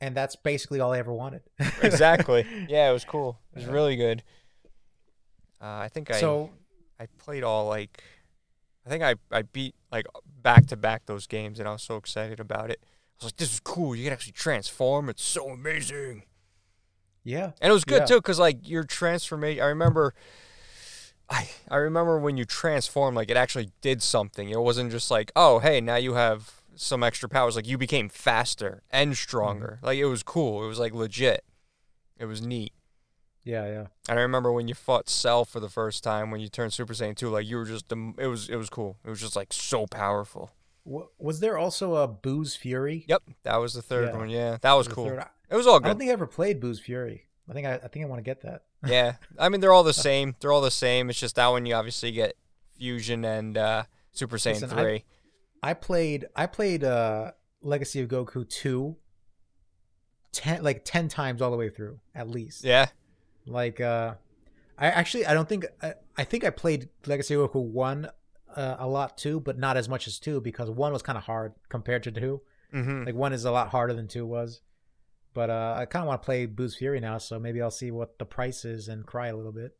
and 0.00 0.14
that's 0.14 0.36
basically 0.36 0.78
all 0.78 0.92
I 0.92 0.98
ever 0.98 1.12
wanted. 1.12 1.42
exactly. 1.82 2.46
yeah, 2.68 2.90
it 2.90 2.92
was 2.92 3.04
cool. 3.04 3.40
It 3.56 3.58
was 3.58 3.66
really 3.66 3.96
good. 3.96 4.22
Uh, 5.60 5.78
I 5.78 5.88
think 5.88 6.12
I 6.12 6.20
so 6.20 6.50
I 7.02 7.06
played 7.18 7.42
all 7.42 7.66
like 7.66 8.02
I 8.86 8.88
think 8.88 9.02
I, 9.02 9.14
I 9.30 9.42
beat 9.42 9.74
like 9.90 10.06
back 10.42 10.66
to 10.68 10.76
back 10.76 11.06
those 11.06 11.26
games 11.26 11.58
and 11.58 11.68
I 11.68 11.72
was 11.72 11.82
so 11.82 11.96
excited 11.96 12.38
about 12.40 12.70
it. 12.70 12.78
I 12.82 12.86
was 13.18 13.24
like, 13.32 13.36
this 13.36 13.52
is 13.52 13.60
cool. 13.60 13.94
You 13.96 14.04
can 14.04 14.12
actually 14.12 14.32
transform. 14.32 15.08
It's 15.08 15.22
so 15.22 15.48
amazing. 15.50 16.24
yeah, 17.24 17.52
And 17.60 17.70
it 17.70 17.72
was 17.72 17.84
good 17.84 18.00
Yeah. 18.02 18.06
too, 18.06 18.16
because 18.16 18.38
like 18.38 18.68
your 18.68 18.84
transformation. 18.84 19.62
I 19.62 19.66
remember, 19.66 20.14
I 21.28 21.48
I 21.70 21.76
remember 21.76 22.18
when 22.18 22.36
you 22.36 22.44
transformed, 22.44 23.16
like 23.16 23.30
it 23.30 23.36
actually 23.36 23.70
did 23.80 24.02
something. 24.02 24.48
It 24.50 24.60
wasn't 24.60 24.90
just 24.90 25.10
like, 25.10 25.30
oh 25.36 25.58
hey, 25.60 25.80
now 25.80 25.96
you 25.96 26.14
have 26.14 26.62
some 26.74 27.02
extra 27.02 27.28
powers. 27.28 27.54
Like 27.56 27.66
you 27.68 27.78
became 27.78 28.08
faster 28.08 28.82
and 28.90 29.16
stronger. 29.16 29.74
Mm-hmm. 29.78 29.86
Like 29.86 29.98
it 29.98 30.06
was 30.06 30.22
cool. 30.22 30.64
It 30.64 30.68
was 30.68 30.78
like 30.78 30.92
legit. 30.94 31.44
It 32.18 32.26
was 32.26 32.42
neat. 32.42 32.72
Yeah, 33.44 33.66
yeah. 33.66 33.86
And 34.08 34.18
I 34.18 34.22
remember 34.22 34.52
when 34.52 34.68
you 34.68 34.74
fought 34.74 35.08
Cell 35.08 35.44
for 35.44 35.58
the 35.60 35.68
first 35.68 36.04
time, 36.04 36.30
when 36.30 36.40
you 36.40 36.48
turned 36.48 36.72
Super 36.72 36.94
Saiyan 36.94 37.16
2, 37.16 37.28
like 37.28 37.46
you 37.46 37.56
were 37.56 37.64
just, 37.64 37.88
the, 37.88 38.14
it 38.18 38.26
was, 38.28 38.48
it 38.48 38.56
was 38.56 38.70
cool. 38.70 38.96
It 39.04 39.10
was 39.10 39.20
just 39.20 39.34
like 39.36 39.52
so 39.52 39.86
powerful. 39.86 40.52
Was 40.84 41.40
there 41.40 41.58
also 41.58 41.94
a 41.96 42.08
Buu's 42.08 42.54
Fury? 42.56 43.04
Yep, 43.08 43.22
that 43.44 43.56
was 43.56 43.74
the 43.74 43.82
third 43.82 44.08
Yeah. 44.10 44.16
one. 44.16 44.30
Yeah, 44.30 44.58
that 44.62 44.72
was 44.74 44.86
The 44.88 44.94
cool. 44.94 45.06
third- 45.06 45.20
I 45.20 45.28
It 45.50 45.56
was 45.56 45.66
all 45.66 45.78
good. 45.80 45.86
I 45.86 45.88
don't 45.90 45.98
think 45.98 46.10
I 46.10 46.12
ever 46.12 46.26
played 46.26 46.60
Buu's 46.60 46.80
Fury. 46.80 47.26
I 47.48 47.52
think 47.52 47.66
I, 47.66 47.74
I 47.74 47.88
think 47.88 48.04
I 48.04 48.08
want 48.08 48.18
to 48.18 48.24
get 48.24 48.42
that. 48.42 48.62
yeah, 48.86 49.14
I 49.38 49.48
mean 49.48 49.60
they're 49.60 49.72
all 49.72 49.82
the 49.84 49.92
same. 50.08 50.34
They're 50.40 50.52
all 50.52 50.60
the 50.60 50.70
same. 50.70 51.10
It's 51.10 51.18
just 51.20 51.36
that 51.36 51.48
one 51.48 51.66
you 51.66 51.74
obviously 51.74 52.10
get 52.12 52.34
Fusion 52.78 53.24
and 53.24 53.56
uh, 53.58 53.84
Super 54.12 54.36
Saiyan 54.38 54.60
Listen, 54.62 54.78
I- 54.78 54.82
3. 54.82 55.04
I 55.64 55.74
played 55.74 56.26
I 56.34 56.46
played 56.46 56.82
uh 56.84 57.32
Legacy 57.60 58.00
of 58.00 58.08
Goku 58.08 58.48
2 58.48 58.96
ten 60.32 60.62
like 60.62 60.84
10 60.84 61.08
times 61.08 61.42
all 61.42 61.50
the 61.50 61.56
way 61.56 61.68
through 61.68 62.00
at 62.14 62.28
least. 62.28 62.64
yeah, 62.64 62.86
Like 63.46 63.80
uh 63.80 64.14
I 64.78 64.86
actually 64.86 65.26
I 65.26 65.34
don't 65.34 65.48
think 65.48 65.66
I, 65.82 65.94
I 66.16 66.24
think 66.24 66.44
I 66.44 66.50
played 66.50 66.88
Legacy 67.06 67.34
of 67.34 67.50
Goku 67.50 67.62
1 67.62 68.08
uh, 68.54 68.76
a 68.78 68.86
lot 68.86 69.16
too, 69.18 69.40
but 69.40 69.58
not 69.58 69.76
as 69.76 69.88
much 69.88 70.06
as 70.06 70.18
2 70.18 70.40
because 70.40 70.70
1 70.70 70.92
was 70.92 71.02
kind 71.02 71.16
of 71.16 71.24
hard 71.24 71.54
compared 71.68 72.02
to 72.04 72.10
2. 72.12 72.40
hmm 72.72 73.04
Like 73.04 73.14
1 73.14 73.32
is 73.32 73.44
a 73.44 73.50
lot 73.50 73.68
harder 73.68 73.94
than 73.94 74.08
2 74.08 74.24
was. 74.26 74.60
But 75.34 75.50
uh 75.50 75.74
I 75.78 75.86
kind 75.86 76.02
of 76.02 76.08
want 76.08 76.22
to 76.22 76.26
play 76.26 76.46
Buu's 76.46 76.76
Fury 76.76 77.00
now, 77.00 77.18
so 77.18 77.38
maybe 77.38 77.60
I'll 77.62 77.70
see 77.70 77.90
what 77.90 78.18
the 78.18 78.26
price 78.26 78.64
is 78.64 78.88
and 78.88 79.06
cry 79.06 79.28
a 79.28 79.36
little 79.36 79.52
bit. 79.52 79.76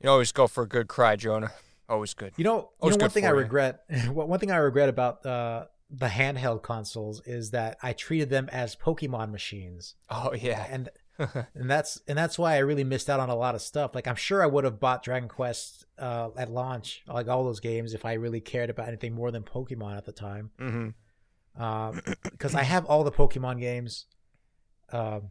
you 0.00 0.08
always 0.10 0.32
go 0.32 0.46
for 0.46 0.62
a 0.64 0.68
good 0.68 0.88
cry, 0.88 1.16
Jonah. 1.16 1.52
Always 1.88 2.14
good. 2.14 2.34
You 2.36 2.44
know, 2.44 2.70
you 2.82 2.90
know 2.90 2.96
one 2.96 3.10
thing 3.10 3.24
I 3.26 3.30
regret. 3.30 3.80
one 4.12 4.28
one 4.28 4.38
thing 4.38 4.50
I 4.50 4.56
regret 4.56 4.88
about 4.90 5.24
uh, 5.24 5.66
the 5.90 6.06
handheld 6.08 6.62
consoles 6.62 7.22
is 7.26 7.50
that 7.52 7.78
I 7.82 7.94
treated 7.94 8.28
them 8.28 8.48
as 8.52 8.76
Pokemon 8.76 9.30
machines, 9.30 9.94
Oh 10.10 10.34
yeah, 10.34 10.66
and 10.70 10.90
and 11.54 11.68
that's 11.68 12.00
and 12.06 12.16
that's 12.16 12.38
why 12.38 12.54
I 12.54 12.58
really 12.58 12.84
missed 12.84 13.10
out 13.10 13.20
on 13.20 13.28
a 13.28 13.34
lot 13.34 13.54
of 13.54 13.62
stuff. 13.62 13.94
Like 13.94 14.06
I'm 14.06 14.16
sure 14.16 14.42
I 14.42 14.46
would 14.46 14.64
have 14.64 14.78
bought 14.78 15.02
Dragon 15.02 15.28
Quest 15.28 15.84
uh, 15.98 16.30
at 16.36 16.50
launch, 16.50 17.02
like 17.08 17.28
all 17.28 17.44
those 17.44 17.60
games, 17.60 17.92
if 17.94 18.04
I 18.04 18.14
really 18.14 18.40
cared 18.40 18.70
about 18.70 18.88
anything 18.88 19.14
more 19.14 19.30
than 19.30 19.42
Pokemon 19.42 19.96
at 19.96 20.04
the 20.04 20.12
time. 20.12 20.50
hmm 20.58 20.88
Um, 21.56 22.00
because 22.22 22.54
I 22.54 22.62
have 22.62 22.84
all 22.86 23.02
the 23.02 23.10
Pokemon 23.12 23.58
games, 23.60 24.06
um, 24.92 25.30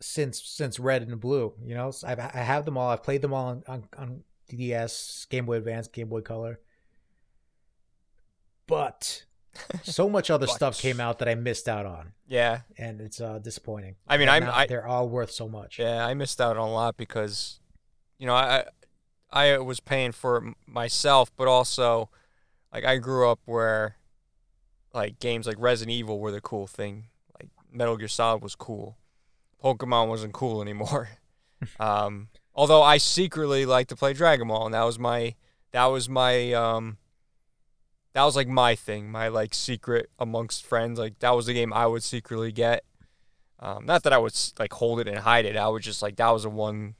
since 0.00 0.42
since 0.42 0.78
Red 0.78 1.02
and 1.02 1.20
Blue. 1.20 1.54
You 1.64 1.74
know, 1.74 1.90
So 1.90 2.06
I've, 2.06 2.20
I 2.20 2.38
have 2.38 2.64
them 2.64 2.76
all. 2.78 2.90
I've 2.90 3.02
played 3.02 3.22
them 3.22 3.32
all 3.32 3.46
on, 3.46 3.62
on 3.66 3.84
on 3.98 4.22
DS, 4.48 5.26
Game 5.28 5.46
Boy 5.46 5.56
Advance, 5.56 5.88
Game 5.88 6.08
Boy 6.08 6.20
Color. 6.20 6.60
But 8.66 9.24
so 9.82 10.08
much 10.08 10.30
other 10.30 10.46
stuff 10.46 10.78
came 10.78 11.00
out 11.00 11.18
that 11.18 11.28
I 11.28 11.34
missed 11.34 11.68
out 11.68 11.86
on, 11.86 12.12
yeah. 12.26 12.60
and 12.78 13.00
it's 13.00 13.20
uh, 13.20 13.38
disappointing. 13.38 13.96
I 14.08 14.16
mean, 14.16 14.28
And 14.28 14.44
I'm 14.44 14.44
now 14.44 14.54
I, 14.54 14.66
they're 14.66 14.86
all 14.86 15.08
worth 15.08 15.30
so 15.30 15.48
much. 15.48 15.78
Yeah, 15.78 16.04
I 16.04 16.14
missed 16.14 16.40
out 16.40 16.56
on 16.56 16.68
a 16.68 16.72
lot 16.72 16.96
because, 16.96 17.60
you 18.18 18.26
know, 18.26 18.34
I 18.34 18.64
I 19.32 19.58
was 19.58 19.80
paying 19.80 20.12
for 20.12 20.36
it 20.36 20.54
myself, 20.66 21.32
but 21.36 21.48
also, 21.48 22.08
like, 22.72 22.84
I 22.84 22.98
grew 22.98 23.28
up 23.28 23.40
where, 23.46 23.96
like, 24.92 25.18
games 25.18 25.46
like 25.46 25.56
Resident 25.58 25.92
Evil 25.92 26.20
were 26.20 26.30
the 26.30 26.40
cool 26.40 26.68
thing. 26.68 27.06
Like, 27.38 27.50
Metal 27.72 27.96
Gear 27.96 28.08
Solid 28.08 28.42
was 28.42 28.54
cool. 28.54 28.96
Pokemon 29.62 30.08
wasn't 30.08 30.34
cool 30.34 30.62
anymore. 30.62 31.08
um, 31.80 32.28
although 32.54 32.82
I 32.82 32.98
secretly 32.98 33.66
like 33.66 33.88
to 33.88 33.96
play 33.96 34.12
Dragon 34.12 34.46
Ball, 34.46 34.66
and 34.66 34.74
that 34.74 34.84
was 34.84 34.98
my 34.98 35.34
that 35.72 35.86
was 35.86 36.08
my 36.08 36.52
um. 36.52 36.98
That 38.14 38.22
was 38.22 38.36
like 38.36 38.48
my 38.48 38.76
thing, 38.76 39.10
my 39.10 39.28
like 39.28 39.54
secret 39.54 40.08
amongst 40.18 40.64
friends. 40.64 40.98
Like 40.98 41.18
that 41.18 41.30
was 41.30 41.46
the 41.46 41.54
game 41.54 41.72
I 41.72 41.86
would 41.86 42.02
secretly 42.02 42.52
get. 42.52 42.84
Um, 43.58 43.86
not 43.86 44.02
that 44.04 44.12
I 44.12 44.18
would 44.18 44.34
like 44.58 44.72
hold 44.72 45.00
it 45.00 45.08
and 45.08 45.18
hide 45.18 45.44
it. 45.44 45.56
I 45.56 45.68
would 45.68 45.82
just 45.82 46.00
like 46.00 46.16
that 46.16 46.30
was 46.30 46.44
the 46.44 46.50
one 46.50 46.94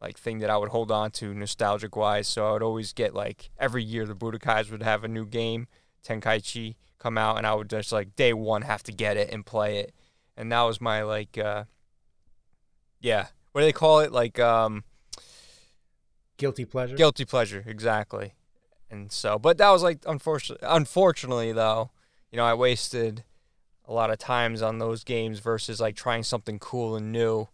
like 0.00 0.18
thing 0.18 0.38
that 0.38 0.50
I 0.50 0.56
would 0.56 0.70
hold 0.70 0.90
on 0.90 1.10
to 1.12 1.34
nostalgic 1.34 1.94
wise. 1.96 2.28
So 2.28 2.46
I 2.48 2.52
would 2.52 2.62
always 2.62 2.92
get 2.92 3.14
like 3.14 3.50
every 3.58 3.84
year 3.84 4.06
the 4.06 4.14
Budokais 4.14 4.70
would 4.70 4.82
have 4.82 5.04
a 5.04 5.08
new 5.08 5.26
game, 5.26 5.68
Tenkaichi 6.06 6.76
come 6.98 7.18
out, 7.18 7.36
and 7.36 7.46
I 7.46 7.54
would 7.54 7.68
just 7.68 7.92
like 7.92 8.16
day 8.16 8.32
one 8.32 8.62
have 8.62 8.82
to 8.84 8.92
get 8.92 9.16
it 9.16 9.30
and 9.30 9.44
play 9.44 9.78
it. 9.78 9.94
And 10.36 10.50
that 10.50 10.62
was 10.62 10.80
my 10.80 11.02
like 11.02 11.36
uh 11.36 11.64
yeah. 13.00 13.26
What 13.52 13.60
do 13.60 13.66
they 13.66 13.72
call 13.72 14.00
it? 14.00 14.12
Like 14.12 14.38
um 14.38 14.84
Guilty 16.38 16.64
pleasure. 16.64 16.96
guilty 16.96 17.24
pleasure, 17.24 17.62
exactly. 17.66 18.32
And 18.92 19.10
so, 19.10 19.38
but 19.38 19.56
that 19.58 19.70
was 19.70 19.82
like 19.82 20.00
unfortunately, 20.06 20.68
unfortunately 20.68 21.52
though, 21.52 21.90
you 22.30 22.36
know, 22.36 22.44
I 22.44 22.54
wasted 22.54 23.24
a 23.88 23.92
lot 23.92 24.10
of 24.10 24.18
times 24.18 24.60
on 24.60 24.78
those 24.78 25.02
games 25.02 25.38
versus 25.38 25.80
like 25.80 25.96
trying 25.96 26.22
something 26.22 26.58
cool 26.58 26.94
and 26.94 27.10
new. 27.10 27.48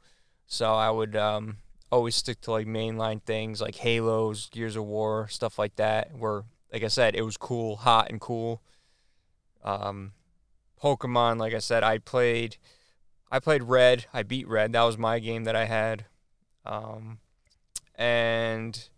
So 0.46 0.74
I 0.74 0.90
would 0.90 1.14
um, 1.14 1.58
always 1.92 2.16
stick 2.16 2.40
to 2.42 2.50
like 2.50 2.66
mainline 2.66 3.22
things 3.22 3.60
like 3.60 3.76
Halos, 3.76 4.48
Gears 4.50 4.76
of 4.76 4.84
War, 4.84 5.28
stuff 5.28 5.58
like 5.58 5.76
that. 5.76 6.16
Where, 6.18 6.44
like 6.72 6.82
I 6.82 6.88
said, 6.88 7.14
it 7.14 7.22
was 7.22 7.36
cool, 7.36 7.76
hot 7.76 8.10
and 8.10 8.20
cool. 8.20 8.60
Um, 9.62 10.12
Pokemon, 10.82 11.38
like 11.38 11.54
I 11.54 11.58
said, 11.58 11.82
I 11.84 11.98
played, 11.98 12.56
I 13.30 13.38
played 13.38 13.62
Red. 13.62 14.06
I 14.12 14.22
beat 14.22 14.48
Red. 14.48 14.72
That 14.72 14.82
was 14.82 14.98
my 14.98 15.18
game 15.18 15.44
that 15.44 15.56
I 15.56 15.66
had. 15.66 16.06
Um, 16.64 17.18
and 17.94 18.88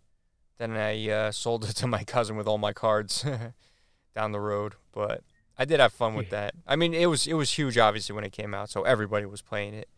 then 0.61 0.77
I 0.77 1.09
uh, 1.09 1.31
sold 1.31 1.65
it 1.65 1.75
to 1.77 1.87
my 1.87 2.03
cousin 2.03 2.37
with 2.37 2.47
all 2.47 2.57
my 2.57 2.73
cards 2.73 3.25
down 4.15 4.31
the 4.31 4.39
road. 4.39 4.75
But 4.91 5.23
I 5.57 5.65
did 5.65 5.79
have 5.79 5.93
fun 5.93 6.13
with 6.15 6.29
that. 6.29 6.53
I 6.67 6.75
mean, 6.75 6.93
it 6.93 7.07
was 7.07 7.27
it 7.27 7.33
was 7.33 7.51
huge, 7.51 7.77
obviously, 7.77 8.15
when 8.15 8.23
it 8.23 8.31
came 8.31 8.53
out, 8.53 8.69
so 8.69 8.83
everybody 8.83 9.25
was 9.25 9.41
playing 9.41 9.73
it. 9.73 9.89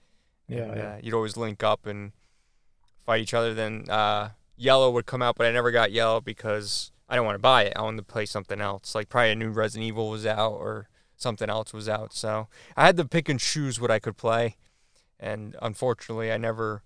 Yeah, 0.47 0.63
And, 0.63 0.77
yeah. 0.77 0.83
Uh, 0.83 0.97
you'd 1.01 1.13
always 1.13 1.37
link 1.37 1.63
up 1.63 1.85
and 1.85 2.11
fight 3.05 3.21
each 3.21 3.33
other. 3.33 3.53
Then 3.53 3.85
uh, 3.89 4.29
Yellow 4.55 4.91
would 4.91 5.05
come 5.05 5.21
out, 5.21 5.35
but 5.35 5.45
I 5.45 5.51
never 5.51 5.71
got 5.71 5.91
Yellow 5.91 6.21
because 6.21 6.91
I 7.09 7.15
didn't 7.15 7.25
want 7.25 7.35
to 7.35 7.41
buy 7.41 7.63
it. 7.63 7.73
I 7.75 7.81
wanted 7.81 7.97
to 7.97 8.03
play 8.03 8.25
something 8.25 8.61
else, 8.61 8.95
like 8.95 9.09
probably 9.09 9.31
a 9.31 9.35
new 9.35 9.51
Resident 9.51 9.87
Evil 9.87 10.09
was 10.09 10.25
out 10.25 10.53
or 10.53 10.87
something 11.15 11.49
else 11.49 11.73
was 11.73 11.87
out. 11.87 12.13
So 12.13 12.47
I 12.75 12.85
had 12.85 12.97
to 12.97 13.05
pick 13.05 13.29
and 13.29 13.39
choose 13.39 13.79
what 13.79 13.91
I 13.91 13.99
could 13.99 14.17
play, 14.17 14.57
and 15.19 15.55
unfortunately, 15.61 16.31
I 16.31 16.37
never 16.37 16.83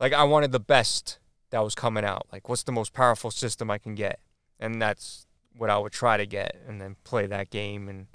like 0.00 0.12
I 0.12 0.24
wanted 0.24 0.52
the 0.52 0.60
best 0.60 1.18
that 1.52 1.62
was 1.62 1.74
coming 1.74 2.04
out. 2.04 2.26
Like, 2.32 2.48
what's 2.48 2.64
the 2.64 2.72
most 2.72 2.92
powerful 2.92 3.30
system 3.30 3.70
I 3.70 3.78
can 3.78 3.94
get, 3.94 4.18
and 4.58 4.82
that's 4.82 5.26
what 5.56 5.70
I 5.70 5.78
would 5.78 5.92
try 5.92 6.16
to 6.16 6.26
get, 6.26 6.56
and 6.66 6.80
then 6.80 6.96
play 7.04 7.26
that 7.26 7.50
game. 7.50 7.88
And 7.88 8.08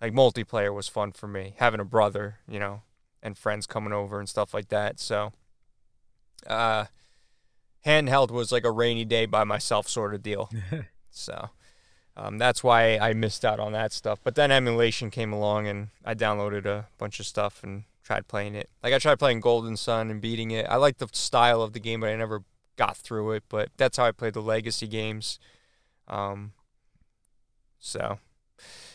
like 0.00 0.12
multiplayer 0.12 0.74
was 0.74 0.88
fun 0.88 1.12
for 1.12 1.28
me, 1.28 1.54
having 1.58 1.80
a 1.80 1.84
brother, 1.84 2.38
you 2.48 2.58
know, 2.58 2.82
and 3.22 3.38
friends 3.38 3.66
coming 3.66 3.92
over 3.92 4.18
and 4.18 4.28
stuff 4.28 4.52
like 4.52 4.68
that. 4.68 4.98
So, 4.98 5.32
uh, 6.46 6.86
handheld 7.86 8.30
was 8.30 8.50
like 8.50 8.64
a 8.64 8.72
rainy 8.72 9.04
day 9.04 9.26
by 9.26 9.44
myself 9.44 9.88
sort 9.88 10.14
of 10.14 10.22
deal. 10.22 10.50
So 11.18 11.50
um, 12.16 12.38
that's 12.38 12.62
why 12.62 12.96
I 12.96 13.12
missed 13.12 13.44
out 13.44 13.60
on 13.60 13.72
that 13.72 13.92
stuff. 13.92 14.20
But 14.22 14.34
then 14.36 14.50
emulation 14.50 15.10
came 15.10 15.32
along 15.32 15.66
and 15.66 15.88
I 16.04 16.14
downloaded 16.14 16.64
a 16.64 16.86
bunch 16.96 17.20
of 17.20 17.26
stuff 17.26 17.62
and 17.62 17.84
tried 18.04 18.28
playing 18.28 18.54
it. 18.54 18.70
Like 18.82 18.94
I 18.94 18.98
tried 18.98 19.18
playing 19.18 19.40
Golden 19.40 19.76
Sun 19.76 20.10
and 20.10 20.20
beating 20.20 20.50
it. 20.50 20.66
I 20.68 20.76
liked 20.76 21.00
the 21.00 21.08
style 21.12 21.60
of 21.60 21.72
the 21.72 21.80
game, 21.80 22.00
but 22.00 22.10
I 22.10 22.16
never 22.16 22.44
got 22.78 22.96
through 22.96 23.32
it. 23.32 23.44
But 23.48 23.70
that's 23.76 23.98
how 23.98 24.04
I 24.04 24.12
played 24.12 24.32
the 24.32 24.40
legacy 24.40 24.86
games. 24.86 25.38
Um, 26.06 26.52
so 27.78 28.18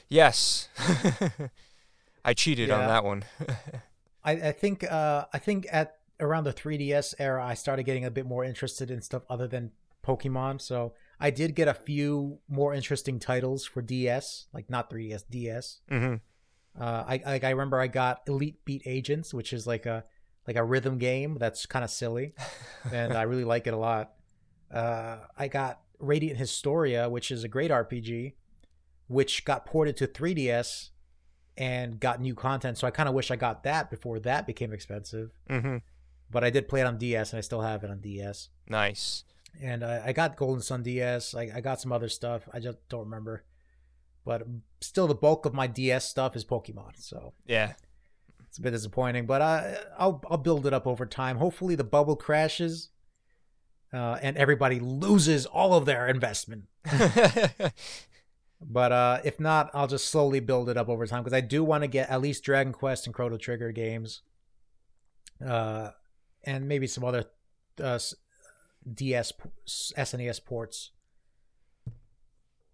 yes, 0.10 0.70
I 2.26 2.34
cheated 2.34 2.72
on 2.72 2.88
that 2.88 3.04
one. 3.04 3.26
I, 4.24 4.32
I 4.32 4.52
think 4.52 4.90
uh, 4.90 5.26
I 5.34 5.38
think 5.38 5.68
at 5.72 5.98
around 6.20 6.46
the 6.46 6.54
3DS 6.54 7.16
era, 7.20 7.46
I 7.46 7.54
started 7.54 7.84
getting 7.84 8.06
a 8.06 8.12
bit 8.12 8.26
more 8.26 8.44
interested 8.44 8.90
in 8.90 9.02
stuff 9.02 9.24
other 9.30 9.48
than 9.48 9.72
Pokemon. 10.06 10.62
So 10.62 10.94
I 11.20 11.30
did 11.30 11.56
get 11.56 11.68
a 11.68 11.74
few 11.74 12.40
more 12.48 12.74
interesting 12.74 13.20
titles 13.20 13.66
for 13.66 13.82
DS, 13.82 14.48
like 14.54 14.70
not 14.70 14.90
3DS, 14.90 15.24
DS. 15.30 15.82
Mm-hmm. 15.92 16.16
Uh, 16.82 17.04
I 17.08 17.22
like 17.26 17.44
I 17.44 17.52
remember 17.52 17.80
I 17.80 17.88
got 17.88 18.22
Elite 18.28 18.64
Beat 18.66 18.82
Agents, 18.86 19.34
which 19.34 19.54
is 19.54 19.68
like 19.68 19.86
a 19.86 20.06
like 20.48 20.56
a 20.56 20.64
rhythm 20.64 20.98
game 20.98 21.38
that's 21.40 21.66
kind 21.66 21.84
of 21.84 21.92
silly, 21.92 22.34
and 22.92 23.14
I 23.14 23.24
really 23.24 23.46
like 23.46 23.68
it 23.68 23.74
a 23.74 23.78
lot. 23.78 24.14
Uh, 24.72 25.18
I 25.38 25.48
got 25.48 25.82
Radiant 26.00 26.38
Historia, 26.38 27.10
which 27.10 27.32
is 27.32 27.44
a 27.44 27.48
great 27.48 27.72
RPG, 27.72 28.34
which 29.08 29.46
got 29.46 29.66
ported 29.66 29.96
to 29.98 30.08
3DS 30.08 30.90
and 31.58 32.00
got 32.00 32.20
new 32.20 32.34
content. 32.34 32.78
So 32.78 32.88
I 32.88 32.92
kind 32.92 33.08
of 33.08 33.16
wish 33.16 33.32
I 33.32 33.36
got 33.36 33.64
that 33.64 33.90
before 33.90 34.20
that 34.22 34.48
became 34.48 34.74
expensive. 34.74 35.32
Mm-hmm. 35.50 35.78
But 36.30 36.44
I 36.44 36.50
did 36.50 36.68
play 36.68 36.82
it 36.82 36.88
on 36.88 36.98
DS, 36.98 37.32
and 37.32 37.38
I 37.38 37.42
still 37.42 37.62
have 37.62 37.84
it 37.84 37.92
on 37.92 38.00
DS. 38.00 38.50
Nice. 38.68 39.24
And 39.62 39.84
I, 39.84 40.08
I 40.08 40.14
got 40.14 40.36
Golden 40.36 40.64
Sun 40.64 40.82
DS. 40.84 41.36
I, 41.36 41.52
I 41.56 41.62
got 41.62 41.80
some 41.80 41.92
other 41.92 42.10
stuff. 42.10 42.50
I 42.52 42.60
just 42.60 42.78
don't 42.90 43.06
remember. 43.06 43.44
But 44.26 44.48
still, 44.82 45.06
the 45.06 45.16
bulk 45.16 45.46
of 45.46 45.54
my 45.54 45.68
DS 45.68 46.10
stuff 46.10 46.36
is 46.36 46.44
Pokemon. 46.44 46.94
So 46.96 47.34
Yeah. 47.46 47.74
It's 48.54 48.60
a 48.60 48.62
bit 48.62 48.70
disappointing, 48.70 49.26
but 49.26 49.42
I, 49.42 49.78
I'll 49.98 50.24
I'll 50.30 50.38
build 50.38 50.68
it 50.68 50.74
up 50.76 50.86
over 50.86 51.08
time. 51.08 51.38
Hopefully, 51.38 51.74
the 51.74 51.84
bubble 51.84 52.16
crashes, 52.16 52.90
uh, 53.92 54.20
and 54.22 54.38
everybody 54.38 54.80
loses 54.80 55.48
all 55.48 55.74
of 55.74 55.86
their 55.86 56.08
investment. 56.08 56.66
But 58.66 58.92
uh, 58.94 59.20
if 59.26 59.42
not, 59.42 59.72
I'll 59.74 59.88
just 59.88 60.08
slowly 60.08 60.40
build 60.40 60.70
it 60.70 60.78
up 60.78 60.88
over 60.88 61.06
time 61.06 61.22
because 61.22 61.36
I 61.36 61.42
do 61.42 61.66
want 61.66 61.84
to 61.84 61.88
get 61.90 62.10
at 62.10 62.22
least 62.22 62.46
Dragon 62.46 62.72
Quest 62.72 63.06
and 63.06 63.14
Chrono 63.14 63.36
Trigger 63.36 63.74
games, 63.74 64.22
uh, 65.46 65.90
and 66.46 66.66
maybe 66.66 66.88
some 66.88 67.04
other 67.04 67.26
uh, 67.82 67.96
s- 67.96 68.16
DS, 68.90 69.34
SNES 69.68 70.46
ports. 70.46 70.92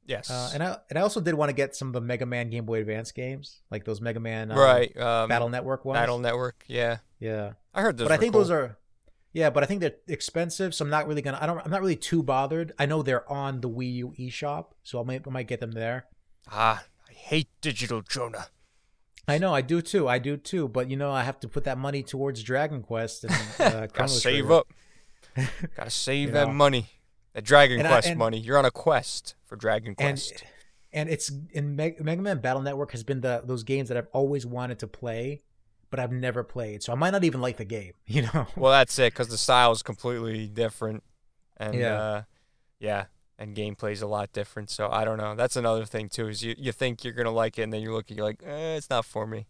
Yes. 0.09 0.29
Uh, 0.29 0.51
and 0.53 0.61
I 0.63 0.77
and 0.89 0.99
I 0.99 1.01
also 1.03 1.21
did 1.21 1.35
want 1.35 1.49
to 1.49 1.53
get 1.53 1.75
some 1.75 1.87
of 1.89 1.93
the 1.93 2.01
Mega 2.01 2.25
Man 2.25 2.49
Game 2.49 2.65
Boy 2.65 2.81
Advance 2.81 3.11
games, 3.13 3.61
like 3.71 3.85
those 3.85 4.01
Mega 4.01 4.19
Man 4.19 4.51
uh, 4.51 4.55
right. 4.55 4.97
Um, 4.97 5.29
Battle 5.29 5.49
Network 5.49 5.85
ones. 5.85 5.95
Battle 5.97 6.19
Network. 6.19 6.65
Yeah. 6.67 6.97
yeah. 7.19 7.53
I 7.73 7.81
heard 7.81 7.97
those. 7.97 8.07
but 8.07 8.13
I 8.13 8.17
think 8.17 8.33
cool. 8.33 8.41
those 8.41 8.51
are 8.51 8.77
yeah 9.31 9.49
but 9.51 9.61
i 9.61 9.65
think 9.67 9.79
they're 9.79 9.95
expensive 10.07 10.73
so 10.73 10.83
i'm 10.83 10.89
not 10.89 11.07
really 11.07 11.21
gonna 11.21 11.37
i 11.39 11.45
don't 11.45 11.59
i'm 11.63 11.69
not 11.69 11.81
really 11.81 11.95
too 11.95 12.23
bothered 12.23 12.73
i 12.79 12.85
know 12.87 13.03
they're 13.03 13.31
on 13.31 13.61
the 13.61 13.69
wii 13.69 13.93
u 13.93 14.13
eShop, 14.17 14.71
so 14.81 14.99
i 14.99 15.03
might, 15.03 15.21
I 15.25 15.29
might 15.29 15.47
get 15.47 15.59
them 15.59 15.71
there 15.71 16.07
Ah, 16.51 16.83
I 17.07 17.13
hate 17.13 17.47
digital 17.61 18.01
Jonah. 18.01 18.47
i 19.27 19.37
know 19.37 19.53
i 19.53 19.61
do 19.61 19.81
too 19.83 20.07
i 20.07 20.17
do 20.17 20.35
too 20.35 20.67
but 20.67 20.89
you 20.89 20.97
know 20.97 21.11
i 21.11 21.21
have 21.21 21.39
to 21.41 21.47
put 21.47 21.63
that 21.65 21.77
money 21.77 22.01
towards 22.01 22.41
dragon 22.41 22.81
quest 22.81 23.23
and 23.25 23.33
uh, 23.59 23.85
Gotta 23.93 24.09
save 24.09 24.49
up. 24.49 24.67
Gotta 25.75 25.91
save 25.91 26.27
You 26.29 26.33
that 26.33 26.51
money. 26.51 26.87
That 27.33 27.43
Dragon 27.43 27.79
And 27.79 27.87
I- 27.87 27.91
Quest 27.91 28.07
and- 28.09 28.17
money. 28.19 28.37
You're 28.39 28.57
on 28.57 28.65
a 28.65 28.71
quest 28.71 29.35
for 29.45 29.55
Dragon 29.55 29.95
Quest. 29.95 30.43
and 30.91 31.07
it's 31.09 31.31
in 31.51 31.75
Meg- 31.75 32.03
mega 32.03 32.21
man 32.21 32.39
battle 32.39 32.61
network 32.63 32.91
has 32.93 33.03
been 33.03 33.21
the 33.21 33.41
those 33.45 33.61
games 33.63 33.89
that 33.89 33.97
i've 33.97 34.07
always 34.11 34.43
wanted 34.45 34.79
to 34.79 34.87
play 34.87 35.43
but 35.91 35.99
i've 35.99 36.11
never 36.11 36.43
played 36.43 36.81
so 36.81 36.91
i 36.91 36.95
might 36.95 37.11
not 37.11 37.23
even 37.23 37.39
like 37.41 37.57
the 37.57 37.65
game 37.65 37.93
you 38.07 38.23
know 38.23 38.47
well, 38.55 38.71
that's 38.71 38.97
it, 38.97 39.13
because 39.13 39.27
the 39.27 39.37
style 39.37 39.71
is 39.71 39.83
completely 39.83 40.47
different, 40.47 41.03
and 41.57 41.75
Yeah. 41.75 41.93
uh, 42.01 42.21
yeah, 42.79 43.05
and 43.37 43.55
gameplay's 43.55 44.01
a 44.01 44.07
lot 44.07 44.31
different. 44.33 44.69
So 44.71 44.89
I 44.89 45.03
don't 45.05 45.17
know. 45.17 45.35
That's 45.35 45.55
another 45.57 45.85
thing 45.85 46.09
too. 46.09 46.27
Is 46.29 46.41
you, 46.43 46.55
you 46.57 46.71
think 46.71 47.03
you're 47.03 47.13
gonna 47.13 47.29
like 47.31 47.59
it, 47.59 47.63
and 47.63 47.73
then 47.73 47.81
you're 47.81 47.93
looking, 47.93 48.17
you're 48.17 48.25
like, 48.25 48.41
eh, 48.45 48.75
it's 48.77 48.89
not 48.89 49.05
for 49.05 49.27
me. 49.27 49.45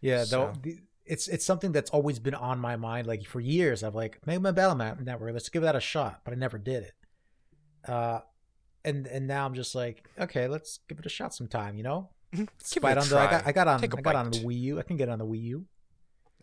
Yeah, 0.00 0.24
So- 0.24 0.52
though 0.62 0.72
it's 1.04 1.28
it's 1.28 1.44
something 1.46 1.70
that's 1.72 1.90
always 1.90 2.18
been 2.18 2.34
on 2.34 2.58
my 2.58 2.74
mind. 2.76 3.06
Like 3.06 3.24
for 3.24 3.40
years, 3.40 3.82
I've 3.84 3.94
like 3.94 4.18
Mega 4.26 4.40
Man 4.40 4.54
Battle 4.54 4.76
Network. 4.76 5.32
Let's 5.32 5.48
give 5.48 5.62
that 5.62 5.76
a 5.76 5.80
shot, 5.80 6.20
but 6.24 6.32
I 6.34 6.36
never 6.36 6.58
did 6.58 6.82
it. 6.82 6.92
Uh, 7.88 8.20
and 8.84 9.06
and 9.06 9.26
now 9.26 9.46
I'm 9.46 9.54
just 9.54 9.74
like, 9.74 10.04
okay, 10.18 10.46
let's 10.48 10.80
give 10.88 10.98
it 10.98 11.06
a 11.06 11.08
shot 11.08 11.34
sometime. 11.34 11.76
You 11.76 11.82
know, 11.84 12.10
Give 12.32 12.46
it 12.84 12.84
a 12.84 12.88
on 12.88 12.94
the, 12.96 13.00
I 13.00 13.26
try. 13.26 13.30
got 13.30 13.46
I 13.46 13.52
got 13.52 13.68
on 13.68 13.82
I 13.82 13.86
got 13.86 14.16
on 14.16 14.30
the. 14.30 14.38
Wii 14.38 14.60
U. 14.60 14.78
I 14.78 14.82
can 14.82 14.96
get 14.96 15.08
on 15.08 15.18
the 15.18 15.26
Wii 15.26 15.42
U. 15.42 15.64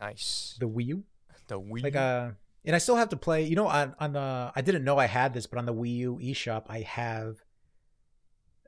Nice. 0.02 0.56
The 0.60 0.68
Wii 0.68 0.86
U. 0.88 1.04
The 1.48 1.60
Wii. 1.60 1.84
Like 1.84 1.96
uh, 1.96 2.32
and 2.66 2.76
I 2.76 2.80
still 2.80 2.96
have 2.96 3.10
to 3.10 3.18
play. 3.18 3.44
You 3.44 3.56
know, 3.56 3.68
on 3.68 3.96
on 4.00 4.14
the 4.14 4.52
I 4.56 4.62
didn't 4.62 4.84
know 4.84 4.98
I 4.98 5.06
had 5.06 5.34
this, 5.34 5.46
but 5.48 5.60
on 5.60 5.66
the 5.66 5.74
Wii 5.74 5.96
U 5.98 6.20
eShop, 6.22 6.66
I 6.70 6.82
have 6.82 7.38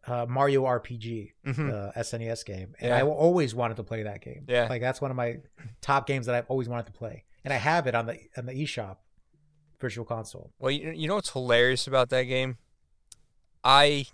uh 0.07 0.25
Mario 0.29 0.63
RPG. 0.65 1.31
Mhm. 1.45 1.55
the 1.55 1.91
SNES 1.99 2.45
game, 2.45 2.75
and 2.79 2.89
Yeah. 2.89 2.97
I 2.97 3.01
always 3.01 3.55
wanted 3.55 3.77
to 3.77 3.83
play 3.83 4.03
that 4.03 4.21
game. 4.21 4.45
Yeah. 4.47 4.67
like 4.69 4.81
that's 4.81 5.01
one 5.01 5.11
of 5.11 5.17
my 5.17 5.37
top 5.81 6.05
games 6.07 6.27
that 6.27 6.35
I've 6.35 6.45
always 6.47 6.69
wanted 6.69 6.85
to 6.87 6.91
play, 6.93 7.23
and 7.43 7.53
I 7.53 7.57
have 7.57 7.87
it 7.87 7.95
on 7.95 8.05
the 8.05 8.19
on 8.37 8.45
the 8.45 8.53
eShop 8.53 8.97
Virtual 9.79 10.05
Console. 10.05 10.51
Well, 10.59 10.71
you, 10.71 10.91
you 10.91 11.07
know 11.07 11.15
what's 11.15 11.31
hilarious 11.31 11.87
about 11.87 12.09
that 12.09 12.23
game? 12.23 12.57
I, 13.65 14.05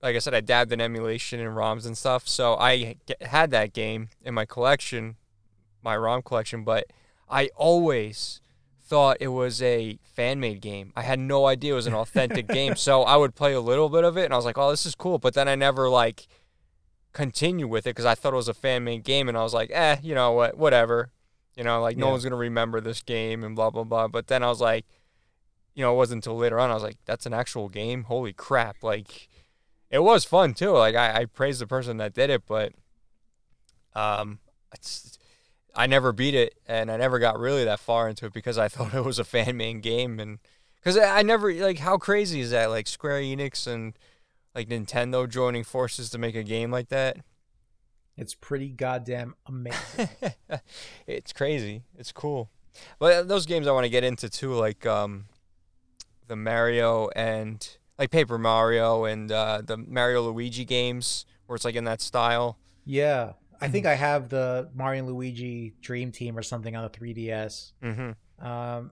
like 0.00 0.14
I 0.14 0.20
said, 0.20 0.34
I 0.34 0.40
dabbed 0.40 0.72
in 0.72 0.80
emulation 0.80 1.40
and 1.40 1.56
ROMs 1.56 1.84
and 1.84 1.98
stuff, 1.98 2.28
so 2.28 2.54
I 2.54 2.96
had 3.20 3.50
that 3.50 3.72
game 3.72 4.08
in 4.24 4.32
my 4.34 4.44
collection, 4.44 5.16
my 5.82 5.96
ROM 5.96 6.22
collection, 6.22 6.62
but 6.62 6.86
I 7.28 7.50
always 7.56 8.40
thought 8.80 9.16
it 9.18 9.28
was 9.28 9.60
a 9.60 9.98
fan 10.04 10.38
made 10.38 10.60
game. 10.60 10.92
I 10.94 11.02
had 11.02 11.18
no 11.18 11.46
idea 11.46 11.72
it 11.72 11.76
was 11.76 11.88
an 11.88 11.94
authentic 11.94 12.46
game, 12.60 12.76
so 12.76 13.02
I 13.02 13.16
would 13.16 13.34
play 13.34 13.52
a 13.52 13.60
little 13.60 13.88
bit 13.88 14.04
of 14.04 14.16
it, 14.16 14.26
and 14.26 14.32
I 14.32 14.36
was 14.36 14.44
like, 14.44 14.58
oh, 14.58 14.70
this 14.70 14.86
is 14.86 14.94
cool, 14.94 15.18
but 15.18 15.34
then 15.34 15.48
I 15.48 15.56
never, 15.56 15.88
like, 15.88 16.28
continue 17.12 17.66
with 17.66 17.86
it 17.86 17.90
because 17.90 18.04
I 18.04 18.14
thought 18.14 18.32
it 18.32 18.36
was 18.36 18.48
a 18.48 18.54
fan 18.54 18.84
made 18.84 19.02
game, 19.02 19.28
and 19.28 19.36
I 19.36 19.42
was 19.42 19.54
like, 19.54 19.70
eh, 19.72 19.96
you 20.02 20.14
know 20.14 20.32
what, 20.32 20.56
whatever. 20.56 21.10
You 21.56 21.64
know, 21.64 21.80
like, 21.80 21.96
no 21.96 22.10
one's 22.10 22.24
going 22.24 22.32
to 22.32 22.36
remember 22.36 22.80
this 22.80 23.02
game 23.02 23.44
and 23.44 23.54
blah, 23.54 23.70
blah, 23.70 23.84
blah. 23.84 24.08
But 24.08 24.26
then 24.26 24.42
I 24.42 24.48
was 24.48 24.60
like, 24.60 24.86
you 25.74 25.82
know, 25.82 25.92
it 25.92 25.96
wasn't 25.96 26.24
until 26.24 26.36
later 26.36 26.58
on 26.58 26.70
I 26.70 26.74
was 26.74 26.82
like, 26.82 26.98
that's 27.04 27.26
an 27.26 27.34
actual 27.34 27.68
game. 27.68 28.04
Holy 28.04 28.32
crap! 28.32 28.82
Like, 28.82 29.28
it 29.90 30.00
was 30.00 30.24
fun 30.24 30.54
too. 30.54 30.70
Like, 30.70 30.94
I, 30.94 31.22
I 31.22 31.24
praise 31.26 31.58
the 31.58 31.66
person 31.66 31.96
that 31.98 32.14
did 32.14 32.30
it, 32.30 32.42
but 32.46 32.72
um, 33.94 34.38
it's 34.72 35.18
I 35.74 35.86
never 35.86 36.12
beat 36.12 36.34
it, 36.34 36.54
and 36.66 36.90
I 36.90 36.96
never 36.96 37.18
got 37.18 37.38
really 37.38 37.64
that 37.64 37.80
far 37.80 38.08
into 38.08 38.26
it 38.26 38.32
because 38.32 38.58
I 38.58 38.68
thought 38.68 38.94
it 38.94 39.04
was 39.04 39.18
a 39.18 39.24
fan 39.24 39.56
made 39.56 39.82
game, 39.82 40.20
and 40.20 40.38
because 40.76 40.96
I, 40.96 41.18
I 41.18 41.22
never 41.22 41.52
like 41.52 41.78
how 41.78 41.98
crazy 41.98 42.40
is 42.40 42.50
that? 42.50 42.70
Like 42.70 42.86
Square 42.86 43.20
Enix 43.22 43.66
and 43.66 43.94
like 44.54 44.68
Nintendo 44.68 45.28
joining 45.28 45.64
forces 45.64 46.10
to 46.10 46.18
make 46.18 46.36
a 46.36 46.42
game 46.42 46.70
like 46.70 46.88
that. 46.88 47.18
It's 48.16 48.34
pretty 48.34 48.68
goddamn 48.68 49.34
amazing. 49.46 50.08
it's 51.06 51.32
crazy. 51.32 51.82
It's 51.98 52.12
cool. 52.12 52.48
But 52.98 53.26
those 53.26 53.46
games 53.46 53.66
I 53.66 53.72
want 53.72 53.84
to 53.84 53.90
get 53.90 54.04
into 54.04 54.28
too, 54.28 54.54
like 54.54 54.86
um, 54.86 55.24
the 56.26 56.36
Mario 56.36 57.08
and 57.14 57.66
like 57.98 58.10
Paper 58.10 58.38
Mario 58.38 59.04
and 59.04 59.30
uh, 59.30 59.62
the 59.64 59.76
Mario 59.76 60.22
Luigi 60.30 60.64
games, 60.64 61.26
where 61.46 61.56
it's 61.56 61.64
like 61.64 61.76
in 61.76 61.84
that 61.84 62.00
style. 62.00 62.58
yeah, 62.84 63.32
I 63.60 63.68
think 63.68 63.86
I 63.86 63.94
have 63.94 64.28
the 64.28 64.68
Mario 64.74 65.00
and 65.00 65.08
Luigi 65.08 65.74
Dream 65.80 66.12
Team 66.12 66.36
or 66.36 66.42
something 66.42 66.74
on 66.76 66.82
the 66.82 66.90
3DS. 66.90 67.72
Mm-hmm. 67.82 68.46
Um, 68.46 68.90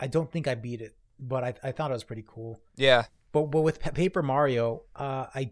I 0.00 0.06
don't 0.06 0.30
think 0.30 0.48
I 0.48 0.54
beat 0.54 0.80
it, 0.80 0.96
but 1.18 1.44
I 1.44 1.54
I 1.62 1.72
thought 1.72 1.90
it 1.90 1.94
was 1.94 2.04
pretty 2.04 2.24
cool. 2.26 2.60
Yeah. 2.76 3.04
But 3.32 3.50
but 3.50 3.62
with 3.62 3.80
Pa- 3.80 3.90
Paper 3.90 4.22
Mario, 4.22 4.82
uh, 4.96 5.26
I 5.34 5.50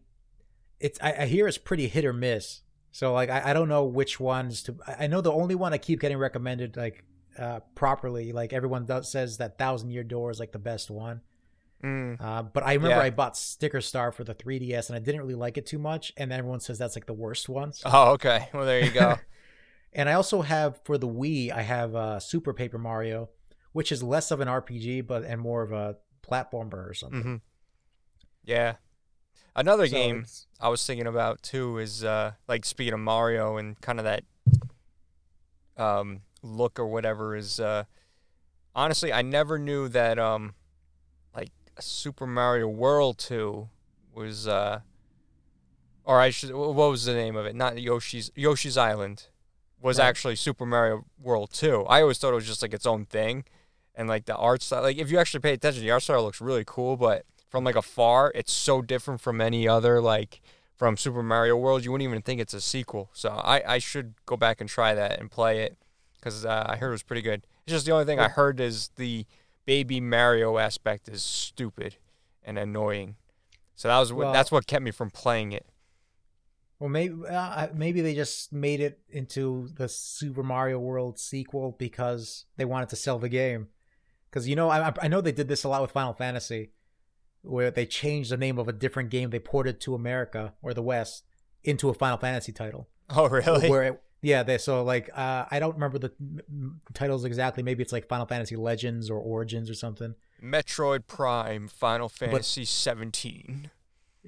it's 0.78 0.98
I, 1.02 1.12
I 1.22 1.26
hear 1.26 1.46
it's 1.46 1.58
pretty 1.58 1.88
hit 1.88 2.04
or 2.04 2.12
miss. 2.12 2.62
So 2.92 3.12
like 3.12 3.28
I, 3.28 3.50
I 3.50 3.52
don't 3.52 3.68
know 3.68 3.84
which 3.84 4.18
ones 4.18 4.62
to. 4.64 4.76
I 4.98 5.06
know 5.06 5.20
the 5.20 5.32
only 5.32 5.54
one 5.54 5.72
I 5.72 5.78
keep 5.78 6.00
getting 6.00 6.18
recommended 6.18 6.76
like 6.76 7.04
uh 7.38 7.60
properly. 7.74 8.32
Like 8.32 8.52
everyone 8.52 8.86
does 8.86 9.10
says 9.10 9.38
that 9.38 9.58
Thousand 9.58 9.90
Year 9.90 10.04
Door 10.04 10.30
is 10.32 10.40
like 10.40 10.52
the 10.52 10.58
best 10.58 10.90
one. 10.90 11.20
Mm. 11.82 12.20
Uh, 12.20 12.42
but 12.42 12.62
I 12.62 12.74
remember 12.74 12.96
Yeah. 12.96 13.02
I 13.02 13.10
bought 13.10 13.36
Sticker 13.38 13.80
Star 13.80 14.12
for 14.12 14.22
the 14.22 14.34
3DS 14.34 14.88
and 14.90 14.96
I 14.96 14.98
didn't 14.98 15.22
really 15.22 15.34
like 15.34 15.56
it 15.56 15.64
too 15.64 15.78
much. 15.78 16.12
And 16.18 16.30
everyone 16.32 16.60
says 16.60 16.76
that's 16.78 16.94
like 16.94 17.06
the 17.06 17.14
worst 17.14 17.48
one. 17.48 17.72
So- 17.72 17.88
Oh, 17.90 18.10
okay. 18.12 18.48
Well, 18.52 18.66
there 18.66 18.84
you 18.84 18.90
go. 18.90 19.16
and 19.94 20.08
I 20.08 20.12
also 20.12 20.42
have 20.42 20.78
for 20.84 20.98
the 20.98 21.08
Wii, 21.08 21.50
I 21.50 21.62
have 21.62 21.94
uh, 21.94 22.20
Super 22.20 22.52
Paper 22.52 22.76
Mario, 22.76 23.30
which 23.72 23.90
is 23.92 24.02
less 24.02 24.30
of 24.30 24.40
an 24.40 24.48
RPG 24.48 25.06
but 25.06 25.24
and 25.24 25.40
more 25.40 25.62
of 25.62 25.72
a 25.72 25.96
platformer 26.22 26.88
or 26.90 26.92
something. 26.92 27.22
hmm 27.22 27.36
Yeah. 28.44 28.74
Another 29.56 29.86
So 29.86 29.92
game 29.92 30.26
I 30.60 30.68
was 30.68 30.84
thinking 30.86 31.06
about 31.06 31.42
too 31.42 31.78
is 31.78 32.04
uh, 32.04 32.32
like 32.46 32.66
speaking 32.66 32.92
of 32.92 33.00
Mario 33.00 33.56
and 33.56 33.80
kind 33.80 33.98
of 33.98 34.04
that 34.04 34.22
um, 35.76 36.20
look 36.42 36.78
or 36.78 36.86
whatever 36.86 37.36
is 37.36 37.60
uh, 37.60 37.84
honestly 38.74 39.12
I 39.12 39.22
never 39.22 39.58
knew 39.58 39.88
that 39.88 40.18
um, 40.18 40.54
like 41.34 41.50
Super 41.78 42.26
Mario 42.26 42.68
World 42.68 43.18
2 43.18 43.68
was 44.14 44.46
uh, 44.48 44.80
or 46.04 46.20
I 46.20 46.30
should 46.30 46.52
what 46.54 46.74
was 46.74 47.04
the 47.04 47.14
name 47.14 47.36
of 47.36 47.46
it? 47.46 47.54
Not 47.54 47.80
Yoshi's 47.80 48.30
Yoshi's 48.34 48.76
Island 48.76 49.26
was 49.80 49.98
Right. 49.98 50.06
actually 50.06 50.36
Super 50.36 50.66
Mario 50.66 51.04
World 51.20 51.50
2. 51.52 51.84
I 51.88 52.02
always 52.02 52.18
thought 52.18 52.32
it 52.32 52.34
was 52.36 52.46
just 52.46 52.62
like 52.62 52.74
its 52.74 52.86
own 52.86 53.06
thing 53.06 53.44
and 53.94 54.08
like 54.08 54.24
the 54.26 54.36
art 54.36 54.62
style 54.62 54.82
like 54.82 54.98
if 54.98 55.10
you 55.10 55.18
actually 55.18 55.40
pay 55.40 55.52
attention 55.52 55.82
the 55.82 55.90
art 55.90 56.02
style 56.02 56.22
looks 56.22 56.40
really 56.40 56.64
cool 56.66 56.96
but 56.96 57.24
from 57.48 57.64
like 57.64 57.74
afar 57.74 58.30
it's 58.34 58.52
so 58.52 58.80
different 58.80 59.20
from 59.20 59.40
any 59.40 59.66
other 59.66 60.00
like 60.00 60.40
from 60.76 60.96
Super 60.96 61.22
Mario 61.22 61.56
World 61.56 61.84
you 61.84 61.90
wouldn't 61.92 62.08
even 62.08 62.22
think 62.22 62.40
it's 62.40 62.54
a 62.54 62.60
sequel 62.60 63.10
so 63.12 63.30
I, 63.30 63.62
I 63.66 63.78
should 63.78 64.14
go 64.26 64.36
back 64.36 64.60
and 64.60 64.70
try 64.70 64.94
that 64.94 65.18
and 65.18 65.30
play 65.30 65.60
it 65.62 65.76
because 66.20 66.44
uh, 66.44 66.66
I 66.68 66.76
heard 66.76 66.88
it 66.88 66.92
was 66.92 67.02
pretty 67.02 67.22
good 67.22 67.46
it's 67.70 67.76
just 67.76 67.86
the 67.86 67.92
only 67.92 68.04
thing 68.04 68.18
I 68.18 68.28
heard 68.28 68.58
is 68.58 68.90
the 68.96 69.26
baby 69.64 70.00
Mario 70.00 70.58
aspect 70.58 71.08
is 71.08 71.22
stupid 71.22 71.96
and 72.42 72.58
annoying. 72.58 73.14
So 73.76 73.88
that 73.88 73.98
was 73.98 74.12
what 74.12 74.24
Well- 74.24 74.32
that's 74.32 74.50
what 74.50 74.66
kept 74.66 74.82
me 74.82 74.90
from 74.90 75.10
playing 75.10 75.52
it. 75.52 75.66
Well, 76.80 76.88
maybe 76.88 77.14
uh, 77.28 77.68
maybe 77.74 78.00
they 78.00 78.14
just 78.14 78.52
made 78.52 78.80
it 78.80 79.00
into 79.10 79.68
the 79.74 79.86
Super 79.86 80.42
Mario 80.42 80.78
World 80.78 81.18
sequel 81.18 81.76
because 81.78 82.46
they 82.56 82.64
wanted 82.64 82.88
to 82.88 82.96
sell 82.96 83.18
the 83.18 83.28
game. 83.28 83.68
Because 84.30 84.48
you 84.48 84.56
know, 84.56 84.70
I 84.70 84.92
I 85.00 85.08
know 85.08 85.20
they 85.20 85.30
did 85.30 85.46
this 85.46 85.62
a 85.62 85.68
lot 85.68 85.82
with 85.82 85.90
Final 85.90 86.14
Fantasy, 86.14 86.70
where 87.42 87.70
they 87.70 87.84
changed 87.84 88.30
the 88.30 88.38
name 88.38 88.58
of 88.58 88.66
a 88.66 88.72
different 88.72 89.10
game 89.10 89.28
they 89.28 89.38
ported 89.38 89.78
to 89.82 89.94
America 89.94 90.54
or 90.62 90.72
the 90.72 90.82
West 90.82 91.24
into 91.62 91.90
a 91.90 91.94
Final 91.94 92.16
Fantasy 92.16 92.50
title. 92.52 92.88
Oh 93.10 93.28
really? 93.28 93.68
Where 93.68 93.82
it, 93.82 94.02
yeah, 94.22 94.42
they 94.42 94.58
so 94.58 94.82
like 94.84 95.10
uh, 95.16 95.44
I 95.50 95.58
don't 95.58 95.74
remember 95.74 95.98
the 95.98 96.12
m- 96.20 96.80
titles 96.94 97.24
exactly. 97.24 97.62
Maybe 97.62 97.82
it's 97.82 97.92
like 97.92 98.08
Final 98.08 98.26
Fantasy 98.26 98.56
Legends 98.56 99.10
or 99.10 99.18
Origins 99.18 99.70
or 99.70 99.74
something. 99.74 100.14
Metroid 100.42 101.06
Prime, 101.06 101.68
Final 101.68 102.08
Fantasy 102.08 102.64
17. 102.64 103.70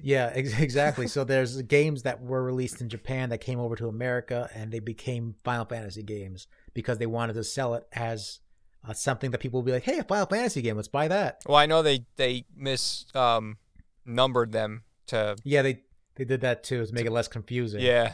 Yeah, 0.01 0.31
ex- 0.33 0.59
exactly. 0.59 1.07
so 1.07 1.23
there's 1.23 1.61
games 1.63 2.03
that 2.03 2.21
were 2.21 2.43
released 2.43 2.81
in 2.81 2.89
Japan 2.89 3.29
that 3.29 3.39
came 3.39 3.59
over 3.59 3.75
to 3.75 3.87
America 3.87 4.49
and 4.55 4.71
they 4.71 4.79
became 4.79 5.35
Final 5.43 5.65
Fantasy 5.65 6.03
games 6.03 6.47
because 6.73 6.97
they 6.97 7.05
wanted 7.05 7.33
to 7.33 7.43
sell 7.43 7.75
it 7.75 7.87
as 7.93 8.39
uh, 8.87 8.93
something 8.93 9.31
that 9.31 9.37
people 9.39 9.61
would 9.61 9.65
be 9.65 9.71
like, 9.71 9.83
"Hey, 9.83 9.99
a 9.99 10.03
Final 10.03 10.25
Fantasy 10.25 10.61
game, 10.61 10.75
let's 10.75 10.87
buy 10.87 11.07
that." 11.07 11.41
Well, 11.47 11.57
I 11.57 11.67
know 11.67 11.81
they 11.83 12.05
they 12.15 12.45
mis 12.55 13.05
um 13.15 13.57
numbered 14.05 14.51
them 14.51 14.83
to 15.07 15.35
Yeah, 15.43 15.61
they 15.61 15.81
they 16.15 16.25
did 16.25 16.41
that 16.41 16.63
too 16.63 16.85
to 16.85 16.93
make 16.93 17.05
it 17.05 17.11
less 17.11 17.27
confusing. 17.27 17.79
yeah. 17.81 18.13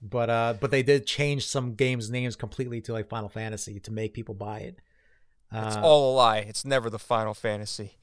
But 0.00 0.30
uh 0.30 0.54
but 0.60 0.70
they 0.70 0.82
did 0.82 1.06
change 1.06 1.46
some 1.46 1.74
games 1.74 2.10
names 2.10 2.36
completely 2.36 2.80
to 2.82 2.92
like 2.92 3.08
Final 3.08 3.28
Fantasy 3.28 3.80
to 3.80 3.90
make 3.90 4.14
people 4.14 4.34
buy 4.34 4.60
it. 4.60 4.78
It's 5.52 5.76
Uh, 5.76 5.82
all 5.82 6.12
a 6.12 6.16
lie. 6.16 6.38
It's 6.38 6.64
never 6.64 6.88
the 6.88 6.98
Final 6.98 7.34
Fantasy. 7.34 7.98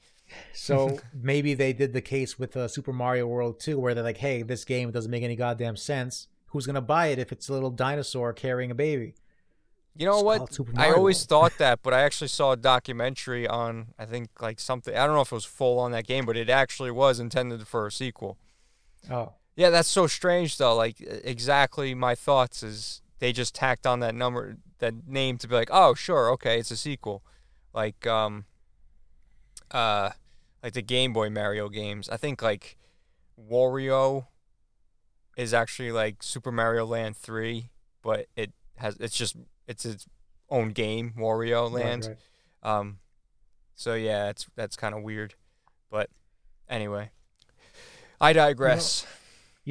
So 0.52 0.98
maybe 1.14 1.54
they 1.54 1.72
did 1.72 1.92
the 1.92 2.00
case 2.00 2.38
with 2.38 2.56
uh, 2.56 2.68
Super 2.68 2.92
Mario 2.92 3.26
World 3.26 3.58
2 3.58 3.78
where 3.78 3.94
they're 3.94 4.04
like, 4.04 4.18
"Hey, 4.18 4.42
this 4.42 4.64
game 4.64 4.90
doesn't 4.92 5.10
make 5.10 5.24
any 5.24 5.34
goddamn 5.36 5.76
sense. 5.76 6.28
Who's 6.48 6.66
going 6.66 6.74
to 6.74 6.80
buy 6.80 7.08
it 7.08 7.18
if 7.18 7.32
it's 7.32 7.48
a 7.48 7.52
little 7.52 7.70
dinosaur 7.70 8.32
carrying 8.32 8.70
a 8.70 8.74
baby?" 8.74 9.14
You 9.96 10.06
know 10.06 10.12
Just 10.12 10.24
call 10.24 10.66
it 10.66 10.74
what? 10.74 10.78
I 10.78 10.92
always 10.92 11.24
thought 11.26 11.52
that, 11.58 11.82
but 11.82 11.92
I 11.92 12.02
actually 12.02 12.28
saw 12.28 12.52
a 12.52 12.56
documentary 12.56 13.48
on 13.48 13.88
I 13.98 14.04
think 14.06 14.40
like 14.40 14.60
something 14.60 14.96
I 14.96 15.04
don't 15.04 15.16
know 15.16 15.22
if 15.22 15.32
it 15.32 15.34
was 15.34 15.44
full 15.44 15.80
on 15.80 15.90
that 15.90 16.06
game, 16.06 16.24
but 16.24 16.36
it 16.36 16.48
actually 16.48 16.92
was 16.92 17.18
intended 17.18 17.66
for 17.66 17.88
a 17.88 17.92
sequel. 17.92 18.38
Oh. 19.10 19.32
Yeah, 19.60 19.68
that's 19.68 19.90
so 19.90 20.06
strange 20.06 20.56
though. 20.56 20.74
Like 20.74 20.96
exactly 21.22 21.94
my 21.94 22.14
thoughts 22.14 22.62
is 22.62 23.02
they 23.18 23.30
just 23.30 23.54
tacked 23.54 23.86
on 23.86 24.00
that 24.00 24.14
number 24.14 24.56
that 24.78 25.06
name 25.06 25.36
to 25.36 25.46
be 25.46 25.54
like, 25.54 25.68
"Oh, 25.70 25.92
sure, 25.92 26.30
okay, 26.30 26.58
it's 26.58 26.70
a 26.70 26.78
sequel." 26.78 27.22
Like 27.74 28.06
um 28.06 28.46
uh 29.70 30.12
like 30.62 30.72
the 30.72 30.80
Game 30.80 31.12
Boy 31.12 31.28
Mario 31.28 31.68
games. 31.68 32.08
I 32.08 32.16
think 32.16 32.40
like 32.40 32.78
Wario 33.38 34.28
is 35.36 35.52
actually 35.52 35.92
like 35.92 36.22
Super 36.22 36.50
Mario 36.50 36.86
Land 36.86 37.18
3, 37.18 37.68
but 38.00 38.28
it 38.36 38.54
has 38.78 38.96
it's 38.96 39.14
just 39.14 39.36
it's 39.68 39.84
its 39.84 40.06
own 40.48 40.70
game, 40.70 41.12
Wario 41.18 41.70
Land. 41.70 42.06
right. 42.06 42.78
Um, 42.78 43.00
so 43.74 43.92
yeah, 43.92 44.24
that's 44.24 44.46
that's 44.56 44.76
kind 44.76 44.94
of 44.94 45.02
weird, 45.02 45.34
but 45.90 46.08
anyway, 46.66 47.10
I 48.18 48.32
digress. 48.32 49.02
You 49.02 49.06
know, 49.06 49.16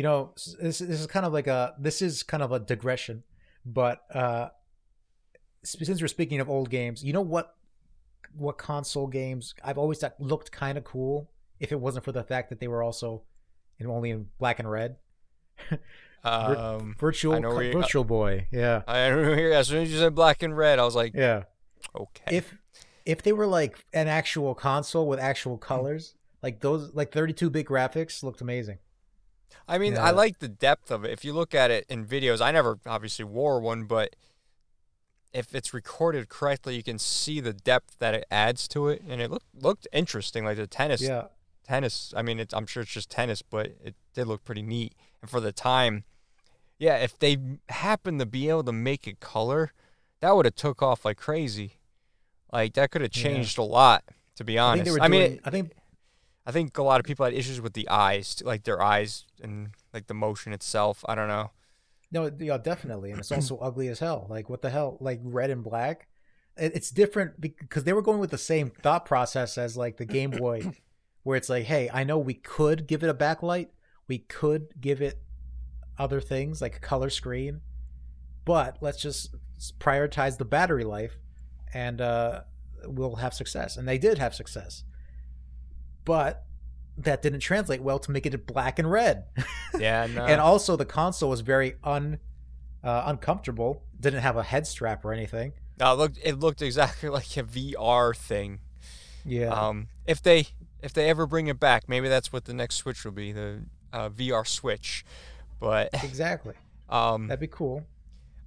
s- 0.05 0.55
this, 0.61 0.79
this 0.79 0.99
is 0.99 1.07
kind 1.07 1.25
of 1.25 1.33
like 1.33 1.47
a 1.47 1.73
this 1.79 2.01
is 2.01 2.23
kind 2.23 2.43
of 2.43 2.51
a 2.51 2.59
digression, 2.59 3.23
but 3.65 4.01
uh 4.13 4.49
since 5.63 6.01
we're 6.01 6.07
speaking 6.07 6.39
of 6.39 6.49
old 6.49 6.69
games, 6.69 7.03
you 7.03 7.13
know 7.13 7.21
what 7.21 7.55
what 8.35 8.57
console 8.57 9.07
games 9.07 9.53
I've 9.63 9.77
always 9.77 9.99
thought 9.99 10.15
looked 10.19 10.51
kind 10.51 10.77
of 10.77 10.83
cool 10.83 11.29
if 11.59 11.71
it 11.71 11.79
wasn't 11.79 12.05
for 12.05 12.11
the 12.11 12.23
fact 12.23 12.49
that 12.49 12.59
they 12.59 12.67
were 12.67 12.81
also 12.83 13.23
in 13.79 13.87
only 13.87 14.11
in 14.11 14.27
black 14.39 14.59
and 14.59 14.69
red. 14.69 14.97
um, 16.23 16.95
Virtual 16.99 17.39
know 17.39 17.59
you- 17.59 17.73
Virtual 17.73 18.03
Boy. 18.03 18.47
Yeah. 18.51 18.83
I 18.87 19.09
don't 19.09 19.37
as 19.53 19.67
soon 19.67 19.83
as 19.83 19.91
you 19.91 19.97
said 19.99 20.15
black 20.15 20.43
and 20.43 20.55
red, 20.55 20.79
I 20.79 20.83
was 20.83 20.95
like, 20.95 21.13
Yeah. 21.15 21.43
okay, 21.95 22.35
if 22.37 22.57
if 23.05 23.23
they 23.23 23.33
were 23.33 23.47
like 23.47 23.85
an 23.93 24.07
actual 24.07 24.53
console 24.53 25.07
with 25.07 25.19
actual 25.19 25.57
colors, 25.57 26.15
like 26.43 26.59
those 26.61 26.93
like 26.93 27.11
32 27.11 27.49
bit 27.49 27.65
graphics 27.65 28.21
looked 28.23 28.41
amazing. 28.41 28.77
I 29.67 29.77
mean, 29.77 29.93
Yeah. 29.93 30.03
I 30.05 30.11
like 30.11 30.39
the 30.39 30.47
depth 30.47 30.91
of 30.91 31.03
it. 31.05 31.11
If 31.11 31.23
you 31.25 31.33
look 31.33 31.53
at 31.55 31.71
it 31.71 31.85
in 31.89 32.05
videos, 32.05 32.41
I 32.41 32.51
never 32.51 32.79
obviously 32.85 33.25
wore 33.25 33.59
one, 33.59 33.83
but 33.85 34.15
if 35.33 35.53
it's 35.53 35.73
recorded 35.73 36.27
correctly, 36.29 36.75
you 36.75 36.83
can 36.83 36.97
see 36.97 37.39
the 37.39 37.53
depth 37.53 37.99
that 37.99 38.13
it 38.15 38.25
adds 38.31 38.67
to 38.69 38.87
it, 38.87 39.01
and 39.07 39.21
it 39.21 39.29
looked 39.29 39.45
looked 39.53 39.87
interesting. 39.93 40.43
Like 40.45 40.57
the 40.57 40.65
tennis, 40.67 41.01
Yeah. 41.01 41.25
tennis. 41.63 42.13
I 42.17 42.21
mean, 42.23 42.39
it's, 42.39 42.53
I'm 42.53 42.65
sure 42.65 42.81
it's 42.83 42.91
just 42.91 43.11
tennis, 43.11 43.41
but 43.43 43.67
it 43.83 43.95
did 44.15 44.25
look 44.27 44.43
pretty 44.43 44.63
neat. 44.63 44.93
And 45.21 45.29
for 45.29 45.39
the 45.39 45.51
time, 45.51 46.03
yeah, 46.79 46.95
if 46.97 47.17
they 47.19 47.37
happened 47.69 48.19
to 48.21 48.25
be 48.25 48.49
able 48.49 48.63
to 48.63 48.71
make 48.71 49.07
it 49.07 49.19
color, 49.19 49.71
that 50.21 50.35
would 50.35 50.45
have 50.45 50.55
took 50.55 50.81
off 50.81 51.05
like 51.05 51.17
crazy. 51.17 51.73
Like 52.51 52.73
that 52.73 52.89
could 52.89 53.01
have 53.01 53.15
Yeah. 53.15 53.23
changed 53.23 53.57
a 53.59 53.63
lot. 53.63 54.03
To 54.37 54.43
be 54.45 54.57
I 54.57 54.71
honest, 54.71 54.89
I 55.01 55.07
doing 55.07 55.11
mean, 55.11 55.39
I 55.43 55.49
think 55.49 55.73
I 56.49 56.51
think 56.51 56.79
a 56.79 56.81
lot 56.81 56.99
of 56.99 57.05
people 57.05 57.25
had 57.25 57.35
issues 57.35 57.61
with 57.61 57.73
the 57.73 57.87
eyes, 57.89 58.41
like 58.43 58.63
their 58.63 58.81
eyes 58.81 59.25
and 59.39 59.69
like 59.93 60.07
the 60.07 60.15
motion 60.15 60.51
itself. 60.51 61.05
I 61.07 61.13
don't 61.13 61.27
know. 61.27 61.51
no, 62.11 62.31
yeah, 62.39 62.57
definitely, 62.57 63.11
and 63.11 63.19
it's 63.19 63.31
also 63.31 63.57
ugly 63.61 63.87
as 63.87 63.99
hell. 63.99 64.25
Like 64.31 64.49
what 64.49 64.63
the 64.63 64.71
hell? 64.71 64.97
Like 64.99 65.19
red 65.21 65.51
and 65.51 65.63
black. 65.63 66.07
It's 66.57 66.89
different 66.89 67.39
because 67.39 67.83
they 67.83 67.93
were 67.93 68.01
going 68.01 68.17
with 68.17 68.31
the 68.31 68.37
same 68.39 68.71
thought 68.71 69.05
process 69.05 69.59
as 69.59 69.77
like 69.77 69.97
the 69.97 70.05
Game 70.05 70.31
Boy, 70.31 70.71
where 71.23 71.37
it's 71.37 71.49
like, 71.49 71.65
hey, 71.65 71.87
I 71.93 72.03
know 72.03 72.17
we 72.17 72.33
could 72.33 72.87
give 72.87 73.03
it 73.03 73.11
a 73.11 73.13
backlight, 73.13 73.67
we 74.07 74.17
could 74.17 74.69
give 74.81 75.03
it 75.03 75.21
other 75.99 76.19
things 76.19 76.63
like 76.63 76.77
a 76.77 76.79
color 76.79 77.11
screen, 77.11 77.61
but 78.43 78.79
let's 78.81 78.99
just 78.99 79.35
prioritize 79.77 80.39
the 80.39 80.45
battery 80.45 80.83
life, 80.83 81.19
and 81.75 82.01
uh, 82.01 82.41
we'll 82.85 83.17
have 83.17 83.35
success. 83.35 83.77
And 83.77 83.87
they 83.87 83.99
did 83.99 84.17
have 84.17 84.33
success, 84.33 84.83
but 86.05 86.45
that 86.97 87.21
didn't 87.21 87.39
translate 87.39 87.81
well 87.81 87.99
to 87.99 88.11
make 88.11 88.25
it 88.25 88.45
black 88.45 88.79
and 88.79 88.89
red. 88.91 89.25
Yeah, 89.79 90.07
no. 90.07 90.25
and 90.25 90.41
also 90.41 90.75
the 90.75 90.85
console 90.85 91.29
was 91.29 91.41
very 91.41 91.75
un 91.83 92.17
uh, 92.83 93.03
uncomfortable. 93.05 93.83
Didn't 93.99 94.21
have 94.21 94.35
a 94.35 94.43
head 94.43 94.65
strap 94.65 95.05
or 95.05 95.13
anything. 95.13 95.53
no, 95.79 95.93
it 95.93 95.95
looked 95.97 96.19
it 96.23 96.39
looked 96.39 96.61
exactly 96.63 97.07
like 97.19 97.37
a 97.37 97.43
VR 97.43 98.15
thing. 98.15 98.59
Yeah, 99.25 99.49
Um, 99.49 99.87
if 100.07 100.21
they 100.23 100.47
if 100.81 100.91
they 100.93 101.07
ever 101.09 101.27
bring 101.27 101.47
it 101.47 101.59
back, 101.59 101.87
maybe 101.87 102.09
that's 102.09 102.33
what 102.33 102.45
the 102.45 102.53
next 102.53 102.75
Switch 102.77 103.05
will 103.05 103.11
be, 103.11 103.31
the 103.31 103.59
uh, 103.93 104.09
VR 104.09 104.47
Switch. 104.47 105.05
But 105.59 105.89
exactly. 106.03 106.55
um, 106.89 107.27
That'd 107.27 107.39
be 107.41 107.47
cool. 107.47 107.85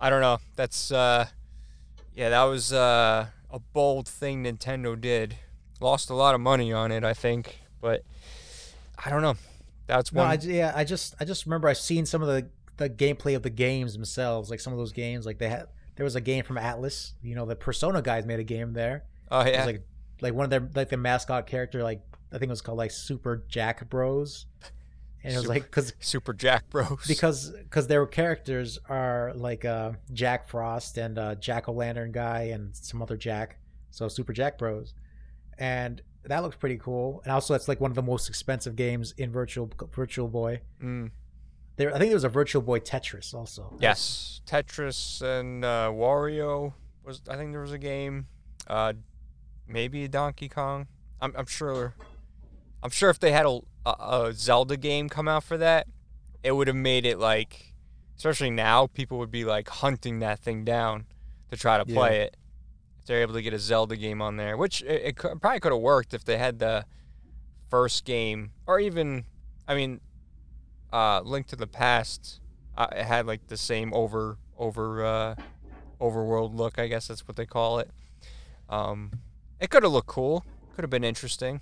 I 0.00 0.10
don't 0.10 0.22
know. 0.22 0.38
That's 0.56 0.90
uh, 0.90 1.26
yeah, 2.14 2.30
that 2.30 2.42
was 2.44 2.72
uh, 2.72 3.26
a 3.50 3.58
bold 3.60 4.08
thing 4.08 4.42
Nintendo 4.44 5.00
did. 5.00 5.36
Lost 5.82 6.10
a 6.10 6.14
lot 6.14 6.34
of 6.34 6.40
money 6.40 6.72
on 6.72 6.92
it, 6.92 7.04
I 7.04 7.12
think, 7.12 7.58
but 7.80 8.02
I 9.04 9.10
don't 9.10 9.20
know. 9.22 9.34
That's 9.86 10.12
No, 10.12 10.22
one. 10.22 10.38
Yeah, 10.42 10.72
I 10.74 10.84
just 10.84 11.14
I 11.20 11.24
just 11.24 11.44
remember 11.44 11.68
I've 11.68 11.76
seen 11.78 12.06
some 12.06 12.22
of 12.22 12.28
the 12.28 12.48
the 12.76 12.88
gameplay 12.88 13.34
of 13.36 13.42
the 13.42 13.50
games 13.50 13.92
themselves. 13.92 14.48
Like 14.50 14.60
some 14.60 14.72
of 14.72 14.78
those 14.78 14.92
games, 14.92 15.26
like 15.26 15.38
they 15.38 15.48
had 15.48 15.66
there 15.96 16.04
was 16.04 16.14
a 16.16 16.20
game 16.20 16.44
from 16.44 16.56
Atlus. 16.56 17.12
You 17.22 17.34
know, 17.34 17.44
the 17.46 17.56
Persona 17.56 18.00
guys 18.00 18.24
made 18.24 18.38
a 18.40 18.44
game 18.44 18.72
there. 18.72 19.04
oh 19.30 19.40
It 19.40 19.48
yeah, 19.52 19.58
was 19.58 19.66
like 19.66 19.82
like 20.20 20.34
one 20.34 20.44
of 20.44 20.50
their 20.50 20.68
like 20.74 20.88
their 20.88 20.98
mascot 20.98 21.46
character. 21.46 21.82
Like 21.82 22.00
I 22.32 22.38
think 22.38 22.48
it 22.48 22.50
was 22.50 22.62
called 22.62 22.78
like 22.78 22.92
Super 22.92 23.44
Jack 23.48 23.88
Bros. 23.90 24.46
And 25.24 25.32
it 25.32 25.36
was 25.36 25.44
Super- 25.44 25.54
like 25.54 25.62
because 25.64 25.92
Super 26.00 26.32
Jack 26.32 26.68
Bros. 26.70 27.04
because 27.06 27.50
because 27.50 27.86
their 27.88 28.06
characters 28.06 28.78
are 28.88 29.32
like 29.34 29.64
uh, 29.64 29.92
Jack 30.12 30.48
Frost 30.48 30.96
and 30.98 31.18
uh, 31.18 31.34
Jack 31.36 31.68
O' 31.68 31.72
Lantern 31.72 32.12
guy 32.12 32.50
and 32.54 32.74
some 32.74 33.02
other 33.02 33.16
Jack, 33.16 33.58
so 33.90 34.08
Super 34.08 34.32
Jack 34.32 34.58
Bros, 34.58 34.94
and 35.62 36.02
that 36.24 36.40
looks 36.42 36.56
pretty 36.56 36.78
cool. 36.78 37.20
And 37.24 37.32
also, 37.32 37.54
that's 37.54 37.68
like 37.68 37.80
one 37.80 37.90
of 37.90 37.94
the 37.94 38.02
most 38.02 38.28
expensive 38.28 38.74
games 38.76 39.12
in 39.16 39.30
Virtual 39.30 39.70
Virtual 39.94 40.28
Boy. 40.28 40.60
Mm, 40.82 41.10
There, 41.76 41.90
I 41.94 41.98
think 41.98 42.10
there 42.10 42.16
was 42.16 42.24
a 42.24 42.28
Virtual 42.40 42.62
Boy 42.62 42.80
Tetris 42.80 43.32
also. 43.34 43.76
yes, 43.80 44.40
Tetris 44.46 45.22
and 45.22 45.64
uh, 45.64 45.90
Wario 45.92 46.74
was. 47.04 47.22
I 47.28 47.36
think 47.36 47.52
there 47.52 47.60
was 47.60 47.72
a 47.72 47.78
game. 47.78 48.26
Uh, 48.66 48.92
maybe 49.66 50.06
Donkey 50.08 50.48
Kong. 50.48 50.86
I'm, 51.20 51.32
I'm 51.36 51.46
sure. 51.46 51.94
I'm 52.82 52.90
sure 52.90 53.10
if 53.10 53.20
they 53.20 53.30
had 53.32 53.46
a, 53.46 53.60
a, 53.86 53.90
a 54.28 54.32
Zelda 54.34 54.76
game 54.76 55.08
come 55.08 55.28
out 55.28 55.44
for 55.44 55.56
that, 55.58 55.86
it 56.42 56.52
would 56.52 56.66
have 56.66 56.76
made 56.76 57.06
it 57.06 57.18
like, 57.18 57.74
especially 58.16 58.50
now, 58.50 58.88
people 58.88 59.18
would 59.18 59.30
be 59.30 59.44
like 59.44 59.68
hunting 59.68 60.18
that 60.20 60.40
thing 60.40 60.64
down 60.64 61.06
to 61.50 61.56
try 61.56 61.78
to 61.78 61.84
play 61.84 62.22
it. 62.22 62.36
If 63.02 63.06
they're 63.06 63.22
able 63.22 63.34
to 63.34 63.42
get 63.42 63.52
a 63.52 63.58
Zelda 63.58 63.96
game 63.96 64.22
on 64.22 64.36
there, 64.36 64.56
which 64.56 64.80
it, 64.82 65.02
it 65.04 65.16
probably 65.16 65.58
could 65.58 65.72
have 65.72 65.80
worked 65.80 66.14
if 66.14 66.24
they 66.24 66.38
had 66.38 66.60
the 66.60 66.84
first 67.68 68.04
game, 68.04 68.52
or 68.64 68.78
even, 68.78 69.24
I 69.66 69.74
mean, 69.74 70.00
uh, 70.92 71.20
Link 71.24 71.48
to 71.48 71.56
the 71.56 71.66
Past. 71.66 72.38
Uh, 72.76 72.86
it 72.92 73.04
had 73.04 73.26
like 73.26 73.48
the 73.48 73.56
same 73.56 73.92
over 73.92 74.38
over 74.56 75.04
uh, 75.04 75.34
overworld 76.00 76.54
look. 76.54 76.78
I 76.78 76.86
guess 76.86 77.08
that's 77.08 77.26
what 77.26 77.36
they 77.36 77.44
call 77.44 77.80
it. 77.80 77.90
Um, 78.68 79.10
it 79.58 79.68
could 79.68 79.82
have 79.82 79.90
looked 79.90 80.06
cool. 80.06 80.44
Could 80.76 80.84
have 80.84 80.90
been 80.90 81.02
interesting. 81.04 81.60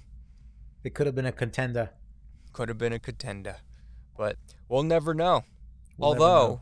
It 0.85 0.95
could 0.95 1.07
have 1.07 1.15
been 1.15 1.27
a 1.27 1.33
contender. 1.33 1.91
Could 2.53 2.69
have 2.69 2.79
been 2.79 2.93
a 2.93 2.99
contender, 2.99 3.57
but 4.15 4.37
we'll 4.69 4.83
never 4.83 5.15
know. 5.15 5.45
We'll 5.97 6.13
never 6.13 6.23
Although 6.25 6.49
know. 6.49 6.61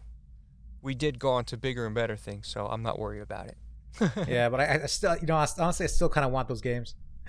we 0.82 0.94
did 0.94 1.18
go 1.18 1.30
on 1.32 1.44
to 1.46 1.56
bigger 1.56 1.84
and 1.84 1.96
better 1.96 2.16
things, 2.16 2.46
so 2.46 2.66
I'm 2.66 2.82
not 2.82 2.98
worried 2.98 3.22
about 3.22 3.48
it. 3.48 3.56
Yeah, 4.28 4.48
but 4.48 4.60
I, 4.60 4.80
I 4.82 4.86
still, 4.86 5.16
you 5.18 5.26
know, 5.26 5.36
I, 5.36 5.46
honestly, 5.58 5.84
I 5.84 5.86
still 5.88 6.08
kind 6.08 6.24
of 6.24 6.32
want 6.32 6.48
those 6.48 6.60
games. 6.60 6.94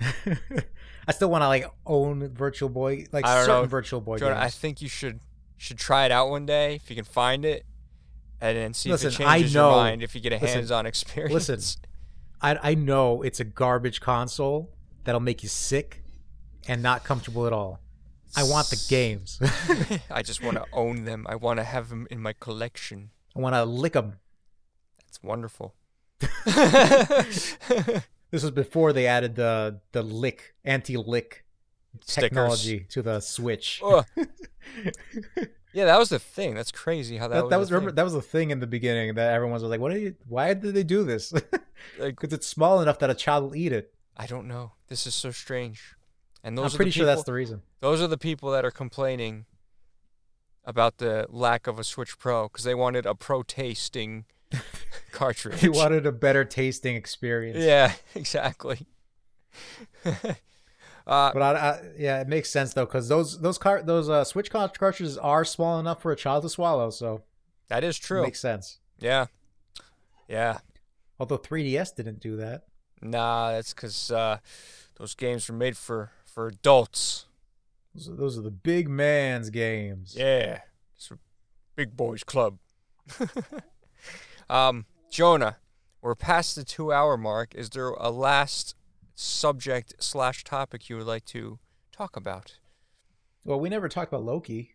I 1.08 1.12
still 1.12 1.30
want 1.30 1.42
to 1.42 1.48
like 1.48 1.66
own 1.86 2.28
Virtual 2.28 2.68
Boy, 2.68 3.06
like 3.12 3.26
I 3.26 3.44
certain 3.44 3.62
know. 3.62 3.68
Virtual 3.68 4.00
Boy 4.00 4.18
Jordan, 4.18 4.38
I 4.38 4.48
think 4.48 4.80
you 4.80 4.88
should 4.88 5.20
should 5.56 5.78
try 5.78 6.06
it 6.06 6.12
out 6.12 6.30
one 6.30 6.46
day 6.46 6.76
if 6.76 6.88
you 6.88 6.96
can 6.96 7.04
find 7.04 7.44
it, 7.44 7.64
and 8.40 8.56
then 8.56 8.74
see 8.74 8.90
if 8.90 9.02
Listen, 9.02 9.22
it 9.22 9.28
I 9.28 9.36
changes 9.38 9.54
know- 9.54 9.70
your 9.70 9.76
mind 9.78 10.02
if 10.02 10.14
you 10.14 10.20
get 10.20 10.32
a 10.32 10.36
listen, 10.38 10.48
hands-on 10.58 10.86
experience. 10.86 11.48
listen. 11.48 11.60
I, 12.42 12.70
I 12.70 12.74
know 12.74 13.20
it's 13.20 13.40
a 13.40 13.44
garbage 13.44 14.00
console 14.00 14.70
that'll 15.04 15.20
make 15.20 15.42
you 15.42 15.48
sick 15.50 16.02
and 16.66 16.82
not 16.82 17.04
comfortable 17.04 17.46
at 17.46 17.52
all. 17.52 17.80
I 18.34 18.44
want 18.44 18.68
the 18.68 18.82
games. 18.88 19.38
I 20.10 20.22
just 20.22 20.42
want 20.42 20.56
to 20.56 20.64
own 20.72 21.04
them. 21.04 21.26
I 21.28 21.34
want 21.36 21.58
to 21.58 21.64
have 21.64 21.90
them 21.90 22.06
in 22.10 22.20
my 22.20 22.32
collection. 22.32 23.10
I 23.36 23.40
want 23.40 23.54
to 23.56 23.64
lick 23.64 23.92
them. 23.92 24.20
It's 25.06 25.22
wonderful. 25.22 25.74
This 28.30 28.44
was 28.44 28.52
before 28.52 28.92
they 28.92 29.06
added 29.06 29.34
the 29.34 29.80
the 29.92 30.02
lick 30.02 30.54
anti 30.64 30.96
lick 30.96 31.44
technology 32.06 32.86
to 32.90 33.02
the 33.02 33.20
Switch. 33.20 33.82
Yeah, 35.72 35.84
that 35.84 35.98
was 36.00 36.08
the 36.08 36.18
thing. 36.18 36.54
That's 36.54 36.72
crazy 36.72 37.16
how 37.16 37.28
that, 37.28 37.34
that, 37.34 37.42
was. 37.44 37.50
that 37.50 37.58
was 37.60 37.70
remember 37.70 37.90
thing. 37.90 37.94
that 37.94 38.02
was 38.02 38.12
the 38.12 38.22
thing 38.22 38.50
in 38.50 38.58
the 38.58 38.66
beginning 38.66 39.14
that 39.14 39.32
everyone 39.32 39.54
was 39.54 39.62
like, 39.62 39.80
"What 39.80 39.92
are 39.92 39.98
you? 39.98 40.16
Why 40.26 40.52
did 40.52 40.74
they 40.74 40.82
do 40.82 41.04
this?" 41.04 41.32
Because 41.96 42.32
it's 42.32 42.46
small 42.46 42.80
enough 42.82 42.98
that 42.98 43.08
a 43.08 43.14
child 43.14 43.44
will 43.44 43.56
eat 43.56 43.72
it. 43.72 43.94
I 44.16 44.26
don't 44.26 44.48
know. 44.48 44.72
This 44.88 45.06
is 45.06 45.14
so 45.14 45.30
strange. 45.30 45.94
And 46.42 46.58
those 46.58 46.74
I'm 46.74 46.76
pretty 46.76 46.90
sure 46.90 47.06
that's 47.06 47.22
the 47.22 47.32
reason. 47.32 47.62
Those 47.80 48.02
are 48.02 48.06
the 48.06 48.18
people 48.18 48.50
that 48.50 48.64
are 48.64 48.70
complaining 48.70 49.46
about 50.64 50.98
the 50.98 51.26
lack 51.30 51.66
of 51.66 51.78
a 51.78 51.84
Switch 51.84 52.18
Pro 52.18 52.48
because 52.48 52.64
they 52.64 52.74
wanted 52.74 53.06
a 53.06 53.14
pro 53.14 53.42
tasting 53.42 54.24
cartridge. 55.12 55.60
They 55.60 55.68
wanted 55.68 56.06
a 56.06 56.12
better 56.12 56.44
tasting 56.44 56.96
experience. 56.96 57.58
Yeah, 57.58 57.92
exactly. 58.14 58.86
uh, 60.04 60.12
But 61.06 61.42
I, 61.42 61.52
I, 61.52 61.80
yeah, 61.98 62.20
it 62.20 62.28
makes 62.28 62.50
sense 62.50 62.72
though 62.74 62.86
because 62.86 63.08
those 63.08 63.40
those 63.40 63.58
car 63.58 63.82
those 63.82 64.08
uh, 64.08 64.24
Switch 64.24 64.50
cartridges 64.50 65.18
are 65.18 65.44
small 65.44 65.78
enough 65.78 66.02
for 66.02 66.12
a 66.12 66.16
child 66.16 66.42
to 66.42 66.48
swallow, 66.48 66.90
so 66.90 67.22
that 67.68 67.84
is 67.84 67.98
true. 67.98 68.22
makes 68.22 68.40
sense. 68.40 68.78
Yeah, 68.98 69.26
yeah. 70.28 70.58
Although 71.18 71.38
3DS 71.38 71.94
didn't 71.94 72.20
do 72.20 72.36
that. 72.36 72.62
Nah, 73.02 73.52
that's 73.52 73.74
because 73.74 74.10
uh, 74.10 74.38
those 74.98 75.14
games 75.14 75.48
were 75.48 75.54
made 75.56 75.76
for 75.76 76.12
for 76.24 76.46
adults. 76.46 77.26
Those 77.94 78.08
are, 78.08 78.14
those 78.14 78.38
are 78.38 78.42
the 78.42 78.50
big 78.50 78.88
man's 78.88 79.50
games. 79.50 80.14
Yeah, 80.16 80.60
it's 80.96 81.10
a 81.10 81.18
big 81.74 81.96
boys 81.96 82.22
club. 82.22 82.58
um, 84.50 84.86
Jonah, 85.10 85.56
we're 86.02 86.14
past 86.14 86.56
the 86.56 86.64
two-hour 86.64 87.16
mark. 87.16 87.54
Is 87.54 87.70
there 87.70 87.90
a 87.90 88.10
last 88.10 88.74
subject 89.14 89.94
slash 89.98 90.44
topic 90.44 90.88
you 90.88 90.96
would 90.96 91.06
like 91.06 91.24
to 91.26 91.58
talk 91.92 92.16
about? 92.16 92.58
Well, 93.44 93.60
we 93.60 93.68
never 93.68 93.88
talked 93.88 94.12
about 94.12 94.24
Loki. 94.24 94.74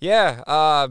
Yeah, 0.00 0.42
uh, 0.46 0.88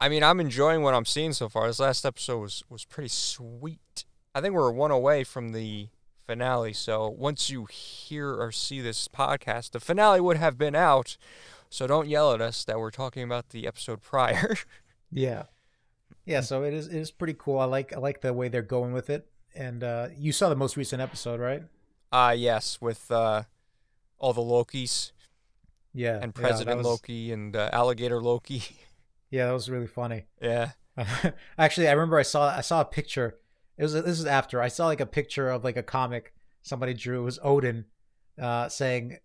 I 0.00 0.08
mean, 0.08 0.22
I'm 0.22 0.40
enjoying 0.40 0.82
what 0.82 0.94
I'm 0.94 1.04
seeing 1.04 1.32
so 1.32 1.48
far. 1.48 1.66
This 1.66 1.78
last 1.78 2.04
episode 2.04 2.40
was 2.40 2.64
was 2.68 2.84
pretty 2.84 3.08
sweet. 3.08 4.04
I 4.34 4.40
think 4.40 4.54
we're 4.54 4.70
one 4.70 4.90
away 4.90 5.24
from 5.24 5.52
the 5.52 5.88
finale. 6.26 6.72
So 6.72 7.08
once 7.08 7.50
you 7.50 7.66
hear 7.66 8.34
or 8.34 8.52
see 8.52 8.80
this 8.80 9.08
podcast, 9.08 9.70
the 9.70 9.80
finale 9.80 10.20
would 10.20 10.36
have 10.36 10.58
been 10.58 10.74
out. 10.74 11.16
So 11.70 11.86
don't 11.86 12.08
yell 12.08 12.32
at 12.32 12.40
us 12.40 12.64
that 12.64 12.78
we're 12.78 12.90
talking 12.90 13.22
about 13.22 13.50
the 13.50 13.66
episode 13.66 14.02
prior. 14.02 14.56
Yeah. 15.12 15.44
Yeah, 16.26 16.40
so 16.42 16.62
it 16.64 16.74
is 16.74 16.88
it 16.88 16.96
is 16.98 17.10
pretty 17.10 17.34
cool. 17.38 17.58
I 17.58 17.64
like 17.64 17.92
I 17.94 17.98
like 17.98 18.20
the 18.20 18.32
way 18.34 18.48
they're 18.48 18.62
going 18.62 18.92
with 18.92 19.08
it. 19.08 19.26
And 19.54 19.82
uh 19.82 20.08
you 20.16 20.32
saw 20.32 20.48
the 20.50 20.56
most 20.56 20.76
recent 20.76 21.00
episode, 21.00 21.40
right? 21.40 21.62
Ah, 22.12 22.32
yes, 22.32 22.78
with 22.80 23.10
uh, 23.10 23.44
all 24.18 24.32
the 24.32 24.40
Lokis 24.42 25.12
Yeah. 25.94 26.16
and 26.22 26.32
yeah, 26.36 26.40
President 26.40 26.78
was- 26.78 26.86
Loki 26.86 27.32
and 27.32 27.54
uh, 27.56 27.70
Alligator 27.72 28.20
Loki. 28.20 28.62
Yeah, 29.28 29.46
that 29.46 29.52
was 29.52 29.68
really 29.68 29.88
funny. 29.88 30.26
yeah. 30.40 30.70
Actually, 31.58 31.88
I 31.88 31.92
remember 31.92 32.16
I 32.16 32.22
saw 32.22 32.48
I 32.48 32.60
saw 32.60 32.80
a 32.80 32.84
picture. 32.84 33.36
It 33.76 33.82
was 33.82 33.92
this 33.92 34.18
is 34.20 34.24
after 34.24 34.62
I 34.62 34.68
saw 34.68 34.86
like 34.86 35.00
a 35.00 35.06
picture 35.06 35.50
of 35.50 35.64
like 35.64 35.76
a 35.76 35.82
comic 35.82 36.32
somebody 36.62 36.94
drew. 36.94 37.20
It 37.22 37.24
was 37.24 37.38
Odin, 37.42 37.86
uh, 38.40 38.68
saying, 38.68 39.18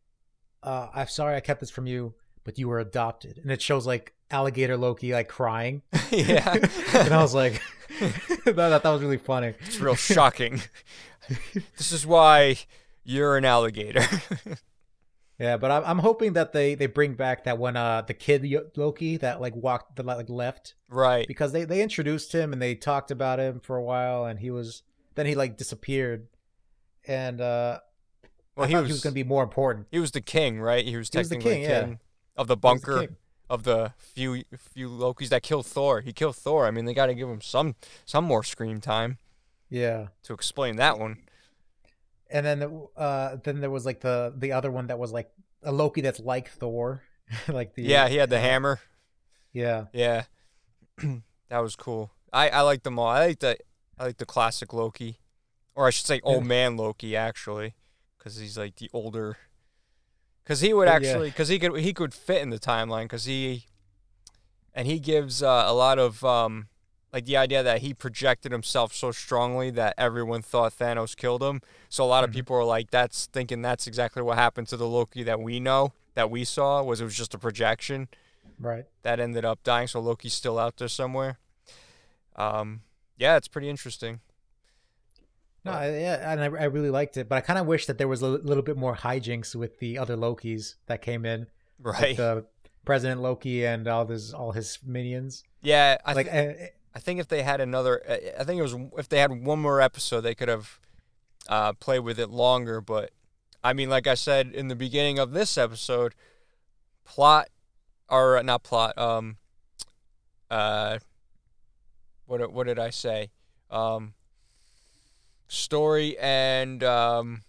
uh, 0.63 0.87
"I'm 0.93 1.07
sorry 1.07 1.35
I 1.35 1.39
kept 1.39 1.59
this 1.59 1.69
from 1.69 1.85
you, 1.85 2.15
but 2.43 2.57
you 2.57 2.67
were 2.67 2.79
adopted," 2.79 3.37
and 3.37 3.51
it 3.51 3.61
shows 3.61 3.85
like 3.85 4.13
alligator 4.31 4.77
Loki 4.77 5.13
like 5.13 5.27
crying, 5.27 5.81
yeah. 6.11 6.55
and 6.93 7.13
I 7.13 7.21
was 7.21 7.33
like, 7.33 7.61
that, 8.45 8.55
that 8.55 8.83
was 8.85 9.01
really 9.01 9.17
funny. 9.17 9.53
it's 9.59 9.79
real 9.79 9.95
shocking. 9.95 10.61
this 11.77 11.91
is 11.91 12.05
why 12.05 12.57
you're 13.03 13.37
an 13.37 13.45
alligator. 13.45 14.05
Yeah, 15.41 15.57
but 15.57 15.71
I'm 15.71 15.83
I'm 15.85 15.97
hoping 15.97 16.33
that 16.33 16.53
they 16.53 16.75
they 16.75 16.85
bring 16.85 17.15
back 17.15 17.45
that 17.45 17.57
one 17.57 17.75
uh 17.75 18.03
the 18.03 18.13
kid 18.13 18.45
Loki 18.75 19.17
that 19.17 19.41
like 19.41 19.55
walked 19.55 19.95
that 19.95 20.05
like 20.05 20.29
left 20.29 20.75
right. 20.87 21.27
because 21.27 21.51
they 21.51 21.63
they 21.63 21.81
introduced 21.81 22.31
him 22.31 22.53
and 22.53 22.61
they 22.61 22.75
talked 22.75 23.09
about 23.09 23.39
him 23.39 23.59
for 23.59 23.75
a 23.75 23.81
while 23.81 24.25
and 24.25 24.39
he 24.39 24.51
was 24.51 24.83
then 25.15 25.25
he 25.25 25.33
like 25.33 25.57
disappeared 25.57 26.27
and 27.07 27.41
uh 27.41 27.79
Well, 28.55 28.65
I 28.65 28.69
he 28.69 28.75
was, 28.75 28.85
he 28.85 28.91
was 28.91 29.01
going 29.01 29.13
to 29.13 29.15
be 29.15 29.27
more 29.27 29.41
important. 29.41 29.87
he 29.89 29.97
was 29.97 30.11
the 30.11 30.21
king, 30.21 30.61
right? 30.61 30.85
He 30.85 30.95
was 30.95 31.09
He 31.11 31.17
was 31.17 31.29
the 31.29 31.35
technically 31.37 31.61
king, 31.61 31.63
the 31.63 31.69
yeah. 31.69 31.95
of 32.37 32.45
the 32.47 32.53
the 32.53 32.57
bunker 32.57 32.99
king. 32.99 33.15
Of 33.51 33.63
the 33.63 33.93
few 33.97 34.43
few 34.57 34.89
Lokis 34.89 35.29
that 35.29 35.43
killed 35.43 35.65
Thor. 35.65 36.01
He 36.01 36.13
killed 36.13 36.35
Thor. 36.37 36.65
I 36.65 36.71
mean, 36.71 36.85
they 36.85 36.93
got 36.93 37.07
to 37.07 37.13
give 37.13 37.29
him 37.29 37.41
some 37.41 37.75
some 38.05 38.23
more 38.23 38.43
screen 38.43 38.79
time 38.79 39.17
Yeah. 39.69 40.07
to 40.23 40.33
explain 40.33 40.77
that 40.77 40.97
one. 40.97 41.17
And 42.29 42.45
then 42.45 42.87
uh 42.95 43.37
then 43.43 43.59
there 43.59 43.69
was 43.69 43.85
like 43.85 43.99
the 43.99 44.33
the 44.35 44.53
other 44.53 44.71
one 44.71 44.87
that 44.87 44.97
was 44.97 45.11
like 45.11 45.29
a 45.63 45.71
Loki 45.71 46.01
that's 46.01 46.19
like 46.21 46.49
Thor. 46.49 47.03
like 47.47 47.75
the 47.75 47.83
Yeah, 47.83 48.07
he 48.07 48.15
had 48.15 48.29
the 48.29 48.39
hammer. 48.39 48.79
Yeah. 49.53 49.85
Yeah, 49.93 50.23
that 51.49 51.59
was 51.59 51.75
cool. 51.75 52.11
I 52.31 52.49
I 52.49 52.61
like 52.61 52.83
them 52.83 52.97
all. 52.97 53.07
I 53.07 53.27
like 53.27 53.39
the 53.39 53.57
I 53.99 54.05
like 54.05 54.17
the 54.17 54.25
classic 54.25 54.71
Loki, 54.73 55.17
or 55.75 55.87
I 55.87 55.89
should 55.89 56.05
say 56.07 56.21
old 56.23 56.45
man 56.45 56.77
Loki 56.77 57.15
actually, 57.17 57.75
because 58.17 58.37
he's 58.37 58.57
like 58.57 58.77
the 58.77 58.89
older. 58.93 59.37
Because 60.43 60.61
he 60.61 60.73
would 60.73 60.87
Yeah. 60.87 60.93
actually, 60.95 61.29
because 61.29 61.47
he 61.49 61.59
could 61.59 61.77
he 61.79 61.93
could 61.93 62.13
fit 62.13 62.41
in 62.41 62.49
the 62.49 62.59
timeline, 62.59 63.03
because 63.03 63.25
he, 63.25 63.65
and 64.73 64.87
he 64.87 64.99
gives 64.99 65.41
uh, 65.43 65.63
a 65.67 65.73
lot 65.73 65.99
of 65.99 66.23
um, 66.25 66.67
like 67.13 67.25
the 67.25 67.37
idea 67.37 67.61
that 67.61 67.81
he 67.81 67.93
projected 67.93 68.51
himself 68.51 68.93
so 68.93 69.11
strongly 69.11 69.69
that 69.71 69.93
everyone 69.97 70.41
thought 70.41 70.73
Thanos 70.77 71.15
killed 71.15 71.43
him. 71.43 71.61
So 71.89 72.03
a 72.03 72.07
lot 72.07 72.23
of 72.23 72.29
Mhm. 72.29 72.33
people 72.33 72.55
are 72.55 72.63
like, 72.63 72.89
that's 72.89 73.27
thinking 73.27 73.61
that's 73.61 73.85
exactly 73.85 74.21
what 74.21 74.37
happened 74.37 74.67
to 74.69 74.77
the 74.77 74.87
Loki 74.87 75.23
that 75.23 75.39
we 75.39 75.59
know 75.59 75.93
that 76.15 76.29
we 76.31 76.43
saw 76.45 76.81
was 76.81 77.01
it 77.01 77.03
was 77.03 77.15
just 77.15 77.33
a 77.33 77.37
projection 77.37 78.07
Right. 78.59 78.85
that 79.03 79.19
ended 79.19 79.43
up 79.45 79.61
dying. 79.63 79.87
So 79.87 79.99
Loki's 79.99 80.33
still 80.33 80.57
out 80.57 80.77
there 80.77 80.87
somewhere. 80.87 81.37
Um, 82.35 82.81
yeah, 83.17 83.35
it's 83.37 83.47
pretty 83.49 83.69
interesting. 83.69 84.21
No, 85.63 85.71
I, 85.71 85.89
yeah, 85.91 86.31
and 86.31 86.41
I, 86.41 86.45
I 86.45 86.63
really 86.65 86.89
liked 86.89 87.17
it, 87.17 87.29
but 87.29 87.35
I 87.35 87.41
kind 87.41 87.59
of 87.59 87.67
wish 87.67 87.85
that 87.85 87.97
there 87.99 88.07
was 88.07 88.21
a 88.23 88.27
little 88.27 88.63
bit 88.63 88.77
more 88.77 88.95
hijinks 88.95 89.55
with 89.55 89.77
the 89.79 89.97
other 89.97 90.17
Lokis 90.17 90.75
that 90.87 91.01
came 91.03 91.25
in, 91.25 91.47
like 91.83 92.01
Right. 92.01 92.17
the 92.17 92.45
President 92.83 93.21
Loki 93.21 93.63
and 93.65 93.87
all 93.87 94.07
his 94.07 94.33
all 94.33 94.53
his 94.53 94.79
minions. 94.83 95.43
yeah, 95.61 95.97
I 96.03 96.13
like, 96.13 96.29
thi- 96.31 96.37
uh, 96.49 96.53
I 96.95 96.99
think 96.99 97.19
if 97.19 97.27
they 97.27 97.43
had 97.43 97.61
another, 97.61 98.01
I 98.09 98.41
I 98.41 98.43
think 98.43 98.57
it 98.59 98.63
was 98.63 98.75
if 98.97 99.07
they 99.07 99.19
had 99.19 99.45
one 99.45 99.59
more 99.59 99.79
episode, 99.81 100.21
they 100.21 100.33
could 100.33 100.49
have 100.49 100.79
uh, 101.47 101.73
played 101.73 101.99
with 101.99 102.19
it 102.19 102.31
longer. 102.31 102.81
But 102.81 103.11
I 103.63 103.73
mean, 103.73 103.87
like 103.89 104.07
I 104.07 104.15
said 104.15 104.47
in 104.55 104.67
the 104.67 104.75
beginning 104.75 105.19
of 105.19 105.31
this 105.31 105.59
episode, 105.59 106.15
plot 107.05 107.49
or 108.09 108.37
uh, 108.37 108.41
not 108.41 108.63
plot. 108.63 108.97
Um, 108.97 109.37
uh, 110.49 110.97
what 112.25 112.51
what 112.51 112.65
did 112.67 112.79
I 112.79 112.89
say? 112.89 113.29
Um, 113.69 114.13
story 115.51 116.17
and 116.17 116.81
um, 116.83 117.41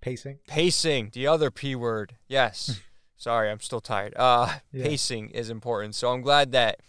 pacing. 0.00 0.38
pacing 0.46 1.10
the 1.12 1.26
other 1.26 1.50
p 1.50 1.74
word. 1.74 2.14
Yes. 2.28 2.80
Sorry 3.16 3.50
i'm 3.50 3.60
still 3.60 3.80
tired. 3.80 4.14
Uh 4.16 4.58
Yeah. 4.72 4.84
pacing 4.84 5.30
is 5.30 5.50
important. 5.50 5.94
So 5.94 6.12
i'm 6.12 6.22
glad 6.22 6.52
that 6.52 6.80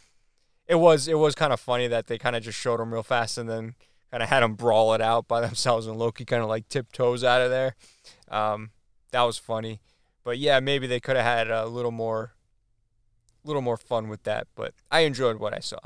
it 0.67 0.75
was 0.75 1.07
it 1.07 1.17
was 1.17 1.33
kind 1.35 1.51
of 1.53 1.59
funny 1.59 1.87
that 1.87 2.07
they 2.07 2.17
kind 2.17 2.35
of 2.35 2.43
just 2.43 2.57
showed 2.59 2.79
them 2.79 2.93
real 2.93 3.03
fast 3.03 3.37
and 3.37 3.49
then 3.49 3.73
kind 4.11 4.21
of 4.23 4.29
had 4.29 4.41
them 4.41 4.53
brawl 4.55 4.93
it 4.93 5.01
out 5.01 5.27
by 5.27 5.41
themselves 5.47 5.87
and 5.87 5.97
loki 5.97 6.23
kind 6.25 6.41
of 6.43 6.49
like 6.49 6.67
tiptoes 6.69 7.23
out 7.23 7.41
of 7.41 7.49
there. 7.49 7.75
Um 8.29 8.71
that 9.11 9.23
was 9.23 9.37
funny. 9.37 9.81
But 10.23 10.37
yeah 10.37 10.59
maybe 10.59 10.85
they 10.87 10.99
could 10.99 11.15
have 11.15 11.25
had 11.25 11.49
a 11.49 11.65
little 11.67 11.91
more 11.91 12.33
little 13.43 13.61
more 13.61 13.75
fun 13.77 14.07
with 14.07 14.23
that 14.23 14.47
but 14.55 14.73
i 14.89 15.01
enjoyed 15.01 15.37
what 15.37 15.53
i 15.53 15.59
saw. 15.59 15.79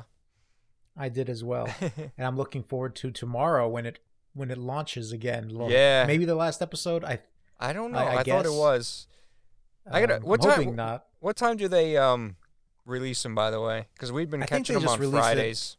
I 1.00 1.10
did 1.10 1.30
as 1.30 1.44
well, 1.44 1.68
and 1.82 2.26
I'm 2.28 2.36
looking 2.38 2.64
forward 2.64 2.96
to 2.96 3.12
tomorrow 3.12 3.68
when 3.70 3.86
it 3.86 4.00
when 4.38 4.52
it 4.52 4.58
launches 4.58 5.12
again. 5.12 5.50
Yeah. 5.70 6.06
maybe 6.06 6.26
the 6.26 6.36
last 6.36 6.62
episode. 6.62 7.04
I 7.04 7.20
I 7.60 7.74
don't 7.74 7.92
know. 7.92 8.00
I- 8.00 8.04
I, 8.04 8.18
I 8.20 8.24
thought 8.24 8.46
it 8.46 8.54
was. 8.54 9.08
I 9.90 10.00
gotta- 10.02 10.18
um, 10.18 10.24
what 10.24 10.46
I'm 10.46 10.64
time- 10.66 10.76
not. 10.76 11.06
What 11.20 11.36
time 11.36 11.58
do 11.58 11.68
they 11.68 11.98
um 11.98 12.36
release 12.86 13.24
them? 13.24 13.34
By 13.36 13.50
the 13.52 13.60
way, 13.60 13.88
because 13.94 14.12
we've 14.12 14.30
been 14.30 14.44
I 14.44 14.46
catching 14.46 14.80
them 14.80 14.88
on 14.88 15.00
released 15.00 15.18
it- 15.18 15.22
Fridays. 15.22 15.78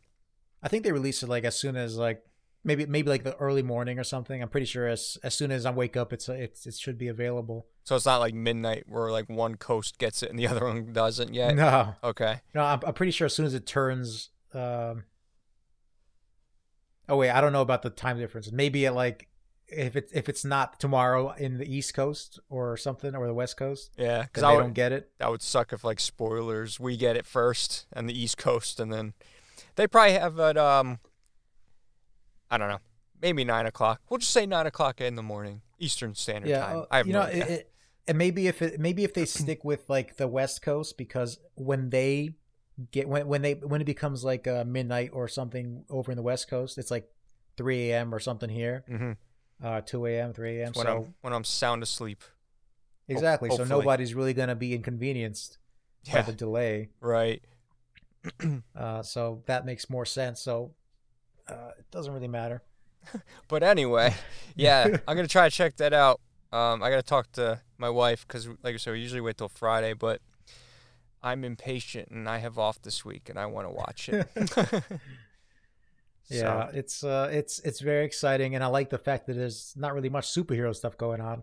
I 0.62 0.68
think 0.68 0.82
they 0.84 0.92
release 0.92 1.22
it 1.22 1.28
like 1.28 1.44
as 1.44 1.54
soon 1.56 1.76
as 1.76 1.96
like 1.96 2.22
maybe 2.64 2.84
maybe 2.86 3.08
like 3.08 3.22
the 3.22 3.36
early 3.36 3.62
morning 3.62 3.98
or 3.98 4.04
something. 4.04 4.42
I'm 4.42 4.48
pretty 4.48 4.66
sure 4.66 4.88
as 4.88 5.16
as 5.22 5.34
soon 5.34 5.52
as 5.52 5.64
I 5.64 5.70
wake 5.70 5.96
up, 5.96 6.12
it's 6.12 6.28
it's 6.28 6.66
it 6.66 6.74
should 6.74 6.98
be 6.98 7.06
available. 7.08 7.66
So 7.84 7.94
it's 7.96 8.04
not 8.06 8.18
like 8.18 8.34
midnight 8.34 8.84
where 8.88 9.10
like 9.12 9.28
one 9.30 9.54
coast 9.54 9.98
gets 9.98 10.22
it 10.22 10.30
and 10.30 10.38
the 10.38 10.46
other 10.52 10.64
one 10.64 10.92
doesn't 10.92 11.32
yet. 11.34 11.54
No, 11.54 11.94
Okay. 12.02 12.40
no, 12.54 12.62
I'm, 12.62 12.80
I'm 12.86 12.92
pretty 12.94 13.12
sure 13.12 13.26
as 13.26 13.34
soon 13.34 13.46
as 13.46 13.54
it 13.54 13.66
turns. 13.66 14.30
Um, 14.52 15.04
oh 17.08 17.16
wait, 17.16 17.30
I 17.30 17.40
don't 17.40 17.52
know 17.52 17.62
about 17.62 17.82
the 17.82 17.90
time 17.90 18.18
difference. 18.18 18.50
Maybe 18.52 18.86
at 18.86 18.94
like 18.94 19.28
if 19.68 19.96
it's 19.96 20.12
if 20.12 20.28
it's 20.28 20.44
not 20.44 20.80
tomorrow 20.80 21.32
in 21.32 21.58
the 21.58 21.66
East 21.76 21.92
Coast 21.94 22.40
or 22.48 22.76
something 22.76 23.14
or 23.14 23.26
the 23.26 23.34
West 23.34 23.56
Coast, 23.56 23.92
Yeah, 23.98 24.22
because 24.22 24.42
they 24.42 24.48
I 24.48 24.56
don't 24.56 24.72
get 24.72 24.92
it. 24.92 25.10
that 25.18 25.30
would 25.30 25.42
suck 25.42 25.72
if 25.72 25.84
like 25.84 26.00
spoilers 26.00 26.80
we 26.80 26.96
get 26.96 27.16
it 27.16 27.26
first 27.26 27.86
and 27.92 28.08
the 28.08 28.18
East 28.18 28.38
Coast 28.38 28.80
and 28.80 28.92
then 28.92 29.12
they 29.76 29.86
probably 29.86 30.12
have 30.14 30.38
it 30.38 30.56
um 30.56 30.98
I 32.50 32.56
don't 32.58 32.68
know 32.68 32.78
maybe 33.20 33.44
nine 33.44 33.66
o'clock. 33.66 34.00
We'll 34.08 34.18
just 34.18 34.30
say 34.32 34.46
nine 34.46 34.66
o'clock 34.66 35.00
in 35.00 35.16
the 35.16 35.22
morning 35.22 35.62
Eastern 35.78 36.14
Standard 36.14 36.48
Yeah, 36.48 36.60
Time. 36.66 36.78
uh, 36.78 36.84
I 36.90 36.96
have 36.98 37.06
you 37.06 37.12
no 37.12 37.20
know, 37.20 37.26
idea. 37.26 37.44
it, 37.44 37.50
it, 37.50 37.72
and 38.08 38.16
maybe 38.18 38.46
if 38.46 38.62
it 38.62 38.80
maybe 38.80 39.04
if 39.04 39.12
they 39.12 39.24
stick 39.26 39.64
with 39.64 39.88
like 39.90 40.16
the 40.16 40.26
West 40.28 40.62
Coast 40.62 40.96
because 40.96 41.38
when 41.56 41.90
they 41.90 42.30
get 42.90 43.08
when 43.08 43.26
when 43.26 43.42
they 43.42 43.54
when 43.54 43.80
it 43.80 43.84
becomes 43.84 44.24
like 44.24 44.46
uh, 44.46 44.64
midnight 44.64 45.10
or 45.12 45.28
something 45.28 45.84
over 45.90 46.10
in 46.10 46.16
the 46.16 46.22
West 46.22 46.48
Coast, 46.48 46.78
it's 46.78 46.90
like 46.90 47.08
3 47.56 47.90
a.m. 47.90 48.14
or 48.14 48.18
something 48.18 48.48
here, 48.48 48.84
mm-hmm. 48.88 49.12
uh, 49.64 49.80
2 49.80 50.06
a.m., 50.06 50.32
3 50.32 50.60
a.m. 50.60 50.72
when 50.74 50.86
So 50.86 50.96
I'm 50.96 51.14
when 51.20 51.32
I'm 51.32 51.44
sound 51.44 51.82
asleep. 51.82 52.22
exactly, 53.08 53.50
so 53.50 53.64
nobody's 53.64 54.14
really 54.14 54.34
gonna 54.34 54.56
be 54.56 54.74
inconvenienced 54.74 55.58
by 56.12 56.22
the 56.22 56.32
delay. 56.32 56.90
right. 57.00 57.42
Uh, 58.76 59.00
so 59.02 59.42
that 59.46 59.64
makes 59.64 59.88
more 59.88 60.04
sense. 60.04 60.40
So 60.40 60.72
uh, 61.48 61.70
it 61.78 61.90
doesn't 61.90 62.12
really 62.12 62.28
matter. 62.28 62.62
But 63.48 63.62
anyway, 63.62 64.14
yeah, 64.56 64.98
I'm 65.06 65.16
gonna 65.16 65.28
try 65.28 65.48
to 65.48 65.54
check 65.54 65.76
that 65.76 65.94
out. 65.94 66.20
Um, 66.52 66.82
I 66.82 66.90
gotta 66.90 67.02
talk 67.02 67.32
to 67.32 67.62
my 67.78 67.88
wife 67.88 68.26
because, 68.26 68.48
like 68.62 68.74
I 68.74 68.76
said, 68.76 68.92
we 68.92 69.00
usually 69.00 69.22
wait 69.22 69.38
till 69.38 69.48
Friday, 69.48 69.94
but 69.94 70.20
I'm 71.22 71.44
impatient 71.44 72.08
and 72.10 72.28
I 72.28 72.38
have 72.38 72.58
off 72.58 72.80
this 72.82 73.04
week 73.04 73.28
and 73.28 73.38
I 73.38 73.46
want 73.46 73.66
to 73.66 73.72
watch 73.72 74.08
it. 74.08 74.28
Yeah, 76.30 76.68
it's 76.74 77.02
uh, 77.02 77.30
it's 77.32 77.58
it's 77.60 77.80
very 77.80 78.04
exciting, 78.04 78.54
and 78.54 78.62
I 78.62 78.66
like 78.66 78.90
the 78.90 78.98
fact 78.98 79.26
that 79.26 79.32
there's 79.34 79.72
not 79.76 79.94
really 79.94 80.10
much 80.10 80.26
superhero 80.26 80.76
stuff 80.76 80.98
going 80.98 81.22
on. 81.22 81.42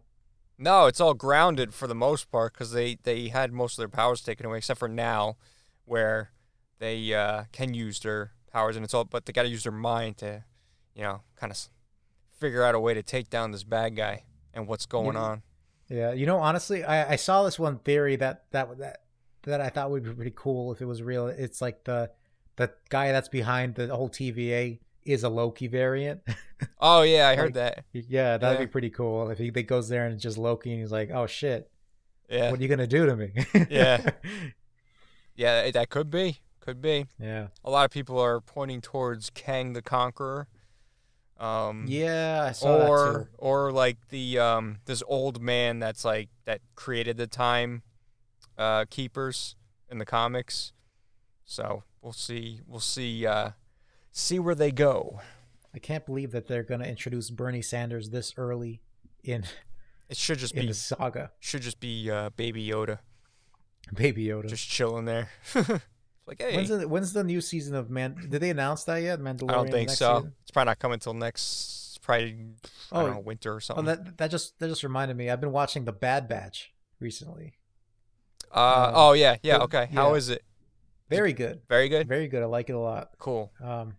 no, 0.60 0.86
it's 0.86 1.02
all 1.02 1.16
grounded 1.16 1.74
for 1.74 1.88
the 1.88 1.96
most 1.96 2.30
part 2.32 2.54
because 2.54 2.72
they 2.72 2.96
they 3.02 3.30
had 3.30 3.52
most 3.52 3.74
of 3.74 3.78
their 3.78 3.90
powers 3.90 4.22
taken 4.22 4.46
away, 4.46 4.60
except 4.60 4.80
for 4.80 4.88
now, 4.88 5.38
where 5.86 6.30
they 6.78 7.12
uh, 7.16 7.46
can 7.52 7.74
use 7.74 8.00
their 8.02 8.34
powers 8.54 8.76
and 8.76 8.86
it's 8.86 8.94
all, 8.94 9.06
but 9.06 9.26
they 9.26 9.34
got 9.34 9.44
to 9.44 9.50
use 9.50 9.64
their 9.64 9.72
mind 9.72 10.18
to, 10.18 10.44
you 10.94 11.02
know, 11.02 11.22
kind 11.36 11.52
of 11.52 11.58
figure 12.38 12.64
out 12.64 12.76
a 12.76 12.80
way 12.80 12.94
to 12.94 13.02
take 13.02 13.30
down 13.30 13.52
this 13.52 13.64
bad 13.64 13.96
guy 13.96 14.24
and 14.54 14.68
what's 14.68 14.86
going 14.86 15.16
Yeah. 15.16 15.22
on. 15.24 15.42
Yeah, 15.90 16.12
you 16.14 16.26
know, 16.28 16.38
honestly, 16.38 16.84
I, 16.84 17.14
I 17.14 17.16
saw 17.16 17.44
this 17.44 17.58
one 17.58 17.80
theory 17.80 18.18
that 18.18 18.46
that 18.52 18.78
that 18.78 19.02
that 19.46 19.62
I 19.62 19.70
thought 19.70 19.90
would 19.92 20.04
be 20.04 20.12
pretty 20.14 20.34
cool 20.36 20.72
if 20.72 20.82
it 20.82 20.86
was 20.86 21.02
real. 21.02 21.28
It's 21.28 21.62
like 21.62 21.84
the 21.86 22.12
the 22.58 22.72
guy 22.90 23.12
that's 23.12 23.28
behind 23.30 23.76
the 23.76 23.88
whole 23.96 24.10
TVA 24.10 24.80
is 25.04 25.24
a 25.24 25.30
Loki 25.30 25.68
variant. 25.68 26.22
Oh 26.80 27.02
yeah, 27.02 27.28
I 27.28 27.36
heard 27.36 27.56
that. 27.56 27.84
yeah, 27.92 28.38
that'd 28.38 28.60
Yeah. 28.60 28.66
be 28.66 28.72
pretty 28.72 28.90
cool 28.90 29.30
if 29.30 29.38
he, 29.38 29.50
goes 29.52 29.90
there 29.90 30.06
and 30.06 30.14
it's 30.14 30.24
just 30.24 30.38
Loki 30.38 30.72
and 30.72 30.80
he's 30.80 30.92
like, 30.92 31.10
"Oh 31.12 31.28
shit, 31.28 31.70
Yeah, 32.30 32.50
what 32.50 32.60
are 32.60 32.64
you 32.64 32.70
gonna 32.70 32.88
do 32.88 33.06
to 33.06 33.16
me?" 33.18 33.34
Yeah. 33.70 34.10
yeah, 35.36 35.70
that 35.72 35.90
could 35.90 36.10
be, 36.10 36.38
could 36.62 36.82
be. 36.82 37.08
yeah, 37.20 37.48
A 37.64 37.70
lot 37.70 37.84
of 37.86 37.92
people 37.92 38.18
are 38.20 38.40
pointing 38.40 38.80
towards 38.82 39.30
Kang 39.32 39.74
the 39.74 39.82
Conqueror. 39.82 40.48
Um, 41.38 41.86
yeah. 41.90 42.46
I 42.48 42.52
saw 42.54 42.78
that 42.78 42.88
or 42.90 43.30
or 43.38 43.72
like 43.74 43.98
the 44.10 44.40
um 44.40 44.78
this 44.86 45.04
old 45.08 45.42
man 45.42 45.80
that's 45.80 46.06
like 46.06 46.30
that 46.46 46.62
created 46.76 47.18
the 47.18 47.28
time 47.28 47.82
uh 48.58 48.86
keepers 48.90 49.56
in 49.90 49.98
the 49.98 50.06
comics. 50.06 50.74
So 51.46 51.84
we'll 52.02 52.14
see 52.14 52.62
we'll 52.68 52.80
see 52.80 53.26
uh 53.26 53.52
see 54.12 54.40
where 54.40 54.56
they 54.56 54.72
go. 54.72 55.20
I 55.74 55.80
can't 55.80 56.06
believe 56.06 56.32
that 56.32 56.48
they're 56.48 56.64
gonna 56.64 56.86
introduce 56.86 57.30
Bernie 57.30 57.62
Sanders 57.62 58.10
this 58.10 58.34
early 58.38 58.82
in 59.24 59.44
It 60.10 60.18
should 60.18 60.38
just 60.40 60.54
be 60.56 60.68
the 60.68 60.74
saga. 60.74 61.32
should 61.40 61.62
just 61.62 61.80
be 61.80 62.10
uh 62.10 62.30
Baby 62.32 62.66
Yoda 62.68 63.00
Baby 63.94 64.26
Yoda. 64.28 64.48
just 64.48 64.68
chilling 64.68 65.06
there. 65.06 65.30
like 66.26 66.40
hey, 66.42 66.56
When's 66.56 66.70
the 66.70 66.88
when's 66.88 67.14
the 67.14 67.24
new 67.24 67.42
season 67.42 67.76
of 67.76 67.90
Man? 67.90 68.16
Did 68.30 68.42
they 68.42 68.50
announce 68.50 68.84
that 68.86 68.98
yet? 68.98 69.20
Mandalorian. 69.20 69.50
I 69.50 69.54
don't 69.54 69.72
think 69.72 69.90
so. 69.92 70.16
season? 70.18 70.34
It's 70.42 70.52
probably 70.52 70.70
not 70.72 70.80
coming 70.80 70.94
until 70.96 71.14
next 71.14 72.00
probably 72.02 72.38
I 72.92 73.00
Oh, 73.00 73.02
don't 73.06 73.14
know, 73.16 73.20
winter 73.20 73.54
or 73.54 73.56
Oh, 73.56 73.60
something. 73.60 73.86
that 73.86 74.18
that 74.18 74.32
just 74.32 74.58
that 74.60 74.68
just 74.70 74.84
reminded 74.84 75.18
me. 75.18 75.30
I've 75.30 75.42
been 75.42 75.52
watching 75.52 75.86
The 75.86 75.92
Bad 75.92 76.28
Batch 76.28 76.72
recently. 77.00 77.54
Uh, 78.56 78.60
uh, 78.60 78.92
oh 78.96 79.14
yeah, 79.14 79.36
yeah, 79.44 79.58
okay. 79.60 79.90
How 79.94 80.12
yeah. 80.12 80.16
is 80.16 80.30
it? 80.30 80.44
Very 81.10 81.34
good, 81.34 81.62
Very 81.70 81.88
good. 81.88 82.08
very 82.08 82.28
good. 82.28 82.42
I 82.42 82.46
like 82.46 82.70
it 82.70 82.74
a 82.74 82.80
lot. 82.80 83.12
Cool. 83.20 83.52
Um, 83.64 83.96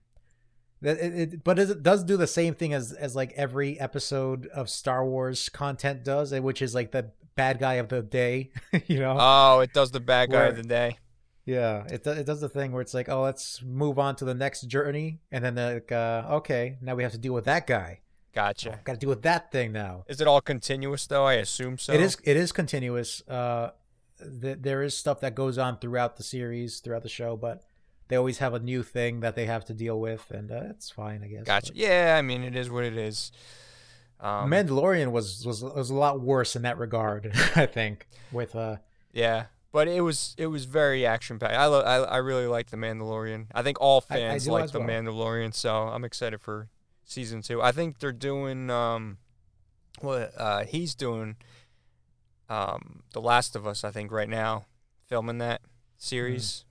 that 0.82 0.98
it, 0.98 1.14
it, 1.14 1.44
but 1.44 1.58
it 1.58 1.82
does 1.82 2.02
do 2.02 2.16
the 2.16 2.26
same 2.26 2.54
thing 2.54 2.72
as 2.72 2.92
as 2.92 3.14
like 3.14 3.32
every 3.36 3.78
episode 3.78 4.46
of 4.48 4.68
Star 4.68 5.04
Wars 5.04 5.48
content 5.48 6.04
does, 6.04 6.32
eh, 6.32 6.40
which 6.40 6.60
is 6.60 6.74
like 6.74 6.90
the 6.90 7.12
bad 7.36 7.58
guy 7.58 7.74
of 7.74 7.88
the 7.88 8.02
day. 8.02 8.50
you 8.86 8.98
know? 8.98 9.16
Oh, 9.18 9.60
it 9.60 9.72
does 9.72 9.90
the 9.92 10.00
bad 10.00 10.30
guy 10.30 10.46
of 10.46 10.56
the 10.56 10.62
day. 10.62 10.98
yeah. 11.44 11.84
It 11.86 12.06
it 12.06 12.26
does 12.26 12.40
the 12.40 12.48
thing 12.48 12.72
where 12.72 12.82
it's 12.82 12.94
like, 12.94 13.08
oh, 13.08 13.22
let's 13.22 13.62
move 13.62 13.98
on 13.98 14.16
to 14.16 14.24
the 14.24 14.34
next 14.34 14.62
journey, 14.62 15.20
and 15.30 15.44
then 15.44 15.54
like, 15.54 15.92
uh, 15.92 16.24
okay, 16.30 16.76
now 16.80 16.94
we 16.94 17.04
have 17.04 17.12
to 17.12 17.18
deal 17.18 17.34
with 17.34 17.44
that 17.44 17.66
guy. 17.66 18.00
Gotcha. 18.34 18.80
Got 18.84 18.94
to 18.94 18.98
deal 18.98 19.08
with 19.08 19.22
that 19.22 19.50
thing 19.50 19.72
now. 19.72 20.04
Is 20.08 20.20
it 20.20 20.26
all 20.26 20.42
continuous 20.42 21.06
though? 21.06 21.24
I 21.24 21.34
assume 21.34 21.78
so. 21.78 21.92
It 21.94 22.00
is 22.00 22.18
it 22.24 22.36
is 22.36 22.52
continuous. 22.52 23.22
Uh, 23.26 23.70
th- 24.40 24.58
there 24.60 24.82
is 24.82 24.96
stuff 24.96 25.20
that 25.20 25.34
goes 25.34 25.58
on 25.58 25.78
throughout 25.78 26.16
the 26.16 26.22
series, 26.22 26.80
throughout 26.80 27.02
the 27.02 27.08
show, 27.08 27.36
but 27.36 27.62
they 28.08 28.16
always 28.16 28.38
have 28.38 28.54
a 28.54 28.58
new 28.60 28.82
thing 28.82 29.20
that 29.20 29.34
they 29.34 29.46
have 29.46 29.64
to 29.66 29.74
deal 29.74 29.98
with, 30.00 30.30
and 30.30 30.50
uh, 30.50 30.62
it's 30.70 30.90
fine, 30.90 31.22
I 31.24 31.28
guess. 31.28 31.44
Gotcha. 31.44 31.72
Yeah, 31.74 32.16
I 32.18 32.22
mean 32.22 32.42
it 32.44 32.54
is 32.56 32.70
what 32.70 32.84
it 32.84 32.96
is. 32.96 33.32
Um, 34.20 34.50
Mandalorian 34.50 35.10
was 35.12 35.44
was 35.44 35.62
was 35.62 35.90
a 35.90 35.94
lot 35.94 36.20
worse 36.20 36.56
in 36.56 36.62
that 36.62 36.78
regard, 36.78 37.32
I 37.56 37.66
think. 37.66 38.06
With 38.32 38.54
uh, 38.56 38.76
yeah, 39.12 39.46
but 39.72 39.88
it 39.88 40.00
was 40.00 40.34
it 40.38 40.46
was 40.46 40.64
very 40.64 41.04
action 41.04 41.38
packed. 41.38 41.54
I, 41.54 41.66
lo- 41.66 41.82
I 41.82 41.96
I 42.02 42.16
really 42.18 42.46
like 42.46 42.70
the 42.70 42.76
Mandalorian. 42.78 43.46
I 43.54 43.62
think 43.62 43.78
all 43.80 44.02
I- 44.08 44.14
I 44.14 44.18
fans 44.18 44.48
like 44.48 44.70
the 44.70 44.78
well. 44.78 44.88
Mandalorian, 44.88 45.52
so 45.52 45.74
I'm 45.88 46.04
excited 46.04 46.40
for 46.40 46.68
season 47.04 47.42
two. 47.42 47.60
I 47.60 47.72
think 47.72 47.98
they're 47.98 48.10
doing 48.12 48.70
um, 48.70 49.18
what 50.00 50.32
uh 50.38 50.64
he's 50.64 50.94
doing 50.94 51.36
um 52.48 53.02
The 53.12 53.20
Last 53.20 53.56
of 53.56 53.66
Us. 53.66 53.84
I 53.84 53.90
think 53.90 54.10
right 54.12 54.28
now 54.28 54.66
filming 55.06 55.38
that 55.38 55.60
series. 55.96 56.64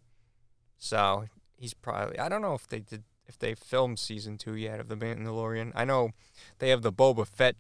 So 0.78 1.26
he's 1.58 1.74
probably 1.74 2.20
I 2.20 2.30
don't 2.30 2.42
know 2.42 2.54
if 2.54 2.68
they 2.68 2.80
did 2.80 3.04
if 3.28 3.40
they 3.40 3.56
filmed 3.56 4.00
season 4.00 4.38
two 4.38 4.56
yet 4.56 4.80
of 4.80 4.88
the 4.88 4.96
Mandalorian. 4.96 5.72
I 5.76 5.86
know 5.86 6.12
they 6.60 6.70
have 6.70 6.82
the 6.82 6.94
Boba 6.94 7.28
Fett 7.28 7.56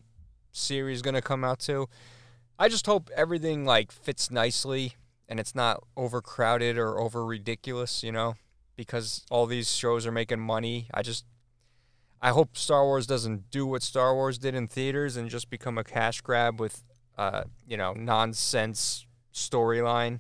series 0.51 1.01
gonna 1.01 1.21
come 1.21 1.43
out 1.43 1.59
too. 1.59 1.87
I 2.57 2.69
just 2.69 2.85
hope 2.85 3.09
everything 3.15 3.65
like 3.65 3.91
fits 3.91 4.31
nicely 4.31 4.93
and 5.27 5.39
it's 5.39 5.55
not 5.55 5.83
overcrowded 5.97 6.77
or 6.77 6.99
over 6.99 7.25
ridiculous, 7.25 8.03
you 8.03 8.11
know, 8.11 8.35
because 8.75 9.25
all 9.29 9.45
these 9.45 9.73
shows 9.73 10.05
are 10.05 10.11
making 10.11 10.39
money. 10.39 10.87
I 10.93 11.01
just 11.01 11.25
I 12.21 12.29
hope 12.29 12.57
Star 12.57 12.85
Wars 12.85 13.05
doesn't 13.05 13.51
do 13.51 13.65
what 13.65 13.83
Star 13.83 14.13
Wars 14.15 14.37
did 14.37 14.55
in 14.55 14.67
theaters 14.67 15.17
and 15.17 15.29
just 15.29 15.49
become 15.49 15.77
a 15.77 15.83
cash 15.83 16.21
grab 16.21 16.59
with 16.59 16.83
uh, 17.17 17.43
you 17.67 17.77
know, 17.77 17.93
nonsense 17.93 19.05
storyline. 19.33 20.19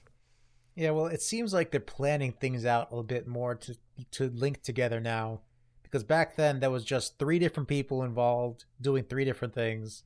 yeah, 0.75 0.91
well, 0.91 1.07
it 1.07 1.21
seems 1.21 1.53
like 1.53 1.71
they're 1.71 1.79
planning 1.79 2.31
things 2.33 2.65
out 2.65 2.89
a 2.91 2.95
little 2.95 3.03
bit 3.03 3.27
more 3.27 3.55
to 3.55 3.75
to 4.11 4.29
link 4.29 4.61
together 4.61 4.99
now, 4.99 5.39
because 5.83 6.03
back 6.03 6.35
then 6.35 6.59
there 6.59 6.69
was 6.71 6.83
just 6.83 7.17
three 7.17 7.39
different 7.39 7.69
people 7.69 8.03
involved 8.03 8.65
doing 8.81 9.03
three 9.03 9.23
different 9.25 9.53
things, 9.53 10.03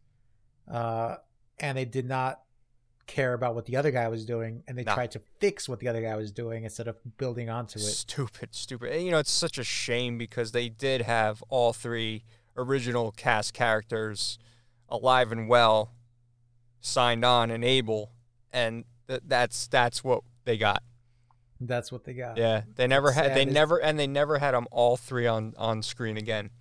uh, 0.71 1.15
and 1.59 1.77
they 1.77 1.85
did 1.85 2.05
not 2.07 2.41
care 3.07 3.33
about 3.33 3.55
what 3.55 3.65
the 3.65 3.75
other 3.75 3.89
guy 3.89 4.07
was 4.07 4.23
doing, 4.25 4.61
and 4.67 4.77
they 4.77 4.83
Nah. 4.83 4.93
tried 4.93 5.09
to 5.11 5.21
fix 5.39 5.67
what 5.67 5.79
the 5.79 5.87
other 5.87 6.01
guy 6.03 6.15
was 6.15 6.31
doing 6.31 6.63
instead 6.63 6.87
of 6.87 6.97
building 7.17 7.49
onto 7.49 7.79
it. 7.79 7.81
Stupid, 7.81 8.53
stupid. 8.53 8.91
And, 8.91 9.03
you 9.03 9.09
know, 9.09 9.17
it's 9.17 9.31
such 9.31 9.57
a 9.57 9.63
shame 9.63 10.19
because 10.19 10.51
they 10.51 10.69
did 10.69 11.01
have 11.01 11.41
all 11.49 11.73
three 11.73 12.23
original 12.55 13.11
cast 13.11 13.55
characters 13.55 14.37
alive 14.89 15.31
and 15.31 15.49
well, 15.49 15.91
signed 16.81 17.23
on 17.25 17.51
and 17.51 17.63
able, 17.63 18.11
and 18.51 18.85
th- 19.07 19.21
that's 19.27 19.67
that's 19.67 20.03
what 20.03 20.23
they 20.45 20.57
got. 20.57 20.83
That's 21.61 21.91
what 21.91 22.05
they 22.05 22.13
got. 22.13 22.37
Yeah, 22.37 22.61
they 22.75 22.87
never 22.87 23.11
had. 23.11 23.35
They 23.35 23.43
is- 23.45 23.53
never 23.53 23.81
and 23.81 23.99
they 23.99 24.07
never 24.07 24.39
had 24.39 24.53
them 24.53 24.67
all 24.71 24.95
three 24.97 25.27
on 25.27 25.53
on 25.57 25.83
screen 25.83 26.15
again. 26.17 26.51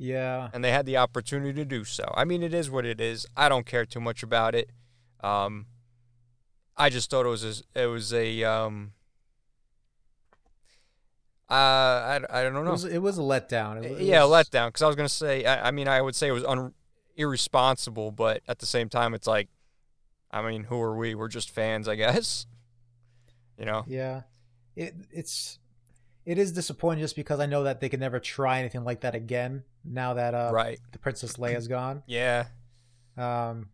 Yeah. 0.00 0.50
and 0.52 0.62
they 0.62 0.70
had 0.70 0.86
the 0.86 0.96
opportunity 0.96 1.52
to 1.54 1.64
do 1.64 1.82
so. 1.82 2.12
I 2.16 2.24
mean, 2.24 2.44
it 2.44 2.54
is 2.54 2.70
what 2.70 2.86
it 2.86 3.00
is. 3.00 3.26
I 3.36 3.48
don't 3.48 3.66
care 3.66 3.84
too 3.84 3.98
much 4.00 4.22
about 4.22 4.54
it. 4.54 4.70
Um, 5.24 5.66
I 6.76 6.88
just 6.88 7.10
thought 7.10 7.26
it 7.26 7.30
was 7.30 7.42
a, 7.74 7.82
it 7.82 7.86
was 7.86 8.12
a 8.14 8.44
um, 8.44 8.92
uh, 11.50 11.54
I, 11.54 12.20
I 12.30 12.42
don't 12.42 12.54
It 12.56 12.64
know. 12.64 12.70
was 12.72 12.84
it 12.84 12.98
was 13.02 13.18
a 13.18 13.22
letdown. 13.22 13.82
It, 13.84 13.90
was- 13.92 14.00
yeah, 14.02 14.24
was- 14.24 14.46
letdown. 14.48 14.68
Because 14.68 14.82
I 14.82 14.86
was 14.86 14.96
gonna 14.96 15.08
say, 15.08 15.44
I, 15.44 15.68
I 15.68 15.70
mean, 15.70 15.88
I 15.88 16.00
would 16.02 16.14
say 16.14 16.28
it 16.28 16.32
was 16.32 16.44
un- 16.44 16.74
irresponsible, 17.18 18.10
but 18.12 18.42
at 18.48 18.60
the 18.60 18.66
same 18.66 18.88
time, 18.88 19.12
it's 19.12 19.26
like, 19.26 19.48
I 20.30 20.40
mean, 20.42 20.64
who 20.64 20.80
are 20.80 20.96
we? 20.96 21.14
We're 21.14 21.28
just 21.28 21.50
fans, 21.50 21.88
I 21.88 21.94
guess. 21.96 22.46
You 23.58 23.64
know. 23.64 23.84
Yeah. 23.88 24.22
It 24.76 24.94
it's 25.10 25.58
it 26.24 26.38
is 26.38 26.52
disappointing 26.52 27.02
just 27.02 27.16
because 27.16 27.40
I 27.40 27.46
know 27.46 27.64
that 27.64 27.80
they 27.80 27.88
could 27.88 27.98
never 27.98 28.20
try 28.20 28.60
anything 28.60 28.84
like 28.84 29.00
that 29.00 29.16
again 29.16 29.64
now 29.84 30.14
that 30.14 30.32
uh 30.32 30.50
right. 30.52 30.78
the 30.92 30.98
Princess 31.00 31.32
Leia's 31.38 31.66
gone. 31.76 32.04
Yeah. 32.06 32.44
Um 33.16 33.70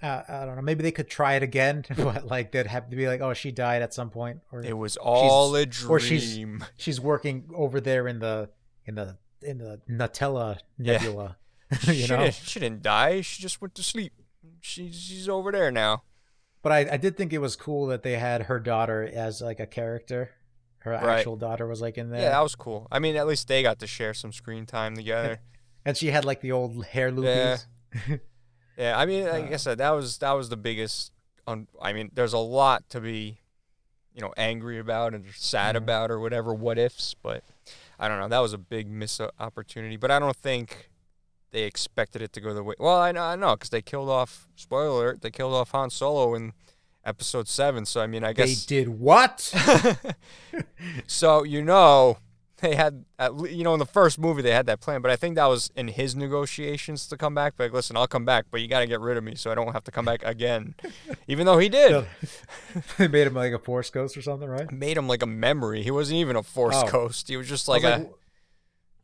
uh, 0.00 0.22
I 0.28 0.46
don't 0.46 0.54
know. 0.54 0.62
Maybe 0.62 0.84
they 0.84 0.92
could 0.92 1.08
try 1.10 1.34
it 1.34 1.42
again, 1.42 1.84
but 1.96 2.28
like 2.28 2.52
they'd 2.52 2.68
have 2.68 2.88
to 2.90 2.96
be 2.96 3.08
like, 3.08 3.20
"Oh, 3.20 3.34
she 3.34 3.50
died 3.50 3.82
at 3.82 3.92
some 3.92 4.08
point," 4.08 4.38
or 4.52 4.62
It 4.62 4.78
was 4.78 4.96
all 4.96 5.52
a 5.56 5.66
dream. 5.66 5.90
or 5.90 5.98
she's- 5.98 6.38
she's 6.76 7.00
working 7.00 7.50
over 7.54 7.80
there 7.80 8.06
in 8.06 8.20
the 8.20 8.50
in 8.86 8.94
the 8.94 9.18
in 9.42 9.58
the 9.58 9.80
Nutella 9.90 10.58
nebula. 10.78 11.36
she, 11.80 12.06
know. 12.08 12.18
didn't, 12.18 12.34
she 12.34 12.60
didn't 12.60 12.82
die. 12.82 13.20
She 13.20 13.40
just 13.42 13.60
went 13.60 13.74
to 13.76 13.82
sleep. 13.82 14.12
She's 14.60 14.94
she's 14.98 15.28
over 15.28 15.52
there 15.52 15.70
now. 15.70 16.02
But 16.62 16.72
I, 16.72 16.78
I 16.92 16.96
did 16.98 17.16
think 17.16 17.32
it 17.32 17.38
was 17.38 17.56
cool 17.56 17.86
that 17.86 18.02
they 18.02 18.18
had 18.18 18.42
her 18.42 18.58
daughter 18.60 19.08
as 19.12 19.40
like 19.40 19.60
a 19.60 19.66
character. 19.66 20.30
Her 20.78 20.92
Right. 20.92 21.18
actual 21.18 21.36
daughter 21.36 21.66
was 21.66 21.80
like 21.82 21.98
in 21.98 22.08
there, 22.10 22.22
Yeah, 22.22 22.30
that 22.30 22.40
was 22.42 22.54
cool. 22.54 22.88
I 22.90 22.98
mean, 23.00 23.14
at 23.16 23.26
least 23.26 23.48
they 23.48 23.62
got 23.62 23.78
to 23.80 23.86
share 23.86 24.14
some 24.14 24.32
screen 24.32 24.64
time 24.66 24.96
together. 24.96 25.40
and 25.84 25.94
she 25.96 26.06
had 26.08 26.24
like 26.24 26.40
the 26.40 26.52
old 26.52 26.84
hair 26.86 27.08
Yeah. 27.08 27.56
loopies. 27.94 28.20
Yeah, 28.78 28.98
I 28.98 29.04
mean, 29.04 29.24
like 29.26 29.50
I 29.50 29.54
Uh, 29.54 29.58
said, 29.58 29.78
that 29.78 29.90
was 29.90 30.18
that 30.18 30.32
was 30.32 30.48
the 30.48 30.56
biggest. 30.56 31.12
Un- 31.46 31.68
I 31.82 31.92
mean, 31.92 32.10
there's 32.14 32.32
a 32.32 32.38
lot 32.38 32.88
to 32.90 33.00
be, 33.00 33.40
you 34.14 34.22
know, 34.22 34.32
angry 34.38 34.78
about 34.78 35.12
and 35.14 35.26
sad 35.34 35.74
Mhm. 35.74 35.78
about 35.78 36.10
or 36.10 36.18
whatever. 36.18 36.54
What 36.54 36.78
ifs, 36.78 37.12
but 37.14 37.44
I 37.98 38.08
don't 38.08 38.18
know. 38.18 38.28
That 38.28 38.38
was 38.38 38.52
a 38.54 38.58
big 38.58 38.88
miss 38.88 39.20
opportunity. 39.38 39.96
But 39.96 40.10
I 40.10 40.18
don't 40.18 40.36
think 40.36 40.89
they 41.52 41.62
expected 41.64 42.22
it 42.22 42.32
to 42.34 42.40
go 42.40 42.54
the 42.54 42.62
way. 42.62 42.74
Well, 42.78 42.98
I 42.98 43.12
know, 43.12 43.22
I 43.22 43.36
know, 43.36 43.56
because 43.56 43.70
they 43.70 43.82
killed 43.82 44.08
off. 44.08 44.48
Spoiler 44.56 44.88
alert: 44.88 45.22
they 45.22 45.30
killed 45.30 45.54
off 45.54 45.70
Han 45.72 45.90
Solo 45.90 46.34
in 46.34 46.52
episode 47.04 47.48
seven. 47.48 47.84
So 47.86 48.00
I 48.00 48.06
mean, 48.06 48.24
I 48.24 48.32
guess 48.32 48.64
They 48.66 48.76
did 48.76 48.88
what? 48.88 49.40
so 51.06 51.44
you 51.44 51.62
know 51.62 52.18
they 52.58 52.74
had 52.74 53.04
at 53.18 53.34
le- 53.34 53.48
you 53.48 53.64
know 53.64 53.72
in 53.72 53.78
the 53.78 53.86
first 53.86 54.18
movie 54.18 54.42
they 54.42 54.50
had 54.52 54.66
that 54.66 54.80
plan, 54.80 55.00
but 55.00 55.10
I 55.10 55.16
think 55.16 55.34
that 55.36 55.46
was 55.46 55.70
in 55.74 55.88
his 55.88 56.14
negotiations 56.14 57.06
to 57.08 57.16
come 57.16 57.34
back. 57.34 57.54
But 57.56 57.64
like, 57.64 57.72
listen, 57.72 57.96
I'll 57.96 58.06
come 58.06 58.24
back, 58.26 58.46
but 58.50 58.60
you 58.60 58.68
got 58.68 58.80
to 58.80 58.86
get 58.86 59.00
rid 59.00 59.16
of 59.16 59.24
me 59.24 59.34
so 59.34 59.50
I 59.50 59.54
don't 59.54 59.72
have 59.72 59.84
to 59.84 59.90
come 59.90 60.04
back 60.04 60.22
again. 60.24 60.74
Even 61.28 61.46
though 61.46 61.58
he 61.58 61.68
did, 61.68 62.04
they 62.98 63.08
made 63.08 63.26
him 63.26 63.34
like 63.34 63.52
a 63.52 63.58
force 63.58 63.88
ghost 63.90 64.16
or 64.16 64.22
something, 64.22 64.48
right? 64.48 64.70
made 64.70 64.96
him 64.96 65.08
like 65.08 65.22
a 65.22 65.26
memory. 65.26 65.82
He 65.82 65.90
wasn't 65.90 66.18
even 66.18 66.36
a 66.36 66.42
force 66.42 66.76
Oh. 66.76 66.86
ghost. 66.90 67.28
He 67.28 67.36
was 67.36 67.48
just 67.48 67.66
like 67.66 67.82
was 67.82 67.92
a. 67.92 67.96
w- 67.98 68.14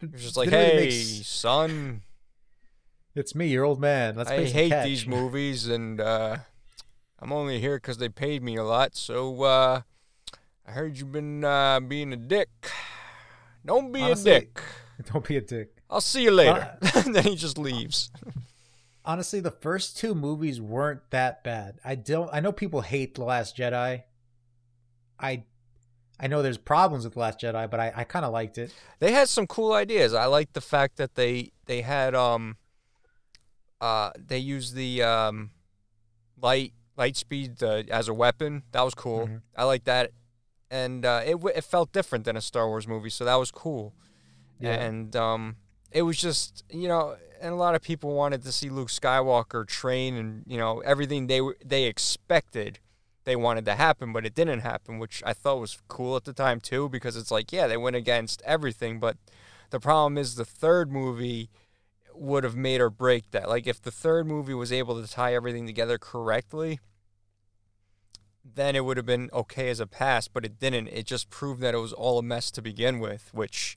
he 0.00 0.06
was 0.08 0.22
just 0.22 0.36
like, 0.36 0.50
hey, 0.50 0.76
make 0.76 0.90
s- 0.92 1.26
son, 1.26 2.02
it's 3.16 3.34
me, 3.34 3.46
your 3.46 3.64
old 3.64 3.80
man. 3.80 4.14
Let's 4.14 4.30
I 4.30 4.44
hate 4.44 4.70
catch." 4.70 4.84
these 4.84 5.06
movies, 5.16 5.66
and 5.66 6.00
uh, 6.00 6.36
I'm 7.18 7.32
only 7.32 7.58
here 7.58 7.76
because 7.76 7.98
they 7.98 8.08
paid 8.08 8.42
me 8.42 8.56
a 8.56 8.64
lot. 8.64 8.94
So 8.94 9.42
uh, 9.42 9.80
I 10.66 10.70
heard 10.70 10.98
you've 10.98 11.12
been 11.12 11.42
uh, 11.42 11.80
being 11.80 12.12
a 12.12 12.16
dick. 12.16 12.50
Don't 13.64 13.90
be 13.92 14.02
Honestly, 14.02 14.30
a 14.30 14.40
dick. 14.40 14.60
Don't 15.12 15.26
be 15.26 15.36
a 15.36 15.40
dick. 15.40 15.76
I'll 15.90 16.00
see 16.00 16.22
you 16.24 16.30
later. 16.30 16.76
and 16.94 17.14
then 17.14 17.24
he 17.24 17.36
just 17.36 17.58
leaves. 17.58 18.10
Honestly, 19.04 19.40
the 19.40 19.50
first 19.50 19.96
two 19.96 20.14
movies 20.14 20.60
weren't 20.60 21.10
that 21.10 21.42
bad. 21.44 21.78
I 21.84 21.94
don't. 21.94 22.28
I 22.32 22.40
know 22.40 22.50
people 22.50 22.80
hate 22.80 23.14
the 23.14 23.22
Last 23.22 23.56
Jedi. 23.56 24.02
I, 25.18 25.44
I 26.18 26.26
know 26.26 26.42
there's 26.42 26.58
problems 26.58 27.04
with 27.04 27.14
the 27.14 27.20
Last 27.20 27.40
Jedi, 27.40 27.70
but 27.70 27.78
I, 27.78 27.92
I 27.94 28.04
kind 28.04 28.24
of 28.24 28.32
liked 28.32 28.58
it. 28.58 28.74
They 28.98 29.12
had 29.12 29.28
some 29.28 29.46
cool 29.46 29.72
ideas. 29.72 30.12
I 30.12 30.26
like 30.26 30.52
the 30.54 30.60
fact 30.60 30.96
that 30.96 31.14
they 31.14 31.52
they 31.66 31.82
had 31.82 32.16
um 32.16 32.56
uh 33.80 34.10
they 34.16 34.38
used 34.38 34.74
the 34.74 35.02
um 35.02 35.50
light 36.40 36.72
light 36.96 37.16
speed 37.16 37.62
uh, 37.62 37.82
as 37.90 38.08
a 38.08 38.14
weapon. 38.14 38.62
That 38.72 38.82
was 38.82 38.94
cool. 38.94 39.26
Mhm. 39.28 39.42
I 39.56 39.64
like 39.64 39.84
that. 39.84 40.12
And 40.70 41.04
uh, 41.04 41.22
it 41.24 41.32
w- 41.32 41.54
it 41.54 41.62
felt 41.64 41.92
different 41.92 42.24
than 42.24 42.36
a 42.36 42.40
Star 42.40 42.66
Wars 42.68 42.88
movie, 42.88 43.10
so 43.10 43.24
that 43.24 43.34
was 43.36 43.50
cool. 43.50 43.94
Yeah. 44.58 44.72
And 44.74 45.14
um 45.16 45.56
it 45.92 46.02
was 46.02 46.18
just, 46.18 46.64
you 46.70 46.88
know, 46.88 47.16
and 47.40 47.52
a 47.52 47.56
lot 47.56 47.74
of 47.74 47.82
people 47.82 48.12
wanted 48.14 48.42
to 48.44 48.52
see 48.52 48.68
Luke 48.70 48.88
Skywalker 48.88 49.66
train 49.66 50.16
and, 50.16 50.42
you 50.46 50.58
know, 50.58 50.80
everything 50.80 51.26
they 51.26 51.40
were 51.40 51.56
they 51.64 51.84
expected 51.84 52.78
they 53.24 53.36
wanted 53.36 53.64
to 53.64 53.74
happen, 53.74 54.12
but 54.12 54.24
it 54.24 54.34
didn't 54.36 54.60
happen, 54.60 54.98
which 55.00 55.20
I 55.26 55.32
thought 55.32 55.58
was 55.60 55.78
cool 55.88 56.14
at 56.16 56.22
the 56.24 56.32
time 56.32 56.60
too, 56.60 56.88
because 56.88 57.16
it's 57.16 57.30
like, 57.32 57.52
yeah, 57.52 57.66
they 57.66 57.76
went 57.76 57.96
against 57.96 58.40
everything, 58.42 59.00
but 59.00 59.16
the 59.70 59.80
problem 59.80 60.16
is 60.16 60.36
the 60.36 60.44
third 60.44 60.92
movie 60.92 61.50
would 62.18 62.44
have 62.44 62.56
made 62.56 62.80
or 62.80 62.90
break 62.90 63.30
that. 63.30 63.48
Like 63.48 63.66
if 63.66 63.80
the 63.80 63.90
third 63.90 64.26
movie 64.26 64.54
was 64.54 64.72
able 64.72 65.00
to 65.00 65.10
tie 65.10 65.34
everything 65.34 65.66
together 65.66 65.98
correctly, 65.98 66.80
then 68.44 68.76
it 68.76 68.84
would 68.84 68.96
have 68.96 69.06
been 69.06 69.28
okay 69.32 69.68
as 69.68 69.80
a 69.80 69.86
pass, 69.86 70.28
but 70.28 70.44
it 70.44 70.58
didn't. 70.58 70.88
It 70.88 71.06
just 71.06 71.30
proved 71.30 71.60
that 71.62 71.74
it 71.74 71.78
was 71.78 71.92
all 71.92 72.18
a 72.18 72.22
mess 72.22 72.50
to 72.52 72.62
begin 72.62 73.00
with, 73.00 73.30
which 73.32 73.76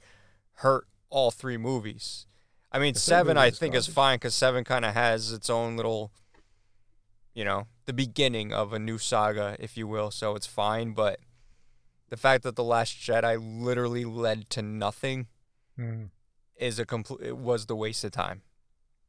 hurt 0.55 0.87
all 1.09 1.31
three 1.31 1.57
movies. 1.57 2.27
I 2.71 2.79
mean, 2.79 2.93
The 2.93 2.99
seven 2.99 3.37
I 3.37 3.49
think 3.49 3.73
is 3.73 3.87
fine 3.87 4.17
because 4.17 4.35
seven 4.35 4.63
kind 4.63 4.85
of 4.85 4.93
has 4.93 5.31
its 5.31 5.49
own 5.49 5.75
little, 5.75 6.11
you 7.33 7.43
know, 7.43 7.67
the 7.85 7.93
beginning 7.93 8.53
of 8.53 8.73
a 8.73 8.79
new 8.79 8.99
saga, 8.99 9.55
if 9.59 9.75
you 9.75 9.87
will. 9.87 10.11
So 10.11 10.35
it's 10.35 10.45
fine, 10.45 10.91
but 10.91 11.19
the 12.09 12.17
fact 12.17 12.43
that 12.43 12.55
the 12.55 12.63
Last 12.63 12.95
Jedi 12.95 13.37
literally 13.41 14.05
led 14.05 14.49
to 14.51 14.61
nothing 14.61 15.27
Mm, 15.79 16.09
is 16.59 16.79
a 16.79 16.85
complete. 16.85 17.21
It 17.27 17.37
was 17.37 17.65
the 17.65 17.75
waste 17.75 18.03
of 18.03 18.11
time. 18.11 18.41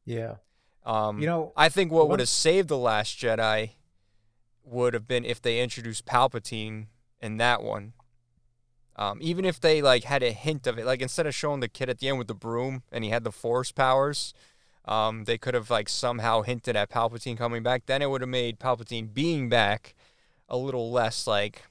yeah. 0.05 0.35
Um, 0.83 1.19
You 1.19 1.27
know, 1.27 1.53
I 1.55 1.69
think 1.69 1.91
what 1.91 2.09
would 2.09 2.19
have 2.19 2.29
saved 2.29 2.67
the 2.67 2.77
Last 2.77 3.15
Jedi 3.19 3.71
would 4.63 4.95
have 4.95 5.07
been 5.07 5.23
if 5.23 5.39
they 5.39 5.59
introduced 5.61 6.05
Palpatine 6.05 6.87
in 7.21 7.37
that 7.37 7.61
one. 7.61 7.93
Um, 8.95 9.19
even 9.21 9.45
if 9.45 9.59
they 9.59 9.81
like 9.81 10.05
had 10.05 10.23
a 10.23 10.31
hint 10.31 10.65
of 10.65 10.79
it, 10.79 10.85
like 10.85 11.01
instead 11.01 11.27
of 11.27 11.35
showing 11.35 11.59
the 11.59 11.67
kid 11.67 11.89
at 11.89 11.99
the 11.99 12.07
end 12.09 12.17
with 12.17 12.27
the 12.27 12.33
broom 12.33 12.81
and 12.91 13.03
he 13.03 13.11
had 13.11 13.23
the 13.23 13.31
Force 13.31 13.71
powers, 13.71 14.33
um, 14.85 15.25
they 15.25 15.37
could 15.37 15.53
have 15.53 15.69
like 15.69 15.87
somehow 15.87 16.41
hinted 16.41 16.75
at 16.75 16.89
Palpatine 16.89 17.37
coming 17.37 17.61
back. 17.63 17.85
Then 17.85 18.01
it 18.01 18.09
would 18.09 18.21
have 18.21 18.29
made 18.29 18.59
Palpatine 18.59 19.13
being 19.13 19.49
back 19.49 19.93
a 20.49 20.57
little 20.57 20.91
less 20.91 21.27
like 21.27 21.63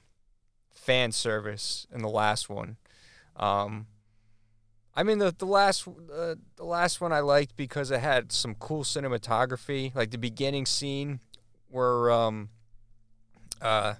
fan 0.69 1.11
service 1.11 1.85
in 1.93 2.01
the 2.01 2.09
last 2.09 2.49
one. 2.49 2.77
Um, 3.35 3.87
I 4.95 5.03
mean 5.03 5.19
the 5.19 5.33
the 5.37 5.45
last 5.45 5.87
uh, 5.87 6.35
the 6.57 6.65
last 6.65 6.99
one 7.01 7.13
I 7.13 7.19
liked 7.21 7.55
because 7.55 7.91
it 7.91 7.99
had 8.01 8.31
some 8.31 8.55
cool 8.55 8.83
cinematography, 8.83 9.95
like 9.95 10.11
the 10.11 10.17
beginning 10.17 10.65
scene 10.65 11.19
where 11.69 12.11
um 12.11 12.49
uh 13.61 13.93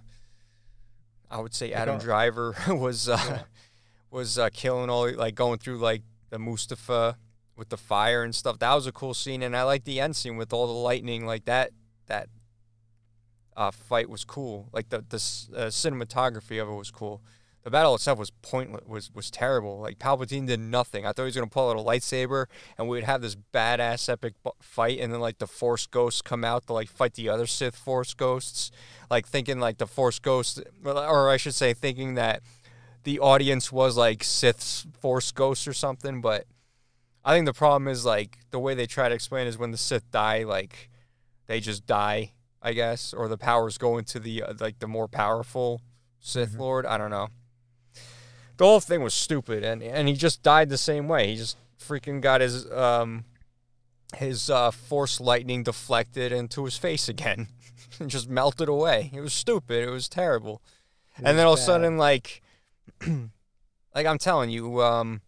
I 1.30 1.40
would 1.40 1.53
say 1.53 1.72
Adam 1.72 1.95
a- 1.95 2.00
Driver 2.00 2.56
was 2.68 3.08
uh 3.08 3.18
Yeah. 3.26 3.42
was 4.10 4.38
uh, 4.38 4.50
killing 4.52 4.90
all 4.90 5.10
like 5.14 5.36
going 5.36 5.60
through 5.60 5.78
like 5.78 6.02
the 6.30 6.38
Mustafar 6.38 7.16
with 7.56 7.70
the 7.70 7.78
fire 7.78 8.24
and 8.24 8.36
stuff. 8.36 8.60
That 8.60 8.74
was 8.74 8.88
a 8.88 8.92
cool 8.92 9.14
scene 9.14 9.42
and 9.44 9.56
I 9.56 9.64
like 9.64 9.86
the 9.86 10.00
end 10.02 10.16
scene 10.18 10.36
with 10.36 10.52
all 10.52 10.68
the 10.68 10.74
lightning 10.74 11.26
like 11.26 11.45
that 11.45 11.72
that 12.08 12.28
uh 13.56 13.72
fight 13.72 14.10
was 14.10 14.26
cool. 14.26 14.68
Like 14.74 14.90
the 14.90 15.06
the 15.08 15.16
uh, 15.56 15.68
cinematography 15.68 16.61
of 16.61 16.68
it 16.68 16.74
was 16.74 16.92
cool 16.92 17.22
the 17.64 17.69
battle 17.69 17.93
itself 17.93 18.17
was 18.17 18.31
pointless 18.41 18.83
was 18.88 19.11
was 19.14 19.30
terrible. 19.30 19.80
Like 19.80 19.99
palpatine 19.99 20.48
did 20.48 20.59
nothing. 20.59 21.06
I 21.06 21.09
thought 21.11 21.23
he 21.23 21.25
was 21.25 21.35
going 21.35 21.48
to 21.48 21.53
pull 21.53 21.69
out 21.69 21.77
a 21.77 21.80
lightsaber 21.80 22.45
and 22.77 22.88
we 22.88 22.98
would 22.98 23.03
have 23.03 23.22
this 23.22 23.35
badass 23.53 24.09
epic 24.09 24.33
fight 24.61 24.99
and 24.99 25.14
then 25.14 25.19
like 25.19 25.38
the 25.38 25.48
force 25.48 25.85
ghosts 25.85 26.22
come 26.22 26.43
out 26.43 26.65
to 26.67 26.73
like 26.73 26.90
fight 26.90 27.14
the 27.14 27.30
other 27.30 27.45
sith 27.45 27.75
force 27.75 28.14
ghosts. 28.14 28.72
Like 29.09 29.27
thinking 29.27 29.59
like 29.59 29.77
the 29.77 29.88
force 29.88 30.19
ghosts 30.19 30.59
or 30.85 31.30
i 31.30 31.35
should 31.38 31.53
say 31.53 31.73
thinking 31.73 32.15
that 32.15 32.41
the 33.03 33.19
audience 33.19 33.72
was 33.72 33.98
like 33.98 34.23
sith's 34.23 34.88
force 34.99 35.31
ghosts 35.33 35.67
or 35.67 35.73
something 35.73 36.22
but 36.22 36.45
i 37.25 37.33
think 37.35 37.45
the 37.45 37.53
problem 37.53 37.90
is 37.90 38.06
like 38.06 38.38
the 38.51 38.59
way 38.59 38.73
they 38.73 38.85
try 38.85 39.09
to 39.09 39.15
explain 39.15 39.48
is 39.48 39.57
when 39.57 39.72
the 39.72 39.77
sith 39.77 40.09
die 40.11 40.43
like 40.43 40.90
they 41.48 41.59
just 41.59 41.85
die 41.85 42.31
i 42.61 42.72
guess 42.72 43.14
or 43.14 43.27
the 43.27 43.38
powers 43.38 43.77
go 43.77 43.98
into 43.98 44.17
the 44.17 44.43
uh, 44.43 44.53
like 44.61 44.80
the 44.80 44.88
more 44.88 45.09
powerful 45.09 45.81
sith 46.22 46.53
Mhm. 46.53 46.59
lord. 46.59 46.85
I 46.85 46.98
don't 46.98 47.11
know 47.11 47.27
the 48.61 48.67
whole 48.67 48.80
thing 48.80 49.01
was 49.01 49.14
stupid 49.14 49.64
and 49.64 49.81
and 49.81 50.07
he 50.07 50.14
just 50.14 50.43
died 50.43 50.69
the 50.69 50.77
same 50.77 51.07
way 51.07 51.27
he 51.27 51.35
just 51.35 51.57
freaking 51.80 52.22
got 52.22 52.41
his 52.41 52.69
um 52.72 53.25
his 54.17 54.49
uh 54.49 54.69
force 54.72 55.19
lightning 55.19 55.64
deflected 55.64 56.31
into 56.31 56.65
his 56.65 56.77
face 56.77 57.09
again 57.09 57.48
and 57.99 58.09
just 58.09 58.30
melted 58.30 58.69
away 58.69 59.09
it 59.14 59.22
was 59.22 59.33
stupid 59.33 59.83
it 59.83 59.90
was 59.90 60.07
terrible 60.07 60.61
it 61.17 61.23
and 61.25 61.38
then 61.38 61.45
all 61.45 61.53
of 61.53 61.59
a 61.59 61.61
sudden 61.61 61.98
like 61.98 62.41
like 63.95 64.06
i'm 64.06 64.17
telling 64.17 64.49
you 64.49 64.81
um 64.81 65.22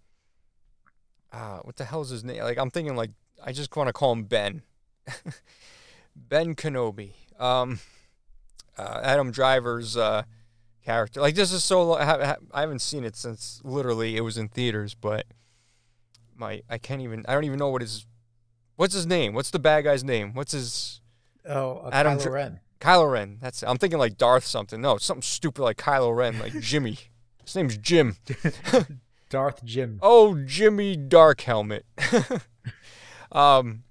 uh, 1.34 1.58
what 1.64 1.76
the 1.76 1.86
hell 1.86 2.02
is 2.02 2.10
his 2.10 2.24
name? 2.24 2.44
Like 2.44 2.58
I'm 2.58 2.70
thinking 2.70 2.96
like 2.96 3.12
I 3.44 3.52
just 3.52 3.76
want 3.76 3.88
to 3.88 3.94
call 3.94 4.14
him 4.14 4.24
Ben. 4.26 4.62
ben 6.16 6.56
Kenobi. 6.56 7.14
Um, 7.40 7.80
uh, 8.78 9.02
Adam 9.04 9.32
Driver's 9.32 9.98
uh, 9.98 10.24
character. 10.84 11.22
Like 11.22 11.36
this 11.36 11.52
is 11.52 11.64
so. 11.64 11.94
I 11.94 12.06
ha- 12.06 12.36
I 12.52 12.62
haven't 12.62 12.80
seen 12.80 13.04
it 13.04 13.16
since 13.16 13.62
literally 13.64 14.18
it 14.18 14.22
was 14.22 14.38
in 14.38 14.50
theaters, 14.50 14.94
but 14.94 15.26
my 16.36 16.62
I 16.70 16.78
can't 16.78 17.02
even. 17.02 17.26
I 17.28 17.34
don't 17.34 17.44
even 17.46 17.60
know 17.60 17.70
what 17.70 17.82
his. 17.82 18.06
What's 18.76 18.94
his 18.94 19.06
name? 19.06 19.34
What's 19.34 19.52
the 19.52 19.60
bad 19.60 19.84
guy's 19.84 20.04
name? 20.04 20.34
What's 20.34 20.52
his 20.52 21.02
Oh, 21.46 21.82
uh, 21.86 21.90
Adam 21.92 22.18
Kylo 22.18 22.24
Dr- 22.24 22.34
Ren. 22.34 22.60
Kylo 22.80 23.12
Ren? 23.12 23.38
That's. 23.42 23.64
I'm 23.64 23.78
thinking 23.78 24.00
like 24.00 24.18
Darth 24.18 24.46
something. 24.46 24.82
No, 24.82 24.98
something 24.98 25.22
stupid 25.22 25.62
like 25.62 25.78
Kylo 25.78 26.16
Ren, 26.16 26.40
like 26.40 26.54
Jimmy. 26.60 26.98
His 27.44 27.56
name's 27.56 27.78
Jim. 27.78 28.16
Darth 29.30 29.64
Jim. 29.66 30.00
Oh, 30.02 30.42
Jimmy 30.46 30.96
Dark 30.96 31.42
Helmet. 31.42 31.86
um, 33.32 33.84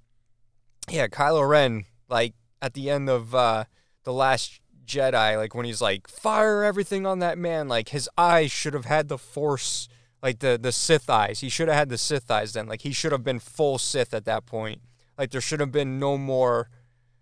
yeah, 0.89 1.09
Kylo 1.09 1.47
Ren, 1.47 1.85
like 2.09 2.35
at 2.63 2.75
the 2.75 2.89
end 2.89 3.11
of 3.11 3.35
uh, 3.35 3.65
the 4.05 4.13
Last 4.13 4.61
Jedi, 4.87 5.37
like 5.37 5.55
when 5.55 5.67
he's 5.67 5.81
like, 5.81 6.09
fire 6.09 6.63
everything 6.65 7.07
on 7.07 7.19
that 7.21 7.39
man, 7.39 7.69
like 7.69 7.91
his 7.91 8.09
eyes 8.17 8.51
should 8.51 8.75
have 8.75 8.85
had 8.85 9.09
the 9.09 9.19
Force, 9.19 9.89
like 10.23 10.41
the 10.41 10.59
the 10.61 10.73
Sith 10.73 11.09
eyes. 11.09 11.41
He 11.41 11.49
should 11.49 11.69
have 11.69 11.77
had 11.77 11.89
the 11.89 11.99
Sith 11.99 12.31
eyes 12.31 12.53
then. 12.53 12.67
Like 12.67 12.83
he 12.83 12.93
should 12.93 13.13
have 13.13 13.25
been 13.25 13.39
full 13.39 13.79
Sith 13.79 14.15
at 14.15 14.25
that 14.25 14.47
point. 14.47 14.81
Like 15.19 15.31
there 15.31 15.41
should 15.41 15.61
have 15.61 15.73
been 15.73 15.99
no 15.99 16.19
more 16.19 16.69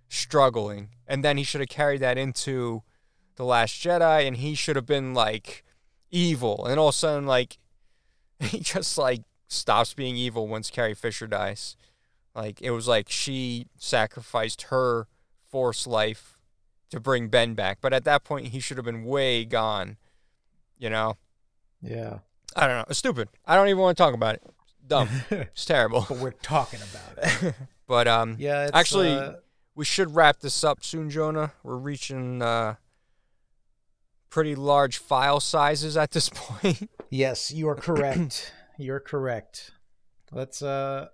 struggling, 0.08 0.90
and 1.06 1.24
then 1.24 1.36
he 1.36 1.44
should 1.44 1.60
have 1.60 1.68
carried 1.68 2.00
that 2.00 2.18
into 2.18 2.82
the 3.36 3.44
Last 3.44 3.74
Jedi, 3.74 4.26
and 4.26 4.36
he 4.36 4.54
should 4.54 4.76
have 4.76 4.86
been 4.86 5.14
like 5.14 5.64
evil, 6.10 6.66
and 6.66 6.78
all 6.78 6.88
of 6.88 6.94
a 6.94 6.98
sudden 6.98 7.26
like 7.26 7.58
he 8.40 8.60
just 8.60 8.96
like 8.98 9.22
stops 9.48 9.94
being 9.94 10.16
evil 10.16 10.48
once 10.48 10.70
Carrie 10.70 10.94
Fisher 10.94 11.26
dies. 11.26 11.76
Like 12.34 12.60
it 12.62 12.70
was 12.70 12.86
like 12.86 13.08
she 13.08 13.66
sacrificed 13.76 14.62
her 14.62 15.08
force 15.48 15.86
life 15.86 16.38
to 16.90 17.00
bring 17.00 17.28
Ben 17.28 17.54
back, 17.54 17.78
but 17.80 17.92
at 17.92 18.04
that 18.04 18.24
point 18.24 18.48
he 18.48 18.60
should 18.60 18.76
have 18.76 18.84
been 18.86 19.04
way 19.04 19.44
gone. 19.44 19.96
You 20.78 20.90
know, 20.90 21.16
Yeah. 21.82 22.18
I 22.56 22.66
don't 22.66 22.78
know. 22.78 22.84
It's 22.88 22.98
stupid. 22.98 23.28
I 23.46 23.54
don't 23.54 23.68
even 23.68 23.80
want 23.80 23.96
to 23.96 24.02
talk 24.02 24.14
about 24.14 24.34
it. 24.36 24.42
Dumb. 24.86 25.08
it's 25.30 25.64
terrible. 25.64 26.04
but 26.08 26.18
we're 26.18 26.30
talking 26.32 26.80
about 26.92 27.42
it. 27.42 27.54
But 27.86 28.06
um, 28.06 28.36
Yeah, 28.38 28.70
Actually- 28.72 29.12
uh, 29.14 29.32
we 29.74 29.84
should 29.84 30.14
wrap 30.14 30.40
this 30.40 30.62
up 30.62 30.84
soon, 30.84 31.10
Jonah. 31.10 31.52
We're 31.64 31.76
reaching 31.76 32.40
uh, 32.42 32.74
pretty 34.30 34.54
large 34.54 34.98
file 34.98 35.40
sizes 35.40 35.96
at 35.96 36.10
this 36.12 36.28
point. 36.34 36.88
yes, 37.10 37.50
you 37.50 37.68
are 37.68 37.74
correct. 37.74 38.52
You're 38.78 39.00
correct. 39.00 39.72
Let's 40.32 40.62
uh 40.62 41.08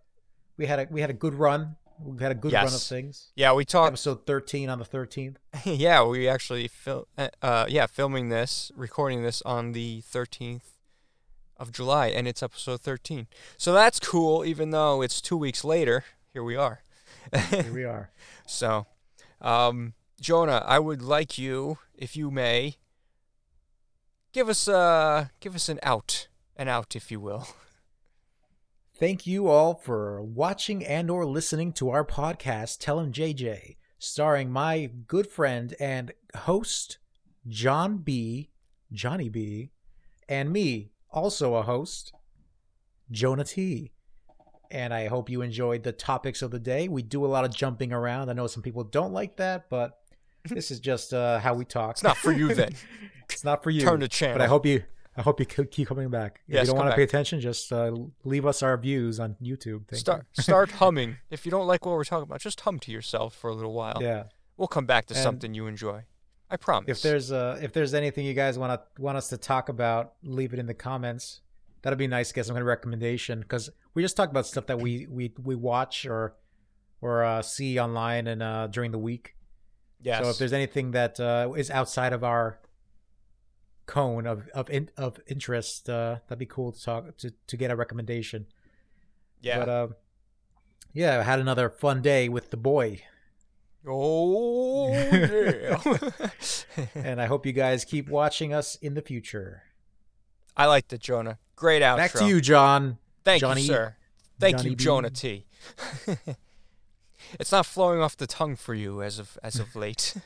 we 0.58 0.66
had 0.66 0.78
a 0.80 0.86
we 0.90 1.00
had 1.00 1.10
a 1.10 1.14
good 1.14 1.34
run. 1.34 1.76
We 2.02 2.22
had 2.22 2.32
a 2.32 2.34
good 2.34 2.52
run 2.52 2.66
of 2.66 2.82
things. 2.82 3.30
yeah, 3.34 3.52
we 3.52 3.64
talked. 3.64 3.88
Episode 3.88 4.26
13 4.26 4.68
on 4.68 4.78
the 4.78 4.84
13th. 4.84 5.36
yeah, 5.64 6.04
we 6.04 6.28
actually 6.28 6.70
uh, 6.86 7.28
uh 7.42 7.66
yeah, 7.68 7.86
filming 7.86 8.28
this, 8.28 8.70
recording 8.76 9.22
this 9.22 9.42
on 9.42 9.72
the 9.72 10.02
13th 10.02 10.76
of 11.56 11.72
July 11.72 12.08
and 12.08 12.28
it's 12.28 12.42
episode 12.42 12.80
13. 12.80 13.26
So 13.56 13.72
that's 13.72 13.98
cool 13.98 14.44
even 14.44 14.70
though 14.70 15.02
it's 15.02 15.20
2 15.20 15.36
weeks 15.36 15.64
later. 15.64 16.04
Here 16.32 16.44
we 16.44 16.56
are. 16.56 16.82
Here 17.50 17.72
we 17.72 17.84
are. 17.84 18.10
so, 18.46 18.86
um 19.40 19.94
Jonah, 20.20 20.64
I 20.66 20.78
would 20.78 21.02
like 21.02 21.38
you 21.38 21.78
if 21.94 22.16
you 22.16 22.30
may 22.30 22.76
give 24.32 24.48
us 24.48 24.68
uh 24.68 25.26
give 25.40 25.54
us 25.54 25.68
an 25.68 25.80
out, 25.82 26.28
an 26.56 26.68
out 26.68 26.94
if 26.94 27.10
you 27.10 27.20
will. 27.20 27.48
Thank 28.98 29.26
you 29.26 29.48
all 29.48 29.74
for 29.74 30.22
watching 30.22 30.82
and 30.82 31.10
or 31.10 31.26
listening 31.26 31.74
to 31.74 31.90
our 31.90 32.02
podcast 32.02 32.78
Tell 32.80 32.98
'em 32.98 33.12
JJ, 33.12 33.76
starring 33.98 34.50
my 34.50 34.90
good 35.06 35.26
friend 35.26 35.74
and 35.78 36.12
host 36.34 36.96
John 37.46 37.98
B, 37.98 38.48
Johnny 38.90 39.28
B, 39.28 39.70
and 40.30 40.50
me, 40.50 40.92
also 41.10 41.56
a 41.56 41.62
host, 41.62 42.14
Jonah 43.10 43.44
T. 43.44 43.92
And 44.70 44.94
I 44.94 45.08
hope 45.08 45.28
you 45.28 45.42
enjoyed 45.42 45.82
the 45.82 45.92
topics 45.92 46.40
of 46.40 46.50
the 46.50 46.58
day. 46.58 46.88
We 46.88 47.02
do 47.02 47.22
a 47.22 47.28
lot 47.28 47.44
of 47.44 47.54
jumping 47.54 47.92
around. 47.92 48.30
I 48.30 48.32
know 48.32 48.46
some 48.46 48.62
people 48.62 48.82
don't 48.82 49.12
like 49.12 49.36
that, 49.36 49.68
but 49.68 49.98
this 50.46 50.70
is 50.70 50.80
just 50.80 51.12
uh, 51.12 51.38
how 51.40 51.52
we 51.52 51.66
talk. 51.66 51.90
It's 51.96 52.02
not 52.02 52.16
for 52.16 52.32
you 52.32 52.54
then. 52.54 52.72
it's 53.28 53.44
not 53.44 53.62
for 53.62 53.68
you. 53.68 53.82
Turn 53.82 54.00
the 54.00 54.08
channel. 54.08 54.38
But 54.38 54.44
I 54.44 54.48
hope 54.48 54.64
you 54.64 54.84
I 55.16 55.22
hope 55.22 55.40
you 55.40 55.46
keep 55.46 55.88
coming 55.88 56.10
back. 56.10 56.40
If 56.46 56.54
Yes, 56.54 56.66
you 56.66 56.72
don't 56.72 56.78
want 56.78 56.90
to 56.90 56.96
pay 56.96 57.02
attention, 57.02 57.40
just 57.40 57.72
uh, 57.72 57.94
leave 58.24 58.44
us 58.44 58.62
our 58.62 58.76
views 58.76 59.18
on 59.18 59.36
YouTube. 59.42 59.88
Thank 59.88 60.00
start 60.00 60.26
start 60.34 60.70
humming. 60.72 61.16
If 61.30 61.44
you 61.46 61.50
don't 61.50 61.66
like 61.66 61.86
what 61.86 61.92
we're 61.94 62.04
talking 62.04 62.24
about, 62.24 62.40
just 62.40 62.60
hum 62.60 62.78
to 62.80 62.90
yourself 62.92 63.34
for 63.34 63.48
a 63.48 63.54
little 63.54 63.72
while. 63.72 63.98
Yeah. 64.00 64.24
We'll 64.56 64.68
come 64.68 64.86
back 64.86 65.06
to 65.06 65.14
And- 65.14 65.22
something 65.22 65.54
you 65.54 65.66
enjoy. 65.66 66.04
I 66.48 66.56
promise. 66.56 66.88
If 66.98 67.02
there's 67.02 67.32
uh 67.32 67.58
if 67.60 67.72
there's 67.72 67.92
anything 67.94 68.24
you 68.24 68.34
guys 68.34 68.56
want 68.58 68.72
to 68.80 69.02
want 69.02 69.16
us 69.16 69.28
to 69.30 69.36
talk 69.36 69.68
about, 69.68 70.12
leave 70.22 70.52
it 70.52 70.58
in 70.58 70.66
the 70.66 70.74
comments. 70.74 71.40
That'd 71.82 71.98
be 71.98 72.06
nice 72.06 72.28
to 72.28 72.34
get 72.34 72.46
some 72.46 72.54
kind 72.54 72.62
of 72.62 72.66
recommendation 72.68 73.40
because 73.40 73.68
we 73.94 74.02
just 74.02 74.16
talk 74.16 74.30
about 74.30 74.46
stuff 74.46 74.66
that 74.66 74.78
we 74.80 75.06
we 75.10 75.32
we 75.42 75.54
watch 75.56 76.06
or 76.06 76.34
or 77.00 77.24
uh, 77.24 77.42
see 77.42 77.78
online 77.80 78.26
and 78.26 78.42
uh, 78.42 78.66
during 78.68 78.90
the 78.92 78.98
week. 78.98 79.34
yes. 80.00 80.22
So 80.22 80.30
if 80.30 80.38
there's 80.38 80.52
anything 80.52 80.92
that 80.92 81.18
uh, 81.20 81.52
is 81.56 81.70
outside 81.70 82.12
of 82.12 82.22
our 82.24 82.58
cone 83.86 84.26
of 84.26 84.48
of 84.54 84.68
in, 84.70 84.90
of 84.96 85.18
interest, 85.26 85.88
uh, 85.88 86.16
that'd 86.28 86.38
be 86.38 86.46
cool 86.46 86.72
to 86.72 86.82
talk 86.82 87.16
to 87.18 87.32
to 87.46 87.56
get 87.56 87.70
a 87.70 87.76
recommendation. 87.76 88.46
yeah. 89.40 89.58
But 89.60 89.68
uh, 89.68 89.88
yeah, 90.92 91.20
I 91.20 91.22
had 91.22 91.40
another 91.40 91.68
fun 91.68 92.02
day 92.02 92.28
with 92.28 92.50
the 92.50 92.56
boy, 92.56 93.02
oh 93.86 94.92
yeah. 94.92 95.78
and 96.94 97.20
I 97.20 97.26
hope 97.26 97.44
you 97.46 97.52
guys 97.52 97.84
keep 97.84 98.08
watching 98.08 98.52
us 98.54 98.76
in 98.76 98.94
the 98.94 99.02
future. 99.02 99.62
I 100.56 100.66
liked 100.66 100.92
it, 100.92 101.00
Jonah. 101.00 101.38
Great 101.54 101.82
outro. 101.82 101.96
Back 101.98 102.12
to 102.12 102.26
you, 102.26 102.40
John. 102.40 102.98
Thank 103.24 103.40
Johnny- 103.40 103.62
you, 103.62 103.66
sir. 103.66 103.96
Thank 104.38 104.58
Johnny 104.58 104.70
you. 104.70 104.76
Jonah 104.76 105.10
T. 105.10 105.46
it's 107.40 107.52
not 107.52 107.64
flowing 107.66 108.00
off 108.00 108.16
the 108.16 108.26
tongue 108.26 108.56
for 108.56 108.74
you 108.74 109.02
as 109.02 109.18
of 109.18 109.38
as 109.42 109.58
of 109.58 109.74
late. 109.76 110.14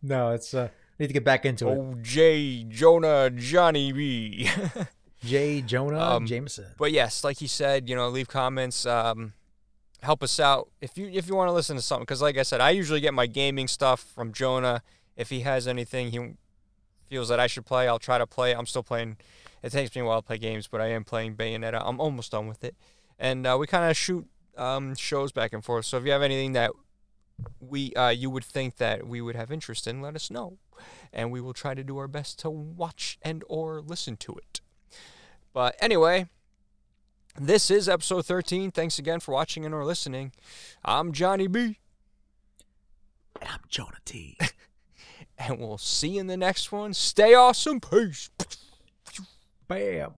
No, 0.00 0.30
it's 0.30 0.54
uh, 0.54 0.68
need 0.98 1.06
to 1.08 1.12
get 1.12 1.24
back 1.24 1.44
into 1.44 1.68
it. 1.68 1.72
oh, 1.78 1.94
J. 2.02 2.64
Jonah 2.64 3.30
Johnny 3.30 3.92
B. 3.92 4.48
J. 5.24 5.62
Jonah 5.62 5.98
Um, 6.00 6.26
Jameson. 6.26 6.66
But 6.78 6.92
yes, 6.92 7.24
like 7.24 7.40
you 7.40 7.48
said, 7.48 7.88
you 7.88 7.96
know, 7.96 8.08
leave 8.08 8.28
comments. 8.28 8.86
Um, 8.86 9.32
help 10.02 10.22
us 10.22 10.38
out 10.38 10.68
if 10.80 10.96
you 10.96 11.08
if 11.12 11.26
you 11.28 11.34
want 11.34 11.48
to 11.48 11.52
listen 11.52 11.76
to 11.76 11.82
something. 11.82 12.02
Because 12.04 12.22
like 12.22 12.38
I 12.38 12.42
said, 12.42 12.60
I 12.60 12.70
usually 12.70 13.00
get 13.00 13.14
my 13.14 13.26
gaming 13.26 13.66
stuff 13.68 14.00
from 14.00 14.32
Jonah. 14.32 14.82
If 15.16 15.30
he 15.30 15.40
has 15.40 15.66
anything 15.66 16.10
he 16.12 16.34
feels 17.08 17.28
that 17.30 17.40
I 17.40 17.48
should 17.48 17.66
play, 17.66 17.88
I'll 17.88 17.98
try 17.98 18.18
to 18.18 18.26
play. 18.26 18.54
I'm 18.54 18.66
still 18.66 18.84
playing. 18.84 19.16
It 19.62 19.70
takes 19.70 19.94
me 19.96 20.02
a 20.02 20.04
while 20.04 20.22
to 20.22 20.26
play 20.26 20.38
games, 20.38 20.68
but 20.68 20.80
I 20.80 20.86
am 20.88 21.02
playing 21.02 21.34
Bayonetta. 21.34 21.82
I'm 21.84 21.98
almost 22.00 22.30
done 22.30 22.46
with 22.46 22.62
it, 22.62 22.76
and 23.18 23.44
uh, 23.44 23.56
we 23.58 23.66
kind 23.66 23.90
of 23.90 23.96
shoot 23.96 24.24
um, 24.56 24.94
shows 24.94 25.32
back 25.32 25.52
and 25.52 25.64
forth. 25.64 25.84
So 25.86 25.96
if 25.96 26.04
you 26.04 26.12
have 26.12 26.22
anything 26.22 26.52
that 26.52 26.70
we 27.60 27.92
uh, 27.94 28.10
you 28.10 28.30
would 28.30 28.44
think 28.44 28.76
that 28.76 29.06
we 29.08 29.20
would 29.20 29.34
have 29.34 29.50
interest 29.50 29.88
in, 29.88 30.00
let 30.00 30.14
us 30.14 30.30
know, 30.30 30.58
and 31.12 31.30
we 31.30 31.40
will 31.40 31.52
try 31.52 31.74
to 31.74 31.84
do 31.84 31.98
our 31.98 32.08
best 32.08 32.38
to 32.40 32.50
watch 32.50 33.18
and 33.22 33.44
or 33.48 33.80
listen 33.80 34.16
to 34.18 34.34
it. 34.34 34.60
But 35.52 35.76
anyway, 35.80 36.28
this 37.38 37.70
is 37.70 37.88
episode 37.88 38.26
13. 38.26 38.70
Thanks 38.70 38.98
again 38.98 39.20
for 39.20 39.32
watching 39.32 39.64
and 39.64 39.74
or 39.74 39.84
listening. 39.84 40.32
I'm 40.84 41.12
Johnny 41.12 41.46
B, 41.46 41.78
And 43.40 43.50
I'm 43.50 43.60
Jonah 43.68 43.98
T. 44.04 44.36
and 45.38 45.58
we'll 45.58 45.78
see 45.78 46.10
you 46.10 46.20
in 46.20 46.26
the 46.26 46.36
next 46.36 46.72
one. 46.72 46.94
Stay 46.94 47.34
awesome. 47.34 47.80
Peace. 47.80 48.30
Bam. 49.68 50.14